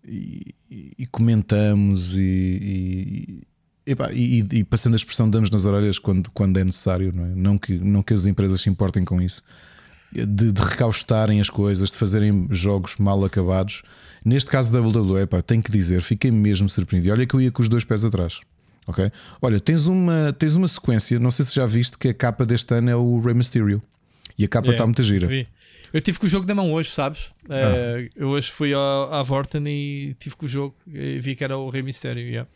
e, 0.05 0.55
e, 0.71 0.93
e 0.99 1.07
comentamos 1.07 2.15
e, 2.17 3.43
Epá, 3.87 4.11
e, 4.13 4.41
e, 4.51 4.65
passando 4.65 4.95
a 4.95 4.97
expressão, 4.97 5.31
damos 5.31 5.49
nas 5.49 5.65
orelhas 5.65 5.97
quando, 5.97 6.29
quando 6.33 6.59
é 6.59 6.65
necessário, 6.65 7.13
não, 7.15 7.25
é? 7.25 7.29
não, 7.37 7.57
que, 7.57 7.73
não 7.75 8.03
que 8.03 8.13
as 8.13 8.27
empresas 8.27 8.61
se 8.61 8.69
importem 8.69 9.05
com 9.05 9.23
isso, 9.23 9.45
de, 10.13 10.51
de 10.51 10.63
recaustarem 10.63 11.41
as 11.41 11.49
coisas, 11.49 11.93
de 11.93 11.97
fazerem 11.97 12.49
jogos 12.51 12.97
mal 12.97 13.25
acabados. 13.25 13.83
Neste 14.25 14.51
caso 14.51 14.73
da 14.73 14.81
WWE, 14.81 15.23
epá, 15.23 15.41
tenho 15.41 15.63
que 15.63 15.71
dizer, 15.71 16.01
fiquei 16.01 16.33
mesmo 16.33 16.69
surpreendido. 16.69 17.15
Olha 17.15 17.25
que 17.25 17.35
eu 17.35 17.41
ia 17.41 17.53
com 17.53 17.63
os 17.63 17.69
dois 17.69 17.85
pés 17.85 18.05
atrás. 18.05 18.41
Ok? 18.89 19.11
Olha, 19.41 19.61
tens 19.61 19.87
uma, 19.87 20.35
tens 20.37 20.57
uma 20.57 20.67
sequência, 20.67 21.19
não 21.21 21.31
sei 21.31 21.45
se 21.45 21.55
já 21.55 21.65
viste 21.65 21.97
que 21.97 22.09
a 22.09 22.15
capa 22.15 22.45
deste 22.45 22.75
ano 22.75 22.91
é 22.91 22.97
o 22.97 23.21
Rey 23.21 23.35
Mysterio 23.35 23.81
e 24.37 24.45
a 24.45 24.49
capa 24.49 24.71
está 24.71 24.83
é, 24.83 24.87
muito 24.87 25.03
gira. 25.05 25.29
Vi. 25.29 25.47
Eu 25.97 26.03
tive 26.03 26.19
com 26.19 26.27
o 26.27 26.29
jogo 26.29 26.47
na 26.47 26.55
mão 26.55 26.75
hoje, 26.75 26.91
sabes? 26.91 27.31
Ah. 27.49 27.55
Uh, 27.55 28.11
eu 28.15 28.29
hoje 28.29 28.51
fui 28.51 28.75
à, 28.75 29.19
à 29.19 29.23
Vorten 29.23 29.67
e 29.67 30.15
tive 30.19 30.37
com 30.37 30.45
o 30.45 30.49
jogo 30.49 30.77
e 30.87 31.19
vi 31.19 31.35
que 31.35 31.43
era 31.43 31.57
o 31.57 31.71
Rey 31.71 31.83
Mysterio. 31.83 32.23
Yeah. 32.23 32.51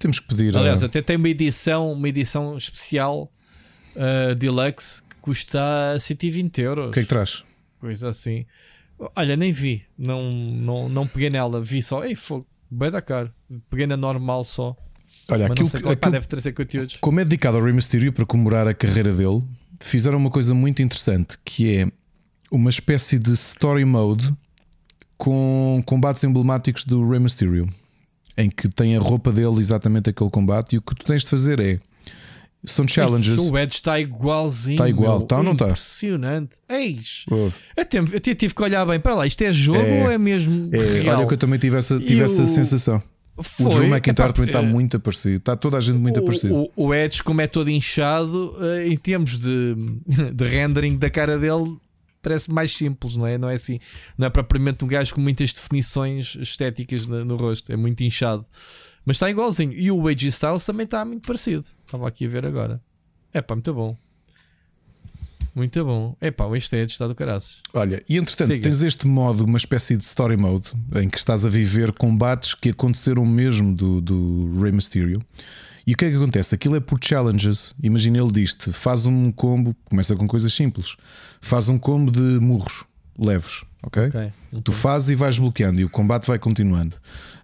Temos 0.00 0.18
que 0.18 0.26
pedir. 0.26 0.56
Aliás, 0.56 0.82
a... 0.82 0.86
até 0.86 1.00
tem 1.00 1.14
uma 1.14 1.28
edição, 1.28 1.92
uma 1.92 2.08
edição 2.08 2.56
especial 2.56 3.32
uh, 3.94 4.34
deluxe 4.34 5.04
que 5.04 5.14
custa 5.20 5.96
120 6.00 6.60
euros. 6.62 6.88
O 6.88 6.90
que 6.90 6.98
é 6.98 7.02
que 7.04 7.08
traz? 7.08 7.44
Coisa 7.78 8.08
assim. 8.08 8.44
Olha, 9.14 9.36
nem 9.36 9.52
vi, 9.52 9.84
não, 9.96 10.32
não, 10.32 10.88
não 10.88 11.06
peguei 11.06 11.30
nela, 11.30 11.60
vi 11.60 11.80
só, 11.80 12.04
ei, 12.04 12.16
fogo, 12.16 12.44
bem 12.68 12.90
da 12.90 13.00
cara. 13.00 13.32
Peguei 13.70 13.86
na 13.86 13.96
normal 13.96 14.42
só. 14.42 14.76
Olha, 15.30 15.44
Mas 15.44 15.52
aquilo, 15.52 15.68
sei, 15.68 15.80
que, 15.80 15.88
aquilo, 15.90 16.10
deve 16.10 16.26
trazer 16.26 16.52
conteúdos. 16.52 16.96
Como 16.96 17.20
é 17.20 17.24
dedicado 17.24 17.56
ao 17.56 17.62
Rey 17.62 17.72
Mysterio 17.72 18.12
para 18.12 18.26
comemorar 18.26 18.66
a 18.66 18.74
carreira 18.74 19.12
dele, 19.12 19.44
fizeram 19.80 20.18
uma 20.18 20.30
coisa 20.30 20.52
muito 20.56 20.82
interessante 20.82 21.38
que 21.44 21.76
é 21.76 22.03
uma 22.56 22.70
espécie 22.70 23.18
de 23.18 23.32
story 23.32 23.84
mode 23.84 24.32
com 25.16 25.82
combates 25.86 26.22
emblemáticos 26.24 26.84
do 26.84 27.08
Rey 27.08 27.20
Mysterio, 27.20 27.68
em 28.36 28.50
que 28.50 28.68
tem 28.68 28.96
a 28.96 29.00
roupa 29.00 29.32
dele 29.32 29.58
exatamente 29.58 30.10
aquele 30.10 30.30
combate, 30.30 30.74
e 30.74 30.78
o 30.78 30.82
que 30.82 30.94
tu 30.94 31.04
tens 31.04 31.22
de 31.22 31.30
fazer 31.30 31.60
é. 31.60 31.80
São 32.66 32.88
challenges. 32.88 33.50
O 33.50 33.58
Edge 33.58 33.74
está 33.74 34.00
igualzinho. 34.00 34.76
Está 34.76 34.88
igual, 34.88 35.18
está 35.18 35.36
ou 35.36 35.42
não 35.42 35.52
está? 35.52 35.66
Impressionante. 35.66 36.56
Eis. 36.66 37.26
Até, 37.76 37.98
até 37.98 38.34
tive 38.34 38.54
que 38.54 38.62
olhar 38.62 38.86
bem 38.86 38.98
para 38.98 39.14
lá. 39.14 39.26
Isto 39.26 39.44
é 39.44 39.52
jogo 39.52 39.80
é, 39.80 40.02
ou 40.02 40.10
é 40.10 40.16
mesmo. 40.16 40.70
É, 40.72 41.02
real? 41.02 41.18
Olha 41.18 41.28
que 41.28 41.34
eu 41.34 41.38
também 41.38 41.58
tive 41.58 41.76
essa, 41.76 41.98
tive 42.00 42.22
essa 42.22 42.46
sensação. 42.46 43.02
Foi, 43.38 43.66
o 43.66 43.68
Drew 43.68 43.88
McIntyre 43.88 44.32
também 44.32 44.48
está 44.48 44.62
muito 44.62 44.96
aparecido. 44.96 45.36
Está 45.36 45.56
toda 45.56 45.76
a 45.76 45.80
gente 45.80 45.98
muito 45.98 46.18
aparecido. 46.20 46.54
O, 46.54 46.86
o 46.86 46.94
Edge, 46.94 47.22
como 47.22 47.42
é 47.42 47.46
todo 47.46 47.68
inchado, 47.68 48.56
eh, 48.60 48.88
em 48.88 48.96
termos 48.96 49.36
de, 49.36 49.74
de 50.32 50.44
rendering 50.44 50.96
da 50.96 51.10
cara 51.10 51.36
dele, 51.36 51.76
parece 52.24 52.50
mais 52.50 52.74
simples, 52.74 53.16
não 53.16 53.26
é? 53.26 53.36
Não 53.36 53.48
é 53.48 53.54
assim, 53.54 53.78
não 54.16 54.26
é 54.26 54.30
propriamente 54.30 54.84
um 54.84 54.88
gajo 54.88 55.14
com 55.14 55.20
muitas 55.20 55.52
definições 55.52 56.34
estéticas 56.40 57.06
no, 57.06 57.24
no 57.24 57.36
rosto, 57.36 57.70
é 57.70 57.76
muito 57.76 58.02
inchado, 58.02 58.44
mas 59.04 59.16
está 59.16 59.30
igualzinho. 59.30 59.72
E 59.72 59.90
o 59.90 60.08
AJ 60.08 60.24
Styles 60.24 60.64
também 60.64 60.84
está 60.84 61.04
muito 61.04 61.26
parecido. 61.26 61.66
Estava 61.84 62.08
aqui 62.08 62.24
a 62.24 62.28
ver 62.28 62.46
agora. 62.46 62.80
É 63.32 63.42
pá, 63.42 63.54
muito 63.54 63.74
bom. 63.74 63.96
Muito 65.54 65.84
bom. 65.84 66.16
É 66.20 66.30
pá, 66.30 66.44
este 66.56 66.76
é 66.76 66.84
está 66.84 67.06
do 67.06 67.14
caraças. 67.14 67.58
Olha, 67.74 68.02
e 68.08 68.16
entretanto, 68.16 68.48
Siga. 68.48 68.62
tens 68.62 68.82
este 68.82 69.06
modo, 69.06 69.44
uma 69.44 69.58
espécie 69.58 69.96
de 69.96 70.02
story 70.02 70.36
mode, 70.36 70.72
em 70.96 71.08
que 71.08 71.18
estás 71.18 71.44
a 71.44 71.48
viver 71.48 71.92
combates 71.92 72.54
que 72.54 72.70
aconteceram 72.70 73.26
mesmo 73.26 73.74
do, 73.74 74.00
do 74.00 74.60
Rey 74.60 74.72
Mysterio. 74.72 75.22
E 75.86 75.92
o 75.92 75.96
que 75.96 76.06
é 76.06 76.10
que 76.10 76.16
acontece? 76.16 76.54
Aquilo 76.54 76.76
é 76.76 76.80
por 76.80 76.98
challenges. 77.02 77.74
Imagina, 77.82 78.18
ele 78.18 78.32
diz-te: 78.32 78.72
faz 78.72 79.06
um 79.06 79.30
combo, 79.30 79.76
começa 79.84 80.16
com 80.16 80.26
coisas 80.26 80.52
simples, 80.52 80.96
faz 81.40 81.68
um 81.68 81.78
combo 81.78 82.10
de 82.10 82.40
murros 82.40 82.84
leves, 83.18 83.62
ok? 83.82 84.06
okay, 84.06 84.20
okay. 84.26 84.62
Tu 84.62 84.72
fazes 84.72 85.10
e 85.10 85.14
vais 85.14 85.38
bloqueando 85.38 85.80
e 85.80 85.84
o 85.84 85.90
combate 85.90 86.26
vai 86.26 86.38
continuando. 86.38 86.96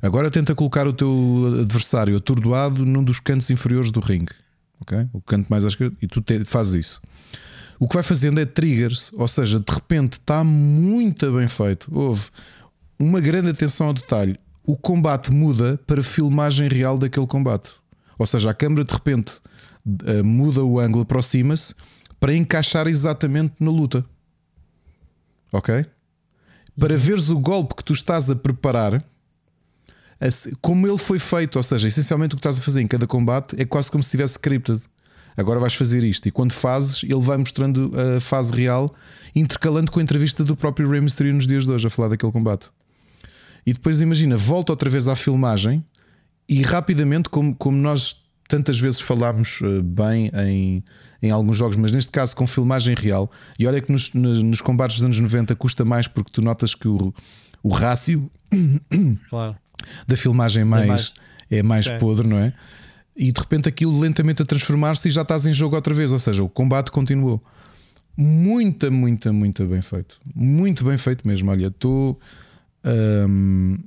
Agora 0.02 0.30
tenta 0.30 0.54
colocar 0.54 0.86
o 0.86 0.92
teu 0.92 1.60
adversário 1.60 2.16
atordoado 2.16 2.84
num 2.84 3.04
dos 3.04 3.20
cantos 3.20 3.50
inferiores 3.50 3.90
do 3.90 4.00
ringue, 4.00 4.32
ok? 4.80 5.08
O 5.12 5.20
canto 5.20 5.48
mais 5.48 5.64
à 5.64 5.68
esquerda, 5.68 5.96
e 6.00 6.06
tu 6.06 6.20
te, 6.20 6.44
fazes 6.44 6.74
isso. 6.74 7.00
O 7.78 7.88
que 7.88 7.94
vai 7.94 8.02
fazendo 8.02 8.40
é 8.40 8.44
triggers, 8.44 9.10
ou 9.14 9.26
seja, 9.26 9.58
de 9.58 9.72
repente 9.72 10.14
está 10.14 10.44
muito 10.44 11.30
bem 11.32 11.48
feito. 11.48 11.88
Houve 11.90 12.28
uma 12.98 13.20
grande 13.20 13.50
atenção 13.50 13.86
ao 13.86 13.94
detalhe. 13.94 14.36
O 14.66 14.76
combate 14.76 15.32
muda 15.32 15.80
para 15.86 16.02
filmagem 16.02 16.68
real 16.68 16.98
daquele 16.98 17.26
combate. 17.26 17.72
Ou 18.20 18.26
seja, 18.26 18.50
a 18.50 18.54
câmera 18.54 18.84
de 18.84 18.92
repente 18.92 19.32
uh, 19.86 20.22
muda 20.22 20.62
o 20.62 20.78
ângulo, 20.78 21.04
aproxima-se 21.04 21.74
para 22.20 22.36
encaixar 22.36 22.86
exatamente 22.86 23.54
na 23.58 23.70
luta. 23.70 24.04
Ok? 25.50 25.86
Para 26.78 26.92
uhum. 26.92 27.00
veres 27.00 27.30
o 27.30 27.38
golpe 27.40 27.76
que 27.76 27.82
tu 27.82 27.94
estás 27.94 28.30
a 28.30 28.36
preparar, 28.36 29.02
como 30.60 30.86
ele 30.86 30.98
foi 30.98 31.18
feito, 31.18 31.56
ou 31.56 31.62
seja, 31.62 31.88
essencialmente 31.88 32.34
o 32.34 32.36
que 32.36 32.40
estás 32.40 32.58
a 32.58 32.60
fazer 32.60 32.82
em 32.82 32.86
cada 32.86 33.06
combate 33.06 33.56
é 33.58 33.64
quase 33.64 33.90
como 33.90 34.04
se 34.04 34.08
estivesse 34.08 34.34
scripted. 34.34 34.82
Agora 35.34 35.58
vais 35.58 35.72
fazer 35.72 36.04
isto, 36.04 36.28
e 36.28 36.30
quando 36.30 36.52
fazes, 36.52 37.02
ele 37.02 37.20
vai 37.20 37.38
mostrando 37.38 37.90
a 37.98 38.20
fase 38.20 38.52
real, 38.52 38.94
intercalando 39.34 39.90
com 39.90 39.98
a 39.98 40.02
entrevista 40.02 40.44
do 40.44 40.54
próprio 40.54 40.90
Rey 40.90 41.00
Mysterio 41.00 41.32
nos 41.32 41.46
dias 41.46 41.64
de 41.64 41.70
hoje, 41.70 41.86
a 41.86 41.90
falar 41.90 42.08
daquele 42.08 42.32
combate. 42.32 42.68
E 43.64 43.72
depois 43.72 44.02
imagina, 44.02 44.36
volta 44.36 44.72
outra 44.72 44.90
vez 44.90 45.08
à 45.08 45.16
filmagem 45.16 45.82
e 46.50 46.62
rapidamente, 46.62 47.28
como, 47.28 47.54
como 47.54 47.76
nós 47.76 48.16
tantas 48.48 48.80
vezes 48.80 49.00
falámos 49.00 49.60
eh, 49.62 49.80
bem 49.80 50.32
em, 50.34 50.84
em 51.22 51.30
alguns 51.30 51.56
jogos, 51.56 51.76
mas 51.76 51.92
neste 51.92 52.10
caso 52.10 52.34
com 52.34 52.44
filmagem 52.44 52.96
real, 52.96 53.30
e 53.56 53.68
olha 53.68 53.80
que 53.80 53.92
nos, 53.92 54.12
nos 54.12 54.60
combates 54.60 54.96
dos 54.96 55.04
anos 55.04 55.20
90 55.20 55.54
custa 55.54 55.84
mais 55.84 56.08
porque 56.08 56.32
tu 56.32 56.42
notas 56.42 56.74
que 56.74 56.88
o, 56.88 57.14
o 57.62 57.68
rácio 57.68 58.28
claro. 59.30 59.56
da 60.08 60.16
filmagem 60.16 60.62
é 60.62 60.64
mais, 60.64 60.82
é 60.82 60.88
mais, 60.88 61.14
é 61.50 61.62
mais 61.62 61.88
podre, 62.00 62.26
não 62.26 62.38
é? 62.38 62.52
E 63.16 63.30
de 63.30 63.40
repente 63.40 63.68
aquilo 63.68 63.96
lentamente 64.00 64.42
a 64.42 64.44
transformar-se 64.44 65.06
e 65.06 65.10
já 65.12 65.22
estás 65.22 65.46
em 65.46 65.52
jogo 65.52 65.76
outra 65.76 65.94
vez, 65.94 66.10
ou 66.10 66.18
seja, 66.18 66.42
o 66.42 66.48
combate 66.48 66.90
continuou. 66.90 67.40
Muita, 68.16 68.90
muita, 68.90 69.32
muito 69.32 69.64
bem 69.66 69.82
feito. 69.82 70.20
Muito 70.34 70.84
bem 70.84 70.96
feito 70.98 71.26
mesmo. 71.26 71.48
Olha, 71.50 71.68
estou. 71.68 72.18
Hum, 72.84 73.78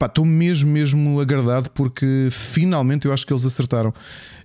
estou 0.00 0.24
mesmo, 0.24 0.70
mesmo 0.70 1.20
agradado 1.20 1.70
porque 1.70 2.28
finalmente 2.30 3.06
eu 3.06 3.12
acho 3.12 3.26
que 3.26 3.32
eles 3.32 3.44
acertaram. 3.44 3.92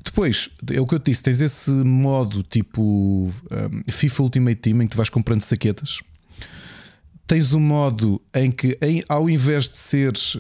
Depois, 0.04 0.50
é 0.72 0.80
o 0.80 0.86
que 0.86 0.96
eu 0.96 1.00
te 1.00 1.12
disse: 1.12 1.24
tens 1.24 1.42
esse 1.42 1.72
modo 1.72 2.44
tipo 2.44 2.82
um, 2.82 3.92
FIFA 3.92 4.24
Ultimate 4.24 4.56
Team 4.58 4.82
em 4.82 4.88
que 4.88 4.92
tu 4.92 4.98
vais 4.98 5.10
comprando 5.10 5.42
saquetas. 5.42 6.00
Tens 7.28 7.54
um 7.54 7.60
modo 7.60 8.22
em 8.36 8.52
que, 8.52 8.78
em, 8.82 9.04
ao 9.10 9.28
invés 9.28 9.68
de 9.68 9.80
seres 9.80 10.36
uh, 10.36 10.40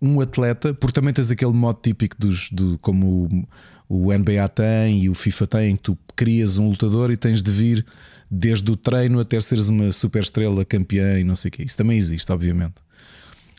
um 0.00 0.20
atleta, 0.20 0.74
porque 0.74 0.92
também 0.92 1.14
tens 1.14 1.30
aquele 1.30 1.54
modo 1.54 1.78
típico 1.82 2.16
dos, 2.18 2.50
do, 2.50 2.78
como 2.82 3.46
o, 3.88 4.08
o 4.08 4.12
NBA 4.12 4.46
tem 4.48 5.04
e 5.04 5.08
o 5.08 5.14
FIFA 5.14 5.46
tem, 5.46 5.76
tu 5.76 5.96
crias 6.14 6.58
um 6.58 6.68
lutador 6.68 7.10
e 7.10 7.16
tens 7.16 7.42
de 7.42 7.50
vir 7.50 7.86
desde 8.30 8.70
o 8.70 8.76
treino 8.76 9.20
até 9.20 9.40
seres 9.40 9.68
uma 9.68 9.92
super 9.92 10.22
estrela 10.22 10.64
campeã 10.64 11.18
e 11.18 11.24
não 11.24 11.36
sei 11.36 11.48
o 11.50 11.52
que. 11.52 11.62
Isso 11.62 11.76
também 11.76 11.96
existe, 11.96 12.30
obviamente. 12.32 12.74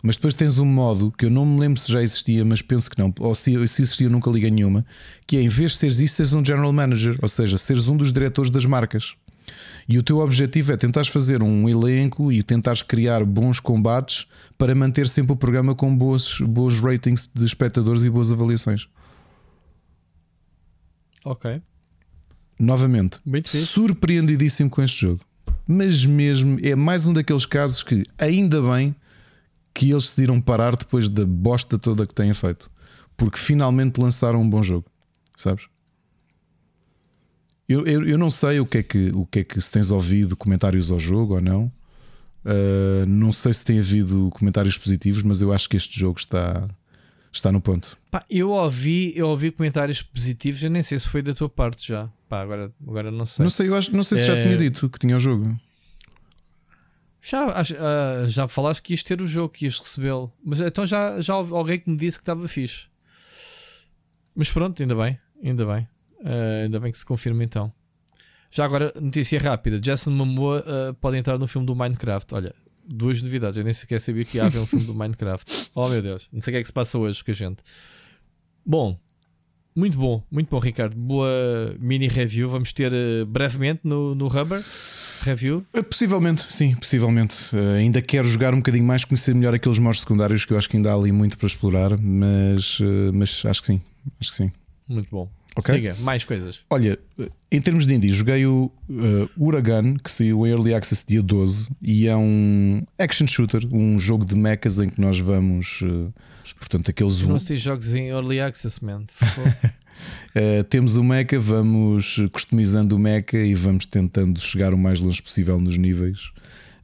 Mas 0.06 0.18
depois 0.18 0.34
tens 0.34 0.60
um 0.60 0.66
modo 0.66 1.14
que 1.18 1.26
eu 1.26 1.30
não 1.30 1.46
me 1.46 1.62
lembro 1.62 1.80
se 1.80 1.90
já 1.90 2.04
existia, 2.04 2.44
mas 2.44 2.62
penso 2.62 2.92
que 2.92 3.00
não, 3.00 3.14
ou 3.20 3.34
se, 3.34 3.52
se 3.70 3.82
existia, 3.82 4.10
nunca 4.10 4.30
liguei 4.30 4.52
nenhuma, 4.52 4.86
que 5.26 5.38
é 5.38 5.42
em 5.42 5.48
vez 5.48 5.72
de 5.72 5.78
seres 5.78 6.02
isso, 6.02 6.16
seres 6.16 6.34
um 6.34 6.44
general 6.44 6.74
manager, 6.74 7.18
ou 7.22 7.30
seja, 7.30 7.58
seres 7.58 7.88
um 7.88 7.96
dos 7.96 8.12
diretores 8.12 8.52
das 8.52 8.66
marcas. 8.66 9.16
E 9.88 9.98
o 9.98 10.04
teu 10.04 10.20
objetivo 10.20 10.74
é 10.74 10.78
tentares 10.78 11.08
fazer 11.08 11.42
um 11.42 11.70
elenco 11.70 12.34
e 12.34 12.44
tentares 12.44 12.82
criar 12.82 13.24
bons 13.24 13.62
combates 13.62 14.28
para 14.58 14.76
manter 14.76 15.08
sempre 15.08 15.32
o 15.32 15.38
programa 15.38 15.74
com 15.74 15.96
boas, 15.96 16.38
boas 16.42 16.82
ratings 16.82 17.30
de 17.34 17.46
espectadores 17.46 18.04
e 18.04 18.10
boas 18.10 18.30
avaliações. 18.30 18.90
Ok. 21.24 21.62
Novamente, 22.60 23.22
surpreendidíssimo 23.46 24.70
com 24.70 24.84
este 24.84 25.02
jogo. 25.02 25.22
Mas 25.66 26.06
mesmo 26.06 26.58
é 26.62 26.76
mais 26.76 27.08
um 27.08 27.14
daqueles 27.14 27.46
casos 27.46 27.84
que 27.84 28.04
ainda 28.18 28.62
bem 28.62 28.94
que 29.74 29.92
eles 29.92 30.04
decidiram 30.04 30.40
parar 30.40 30.76
depois 30.76 31.10
da 31.10 31.26
bosta 31.26 31.78
toda 31.78 32.06
que 32.06 32.14
têm 32.14 32.34
feito. 32.34 32.70
Porque 33.18 33.38
finalmente 33.38 34.00
lançaram 34.00 34.42
um 34.42 34.50
bom 34.50 34.62
jogo. 34.62 34.86
Sabes? 35.36 35.66
Eu, 37.68 37.86
eu, 37.88 38.06
eu 38.06 38.18
não 38.18 38.30
sei 38.30 38.60
o 38.60 38.66
que, 38.66 38.80
é 38.80 38.84
que, 38.84 39.12
o 39.14 39.26
que 39.26 39.40
é 39.40 39.44
que 39.44 39.60
se 39.60 39.72
tens 39.72 39.90
ouvido 39.90 40.36
comentários 40.36 40.92
ao 40.92 41.00
jogo 41.00 41.36
ou 41.36 41.42
não. 41.42 41.72
Uh, 42.46 43.06
não 43.08 43.32
sei 43.32 43.54
se 43.54 43.64
tem 43.64 43.80
havido 43.80 44.30
comentários 44.32 44.78
positivos, 44.78 45.24
mas 45.24 45.42
eu 45.42 45.54
acho 45.54 45.70
que 45.70 45.78
este 45.78 45.98
jogo 45.98 46.20
está, 46.20 46.68
está 47.32 47.52
no 47.52 47.62
ponto. 47.62 47.98
Pá, 48.12 48.26
eu 48.30 48.50
ouvi, 48.50 49.14
eu 49.16 49.30
ouvi 49.30 49.50
comentários 49.50 50.02
positivos, 50.02 50.62
eu 50.62 50.70
nem 50.70 50.84
sei 50.84 51.00
se 51.00 51.08
foi 51.08 51.22
da 51.22 51.34
tua 51.34 51.48
parte 51.48 51.88
já. 51.88 52.10
Pá, 52.28 52.42
agora, 52.42 52.72
agora 52.86 53.10
não 53.10 53.26
sei. 53.26 53.44
Não 53.44 53.50
sei, 53.50 53.70
eu 53.70 53.76
acho, 53.76 53.96
não 53.96 54.04
sei 54.04 54.18
se 54.18 54.28
já 54.28 54.36
é... 54.36 54.42
tinha 54.42 54.58
dito 54.58 54.90
que 54.90 55.00
tinha 55.00 55.16
o 55.16 55.20
jogo. 55.20 55.58
Já, 57.26 57.48
uh, 57.48 58.28
já 58.28 58.50
falaste 58.50 58.82
que 58.82 58.92
ias 58.92 59.02
ter 59.02 59.22
o 59.22 59.26
jogo, 59.26 59.48
que 59.48 59.64
ias 59.64 59.80
recebê-lo. 59.80 60.32
Mas 60.44 60.60
então 60.60 60.86
já, 60.86 61.22
já 61.22 61.34
alguém 61.34 61.80
que 61.80 61.90
me 61.90 61.96
disse 61.96 62.18
que 62.18 62.24
estava 62.24 62.46
fixe. 62.50 62.88
Mas 64.36 64.52
pronto, 64.52 64.82
ainda 64.82 64.94
bem, 64.94 65.18
ainda 65.42 65.66
bem. 65.66 65.88
Uh, 66.20 66.64
ainda 66.64 66.82
bem 66.82 66.92
que 66.92 66.98
se 66.98 67.06
confirma 67.06 67.42
então. 67.42 67.72
Já 68.52 68.66
agora, 68.66 68.92
notícia 69.00 69.40
rápida: 69.40 69.80
Jason 69.80 70.12
Momoa 70.12 70.66
uh, 70.68 70.94
pode 70.96 71.16
entrar 71.16 71.38
no 71.38 71.48
filme 71.48 71.66
do 71.66 71.74
Minecraft. 71.74 72.36
Olha, 72.36 72.54
duas 72.86 73.22
novidades. 73.22 73.58
Eu 73.58 73.64
nem 73.64 73.74
sequer 73.74 74.02
sabia 74.02 74.26
que 74.26 74.38
ia 74.38 74.46
haver 74.46 74.60
um 74.60 74.66
filme 74.66 74.86
do 74.86 74.94
Minecraft. 74.94 75.70
Oh 75.74 75.88
meu 75.88 76.02
Deus, 76.02 76.28
não 76.32 76.42
sei 76.42 76.52
o 76.52 76.54
que 76.56 76.58
é 76.58 76.62
que 76.62 76.68
se 76.68 76.74
passa 76.74 76.98
hoje 76.98 77.24
com 77.24 77.32
a 77.32 77.34
gente. 77.34 77.64
Bom, 78.66 78.98
muito 79.76 79.98
bom, 79.98 80.24
muito 80.32 80.50
bom, 80.50 80.60
Ricardo. 80.60 80.96
Boa 80.96 81.76
mini 81.80 82.08
review. 82.08 82.50
Vamos 82.50 82.72
ter 82.74 82.92
uh, 82.92 83.26
brevemente 83.26 83.82
no, 83.84 84.14
no 84.16 84.28
Rubber 84.28 84.64
review? 85.24 85.66
Eh, 85.74 85.82
possivelmente, 85.82 86.46
sim, 86.52 86.76
possivelmente. 86.76 87.56
Uh, 87.56 87.78
ainda 87.78 88.02
quero 88.02 88.28
jogar 88.28 88.54
um 88.54 88.58
bocadinho 88.58 88.84
mais, 88.84 89.06
conhecer 89.06 89.34
melhor 89.34 89.54
aqueles 89.54 89.80
modos 89.80 90.02
secundários 90.02 90.46
que 90.46 90.54
eu 90.54 90.58
acho 90.58 90.70
que 90.70 90.78
ainda 90.78 90.92
há 90.92 90.96
ali 90.96 91.12
muito 91.12 91.38
para 91.38 91.48
explorar, 91.48 91.98
mas, 91.98 92.80
uh, 92.80 93.12
mas 93.14 93.44
acho 93.46 93.62
que 93.62 93.68
sim. 93.68 93.82
Acho 94.20 94.32
que 94.32 94.38
sim. 94.38 94.52
Muito 94.88 95.10
bom. 95.10 95.30
Okay? 95.56 95.76
Siga, 95.76 95.96
mais 96.00 96.24
coisas. 96.24 96.64
Olha, 96.70 96.98
em 97.52 97.62
termos 97.62 97.86
de 97.86 97.94
indie, 97.94 98.12
joguei 98.12 98.46
o 98.46 98.72
uh, 98.90 99.30
Uragan, 99.38 99.96
que 99.96 100.12
saiu 100.12 100.46
em 100.48 100.50
Early 100.50 100.74
Access 100.74 101.06
dia 101.08 101.22
12, 101.22 101.72
e 101.82 102.08
é 102.08 102.16
um 102.16 102.84
action 102.98 103.28
shooter, 103.28 103.62
um 103.72 104.00
jogo 104.00 104.26
de 104.26 104.36
mechas 104.36 104.80
em 104.80 104.90
que 104.90 105.00
nós 105.00 105.20
vamos. 105.20 105.82
Uh, 105.82 106.12
portanto, 106.58 106.90
aqueles. 106.90 107.22
Eu 107.22 107.30
não 107.30 107.40
sei 107.40 107.58
jogos 107.58 107.94
em 107.94 108.08
Early 108.08 108.40
Access, 108.40 108.84
man. 108.84 109.04
Uh, 110.36 110.64
temos 110.64 110.96
o 110.96 111.04
mecha, 111.04 111.40
vamos 111.40 112.20
customizando 112.32 112.96
o 112.96 113.00
mecha 113.00 113.38
e 113.38 113.54
vamos 113.54 113.86
tentando 113.86 114.42
chegar 114.42 114.74
o 114.74 114.78
mais 114.78 115.00
longe 115.00 115.22
possível 115.22 115.60
nos 115.60 115.78
níveis. 115.78 116.32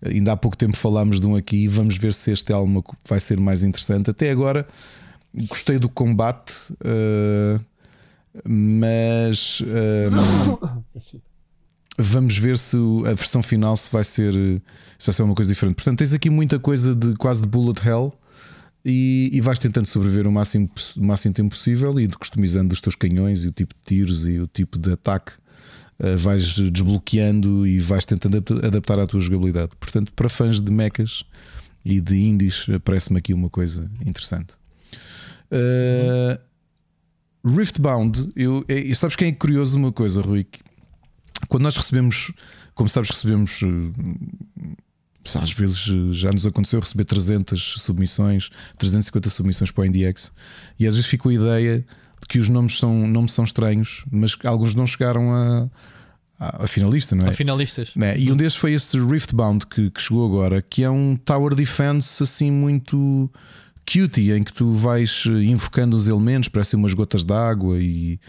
Uh, 0.01 0.09
ainda 0.09 0.33
há 0.33 0.37
pouco 0.37 0.55
tempo 0.55 0.77
falámos 0.77 1.19
de 1.19 1.25
um 1.25 1.35
aqui 1.35 1.63
e 1.63 1.67
vamos 1.67 1.97
ver 1.97 2.13
se 2.13 2.31
este 2.31 2.53
alma 2.53 2.83
vai 3.07 3.19
ser 3.19 3.39
mais 3.39 3.63
interessante. 3.63 4.11
Até 4.11 4.29
agora 4.29 4.67
gostei 5.47 5.79
do 5.79 5.89
combate. 5.89 6.53
Uh, 6.73 7.59
Mas 8.45 9.61
um, 9.65 11.21
vamos 11.97 12.37
ver 12.37 12.57
se 12.57 12.77
a 13.05 13.13
versão 13.13 13.43
final 13.43 13.75
se 13.75 13.91
vai 13.91 14.03
ser 14.03 14.33
se 14.97 15.05
vai 15.05 15.13
ser 15.13 15.23
uma 15.23 15.35
coisa 15.35 15.49
diferente. 15.49 15.75
Portanto, 15.75 15.99
tens 15.99 16.13
aqui 16.13 16.29
muita 16.29 16.59
coisa 16.59 16.95
de 16.95 17.13
quase 17.15 17.41
de 17.41 17.47
bullet 17.47 17.85
hell 17.85 18.13
e, 18.83 19.29
e 19.33 19.41
vais 19.41 19.59
tentando 19.59 19.85
sobreviver 19.85 20.27
o 20.27 20.31
máximo, 20.31 20.69
o 20.97 21.03
máximo 21.03 21.33
tempo 21.33 21.49
possível 21.49 21.99
e 21.99 22.07
customizando 22.07 22.73
os 22.73 22.81
teus 22.81 22.95
canhões 22.95 23.43
e 23.43 23.47
o 23.47 23.51
tipo 23.51 23.73
de 23.73 23.81
tiros 23.83 24.27
e 24.27 24.39
o 24.39 24.47
tipo 24.47 24.77
de 24.77 24.93
ataque. 24.93 25.33
Uh, 25.99 26.17
vais 26.17 26.55
desbloqueando 26.55 27.67
e 27.67 27.77
vais 27.77 28.05
tentando 28.05 28.37
adaptar 28.63 28.99
à 28.99 29.05
tua 29.05 29.19
jogabilidade. 29.19 29.71
Portanto, 29.77 30.13
para 30.13 30.29
fãs 30.29 30.61
de 30.61 30.71
mechas 30.71 31.25
e 31.83 31.99
de 31.99 32.15
indies, 32.15 32.67
parece-me 32.85 33.19
aqui 33.19 33.33
uma 33.33 33.49
coisa 33.49 33.89
interessante. 34.05 34.53
Uh, 35.51 36.39
Riftbound, 37.45 38.31
eu, 38.35 38.65
eu, 38.67 38.95
sabes 38.95 39.15
quem 39.15 39.29
é 39.29 39.31
curioso 39.31 39.77
uma 39.77 39.91
coisa, 39.91 40.21
Rui? 40.21 40.45
Quando 41.47 41.63
nós 41.63 41.77
recebemos, 41.77 42.31
como 42.75 42.89
sabes, 42.89 43.09
recebemos 43.09 43.61
às 45.37 45.51
vezes 45.51 45.79
já 46.15 46.31
nos 46.31 46.45
aconteceu 46.45 46.79
receber 46.79 47.05
300 47.05 47.81
submissões, 47.81 48.49
350 48.77 49.29
submissões 49.29 49.71
para 49.71 49.83
o 49.83 49.85
NDX, 49.85 50.31
e 50.79 50.87
às 50.87 50.95
vezes 50.95 51.09
fica 51.09 51.29
a 51.29 51.33
ideia 51.33 51.85
de 52.21 52.27
que 52.27 52.39
os 52.39 52.49
nomes 52.49 52.77
são, 52.77 53.07
nomes 53.07 53.31
são 53.31 53.43
estranhos, 53.43 54.03
mas 54.11 54.35
alguns 54.43 54.75
não 54.75 54.87
chegaram 54.87 55.33
a, 55.33 55.69
a, 56.39 56.63
a 56.63 56.67
finalista, 56.67 57.15
não 57.15 57.25
é? 57.25 57.29
A 57.29 57.33
finalistas. 57.33 57.93
É? 57.99 58.17
E 58.17 58.31
um 58.31 58.35
desses 58.35 58.57
foi 58.57 58.73
esse 58.73 58.97
Riftbound 58.99 59.67
que, 59.67 59.89
que 59.89 60.01
chegou 60.01 60.25
agora, 60.25 60.61
que 60.61 60.83
é 60.83 60.89
um 60.89 61.15
Tower 61.15 61.53
Defense 61.53 62.23
assim 62.23 62.51
muito 62.51 63.29
cutie, 63.91 64.31
em 64.31 64.43
que 64.43 64.53
tu 64.53 64.71
vais 64.71 65.25
invocando 65.25 65.95
os 65.95 66.07
elementos, 66.07 66.49
parecem 66.49 66.77
umas 66.77 66.93
gotas 66.93 67.23
de 67.23 67.33
água 67.33 67.77
e 67.79 68.19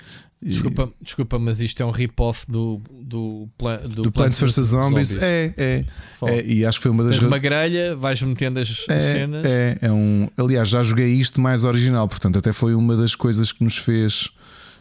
Desculpa, 0.43 0.91
desculpa, 1.03 1.39
mas 1.39 1.61
isto 1.61 1.83
é 1.83 1.87
um 1.87 1.91
rip-off 1.91 2.51
do, 2.51 2.81
do, 2.91 3.47
do, 3.59 4.03
do 4.05 4.13
Plants 4.13 4.41
vs 4.41 4.55
Zombies. 4.55 5.09
Zombies. 5.09 5.23
É, 5.23 5.53
é, 5.59 5.85
é, 6.25 6.47
E 6.47 6.65
acho 6.65 6.79
que 6.79 6.85
foi 6.85 6.91
uma 6.91 7.05
das. 7.05 7.17
Tens 7.17 7.27
uma 7.27 7.39
grelha, 7.39 7.95
vais 7.95 8.23
metendo 8.23 8.59
as 8.59 8.87
é, 8.89 9.01
cenas. 9.01 9.45
É, 9.45 9.79
é 9.83 9.93
um. 9.93 10.31
Aliás, 10.39 10.71
já 10.71 10.83
joguei 10.83 11.09
isto 11.09 11.39
mais 11.43 11.65
original, 11.65 12.09
portanto, 12.09 12.39
até 12.39 12.55
foi 12.55 12.75
uma 12.75 12.97
das 12.97 13.15
coisas 13.15 13.53
que 13.53 13.63
nos 13.63 13.77
fez 13.77 14.31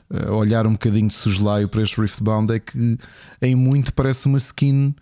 uh, 0.10 0.34
olhar 0.34 0.66
um 0.66 0.72
bocadinho 0.74 1.10
de 1.10 1.16
suslaio 1.16 1.68
para 1.68 1.82
este 1.82 2.00
Riftbound. 2.00 2.54
É 2.54 2.60
que 2.60 2.98
em 3.42 3.54
muito 3.54 3.94
parece 3.94 4.28
uma 4.28 4.38
skin 4.38 4.96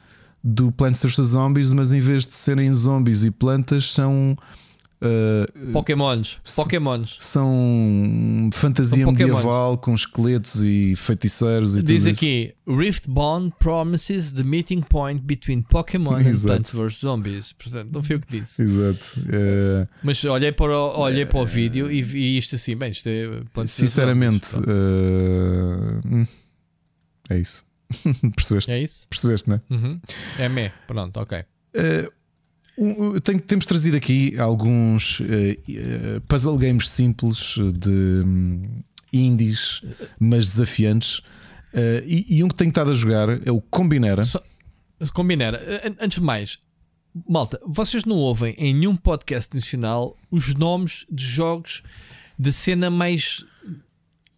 do 0.44 0.72
Plants 0.72 1.04
vs 1.04 1.28
Zombies, 1.28 1.72
mas 1.72 1.94
em 1.94 2.00
vez 2.00 2.26
de 2.26 2.34
serem 2.34 2.74
zombies 2.74 3.24
e 3.24 3.30
plantas, 3.30 3.92
são 3.92 4.36
Uh, 5.00 5.72
Pokémons, 5.74 6.40
Pokémons 6.56 7.18
são 7.20 8.50
fantasia 8.52 9.04
são 9.04 9.12
medieval 9.12 9.78
com 9.78 9.94
esqueletos 9.94 10.66
e 10.66 10.96
feiticeiros 10.96 11.78
e 11.78 11.84
Diz 11.84 12.08
aqui: 12.08 12.56
Rift 12.68 13.08
Bond 13.08 13.54
promises 13.60 14.34
the 14.34 14.42
meeting 14.42 14.82
point 14.82 15.22
between 15.22 15.62
Pokémon 15.62 16.16
and 16.16 16.42
Plants 16.42 16.72
vs 16.72 17.00
Zombies. 17.02 17.54
Portanto, 17.54 17.92
não 17.92 18.02
foi 18.02 18.16
o 18.16 18.20
que 18.20 18.40
disse. 18.40 18.64
Exato. 18.64 19.20
Uh, 19.20 19.88
Mas 20.02 20.26
olhei 20.26 20.52
para 20.52 20.76
o, 20.76 21.00
olhei 21.00 21.26
uh, 21.26 21.28
para 21.28 21.40
o 21.42 21.46
vídeo 21.46 21.92
e 21.92 22.02
vi 22.02 22.36
isto 22.36 22.56
assim: 22.56 22.76
bem, 22.76 22.90
isto 22.90 23.08
é 23.08 23.44
Plants 23.54 23.74
Sinceramente, 23.74 24.56
uh, 24.58 26.28
é 27.30 27.38
isso. 27.38 27.64
Percebeste? 28.36 28.72
É 28.72 28.82
isso? 28.82 29.08
Percebeste, 29.08 29.48
não 29.48 29.58
é? 29.58 29.62
Uhum. 29.70 30.02
É 30.40 30.50
me, 30.50 30.72
pronto, 30.88 31.20
ok. 31.20 31.46
Uh, 32.78 33.20
tenho, 33.22 33.40
temos 33.42 33.66
trazido 33.66 33.98
aqui 33.98 34.38
alguns 34.38 35.20
uh, 35.20 36.22
puzzle 36.28 36.58
games 36.58 36.90
simples 36.90 37.56
de 37.74 38.24
um, 38.24 38.84
indies, 39.12 39.82
mas 40.20 40.46
desafiantes. 40.46 41.20
Uh, 41.74 42.04
e, 42.06 42.38
e, 42.38 42.44
um 42.44 42.48
que 42.48 42.56
tenho 42.56 42.70
estado 42.70 42.92
a 42.92 42.94
jogar 42.94 43.30
é 43.48 43.52
o 43.52 43.60
Combinera. 43.60 44.24
So, 44.24 44.40
Combinera, 45.14 45.60
antes 46.00 46.20
de 46.20 46.24
mais, 46.24 46.60
malta, 47.28 47.60
vocês 47.66 48.06
não 48.06 48.18
ouvem 48.18 48.56
em 48.58 48.74
nenhum 48.74 48.96
podcast 48.96 49.54
nacional 49.56 50.16
os 50.30 50.54
nomes 50.56 51.06
de 51.12 51.24
jogos 51.24 51.84
de 52.38 52.54
cena 52.54 52.90
mais 52.90 53.44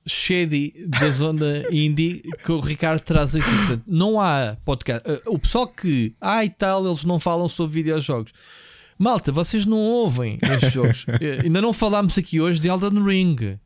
shady 0.09 0.73
da 0.87 1.09
zona 1.11 1.63
indie 1.71 2.21
que 2.43 2.51
o 2.51 2.59
Ricardo 2.59 3.01
traz 3.01 3.35
aqui. 3.35 3.49
Portanto, 3.49 3.83
não 3.87 4.19
há 4.19 4.57
podcast. 4.65 5.09
Eh, 5.09 5.21
o 5.27 5.37
pessoal 5.37 5.67
que, 5.67 6.13
ah 6.19 6.43
e 6.43 6.49
tal, 6.49 6.85
eles 6.85 7.05
não 7.05 7.19
falam 7.19 7.47
sobre 7.47 7.75
videojogos. 7.75 8.33
Malta, 8.97 9.31
vocês 9.31 9.65
não 9.65 9.77
ouvem 9.77 10.37
estes 10.41 10.73
jogos. 10.73 11.05
Eh, 11.21 11.41
ainda 11.43 11.61
não 11.61 11.73
falámos 11.73 12.17
aqui 12.17 12.41
hoje 12.41 12.59
de 12.59 12.67
Elden 12.67 13.03
Ring. 13.03 13.57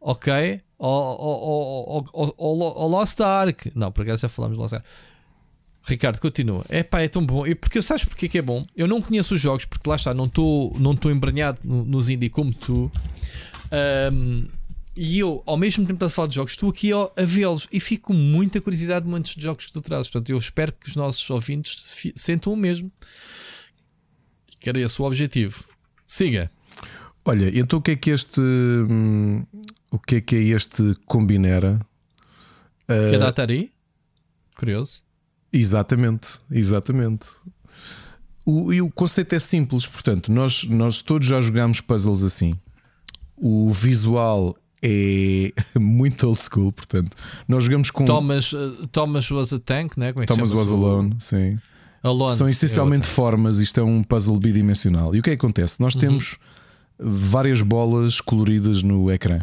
Ok? 0.00 0.60
Ou, 0.78 2.04
Lost 2.90 3.20
Ark. 3.20 3.70
Não, 3.74 3.92
por 3.92 4.02
acaso 4.02 4.22
já 4.22 4.28
falámos 4.28 4.56
de 4.56 4.62
Lost 4.62 4.74
Ark. 4.74 4.84
Ricardo, 5.84 6.20
continua. 6.20 6.64
É 6.68 6.82
pá, 6.82 7.00
é 7.00 7.08
tão 7.08 7.24
bom. 7.24 7.46
E 7.46 7.54
porque 7.54 7.82
sabes 7.82 8.04
porque 8.04 8.28
que 8.28 8.38
é 8.38 8.42
bom? 8.42 8.64
Eu 8.76 8.86
não 8.86 9.00
conheço 9.02 9.34
os 9.34 9.40
jogos, 9.40 9.64
porque 9.64 9.88
lá 9.88 9.96
está, 9.96 10.14
não 10.14 10.26
estou 10.26 10.76
não 10.78 10.96
embranhado 11.10 11.58
nos 11.64 12.08
indie 12.08 12.30
como 12.30 12.52
tu. 12.52 12.90
Um, 14.12 14.46
e 14.94 15.18
eu, 15.18 15.42
ao 15.46 15.56
mesmo 15.56 15.86
tempo 15.86 16.04
a 16.04 16.08
falar 16.08 16.28
de 16.28 16.34
jogos, 16.34 16.52
estou 16.52 16.70
aqui 16.70 16.92
a, 16.92 17.10
a 17.16 17.24
vê-los 17.24 17.66
e 17.72 17.80
fico 17.80 18.08
com 18.08 18.12
muita 18.12 18.60
curiosidade 18.60 19.04
de 19.04 19.10
muitos 19.10 19.34
jogos 19.38 19.66
que 19.66 19.72
tu 19.72 19.80
trazes. 19.80 20.08
Portanto, 20.08 20.30
eu 20.30 20.36
espero 20.36 20.72
que 20.72 20.88
os 20.88 20.96
nossos 20.96 21.28
ouvintes 21.30 22.12
sentam 22.14 22.52
o 22.52 22.56
mesmo. 22.56 22.92
Que 24.60 24.68
era 24.68 24.78
esse 24.78 25.00
o 25.00 25.04
objetivo. 25.04 25.64
Siga. 26.06 26.50
Olha, 27.24 27.50
então 27.58 27.78
o 27.78 27.82
que 27.82 27.92
é 27.92 27.96
que 27.96 28.10
este. 28.10 28.40
Hum, 28.40 29.44
o 29.90 29.98
que 29.98 30.16
é 30.16 30.20
que 30.20 30.36
é 30.36 30.40
este 30.40 30.94
Combinera? 31.06 31.80
Que 32.86 33.14
é 33.14 33.18
da 33.18 33.28
Atari? 33.28 33.72
Curioso. 34.56 35.02
Exatamente, 35.52 36.40
exatamente. 36.50 37.28
O, 38.44 38.72
e 38.72 38.82
o 38.82 38.90
conceito 38.90 39.34
é 39.34 39.38
simples, 39.38 39.86
portanto, 39.86 40.32
nós, 40.32 40.64
nós 40.64 41.00
todos 41.00 41.28
já 41.28 41.40
jogámos 41.40 41.80
puzzles 41.80 42.24
assim. 42.24 42.54
O 43.36 43.70
visual 43.70 44.56
é 44.82 45.52
muito 45.78 46.26
old 46.26 46.40
school, 46.40 46.72
portanto, 46.72 47.16
nós 47.46 47.64
jogamos 47.64 47.90
com. 47.90 48.04
Thomas, 48.04 48.52
uh, 48.52 48.86
Thomas 48.90 49.30
was 49.30 49.52
a 49.52 49.58
tank, 49.58 49.96
né? 49.96 50.12
Como 50.12 50.24
é 50.24 50.26
que 50.26 50.34
Thomas 50.34 50.50
was 50.50 50.72
alone, 50.72 51.14
sim. 51.18 51.58
Alone, 52.02 52.36
São 52.36 52.48
essencialmente 52.48 53.06
formas, 53.06 53.60
isto 53.60 53.78
é 53.78 53.82
um 53.82 54.02
puzzle 54.02 54.36
bidimensional. 54.38 55.14
E 55.14 55.20
o 55.20 55.22
que 55.22 55.30
é 55.30 55.36
que 55.36 55.44
acontece? 55.44 55.80
Nós 55.80 55.94
uhum. 55.94 56.00
temos 56.00 56.36
várias 56.98 57.62
bolas 57.62 58.20
coloridas 58.20 58.82
no 58.82 59.08
ecrã. 59.10 59.40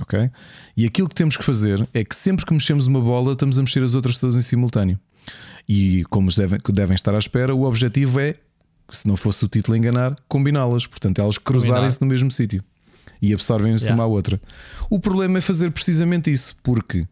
Ok? 0.00 0.30
E 0.74 0.86
aquilo 0.86 1.08
que 1.08 1.14
temos 1.14 1.36
que 1.36 1.44
fazer 1.44 1.86
é 1.92 2.02
que 2.02 2.16
sempre 2.16 2.46
que 2.46 2.54
mexemos 2.54 2.86
uma 2.86 3.00
bola, 3.00 3.32
estamos 3.32 3.58
a 3.58 3.62
mexer 3.62 3.82
as 3.82 3.94
outras 3.94 4.16
todas 4.16 4.36
em 4.36 4.40
simultâneo. 4.40 4.98
E 5.68 6.04
como 6.08 6.30
devem, 6.34 6.58
devem 6.72 6.94
estar 6.94 7.14
à 7.14 7.18
espera, 7.18 7.54
o 7.54 7.64
objetivo 7.64 8.18
é, 8.18 8.34
se 8.88 9.06
não 9.06 9.16
fosse 9.16 9.44
o 9.44 9.48
título 9.48 9.76
enganar, 9.76 10.16
combiná-las. 10.26 10.86
Portanto, 10.86 11.20
elas 11.20 11.36
cruzarem-se 11.36 12.00
no 12.00 12.06
mesmo 12.06 12.30
sítio 12.30 12.64
e 13.20 13.32
absorvem-se 13.32 13.84
yeah. 13.84 13.94
uma 13.94 14.04
à 14.04 14.06
outra. 14.06 14.40
O 14.88 14.98
problema 14.98 15.38
é 15.38 15.40
fazer 15.40 15.70
precisamente 15.70 16.30
isso, 16.30 16.56
porque 16.62 17.06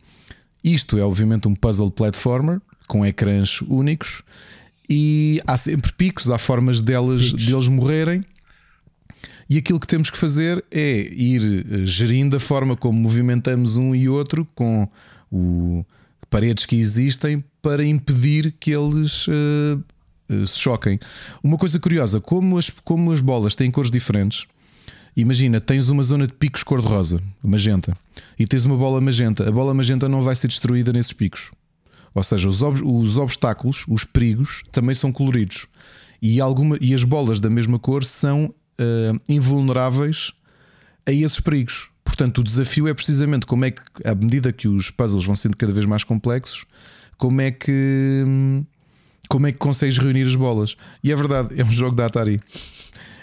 isto 0.62 0.98
é 0.98 1.02
obviamente 1.02 1.48
um 1.48 1.54
puzzle 1.54 1.90
platformer 1.90 2.60
com 2.86 3.04
ecrãs 3.04 3.60
únicos 3.62 4.22
e 4.88 5.40
há 5.46 5.56
sempre 5.56 5.92
picos, 5.92 6.30
há 6.30 6.38
formas 6.38 6.80
delas, 6.80 7.32
deles 7.32 7.68
morrerem. 7.68 8.24
E 9.50 9.56
aquilo 9.56 9.80
que 9.80 9.86
temos 9.86 10.10
que 10.10 10.18
fazer 10.18 10.62
é 10.70 11.00
ir 11.10 11.66
eh, 11.70 11.86
gerindo 11.86 12.36
a 12.36 12.40
forma 12.40 12.76
como 12.76 13.00
movimentamos 13.00 13.76
um 13.78 13.94
e 13.94 14.06
outro 14.06 14.46
com 14.54 14.86
o 15.32 15.84
paredes 16.28 16.66
que 16.66 16.76
existem 16.76 17.42
para 17.62 17.84
impedir 17.84 18.54
que 18.60 18.70
eles 18.70 19.26
uh, 19.26 19.82
uh, 20.30 20.46
se 20.46 20.58
choquem. 20.58 20.98
Uma 21.42 21.56
coisa 21.56 21.78
curiosa, 21.78 22.20
como 22.20 22.58
as, 22.58 22.68
como 22.68 23.10
as 23.10 23.20
bolas 23.22 23.56
têm 23.56 23.70
cores 23.70 23.90
diferentes, 23.90 24.46
Imagina, 25.18 25.60
tens 25.60 25.88
uma 25.88 26.05
zona 26.05 26.28
de 26.28 26.32
picos 26.32 26.62
cor-de-rosa, 26.62 27.20
magenta, 27.42 27.92
e 28.38 28.47
tens 28.47 28.64
uma 28.64 28.76
bola 28.76 29.00
magenta. 29.00 29.48
A 29.48 29.50
bola 29.50 29.74
magenta 29.74 30.08
não 30.08 30.22
vai 30.22 30.36
ser 30.36 30.47
destruída 30.47 30.92
nesses 30.92 31.12
picos. 31.12 31.50
Ou 32.14 32.22
seja, 32.22 32.48
os, 32.48 32.62
ob 32.62 32.80
os 32.84 33.16
obstáculos, 33.16 33.84
os 33.88 34.05
perigos, 34.05 34.62
também 34.70 34.94
são 34.94 35.10
coloridos. 35.10 35.66
E, 36.22 36.40
alguma, 36.40 36.78
e 36.80 36.94
as 36.94 37.02
bolas 37.02 37.40
da 37.40 37.50
mesma 37.50 37.80
cor 37.80 38.05
são 38.05 38.44
uh, 38.44 39.20
invulneráveis 39.28 40.30
a 41.05 41.10
esses 41.10 41.40
perigos. 41.40 41.88
Portanto, 42.05 42.38
o 42.38 42.44
desafio 42.44 42.86
é 42.86 42.94
precisamente 42.94 43.44
como 43.44 43.64
é 43.64 43.72
que, 43.72 43.82
à 44.05 44.14
medida 44.14 44.52
que 44.52 44.68
os 44.68 44.88
puzzles 44.88 45.24
vão 45.24 45.34
sendo 45.34 45.56
cada 45.56 45.72
vez 45.72 45.84
mais 45.84 46.05
complexos, 46.05 46.64
como 47.16 47.40
é 47.40 47.50
que. 47.50 48.24
Como 49.28 49.48
é 49.48 49.52
que 49.52 49.58
consegues 49.58 49.98
reunir 49.98 50.28
as 50.28 50.36
bolas? 50.36 50.76
E 51.02 51.10
é 51.10 51.16
verdade, 51.16 51.60
é 51.60 51.64
um 51.64 51.72
jogo 51.72 51.97
da 51.97 52.06
Atari 52.06 52.40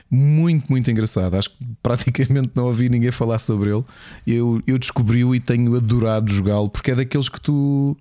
muito, 0.09 0.65
muito 0.69 0.89
engraçado. 0.89 1.35
Acho 1.35 1.49
que 1.49 1.57
praticamente 1.81 2.51
não 2.55 2.65
ouvi 2.65 2.89
ninguém 2.89 3.11
falar 3.11 3.39
sobre 3.39 3.71
ele. 3.71 3.83
Eu, 4.25 4.61
eu 4.65 4.77
descobri-o 4.77 5.35
e 5.35 5.39
tenho 5.39 5.75
adorado 5.75 6.31
jogá-lo 6.31 6.69
porque 6.69 6.91
é 6.91 6.95
daqueles 6.95 7.29
que 7.29 7.39
tu. 7.39 7.97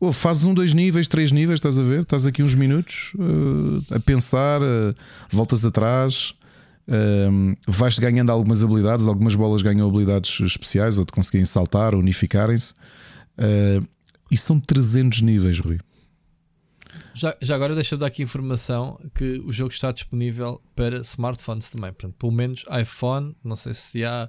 Oh, 0.00 0.12
fazes 0.12 0.44
um, 0.44 0.52
dois 0.52 0.74
níveis, 0.74 1.08
três 1.08 1.32
níveis, 1.32 1.58
estás 1.58 1.78
a 1.78 1.82
ver? 1.82 2.02
Estás 2.02 2.26
aqui 2.26 2.42
uns 2.42 2.54
minutos 2.54 3.12
uh, 3.14 3.94
a 3.94 4.00
pensar, 4.00 4.60
uh, 4.60 4.94
voltas 5.30 5.64
atrás 5.64 6.34
Um, 6.86 7.56
vais 7.66 7.98
ganhando 7.98 8.30
algumas 8.30 8.62
habilidades, 8.62 9.08
algumas 9.08 9.34
bolas 9.34 9.62
ganham 9.62 9.88
habilidades 9.88 10.40
especiais 10.40 10.98
ou 10.98 11.04
de 11.04 11.12
conseguirem 11.12 11.46
saltar, 11.46 11.94
unificarem-se. 11.94 12.74
Uh, 13.38 13.86
e 14.30 14.36
são 14.36 14.60
300 14.60 15.22
níveis, 15.22 15.58
Rui. 15.58 15.78
Já, 17.14 17.36
já 17.40 17.54
agora 17.54 17.74
deixa-me 17.74 18.00
dar 18.00 18.06
aqui 18.06 18.22
informação 18.22 19.00
que 19.14 19.40
o 19.46 19.52
jogo 19.52 19.72
está 19.72 19.92
disponível 19.92 20.60
para 20.74 20.98
smartphones 20.98 21.70
também. 21.70 21.92
Portanto, 21.92 22.16
pelo 22.18 22.32
menos 22.32 22.64
iPhone, 22.80 23.36
não 23.44 23.54
sei 23.54 23.72
se 23.72 24.04
há 24.04 24.28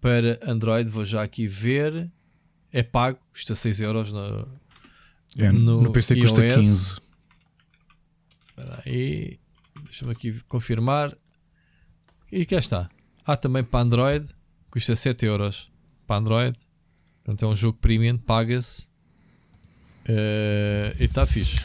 para 0.00 0.38
Android, 0.42 0.90
vou 0.90 1.04
já 1.04 1.22
aqui 1.22 1.46
ver. 1.46 2.10
É 2.70 2.82
pago, 2.82 3.18
custa 3.32 3.54
6 3.54 3.80
euros 3.80 4.12
no, 4.12 4.48
é, 5.38 5.52
no, 5.52 5.82
no 5.82 5.92
PC 5.92 6.14
iOS. 6.14 6.30
custa 6.30 6.48
15. 6.54 6.96
Espera 8.48 8.82
aí, 8.84 9.38
deixa-me 9.84 10.12
aqui 10.12 10.40
confirmar. 10.48 11.16
E 12.30 12.44
cá 12.44 12.56
está. 12.56 12.90
Há 13.24 13.36
também 13.36 13.62
para 13.62 13.80
Android, 13.80 14.28
custa 14.70 14.94
7 14.94 15.24
euros 15.26 15.70
para 16.06 16.16
Android. 16.16 16.58
Portanto, 17.24 17.44
é 17.44 17.48
um 17.48 17.54
jogo 17.54 17.78
premium, 17.78 18.18
paga-se. 18.18 18.82
Uh, 20.08 20.96
e 20.98 21.04
está 21.04 21.24
fixe. 21.24 21.60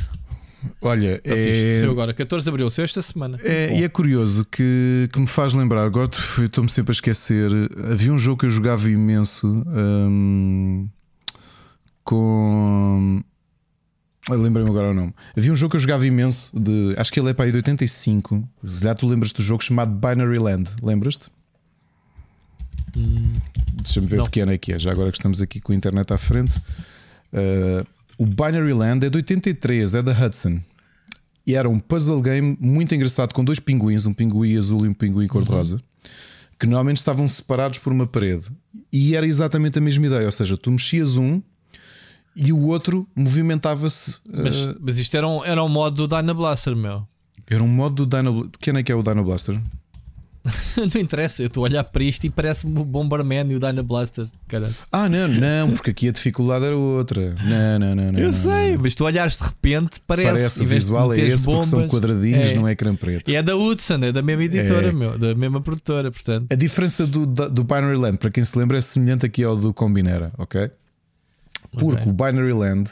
Olha, 0.82 1.20
tá 1.20 1.36
é... 1.36 1.84
Agora, 1.84 2.14
14 2.14 2.44
de 2.44 2.50
abril, 2.50 2.70
saiu 2.70 2.86
esta 2.86 3.02
semana. 3.02 3.38
É, 3.44 3.80
e 3.80 3.84
é 3.84 3.90
curioso 3.90 4.46
que, 4.46 5.10
que 5.12 5.20
me 5.20 5.28
faz 5.28 5.54
lembrar, 5.54 5.84
agora 5.84 6.10
estou-me 6.44 6.70
sempre 6.70 6.92
a 6.92 6.94
esquecer. 6.94 7.50
Havia 7.92 8.12
um 8.12 8.18
jogo 8.18 8.40
que 8.40 8.46
eu 8.46 8.50
jogava 8.50 8.90
imenso 8.90 9.64
hum, 9.68 10.88
com. 12.04 13.24
Lembrei-me 14.30 14.70
agora 14.70 14.90
o 14.90 14.94
nome. 14.94 15.14
Havia 15.38 15.54
um 15.54 15.56
jogo 15.56 15.72
que 15.72 15.78
eu 15.78 15.82
jogava 15.82 16.06
imenso, 16.06 16.52
de, 16.60 16.94
acho 16.98 17.12
que 17.14 17.20
ele 17.20 17.30
é 17.30 17.34
para 17.34 17.46
aí 17.46 17.52
de 17.52 17.58
85. 17.58 18.48
Se 18.64 18.84
já 18.84 18.94
tu 18.94 19.08
lembras 19.08 19.32
do 19.32 19.42
jogo 19.42 19.64
chamado 19.64 19.92
Binary 19.92 20.38
Land, 20.38 20.70
lembras-te? 20.84 21.30
Hum, 22.96 23.36
Deixa-me 23.82 24.08
ver 24.08 24.18
não. 24.18 24.24
de 24.24 24.30
que 24.30 24.40
ano 24.42 24.52
é 24.52 24.58
que 24.58 24.74
é, 24.74 24.80
já 24.80 24.92
agora 24.92 25.12
que 25.12 25.18
estamos 25.18 25.42
aqui 25.42 25.62
com 25.62 25.72
a 25.72 25.76
internet 25.76 26.12
à 26.12 26.18
frente. 26.18 26.58
Uh, 27.32 27.88
o 28.18 28.26
Binary 28.26 28.74
Land 28.74 29.06
é 29.06 29.10
de 29.10 29.18
83, 29.18 29.96
é 29.96 30.02
da 30.02 30.12
Hudson. 30.12 30.60
E 31.46 31.56
era 31.56 31.70
um 31.70 31.80
puzzle 31.80 32.22
game 32.22 32.58
muito 32.60 32.94
engraçado 32.94 33.34
com 33.34 33.44
dois 33.44 33.60
pinguins, 33.60 34.06
um 34.06 34.14
pinguim 34.14 34.58
azul 34.58 34.86
e 34.86 34.90
um 34.90 34.94
pinguim 34.94 35.28
cor-de-rosa, 35.28 35.76
uhum. 35.76 36.10
que 36.60 36.66
normalmente 36.66 36.98
estavam 36.98 37.28
separados 37.28 37.80
por 37.80 37.94
uma 37.94 38.06
parede. 38.06 38.48
E 38.92 39.16
era 39.16 39.26
exatamente 39.26 39.78
a 39.78 39.82
mesma 39.82 40.08
ideia, 40.08 40.26
ou 40.26 40.32
seja, 40.32 40.58
tu 40.58 40.70
mexias 40.72 41.16
um 41.16 41.42
e 42.36 42.52
o 42.52 42.64
outro 42.66 43.08
movimentava-se. 43.16 44.20
Mas, 44.32 44.68
uh... 44.68 44.78
mas 44.80 44.98
isto 44.98 45.16
era 45.16 45.28
um, 45.28 45.44
era 45.46 45.64
um 45.64 45.70
modo 45.70 46.08
do 46.08 46.16
Dyna 46.16 46.34
Blaster, 46.34 46.76
meu. 46.76 47.08
Era 47.50 47.64
um 47.64 47.68
modo 47.68 48.06
do 48.06 48.06
Dyna 48.06 48.32
Blaster. 48.32 48.52
Quem 48.60 48.76
é 48.76 48.84
que 48.84 48.92
é 48.92 48.96
o 48.96 49.02
Dyna 49.02 49.24
Blaster? 49.24 49.62
não 50.94 51.02
interessa, 51.02 51.42
eu 51.42 51.48
estou 51.48 51.64
a 51.64 51.70
olhar 51.70 51.84
para 51.84 52.04
isto 52.04 52.26
e 52.26 52.30
parece-me 52.30 52.80
o 52.80 52.86
Bomberman 52.86 53.52
e 53.52 53.56
o 53.56 53.60
Dyna 53.60 53.84
Blaster. 53.84 54.28
Caralho. 54.48 54.74
Ah, 54.92 55.10
não, 55.10 55.28
não, 55.28 55.72
porque 55.72 55.92
aqui 55.92 56.10
a 56.10 56.12
dificuldade 56.12 56.66
era 56.66 56.76
outra. 56.76 57.36
Não, 57.44 57.80
não, 57.80 57.96
não. 57.96 58.12
não 58.12 58.20
eu 58.20 58.28
não, 58.28 58.34
sei, 58.34 58.76
não. 58.76 58.84
mas 58.84 58.96
tu 58.96 59.06
olhares 59.06 59.38
de 59.38 59.44
repente, 59.44 60.02
parece. 60.06 60.30
Parece 60.30 60.62
o 60.62 60.66
visual 60.66 61.14
é 61.14 61.20
esse 61.20 61.46
bombas, 61.46 61.70
porque 61.70 61.82
são 61.82 61.88
quadradinhos, 61.88 62.52
é, 62.52 62.56
não 62.56 62.68
é 62.68 62.72
ecrã 62.72 62.96
preto. 62.96 63.30
E 63.30 63.36
é 63.36 63.44
da 63.44 63.56
Hudson, 63.56 63.96
é 64.04 64.12
da 64.12 64.22
mesma 64.22 64.44
editora, 64.44 64.88
é. 64.88 64.92
meu, 64.92 65.18
da 65.18 65.36
mesma 65.36 65.62
produtora, 65.62 66.12
portanto. 66.12 66.52
A 66.52 66.56
diferença 66.56 67.06
do, 67.06 67.26
do 67.26 67.64
Binary 67.64 67.98
Land, 67.98 68.18
para 68.18 68.32
quem 68.32 68.44
se 68.44 68.58
lembra, 68.58 68.78
é 68.78 68.82
semelhante 68.82 69.26
aqui 69.26 69.44
ao 69.44 69.56
do 69.56 69.74
Combinera, 69.74 70.32
ok? 70.38 70.70
Porque 71.72 71.86
okay. 71.86 72.12
o 72.12 72.14
Binary 72.14 72.54
Land. 72.54 72.92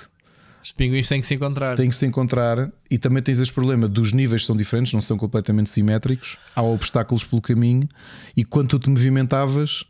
Os 0.65 0.71
pinguins 0.71 1.07
têm 1.07 1.21
que 1.21 1.27
se 1.27 1.35
encontrar. 1.35 1.77
Têm 1.77 1.89
que 1.89 1.95
se 1.95 2.07
encontrar 2.07 2.71
e 2.89 2.97
também 2.97 3.21
tens 3.21 3.39
esse 3.39 3.53
problema 3.53 3.87
dos 3.87 4.11
níveis 4.13 4.43
são 4.43 4.57
diferentes, 4.57 4.93
não 4.93 5.01
são 5.01 5.15
completamente 5.15 5.69
simétricos. 5.69 6.37
Há 6.55 6.63
obstáculos 6.63 7.23
pelo 7.23 7.39
caminho 7.39 7.87
e 8.35 8.43
quando 8.43 8.69
tu 8.69 8.79
te 8.79 8.89
movimentavas, 8.89 9.83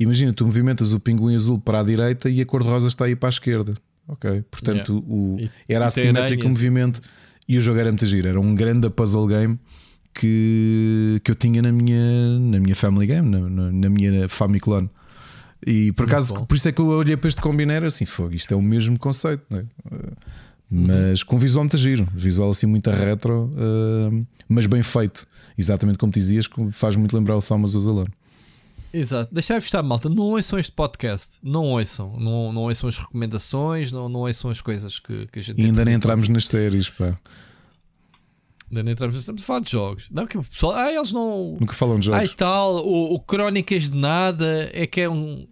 imagina, 0.00 0.32
tu 0.32 0.44
movimentas 0.44 0.92
o 0.92 0.98
pinguim 0.98 1.36
azul 1.36 1.60
para 1.60 1.78
a 1.78 1.84
direita 1.84 2.28
e 2.28 2.40
a 2.40 2.44
cor-de-rosa 2.44 2.88
está 2.88 3.04
aí 3.04 3.14
para 3.14 3.28
a 3.28 3.30
esquerda. 3.30 3.74
Ok? 4.08 4.42
Portanto, 4.50 4.94
yeah. 4.94 5.08
o, 5.08 5.50
era 5.68 5.84
e 5.84 5.88
assimétrico 5.88 6.44
o 6.44 6.48
movimento 6.48 7.00
e 7.46 7.56
o 7.56 7.60
jogo 7.60 7.78
era 7.78 7.90
muito 7.90 8.04
giro. 8.04 8.26
Era 8.26 8.40
um 8.40 8.52
grande 8.52 8.90
puzzle 8.90 9.28
game 9.28 9.56
que, 10.12 11.20
que 11.22 11.30
eu 11.30 11.36
tinha 11.36 11.62
na 11.62 11.70
minha, 11.70 12.36
na 12.40 12.58
minha 12.58 12.74
Family 12.74 13.06
Game, 13.06 13.30
na, 13.30 13.48
na, 13.48 13.70
na 13.70 13.88
minha 13.88 14.28
Famiclone. 14.28 14.90
E 15.64 15.92
por 15.92 16.06
acaso, 16.06 16.46
por 16.46 16.54
isso 16.56 16.68
é 16.68 16.72
que 16.72 16.80
eu 16.80 16.86
olhei 16.88 17.16
para 17.16 17.28
este 17.28 17.40
combiner 17.40 17.84
assim, 17.84 18.04
fogo, 18.04 18.34
isto 18.34 18.52
é 18.52 18.56
o 18.56 18.62
mesmo 18.62 18.98
conceito, 18.98 19.42
é? 19.52 19.64
mas 20.70 21.22
com 21.22 21.38
visual 21.38 21.64
muito 21.64 21.78
giro, 21.78 22.08
visual 22.12 22.50
assim 22.50 22.66
muito 22.66 22.90
retro, 22.90 23.50
uh, 23.54 24.26
mas 24.48 24.66
bem 24.66 24.82
feito, 24.82 25.26
exatamente 25.56 25.98
como 25.98 26.12
dizias, 26.12 26.48
faz 26.72 26.96
muito 26.96 27.16
lembrar 27.16 27.36
o 27.36 27.42
Thomas 27.42 27.74
Uzalone. 27.74 28.10
Exato, 28.92 29.32
deixai-vos 29.32 29.66
estar, 29.66 29.82
malta. 29.82 30.08
Não 30.08 30.24
ouçam 30.24 30.58
este 30.58 30.72
podcast, 30.72 31.38
não 31.42 31.64
ouçam, 31.64 32.18
não, 32.18 32.52
não 32.52 32.62
ouçam 32.62 32.88
as 32.88 32.96
recomendações, 32.96 33.92
não, 33.92 34.08
não 34.08 34.20
ouçam 34.20 34.50
as 34.50 34.60
coisas 34.60 34.98
que, 34.98 35.26
que 35.26 35.38
a 35.38 35.42
gente 35.42 35.60
E 35.60 35.66
ainda 35.66 35.84
nem 35.84 35.94
entramos 35.94 36.28
nas 36.28 36.48
séries, 36.48 36.88
pá. 36.88 37.14
Ainda 38.68 38.82
nem 38.82 38.92
entramos, 38.92 39.16
estamos 39.16 39.42
a 39.42 39.44
falar 39.44 39.60
de 39.60 39.70
jogos. 39.70 40.08
Não, 40.10 40.26
que 40.26 40.36
o 40.36 40.42
pessoal, 40.42 40.74
ah, 40.74 40.92
eles 40.92 41.12
não. 41.12 41.56
Nunca 41.60 41.72
falam 41.72 42.00
de 42.00 42.06
jogos. 42.06 42.30
Ah, 42.30 42.34
tal, 42.36 42.84
o, 42.84 43.14
o 43.14 43.20
Crónicas 43.20 43.90
de 43.90 43.96
Nada 43.96 44.70
é 44.72 44.86
que 44.86 45.02
é 45.02 45.08
um, 45.08 45.46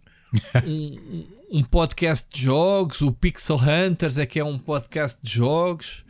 um, 0.66 1.26
um, 1.50 1.62
podcast 1.62 2.26
de 2.32 2.42
jogos. 2.42 3.00
O 3.02 3.12
Pixel 3.12 3.56
Hunters 3.56 4.18
é 4.18 4.26
que 4.26 4.40
é 4.40 4.44
um 4.44 4.58
podcast 4.58 5.18
de 5.22 5.32
jogos. 5.32 6.04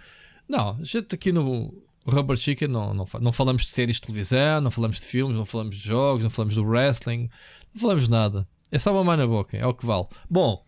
Não, 0.48 0.78
a 0.80 0.84
gente 0.84 1.14
aqui 1.14 1.30
no 1.30 1.74
Rubber 2.06 2.36
Chicken 2.36 2.68
não, 2.68 2.94
não, 2.94 3.06
não 3.20 3.32
falamos 3.32 3.62
de 3.62 3.70
séries 3.70 3.96
de 3.96 4.02
televisão, 4.02 4.62
não 4.62 4.70
falamos 4.70 4.98
de 4.98 5.06
filmes, 5.06 5.36
não 5.36 5.44
falamos 5.44 5.76
de 5.76 5.86
jogos, 5.86 6.22
não 6.22 6.30
falamos 6.30 6.54
do 6.54 6.64
wrestling, 6.64 7.28
não 7.74 7.80
falamos 7.80 8.04
de 8.04 8.10
nada. 8.10 8.48
É 8.72 8.78
só 8.78 8.92
uma 8.92 9.04
mão 9.04 9.16
na 9.16 9.26
boca, 9.26 9.56
é 9.56 9.66
o 9.66 9.74
que 9.74 9.84
vale. 9.84 10.06
Bom, 10.28 10.64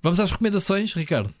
vamos 0.00 0.20
às 0.20 0.30
recomendações, 0.30 0.94
Ricardo. 0.94 1.34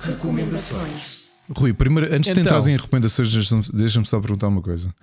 Recomendações. 0.00 1.29
Rui, 1.56 1.72
primeiro, 1.72 2.14
antes 2.14 2.30
então, 2.30 2.42
de 2.42 2.48
entrar 2.48 2.70
em 2.70 2.76
recomendações, 2.76 3.50
deixa-me 3.72 4.06
só 4.06 4.20
perguntar 4.20 4.48
uma 4.48 4.62
coisa. 4.62 4.94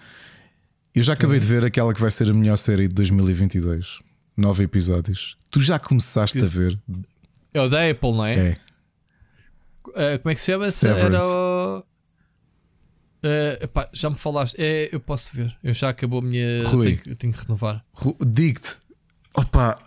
Eu 0.96 1.04
já 1.04 1.14
sim. 1.14 1.20
acabei 1.20 1.40
de 1.40 1.46
ver 1.46 1.66
aquela 1.66 1.94
que 1.94 2.00
vai 2.00 2.10
ser 2.10 2.30
a 2.30 2.34
melhor 2.34 2.58
série 2.58 2.88
de 2.88 2.96
2022. 2.96 4.00
Nove 4.36 4.64
episódios. 4.64 5.36
Tu 5.52 5.60
já 5.60 5.80
começaste 5.80 6.40
a 6.40 6.46
ver? 6.48 6.80
É 7.54 7.62
o 7.62 7.70
da 7.70 7.90
Apple, 7.90 8.12
não 8.14 8.26
é? 8.26 8.36
É. 8.36 8.58
Uh, 9.88 10.20
como 10.20 10.32
é 10.32 10.36
que 10.36 10.40
se 10.40 10.46
chama? 10.46 10.70
Severance. 10.70 11.30
Era 11.30 11.38
o... 11.38 11.80
Uh, 13.24 13.64
epá, 13.64 13.90
já 13.92 14.10
me 14.10 14.18
falaste. 14.18 14.56
É, 14.60 14.90
eu 14.92 15.00
posso 15.00 15.36
ver. 15.36 15.56
Eu 15.64 15.74
já 15.74 15.90
acabou 15.90 16.20
a 16.20 16.22
minha. 16.22 16.68
Rui, 16.68 16.98
tenho, 16.98 17.16
tenho 17.16 17.34
que 17.34 17.42
renovar. 17.42 17.84
Digo-te, 18.26 18.80
opa, 19.34 19.78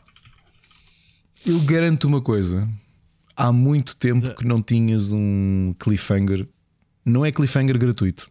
eu 1.46 1.58
garanto 1.60 2.04
uma 2.04 2.20
coisa 2.20 2.68
há 3.40 3.50
muito 3.50 3.96
tempo 3.96 4.34
que 4.34 4.46
não 4.46 4.60
tinhas 4.60 5.12
um 5.12 5.74
cliffhanger. 5.78 6.46
Não 7.04 7.24
é 7.24 7.32
cliffhanger 7.32 7.78
gratuito. 7.78 8.30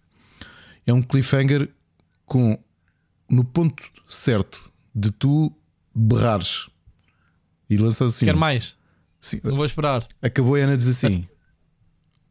É 0.85 0.93
um 0.93 1.01
cliffhanger 1.01 1.67
com 2.25 2.57
no 3.27 3.43
ponto 3.43 3.83
certo 4.07 4.71
de 4.93 5.11
tu 5.11 5.51
berrares 5.93 6.69
e 7.67 7.75
lança 7.77 8.05
assim. 8.05 8.25
Quer 8.25 8.35
mais? 8.35 8.75
Sim. 9.19 9.41
Não 9.43 9.55
vou 9.55 9.65
esperar. 9.65 10.07
Acabou 10.21 10.55
a 10.55 10.59
Ana 10.59 10.77
diz 10.77 10.87
assim: 10.87 11.27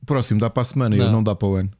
o 0.00 0.06
próximo 0.06 0.40
dá 0.40 0.48
para 0.48 0.60
a 0.62 0.64
semana 0.64 0.96
e 0.96 1.00
eu 1.00 1.10
não 1.10 1.22
dá 1.22 1.34
para 1.34 1.48
o 1.48 1.56
ano. 1.56 1.70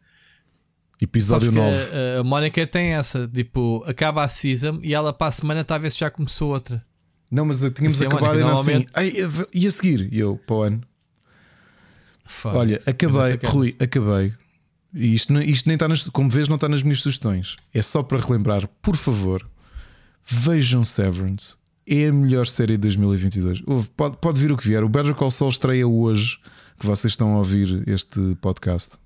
Episódio 1.00 1.52
9. 1.52 1.76
A, 2.16 2.20
a 2.20 2.24
Mónica 2.24 2.66
tem 2.66 2.94
essa, 2.94 3.28
tipo, 3.28 3.84
acaba 3.86 4.24
a 4.24 4.28
season 4.28 4.80
e 4.82 4.92
ela 4.94 5.12
para 5.12 5.28
a 5.28 5.32
semana 5.32 5.60
está 5.60 5.76
a 5.76 5.78
ver 5.78 5.92
se 5.92 6.00
já 6.00 6.10
começou 6.10 6.50
outra. 6.50 6.84
Não, 7.30 7.44
mas 7.44 7.60
tínhamos 7.74 8.00
acabado 8.00 8.40
e 8.40 8.42
assim. 8.42 8.86
E 9.52 9.66
a 9.66 9.70
seguir? 9.70 10.08
E 10.12 10.18
eu, 10.18 10.36
para 10.46 10.56
o 10.56 10.62
ano. 10.62 10.80
Olha, 12.44 12.80
acabei, 12.86 13.38
Rui, 13.44 13.76
acabei. 13.78 14.34
E 14.94 15.14
isto, 15.14 15.36
isto 15.42 15.66
nem 15.66 15.74
está 15.74 15.88
nas, 15.88 16.08
como 16.08 16.30
vês, 16.30 16.48
não 16.48 16.56
está 16.56 16.68
nas 16.68 16.82
minhas 16.82 17.00
sugestões. 17.00 17.56
É 17.72 17.82
só 17.82 18.02
para 18.02 18.18
relembrar, 18.18 18.66
por 18.80 18.96
favor, 18.96 19.46
vejam 20.24 20.84
Severance. 20.84 21.56
É 21.86 22.08
a 22.08 22.12
melhor 22.12 22.46
série 22.46 22.74
de 22.74 22.82
2022. 22.82 23.62
Pode, 23.96 24.18
pode 24.18 24.40
vir 24.40 24.52
o 24.52 24.56
que 24.56 24.66
vier. 24.66 24.84
O 24.84 24.88
Better 24.88 25.14
Call 25.14 25.30
Saul 25.30 25.50
estreia 25.50 25.86
hoje, 25.86 26.38
que 26.78 26.86
vocês 26.86 27.12
estão 27.12 27.34
a 27.34 27.38
ouvir 27.38 27.82
este 27.88 28.36
podcast. 28.40 28.96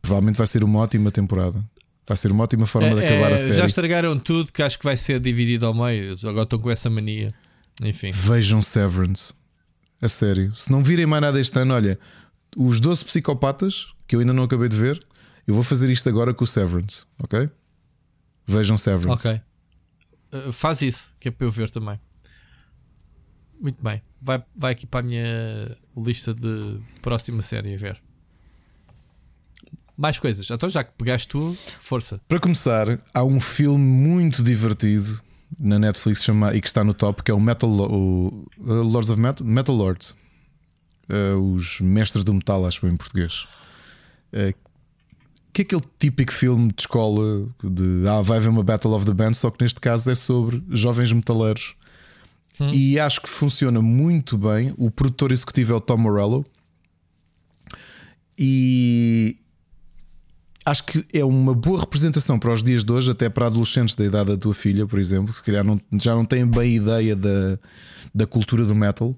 Provavelmente 0.00 0.36
vai 0.36 0.46
ser 0.46 0.64
uma 0.64 0.80
ótima 0.80 1.10
temporada. 1.10 1.64
Vai 2.12 2.16
ser 2.18 2.30
uma 2.30 2.44
ótima 2.44 2.66
forma 2.66 2.88
é, 2.88 2.94
de 2.94 3.04
acabar 3.06 3.30
é, 3.30 3.34
a 3.34 3.38
série. 3.38 3.54
Já 3.54 3.64
estragaram 3.64 4.18
tudo, 4.18 4.52
que 4.52 4.62
acho 4.62 4.78
que 4.78 4.84
vai 4.84 4.98
ser 4.98 5.18
dividido 5.18 5.64
ao 5.64 5.72
meio. 5.72 6.14
Agora 6.24 6.42
estão 6.42 6.58
com 6.58 6.70
essa 6.70 6.90
mania. 6.90 7.32
Enfim. 7.82 8.10
Vejam 8.10 8.60
Severance. 8.60 9.32
A 9.98 10.10
sério. 10.10 10.54
Se 10.54 10.70
não 10.70 10.82
virem 10.82 11.06
mais 11.06 11.22
nada 11.22 11.40
este 11.40 11.58
ano, 11.58 11.72
olha, 11.72 11.98
os 12.54 12.80
12 12.80 13.02
psicopatas, 13.06 13.86
que 14.06 14.14
eu 14.14 14.20
ainda 14.20 14.34
não 14.34 14.42
acabei 14.42 14.68
de 14.68 14.76
ver, 14.76 15.02
eu 15.46 15.54
vou 15.54 15.62
fazer 15.62 15.88
isto 15.88 16.06
agora 16.06 16.34
com 16.34 16.44
o 16.44 16.46
Severance, 16.46 17.06
ok? 17.18 17.48
Vejam 18.46 18.76
Severance. 18.76 19.26
Ok. 19.26 19.40
Uh, 20.34 20.52
faz 20.52 20.82
isso, 20.82 21.14
que 21.18 21.28
é 21.28 21.30
para 21.30 21.46
eu 21.46 21.50
ver 21.50 21.70
também. 21.70 21.98
Muito 23.58 23.82
bem. 23.82 24.02
Vai, 24.20 24.44
vai 24.54 24.72
aqui 24.72 24.86
para 24.86 25.00
a 25.00 25.02
minha 25.02 25.78
lista 25.96 26.34
de 26.34 26.78
próxima 27.00 27.40
série 27.40 27.74
a 27.74 27.78
ver. 27.78 28.02
Mais 30.02 30.18
coisas. 30.18 30.50
Então, 30.50 30.68
já 30.68 30.82
que 30.82 30.90
pegaste 30.98 31.28
tu, 31.28 31.56
força. 31.78 32.20
Para 32.28 32.40
começar, 32.40 32.98
há 33.14 33.24
um 33.24 33.38
filme 33.38 33.78
muito 33.78 34.42
divertido 34.42 35.22
na 35.60 35.78
Netflix 35.78 36.24
chama, 36.24 36.52
e 36.54 36.60
que 36.60 36.66
está 36.66 36.82
no 36.82 36.92
top, 36.92 37.22
que 37.22 37.30
é 37.30 37.34
o 37.34 37.38
Metal 37.38 37.70
o, 37.70 38.44
uh, 38.58 38.82
Lords 38.82 39.10
of 39.10 39.20
Metal, 39.20 39.46
Metal 39.46 39.74
Lords. 39.74 40.16
Uh, 41.08 41.38
os 41.54 41.80
Mestres 41.80 42.24
do 42.24 42.34
Metal, 42.34 42.66
acho 42.66 42.84
em 42.84 42.96
português. 42.96 43.46
Uh, 44.32 44.52
que 45.52 45.62
é 45.62 45.64
aquele 45.64 45.82
típico 46.00 46.32
filme 46.32 46.68
de 46.68 46.82
escola 46.82 47.46
de 47.62 48.08
ah, 48.08 48.22
vai 48.22 48.38
haver 48.38 48.48
uma 48.48 48.64
Battle 48.64 48.94
of 48.94 49.06
the 49.06 49.12
Bands, 49.12 49.38
só 49.38 49.50
que 49.50 49.62
neste 49.62 49.80
caso 49.80 50.10
é 50.10 50.14
sobre 50.16 50.64
jovens 50.70 51.12
metaleiros. 51.12 51.76
Hum. 52.58 52.70
E 52.72 52.98
acho 52.98 53.20
que 53.20 53.28
funciona 53.28 53.80
muito 53.80 54.36
bem. 54.36 54.74
O 54.76 54.90
produtor 54.90 55.30
executivo 55.30 55.74
é 55.74 55.76
o 55.76 55.80
Tom 55.80 55.98
Morello. 55.98 56.44
E 58.38 59.36
acho 60.64 60.84
que 60.84 61.04
é 61.12 61.24
uma 61.24 61.54
boa 61.54 61.80
representação 61.80 62.38
para 62.38 62.52
os 62.52 62.62
dias 62.62 62.84
de 62.84 62.92
hoje, 62.92 63.10
até 63.10 63.28
para 63.28 63.46
adolescentes 63.46 63.94
da 63.94 64.04
idade 64.04 64.30
da 64.30 64.36
tua 64.36 64.54
filha, 64.54 64.86
por 64.86 64.98
exemplo, 64.98 65.32
que 65.32 65.38
se 65.38 65.44
calhar 65.44 65.64
não, 65.64 65.80
já 65.98 66.14
não 66.14 66.24
têm 66.24 66.46
bem 66.46 66.76
ideia 66.76 67.16
da, 67.16 67.58
da 68.14 68.26
cultura 68.26 68.64
do 68.64 68.74
metal. 68.74 69.14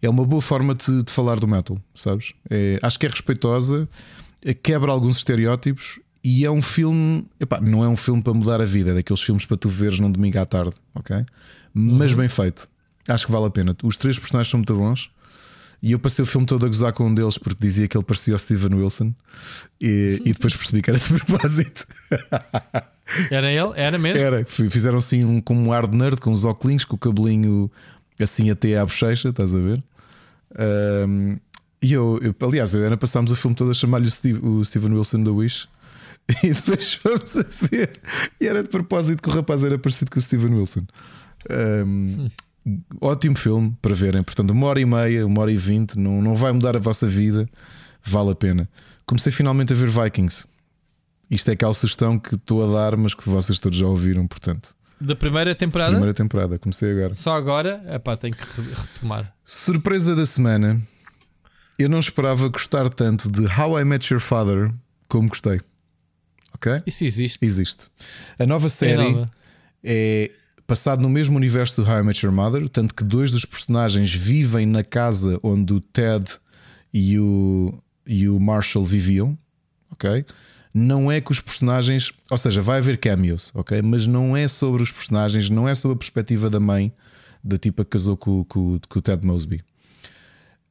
É 0.00 0.08
uma 0.08 0.24
boa 0.24 0.42
forma 0.42 0.74
de, 0.74 1.02
de 1.02 1.12
falar 1.12 1.38
do 1.38 1.46
metal, 1.46 1.78
sabes? 1.94 2.32
É, 2.50 2.78
acho 2.82 2.98
que 2.98 3.06
é 3.06 3.08
respeitosa, 3.08 3.88
é, 4.44 4.52
quebra 4.52 4.90
alguns 4.90 5.18
estereótipos 5.18 6.00
e 6.24 6.44
é 6.44 6.50
um 6.50 6.60
filme. 6.60 7.26
Epá, 7.40 7.60
não 7.60 7.84
é 7.84 7.88
um 7.88 7.96
filme 7.96 8.22
para 8.22 8.34
mudar 8.34 8.60
a 8.60 8.64
vida, 8.64 8.90
é 8.90 8.94
daqueles 8.94 9.22
filmes 9.22 9.46
para 9.46 9.56
tu 9.56 9.68
veres 9.68 10.00
num 10.00 10.10
domingo 10.10 10.38
à 10.38 10.44
tarde, 10.44 10.74
ok? 10.94 11.24
Mas 11.72 12.12
uhum. 12.12 12.18
bem 12.18 12.28
feito. 12.28 12.68
Acho 13.08 13.26
que 13.26 13.32
vale 13.32 13.46
a 13.46 13.50
pena. 13.50 13.72
Os 13.82 13.96
três 13.96 14.18
personagens 14.18 14.50
são 14.50 14.58
muito 14.58 14.76
bons. 14.76 15.10
E 15.82 15.92
eu 15.92 15.98
passei 15.98 16.22
o 16.22 16.26
filme 16.26 16.46
todo 16.46 16.64
a 16.64 16.68
gozar 16.68 16.92
com 16.92 17.08
um 17.08 17.14
deles 17.14 17.36
porque 17.36 17.60
dizia 17.60 17.88
que 17.88 17.96
ele 17.96 18.04
parecia 18.04 18.36
o 18.36 18.38
Steven 18.38 18.74
Wilson 18.76 19.12
e, 19.80 20.22
e 20.24 20.32
depois 20.32 20.54
percebi 20.54 20.80
que 20.80 20.90
era 20.90 20.98
de 20.98 21.06
propósito. 21.12 21.86
Era 23.30 23.50
ele? 23.50 23.72
Era 23.74 23.98
mesmo? 23.98 24.18
Era. 24.20 24.44
Fizeram 24.44 24.98
assim 24.98 25.24
um, 25.24 25.40
com 25.40 25.54
um 25.54 25.72
ar 25.72 25.88
de 25.88 25.96
nerd, 25.96 26.20
com 26.20 26.30
os 26.30 26.44
óculos, 26.44 26.84
com 26.84 26.94
o 26.94 26.98
cabelinho 26.98 27.70
assim 28.20 28.50
até 28.50 28.78
à 28.78 28.84
bochecha, 28.84 29.30
estás 29.30 29.54
a 29.54 29.58
ver? 29.58 29.82
Um, 31.08 31.36
e 31.82 31.92
eu, 31.92 32.20
eu, 32.22 32.34
aliás, 32.46 32.74
eu 32.74 32.84
era 32.84 32.96
passámos 32.96 33.32
o 33.32 33.36
filme 33.36 33.56
todo 33.56 33.72
a 33.72 33.74
chamar-lhe 33.74 34.06
o, 34.06 34.10
Steve, 34.10 34.38
o 34.46 34.64
Steven 34.64 34.92
Wilson 34.92 35.24
da 35.24 35.32
Wish. 35.32 35.68
E 36.44 36.52
depois 36.52 36.94
fomos 36.94 37.36
a 37.36 37.42
ver. 37.42 38.00
E 38.40 38.46
era 38.46 38.62
de 38.62 38.68
propósito 38.68 39.20
que 39.20 39.28
o 39.28 39.32
rapaz 39.32 39.64
era 39.64 39.76
parecido 39.76 40.08
com 40.08 40.20
o 40.20 40.22
Steven 40.22 40.54
Wilson. 40.54 40.86
Um, 41.50 42.30
ótimo 43.00 43.36
filme 43.36 43.76
para 43.80 43.94
verem. 43.94 44.22
Portanto, 44.22 44.50
uma 44.50 44.66
hora 44.66 44.80
e 44.80 44.84
meia, 44.84 45.26
uma 45.26 45.40
hora 45.42 45.52
e 45.52 45.56
vinte, 45.56 45.98
não, 45.98 46.22
não 46.22 46.34
vai 46.34 46.52
mudar 46.52 46.76
a 46.76 46.80
vossa 46.80 47.06
vida, 47.06 47.48
vale 48.02 48.30
a 48.30 48.34
pena. 48.34 48.68
Comecei 49.06 49.32
finalmente 49.32 49.72
a 49.72 49.76
ver 49.76 49.88
Vikings. 49.88 50.46
Isto 51.30 51.50
é 51.50 51.54
aquela 51.54 51.74
sugestão 51.74 52.18
que 52.18 52.34
estou 52.34 52.62
a 52.62 52.80
dar, 52.80 52.96
mas 52.96 53.14
que 53.14 53.28
vocês 53.28 53.58
todos 53.58 53.78
já 53.78 53.86
ouviram, 53.86 54.26
portanto. 54.26 54.74
Da 55.00 55.16
primeira 55.16 55.54
temporada? 55.54 55.90
Primeira 55.90 56.14
temporada, 56.14 56.58
comecei 56.58 56.92
agora. 56.92 57.14
Só 57.14 57.34
agora? 57.34 57.82
É 57.86 57.98
pá, 57.98 58.16
tenho 58.16 58.36
que 58.36 58.44
retomar. 58.44 59.34
Surpresa 59.44 60.14
da 60.14 60.24
semana. 60.24 60.80
Eu 61.78 61.88
não 61.88 61.98
esperava 61.98 62.46
gostar 62.48 62.88
tanto 62.88 63.30
de 63.30 63.46
How 63.46 63.80
I 63.80 63.84
Met 63.84 64.12
Your 64.12 64.20
Father 64.20 64.72
como 65.08 65.28
gostei. 65.28 65.60
Ok? 66.54 66.80
Isso 66.86 67.04
existe. 67.04 67.44
Existe. 67.44 67.88
A 68.38 68.46
nova 68.46 68.68
série 68.68 69.26
é, 69.82 70.30
é 70.30 70.30
passado 70.72 71.02
no 71.02 71.10
mesmo 71.10 71.36
universo 71.36 71.82
do 71.82 71.86
How 71.90 71.98
I 71.98 72.02
Met 72.02 72.24
Your 72.24 72.34
Mother, 72.34 72.66
tanto 72.66 72.94
que 72.94 73.04
dois 73.04 73.30
dos 73.30 73.44
personagens 73.44 74.10
vivem 74.14 74.64
na 74.64 74.82
casa 74.82 75.38
onde 75.42 75.70
o 75.74 75.82
Ted 75.82 76.24
e 76.94 77.18
o, 77.18 77.74
e 78.06 78.26
o 78.26 78.40
Marshall 78.40 78.82
viviam, 78.82 79.36
ok? 79.90 80.24
Não 80.72 81.12
é 81.12 81.20
que 81.20 81.30
os 81.30 81.40
personagens, 81.40 82.10
ou 82.30 82.38
seja, 82.38 82.62
vai 82.62 82.78
haver 82.78 82.96
cameos, 82.96 83.52
ok? 83.54 83.82
Mas 83.82 84.06
não 84.06 84.34
é 84.34 84.48
sobre 84.48 84.82
os 84.82 84.90
personagens, 84.90 85.50
não 85.50 85.68
é 85.68 85.74
sobre 85.74 85.94
a 85.96 85.98
perspectiva 85.98 86.48
da 86.48 86.58
mãe, 86.58 86.90
da 87.44 87.58
tipa 87.58 87.84
que 87.84 87.90
casou 87.90 88.16
com, 88.16 88.42
com, 88.44 88.80
com 88.88 88.98
o 88.98 89.02
Ted 89.02 89.26
Mosby. 89.26 89.62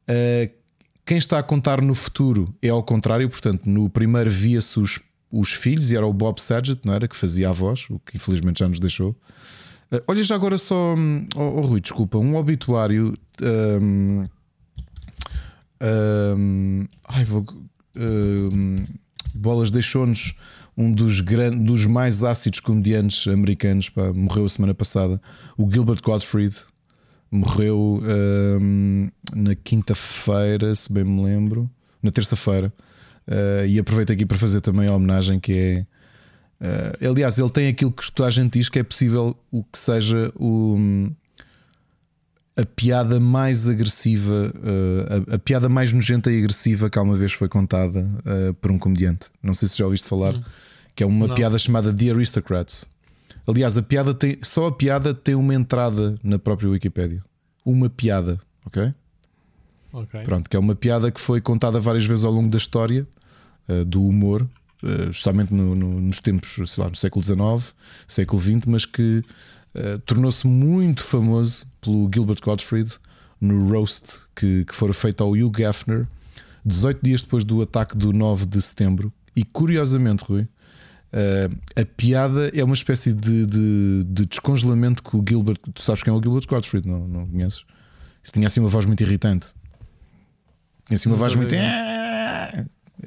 Uh, 0.09 0.51
quem 1.05 1.19
está 1.19 1.37
a 1.37 1.43
contar 1.43 1.79
no 1.79 1.93
futuro 1.93 2.51
é 2.59 2.69
ao 2.69 2.81
contrário, 2.81 3.29
portanto, 3.29 3.69
no 3.69 3.87
primeiro 3.87 4.31
via-se 4.31 4.79
os, 4.79 4.99
os 5.31 5.53
filhos 5.53 5.91
e 5.91 5.95
era 5.95 6.07
o 6.07 6.11
Bob 6.11 6.41
Saget, 6.41 6.81
não 6.83 6.91
era? 6.91 7.07
Que 7.07 7.15
fazia 7.15 7.49
a 7.49 7.51
voz, 7.51 7.85
o 7.87 7.99
que 7.99 8.17
infelizmente 8.17 8.61
já 8.61 8.67
nos 8.67 8.79
deixou. 8.79 9.15
Uh, 9.91 10.01
olha, 10.07 10.23
já 10.23 10.35
agora 10.35 10.57
só. 10.57 10.95
Oh, 11.35 11.41
oh, 11.41 11.61
Rui, 11.61 11.81
desculpa, 11.81 12.17
um 12.17 12.35
obituário. 12.35 13.17
Um, 13.41 14.27
um, 15.81 16.87
ai, 17.07 17.23
vou. 17.23 17.45
Um, 17.95 18.85
Bolas 19.33 19.71
deixou-nos 19.71 20.35
um 20.77 20.91
dos, 20.91 21.21
grandes, 21.21 21.63
dos 21.65 21.85
mais 21.85 22.23
ácidos 22.23 22.59
comediantes 22.59 23.27
americanos. 23.27 23.89
Pá, 23.89 24.11
morreu 24.13 24.45
a 24.45 24.49
semana 24.49 24.73
passada. 24.73 25.21
O 25.57 25.69
Gilbert 25.69 26.01
Gottfried 26.03 26.55
morreu 27.31 28.01
na 29.33 29.55
quinta-feira, 29.55 30.75
se 30.75 30.91
bem 30.91 31.05
me 31.05 31.23
lembro. 31.23 31.69
Na 32.03 32.11
terça-feira. 32.11 32.73
Uh, 33.27 33.65
e 33.67 33.79
aproveito 33.79 34.11
aqui 34.11 34.25
para 34.25 34.37
fazer 34.37 34.61
também 34.61 34.87
a 34.87 34.95
homenagem 34.95 35.39
que 35.39 35.53
é 35.53 35.85
Uh, 36.61 37.09
aliás, 37.09 37.39
ele 37.39 37.49
tem 37.49 37.67
aquilo 37.69 37.91
que 37.91 38.11
toda 38.11 38.27
a 38.27 38.31
gente 38.31 38.59
diz 38.59 38.69
que 38.69 38.77
é 38.77 38.83
possível 38.83 39.35
o 39.51 39.63
que 39.63 39.79
seja 39.79 40.31
o, 40.35 40.77
a 42.55 42.63
piada 42.63 43.19
mais 43.19 43.67
agressiva, 43.67 44.53
uh, 44.55 45.31
a, 45.31 45.35
a, 45.35 45.39
piada 45.39 45.67
mais 45.67 45.91
nojenta 45.91 46.31
e 46.31 46.37
agressiva 46.37 46.87
que 46.87 46.99
alguma 46.99 47.17
vez 47.17 47.33
foi 47.33 47.49
contada 47.49 48.01
uh, 48.01 48.53
por 48.53 48.71
um 48.71 48.77
comediante. 48.77 49.27
Não 49.41 49.55
sei 49.55 49.67
se 49.67 49.79
já 49.79 49.85
ouviste 49.85 50.07
falar, 50.07 50.35
hum. 50.35 50.43
que 50.93 51.01
é 51.01 51.05
uma 51.05 51.25
Não. 51.25 51.33
piada 51.33 51.57
chamada 51.57 51.95
The 51.95 52.11
Aristocrats. 52.11 52.85
Aliás, 53.47 53.75
a 53.75 53.81
piada 53.81 54.13
tem, 54.13 54.37
só 54.43 54.67
a 54.67 54.71
piada 54.71 55.15
tem 55.15 55.33
uma 55.33 55.55
entrada 55.55 56.15
na 56.23 56.37
própria 56.37 56.69
Wikipedia. 56.69 57.23
Uma 57.65 57.89
piada, 57.89 58.39
ok? 58.63 58.93
okay. 59.93 60.21
Pronto, 60.21 60.47
que 60.47 60.55
é 60.55 60.59
uma 60.59 60.75
piada 60.75 61.09
que 61.09 61.19
foi 61.19 61.41
contada 61.41 61.79
várias 61.79 62.05
vezes 62.05 62.23
ao 62.23 62.31
longo 62.31 62.49
da 62.49 62.57
história 62.57 63.07
do 63.87 64.03
humor 64.03 64.47
justamente 65.11 65.53
no, 65.53 65.75
no, 65.75 66.01
nos 66.01 66.19
tempos, 66.19 66.71
sei 66.71 66.83
lá, 66.83 66.89
no 66.89 66.95
século 66.95 67.23
XIX, 67.23 67.75
século 68.07 68.41
XX, 68.41 68.65
mas 68.65 68.85
que 68.85 69.23
uh, 69.75 69.99
tornou-se 70.05 70.47
muito 70.47 71.03
famoso 71.03 71.65
pelo 71.79 72.09
Gilbert 72.13 72.39
Gottfried 72.41 72.91
no 73.39 73.69
roast 73.69 74.19
que, 74.35 74.65
que 74.65 74.75
fora 74.75 74.93
feito 74.93 75.23
ao 75.23 75.31
Hugh 75.31 75.51
Gaffner 75.51 76.07
18 76.65 76.99
dias 77.03 77.21
depois 77.21 77.43
do 77.43 77.61
ataque 77.61 77.97
do 77.97 78.13
9 78.13 78.45
de 78.45 78.61
setembro. 78.61 79.11
E 79.35 79.43
curiosamente, 79.43 80.23
Rui, 80.23 80.41
uh, 80.41 81.57
a 81.75 81.85
piada 81.85 82.51
é 82.53 82.63
uma 82.63 82.73
espécie 82.73 83.13
de, 83.13 83.45
de, 83.45 84.03
de, 84.05 84.25
descongelamento 84.25 85.01
que 85.01 85.15
o 85.15 85.23
Gilbert. 85.27 85.57
Tu 85.73 85.81
sabes 85.81 86.03
quem 86.03 86.13
é 86.13 86.15
o 86.15 86.21
Gilbert 86.21 86.45
Gottfried, 86.47 86.87
não, 86.87 87.07
não 87.07 87.27
conheces? 87.27 87.65
Tinha 88.31 88.47
assim 88.47 88.59
uma 88.59 88.69
voz 88.69 88.85
muito 88.85 89.01
irritante. 89.01 89.47
Tinha 90.85 90.95
assim 90.95 91.09
uma 91.09 91.15
voz 91.15 91.33
muito. 91.33 91.55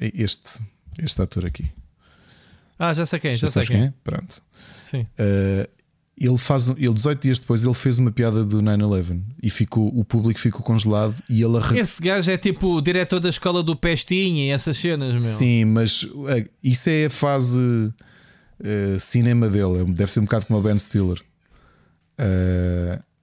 Este, 0.01 0.61
este 0.99 1.21
ator 1.23 1.47
aqui. 1.47 1.71
Ah, 2.79 2.93
já 2.93 3.07
sei 3.07 3.19
quem, 3.19 3.35
já, 3.35 3.47
já 3.47 3.49
sei 3.49 3.65
quem. 3.65 3.77
quem 3.77 3.87
é? 3.87 3.95
Pronto. 4.03 4.43
Sim. 4.85 5.07
Uh, 5.19 5.69
ele 6.19 6.39
faz 6.39 6.69
ele 6.69 6.95
18 6.95 7.21
dias 7.21 7.41
depois 7.41 7.65
ele 7.65 7.75
fez 7.75 7.99
uma 7.99 8.13
piada 8.13 8.45
do 8.45 8.63
9-11 8.63 9.21
e 9.43 9.51
ficou 9.51 9.89
o 9.89 10.05
público 10.05 10.39
ficou 10.39 10.63
congelado 10.63 11.17
e 11.29 11.43
ele 11.43 11.57
arran... 11.57 11.77
esse 11.77 12.01
gajo 12.01 12.31
é 12.31 12.37
tipo 12.37 12.69
o 12.77 12.81
diretor 12.81 13.19
da 13.19 13.29
escola 13.29 13.65
do 13.65 13.75
Pestinha 13.75 14.47
e 14.47 14.51
essas 14.51 14.77
cenas 14.77 15.11
meu. 15.11 15.21
sim 15.21 15.65
mas 15.65 16.05
uh, 16.05 16.49
isso 16.63 16.89
é 16.89 17.07
a 17.07 17.11
fase 17.11 17.61
uh, 17.61 19.01
cinema 19.01 19.49
dele 19.49 19.93
deve 19.93 20.11
ser 20.13 20.21
um 20.21 20.25
bocado 20.25 20.47
como 20.47 20.61
o 20.61 20.63
Ben 20.63 20.79
Stiller 20.79 21.21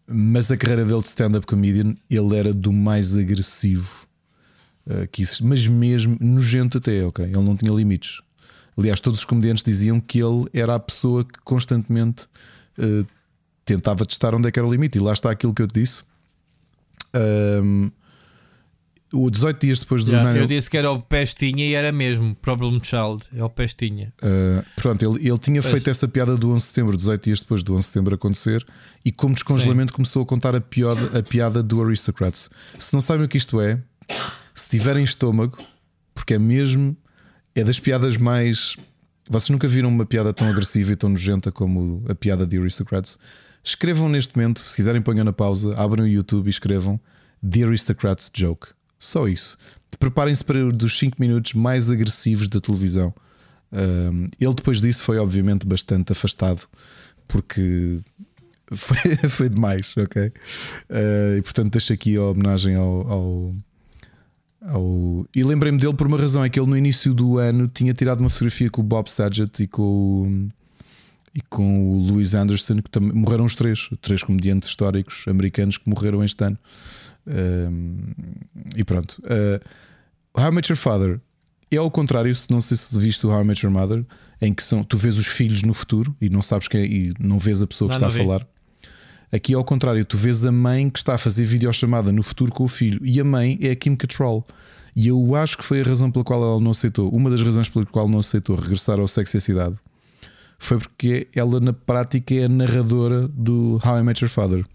mas 0.06 0.52
a 0.52 0.58
carreira 0.58 0.84
dele 0.84 1.00
de 1.00 1.08
stand-up 1.08 1.46
comedian 1.46 1.96
ele 2.10 2.36
era 2.36 2.54
do 2.54 2.74
mais 2.74 3.16
agressivo 3.16 4.06
uh, 4.88 5.08
que 5.12 5.22
isso, 5.22 5.46
mas 5.46 5.68
mesmo 5.68 6.18
nojento 6.20 6.78
até, 6.78 7.06
ok? 7.06 7.26
Ele 7.26 7.38
não 7.38 7.56
tinha 7.56 7.72
limites. 7.72 8.22
Aliás, 8.78 9.00
todos 9.00 9.20
os 9.20 9.26
comediantes 9.26 9.64
diziam 9.64 10.00
que 10.00 10.20
ele 10.20 10.48
era 10.54 10.76
a 10.76 10.80
pessoa 10.80 11.24
que 11.24 11.40
constantemente 11.44 12.24
uh, 12.78 13.06
tentava 13.66 14.06
testar 14.06 14.34
onde 14.34 14.48
é 14.48 14.52
que 14.52 14.60
era 14.60 14.68
o 14.68 14.72
limite. 14.72 14.98
E 14.98 15.02
lá 15.02 15.14
está 15.14 15.32
aquilo 15.32 15.54
que 15.54 15.62
eu 15.62 15.68
te 15.68 15.80
disse. 15.80 16.04
Um, 17.14 17.92
o 19.14 19.30
18 19.30 19.60
dias 19.60 19.80
depois 19.80 20.04
do 20.06 20.12
yeah, 20.12 20.40
Eu 20.40 20.48
disse 20.48 20.70
que 20.70 20.78
era 20.78 20.90
o 20.90 21.02
Pestinha 21.02 21.66
e 21.66 21.74
era 21.74 21.92
mesmo 21.92 22.34
Problem 22.36 22.80
Child, 22.82 23.26
é 23.36 23.44
o 23.44 23.50
Pestinha. 23.50 24.14
Uh, 24.24 24.64
pronto, 24.78 25.04
ele, 25.04 25.28
ele 25.28 25.38
tinha 25.38 25.62
pois. 25.62 25.74
feito 25.74 25.90
essa 25.90 26.08
piada 26.08 26.38
do 26.38 26.50
11 26.50 26.56
de 26.56 26.68
setembro, 26.70 26.98
18 26.98 27.24
dias 27.24 27.40
depois 27.42 27.62
do 27.62 27.74
11 27.74 27.82
de 27.82 27.88
setembro 27.88 28.16
acontecer, 28.16 28.66
e 29.04 29.12
como 29.12 29.34
descongelamento 29.34 29.92
Sim. 29.92 29.96
começou 29.98 30.24
a 30.24 30.26
contar 30.26 30.56
a, 30.56 30.62
piada, 30.62 31.20
a 31.20 31.22
piada 31.22 31.62
do 31.62 31.84
Aristocrats. 31.84 32.50
Se 32.80 32.94
não 32.94 33.02
sabem 33.02 33.26
o 33.26 33.28
que 33.28 33.38
isto 33.38 33.60
é, 33.60 33.80
se 34.54 34.70
tiverem 34.70 35.04
estômago, 35.04 35.58
porque 36.14 36.36
é 36.36 36.40
mesmo. 36.40 36.96
É 37.54 37.64
das 37.64 37.80
piadas 37.80 38.18
mais. 38.18 38.78
Vocês 39.30 39.50
nunca 39.50 39.68
viram 39.68 39.90
uma 39.90 40.06
piada 40.06 40.34
tão 40.34 40.48
agressiva 40.50 40.92
e 40.92 40.96
tão 40.96 41.10
nojenta 41.10 41.52
como 41.52 42.04
a 42.08 42.16
piada 42.16 42.46
de 42.46 42.58
Aristocrats? 42.58 43.18
Escrevam 43.64 44.10
neste 44.10 44.36
momento, 44.36 44.68
se 44.68 44.76
quiserem, 44.76 45.02
ponham 45.02 45.24
na 45.24 45.34
pausa, 45.34 45.76
abram 45.78 46.06
o 46.06 46.08
YouTube 46.08 46.48
e 46.48 46.50
escrevam 46.50 47.00
The 47.48 47.64
Aristocrats 47.64 48.32
Joke. 48.34 48.68
Só 48.98 49.28
isso. 49.28 49.58
Preparem-se 50.00 50.44
para 50.44 50.68
dos 50.70 50.98
5 50.98 51.18
minutos 51.20 51.54
mais 51.54 51.92
agressivos 51.92 52.48
da 52.48 52.60
televisão. 52.60 53.14
Um, 53.72 54.28
ele 54.40 54.54
depois 54.54 54.82
disso 54.82 55.04
foi 55.04 55.18
obviamente 55.18 55.66
bastante 55.66 56.12
afastado 56.12 56.68
porque 57.28 58.00
foi, 58.76 58.98
foi 59.30 59.50
demais, 59.50 59.96
ok? 59.98 60.28
Uh, 60.28 61.38
e 61.38 61.42
portanto 61.42 61.72
deixo 61.72 61.94
aqui 61.94 62.18
a 62.18 62.24
homenagem 62.24 62.76
ao, 62.76 63.08
ao, 63.10 63.56
ao... 64.62 65.26
E 65.36 65.44
lembrei-me 65.44 65.78
dele 65.78 65.94
por 65.94 66.08
uma 66.08 66.18
razão: 66.18 66.44
é 66.44 66.50
que 66.50 66.60
ele 66.60 66.70
no 66.70 66.78
início 66.78 67.14
do 67.14 67.38
ano 67.38 67.68
tinha 67.68 67.94
tirado 67.94 68.20
uma 68.20 68.30
fotografia 68.30 68.70
com 68.70 68.82
o 68.82 68.84
Bob 68.84 69.10
Saget 69.10 69.64
e 69.64 69.68
com 69.68 69.82
o, 69.82 70.50
e 71.34 71.42
com 71.42 71.92
o 71.92 71.98
Louis 71.98 72.34
Anderson, 72.34 72.82
que 72.82 72.90
também 72.90 73.12
morreram 73.14 73.46
os 73.46 73.56
três, 73.56 73.90
três 74.02 74.24
comediantes 74.24 74.70
históricos 74.70 75.26
americanos 75.28 75.78
que 75.78 75.90
morreram 75.90 76.24
este 76.24 76.44
ano. 76.44 76.58
E 78.76 78.84
pronto. 78.84 79.22
Uh, 79.26 79.60
How 80.40 80.48
I 80.48 80.52
Met 80.52 80.72
Your 80.72 80.78
Father 80.78 81.20
é 81.70 81.78
ao 81.78 81.90
contrário, 81.90 82.36
se 82.36 82.52
não 82.52 82.60
sei 82.60 82.76
se 82.76 82.98
viste 83.00 83.26
o 83.26 83.30
How 83.30 83.42
I 83.42 83.46
Met 83.46 83.66
Your 83.66 83.74
Mother, 83.74 84.06
em 84.42 84.54
que 84.54 84.64
são, 84.64 84.84
tu 84.84 84.98
vês 84.98 85.18
os 85.18 85.28
filhos 85.28 85.64
no 85.64 85.74
futuro 85.74 86.16
e 86.20 86.30
não 86.30 86.42
sabes 86.42 86.68
quem 86.68 86.82
é, 86.82 86.86
e 86.86 87.14
não 87.20 87.40
vês 87.40 87.62
a 87.62 87.68
pessoa 87.68 87.90
que 87.90 88.00
não, 88.00 88.08
está 88.08 88.18
não 88.18 88.26
a 88.26 88.28
falar. 88.28 88.48
Aqui 89.32 89.54
ao 89.54 89.64
contrário, 89.64 90.04
tu 90.04 90.18
vês 90.18 90.46
a 90.46 90.52
mãe 90.52 90.90
que 90.90 91.00
está 91.00 91.16
a 91.16 91.18
fazer 91.18 91.46
videochamada 91.46 92.12
no 92.12 92.22
futuro 92.22 92.52
com 92.52 92.66
o 92.66 92.68
filho 92.68 93.00
e 93.04 93.20
a 93.20 93.24
mãe 93.24 93.58
é 93.62 93.72
a 93.72 93.76
Kim 93.76 93.96
Cattrall. 93.96 94.46
E 94.94 95.08
eu 95.08 95.36
acho 95.36 95.58
que 95.58 95.64
foi 95.64 95.82
a 95.82 95.84
razão 95.86 96.12
pela 96.12 96.26
qual 96.26 96.44
ela 96.44 96.60
não 96.60 96.72
aceitou, 96.72 97.10
uma 97.10 97.30
das 97.30 97.42
razões 97.42 97.70
pela 97.70 97.86
qual 97.86 98.10
não 98.10 98.20
aceitou 98.20 98.58
regressar 98.58 99.00
ao 99.00 99.08
Sexo 99.08 99.38
e 99.38 99.40
a 99.40 99.42
Cidade, 99.42 99.80
foi 100.60 100.78
porque 100.78 101.28
ela 101.34 101.62
na 101.62 101.72
prática 101.72 102.36
é 102.36 102.44
a 102.44 102.50
narradora 102.50 103.28
do 103.30 103.80
How 103.86 104.00
I 104.00 104.04
Met 104.04 104.22
Your 104.22 104.30
Father. 104.30 104.66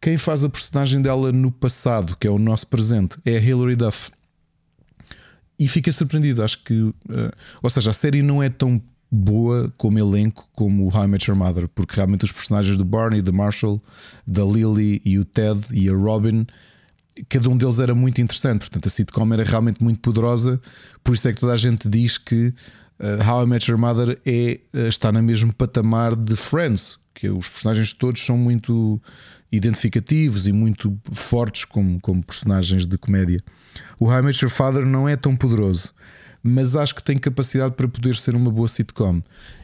Quem 0.00 0.18
faz 0.18 0.44
a 0.44 0.50
personagem 0.50 1.00
dela 1.00 1.32
no 1.32 1.50
passado, 1.50 2.14
que 2.16 2.26
é 2.26 2.30
o 2.30 2.38
nosso 2.38 2.66
presente, 2.66 3.16
é 3.24 3.36
a 3.36 3.40
Hilary 3.40 3.74
Duff. 3.74 4.12
E 5.58 5.66
fiquei 5.66 5.92
surpreendido, 5.92 6.42
acho 6.42 6.62
que. 6.62 6.74
Uh, 6.74 6.94
ou 7.60 7.68
seja, 7.68 7.90
a 7.90 7.92
série 7.92 8.22
não 8.22 8.40
é 8.40 8.48
tão 8.48 8.80
boa 9.10 9.72
como 9.76 9.98
elenco 9.98 10.48
como 10.54 10.84
o 10.84 10.94
How 10.94 11.04
I 11.04 11.08
Met 11.08 11.30
Your 11.30 11.38
Mother, 11.38 11.68
porque 11.68 11.96
realmente 11.96 12.24
os 12.24 12.32
personagens 12.32 12.76
do 12.76 12.84
Barney, 12.84 13.22
da 13.22 13.32
Marshall, 13.32 13.82
da 14.26 14.44
Lily 14.44 15.00
e 15.04 15.18
o 15.18 15.24
Ted 15.24 15.60
e 15.72 15.88
a 15.88 15.94
Robin, 15.94 16.46
cada 17.28 17.48
um 17.48 17.56
deles 17.56 17.78
era 17.80 17.94
muito 17.94 18.20
interessante. 18.20 18.60
Portanto, 18.60 18.86
a 18.86 18.90
sitcom 18.90 19.32
era 19.32 19.44
realmente 19.44 19.82
muito 19.82 20.00
poderosa. 20.00 20.60
Por 21.02 21.14
isso 21.14 21.28
é 21.28 21.32
que 21.32 21.40
toda 21.40 21.54
a 21.54 21.56
gente 21.56 21.88
diz 21.88 22.18
que 22.18 22.54
uh, 23.00 23.28
How 23.28 23.44
I 23.44 23.46
Met 23.46 23.70
Your 23.70 23.80
Mother 23.80 24.20
é, 24.24 24.60
uh, 24.74 24.88
está 24.88 25.10
no 25.10 25.22
mesmo 25.22 25.52
patamar 25.54 26.14
de 26.14 26.36
Friends, 26.36 26.98
que 27.14 27.28
os 27.28 27.48
personagens 27.48 27.92
todos 27.92 28.24
são 28.24 28.36
muito 28.36 29.00
identificativos 29.50 30.46
e 30.46 30.52
muito 30.52 30.96
fortes 31.10 31.64
como, 31.64 31.98
como 32.00 32.22
personagens 32.22 32.86
de 32.86 32.98
comédia. 32.98 33.42
O 33.98 34.06
How 34.06 34.18
I 34.18 34.22
Met 34.22 34.44
Your 34.44 34.52
Father 34.52 34.84
não 34.84 35.08
é 35.08 35.16
tão 35.16 35.34
poderoso 35.34 35.94
mas 36.42 36.76
acho 36.76 36.94
que 36.94 37.02
tem 37.02 37.18
capacidade 37.18 37.74
para 37.74 37.88
poder 37.88 38.16
ser 38.16 38.34
uma 38.34 38.50
boa 38.50 38.68
sitcom. 38.68 39.20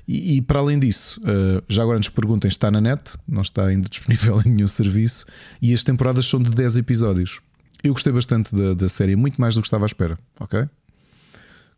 E, 0.07 0.37
e 0.37 0.43
para 0.43 0.59
além 0.59 0.79
disso, 0.79 1.21
uh, 1.23 1.63
já 1.69 1.83
agora 1.83 1.99
nos 1.99 2.09
perguntem: 2.09 2.49
está 2.49 2.71
na 2.71 2.81
net, 2.81 3.17
não 3.27 3.43
está 3.43 3.67
ainda 3.67 3.87
disponível 3.89 4.41
em 4.45 4.51
nenhum 4.51 4.69
serviço, 4.69 5.27
e 5.61 5.73
as 5.73 5.83
temporadas 5.83 6.27
são 6.27 6.41
de 6.41 6.51
10 6.51 6.79
episódios. 6.79 7.41
Eu 7.83 7.93
gostei 7.93 8.13
bastante 8.13 8.55
da, 8.55 8.75
da 8.75 8.89
série, 8.89 9.15
muito 9.15 9.41
mais 9.41 9.55
do 9.55 9.61
que 9.61 9.67
estava 9.67 9.85
à 9.85 9.87
espera, 9.87 10.19
ok? 10.41 10.67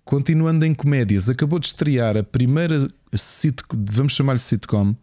Continuando 0.05 0.65
em 0.65 0.73
comédias, 0.73 1.29
acabou 1.29 1.59
de 1.59 1.67
estrear 1.67 2.17
a 2.17 2.23
primeira 2.23 2.89
sitcom, 3.13 3.77
vamos 3.91 4.13
chamar-lhe 4.13 4.39
sitcom, 4.39 4.95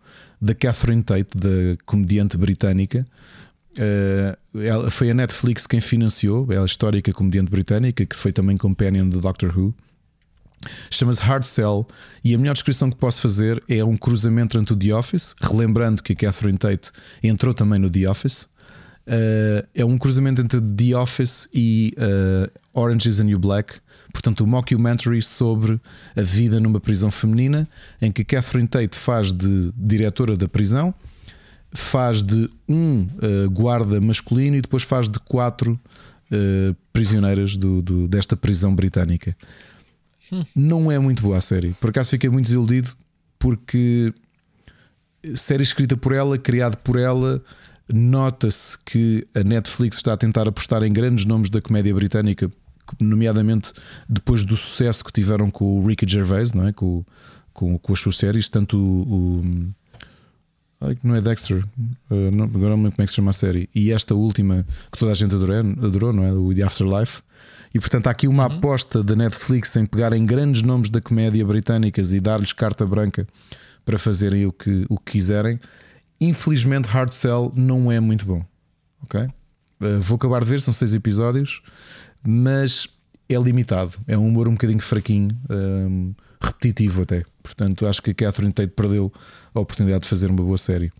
da 0.41 0.55
Catherine 0.55 1.03
Tate, 1.03 1.37
da 1.37 1.77
comediante 1.85 2.37
britânica. 2.37 3.05
Uh, 3.77 4.59
ela, 4.59 4.91
foi 4.91 5.09
a 5.09 5.13
Netflix 5.13 5.65
quem 5.65 5.81
financiou, 5.81 6.51
é 6.51 6.57
a 6.57 6.65
histórica 6.65 7.11
comediante 7.11 7.49
britânica, 7.49 8.05
que 8.05 8.15
foi 8.15 8.31
também 8.31 8.55
companion 8.55 9.09
do 9.09 9.19
Doctor 9.19 9.57
Who. 9.57 9.73
Chama-se 10.89 11.21
Hard 11.21 11.43
Cell 11.43 11.85
e 12.23 12.33
a 12.33 12.37
melhor 12.37 12.53
descrição 12.53 12.89
que 12.89 12.95
posso 12.95 13.21
fazer 13.21 13.61
é 13.67 13.83
um 13.83 13.97
cruzamento 13.97 14.57
entre 14.57 14.73
o 14.73 14.77
The 14.77 14.93
Office, 14.93 15.35
relembrando 15.41 16.01
que 16.01 16.13
a 16.13 16.15
Catherine 16.15 16.57
Tate 16.57 16.91
entrou 17.21 17.53
também 17.53 17.79
no 17.79 17.89
The 17.89 18.09
Office. 18.09 18.43
Uh, 19.05 19.67
é 19.75 19.83
um 19.83 19.97
cruzamento 19.97 20.41
entre 20.41 20.61
The 20.61 20.95
Office 20.97 21.49
e 21.53 21.93
uh, 21.97 22.49
Orange 22.73 23.09
is 23.09 23.17
the 23.17 23.23
New 23.23 23.39
Black. 23.39 23.75
Portanto, 24.13 24.43
um 24.43 24.47
mockumentary 24.47 25.21
sobre 25.21 25.81
a 26.15 26.21
vida 26.21 26.59
numa 26.59 26.79
prisão 26.79 27.09
feminina, 27.09 27.67
em 28.01 28.11
que 28.11 28.23
Catherine 28.23 28.67
Tate 28.67 28.95
faz 28.95 29.33
de 29.33 29.73
diretora 29.75 30.37
da 30.37 30.47
prisão, 30.47 30.93
faz 31.73 32.21
de 32.21 32.49
um 32.67 33.01
uh, 33.01 33.49
guarda 33.51 33.99
masculino 33.99 34.55
e 34.55 34.61
depois 34.61 34.83
faz 34.83 35.09
de 35.09 35.19
quatro 35.19 35.79
prisioneiras 36.91 37.55
do, 37.55 37.79
do, 37.79 38.07
desta 38.07 38.35
prisão 38.35 38.73
britânica. 38.73 39.37
Não 40.55 40.91
é 40.91 40.97
muito 40.97 41.21
boa 41.21 41.37
a 41.37 41.41
série. 41.41 41.75
Por 41.79 41.91
acaso 41.91 42.09
fiquei 42.09 42.27
muito 42.27 42.45
desiludido 42.45 42.91
porque 43.37 44.11
série 45.35 45.63
escrita 45.63 45.95
por 45.95 46.13
ela, 46.13 46.37
criada 46.37 46.75
por 46.77 46.97
ela, 46.97 47.41
nota-se 47.91 48.77
que 48.79 49.27
a 49.33 49.43
Netflix 49.43 49.97
está 49.97 50.13
a 50.13 50.17
tentar 50.17 50.47
apostar 50.47 50.83
em 50.83 50.91
grandes 50.91 51.25
nomes 51.25 51.49
da 51.49 51.61
comédia 51.61 51.93
britânica, 51.93 52.49
nomeadamente 52.99 53.71
depois 54.07 54.43
do 54.43 54.55
sucesso 54.57 55.03
que 55.03 55.11
tiveram 55.11 55.49
com 55.49 55.79
o 55.79 55.85
Ricky 55.85 56.05
Gervais, 56.09 56.53
não 56.53 56.67
é? 56.67 56.73
com, 56.73 57.03
com, 57.53 57.77
com 57.77 57.93
as 57.93 57.99
suas 57.99 58.17
séries, 58.17 58.49
tanto 58.49 58.77
o. 58.77 59.41
o 59.41 59.82
não 61.03 61.15
é 61.15 61.21
Dexter, 61.21 61.63
uh, 62.09 62.31
não, 62.31 62.45
agora 62.45 62.69
não 62.69 62.77
me 62.77 62.83
lembro 62.83 62.91
como 62.91 63.03
é 63.03 63.05
que 63.05 63.11
se 63.11 63.15
chama 63.15 63.29
a 63.29 63.33
série. 63.33 63.69
E 63.73 63.91
esta 63.91 64.13
última 64.13 64.65
que 64.91 64.97
toda 64.97 65.11
a 65.11 65.15
gente 65.15 65.33
adorou, 65.35 65.57
adorou 65.57 66.13
não 66.13 66.23
é? 66.23 66.33
O 66.33 66.53
The 66.53 66.63
Afterlife. 66.63 67.21
E 67.73 67.79
portanto 67.79 68.07
há 68.07 68.11
aqui 68.11 68.27
uma 68.27 68.47
uhum. 68.47 68.57
aposta 68.57 69.03
da 69.03 69.15
Netflix 69.15 69.75
em 69.75 69.85
pegar 69.85 70.13
em 70.13 70.25
grandes 70.25 70.61
nomes 70.61 70.89
da 70.89 71.01
comédia 71.01 71.43
britânicas 71.45 72.13
e 72.13 72.19
dar-lhes 72.19 72.53
carta 72.53 72.85
branca 72.85 73.27
para 73.83 73.97
fazerem 73.97 74.45
o 74.45 74.51
que, 74.51 74.85
o 74.89 74.97
que 74.97 75.13
quiserem. 75.13 75.59
Infelizmente, 76.21 76.87
Hard 76.87 77.11
Cell 77.11 77.51
não 77.55 77.91
é 77.91 77.99
muito 77.99 78.25
bom. 78.25 78.45
Ok? 79.03 79.21
Uh, 79.21 79.99
vou 80.01 80.15
acabar 80.15 80.41
de 80.41 80.49
ver, 80.49 80.61
são 80.61 80.73
seis 80.73 80.93
episódios, 80.93 81.61
mas 82.25 82.87
é 83.27 83.35
limitado. 83.35 83.93
É 84.07 84.17
um 84.17 84.27
humor 84.27 84.47
um 84.47 84.53
bocadinho 84.53 84.79
fraquinho, 84.79 85.29
um, 85.49 85.53
ehm, 85.53 86.15
repetitivo 86.39 87.03
até. 87.03 87.25
Portanto, 87.43 87.85
acho 87.85 88.01
que 88.01 88.11
a 88.11 88.13
Catherine 88.13 88.53
Tate 88.53 88.71
perdeu 88.71 89.11
a 89.53 89.59
oportunidade 89.59 90.03
de 90.03 90.07
fazer 90.07 90.31
uma 90.31 90.41
boa 90.41 90.57
série. 90.57 90.91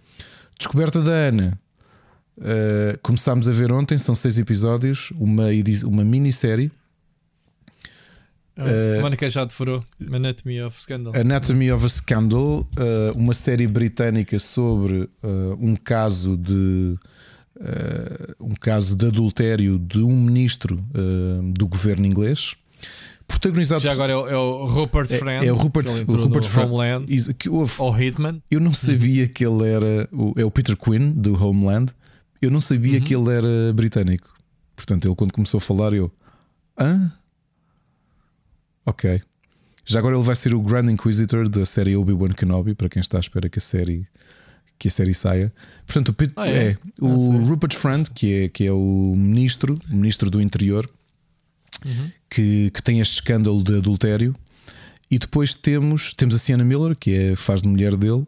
Descoberta 0.59 1.01
da 1.01 1.11
Ana. 1.11 1.59
Uh, 2.37 2.97
começámos 3.01 3.47
a 3.47 3.51
ver 3.51 3.71
ontem, 3.71 3.97
são 3.97 4.13
seis 4.13 4.37
episódios, 4.37 5.11
uma, 5.11 5.45
uma 5.85 6.03
minissérie. 6.03 6.71
Uh, 8.57 9.01
Mónica 9.01 9.27
já 9.29 9.45
defurou 9.45 9.83
Anatomy 10.11 10.61
of 10.61 10.79
Scandal. 10.79 11.13
Anatomy 11.15 11.71
of 11.71 11.85
a 11.85 11.89
Scandal, 11.89 12.59
uh, 12.61 13.17
uma 13.17 13.33
série 13.33 13.67
britânica 13.67 14.37
sobre 14.37 15.09
uh, 15.23 15.57
um 15.59 15.75
caso 15.75 16.37
de 16.37 16.93
um 18.39 18.55
caso 18.55 18.95
de 18.95 19.05
adultério 19.05 19.79
de 19.79 19.99
um 19.99 20.19
ministro 20.19 20.83
do 21.55 21.65
governo 21.65 22.05
inglês. 22.05 22.55
Protagonizado 23.27 23.81
já 23.81 23.91
agora 23.91 24.13
é 24.13 24.15
o, 24.15 24.27
é 24.27 24.37
o 24.37 24.65
Rupert 24.65 25.11
é, 25.11 25.17
Friend. 25.17 25.47
É 25.47 25.51
o 25.51 25.55
Rupert, 25.55 25.87
o 26.07 26.15
Rupert 26.15 26.45
Friend. 26.45 26.69
Homeland. 26.71 27.33
Que 27.35 27.49
houve, 27.49 27.73
ou 27.79 28.01
Hitman. 28.01 28.41
Eu 28.49 28.59
não 28.59 28.73
sabia 28.73 29.27
que 29.27 29.45
ele 29.45 29.67
era. 29.67 30.07
O, 30.11 30.33
é 30.37 30.45
o 30.45 30.51
Peter 30.51 30.77
Quinn 30.77 31.11
do 31.11 31.41
Homeland. 31.41 31.93
Eu 32.41 32.51
não 32.51 32.59
sabia 32.59 32.99
uhum. 32.99 33.03
que 33.03 33.15
ele 33.15 33.29
era 33.31 33.73
britânico. 33.73 34.33
Portanto, 34.75 35.07
ele 35.07 35.15
quando 35.15 35.31
começou 35.31 35.57
a 35.57 35.61
falar, 35.61 35.93
eu. 35.93 36.11
Hã? 36.79 37.11
Ok. 38.85 39.21
Já 39.85 39.99
agora 39.99 40.15
ele 40.15 40.23
vai 40.23 40.35
ser 40.35 40.53
o 40.53 40.61
Grand 40.61 40.89
Inquisitor 40.89 41.49
da 41.49 41.65
série 41.65 41.95
Obi-Wan 41.95 42.29
Kenobi, 42.29 42.73
para 42.73 42.89
quem 42.89 43.01
está 43.01 43.17
à 43.17 43.19
espera 43.19 43.49
que 43.49 43.59
a 43.59 43.61
série, 43.61 44.07
que 44.79 44.87
a 44.87 44.91
série 44.91 45.13
saia. 45.13 45.53
Portanto, 45.85 46.09
o, 46.09 46.15
ah, 46.37 46.47
é? 46.47 46.71
é? 46.71 46.77
o 46.99 47.31
ah, 47.31 47.45
Rupert 47.45 47.75
Friend, 47.75 48.09
que 48.11 48.33
é, 48.33 48.49
que 48.49 48.65
é 48.65 48.71
o 48.71 49.13
ministro, 49.15 49.77
o 49.91 49.95
ministro 49.95 50.29
do 50.29 50.41
interior, 50.41 50.89
uhum. 51.85 52.11
que, 52.29 52.71
que 52.71 52.83
tem 52.83 52.99
este 52.99 53.15
escândalo 53.15 53.63
de 53.63 53.77
adultério. 53.77 54.35
E 55.09 55.19
depois 55.19 55.53
temos, 55.53 56.13
temos 56.13 56.35
a 56.35 56.39
Sienna 56.39 56.63
Miller, 56.63 56.95
que 56.97 57.13
é, 57.13 57.35
faz 57.35 57.61
de 57.61 57.67
mulher 57.67 57.95
dele, 57.95 58.25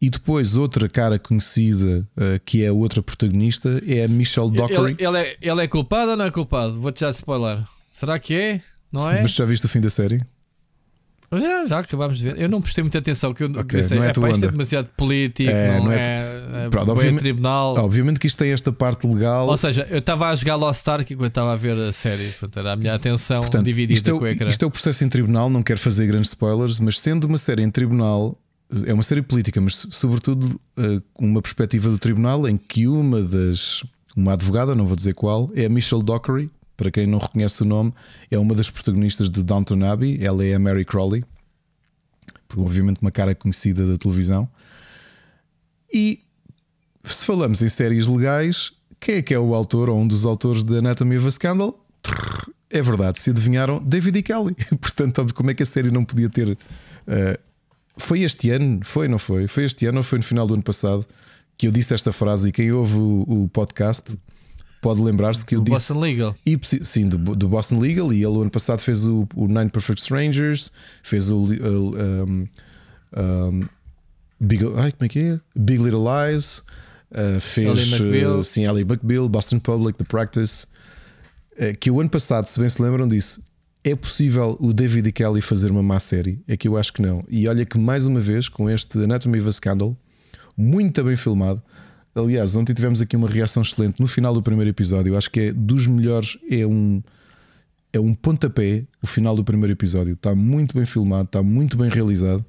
e 0.00 0.10
depois 0.10 0.56
outra 0.56 0.88
cara 0.88 1.18
conhecida, 1.18 2.06
uh, 2.16 2.40
que 2.44 2.64
é 2.64 2.68
a 2.68 2.72
outra 2.72 3.02
protagonista, 3.02 3.82
é 3.86 4.04
a 4.04 4.08
Michelle 4.08 4.50
Dockery. 4.50 4.96
Ele, 4.98 5.06
ele, 5.06 5.18
é, 5.18 5.36
ele 5.40 5.62
é 5.62 5.68
culpado 5.68 6.12
ou 6.12 6.16
não 6.16 6.24
é 6.26 6.30
culpado? 6.30 6.80
Vou-te 6.80 7.00
já 7.00 7.10
spoiler. 7.10 7.64
Será 7.90 8.18
que 8.18 8.34
é? 8.34 8.60
Não 8.90 9.10
é? 9.10 9.22
Mas 9.22 9.32
já 9.32 9.44
viste 9.44 9.66
o 9.66 9.68
fim 9.68 9.80
da 9.80 9.90
série? 9.90 10.20
Já, 11.32 11.66
já 11.66 11.78
acabámos 11.80 12.18
de 12.18 12.24
ver. 12.24 12.40
Eu 12.40 12.48
não 12.48 12.60
prestei 12.60 12.82
muita 12.82 12.98
atenção, 12.98 13.32
que 13.34 13.44
eu 13.44 13.50
okay, 13.50 13.80
pensei, 13.80 13.98
não 13.98 14.04
é, 14.04 14.12
pá, 14.12 14.30
isto 14.30 14.44
é 14.44 14.50
demasiado 14.50 14.88
político, 14.96 15.50
é, 15.50 15.78
não, 15.78 15.84
não, 15.84 15.92
é, 15.92 15.96
é, 15.96 16.66
é 16.66 16.68
Pronto, 16.70 16.92
obviamente, 16.92 17.20
tribunal. 17.20 17.76
Obviamente 17.78 18.20
que 18.20 18.26
isto 18.26 18.38
tem 18.38 18.52
esta 18.52 18.72
parte 18.72 19.06
legal. 19.06 19.48
Ou 19.48 19.56
seja, 19.56 19.86
eu 19.90 19.98
estava 19.98 20.28
a 20.28 20.34
jogar 20.34 20.56
Lost 20.56 20.86
Ark 20.86 21.12
enquanto 21.12 21.28
estava 21.28 21.52
a 21.52 21.56
ver 21.56 21.76
a 21.76 21.92
série, 21.92 22.28
portanto, 22.32 22.58
era 22.58 22.72
a 22.72 22.76
minha 22.76 22.94
atenção 22.94 23.40
portanto, 23.40 23.64
dividida 23.64 23.94
isto 23.94 24.10
é, 24.10 24.18
com 24.18 24.24
o 24.24 24.28
ecrã. 24.28 24.48
Isto 24.48 24.64
é 24.64 24.68
o 24.68 24.70
processo 24.70 25.04
em 25.04 25.08
tribunal, 25.08 25.50
não 25.50 25.62
quero 25.62 25.80
fazer 25.80 26.06
grandes 26.06 26.30
spoilers, 26.30 26.78
mas 26.78 27.00
sendo 27.00 27.24
uma 27.24 27.38
série 27.38 27.62
em 27.62 27.70
tribunal, 27.70 28.36
é 28.86 28.92
uma 28.92 29.02
série 29.02 29.22
política, 29.22 29.60
mas 29.60 29.86
sobretudo 29.90 30.60
uh, 30.78 31.02
uma 31.18 31.40
perspectiva 31.40 31.88
do 31.88 31.98
tribunal 31.98 32.48
em 32.48 32.56
que 32.56 32.86
uma 32.86 33.20
das 33.20 33.82
uma 34.16 34.34
advogada, 34.34 34.74
não 34.74 34.86
vou 34.86 34.96
dizer 34.96 35.14
qual, 35.14 35.50
é 35.54 35.66
a 35.66 35.68
Michelle 35.68 36.02
Dockery, 36.02 36.50
para 36.76 36.90
quem 36.90 37.06
não 37.06 37.18
reconhece 37.18 37.62
o 37.62 37.64
nome, 37.64 37.92
é 38.30 38.38
uma 38.38 38.54
das 38.54 38.70
protagonistas 38.70 39.30
de 39.30 39.42
Downton 39.42 39.84
Abbey. 39.84 40.18
Ela 40.24 40.44
é 40.44 40.54
a 40.54 40.58
Mary 40.58 40.84
Crawley, 40.84 41.24
obviamente 42.56 43.00
uma 43.00 43.10
cara 43.10 43.34
conhecida 43.34 43.86
da 43.86 43.96
televisão. 43.96 44.48
E 45.92 46.20
se 47.02 47.26
falamos 47.26 47.62
em 47.62 47.68
séries 47.68 48.06
legais, 48.06 48.72
quem 48.98 49.16
é 49.16 49.22
que 49.22 49.34
é 49.34 49.38
o 49.38 49.54
autor 49.54 49.88
ou 49.88 49.98
um 49.98 50.06
dos 50.06 50.24
autores 50.24 50.64
de 50.64 50.78
Anatomy 50.78 51.16
of 51.16 51.26
a 51.26 51.30
Scandal? 51.30 51.84
É 52.70 52.82
verdade, 52.82 53.20
se 53.20 53.30
adivinharam, 53.30 53.82
David 53.84 54.18
e 54.18 54.22
Kelly. 54.22 54.56
Portanto, 54.80 55.32
como 55.34 55.50
é 55.50 55.54
que 55.54 55.62
a 55.62 55.66
série 55.66 55.90
não 55.90 56.04
podia 56.04 56.28
ter. 56.28 56.48
Uh, 56.50 57.38
foi 57.96 58.22
este 58.22 58.50
ano? 58.50 58.80
Foi, 58.82 59.06
não 59.06 59.18
foi? 59.18 59.46
Foi 59.46 59.64
este 59.64 59.86
ano 59.86 59.98
ou 59.98 60.02
foi 60.02 60.18
no 60.18 60.24
final 60.24 60.46
do 60.46 60.54
ano 60.54 60.62
passado 60.62 61.06
que 61.56 61.68
eu 61.68 61.70
disse 61.70 61.94
esta 61.94 62.12
frase 62.12 62.48
e 62.48 62.52
quem 62.52 62.72
ouve 62.72 62.96
o, 62.96 63.44
o 63.44 63.48
podcast 63.48 64.16
pode 64.84 65.00
lembrar-se 65.00 65.46
que 65.46 65.56
eu 65.56 65.60
do 65.62 65.72
disse. 65.72 65.94
Boston 65.94 66.00
Legal. 66.00 66.36
sim, 66.82 67.08
do, 67.08 67.16
do, 67.34 67.48
Boston 67.48 67.80
Legal. 67.80 68.12
E 68.12 68.16
ele, 68.16 68.26
o 68.26 68.42
ano 68.42 68.50
passado, 68.50 68.80
fez 68.80 69.06
o, 69.06 69.26
o 69.34 69.48
Nine 69.48 69.70
Perfect 69.70 70.02
Strangers, 70.02 70.70
fez 71.02 71.30
o. 71.30 71.38
Um, 71.38 72.46
um, 73.16 73.62
Big, 74.38 74.62
ai, 74.76 74.92
como 74.92 75.06
é 75.06 75.08
que 75.08 75.18
é? 75.20 75.40
Big 75.56 75.82
Little 75.82 76.04
Lies, 76.04 76.58
uh, 77.12 77.40
fez. 77.40 77.98
Uh, 77.98 78.44
sim, 78.44 78.66
Ali 78.66 78.82
McBeal, 78.82 79.26
Boston 79.26 79.58
Public, 79.58 79.96
The 79.96 80.04
Practice. 80.04 80.66
Uh, 81.52 81.78
que 81.80 81.90
o 81.90 81.98
ano 81.98 82.10
passado, 82.10 82.44
se 82.44 82.60
bem 82.60 82.68
se 82.68 82.82
lembram, 82.82 83.08
disse: 83.08 83.40
é 83.82 83.96
possível 83.96 84.58
o 84.60 84.70
David 84.74 85.08
e 85.08 85.12
Kelly 85.12 85.40
fazer 85.40 85.70
uma 85.70 85.82
má 85.82 85.98
série? 85.98 86.42
É 86.46 86.58
que 86.58 86.68
eu 86.68 86.76
acho 86.76 86.92
que 86.92 87.00
não. 87.00 87.24
E 87.26 87.48
olha 87.48 87.64
que 87.64 87.78
mais 87.78 88.04
uma 88.04 88.20
vez, 88.20 88.50
com 88.50 88.68
este 88.68 88.98
Anatomy 88.98 89.38
of 89.38 89.48
a 89.48 89.52
Scandal, 89.52 89.96
muito 90.54 91.02
bem 91.02 91.16
filmado. 91.16 91.62
Aliás, 92.14 92.54
ontem 92.54 92.72
tivemos 92.72 93.00
aqui 93.00 93.16
uma 93.16 93.28
reação 93.28 93.62
excelente 93.62 94.00
no 94.00 94.06
final 94.06 94.32
do 94.32 94.42
primeiro 94.42 94.70
episódio. 94.70 95.12
Eu 95.12 95.18
acho 95.18 95.30
que 95.30 95.40
é 95.40 95.52
dos 95.52 95.86
melhores, 95.86 96.38
é 96.50 96.66
um 96.66 97.02
é 97.92 98.00
um 98.00 98.12
pontapé 98.12 98.84
o 99.00 99.06
final 99.06 99.36
do 99.36 99.44
primeiro 99.44 99.72
episódio. 99.72 100.14
Está 100.14 100.34
muito 100.34 100.76
bem 100.76 100.84
filmado, 100.84 101.26
está 101.26 101.42
muito 101.42 101.76
bem 101.76 101.88
realizado. 101.88 102.44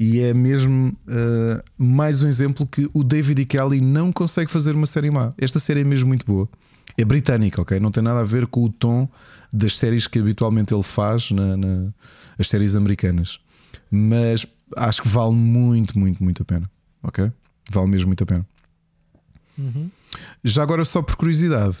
E 0.00 0.20
é 0.20 0.32
mesmo 0.32 0.96
uh, 1.06 1.62
mais 1.76 2.22
um 2.22 2.28
exemplo 2.28 2.66
que 2.66 2.88
o 2.94 3.04
David 3.04 3.42
e 3.42 3.44
Kelly 3.44 3.80
não 3.80 4.10
consegue 4.10 4.50
fazer 4.50 4.74
uma 4.74 4.86
série 4.86 5.10
má. 5.10 5.30
Esta 5.38 5.58
série 5.58 5.80
é 5.80 5.84
mesmo 5.84 6.08
muito 6.08 6.24
boa. 6.24 6.48
É 6.96 7.04
britânica, 7.04 7.60
ok? 7.60 7.78
Não 7.78 7.90
tem 7.90 8.02
nada 8.02 8.20
a 8.20 8.24
ver 8.24 8.46
com 8.46 8.64
o 8.64 8.68
tom 8.68 9.08
das 9.52 9.76
séries 9.76 10.06
que 10.06 10.18
habitualmente 10.18 10.74
ele 10.74 10.82
faz 10.82 11.30
na, 11.30 11.56
na 11.56 11.92
as 12.38 12.48
séries 12.48 12.74
americanas. 12.74 13.38
Mas 13.90 14.46
acho 14.76 15.02
que 15.02 15.08
vale 15.08 15.34
muito, 15.34 15.98
muito, 15.98 16.22
muito 16.22 16.42
a 16.42 16.44
pena. 16.44 16.70
Ok? 17.02 17.30
Vale 17.70 17.88
mesmo 17.88 18.08
muito 18.08 18.24
a 18.24 18.26
pena. 18.26 18.46
Uhum. 19.58 19.90
Já 20.44 20.62
agora, 20.62 20.84
só 20.84 21.02
por 21.02 21.16
curiosidade, 21.16 21.76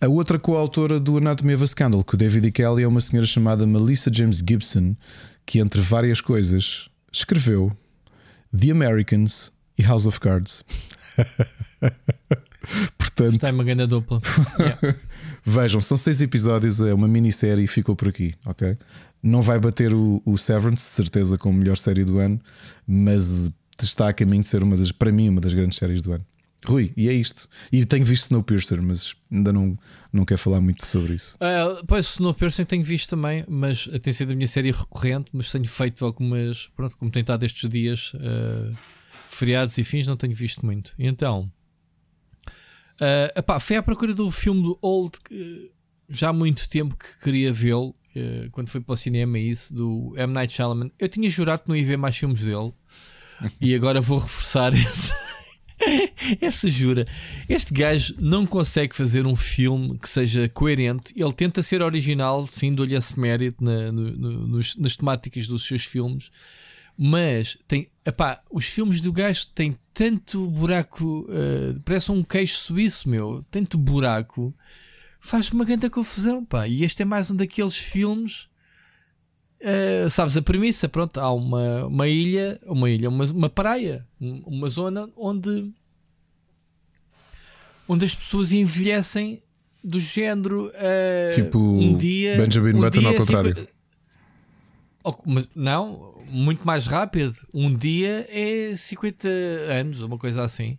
a 0.00 0.08
outra 0.08 0.38
coautora 0.38 1.00
do 1.00 1.16
Anatomy 1.18 1.54
of 1.54 1.64
a 1.64 1.66
Scandal, 1.66 2.04
que 2.04 2.14
o 2.14 2.16
David 2.16 2.46
e 2.46 2.52
Kelly, 2.52 2.82
é 2.84 2.88
uma 2.88 3.00
senhora 3.00 3.26
chamada 3.26 3.66
Melissa 3.66 4.12
James 4.12 4.42
Gibson, 4.46 4.94
que 5.44 5.58
entre 5.58 5.80
várias 5.80 6.20
coisas 6.20 6.88
escreveu 7.12 7.76
The 8.56 8.70
Americans 8.70 9.52
e 9.76 9.82
House 9.82 10.06
of 10.06 10.20
Cards. 10.20 10.64
Portanto, 12.98 13.34
está 13.34 13.50
uma 13.50 13.64
grande 13.64 13.86
dupla. 13.86 14.20
yeah. 14.60 14.78
Vejam, 15.44 15.80
são 15.80 15.96
seis 15.96 16.20
episódios, 16.20 16.80
é 16.80 16.94
uma 16.94 17.08
minissérie 17.08 17.64
e 17.64 17.68
ficou 17.68 17.96
por 17.96 18.08
aqui, 18.08 18.34
ok? 18.44 18.76
Não 19.22 19.42
vai 19.42 19.58
bater 19.58 19.92
o, 19.92 20.22
o 20.24 20.38
Severance, 20.38 20.82
certeza, 20.82 21.36
como 21.36 21.58
melhor 21.58 21.76
série 21.76 22.04
do 22.04 22.18
ano, 22.18 22.40
mas 22.86 23.50
está 23.80 24.08
a 24.08 24.12
caminho 24.12 24.42
de 24.42 24.48
ser 24.48 24.62
uma 24.62 24.76
das, 24.76 24.92
para 24.92 25.10
mim, 25.10 25.28
uma 25.28 25.40
das 25.40 25.54
grandes 25.54 25.78
séries 25.78 26.02
do 26.02 26.12
ano. 26.12 26.24
Rui, 26.66 26.92
e 26.96 27.08
é 27.08 27.12
isto. 27.12 27.48
E 27.72 27.84
tenho 27.84 28.04
visto 28.04 28.24
Snowpiercer, 28.24 28.82
mas 28.82 29.14
ainda 29.30 29.52
não, 29.52 29.76
não 30.12 30.24
quero 30.24 30.40
falar 30.40 30.60
muito 30.60 30.84
sobre 30.84 31.14
isso. 31.14 31.36
Uh, 31.36 31.84
pois, 31.86 32.06
Snowpiercer 32.14 32.66
tenho 32.66 32.82
visto 32.82 33.10
também, 33.10 33.44
mas 33.48 33.88
tem 34.02 34.12
sido 34.12 34.32
a 34.32 34.34
minha 34.34 34.48
série 34.48 34.72
recorrente. 34.72 35.30
Mas 35.32 35.52
tenho 35.52 35.68
feito 35.68 36.04
algumas, 36.04 36.68
pronto, 36.74 36.96
como 36.98 37.10
tem 37.10 37.20
estado 37.20 37.44
estes 37.44 37.68
dias, 37.68 38.12
uh, 38.14 38.76
feriados 39.28 39.78
e 39.78 39.84
fins, 39.84 40.06
não 40.06 40.16
tenho 40.16 40.34
visto 40.34 40.66
muito. 40.66 40.92
Então, 40.98 41.50
uh, 43.00 43.38
epá, 43.38 43.60
fui 43.60 43.76
à 43.76 43.82
procura 43.82 44.12
do 44.12 44.30
filme 44.30 44.62
do 44.62 44.78
Old, 44.82 45.16
já 46.08 46.30
há 46.30 46.32
muito 46.32 46.68
tempo 46.68 46.96
que 46.96 47.20
queria 47.22 47.52
vê-lo, 47.52 47.90
uh, 47.90 48.50
quando 48.50 48.68
fui 48.68 48.80
para 48.80 48.94
o 48.94 48.96
cinema, 48.96 49.38
isso, 49.38 49.72
do 49.72 50.12
M. 50.16 50.32
Night 50.32 50.52
Shyamalan. 50.54 50.90
Eu 50.98 51.08
tinha 51.08 51.30
jurado 51.30 51.62
que 51.62 51.68
não 51.68 51.76
ia 51.76 51.86
ver 51.86 51.96
mais 51.96 52.16
filmes 52.16 52.44
dele, 52.44 52.72
e 53.60 53.74
agora 53.76 54.00
vou 54.00 54.18
reforçar 54.18 54.74
esse. 54.74 55.12
Essa 56.40 56.68
jura. 56.68 57.06
Este 57.48 57.72
gajo 57.72 58.14
não 58.18 58.46
consegue 58.46 58.94
fazer 58.94 59.26
um 59.26 59.36
filme 59.36 59.96
que 59.98 60.08
seja 60.08 60.48
coerente. 60.48 61.12
Ele 61.16 61.32
tenta 61.32 61.62
ser 61.62 61.82
original, 61.82 62.46
sim, 62.46 62.74
dou-lhe 62.74 62.94
esse 62.94 63.18
mérito 63.18 63.62
na, 63.62 63.92
no, 63.92 64.10
no, 64.10 64.48
nos, 64.48 64.76
nas 64.76 64.96
temáticas 64.96 65.46
dos 65.46 65.66
seus 65.66 65.84
filmes. 65.84 66.30
Mas 66.96 67.56
tem, 67.68 67.88
epá, 68.04 68.42
os 68.50 68.64
filmes 68.64 69.00
do 69.00 69.12
gajo 69.12 69.46
têm 69.54 69.76
tanto 69.94 70.46
buraco, 70.50 71.28
uh, 71.28 71.80
parece 71.84 72.10
um 72.10 72.24
queixo 72.24 72.58
suíço, 72.58 73.08
meu, 73.08 73.44
tanto 73.50 73.78
buraco, 73.78 74.52
faz 75.20 75.50
uma 75.50 75.64
grande 75.64 75.88
confusão, 75.88 76.44
pá. 76.44 76.66
E 76.66 76.82
este 76.82 77.02
é 77.02 77.04
mais 77.04 77.30
um 77.30 77.36
daqueles 77.36 77.76
filmes. 77.76 78.48
Uh, 79.60 80.08
sabes 80.08 80.36
a 80.36 80.42
premissa? 80.42 80.88
Pronto, 80.88 81.18
há 81.18 81.32
uma, 81.32 81.86
uma 81.86 82.06
ilha, 82.06 82.60
uma 82.64 82.88
ilha, 82.88 83.08
uma, 83.08 83.24
uma 83.24 83.50
praia, 83.50 84.06
uma 84.20 84.68
zona 84.68 85.10
onde 85.16 85.72
onde 87.88 88.04
as 88.04 88.14
pessoas 88.14 88.52
envelhecem 88.52 89.42
do 89.82 89.98
género 89.98 90.66
uh, 90.68 91.34
tipo 91.34 91.58
um 91.58 91.96
dia 91.96 92.36
Benjamin 92.36 92.74
um 92.74 92.80
Button 92.80 93.06
ao 93.06 93.14
contrário. 93.14 93.54
Cinco... 93.56 93.68
Não, 95.54 96.14
muito 96.30 96.66
mais 96.66 96.86
rápido. 96.86 97.34
Um 97.54 97.74
dia 97.74 98.26
é 98.30 98.74
50 98.74 99.28
anos, 99.28 100.00
uma 100.00 100.18
coisa 100.18 100.44
assim. 100.44 100.78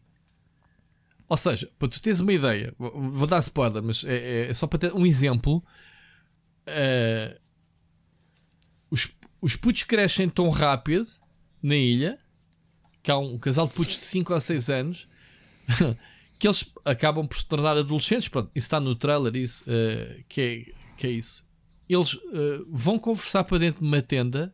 Ou 1.27 1.37
seja, 1.37 1.69
para 1.77 1.87
tu 1.87 2.01
teres 2.01 2.19
uma 2.19 2.33
ideia, 2.33 2.73
vou 2.77 3.27
dar 3.27 3.39
spoiler, 3.39 3.83
mas 3.83 4.03
é, 4.03 4.49
é 4.49 4.53
só 4.53 4.67
para 4.67 4.79
ter 4.79 4.93
um 4.93 5.05
exemplo. 5.05 5.63
Uh, 6.67 7.39
os, 8.89 9.09
os 9.41 9.55
putos 9.55 9.83
crescem 9.83 10.29
tão 10.29 10.49
rápido 10.49 11.07
na 11.61 11.75
ilha 11.75 12.19
que 13.01 13.11
há 13.11 13.17
um 13.17 13.37
casal 13.37 13.67
de 13.67 13.73
putos 13.73 13.97
de 13.97 14.03
5 14.03 14.33
ou 14.33 14.39
6 14.39 14.69
anos 14.69 15.07
que 16.37 16.47
eles 16.47 16.71
acabam 16.85 17.27
por 17.27 17.37
se 17.37 17.45
tornar 17.45 17.77
adolescentes. 17.77 18.29
Pronto, 18.29 18.49
isso 18.55 18.65
está 18.65 18.79
no 18.79 18.95
trailer, 18.95 19.35
isso, 19.35 19.63
uh, 19.65 20.23
que, 20.27 20.41
é, 20.41 20.95
que 20.95 21.07
é 21.07 21.11
isso. 21.11 21.45
Eles 21.87 22.13
uh, 22.13 22.65
vão 22.69 22.97
conversar 22.97 23.43
para 23.43 23.59
dentro 23.59 23.81
de 23.81 23.87
uma 23.87 24.01
tenda. 24.01 24.53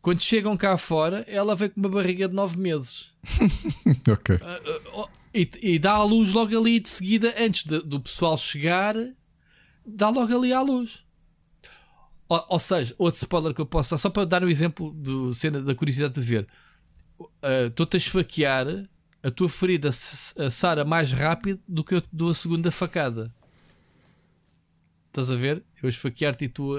Quando 0.00 0.22
chegam 0.22 0.56
cá 0.56 0.78
fora, 0.78 1.24
ela 1.28 1.54
vem 1.54 1.68
com 1.68 1.80
uma 1.80 1.88
barriga 1.88 2.26
de 2.26 2.34
9 2.34 2.58
meses. 2.58 3.12
ok. 4.10 4.36
Uh, 4.36 5.08
e, 5.34 5.50
e, 5.62 5.78
dá 5.78 5.92
à 5.92 6.02
luz 6.02 6.32
logo 6.32 6.58
ali 6.58 6.80
de 6.80 6.88
seguida, 6.88 7.34
antes 7.38 7.64
de, 7.64 7.80
do 7.80 8.00
pessoal 8.00 8.36
chegar, 8.36 8.96
dá 9.84 10.08
logo 10.08 10.34
ali 10.36 10.52
à 10.52 10.62
luz. 10.62 11.04
Ou, 12.30 12.46
ou, 12.48 12.58
seja, 12.60 12.94
outro 12.96 13.18
spoiler 13.18 13.52
que 13.52 13.60
eu 13.60 13.66
posso 13.66 13.90
dar, 13.90 13.96
só 13.96 14.08
para 14.08 14.24
dar 14.24 14.44
um 14.44 14.48
exemplo 14.48 14.92
do, 14.92 15.34
cena 15.34 15.60
da 15.60 15.74
curiosidade 15.74 16.14
de 16.14 16.20
ver. 16.20 16.46
Estou-te 17.66 17.96
a 17.96 17.98
esfaquear 17.98 18.66
a 19.20 19.30
tua 19.32 19.48
ferida 19.48 19.90
sara 19.90 20.84
mais 20.84 21.10
rápido 21.10 21.60
do 21.66 21.82
que 21.82 21.96
eu 21.96 22.02
dou 22.12 22.30
a 22.30 22.34
segunda 22.34 22.70
facada. 22.70 23.34
Estás 25.08 25.28
a 25.28 25.34
ver? 25.34 25.64
Eu 25.82 25.88
esfaquear-te 25.88 26.44
e 26.44 26.48
tu 26.48 26.76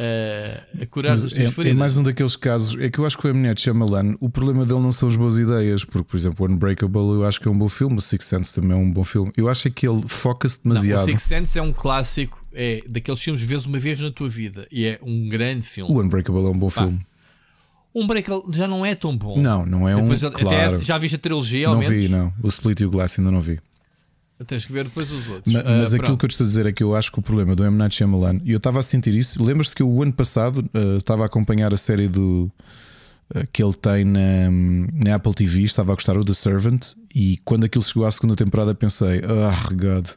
a, 0.00 0.82
a 0.82 0.86
curar 0.86 1.12
as 1.12 1.20
tuas 1.22 1.32
é, 1.32 1.50
feridas. 1.50 1.66
É 1.66 1.74
mais 1.74 1.98
um 1.98 2.02
daqueles 2.02 2.34
casos. 2.34 2.80
É 2.80 2.88
que 2.88 2.98
eu 2.98 3.04
acho 3.04 3.18
que 3.18 3.26
o 3.26 3.30
M. 3.30 3.40
Night 3.40 3.60
Shyamalan, 3.60 4.16
o 4.18 4.30
problema 4.30 4.64
dele 4.64 4.80
não 4.80 4.92
são 4.92 5.08
as 5.08 5.16
boas 5.16 5.38
ideias, 5.38 5.84
porque, 5.84 6.04
por 6.04 6.16
exemplo, 6.16 6.46
o 6.46 6.50
Unbreakable 6.50 7.14
eu 7.14 7.26
acho 7.26 7.40
que 7.40 7.46
é 7.46 7.50
um 7.50 7.58
bom 7.58 7.68
filme, 7.68 7.96
o 7.96 8.00
Six 8.00 8.24
Sense 8.24 8.54
também 8.54 8.72
é 8.72 8.80
um 8.80 8.90
bom 8.90 9.04
filme. 9.04 9.30
Eu 9.36 9.48
acho 9.48 9.70
que 9.70 9.86
ele 9.86 10.02
foca-se 10.08 10.60
demasiado. 10.62 11.00
Não, 11.00 11.04
o 11.04 11.08
Six 11.10 11.22
Sense 11.22 11.58
é 11.58 11.62
um 11.62 11.72
clássico, 11.72 12.40
é 12.54 12.82
daqueles 12.88 13.20
filmes 13.20 13.42
vezes 13.42 13.66
uma 13.66 13.78
vez 13.78 14.00
na 14.00 14.10
tua 14.10 14.28
vida 14.28 14.66
e 14.72 14.86
é 14.86 14.98
um 15.02 15.28
grande 15.28 15.66
filme. 15.66 15.92
O 15.92 16.00
Unbreakable 16.02 16.46
é 16.46 16.48
um 16.48 16.58
bom 16.58 16.68
Pá. 16.68 16.82
filme. 16.82 17.00
Um 17.92 18.06
break 18.06 18.30
já 18.50 18.68
não 18.68 18.86
é 18.86 18.94
tão 18.94 19.16
bom. 19.16 19.36
Não, 19.36 19.66
não 19.66 19.88
é 19.88 19.96
depois, 19.96 20.22
um. 20.22 20.30
Claro. 20.30 20.78
já 20.78 20.96
viste 20.96 21.16
a 21.16 21.18
trilogia? 21.18 21.68
Não 21.68 21.80
vi, 21.80 22.08
não. 22.08 22.32
O 22.40 22.46
Split 22.46 22.80
e 22.80 22.84
o 22.84 22.90
Glass 22.90 23.18
ainda 23.18 23.32
não 23.32 23.40
vi. 23.40 23.58
Tens 24.46 24.64
que 24.64 24.72
ver 24.72 24.84
depois 24.84 25.10
os 25.12 25.28
outros. 25.28 25.52
Mas, 25.52 25.62
uh, 25.62 25.66
mas 25.66 25.94
aquilo 25.94 26.16
que 26.16 26.24
eu 26.24 26.28
te 26.28 26.32
estou 26.32 26.44
a 26.44 26.48
dizer 26.48 26.66
é 26.66 26.72
que 26.72 26.82
eu 26.82 26.96
acho 26.96 27.12
que 27.12 27.18
o 27.18 27.22
problema 27.22 27.54
do 27.54 27.64
M. 27.64 27.76
Night 27.76 27.94
Shyamalan, 27.94 28.40
e 28.44 28.52
eu 28.52 28.56
estava 28.56 28.80
a 28.80 28.82
sentir 28.82 29.14
isso. 29.14 29.42
Lembras-te 29.42 29.74
que 29.74 29.82
eu, 29.82 29.90
o 29.90 30.02
ano 30.02 30.12
passado 30.12 30.58
uh, 30.74 30.96
estava 30.96 31.24
a 31.24 31.26
acompanhar 31.26 31.74
a 31.74 31.76
série 31.76 32.08
do 32.08 32.50
uh, 33.34 33.46
que 33.52 33.62
ele 33.62 33.74
tem 33.74 34.04
na, 34.04 34.50
na, 34.94 35.14
Apple 35.16 35.34
TV, 35.34 35.62
estava 35.62 35.92
a 35.92 35.94
gostar 35.94 36.16
o 36.16 36.24
The 36.24 36.32
Servant, 36.32 36.92
e 37.14 37.38
quando 37.44 37.64
aquilo 37.64 37.84
chegou 37.84 38.06
à 38.06 38.10
segunda 38.10 38.34
temporada 38.34 38.74
pensei, 38.74 39.20
ah, 39.24 39.66
oh, 39.66 39.74
God. 39.74 40.08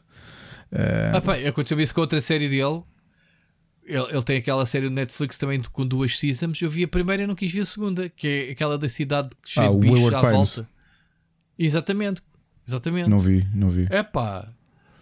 Uh... 0.72 1.16
Ah, 1.16 1.20
pá, 1.20 1.36
aconteceu 1.36 1.78
isso 1.80 1.94
com 1.94 2.00
outra 2.00 2.20
série 2.20 2.48
dele 2.48 2.82
ele, 3.86 4.06
ele, 4.10 4.22
tem 4.22 4.38
aquela 4.38 4.64
série 4.64 4.88
do 4.88 4.94
Netflix 4.94 5.36
também 5.38 5.62
com 5.72 5.86
duas 5.86 6.18
seasons. 6.18 6.60
Eu 6.60 6.70
vi 6.70 6.84
a 6.84 6.88
primeira 6.88 7.22
e 7.22 7.26
não 7.26 7.34
quis 7.34 7.52
ver 7.52 7.60
a 7.60 7.64
segunda, 7.64 8.08
que 8.08 8.26
é 8.26 8.50
aquela 8.52 8.78
da 8.78 8.88
cidade 8.88 9.28
cheia 9.44 9.68
ah, 9.68 9.70
de 9.70 9.78
bichos 9.78 10.12
à 10.12 10.20
Pines. 10.20 10.56
volta. 10.56 10.68
Exatamente, 11.58 12.22
exatamente. 12.66 13.08
Não 13.08 13.18
vi, 13.18 13.46
não 13.54 13.68
vi. 13.68 13.86
É 13.90 14.02
pá. 14.02 14.46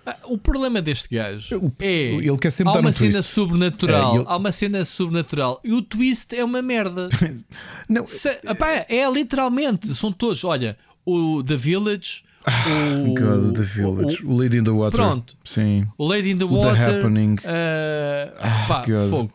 Ah, 0.04 0.16
o 0.24 0.36
problema 0.36 0.82
deste 0.82 1.14
gajo 1.14 1.72
é. 1.78 2.14
Ele 2.14 2.36
quer 2.38 2.50
sempre 2.50 2.70
há 2.72 2.74
dar 2.74 2.80
uma 2.80 2.90
um 2.90 2.92
cena 2.92 3.12
twist. 3.12 3.28
sobrenatural. 3.30 4.12
É, 4.12 4.16
ele- 4.16 4.24
Há 4.26 4.36
uma 4.36 4.50
cena 4.52 4.84
sobrenatural. 4.84 5.60
E 5.62 5.72
o 5.72 5.80
twist 5.80 6.34
é 6.34 6.44
uma 6.44 6.60
merda. 6.60 7.08
Não, 7.88 8.04
Se, 8.06 8.28
epá, 8.44 8.84
é 8.88 9.08
literalmente. 9.12 9.94
São 9.94 10.10
todos. 10.10 10.42
Olha, 10.42 10.76
o 11.06 11.42
The 11.44 11.56
Village. 11.56 12.24
o, 13.06 13.14
God, 13.14 13.54
The 13.56 13.62
Village. 13.62 14.24
o- 14.26 14.32
O, 14.32 14.36
Lady 14.36 14.56
in 14.58 14.64
the 14.64 14.70
Water. 14.70 14.96
Pronto. 15.00 15.36
Sim. 15.44 15.86
o 15.96 16.04
Lady 16.04 16.30
in 16.32 16.38
the 16.38 16.44
O 16.44 16.48
The 16.48 16.54
Water. 16.56 16.96
Happening. 16.98 17.36
ah, 17.44 18.64
pá, 18.66 18.84
fogo. 19.08 19.32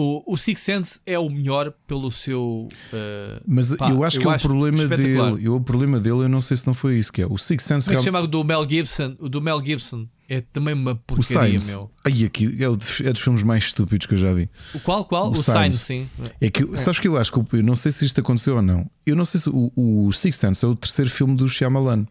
O, 0.00 0.22
o 0.32 0.36
Six 0.36 0.60
Sense 0.60 1.00
é 1.04 1.18
o 1.18 1.28
melhor 1.28 1.72
pelo 1.86 2.08
seu. 2.10 2.68
ah, 2.92 3.40
Mas 3.44 3.74
pá, 3.74 3.90
eu 3.90 4.04
acho 4.04 4.20
que 4.20 4.28
o 4.28 4.38
problema 4.38 4.86
dele, 4.86 5.18
eu, 5.42 5.56
o 5.56 5.60
problema 5.60 5.98
dele, 5.98 6.18
eu 6.24 6.28
não 6.28 6.40
sei 6.40 6.56
se 6.56 6.66
não 6.66 6.74
foi 6.74 6.96
isso 6.98 7.12
que 7.12 7.20
é. 7.20 7.26
O 7.26 7.36
Six 7.36 7.64
Sense 7.64 7.92
Como 7.96 8.16
é 8.16 8.20
o 8.20 8.26
do 8.28 8.44
Mel 8.44 8.64
Gibson? 8.68 9.16
O 9.18 9.28
do 9.28 9.40
Mel 9.42 9.60
Gibson 9.64 10.06
é 10.28 10.40
também 10.40 10.74
uma 10.74 10.92
o 10.92 10.96
porcaria, 10.96 11.58
Signs. 11.58 11.70
meu. 11.74 11.90
Ai, 12.04 12.22
aqui, 12.24 12.56
é, 12.62 12.68
o 12.68 12.76
dos- 12.76 13.00
é 13.00 13.12
dos 13.12 13.20
filmes 13.22 13.42
mais 13.42 13.64
estúpidos 13.64 14.06
que 14.06 14.14
eu 14.14 14.18
já 14.18 14.32
vi. 14.32 14.48
O 14.74 14.78
qual? 14.80 15.04
Qual? 15.04 15.28
O 15.28 15.32
O. 15.32 15.36
Signs, 15.36 15.76
sim. 15.80 16.08
É 16.40 16.48
que, 16.48 16.78
sabes 16.78 17.00
que 17.00 17.08
eu 17.08 17.16
acho 17.16 17.32
que 17.32 17.38
o- 17.40 17.46
eu 17.54 17.62
não 17.64 17.74
sei 17.74 17.90
se 17.90 18.04
isto 18.04 18.20
aconteceu 18.20 18.54
ou 18.56 18.62
não. 18.62 18.88
Eu 19.04 19.16
não 19.16 19.24
sei 19.24 19.40
se 19.40 19.50
o, 19.50 19.72
o 19.74 20.12
Six 20.12 20.36
Sense 20.36 20.64
é 20.64 20.68
o 20.68 20.76
terceiro 20.76 21.10
filme 21.10 21.34
do 21.34 21.48
Shyamalan 21.48 22.06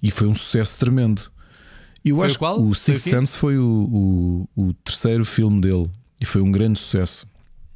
e 0.00 0.10
foi 0.10 0.28
um 0.28 0.34
sucesso 0.34 0.78
tremendo. 0.78 1.22
Eu 2.04 2.16
Foi 2.18 2.26
acho 2.26 2.36
o 2.36 2.38
qual? 2.38 2.54
que 2.56 2.60
o 2.62 2.66
Foi 2.66 2.74
Six 2.76 3.00
o 3.00 3.04
quê? 3.04 3.10
Sense 3.10 3.36
foi 3.38 3.58
o, 3.58 4.46
o, 4.56 4.68
o 4.68 4.72
terceiro 4.84 5.24
filme 5.24 5.60
dele 5.60 5.90
e 6.24 6.26
foi 6.26 6.40
um 6.40 6.50
grande 6.50 6.78
sucesso. 6.78 7.26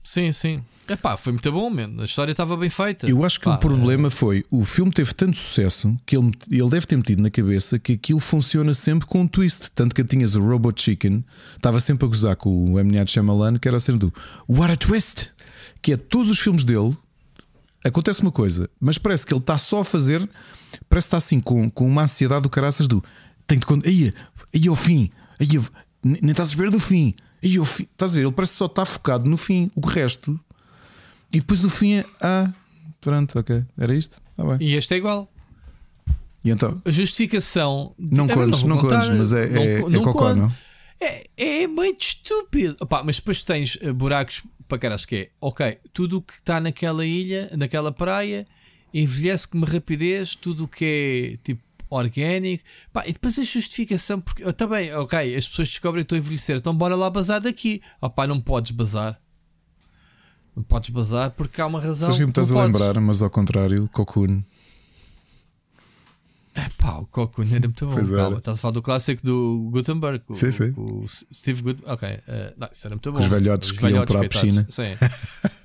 Sim, 0.03 0.33
sim. 0.33 0.63
Epá, 0.89 1.19
foi 1.19 1.35
muito 1.35 1.53
bom, 1.53 1.69
man. 1.69 2.01
A 2.01 2.07
história 2.07 2.33
estava 2.33 2.57
bem 2.57 2.71
feita. 2.71 3.07
Eu 3.07 3.23
acho 3.23 3.39
que 3.39 3.45
Pá, 3.45 3.57
o 3.57 3.59
problema 3.59 4.11
foi 4.11 4.43
o 4.51 4.65
filme 4.65 4.91
teve 4.91 5.13
tanto 5.13 5.37
sucesso 5.37 5.95
que 6.07 6.17
ele, 6.17 6.33
ele 6.51 6.71
deve 6.71 6.87
ter 6.87 6.97
metido 6.97 7.21
na 7.21 7.29
cabeça 7.29 7.79
que 7.79 7.93
aquilo 7.93 8.19
funciona 8.19 8.73
sempre 8.73 9.07
com 9.07 9.21
um 9.21 9.27
twist. 9.27 9.71
Tanto 9.75 9.95
que 9.95 10.03
tinhas 10.03 10.35
o 10.35 10.41
Robot 10.41 10.81
Chicken, 10.81 11.23
estava 11.55 11.79
sempre 11.79 12.07
a 12.07 12.09
gozar 12.09 12.37
com 12.37 12.73
o 12.73 12.81
M. 12.81 12.91
Night 12.91 13.13
Shyamalan, 13.13 13.59
que 13.59 13.69
era 13.69 13.77
a 13.77 13.81
cena 13.81 13.99
do 13.99 14.11
What 14.49 14.73
a 14.73 14.77
Twist! 14.77 15.29
Que 15.83 15.93
é 15.93 15.97
todos 15.99 16.31
os 16.31 16.39
filmes 16.39 16.65
dele 16.65 16.97
acontece 17.85 18.23
uma 18.23 18.33
coisa, 18.33 18.69
mas 18.81 18.97
parece 18.97 19.27
que 19.27 19.33
ele 19.33 19.41
está 19.41 19.57
só 19.59 19.81
a 19.81 19.85
fazer, 19.85 20.27
parece 20.89 21.07
que 21.07 21.09
está 21.09 21.17
assim 21.19 21.39
com, 21.39 21.71
com 21.71 21.87
uma 21.87 22.03
ansiedade 22.03 22.43
do 22.43 22.51
caraças 22.51 22.89
do 22.89 23.05
tem 23.47 23.59
de 23.59 23.67
contar, 23.67 23.89
aí, 23.89 24.13
aí 24.55 24.69
ao 24.69 24.75
fim, 24.75 25.11
aí, 25.39 25.49
nem 26.03 26.31
estás 26.31 26.53
a 26.53 26.57
ver 26.57 26.71
do 26.71 26.81
fim, 26.81 27.15
ao 27.59 27.65
fim, 27.65 27.85
estás 27.85 28.13
a 28.13 28.15
ver? 28.17 28.25
Ele 28.25 28.33
parece 28.33 28.53
que 28.53 28.59
só 28.59 28.67
está 28.67 28.85
focado 28.85 29.29
no 29.29 29.37
fim, 29.37 29.71
o 29.75 29.87
resto, 29.87 30.39
e 31.33 31.39
depois 31.41 31.65
o 31.65 31.71
fim 31.71 31.95
é 31.95 32.05
ah, 32.21 32.53
pronto, 33.01 33.39
ok, 33.39 33.65
era 33.79 33.95
isto, 33.95 34.21
está 34.31 34.45
bem. 34.45 34.69
E 34.69 34.75
este 34.75 34.95
é 34.95 34.97
igual. 34.97 35.31
E 36.45 36.51
então, 36.51 36.81
A 36.85 36.91
justificação. 36.91 37.95
não 37.99 38.27
É, 38.27 38.35
contes, 38.35 38.61
vou 38.61 38.69
não 38.69 38.79
contar. 38.79 39.03
contes, 39.03 39.17
mas 39.19 39.33
é, 39.33 39.49
Não 39.49 39.63
é, 39.63 39.75
é 39.75 39.89
não 39.89 40.03
cocó, 40.05 40.19
conto. 40.29 40.37
não? 40.37 40.53
É, 41.01 41.27
é 41.63 41.67
muito 41.67 42.01
estúpido. 42.01 42.77
Opá, 42.81 43.03
mas 43.05 43.17
depois 43.17 43.43
tens 43.43 43.79
eh, 43.81 43.93
buracos 43.93 44.43
para 44.67 44.79
caras 44.79 45.05
que 45.07 45.17
é, 45.17 45.31
ok, 45.41 45.79
tudo 45.93 46.19
o 46.19 46.23
que 46.23 46.35
está 46.35 46.61
naquela 46.61 47.05
ilha, 47.05 47.51
naquela 47.57 47.91
praia, 47.91 48.47
envelhece 48.93 49.49
com 49.49 49.59
uma 49.59 49.67
rapidez, 49.67 50.35
tudo 50.37 50.65
o 50.65 50.69
que 50.69 50.85
é 50.85 51.37
tipo 51.43 51.63
orgânico. 51.91 52.65
Pá, 52.93 53.07
e 53.07 53.13
depois 53.13 53.39
a 53.39 53.43
justificação, 53.43 54.21
porque 54.21 54.45
oh, 54.45 54.53
tá 54.53 54.67
bem, 54.67 54.93
ok, 54.95 55.35
as 55.37 55.49
pessoas 55.49 55.69
descobrem 55.69 56.03
que 56.03 56.07
estou 56.07 56.17
a 56.17 56.19
envelhecer, 56.19 56.57
então 56.57 56.75
bora 56.75 56.95
lá 56.97 57.09
bazar 57.11 57.41
daqui. 57.41 57.81
Opá, 58.01 58.27
não 58.27 58.41
podes 58.41 58.71
bazar. 58.73 59.21
Não 60.57 60.63
podes 60.63 60.91
bazar 60.91 61.31
porque 61.31 61.61
há 61.61 61.67
uma 61.67 61.81
razão. 61.81 62.07
Sabes 62.07 62.17
que 62.19 62.25
me 62.25 62.31
estás 62.31 62.53
a 62.53 62.65
lembrar, 62.65 63.01
mas 63.01 63.23
ao 63.23 63.31
contrário, 63.31 63.89
Cocoon. 63.93 64.43
É 66.55 66.69
pá, 66.77 66.97
o 66.97 67.07
Cocoon 67.07 67.45
era 67.45 67.61
muito 67.69 67.87
bom. 67.87 67.95
Pois 67.95 68.11
Calma, 68.11 68.39
estás 68.39 68.59
a 68.59 68.61
falar 68.61 68.73
do 68.73 68.83
clássico 68.83 69.23
do 69.25 69.69
Gutenberg. 69.71 70.25
o- 70.29 70.35
Sim, 70.35 70.51
sim. 70.51 70.75
o 70.77 71.05
Steve 71.33 71.63
Gutenberg. 71.63 71.93
Ok, 71.93 72.09
eh, 72.27 72.55
não, 72.57 72.69
isso 72.73 72.87
era 72.89 72.97
muito 72.97 73.13
bom. 73.13 73.19
os 73.21 73.27
velhotes 73.27 73.71
que 73.71 73.87
iam 73.87 74.05
para 74.05 74.17
a 74.17 74.29
coitados. 74.29 74.75
Sim. 74.75 74.97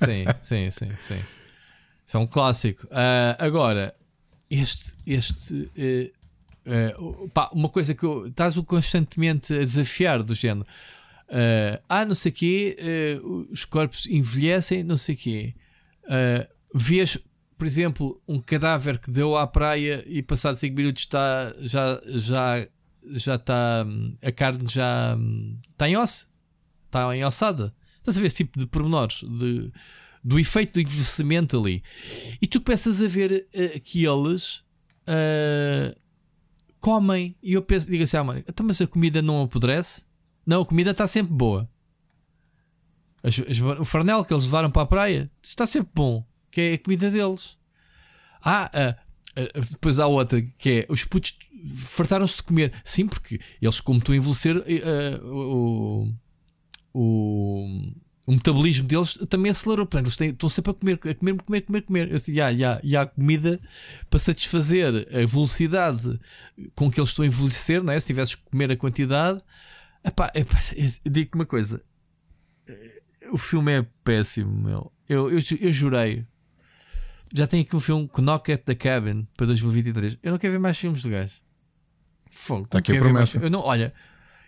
sim, 0.03 0.25
sim, 0.43 0.69
sim, 0.71 0.89
sim. 0.99 1.19
Isso 2.05 2.17
é 2.17 2.19
um 2.19 2.27
clássico. 2.27 2.87
Ah, 2.91 3.35
agora, 3.39 3.95
este. 4.59 4.95
este 5.05 5.71
eh, 5.77 6.11
eh, 6.65 6.95
o- 6.97 7.29
pá, 7.29 7.49
uma 7.53 7.69
coisa 7.69 7.93
que 7.93 8.03
eu, 8.05 8.27
estás 8.27 8.55
o 8.57 8.63
constantemente 8.63 9.53
a 9.53 9.57
desafiar 9.59 10.23
do 10.23 10.33
género. 10.35 10.65
ah, 11.29 11.81
ah, 11.89 12.05
não 12.05 12.15
sei 12.15 12.31
o 12.31 12.35
quê, 12.35 12.75
eh, 12.79 13.19
os 13.51 13.65
corpos 13.65 14.05
envelhecem, 14.07 14.83
não 14.83 14.97
sei 14.97 15.15
o 15.15 15.17
quê. 15.17 15.55
Vês, 16.75 17.17
por 17.57 17.67
exemplo, 17.67 18.21
um 18.27 18.39
cadáver 18.41 18.99
que 18.99 19.11
deu 19.11 19.35
à 19.37 19.45
praia 19.47 20.03
e 20.07 20.21
passados 20.23 20.59
5 20.59 20.75
minutos 20.75 21.03
está, 21.03 21.53
já, 21.59 22.01
já, 22.07 22.67
já 23.11 23.35
está, 23.35 23.85
hum, 23.87 24.15
a 24.21 24.31
carne 24.31 24.65
já 24.67 25.15
hum, 25.17 25.57
está 25.69 25.87
em 25.89 25.95
osso, 25.97 26.27
está 26.87 27.15
em 27.15 27.23
ossada. 27.23 27.73
Estás 27.99 28.17
a 28.17 28.21
ver 28.21 28.27
esse 28.27 28.37
tipo 28.37 28.59
de 28.59 28.65
pormenores 28.65 29.23
de, 29.23 29.71
do 30.23 30.39
efeito 30.39 30.73
do 30.73 30.81
envelhecimento 30.81 31.59
ali. 31.59 31.83
E 32.41 32.47
tu 32.47 32.61
começas 32.61 33.01
a 33.01 33.07
ver 33.07 33.47
eh, 33.53 33.79
que 33.79 34.05
eles 34.05 34.63
ah, 35.05 35.95
comem. 36.79 37.35
E 37.41 37.53
eu 37.53 37.61
penso, 37.61 37.89
digo 37.89 38.03
assim, 38.03 38.17
ah, 38.17 38.43
então, 38.47 38.65
mas 38.65 38.81
a 38.81 38.87
comida 38.87 39.21
não 39.21 39.43
apodrece? 39.43 40.03
Não, 40.45 40.61
a 40.61 40.65
comida 40.65 40.91
está 40.91 41.07
sempre 41.07 41.33
boa. 41.33 41.69
As- 43.21 43.39
as- 43.39 43.59
o 43.79 43.85
farnel 43.85 44.23
que 44.25 44.33
eles 44.33 44.43
levaram 44.43 44.69
para 44.69 44.81
a 44.81 44.85
praia 44.85 45.31
está 45.41 45.65
sempre 45.65 45.91
bom, 45.95 46.25
que 46.51 46.61
é 46.61 46.73
a 46.73 46.77
comida 46.77 47.09
deles. 47.09 47.57
Ah, 48.41 48.69
ah, 48.73 48.97
depois 49.71 49.99
há 49.99 50.05
outra 50.07 50.41
que 50.41 50.69
é 50.69 50.85
os 50.89 51.05
putos 51.05 51.37
fartaram-se 51.75 52.37
de 52.37 52.43
comer. 52.43 52.73
Sim, 52.83 53.07
porque 53.07 53.39
eles, 53.61 53.79
como 53.79 54.01
a 54.07 54.15
envelhecer, 54.15 54.61
eh, 54.67 55.19
o, 55.23 56.13
o, 56.93 57.93
o 58.25 58.31
metabolismo 58.31 58.87
deles 58.87 59.15
também 59.29 59.51
acelerou. 59.51 59.85
Portanto, 59.85 60.05
eles 60.07 60.15
têm- 60.17 60.29
estão 60.29 60.47
sempre 60.49 60.71
a 60.71 60.73
comer, 60.73 60.93
a 60.93 61.13
comer, 61.15 61.33
comer, 61.43 61.61
comer, 61.61 61.81
comer. 61.81 62.07
Eu 62.11 62.15
disse, 62.17 62.33
"Ya, 62.33 62.49
ya, 62.49 62.79
e 62.83 62.95
há 62.95 63.05
comida 63.05 63.59
para 64.09 64.19
satisfazer 64.19 65.07
a 65.11 65.25
velocidade 65.25 66.19
com 66.75 66.89
que 66.89 66.99
eles 66.99 67.09
estão 67.09 67.23
a 67.23 67.27
envelhecer, 67.27 67.83
não 67.83 67.91
é? 67.93 67.99
Se 67.99 68.07
tivesses 68.07 68.35
que 68.35 68.43
comer 68.49 68.71
a 68.71 68.77
quantidade, 68.77 69.41
epá, 70.03 70.31
epá, 70.35 70.59
eu 70.75 71.11
digo-te 71.11 71.35
uma 71.35 71.45
coisa: 71.45 71.83
o 73.31 73.37
filme 73.37 73.71
é 73.73 73.85
péssimo, 74.03 74.51
meu. 74.51 74.91
Eu, 75.09 75.29
eu, 75.29 75.39
eu 75.59 75.71
jurei. 75.71 76.25
Já 77.35 77.47
tem 77.47 77.61
aqui 77.61 77.75
um 77.75 77.79
filme 77.79 78.09
Knock 78.19 78.51
at 78.51 78.61
the 78.63 78.75
Cabin 78.75 79.27
para 79.35 79.47
2023. 79.47 80.17
Eu 80.21 80.31
não 80.31 80.37
quero 80.37 80.53
ver 80.53 80.59
mais 80.59 80.77
filmes 80.77 81.01
do 81.01 81.09
gajo. 81.09 81.33
Fogo, 82.29 82.67
Tá 82.67 82.77
não 82.77 82.79
aqui 82.79 82.91
a 82.91 82.95
mais- 82.95 83.03
promessa. 83.03 83.39
Eu 83.39 83.49
não, 83.49 83.59
olha, 83.61 83.93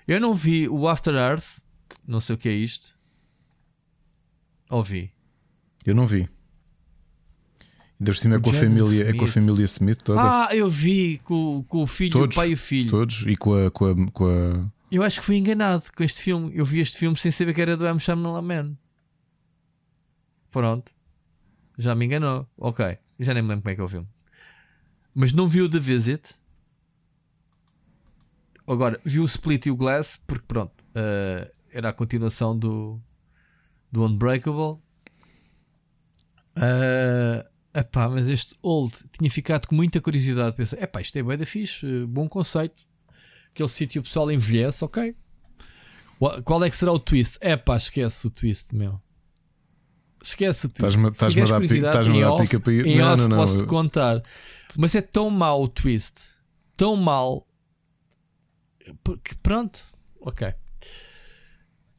eu 0.08 0.20
não 0.22 0.34
vi 0.36 0.70
o 0.70 0.88
After 0.88 1.14
Earth, 1.14 1.60
não 2.08 2.20
sei 2.20 2.36
o 2.36 2.38
que 2.38 2.48
é 2.48 2.54
isto. 2.54 2.95
Ouvi. 4.70 5.12
Eu 5.86 5.94
não 5.96 6.08
vi. 6.08 6.28
Ainda 8.00 8.12
por 8.12 8.16
cima 8.18 8.36
é 8.36 8.40
com, 8.40 8.50
a 8.50 8.54
família, 8.54 9.04
é 9.10 9.14
com 9.14 9.24
a 9.24 9.28
Smith. 9.28 9.34
família 9.46 9.66
Smith 9.66 10.02
toda. 10.04 10.22
Ah, 10.22 10.50
eu 10.56 10.70
vi 10.70 11.20
com, 11.24 11.64
com 11.68 11.84
o 11.84 11.88
filho, 11.88 12.12
todos, 12.12 12.36
o 12.36 12.40
pai 12.40 12.50
e 12.50 12.54
o 12.54 12.58
filho. 12.58 12.90
Todos. 12.90 13.24
E 13.26 13.38
com 13.38 13.54
a, 13.54 13.72
com 13.72 13.86
a, 13.86 14.12
com 14.12 14.26
a- 14.28 14.72
Eu 14.92 15.02
acho 15.04 15.20
que 15.20 15.26
fui 15.26 15.38
enganado 15.38 15.86
com 15.96 16.04
este 16.04 16.22
filme. 16.22 16.52
Eu 16.56 16.66
vi 16.66 16.80
este 16.82 16.98
filme 16.98 17.16
sem 17.18 17.32
saber 17.32 17.54
que 17.54 17.62
era 17.62 17.78
do 17.78 17.86
M. 17.86 18.00
Shyamalan. 18.00 18.76
Pronto. 20.52 20.92
Já 21.78 21.96
me 21.96 22.06
enganou. 22.06 22.48
Ok. 22.58 22.98
Já 23.20 23.34
nem 23.34 23.42
me 23.44 23.50
lembro 23.50 23.62
como 23.64 23.72
é 23.72 23.76
que 23.76 23.82
é 23.82 23.84
o 23.84 23.90
filme. 23.90 24.08
Mas 25.14 25.32
não 25.32 25.48
vi 25.48 25.62
o 25.62 25.70
The 25.70 25.80
Visit. 25.80 26.36
Agora, 28.68 29.00
vi 29.06 29.20
o 29.20 29.26
Split 29.26 29.68
e 29.68 29.72
o 29.72 29.76
Glass, 29.76 30.20
porque 30.26 30.44
pronto, 30.48 30.74
eh, 30.96 31.52
era 31.72 31.90
a 31.90 31.94
continuação 31.94 32.58
do, 32.58 33.00
do 33.96 34.06
Unbreakable. 34.06 34.80
Eh, 36.58 37.46
epá, 37.74 38.08
mas 38.10 38.28
este 38.30 38.56
Old 38.62 38.94
tinha 39.18 39.30
ficado 39.30 39.68
com 39.68 39.76
muita 39.76 40.00
curiosidade. 40.02 40.56
Pensei, 40.56 40.80
epá, 40.82 41.02
isto 41.02 41.18
é 41.18 41.24
bem 41.24 41.38
da 41.38 41.46
fixe, 41.46 41.86
eh, 41.86 42.06
bom 42.06 42.28
conceito. 42.28 42.84
Aquele 43.52 43.70
sítio 43.70 44.02
o 44.02 44.04
pessoal 44.04 44.32
envelhece, 44.32 44.84
ok. 44.84 45.16
Qual 46.44 46.64
é 46.64 46.70
que 46.70 46.76
será 46.76 46.92
o 46.92 47.00
twist? 47.00 47.38
Epá, 47.42 47.76
esquece 47.78 48.28
o 48.28 48.30
twist, 48.30 48.74
meu. 48.76 49.02
Esquece 50.24 50.66
o 50.66 50.70
twist. 50.70 50.98
Estás-me- 50.98 51.08
a 51.08 51.10
dar 51.10 51.64
estás-me 51.64 52.24
a 52.24 52.30
dar 52.30 52.38
pica 52.42 52.60
para 52.60 52.74
ir- 52.74 52.86
Em 52.88 52.98
Não, 52.98 53.14
off 53.14 53.22
não, 53.22 53.30
não, 53.30 53.38
posso-te 53.38 53.66
contar. 53.66 54.22
Mas 54.78 54.96
é 54.96 55.02
tão 55.02 55.30
mau 55.30 55.64
o 55.64 55.68
twist. 55.68 56.22
Tão 56.78 56.96
mau. 56.96 57.46
Porque 59.04 59.36
pronto. 59.44 59.84
Ok. 60.22 60.54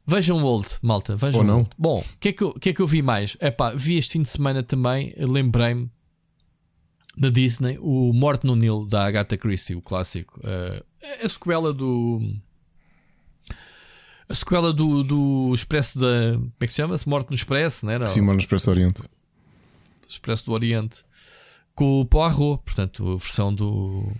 Vejam 0.07 0.43
Old, 0.43 0.67
malta. 0.81 1.15
Vejam 1.15 1.41
Ou 1.41 1.45
não. 1.45 1.57
Old. 1.57 1.69
Bom, 1.77 1.99
o 1.99 2.17
que, 2.19 2.29
é 2.29 2.31
que, 2.31 2.59
que 2.59 2.69
é 2.69 2.73
que 2.73 2.81
eu 2.81 2.87
vi 2.87 3.01
mais? 3.01 3.35
Epá, 3.41 3.71
vi 3.71 3.97
este 3.97 4.13
fim 4.13 4.21
de 4.21 4.29
semana 4.29 4.63
também. 4.63 5.13
Lembrei-me 5.17 5.91
da 7.17 7.29
Disney, 7.29 7.77
o 7.79 8.13
Morte 8.13 8.45
no 8.45 8.55
Nilo 8.55 8.87
da 8.87 9.05
Agatha 9.05 9.37
Christie, 9.37 9.75
o 9.75 9.81
clássico. 9.81 10.39
É 10.43 11.25
a 11.25 11.29
sequela 11.29 11.73
do. 11.73 12.21
A 14.29 14.33
sequela 14.33 14.73
do, 14.73 15.03
do 15.03 15.51
Expresso 15.53 15.99
da. 15.99 16.33
Como 16.33 16.53
é 16.61 16.65
que 16.67 16.73
se 16.73 16.77
chama-se? 16.77 17.07
Morte 17.07 17.29
no 17.29 17.35
Expresso, 17.35 17.85
não 17.85 17.93
era? 17.93 18.07
Simão 18.07 18.33
no 18.33 18.39
Expresso 18.39 18.69
Oriente. 18.69 19.03
Expresso 20.07 20.45
do 20.45 20.53
Oriente 20.53 21.03
com 21.77 22.01
o 22.01 22.05
Poirot, 22.05 22.63
portanto, 22.65 23.03
a 23.07 23.17
versão 23.17 23.53
do 23.53 24.11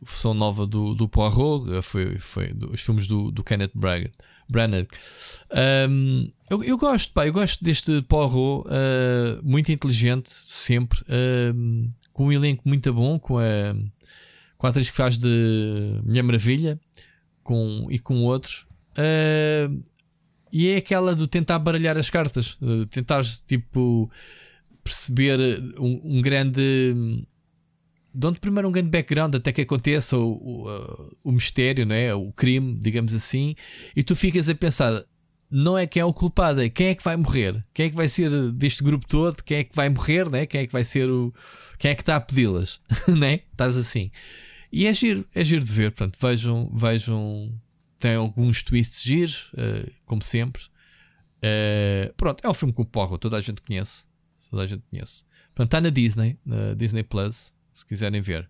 versão 0.00 0.34
nova 0.34 0.66
do, 0.66 0.94
do 0.94 1.08
Poirot, 1.08 1.72
eh, 1.72 1.80
foi, 1.80 2.18
foi 2.18 2.54
os 2.70 2.82
filmes 2.82 3.06
do, 3.06 3.30
do 3.32 3.42
Kenneth 3.42 3.72
Branagh. 3.74 4.12
Branagh. 4.48 4.88
Um, 5.88 6.30
eu, 6.50 6.64
eu, 6.64 6.78
gosto, 6.78 7.12
pá, 7.12 7.26
eu 7.26 7.32
gosto 7.32 7.62
deste 7.62 8.02
Poirot, 8.02 8.66
uh, 8.66 9.40
muito 9.42 9.70
inteligente, 9.70 10.30
sempre, 10.30 11.00
uh, 11.00 11.90
com 12.12 12.26
um 12.26 12.32
elenco 12.32 12.62
muito 12.66 12.92
bom, 12.92 13.18
com 13.18 13.38
a, 13.38 13.74
com 14.56 14.66
a 14.66 14.70
atriz 14.70 14.90
que 14.90 14.96
faz 14.96 15.18
de 15.18 16.00
Mulher 16.04 16.22
Maravilha 16.22 16.80
com, 17.42 17.86
e 17.90 17.98
com 17.98 18.24
outros. 18.24 18.66
Uh, 18.92 19.82
e 20.50 20.68
é 20.68 20.76
aquela 20.76 21.14
do 21.14 21.26
tentar 21.26 21.58
baralhar 21.58 21.98
as 21.98 22.08
cartas, 22.08 22.56
tentar 22.90 23.22
tipo 23.46 24.10
perceber 24.82 25.38
um, 25.78 26.00
um 26.16 26.22
grande 26.22 27.26
dão-te 28.12 28.40
primeiro 28.40 28.68
um 28.68 28.72
grande 28.72 28.88
background 28.88 29.34
até 29.34 29.52
que 29.52 29.62
aconteça 29.62 30.16
o, 30.16 30.32
o, 30.32 31.16
o, 31.24 31.32
mistério, 31.32 31.86
não 31.86 31.94
é? 31.94 32.14
o 32.14 32.32
crime, 32.32 32.76
digamos 32.80 33.14
assim, 33.14 33.54
e 33.94 34.02
tu 34.02 34.16
ficas 34.16 34.48
a 34.48 34.54
pensar: 34.54 35.04
não 35.50 35.76
é 35.76 35.86
quem 35.86 36.00
é 36.00 36.04
o 36.04 36.12
culpado, 36.12 36.60
é 36.60 36.68
quem 36.68 36.88
é 36.88 36.94
que 36.94 37.02
vai 37.02 37.16
morrer, 37.16 37.64
quem 37.72 37.86
é 37.86 37.90
que 37.90 37.96
vai 37.96 38.08
ser 38.08 38.30
deste 38.52 38.82
grupo 38.82 39.06
todo, 39.06 39.42
quem 39.42 39.58
é 39.58 39.64
que 39.64 39.74
vai 39.74 39.88
morrer, 39.88 40.28
né? 40.28 40.46
quem 40.46 40.62
é 40.62 40.66
que 40.66 40.72
vai 40.72 40.84
ser 40.84 41.10
o. 41.10 41.32
quem 41.78 41.90
é 41.90 41.94
que 41.94 42.02
está 42.02 42.16
a 42.16 42.20
pedi-las, 42.20 42.80
né? 43.08 43.40
Estás 43.52 43.76
assim. 43.76 44.10
E 44.70 44.86
é 44.86 44.92
giro, 44.92 45.26
é 45.34 45.42
giro 45.42 45.64
de 45.64 45.72
ver, 45.72 45.92
portanto, 45.92 46.18
vejam, 46.20 46.70
vejam, 46.74 47.50
tem 47.98 48.16
alguns 48.16 48.62
twists 48.62 49.02
giros, 49.02 49.50
uh, 49.54 49.90
como 50.04 50.22
sempre. 50.22 50.62
Uh, 51.38 52.12
pronto, 52.16 52.44
é 52.44 52.48
um 52.48 52.54
filme 52.54 52.74
com 52.74 52.84
porra, 52.84 53.16
toda 53.16 53.38
a 53.38 53.40
gente 53.40 53.62
conhece. 53.62 54.04
Toda 54.50 54.62
a 54.62 54.66
gente 54.66 54.82
conhece. 54.90 55.24
Portanto, 55.54 55.68
está 55.68 55.80
na 55.80 55.90
Disney, 55.90 56.38
na 56.44 56.74
Disney 56.74 57.02
Plus 57.02 57.54
se 57.78 57.86
quiserem 57.86 58.20
ver. 58.20 58.48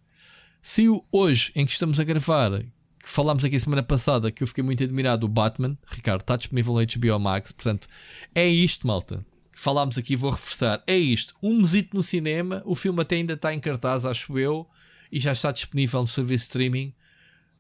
o 0.88 1.04
hoje, 1.12 1.52
em 1.54 1.66
que 1.66 1.72
estamos 1.72 2.00
a 2.00 2.04
gravar, 2.04 2.60
que 2.60 3.08
falámos 3.08 3.44
aqui 3.44 3.58
semana 3.58 3.82
passada, 3.82 4.30
que 4.30 4.42
eu 4.42 4.46
fiquei 4.46 4.64
muito 4.64 4.82
admirado, 4.82 5.26
o 5.26 5.28
Batman, 5.28 5.76
Ricardo, 5.86 6.22
está 6.22 6.36
disponível 6.36 6.74
no 6.74 6.80
HBO 6.80 7.18
Max, 7.18 7.52
portanto, 7.52 7.88
é 8.34 8.46
isto, 8.46 8.86
malta. 8.86 9.24
Falámos 9.52 9.98
aqui, 9.98 10.14
vou 10.14 10.30
reforçar, 10.30 10.82
é 10.86 10.96
isto. 10.96 11.34
Um 11.42 11.58
mesito 11.58 11.96
no 11.96 12.02
cinema, 12.02 12.62
o 12.64 12.74
filme 12.74 13.00
até 13.02 13.16
ainda 13.16 13.34
está 13.34 13.52
em 13.52 13.60
cartaz, 13.60 14.06
acho 14.06 14.38
eu, 14.38 14.66
e 15.10 15.18
já 15.18 15.32
está 15.32 15.50
disponível 15.50 16.00
no 16.00 16.06
serviço 16.06 16.44
de 16.44 16.48
streaming. 16.48 16.94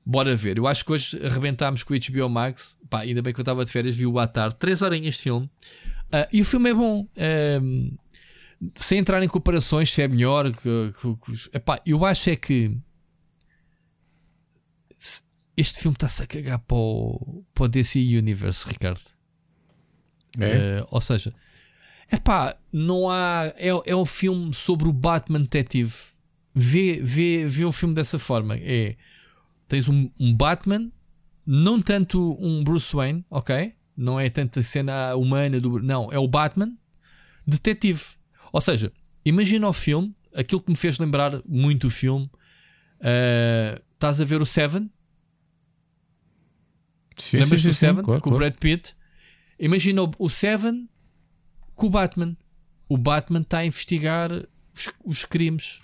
Bora 0.04 0.34
ver. 0.34 0.56
Eu 0.56 0.66
acho 0.66 0.84
que 0.84 0.92
hoje 0.92 1.20
arrebentámos 1.24 1.82
com 1.82 1.92
o 1.92 1.98
HBO 1.98 2.28
Max. 2.30 2.76
Pá, 2.88 3.00
ainda 3.00 3.20
bem 3.20 3.32
que 3.34 3.40
eu 3.40 3.42
estava 3.42 3.62
de 3.64 3.70
férias, 3.70 3.94
vi-o 3.94 4.18
à 4.18 4.26
tarde. 4.26 4.56
Três 4.58 4.80
horinhas 4.80 5.16
de 5.16 5.22
filme. 5.22 5.50
Uh, 6.06 6.26
e 6.32 6.40
o 6.40 6.44
filme 6.44 6.70
é 6.70 6.74
bom. 6.74 7.02
Uh, 7.02 7.98
sem 8.74 8.98
entrar 8.98 9.22
em 9.22 9.28
comparações 9.28 9.92
se 9.92 10.02
é 10.02 10.08
melhor, 10.08 10.52
que, 10.52 10.92
que, 10.92 11.56
epá, 11.56 11.80
eu 11.86 12.04
acho 12.04 12.30
é 12.30 12.36
que 12.36 12.76
este 15.56 15.80
filme 15.80 15.94
está-se 15.94 16.22
a 16.22 16.26
cagar 16.26 16.58
para 16.60 16.76
o, 16.76 17.44
para 17.54 17.64
o 17.64 17.68
DC 17.68 17.98
Universe, 17.98 18.68
Ricardo. 18.68 19.00
É? 20.38 20.82
Uh, 20.82 20.86
ou 20.90 21.00
seja, 21.00 21.34
epá, 22.12 22.56
não 22.72 23.10
há. 23.10 23.52
É, 23.56 23.68
é 23.86 23.96
um 23.96 24.04
filme 24.04 24.54
sobre 24.54 24.88
o 24.88 24.92
Batman 24.92 25.40
detetive. 25.40 25.94
Vê, 26.54 27.00
vê, 27.02 27.44
vê 27.46 27.64
o 27.64 27.72
filme 27.72 27.94
dessa 27.94 28.18
forma. 28.18 28.56
É 28.56 28.96
tens 29.68 29.86
um, 29.88 30.10
um 30.18 30.34
Batman, 30.34 30.90
não 31.46 31.80
tanto 31.80 32.36
um 32.40 32.64
Bruce 32.64 32.96
Wayne, 32.96 33.24
ok? 33.30 33.74
Não 33.96 34.18
é 34.18 34.30
tanto 34.30 34.58
a 34.58 34.62
cena 34.62 35.14
humana 35.14 35.60
do. 35.60 35.78
Não, 35.80 36.10
é 36.10 36.18
o 36.18 36.26
Batman 36.26 36.72
detetive. 37.46 38.17
Ou 38.52 38.60
seja, 38.60 38.92
imagina 39.24 39.68
o 39.68 39.72
filme, 39.72 40.14
aquilo 40.34 40.60
que 40.60 40.70
me 40.70 40.76
fez 40.76 40.98
lembrar 40.98 41.40
muito 41.46 41.86
o 41.86 41.90
filme. 41.90 42.30
Uh, 43.00 43.82
estás 43.92 44.20
a 44.20 44.24
ver 44.24 44.40
o 44.40 44.46
Seven? 44.46 44.90
Sim, 47.16 47.38
Lembras 47.38 47.60
sim, 47.60 47.68
do 47.68 47.74
Seven? 47.74 48.04
Claro, 48.04 48.20
com 48.20 48.30
claro. 48.30 48.36
o 48.36 48.48
Brad 48.48 48.58
Pitt? 48.58 48.94
Imagina 49.58 50.02
o 50.18 50.28
Seven 50.28 50.88
com 51.74 51.86
o 51.86 51.90
Batman. 51.90 52.36
O 52.88 52.96
Batman 52.96 53.40
está 53.40 53.58
a 53.58 53.66
investigar 53.66 54.30
os, 54.32 54.92
os, 55.04 55.24
crimes. 55.24 55.80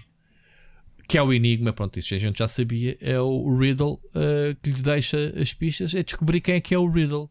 Que 1.06 1.18
é 1.18 1.22
o 1.22 1.32
enigma, 1.32 1.72
pronto, 1.72 1.98
isso 1.98 2.14
a 2.14 2.18
gente 2.18 2.38
já 2.38 2.48
sabia. 2.48 2.96
É 3.00 3.20
o 3.20 3.56
Riddle 3.58 3.94
uh, 3.94 4.54
que 4.62 4.70
lhe 4.70 4.82
deixa 4.82 5.34
as 5.38 5.52
pistas. 5.52 5.94
É 5.94 6.02
descobrir 6.02 6.40
quem 6.40 6.54
é 6.54 6.60
que 6.60 6.74
é 6.74 6.78
o 6.78 6.88
Riddle. 6.88 7.28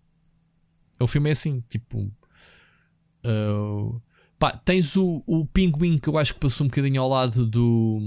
O 0.99 1.07
filme 1.07 1.29
é 1.29 1.33
assim, 1.33 1.63
tipo. 1.69 2.11
Uh, 3.25 4.01
Pá, 4.43 4.51
tens 4.51 4.97
o, 4.97 5.23
o 5.25 5.45
Pinguim 5.45 5.97
que 5.97 6.09
eu 6.09 6.17
acho 6.17 6.33
que 6.33 6.41
passou 6.41 6.65
um 6.65 6.69
bocadinho 6.69 7.01
ao 7.01 7.07
lado 7.07 7.45
do. 7.45 7.97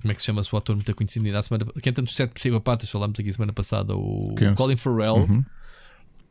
Como 0.00 0.10
é 0.10 0.14
que 0.14 0.20
se 0.22 0.24
chama-se 0.24 0.54
o 0.54 0.56
ator 0.56 0.76
muito 0.76 0.94
conhecido 0.94 1.30
na 1.30 1.42
semana 1.42 1.66
Quem 1.82 1.92
tantos 1.92 2.16
sete 2.16 2.30
psicopatas 2.30 2.88
falámos 2.88 3.20
aqui 3.20 3.30
semana 3.30 3.52
passada, 3.52 3.94
o 3.94 4.34
Quem? 4.34 4.54
Colin 4.54 4.78
Farrell. 4.78 5.16
Uhum. 5.16 5.44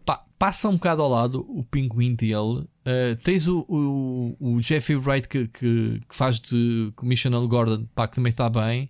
Pá, 0.03 0.25
passa 0.39 0.67
um 0.69 0.73
bocado 0.73 1.03
ao 1.03 1.09
lado 1.09 1.45
o 1.47 1.63
pinguim 1.63 2.15
dele. 2.15 2.33
Uh, 2.33 3.15
tens 3.23 3.47
o, 3.47 3.63
o, 3.69 4.35
o 4.39 4.59
Jeffrey 4.59 4.97
Wright 4.97 5.29
que, 5.29 5.47
que, 5.47 6.01
que, 6.09 6.15
faz 6.15 6.39
de 6.39 6.91
Commissioner 6.95 7.41
Gordon, 7.41 7.85
pá, 7.93 8.07
que 8.07 8.15
também 8.15 8.31
está 8.31 8.49
bem. 8.49 8.89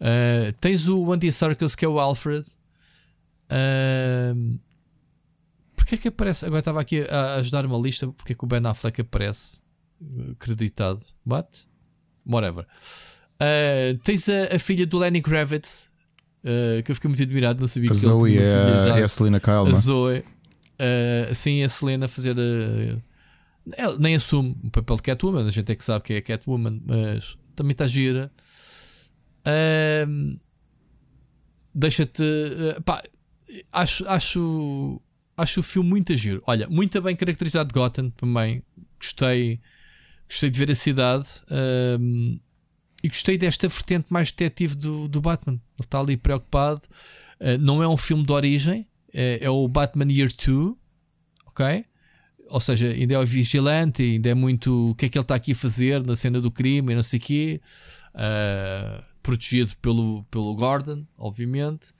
Uh, 0.00 0.52
tens 0.60 0.86
o 0.86 1.12
Andy 1.12 1.32
Circus 1.32 1.74
que 1.74 1.84
é 1.84 1.88
o 1.88 1.98
Alfred. 1.98 2.46
Uh, 3.50 4.56
porque 5.84 5.96
é 5.96 5.98
que 5.98 6.08
aparece? 6.08 6.46
Agora 6.46 6.60
estava 6.60 6.80
aqui 6.80 7.02
a 7.02 7.34
ajudar 7.34 7.66
uma 7.66 7.78
lista. 7.78 8.08
Porque 8.08 8.32
é 8.32 8.34
que 8.36 8.42
o 8.42 8.46
Ben 8.46 8.64
Affleck 8.64 9.02
aparece 9.02 9.58
acreditado? 10.32 11.04
But, 11.26 11.46
whatever. 12.26 12.66
Uh, 13.34 13.98
tens 14.02 14.26
a, 14.30 14.56
a, 14.56 14.58
filha 14.58 14.86
do 14.86 14.96
Lenny 14.96 15.20
Kravitz, 15.20 15.90
uh, 16.42 16.82
que 16.82 16.90
eu 16.90 16.94
fiquei 16.94 17.08
muito 17.08 17.22
admirado. 17.22 17.60
Não 17.60 17.68
sabia 17.68 17.90
a 17.90 17.92
que 17.92 17.98
Zoe 17.98 18.36
ele 18.36 18.44
é, 18.44 19.00
é 19.00 19.04
a 19.04 19.08
Selena 19.08 19.38
Kyle, 19.38 19.52
a 19.52 19.64
não? 19.64 19.74
Zoe, 19.74 20.20
uh, 20.20 21.34
sim, 21.34 21.62
a 21.62 21.68
Selena 21.68 22.06
a 22.06 22.08
fazer. 22.08 22.34
ela 23.76 23.98
nem 23.98 24.14
assume 24.14 24.56
o 24.64 24.70
papel 24.70 24.96
de 24.96 25.02
Catwoman. 25.02 25.46
A 25.46 25.50
gente 25.50 25.70
é 25.70 25.74
que 25.74 25.84
sabe 25.84 26.02
que 26.02 26.14
é 26.14 26.22
Catwoman, 26.22 26.80
mas 26.86 27.36
também 27.54 27.72
está 27.72 27.86
gira. 27.86 28.32
Deixa-te. 31.74 32.24
pá, 32.86 33.02
acho, 33.70 34.08
acho 34.08 35.02
acho 35.36 35.60
o 35.60 35.62
filme 35.62 35.88
muito 35.88 36.14
giro. 36.16 36.42
Olha, 36.46 36.68
muito 36.68 37.00
bem 37.00 37.16
caracterizado 37.16 37.72
Gotham 37.72 38.10
também. 38.10 38.62
Gostei, 38.98 39.60
gostei 40.28 40.50
de 40.50 40.58
ver 40.58 40.70
a 40.70 40.74
cidade 40.74 41.28
um, 42.00 42.38
e 43.02 43.08
gostei 43.08 43.36
desta 43.36 43.68
vertente 43.68 44.06
mais 44.08 44.30
detetive 44.30 44.76
do, 44.76 45.08
do 45.08 45.20
Batman. 45.20 45.54
Ele 45.54 45.86
está 45.86 46.00
ali 46.00 46.16
preocupado. 46.16 46.82
Uh, 47.40 47.58
não 47.60 47.82
é 47.82 47.88
um 47.88 47.96
filme 47.96 48.24
de 48.24 48.32
origem, 48.32 48.86
é, 49.12 49.38
é 49.42 49.50
o 49.50 49.66
Batman 49.68 50.10
Year 50.10 50.28
2, 50.28 50.74
ok? 51.46 51.84
Ou 52.48 52.60
seja, 52.60 52.88
ainda 52.88 53.14
é 53.14 53.18
o 53.18 53.26
vigilante, 53.26 54.02
ainda 54.02 54.28
é 54.28 54.34
muito 54.34 54.90
o 54.90 54.94
que 54.94 55.06
é 55.06 55.08
que 55.08 55.18
ele 55.18 55.24
está 55.24 55.34
aqui 55.34 55.52
a 55.52 55.56
fazer 55.56 56.04
na 56.04 56.14
cena 56.14 56.40
do 56.40 56.50
crime 56.50 56.92
e 56.92 56.94
não 56.94 57.02
sei 57.02 57.18
o 57.18 57.22
quê. 57.22 57.60
Uh, 58.14 59.02
protegido 59.22 59.74
pelo, 59.78 60.22
pelo 60.30 60.54
Gordon, 60.54 61.04
obviamente. 61.18 61.92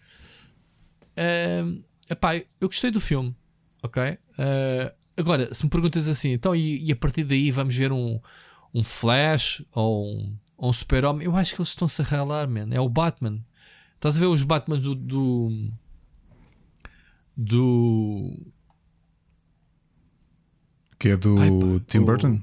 Uh, 1.17 1.83
Epá, 2.15 2.37
eu 2.37 2.69
gostei 2.69 2.93
do 2.93 3.01
filme, 3.01 3.35
ok? 3.83 4.03
Uh, 4.13 4.95
agora, 5.17 5.53
se 5.53 5.65
me 5.65 5.71
perguntas 5.71 6.07
assim, 6.07 6.31
então 6.31 6.55
e, 6.55 6.85
e, 6.85 6.93
a 6.93 6.97
partir 6.97 7.25
daí 7.25 7.51
vamos 7.51 7.75
ver 7.75 7.91
um, 7.91 8.21
um 8.73 8.85
Flash 8.85 9.65
ou 9.73 10.07
um, 10.07 10.37
um 10.57 10.73
Super-Homem? 10.73 11.27
Eu 11.27 11.35
acho 11.35 11.55
que 11.55 11.61
eles 11.61 11.71
estão-se 11.71 12.01
a 12.01 12.05
ralar, 12.05 12.49
man. 12.49 12.69
É 12.71 12.81
o 12.81 12.89
Batman. 12.89 13.45
Estás 13.97 14.17
a 14.17 14.21
ver 14.21 14.27
os 14.27 14.45
Batman 14.45 14.79
do. 14.79 14.95
do, 14.95 15.71
do... 17.37 18.53
Que 20.97 21.09
é 21.09 21.17
do 21.17 21.39
Ai, 21.39 21.51
pá, 21.51 21.85
Tim 21.89 22.01
Burton? 22.01 22.41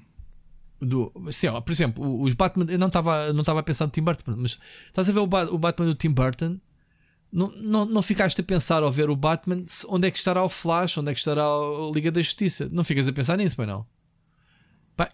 do, 0.81 1.13
sim, 1.31 1.47
ó, 1.47 1.61
por 1.61 1.71
exemplo, 1.71 2.21
os 2.21 2.33
Batman, 2.33 2.65
eu 2.67 2.79
não 2.79 2.87
estava 2.87 3.31
não 3.31 3.57
a 3.57 3.63
pensar 3.63 3.85
no 3.85 3.91
Tim 3.91 4.01
Burton, 4.01 4.35
mas 4.35 4.59
estás 4.87 5.07
a 5.07 5.13
ver 5.13 5.19
o, 5.19 5.27
ba 5.27 5.45
o 5.45 5.57
Batman 5.57 5.85
do 5.85 5.95
Tim 5.95 6.09
Burton 6.09 6.59
não, 7.31 7.51
não, 7.55 7.85
não 7.85 8.01
ficaste 8.01 8.41
a 8.41 8.43
pensar 8.43 8.83
ao 8.83 8.91
ver 8.91 9.09
o 9.09 9.15
Batman 9.15 9.63
onde 9.87 10.07
é 10.07 10.11
que 10.11 10.17
estará 10.17 10.43
o 10.43 10.49
Flash, 10.49 10.97
onde 10.97 11.11
é 11.11 11.13
que 11.13 11.19
estará 11.19 11.43
a 11.43 11.91
Liga 11.93 12.11
da 12.11 12.21
Justiça. 12.21 12.67
Não 12.71 12.83
ficas 12.83 13.07
a 13.07 13.13
pensar 13.13 13.37
nisso, 13.37 13.55
mas 13.57 13.67
não. 13.67 13.85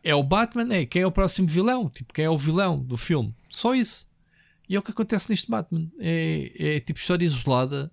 É 0.04 0.14
o 0.14 0.24
Batman, 0.24 0.74
é 0.74 0.86
quem 0.86 1.04
é 1.04 1.08
o 1.08 1.12
próximo 1.12 1.48
vilão, 1.48 1.90
tipo, 1.90 2.14
quem 2.14 2.26
é 2.26 2.30
o 2.30 2.38
vilão 2.38 2.80
do 2.80 2.98
filme. 2.98 3.34
Só 3.50 3.74
isso. 3.74 4.08
E 4.68 4.76
é 4.76 4.80
o 4.80 4.82
que 4.82 4.92
acontece 4.92 5.30
neste 5.30 5.50
Batman. 5.50 5.90
É, 6.00 6.52
é 6.76 6.80
tipo 6.80 7.00
história 7.00 7.24
isolada. 7.24 7.90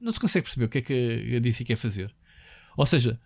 Não 0.00 0.12
se 0.12 0.20
consegue 0.20 0.44
perceber 0.44 0.66
o 0.66 0.68
que 0.68 0.78
é 0.78 0.82
que 0.82 1.36
a 1.36 1.38
DC 1.38 1.64
quer 1.64 1.76
fazer. 1.76 2.14
Ou 2.76 2.84
seja, 2.84 3.18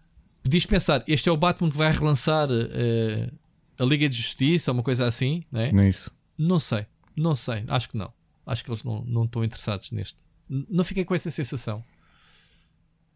podias 0.42 0.66
pensar, 0.66 1.02
este 1.08 1.28
é 1.28 1.32
o 1.32 1.36
Batman 1.36 1.70
que 1.70 1.76
vai 1.76 1.90
relançar 1.90 2.48
uh, 2.48 3.38
a 3.78 3.84
Liga 3.84 4.08
de 4.08 4.16
Justiça, 4.16 4.70
uma 4.70 4.82
coisa 4.82 5.06
assim, 5.06 5.42
não 5.50 5.60
é? 5.60 5.72
Não 5.72 5.82
é 5.82 5.88
isso. 5.88 6.16
Não 6.38 6.58
sei, 6.58 6.86
não 7.16 7.34
sei, 7.34 7.64
acho 7.66 7.88
que 7.88 7.96
não. 7.96 8.12
Acho 8.50 8.64
que 8.64 8.70
eles 8.70 8.82
não, 8.82 9.04
não 9.04 9.24
estão 9.26 9.44
interessados 9.44 9.92
neste. 9.92 10.18
Não 10.48 10.82
fiquem 10.82 11.04
com 11.04 11.14
essa 11.14 11.30
sensação. 11.30 11.84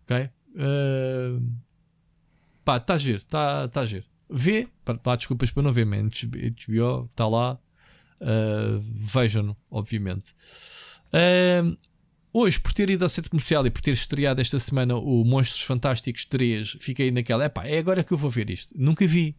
Ok? 0.04 0.30
Uh, 0.54 1.44
pá, 2.64 2.76
está 2.76 2.94
a 2.94 2.98
giro, 2.98 3.18
está 3.18 3.66
tá 3.66 3.80
a 3.80 3.84
giro. 3.84 4.04
Vê, 4.30 4.68
pá, 5.02 5.16
desculpas 5.16 5.50
para 5.50 5.64
não 5.64 5.72
ver, 5.72 5.86
man. 5.86 6.08
HBO 6.08 7.10
está 7.10 7.26
lá. 7.26 7.58
Uh, 8.20 8.80
Vejam-no, 8.96 9.56
obviamente. 9.68 10.32
Uh, 11.08 11.76
hoje, 12.32 12.60
por 12.60 12.72
ter 12.72 12.88
ido 12.88 13.04
ao 13.04 13.08
centro 13.08 13.32
comercial 13.32 13.66
e 13.66 13.72
por 13.72 13.80
ter 13.80 13.90
estreado 13.90 14.40
esta 14.40 14.60
semana 14.60 14.94
o 14.94 15.24
Monstros 15.24 15.62
Fantásticos 15.62 16.26
3, 16.26 16.76
fiquei 16.78 17.10
naquela, 17.10 17.46
epá, 17.46 17.66
é 17.66 17.78
agora 17.78 18.04
que 18.04 18.12
eu 18.12 18.18
vou 18.18 18.30
ver 18.30 18.50
isto. 18.50 18.72
Nunca 18.78 19.04
vi. 19.04 19.36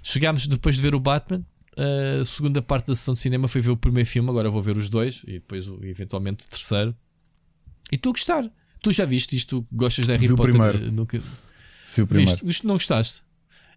Chegámos 0.00 0.46
depois 0.46 0.76
de 0.76 0.82
ver 0.82 0.94
o 0.94 1.00
Batman. 1.00 1.44
A 1.76 2.24
segunda 2.24 2.62
parte 2.62 2.86
da 2.86 2.94
sessão 2.94 3.14
de 3.14 3.20
cinema 3.20 3.48
foi 3.48 3.60
ver 3.60 3.70
o 3.70 3.76
primeiro 3.76 4.08
filme, 4.08 4.30
agora 4.30 4.48
vou 4.48 4.62
ver 4.62 4.76
os 4.76 4.88
dois 4.88 5.22
e 5.26 5.34
depois 5.34 5.66
eventualmente 5.82 6.44
o 6.44 6.48
terceiro. 6.48 6.94
E 7.90 7.96
estou 7.96 8.10
a 8.10 8.12
gostar. 8.12 8.50
Tu 8.82 8.92
já 8.92 9.04
viste 9.04 9.34
isto? 9.36 9.66
Gostas 9.72 10.06
de 10.06 10.12
Harry 10.12 10.28
Vi 10.28 10.36
Potter? 10.36 10.54
O 10.54 10.58
primeiro. 10.58 10.92
Nunca... 10.92 11.18
Vi 11.94 12.02
o 12.02 12.06
primeiro. 12.06 12.44
Viste? 12.44 12.66
Não 12.66 12.74
gostaste? 12.74 13.22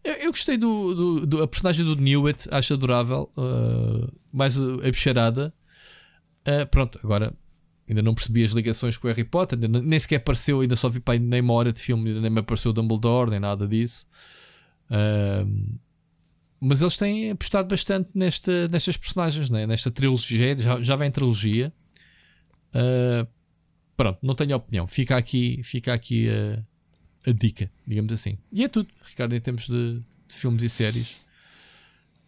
Eu, 0.03 0.13
eu 0.13 0.31
gostei 0.31 0.57
do, 0.57 0.93
do, 0.93 1.25
do, 1.25 1.43
a 1.43 1.47
personagem 1.47 1.85
do 1.85 1.95
Newt, 1.95 2.47
acho 2.51 2.73
adorável. 2.73 3.31
Uh, 3.35 4.11
mais 4.31 4.57
a 4.59 4.77
bicharada. 4.91 5.53
Uh, 6.47 6.67
pronto, 6.67 6.99
agora 7.03 7.33
ainda 7.89 8.01
não 8.01 8.13
percebi 8.13 8.43
as 8.43 8.51
ligações 8.51 8.97
com 8.97 9.07
o 9.07 9.09
Harry 9.09 9.23
Potter, 9.23 9.57
nem 9.57 9.99
sequer 9.99 10.17
apareceu, 10.17 10.59
ainda 10.59 10.75
só 10.75 10.89
vi 10.89 10.99
para 10.99 11.17
nem 11.17 11.39
uma 11.39 11.53
hora 11.53 11.71
de 11.71 11.79
filme, 11.79 12.13
nem 12.19 12.29
me 12.29 12.39
apareceu 12.39 12.71
o 12.71 12.73
Dumbledore, 12.73 13.31
nem 13.31 13.39
nada 13.39 13.65
disso. 13.65 14.05
Uh, 14.89 15.79
mas 16.59 16.81
eles 16.81 16.97
têm 16.97 17.31
apostado 17.31 17.67
bastante 17.67 18.09
nesta, 18.13 18.67
nestas 18.67 18.97
personagens, 18.97 19.49
né? 19.49 19.67
nesta 19.67 19.91
trilogia, 19.91 20.57
já, 20.57 20.81
já 20.81 20.95
vem 20.95 21.11
trilogia. 21.11 21.71
Uh, 22.69 23.27
pronto, 23.95 24.19
não 24.23 24.33
tenho 24.33 24.55
opinião. 24.55 24.87
Fica 24.87 25.15
aqui, 25.15 25.61
fica 25.63 25.93
aqui 25.93 26.27
a, 26.29 27.29
a, 27.29 27.33
dica, 27.33 27.69
digamos 27.85 28.11
assim. 28.11 28.37
E 28.51 28.63
é 28.63 28.67
tudo, 28.67 28.89
Ricardo, 29.05 29.35
em 29.35 29.39
termos 29.39 29.67
de, 29.67 29.99
de 30.27 30.35
filmes 30.35 30.63
e 30.63 30.69
séries. 30.69 31.15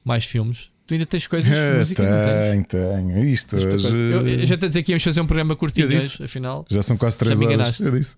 Mais 0.04 0.26
filmes. 0.26 0.72
Tu 0.86 0.94
ainda 0.96 1.06
tens 1.06 1.28
coisas 1.28 1.52
de 1.52 1.58
é, 1.58 1.78
música? 1.78 2.04
Tenho, 2.04 2.66
tenho. 2.66 3.28
Isto 3.28 3.58
hoje... 3.58 3.68
eu, 3.68 4.28
eu, 4.28 4.46
já 4.46 4.58
te 4.58 4.66
a 4.66 4.68
dizer 4.68 4.82
que 4.82 4.92
íamos 4.92 5.04
fazer 5.04 5.22
um 5.22 5.28
programa 5.28 5.56
curtinho 5.56 5.88
hoje, 5.88 6.24
afinal. 6.24 6.66
Já 6.68 6.82
são 6.82 6.98
quase 6.98 7.18
3 7.20 7.42
horas. 7.42 7.80
Eu 7.80 7.92
disse. 7.92 8.18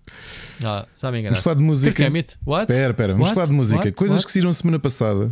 Ah, 0.64 0.86
já 1.00 1.12
me 1.12 1.20
enganaste. 1.20 1.44
Vamos 1.44 1.44
falar 1.44 1.56
de 1.56 1.62
música. 1.62 2.02
Espera, 2.02 2.90
espera. 2.90 3.12
Vamos 3.12 3.30
falar 3.30 3.46
de 3.46 3.52
música. 3.52 3.84
What? 3.84 3.92
Coisas 3.92 4.18
What? 4.18 4.26
que 4.26 4.32
saíram 4.32 4.52
semana 4.54 4.78
passada. 4.78 5.30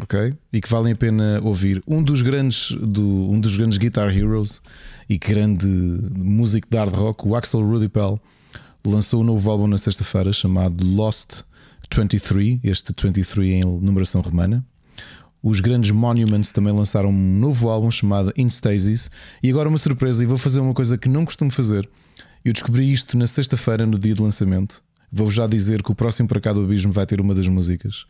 Ok? 0.00 0.34
E 0.52 0.60
que 0.60 0.68
valem 0.68 0.92
a 0.92 0.96
pena 0.96 1.40
ouvir. 1.42 1.82
Um 1.86 2.02
dos 2.02 2.22
grandes, 2.22 2.72
do, 2.72 3.30
um 3.30 3.38
dos 3.38 3.56
grandes 3.56 3.78
Guitar 3.78 4.14
Heroes 4.14 4.60
e 5.08 5.18
grande 5.18 5.66
músico 6.16 6.66
de 6.68 6.76
hard 6.76 6.94
rock, 6.94 7.28
o 7.28 7.36
Axel 7.36 7.60
Rudy 7.60 7.90
lançou 8.84 9.20
um 9.20 9.24
novo 9.24 9.50
álbum 9.50 9.66
na 9.66 9.78
sexta-feira 9.78 10.32
chamado 10.32 10.84
Lost 10.84 11.42
23. 11.94 12.58
Este 12.62 12.92
23 12.96 13.48
em 13.48 13.60
numeração 13.80 14.20
romana. 14.20 14.64
Os 15.42 15.60
grandes 15.60 15.90
Monuments 15.90 16.52
também 16.52 16.72
lançaram 16.72 17.10
um 17.10 17.38
novo 17.38 17.68
álbum 17.68 17.90
chamado 17.90 18.32
In 18.36 18.46
Stasis. 18.46 19.10
E 19.42 19.50
agora 19.50 19.68
uma 19.68 19.78
surpresa, 19.78 20.24
e 20.24 20.26
vou 20.26 20.38
fazer 20.38 20.60
uma 20.60 20.72
coisa 20.72 20.96
que 20.96 21.08
não 21.08 21.24
costumo 21.24 21.50
fazer. 21.50 21.88
Eu 22.44 22.52
descobri 22.52 22.90
isto 22.92 23.16
na 23.16 23.26
sexta-feira, 23.26 23.86
no 23.86 23.98
dia 23.98 24.14
de 24.14 24.22
lançamento. 24.22 24.82
Vou 25.12 25.30
já 25.30 25.46
dizer 25.46 25.82
que 25.82 25.92
o 25.92 25.94
próximo 25.94 26.28
para 26.28 26.40
cá 26.40 26.52
do 26.52 26.62
Abismo 26.62 26.90
vai 26.90 27.06
ter 27.06 27.20
uma 27.20 27.34
das 27.34 27.46
músicas. 27.46 28.04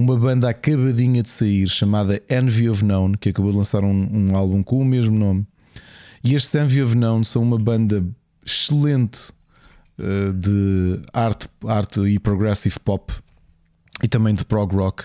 Uma 0.00 0.16
banda 0.16 0.48
acabadinha 0.48 1.22
de 1.22 1.28
sair 1.28 1.68
chamada 1.68 2.22
Envy 2.30 2.70
of 2.70 2.82
Known, 2.82 3.12
que 3.12 3.28
acabou 3.28 3.52
de 3.52 3.58
lançar 3.58 3.84
um, 3.84 4.08
um 4.10 4.34
álbum 4.34 4.62
com 4.62 4.78
o 4.78 4.84
mesmo 4.84 5.14
nome. 5.14 5.46
E 6.24 6.34
estes 6.34 6.54
Envy 6.54 6.82
of 6.82 6.96
Known 6.96 7.22
são 7.22 7.42
uma 7.42 7.58
banda 7.58 8.02
excelente 8.42 9.28
uh, 9.98 10.32
de 10.32 11.02
arte, 11.12 11.48
arte 11.66 12.00
e 12.00 12.18
progressive 12.18 12.80
pop 12.80 13.12
e 14.02 14.08
também 14.08 14.34
de 14.34 14.42
prog 14.42 14.74
rock 14.74 15.04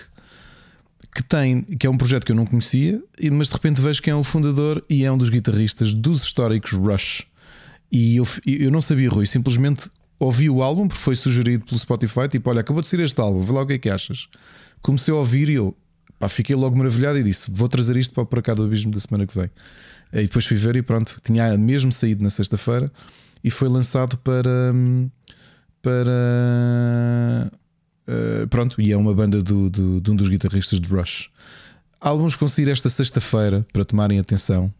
que 1.14 1.22
tem, 1.22 1.60
que 1.60 1.86
é 1.86 1.90
um 1.90 1.98
projeto 1.98 2.24
que 2.24 2.32
eu 2.32 2.36
não 2.36 2.46
conhecia, 2.46 2.98
mas 3.32 3.48
de 3.48 3.52
repente 3.52 3.82
vejo 3.82 4.00
que 4.00 4.08
é 4.08 4.14
o 4.14 4.24
fundador 4.24 4.82
e 4.88 5.04
é 5.04 5.12
um 5.12 5.18
dos 5.18 5.28
guitarristas 5.28 5.92
dos 5.92 6.22
históricos 6.22 6.72
Rush. 6.72 7.26
E 7.92 8.16
eu, 8.16 8.26
eu 8.46 8.70
não 8.70 8.80
sabia, 8.80 9.10
Rui, 9.10 9.26
simplesmente 9.26 9.90
ouvi 10.18 10.48
o 10.48 10.62
álbum 10.62 10.88
porque 10.88 11.02
foi 11.02 11.16
sugerido 11.16 11.66
pelo 11.66 11.78
Spotify. 11.78 12.28
Tipo, 12.30 12.48
olha, 12.48 12.60
acabou 12.60 12.80
de 12.80 12.88
sair 12.88 13.00
este 13.00 13.20
álbum, 13.20 13.42
vê 13.42 13.52
lá 13.52 13.60
o 13.60 13.66
que 13.66 13.74
é 13.74 13.78
que 13.78 13.90
achas. 13.90 14.26
Comecei 14.82 15.12
a 15.12 15.16
ouvir 15.16 15.48
e 15.48 15.54
eu 15.54 15.76
pá, 16.18 16.28
fiquei 16.28 16.54
logo 16.56 16.76
maravilhado 16.76 17.18
e 17.18 17.22
disse: 17.22 17.50
Vou 17.50 17.68
trazer 17.68 17.96
isto 17.96 18.12
para 18.14 18.38
o 18.38 18.42
cá 18.42 18.54
do 18.54 18.64
Abismo 18.64 18.90
da 18.90 19.00
semana 19.00 19.26
que 19.26 19.36
vem. 19.36 19.50
E 20.12 20.22
depois 20.22 20.46
fui 20.46 20.56
ver 20.56 20.76
e 20.76 20.82
pronto, 20.82 21.20
tinha 21.22 21.56
mesmo 21.58 21.92
saído 21.92 22.22
na 22.22 22.30
sexta-feira 22.30 22.90
e 23.42 23.50
foi 23.50 23.68
lançado 23.68 24.16
para. 24.18 24.74
para 25.82 27.50
Uh, 28.08 28.46
pronto, 28.46 28.80
e 28.80 28.92
é 28.92 28.96
uma 28.96 29.12
banda 29.12 29.42
do, 29.42 29.68
do, 29.68 30.00
de 30.00 30.10
um 30.12 30.14
dos 30.14 30.28
guitarristas 30.28 30.80
de 30.80 30.88
Rush. 30.88 31.28
Vão 32.38 32.48
sair 32.48 32.68
esta 32.68 32.88
sexta-feira 32.88 33.66
para 33.72 33.84
tomarem 33.84 34.20
atenção. 34.20 34.72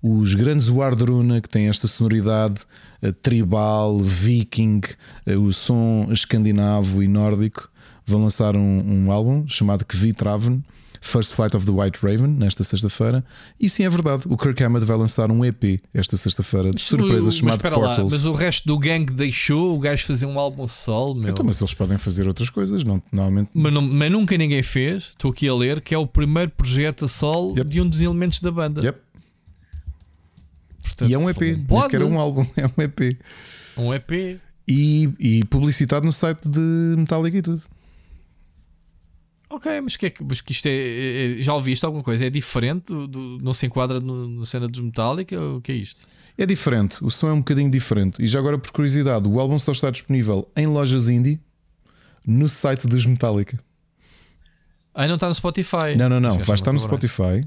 Os 0.00 0.34
grandes 0.34 0.68
Wardruna, 0.68 1.40
que 1.40 1.48
têm 1.48 1.68
esta 1.68 1.88
sonoridade 1.88 2.60
uh, 3.02 3.12
tribal, 3.14 3.98
viking, 3.98 4.80
o 5.38 5.52
som 5.52 6.08
escandinavo 6.12 7.02
e 7.02 7.08
nórdico, 7.08 7.68
vão 8.06 8.22
lançar 8.22 8.56
um, 8.56 9.06
um 9.06 9.12
álbum 9.12 9.46
chamado 9.48 9.84
Kvitraven. 9.84 10.62
First 11.04 11.34
Flight 11.34 11.56
of 11.56 11.66
the 11.66 11.72
White 11.72 11.98
Raven, 12.00 12.28
nesta 12.28 12.62
sexta-feira. 12.62 13.24
E 13.58 13.68
sim, 13.68 13.82
é 13.82 13.90
verdade, 13.90 14.22
o 14.28 14.36
Kirk 14.36 14.62
Hammett 14.62 14.86
vai 14.86 14.96
lançar 14.96 15.32
um 15.32 15.44
EP 15.44 15.80
esta 15.92 16.16
sexta-feira 16.16 16.70
de 16.70 16.80
surpresa 16.80 17.28
chamado 17.32 17.54
mas 17.60 17.74
Portals. 17.74 17.98
Lá, 17.98 18.04
mas 18.08 18.24
o 18.24 18.32
resto 18.32 18.68
do 18.68 18.78
gang 18.78 19.04
deixou 19.12 19.74
o 19.74 19.80
gajo 19.80 20.06
fazer 20.06 20.26
um 20.26 20.38
álbum 20.38 20.68
solo, 20.68 21.16
meu. 21.16 21.30
Então, 21.30 21.44
mas 21.44 21.60
eles 21.60 21.74
podem 21.74 21.98
fazer 21.98 22.28
outras 22.28 22.48
coisas, 22.50 22.84
não, 22.84 23.02
normalmente. 23.10 23.50
Mas, 23.52 23.72
não, 23.72 23.82
mas 23.82 24.12
nunca 24.12 24.38
ninguém 24.38 24.62
fez. 24.62 25.08
Estou 25.08 25.32
aqui 25.32 25.48
a 25.48 25.54
ler 25.56 25.80
que 25.80 25.92
é 25.92 25.98
o 25.98 26.06
primeiro 26.06 26.52
projeto 26.52 27.06
a 27.06 27.08
solo 27.08 27.56
Yep. 27.58 27.68
de 27.68 27.80
um 27.80 27.88
dos 27.88 28.00
elementos 28.00 28.38
da 28.40 28.52
banda. 28.52 28.80
Yep. 28.82 29.00
Portanto, 30.84 31.10
E 31.10 31.14
é 31.14 31.18
um 31.18 31.28
EP, 31.28 31.40
nem 31.40 31.64
pode. 31.64 31.82
sequer 31.84 32.00
é 32.02 32.04
um 32.04 32.18
álbum, 32.18 32.46
é 32.56 32.66
um 32.66 32.80
EP. 32.80 33.18
Um 33.76 33.92
EP. 33.92 34.38
E, 34.68 35.10
e 35.18 35.44
publicitado 35.46 36.06
no 36.06 36.12
site 36.12 36.48
de 36.48 36.60
Metallica 36.96 37.38
e 37.38 37.42
tudo. 37.42 37.62
Ok, 39.54 39.80
mas 39.82 39.96
que 39.98 40.06
é 40.06 40.10
que, 40.10 40.24
mas 40.24 40.40
que 40.40 40.52
isto 40.52 40.66
é, 40.66 40.70
é- 40.72 41.40
é- 41.40 41.42
Já 41.42 41.52
ouviste 41.54 41.84
alguma 41.84 42.02
coisa? 42.02 42.24
É 42.26 42.30
diferente? 42.30 42.86
Do, 42.86 43.06
do- 43.06 43.38
não 43.42 43.52
se 43.52 43.66
enquadra 43.66 44.00
no, 44.00 44.26
no 44.26 44.46
cena 44.46 44.66
dos 44.66 44.80
Metallica? 44.80 45.38
O 45.38 45.60
que 45.60 45.72
é 45.72 45.74
isto? 45.74 46.06
É 46.38 46.46
diferente, 46.46 47.04
o 47.04 47.10
som 47.10 47.28
é 47.28 47.32
um 47.32 47.38
bocadinho 47.38 47.70
diferente. 47.70 48.22
E 48.22 48.26
já 48.26 48.38
agora, 48.38 48.56
por 48.58 48.70
curiosidade, 48.72 49.28
o 49.28 49.38
álbum 49.38 49.58
só 49.58 49.72
está 49.72 49.90
disponível 49.90 50.50
em 50.56 50.66
lojas 50.66 51.08
indie 51.10 51.38
no 52.26 52.48
site 52.48 52.86
dos 52.86 53.04
Metallica. 53.04 53.58
Ah, 54.94 55.06
não 55.06 55.14
está 55.16 55.28
no 55.28 55.34
Spotify. 55.34 55.96
Não, 55.98 56.08
não, 56.08 56.20
não. 56.20 56.38
Vai 56.38 56.54
estar 56.54 56.72
no 56.72 56.78
Spotify. 56.78 57.46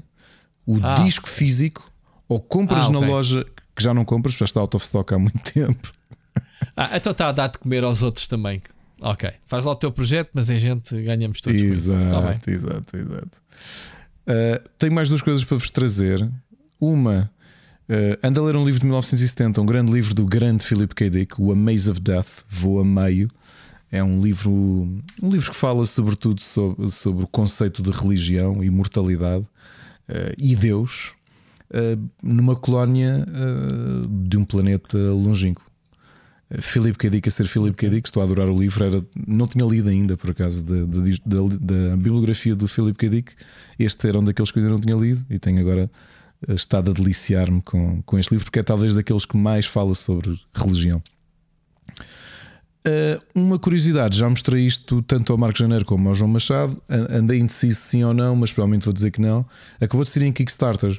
O 0.64 0.78
Ah, 0.82 0.94
disco 0.94 1.28
físico, 1.28 1.90
ou 2.28 2.40
compras 2.40 2.86
Ah, 2.88 2.90
na 2.90 2.98
ok. 2.98 3.08
loja 3.10 3.44
que 3.74 3.82
já 3.82 3.92
não 3.92 4.04
compras, 4.04 4.34
já 4.36 4.44
está 4.44 4.60
out 4.60 4.74
of 4.76 4.84
stock 4.84 5.12
há 5.12 5.18
muito 5.18 5.40
tempo. 5.52 5.90
Ah, 6.76 6.90
então 6.96 7.10
está 7.12 7.28
a 7.28 7.32
dar 7.32 7.48
de 7.48 7.58
comer 7.58 7.82
aos 7.84 8.02
outros 8.02 8.26
também. 8.28 8.60
Ok, 9.00 9.30
faz 9.46 9.64
lá 9.64 9.72
o 9.72 9.76
teu 9.76 9.92
projeto, 9.92 10.30
mas 10.32 10.48
a 10.48 10.56
gente 10.56 11.00
ganhamos 11.02 11.40
todos. 11.40 11.60
isso. 11.60 11.92
Tá. 11.92 11.98
Exato, 11.98 12.50
exato, 12.50 12.96
exato. 12.96 13.42
Uh, 14.26 14.68
tenho 14.78 14.92
mais 14.92 15.08
duas 15.08 15.22
coisas 15.22 15.44
para 15.44 15.56
vos 15.56 15.70
trazer. 15.70 16.26
Uma, 16.80 17.30
uh, 17.88 18.18
anda 18.26 18.40
a 18.40 18.44
ler 18.44 18.56
um 18.56 18.64
livro 18.64 18.80
de 18.80 18.86
1970, 18.86 19.60
um 19.60 19.66
grande 19.66 19.92
livro 19.92 20.14
do 20.14 20.24
grande 20.24 20.64
Philip 20.64 20.94
K. 20.94 21.10
Dick, 21.10 21.34
O 21.40 21.52
A 21.52 21.54
Maze 21.54 21.90
of 21.90 22.00
Death, 22.00 22.44
Vou 22.48 22.80
a 22.80 22.84
Meio. 22.84 23.30
É 23.92 24.02
um 24.02 24.20
livro, 24.20 24.52
um 24.52 25.30
livro 25.30 25.50
que 25.50 25.56
fala 25.56 25.86
sobretudo 25.86 26.40
sobre, 26.40 26.90
sobre 26.90 27.24
o 27.24 27.26
conceito 27.26 27.82
de 27.82 27.90
religião 27.90 28.64
e 28.64 28.68
mortalidade 28.68 29.44
uh, 30.08 30.34
e 30.36 30.56
Deus 30.56 31.14
uh, 31.70 32.10
numa 32.22 32.56
colónia 32.56 33.24
uh, 33.28 34.08
de 34.08 34.36
um 34.36 34.44
planeta 34.44 34.98
longínquo. 34.98 35.64
Philip 36.60 36.96
K. 36.96 37.10
Dick 37.10 37.28
a 37.28 37.30
ser 37.30 37.46
Philip 37.46 37.76
K. 37.76 37.88
Dick, 37.88 38.06
estou 38.08 38.20
a 38.22 38.24
adorar 38.24 38.48
o 38.48 38.58
livro. 38.58 38.84
Era, 38.84 39.04
não 39.26 39.46
tinha 39.48 39.64
lido 39.64 39.88
ainda, 39.88 40.16
por 40.16 40.30
acaso, 40.30 40.64
da, 40.64 40.84
da, 40.84 41.40
da- 41.60 41.96
bibliografia 41.96 42.54
do 42.54 42.68
Philip 42.68 42.96
K. 42.96 43.08
Dick. 43.08 43.32
Este 43.78 44.06
era 44.08 44.18
um 44.18 44.24
daqueles 44.24 44.50
que 44.52 44.58
eu 44.58 44.62
ainda 44.62 44.72
não 44.74 44.80
tinha 44.80 44.96
lido 44.96 45.26
e 45.28 45.38
tenho 45.40 45.58
agora 45.60 45.90
eh, 46.48 46.54
estado 46.54 46.90
a 46.90 46.94
deliciar-me 46.94 47.60
com, 47.62 48.00
com 48.02 48.18
este 48.18 48.30
livro, 48.30 48.44
porque 48.44 48.60
é 48.60 48.62
talvez 48.62 48.94
daqueles 48.94 49.24
que 49.26 49.36
mais 49.36 49.66
fala 49.66 49.94
sobre 49.96 50.38
religião. 50.54 51.02
Eh, 52.84 53.20
uma 53.34 53.58
curiosidade, 53.58 54.16
já 54.16 54.28
mostrei 54.30 54.64
isto 54.64 55.02
tanto 55.02 55.32
ao 55.32 55.38
Marco 55.38 55.58
Janeiro 55.58 55.84
como 55.84 56.08
ao 56.08 56.14
João 56.14 56.30
Machado. 56.30 56.80
Andei 56.88 57.40
indeciso 57.40 57.80
sim 57.80 58.04
ou 58.04 58.14
não, 58.14 58.36
mas 58.36 58.52
provavelmente 58.52 58.84
vou 58.84 58.92
dizer 58.94 59.10
que 59.10 59.20
não. 59.20 59.44
Acabou 59.80 60.04
de 60.04 60.08
ser 60.10 60.22
em 60.22 60.32
Kickstarter 60.32 60.96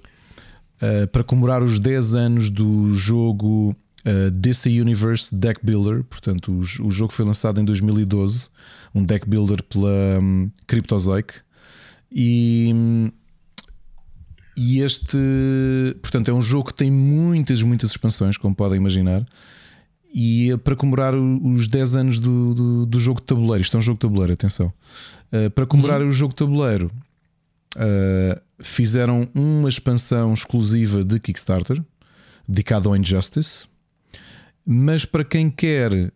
eh, 0.81 1.05
para 1.05 1.23
comemorar 1.23 1.63
os 1.63 1.79
10 1.79 2.15
anos 2.15 2.49
do 2.49 2.93
jogo 2.93 3.73
uh, 4.05 4.31
DC 4.31 4.69
Universe 4.69 5.33
Deck 5.33 5.59
Builder. 5.63 6.03
Portanto, 6.03 6.51
o, 6.51 6.87
o 6.87 6.91
jogo 6.91 7.11
foi 7.11 7.25
lançado 7.25 7.59
em 7.59 7.65
2012, 7.65 8.49
um 8.93 9.03
deck 9.03 9.27
builder 9.27 9.63
pela 9.63 10.19
um. 10.19 10.49
E, 12.11 12.71
hum, 12.73 13.11
e 14.55 14.79
este, 14.79 15.17
portanto, 16.01 16.29
é 16.31 16.33
um 16.33 16.41
jogo 16.41 16.69
que 16.69 16.73
tem 16.73 16.89
muitas, 16.89 17.61
muitas 17.61 17.91
expansões, 17.91 18.37
como 18.37 18.55
podem 18.55 18.77
imaginar. 18.77 19.23
E 20.11 20.51
é 20.51 20.57
para 20.57 20.75
comemorar 20.75 21.13
os 21.13 21.67
10 21.67 21.95
anos 21.95 22.19
do, 22.19 22.55
do, 22.55 22.85
do 22.87 22.99
jogo 22.99 23.19
de 23.19 23.27
tabuleiro, 23.27 23.61
isto 23.61 23.77
é 23.77 23.79
um 23.79 23.83
jogo 23.83 23.97
de 23.97 24.01
tabuleiro, 24.01 24.33
atenção. 24.33 24.73
Uh, 25.31 25.49
para 25.51 25.67
comemorar 25.67 26.01
o 26.01 26.09
jogo 26.09 26.33
de 26.33 26.37
tabuleiro, 26.37 26.91
uh, 27.75 28.41
fizeram 28.59 29.27
uma 29.35 29.69
expansão 29.69 30.33
exclusiva 30.33 31.03
de 31.03 31.19
Kickstarter 31.19 31.79
dedicada 32.47 32.89
ao 32.89 32.95
Injustice. 32.95 33.67
Mas 34.69 35.05
para 35.05 35.23
quem 35.23 35.49
quer 35.49 36.11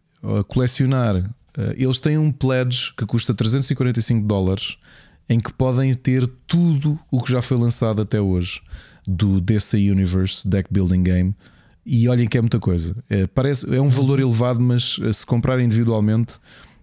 colecionar, 0.49 1.15
uh, 1.15 1.73
eles 1.77 2.01
têm 2.01 2.17
um 2.17 2.30
pledge 2.30 2.93
que 2.97 3.05
custa 3.05 3.33
345 3.33 4.27
dólares 4.27 4.77
em 5.30 5.39
que 5.39 5.53
podem 5.53 5.93
ter 5.93 6.27
tudo 6.45 6.99
o 7.09 7.23
que 7.23 7.31
já 7.31 7.41
foi 7.41 7.57
lançado 7.57 8.01
até 8.01 8.19
hoje 8.19 8.61
do 9.07 9.39
DC 9.39 9.77
Universe 9.77 10.45
Deck 10.45 10.67
Building 10.69 11.01
Game. 11.01 11.35
E 11.85 12.09
olhem 12.09 12.27
que 12.27 12.38
é 12.38 12.41
muita 12.41 12.59
coisa. 12.59 12.93
É, 13.09 13.25
parece, 13.25 13.73
é 13.73 13.81
um 13.81 13.88
valor 13.88 14.19
elevado, 14.19 14.59
mas 14.59 14.97
uh, 14.97 15.13
se 15.13 15.25
comprar 15.25 15.59
individualmente, 15.61 16.33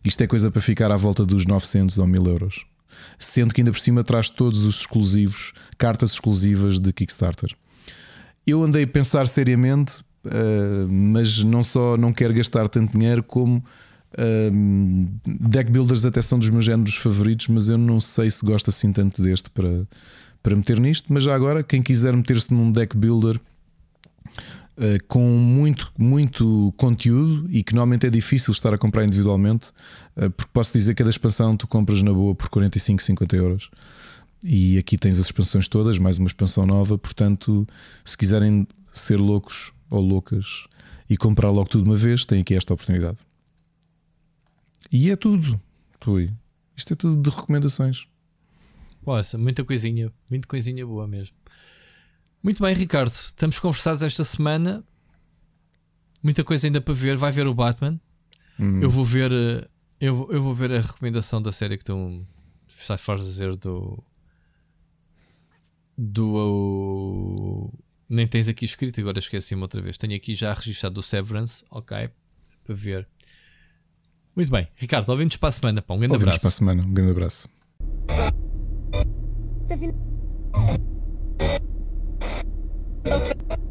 isto 0.02 0.22
é 0.22 0.26
coisa 0.26 0.50
para 0.50 0.62
ficar 0.62 0.90
à 0.90 0.96
volta 0.96 1.26
dos 1.26 1.44
900 1.44 1.98
ou 1.98 2.06
1000 2.06 2.26
euros. 2.26 2.64
Sendo 3.18 3.52
que 3.52 3.60
ainda 3.60 3.70
por 3.70 3.78
cima 3.78 4.02
traz 4.02 4.30
todos 4.30 4.64
os 4.64 4.80
exclusivos, 4.80 5.52
cartas 5.76 6.12
exclusivas 6.12 6.80
de 6.80 6.92
Kickstarter. 6.94 7.54
Eu 8.46 8.62
andei 8.62 8.84
a 8.84 8.86
pensar 8.86 9.28
seriamente, 9.28 9.98
uh, 10.24 10.88
mas 10.90 11.42
não 11.42 11.62
só 11.62 11.96
não 11.96 12.12
quero 12.12 12.34
gastar 12.34 12.68
tanto 12.68 12.96
dinheiro, 12.96 13.22
como 13.22 13.56
uh, 13.58 15.08
deck 15.24 15.70
builders 15.70 16.04
até 16.04 16.22
são 16.22 16.38
dos 16.38 16.50
meus 16.50 16.64
géneros 16.64 16.94
favoritos, 16.94 17.48
mas 17.48 17.68
eu 17.68 17.78
não 17.78 18.00
sei 18.00 18.30
se 18.30 18.44
gosto 18.44 18.70
assim 18.70 18.92
tanto 18.92 19.22
deste 19.22 19.50
para, 19.50 19.86
para 20.42 20.56
meter 20.56 20.80
nisto. 20.80 21.12
Mas 21.12 21.24
já 21.24 21.34
agora, 21.34 21.62
quem 21.62 21.82
quiser 21.82 22.14
meter-se 22.14 22.52
num 22.52 22.70
deck 22.70 22.96
builder. 22.96 23.40
Uh, 24.76 24.94
com 25.08 25.28
muito, 25.28 25.92
muito 25.98 26.72
conteúdo 26.76 27.48
e 27.50 27.64
que 27.64 27.74
normalmente 27.74 28.06
é 28.06 28.10
difícil 28.10 28.52
estar 28.52 28.72
a 28.72 28.78
comprar 28.78 29.02
individualmente, 29.02 29.70
uh, 30.16 30.30
porque 30.30 30.52
posso 30.52 30.72
dizer 30.72 30.94
que 30.94 30.98
cada 30.98 31.10
expansão 31.10 31.56
tu 31.56 31.66
compras 31.66 32.00
na 32.00 32.12
boa 32.12 32.32
por 32.32 32.48
45, 32.48 33.02
50 33.02 33.36
euros. 33.36 33.70
E 34.42 34.78
aqui 34.78 34.96
tens 34.96 35.18
as 35.18 35.26
expansões 35.26 35.66
todas, 35.66 35.98
mais 35.98 36.18
uma 36.18 36.28
expansão 36.28 36.64
nova. 36.64 36.96
Portanto, 36.96 37.66
se 38.04 38.16
quiserem 38.16 38.68
ser 38.92 39.16
loucos 39.16 39.72
ou 39.90 40.00
loucas 40.00 40.64
e 41.08 41.16
comprar 41.16 41.50
logo 41.50 41.68
tudo 41.68 41.84
de 41.84 41.90
uma 41.90 41.96
vez, 41.96 42.26
têm 42.26 42.40
aqui 42.40 42.54
esta 42.54 42.74
oportunidade. 42.74 43.18
E 44.92 45.10
é 45.10 45.16
tudo, 45.16 45.60
Rui. 46.02 46.30
Isto 46.76 46.92
é 46.92 46.96
tudo 46.96 47.20
de 47.20 47.34
recomendações. 47.34 48.06
Nossa, 49.04 49.38
muita 49.38 49.64
coisinha, 49.64 50.12
muita 50.30 50.46
coisinha 50.46 50.86
boa 50.86 51.06
mesmo. 51.06 51.36
Muito 52.42 52.62
bem, 52.62 52.74
Ricardo. 52.74 53.12
Estamos 53.12 53.58
conversados 53.58 54.02
esta 54.02 54.24
semana. 54.24 54.84
Muita 56.22 56.44
coisa 56.44 56.66
ainda 56.66 56.80
para 56.80 56.94
ver. 56.94 57.16
Vai 57.16 57.32
ver 57.32 57.46
o 57.46 57.54
Batman. 57.54 58.00
Hum. 58.58 58.80
Eu 58.80 58.88
vou 58.88 59.04
ver. 59.04 59.32
Eh, 59.32 59.68
eu, 60.00 60.28
eu 60.30 60.42
vou 60.42 60.54
ver 60.54 60.72
a 60.72 60.80
recomendação 60.80 61.42
da 61.42 61.50
série 61.50 61.76
que 61.76 61.82
estão 61.82 62.20
a 62.88 62.96
fazer 62.96 63.56
do 63.56 64.02
do. 65.98 67.70
Nem 68.08 68.26
tens 68.26 68.48
aqui 68.48 68.64
escrito, 68.64 69.00
agora 69.00 69.18
esqueci-me 69.18 69.60
outra 69.60 69.82
vez. 69.82 69.98
Tenho 69.98 70.16
aqui 70.16 70.34
já 70.34 70.54
registado 70.54 70.98
o 70.98 71.02
Severance, 71.02 71.62
ok? 71.70 72.08
Para 72.64 72.74
ver. 72.74 73.06
Muito 74.34 74.50
bem, 74.50 74.68
Ricardo, 74.76 75.08
ouvimos 75.10 75.36
para 75.36 75.50
a 75.50 75.52
semana. 75.52 75.82
Pá, 75.82 75.94
um 75.94 75.98
grande 75.98 76.14
ouvimos 76.14 76.36
abraço. 76.36 76.40
para 76.40 76.48
a 76.48 76.52
semana, 76.52 76.82
um 76.84 76.92
grande 76.92 77.10
abraço. 77.10 77.48
Tá 83.04 83.67